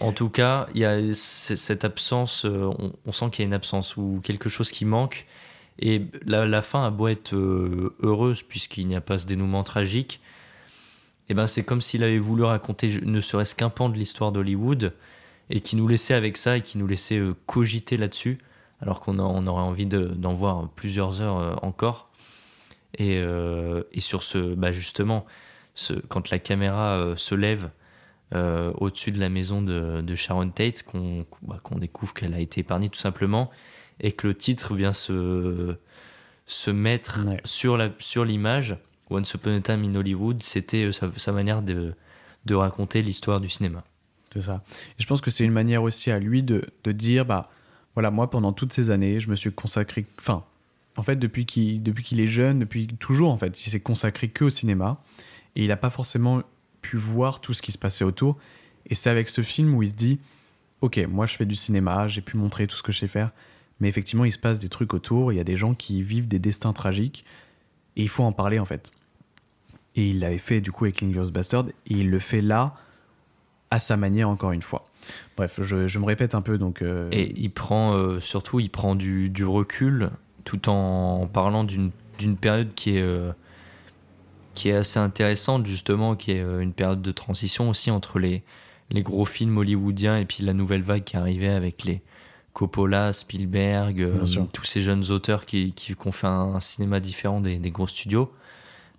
en 0.01 0.11
tout 0.11 0.29
cas, 0.29 0.67
il 0.73 0.81
y 0.81 0.85
a 0.85 0.99
cette 1.13 1.85
absence, 1.85 2.45
euh, 2.45 2.69
on, 2.77 2.93
on 3.05 3.11
sent 3.11 3.29
qu'il 3.31 3.43
y 3.43 3.45
a 3.45 3.47
une 3.47 3.53
absence 3.53 3.95
ou 3.97 4.19
quelque 4.23 4.49
chose 4.49 4.71
qui 4.71 4.85
manque. 4.85 5.25
Et 5.79 6.01
la, 6.25 6.45
la 6.45 6.61
fin 6.61 6.85
a 6.85 6.89
beau 6.91 7.07
être 7.07 7.33
euh, 7.33 7.95
heureuse 8.01 8.43
puisqu'il 8.43 8.85
n'y 8.87 8.95
a 8.95 9.01
pas 9.01 9.17
ce 9.17 9.25
dénouement 9.25 9.63
tragique, 9.63 10.19
et 11.29 11.33
ben 11.33 11.47
c'est 11.47 11.63
comme 11.63 11.79
s'il 11.79 12.03
avait 12.03 12.19
voulu 12.19 12.43
raconter 12.43 12.99
ne 13.01 13.21
serait-ce 13.21 13.55
qu'un 13.55 13.69
pan 13.69 13.87
de 13.87 13.95
l'histoire 13.95 14.31
d'Hollywood 14.31 14.93
et 15.49 15.61
qui 15.61 15.75
nous 15.77 15.87
laissait 15.87 16.15
avec 16.15 16.37
ça 16.37 16.57
et 16.57 16.61
qui 16.61 16.77
nous 16.77 16.87
laissait 16.87 17.17
euh, 17.17 17.33
cogiter 17.45 17.95
là-dessus, 17.97 18.39
alors 18.81 18.99
qu'on 18.99 19.19
aurait 19.19 19.61
envie 19.61 19.85
de- 19.85 20.07
d'en 20.07 20.33
voir 20.33 20.67
plusieurs 20.75 21.21
heures 21.21 21.39
euh, 21.39 21.55
encore. 21.61 22.09
Et, 22.97 23.21
sur 23.99 24.23
ce, 24.23 24.55
bah 24.55 24.71
justement, 24.71 25.25
quand 26.07 26.31
la 26.31 26.39
caméra 26.39 27.13
se 27.15 27.35
lève 27.35 27.69
au-dessus 28.33 29.11
de 29.11 29.19
la 29.19 29.29
maison 29.29 29.61
de, 29.61 30.15
Sharon 30.15 30.49
Tate, 30.49 30.83
bah, 31.43 31.59
qu'on 31.61 31.77
découvre 31.77 32.15
qu'elle 32.15 32.33
a 32.33 32.39
été 32.39 32.61
épargnée 32.61 32.89
tout 32.89 32.99
simplement, 32.99 33.51
et 33.99 34.11
que 34.11 34.27
le 34.27 34.35
titre 34.35 34.75
vient 34.75 34.93
se, 34.93 35.75
se 36.45 36.71
mettre 36.71 37.19
sur 37.43 37.77
la 37.77 37.89
sur 37.99 38.25
l'image. 38.25 38.77
Once 39.09 39.33
Upon 39.33 39.55
a 39.55 39.61
Time 39.61 39.83
in 39.83 39.95
Hollywood, 39.95 40.43
c'était 40.43 40.83
euh, 40.83 40.91
sa, 40.91 41.09
sa 41.17 41.31
manière 41.31 41.63
de, 41.63 41.95
de 42.45 42.55
raconter 42.55 43.01
l'histoire 43.01 43.41
du 43.41 43.49
cinéma. 43.49 43.83
C'est 44.31 44.43
ça. 44.43 44.63
Et 44.99 45.01
je 45.01 45.07
pense 45.07 45.19
que 45.21 45.31
c'est 45.31 45.43
une 45.43 45.51
manière 45.51 45.81
aussi 45.81 46.11
à 46.11 46.19
lui 46.19 46.43
de, 46.43 46.69
de 46.83 46.91
dire, 46.91 47.25
bah 47.25 47.49
voilà, 47.95 48.11
moi 48.11 48.29
pendant 48.29 48.53
toutes 48.53 48.71
ces 48.71 48.91
années, 48.91 49.19
je 49.19 49.29
me 49.29 49.35
suis 49.35 49.51
consacré, 49.51 50.05
enfin, 50.19 50.45
en 50.95 51.03
fait 51.03 51.15
depuis 51.15 51.47
qu'il 51.47 51.81
depuis 51.81 52.03
qu'il 52.03 52.19
est 52.19 52.27
jeune, 52.27 52.59
depuis 52.59 52.87
toujours 52.87 53.31
en 53.31 53.37
fait, 53.37 53.65
il 53.65 53.71
s'est 53.71 53.79
consacré 53.79 54.29
que 54.29 54.45
au 54.45 54.49
cinéma 54.51 55.01
et 55.55 55.63
il 55.63 55.69
n'a 55.69 55.77
pas 55.77 55.89
forcément 55.89 56.43
pu 56.81 56.97
voir 56.97 57.41
tout 57.41 57.53
ce 57.53 57.63
qui 57.63 57.71
se 57.71 57.79
passait 57.79 58.03
autour. 58.03 58.37
Et 58.85 58.95
c'est 58.95 59.09
avec 59.09 59.29
ce 59.29 59.41
film 59.41 59.73
où 59.73 59.81
il 59.81 59.89
se 59.89 59.95
dit, 59.95 60.19
ok, 60.81 60.99
moi 61.09 61.25
je 61.25 61.35
fais 61.35 61.45
du 61.45 61.55
cinéma, 61.55 62.07
j'ai 62.07 62.21
pu 62.21 62.37
montrer 62.37 62.67
tout 62.67 62.75
ce 62.75 62.83
que 62.83 62.91
je 62.91 62.99
sais 62.99 63.07
faire, 63.07 63.31
mais 63.79 63.87
effectivement 63.87 64.25
il 64.25 64.31
se 64.31 64.39
passe 64.39 64.59
des 64.59 64.69
trucs 64.69 64.93
autour, 64.93 65.31
il 65.31 65.35
y 65.35 65.39
a 65.39 65.43
des 65.43 65.55
gens 65.57 65.73
qui 65.73 66.01
vivent 66.03 66.27
des 66.27 66.39
destins 66.39 66.73
tragiques 66.73 67.25
et 67.95 68.01
il 68.03 68.09
faut 68.09 68.23
en 68.23 68.31
parler 68.31 68.59
en 68.59 68.65
fait. 68.65 68.91
Et 69.95 70.09
il 70.11 70.19
l'avait 70.19 70.37
fait 70.37 70.61
du 70.61 70.71
coup 70.71 70.85
avec 70.85 71.01
Inglourious 71.03 71.31
Bastard 71.31 71.65
et 71.67 71.73
il 71.93 72.09
le 72.09 72.19
fait 72.19 72.41
là 72.41 72.75
à 73.71 73.79
sa 73.79 73.97
manière 73.97 74.29
encore 74.29 74.51
une 74.51 74.61
fois. 74.61 74.85
Bref, 75.37 75.59
je, 75.61 75.87
je 75.87 75.99
me 75.99 76.05
répète 76.05 76.35
un 76.35 76.41
peu 76.41 76.57
donc. 76.57 76.81
euh, 76.81 77.07
Et 77.11 77.33
il 77.37 77.51
prend 77.51 77.93
euh, 77.93 78.19
surtout, 78.19 78.59
il 78.59 78.69
prend 78.69 78.95
du, 78.95 79.29
du 79.29 79.45
recul 79.45 80.09
tout 80.43 80.69
en 80.69 81.27
parlant 81.27 81.63
d'une 81.63 81.91
période 82.39 82.73
qui 82.75 82.97
est 82.97 83.01
euh, 83.01 83.31
qui 84.55 84.69
est 84.69 84.73
assez 84.73 84.99
intéressante 84.99 85.65
justement, 85.65 86.15
qui 86.15 86.31
est 86.31 86.41
une 86.41 86.73
période 86.73 87.01
de 87.01 87.11
transition 87.11 87.69
aussi 87.69 87.91
entre 87.91 88.19
les 88.19 88.43
les 88.91 89.03
gros 89.03 89.25
films 89.25 89.57
hollywoodiens 89.57 90.17
et 90.17 90.25
puis 90.25 90.43
la 90.43 90.53
nouvelle 90.53 90.81
vague 90.81 91.03
qui 91.03 91.15
arrivait 91.15 91.49
avec 91.49 91.83
les 91.83 92.01
Coppola, 92.59 93.13
Spielberg, 93.13 94.01
euh, 94.01 94.25
tous 94.51 94.65
ces 94.65 94.81
jeunes 94.81 95.11
auteurs 95.11 95.45
qui, 95.45 95.71
qui, 95.71 95.95
qui 95.95 96.07
ont 96.07 96.11
fait 96.11 96.27
un, 96.27 96.55
un 96.55 96.59
cinéma 96.59 96.99
différent 96.99 97.39
des, 97.39 97.57
des 97.57 97.71
gros 97.71 97.87
studios. 97.87 98.33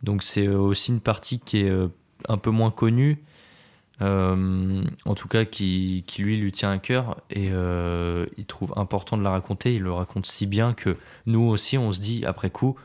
Donc 0.02 0.22
c'est 0.22 0.46
euh, 0.46 0.58
aussi 0.58 0.92
une 0.92 1.00
partie 1.00 1.40
qui 1.40 1.58
est 1.58 1.68
euh, 1.68 1.88
un 2.26 2.38
peu 2.38 2.48
moins 2.48 2.70
connue, 2.70 3.22
euh, 4.00 4.82
en 5.04 5.14
tout 5.14 5.28
cas 5.28 5.44
qui, 5.44 6.04
qui 6.06 6.22
lui 6.22 6.38
lui 6.38 6.52
tient 6.52 6.70
à 6.70 6.78
cœur 6.78 7.18
et 7.28 7.50
euh, 7.52 8.24
il 8.38 8.46
trouve 8.46 8.72
important 8.76 9.18
de 9.18 9.22
la 9.22 9.30
raconter. 9.30 9.74
Il 9.74 9.82
le 9.82 9.92
raconte 9.92 10.24
si 10.24 10.46
bien 10.46 10.72
que 10.72 10.96
nous 11.26 11.42
aussi 11.42 11.76
on 11.76 11.92
se 11.92 12.00
dit 12.00 12.24
après 12.24 12.48
coup, 12.48 12.76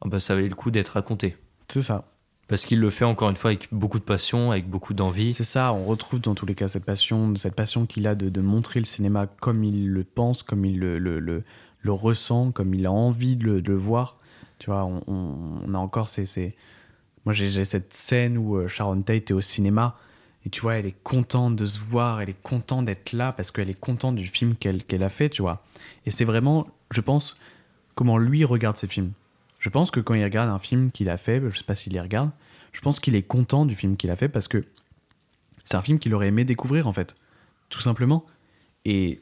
Ah 0.00 0.08
bah, 0.08 0.18
ça 0.18 0.34
valait 0.34 0.48
le 0.48 0.54
coup 0.54 0.70
d'être 0.70 0.94
raconté. 0.94 1.36
C'est 1.68 1.82
ça. 1.82 2.04
Parce 2.52 2.66
qu'il 2.66 2.80
le 2.80 2.90
fait 2.90 3.06
encore 3.06 3.30
une 3.30 3.36
fois 3.36 3.48
avec 3.48 3.68
beaucoup 3.72 3.98
de 3.98 4.04
passion, 4.04 4.50
avec 4.50 4.68
beaucoup 4.68 4.92
d'envie. 4.92 5.32
C'est 5.32 5.42
ça, 5.42 5.72
on 5.72 5.86
retrouve 5.86 6.20
dans 6.20 6.34
tous 6.34 6.44
les 6.44 6.54
cas 6.54 6.68
cette 6.68 6.84
passion, 6.84 7.34
cette 7.34 7.54
passion 7.54 7.86
qu'il 7.86 8.06
a 8.06 8.14
de, 8.14 8.40
montrer 8.42 8.78
le 8.78 8.84
cinéma 8.84 9.26
comme 9.26 9.64
il 9.64 9.88
le 9.88 10.04
pense, 10.04 10.42
comme 10.42 10.66
il 10.66 10.78
le, 10.78 10.98
le, 10.98 11.18
le, 11.18 11.42
ressent, 11.90 12.52
comme 12.52 12.74
il 12.74 12.84
a 12.84 12.92
envie 12.92 13.36
de 13.36 13.46
le, 13.46 13.62
de 13.62 13.68
le 13.68 13.78
voir. 13.78 14.18
Tu 14.58 14.66
vois, 14.66 14.84
on, 14.84 15.72
a 15.72 15.78
encore 15.78 16.10
ces. 16.10 16.26
ces- 16.26 16.54
Moi, 17.24 17.32
j'ai 17.32 17.64
cette 17.64 17.94
scène 17.94 18.36
où 18.36 18.58
euh, 18.58 18.68
Sharon 18.68 19.00
Tate 19.00 19.30
est 19.30 19.32
au 19.32 19.40
cinéma 19.40 19.96
et 20.44 20.50
tu 20.50 20.60
vois, 20.60 20.74
elle 20.74 20.84
est 20.84 21.02
contente 21.04 21.56
de 21.56 21.64
se 21.64 21.78
voir, 21.78 22.20
elle 22.20 22.28
est 22.28 22.42
contente 22.42 22.84
d'être 22.84 23.14
là 23.14 23.32
parce 23.32 23.50
qu'elle 23.50 23.70
est 23.70 23.80
contente 23.80 24.16
du 24.16 24.26
film 24.26 24.56
qu'elle 24.56 24.84
qu'elle 24.84 25.04
a 25.04 25.08
fait, 25.08 25.30
tu 25.30 25.40
vois. 25.40 25.64
Et 26.04 26.10
c'est 26.10 26.26
vraiment, 26.26 26.66
je 26.90 27.00
pense, 27.00 27.38
comment 27.94 28.18
lui 28.18 28.44
regarde 28.44 28.76
ses 28.76 28.88
films. 28.88 29.12
Je 29.58 29.70
pense 29.70 29.90
que 29.90 30.00
quand 30.00 30.12
il 30.12 30.24
regarde 30.24 30.50
un 30.50 30.58
film 30.58 30.90
qu'il 30.90 31.08
a 31.08 31.16
fait, 31.16 31.40
je 31.48 31.56
sais 31.56 31.64
pas 31.64 31.76
s'il 31.76 31.94
les 31.94 32.00
regarde, 32.00 32.30
je 32.72 32.80
pense 32.80 33.00
qu'il 33.00 33.14
est 33.14 33.22
content 33.22 33.66
du 33.66 33.74
film 33.74 33.96
qu'il 33.96 34.10
a 34.10 34.16
fait 34.16 34.28
parce 34.28 34.48
que 34.48 34.64
c'est 35.64 35.76
un 35.76 35.82
film 35.82 35.98
qu'il 35.98 36.14
aurait 36.14 36.28
aimé 36.28 36.44
découvrir 36.44 36.86
en 36.86 36.92
fait, 36.92 37.14
tout 37.68 37.80
simplement. 37.80 38.26
Et 38.84 39.20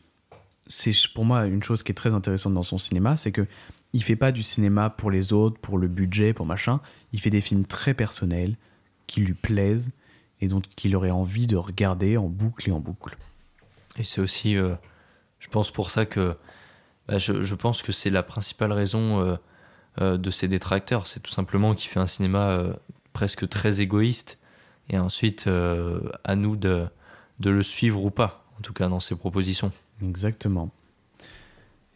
c'est 0.67 0.93
pour 1.15 1.25
moi 1.25 1.47
une 1.47 1.63
chose 1.63 1.83
qui 1.83 1.93
est 1.93 1.95
très 1.95 2.15
intéressante 2.15 2.55
dans 2.55 2.63
son 2.63 2.79
cinéma, 2.79 3.17
c'est 3.17 3.33
que 3.33 3.47
il 3.93 4.05
fait 4.05 4.17
pas 4.17 4.31
du 4.33 4.43
cinéma 4.43 4.89
pour 4.89 5.11
les 5.11 5.33
autres, 5.33 5.59
pour 5.59 5.77
le 5.77 5.89
budget, 5.89 6.33
pour 6.33 6.47
machin. 6.47 6.81
Il 7.13 7.21
fait 7.21 7.31
des 7.31 7.41
films 7.41 7.65
très 7.65 7.93
personnels 7.93 8.57
qui 9.07 9.21
lui 9.21 9.35
plaisent 9.35 9.91
et 10.41 10.49
dont 10.49 10.63
il 10.85 10.95
aurait 10.95 11.11
envie 11.11 11.47
de 11.47 11.57
regarder 11.57 12.17
en 12.17 12.29
boucle 12.29 12.69
et 12.69 12.73
en 12.73 12.79
boucle. 12.79 13.17
Et 13.97 14.05
c'est 14.05 14.21
aussi, 14.21 14.57
euh, 14.57 14.75
je 15.41 15.49
pense 15.49 15.73
pour 15.73 15.91
ça 15.91 16.07
que, 16.07 16.37
bah, 17.09 17.19
je, 17.19 17.55
pense 17.55 17.83
que 17.83 17.91
c'est 17.91 18.11
la 18.11 18.23
principale 18.23 18.73
raison 18.73 19.21
euh, 19.21 19.37
euh, 20.01 20.17
de 20.17 20.31
ses 20.31 20.47
détracteurs. 20.47 21.09
C'est 21.09 21.21
tout 21.21 21.33
simplement 21.33 21.75
qu'il 21.75 21.91
fait 21.91 21.99
un 21.99 22.07
cinéma 22.07 22.63
presque 23.13 23.49
très 23.49 23.81
égoïste. 23.81 24.39
Et 24.89 24.99
ensuite, 24.99 25.47
euh, 25.47 26.01
à 26.25 26.35
nous 26.37 26.57
de, 26.57 26.87
de 27.39 27.51
le 27.51 27.63
suivre 27.63 28.05
ou 28.05 28.11
pas, 28.11 28.45
en 28.59 28.63
tout 28.63 28.73
cas 28.73 28.89
dans 28.89 29.01
ses 29.01 29.15
propositions. 29.15 29.73
Exactement. 30.03 30.71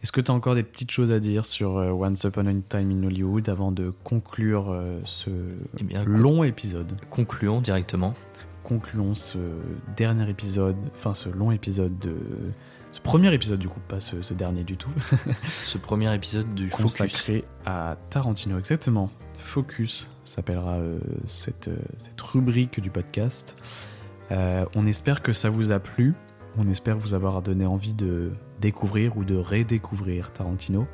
Est-ce 0.03 0.13
que 0.13 0.21
tu 0.21 0.31
as 0.31 0.35
encore 0.35 0.55
des 0.55 0.63
petites 0.63 0.91
choses 0.91 1.11
à 1.13 1.19
dire 1.19 1.47
sur 1.47 1.79
euh, 1.79 1.91
Once 1.91 2.23
Upon 2.25 2.47
a 2.47 2.53
Time 2.69 2.91
in 2.91 3.05
Hollywood 3.07 3.49
avant 3.49 3.73
de 3.73 3.91
conclure 4.05 4.71
euh, 4.71 5.01
ce 5.05 5.31
Eh 5.79 5.83
bien, 5.83 6.05
long 6.05 6.45
épisode? 6.45 6.93
Concluons 7.09 7.63
directement. 7.63 8.13
Concluons 8.65 9.15
ce 9.15 9.39
dernier 9.97 10.29
épisode, 10.29 10.77
enfin 10.95 11.15
ce 11.15 11.31
long 11.31 11.51
épisode 11.53 11.99
de. 11.99 12.15
Ce 12.93 13.01
premier 13.01 13.33
épisode 13.35 13.59
du 13.59 13.69
coup, 13.69 13.81
pas 13.89 14.01
ce, 14.01 14.21
ce 14.23 14.35
dernier 14.35 14.63
du 14.63 14.77
tout. 14.77 14.91
Ce 15.49 15.79
premier 15.79 16.15
épisode 16.15 16.55
du 16.55 16.71
Focus. 16.71 16.83
consacré 16.83 17.45
à 17.67 17.97
Tarantino, 18.11 18.59
exactement. 18.59 19.11
Focus 19.39 20.09
s'appellera 20.25 20.79
euh, 20.79 20.99
cette, 21.27 21.69
euh, 21.69 21.77
cette 21.99 22.21
rubrique 22.21 22.81
du 22.81 22.91
podcast. 22.91 23.57
Euh, 24.31 24.65
on 24.75 24.87
espère 24.87 25.23
que 25.23 25.33
ça 25.33 25.51
vous 25.51 25.73
a 25.73 25.79
plu. 25.79 26.15
On 26.57 26.69
espère 26.69 26.97
vous 26.97 27.15
avoir 27.15 27.43
donné 27.43 27.67
envie 27.67 27.95
de 27.95 28.33
découvrir 28.61 29.17
ou 29.17 29.25
de 29.25 29.37
redécouvrir 29.37 30.33
Tarantino. 30.33 30.87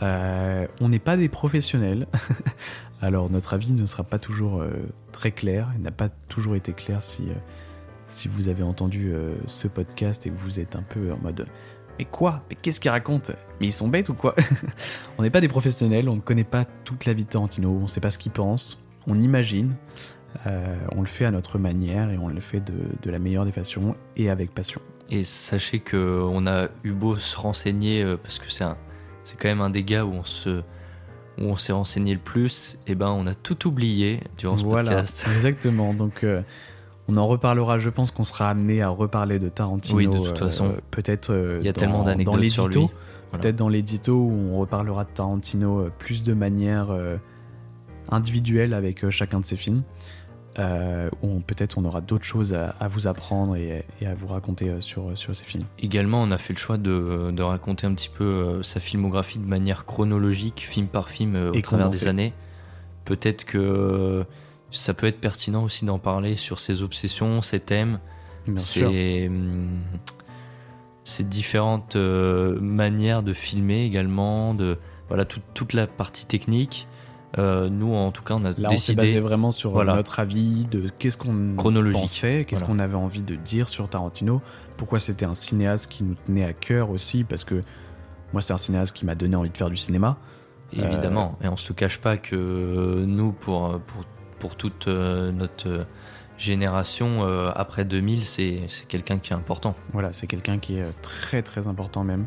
On 0.00 0.88
n'est 0.88 0.98
pas 0.98 1.16
des 1.16 1.28
professionnels, 1.28 2.08
alors 3.00 3.30
notre 3.30 3.54
avis 3.54 3.72
ne 3.72 3.86
sera 3.86 4.02
pas 4.02 4.18
toujours 4.18 4.64
très 5.12 5.30
clair. 5.30 5.70
Il 5.76 5.82
n'a 5.82 5.92
pas 5.92 6.08
toujours 6.08 6.56
été 6.56 6.72
clair 6.72 7.04
si, 7.04 7.28
si 8.08 8.26
vous 8.26 8.48
avez 8.48 8.64
entendu 8.64 9.14
ce 9.46 9.68
podcast 9.68 10.26
et 10.26 10.30
que 10.30 10.36
vous 10.36 10.58
êtes 10.58 10.74
un 10.74 10.82
peu 10.82 11.12
en 11.12 11.18
mode 11.18 11.46
mais 11.98 12.04
quoi 12.04 12.42
Mais 12.50 12.56
qu'est-ce 12.60 12.80
qu'ils 12.80 12.90
racontent 12.90 13.32
Mais 13.60 13.68
ils 13.68 13.72
sont 13.72 13.88
bêtes 13.88 14.08
ou 14.08 14.14
quoi 14.14 14.34
On 15.18 15.22
n'est 15.22 15.30
pas 15.30 15.40
des 15.40 15.48
professionnels, 15.48 16.08
on 16.08 16.16
ne 16.16 16.20
connaît 16.20 16.44
pas 16.44 16.64
toute 16.84 17.06
la 17.06 17.12
vie 17.12 17.24
de 17.24 17.28
Tarantino, 17.28 17.70
on 17.70 17.82
ne 17.82 17.86
sait 17.86 18.00
pas 18.00 18.10
ce 18.10 18.18
qu'il 18.18 18.32
pense, 18.32 18.78
on 19.06 19.20
imagine, 19.20 19.74
euh, 20.46 20.76
on 20.94 21.00
le 21.00 21.06
fait 21.06 21.24
à 21.24 21.30
notre 21.30 21.58
manière 21.58 22.10
et 22.10 22.18
on 22.18 22.28
le 22.28 22.40
fait 22.40 22.60
de, 22.60 22.74
de 23.02 23.10
la 23.10 23.18
meilleure 23.18 23.44
des 23.44 23.52
façons 23.52 23.94
et 24.16 24.30
avec 24.30 24.54
passion. 24.54 24.80
Et 25.10 25.24
sachez 25.24 25.80
que 25.80 26.22
on 26.22 26.46
a 26.46 26.68
eu 26.84 26.92
beau 26.92 27.16
se 27.16 27.36
renseigner, 27.36 28.02
euh, 28.02 28.16
parce 28.16 28.38
que 28.38 28.50
c'est 28.50 28.64
un, 28.64 28.76
c'est 29.24 29.38
quand 29.38 29.48
même 29.48 29.60
un 29.60 29.70
des 29.70 29.84
gars 29.84 30.04
où 30.04 30.12
on 30.12 30.24
se, 30.24 30.62
où 31.38 31.42
on 31.42 31.56
s'est 31.56 31.72
renseigné 31.72 32.14
le 32.14 32.20
plus. 32.20 32.78
Et 32.86 32.94
ben, 32.94 33.08
on 33.08 33.26
a 33.26 33.34
tout 33.34 33.68
oublié 33.68 34.20
durant 34.38 34.58
ce 34.58 34.64
voilà, 34.64 34.90
podcast. 34.90 35.26
exactement. 35.34 35.94
Donc, 35.94 36.24
euh, 36.24 36.42
on 37.08 37.16
en 37.16 37.26
reparlera. 37.26 37.78
Je 37.78 37.90
pense 37.90 38.10
qu'on 38.10 38.24
sera 38.24 38.48
amené 38.48 38.82
à 38.82 38.88
reparler 38.88 39.38
de 39.38 39.48
Tarantino. 39.48 39.96
Oui, 39.98 40.06
de 40.06 40.16
toute 40.18 40.42
euh, 40.42 40.46
façon. 40.46 40.74
peut-être. 40.90 41.30
euh, 41.32 41.58
Il 41.60 41.66
y 41.66 41.68
a 41.68 41.72
dans- 41.72 41.78
tellement 41.80 42.02
d'anecdotes 42.04 42.44
sur 42.48 42.68
l'édito. 42.68 42.80
lui. 42.80 42.88
Voilà. 43.30 43.42
Peut-être 43.42 43.56
dans 43.56 43.68
l'édito 43.68 44.12
où 44.14 44.50
on 44.52 44.58
reparlera 44.58 45.04
de 45.04 45.10
Tarantino 45.10 45.80
euh, 45.80 45.92
plus 45.98 46.22
de 46.22 46.34
manière 46.34 46.90
euh, 46.90 47.16
individuelle 48.10 48.74
avec 48.74 49.04
euh, 49.04 49.10
chacun 49.10 49.40
de 49.40 49.44
ses 49.44 49.56
films. 49.56 49.82
Euh, 50.58 51.08
où 51.22 51.40
peut-être 51.40 51.78
on 51.78 51.84
aura 51.86 52.02
d'autres 52.02 52.26
choses 52.26 52.52
à, 52.52 52.74
à 52.78 52.86
vous 52.86 53.06
apprendre 53.06 53.56
et, 53.56 53.86
et 54.02 54.06
à 54.06 54.14
vous 54.14 54.26
raconter 54.26 54.68
euh, 54.68 54.82
sur, 54.82 55.16
sur 55.16 55.34
ces 55.34 55.46
films. 55.46 55.64
Également, 55.78 56.22
on 56.22 56.30
a 56.30 56.36
fait 56.36 56.52
le 56.52 56.58
choix 56.58 56.76
de, 56.76 57.30
de 57.30 57.42
raconter 57.42 57.86
un 57.86 57.94
petit 57.94 58.10
peu 58.10 58.24
euh, 58.24 58.62
sa 58.62 58.78
filmographie 58.78 59.38
de 59.38 59.46
manière 59.46 59.86
chronologique, 59.86 60.60
film 60.68 60.88
par 60.88 61.08
film, 61.08 61.36
euh, 61.36 61.52
au 61.52 61.54
Et 61.54 61.62
travers 61.62 61.88
des 61.88 62.06
années. 62.06 62.34
Peut-être 63.06 63.46
que 63.46 63.56
euh, 63.56 64.24
ça 64.72 64.94
peut 64.94 65.06
être 65.06 65.20
pertinent 65.20 65.62
aussi 65.64 65.84
d'en 65.84 65.98
parler 65.98 66.36
sur 66.36 66.58
ses 66.60 66.82
obsessions, 66.82 67.42
ses 67.42 67.60
thèmes, 67.60 68.00
Bien 68.46 68.56
ses, 68.56 69.28
hum, 69.28 69.68
ses 71.04 71.24
différentes 71.24 71.96
euh, 71.96 72.58
manières 72.60 73.22
de 73.22 73.32
filmer 73.32 73.84
également, 73.84 74.54
de 74.54 74.78
voilà 75.08 75.24
tout- 75.24 75.40
toute 75.54 75.72
la 75.72 75.86
partie 75.86 76.26
technique. 76.26 76.88
Euh, 77.38 77.70
nous, 77.70 77.94
en 77.94 78.12
tout 78.12 78.22
cas, 78.22 78.34
on 78.34 78.44
a 78.44 78.50
Là, 78.50 78.54
on 78.64 78.68
décidé. 78.68 78.96
basé 79.00 79.20
vraiment 79.20 79.50
sur 79.52 79.70
euh, 79.70 79.74
Voilà. 79.74 79.94
notre 79.94 80.20
avis 80.20 80.66
de 80.70 80.88
qu'est-ce 80.98 81.16
qu'on 81.16 81.54
pensait, 81.56 82.44
qu'est-ce 82.46 82.60
Voilà. 82.60 82.74
qu'on 82.74 82.78
avait 82.78 82.94
envie 82.94 83.22
de 83.22 83.36
dire 83.36 83.68
sur 83.70 83.88
Tarantino, 83.88 84.42
pourquoi 84.76 84.98
c'était 84.98 85.24
un 85.24 85.34
cinéaste 85.34 85.90
qui 85.90 86.04
nous 86.04 86.14
tenait 86.26 86.44
à 86.44 86.52
cœur 86.52 86.90
aussi, 86.90 87.24
parce 87.24 87.44
que 87.44 87.62
moi, 88.34 88.42
c'est 88.42 88.52
un 88.52 88.58
cinéaste 88.58 88.94
qui 88.94 89.06
m'a 89.06 89.14
donné 89.14 89.34
envie 89.34 89.48
de 89.50 89.56
faire 89.56 89.70
du 89.70 89.76
cinéma. 89.78 90.18
Euh, 90.78 90.86
Évidemment, 90.86 91.38
et 91.42 91.48
on 91.48 91.56
se 91.56 91.68
le 91.70 91.74
cache 91.74 91.98
pas 91.98 92.16
que 92.18 93.02
nous, 93.06 93.32
pour, 93.32 93.78
pour, 93.86 94.04
pour 94.42 94.56
toute 94.56 94.88
euh, 94.88 95.30
notre 95.30 95.68
euh, 95.68 95.84
génération, 96.36 97.24
euh, 97.24 97.52
après 97.54 97.84
2000, 97.84 98.24
c'est 98.24 98.62
c'est 98.66 98.88
quelqu'un 98.88 99.18
qui 99.20 99.32
est 99.32 99.36
important. 99.36 99.76
Voilà, 99.92 100.12
c'est 100.12 100.26
quelqu'un 100.26 100.58
qui 100.58 100.78
est 100.78 100.84
très 101.00 101.42
très 101.42 101.68
important 101.68 102.02
même. 102.02 102.26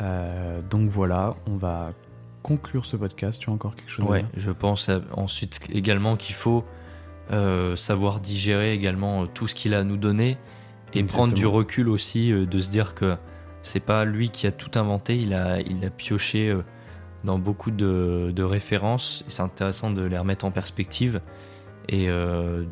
Euh, 0.00 0.62
donc 0.70 0.88
voilà, 0.88 1.36
on 1.46 1.56
va 1.56 1.92
conclure 2.42 2.86
ce 2.86 2.96
podcast. 2.96 3.38
Tu 3.38 3.50
as 3.50 3.52
encore 3.52 3.76
quelque 3.76 3.90
chose 3.90 4.06
à 4.06 4.08
Ouais, 4.08 4.20
dire? 4.22 4.30
je 4.36 4.50
pense 4.50 4.88
ensuite 5.12 5.60
également 5.70 6.16
qu'il 6.16 6.34
faut 6.34 6.64
euh, 7.30 7.76
savoir 7.76 8.20
digérer 8.20 8.72
également 8.72 9.26
tout 9.26 9.46
ce 9.46 9.54
qu'il 9.54 9.74
a 9.74 9.80
à 9.80 9.84
nous 9.84 9.98
donner 9.98 10.30
et 10.94 11.00
Exactement. 11.00 11.06
prendre 11.26 11.34
du 11.34 11.46
recul 11.46 11.90
aussi, 11.90 12.32
de 12.32 12.60
se 12.60 12.70
dire 12.70 12.94
que 12.94 13.16
c'est 13.62 13.80
pas 13.84 14.06
lui 14.06 14.30
qui 14.30 14.46
a 14.46 14.52
tout 14.52 14.76
inventé, 14.78 15.18
il 15.18 15.34
a, 15.34 15.60
il 15.60 15.84
a 15.84 15.90
pioché 15.90 16.56
dans 17.24 17.38
beaucoup 17.38 17.70
de, 17.70 18.32
de 18.34 18.42
références 18.42 19.22
et 19.28 19.30
c'est 19.30 19.42
intéressant 19.42 19.90
de 19.90 20.02
les 20.02 20.18
remettre 20.18 20.44
en 20.44 20.50
perspective 20.50 21.20
et 21.88 22.08
euh, 22.08 22.64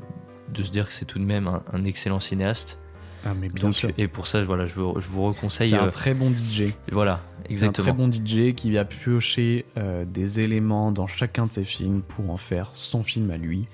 de 0.53 0.63
se 0.63 0.71
dire 0.71 0.87
que 0.89 0.93
c'est 0.93 1.05
tout 1.05 1.19
de 1.19 1.25
même 1.25 1.47
un, 1.47 1.63
un 1.73 1.85
excellent 1.85 2.21
cinéaste. 2.21 2.79
Ah, 3.25 3.35
mais 3.39 3.49
bien 3.49 3.65
Donc, 3.65 3.75
sûr. 3.75 3.91
Et 3.99 4.09
pour 4.09 4.27
ça, 4.27 4.43
voilà, 4.43 4.67
je 4.67 4.75
vous, 4.75 4.99
je 4.99 5.09
vous 5.09 5.23
reconseille. 5.25 5.71
C'est 5.71 5.77
un 5.77 5.87
euh, 5.87 5.91
très 5.91 6.15
bon 6.15 6.33
DJ. 6.33 6.73
Voilà, 6.91 7.21
C'est 7.51 7.65
un 7.65 7.73
très 7.73 7.83
exactement. 7.83 8.07
bon 8.07 8.13
DJ 8.13 8.55
qui 8.55 8.77
a 8.79 8.85
pioché 8.85 9.67
euh, 9.77 10.05
des 10.07 10.41
éléments 10.41 10.91
dans 10.91 11.07
chacun 11.07 11.47
de 11.47 11.53
ses 11.53 11.65
films 11.65 12.03
pour 12.03 12.31
en 12.31 12.37
faire 12.37 12.71
son 12.73 13.03
film 13.03 13.31
à 13.31 13.37
lui 13.37 13.69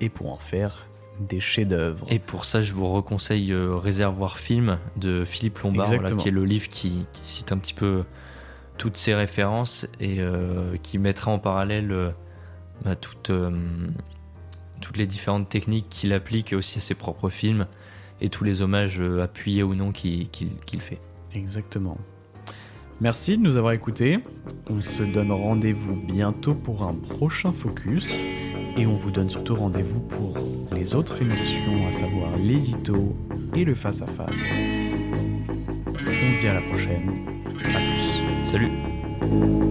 et 0.00 0.08
pour 0.08 0.32
en 0.32 0.38
faire 0.38 0.86
des 1.18 1.40
chefs-d'œuvre. 1.40 2.06
Et 2.10 2.18
pour 2.18 2.44
ça, 2.44 2.62
je 2.62 2.72
vous 2.72 2.90
reconseille 2.90 3.52
euh, 3.52 3.74
Réservoir 3.76 4.38
Film 4.38 4.78
de 4.96 5.24
Philippe 5.24 5.58
Lombard, 5.60 5.86
voilà, 5.86 6.02
Exactement. 6.02 6.22
qui 6.22 6.28
est 6.28 6.32
le 6.32 6.44
livre 6.44 6.68
qui, 6.68 7.06
qui 7.12 7.22
cite 7.22 7.52
un 7.52 7.58
petit 7.58 7.74
peu 7.74 8.04
toutes 8.76 8.96
ces 8.96 9.14
références 9.14 9.86
et 10.00 10.20
qui 10.82 10.96
mettra 10.96 11.30
en 11.30 11.38
parallèle 11.38 12.14
bah, 12.84 12.96
toutes, 12.96 13.30
euh, 13.30 13.50
toutes 14.80 14.96
les 14.96 15.06
différentes 15.06 15.48
techniques 15.48 15.88
qu'il 15.88 16.12
applique 16.12 16.52
aussi 16.52 16.78
à 16.78 16.80
ses 16.80 16.94
propres 16.94 17.28
films 17.28 17.66
et 18.20 18.28
tous 18.28 18.44
les 18.44 18.62
hommages 18.62 19.00
euh, 19.00 19.22
appuyés 19.22 19.62
ou 19.62 19.74
non 19.74 19.92
qu'il 19.92 20.28
fait. 20.80 21.00
Exactement. 21.34 21.98
Merci 23.00 23.38
de 23.38 23.42
nous 23.42 23.56
avoir 23.56 23.72
écoutés. 23.72 24.18
On 24.68 24.82
se 24.82 25.02
donne 25.02 25.32
rendez-vous 25.32 25.96
bientôt 25.96 26.54
pour 26.54 26.82
un 26.82 26.94
prochain 26.94 27.52
focus. 27.52 28.24
Et 28.76 28.86
on 28.86 28.94
vous 28.94 29.10
donne 29.10 29.28
surtout 29.28 29.54
rendez-vous 29.54 30.00
pour 30.00 30.38
les 30.72 30.94
autres 30.94 31.20
émissions, 31.22 31.86
à 31.86 31.92
savoir 31.92 32.36
l'édito 32.36 33.16
et 33.54 33.64
le 33.64 33.74
face-à-face. 33.74 34.60
On 35.88 36.32
se 36.32 36.40
dit 36.40 36.46
à 36.46 36.54
la 36.54 36.62
prochaine. 36.62 37.24
À 37.64 37.78
plus. 37.78 38.44
Salut 38.44 39.69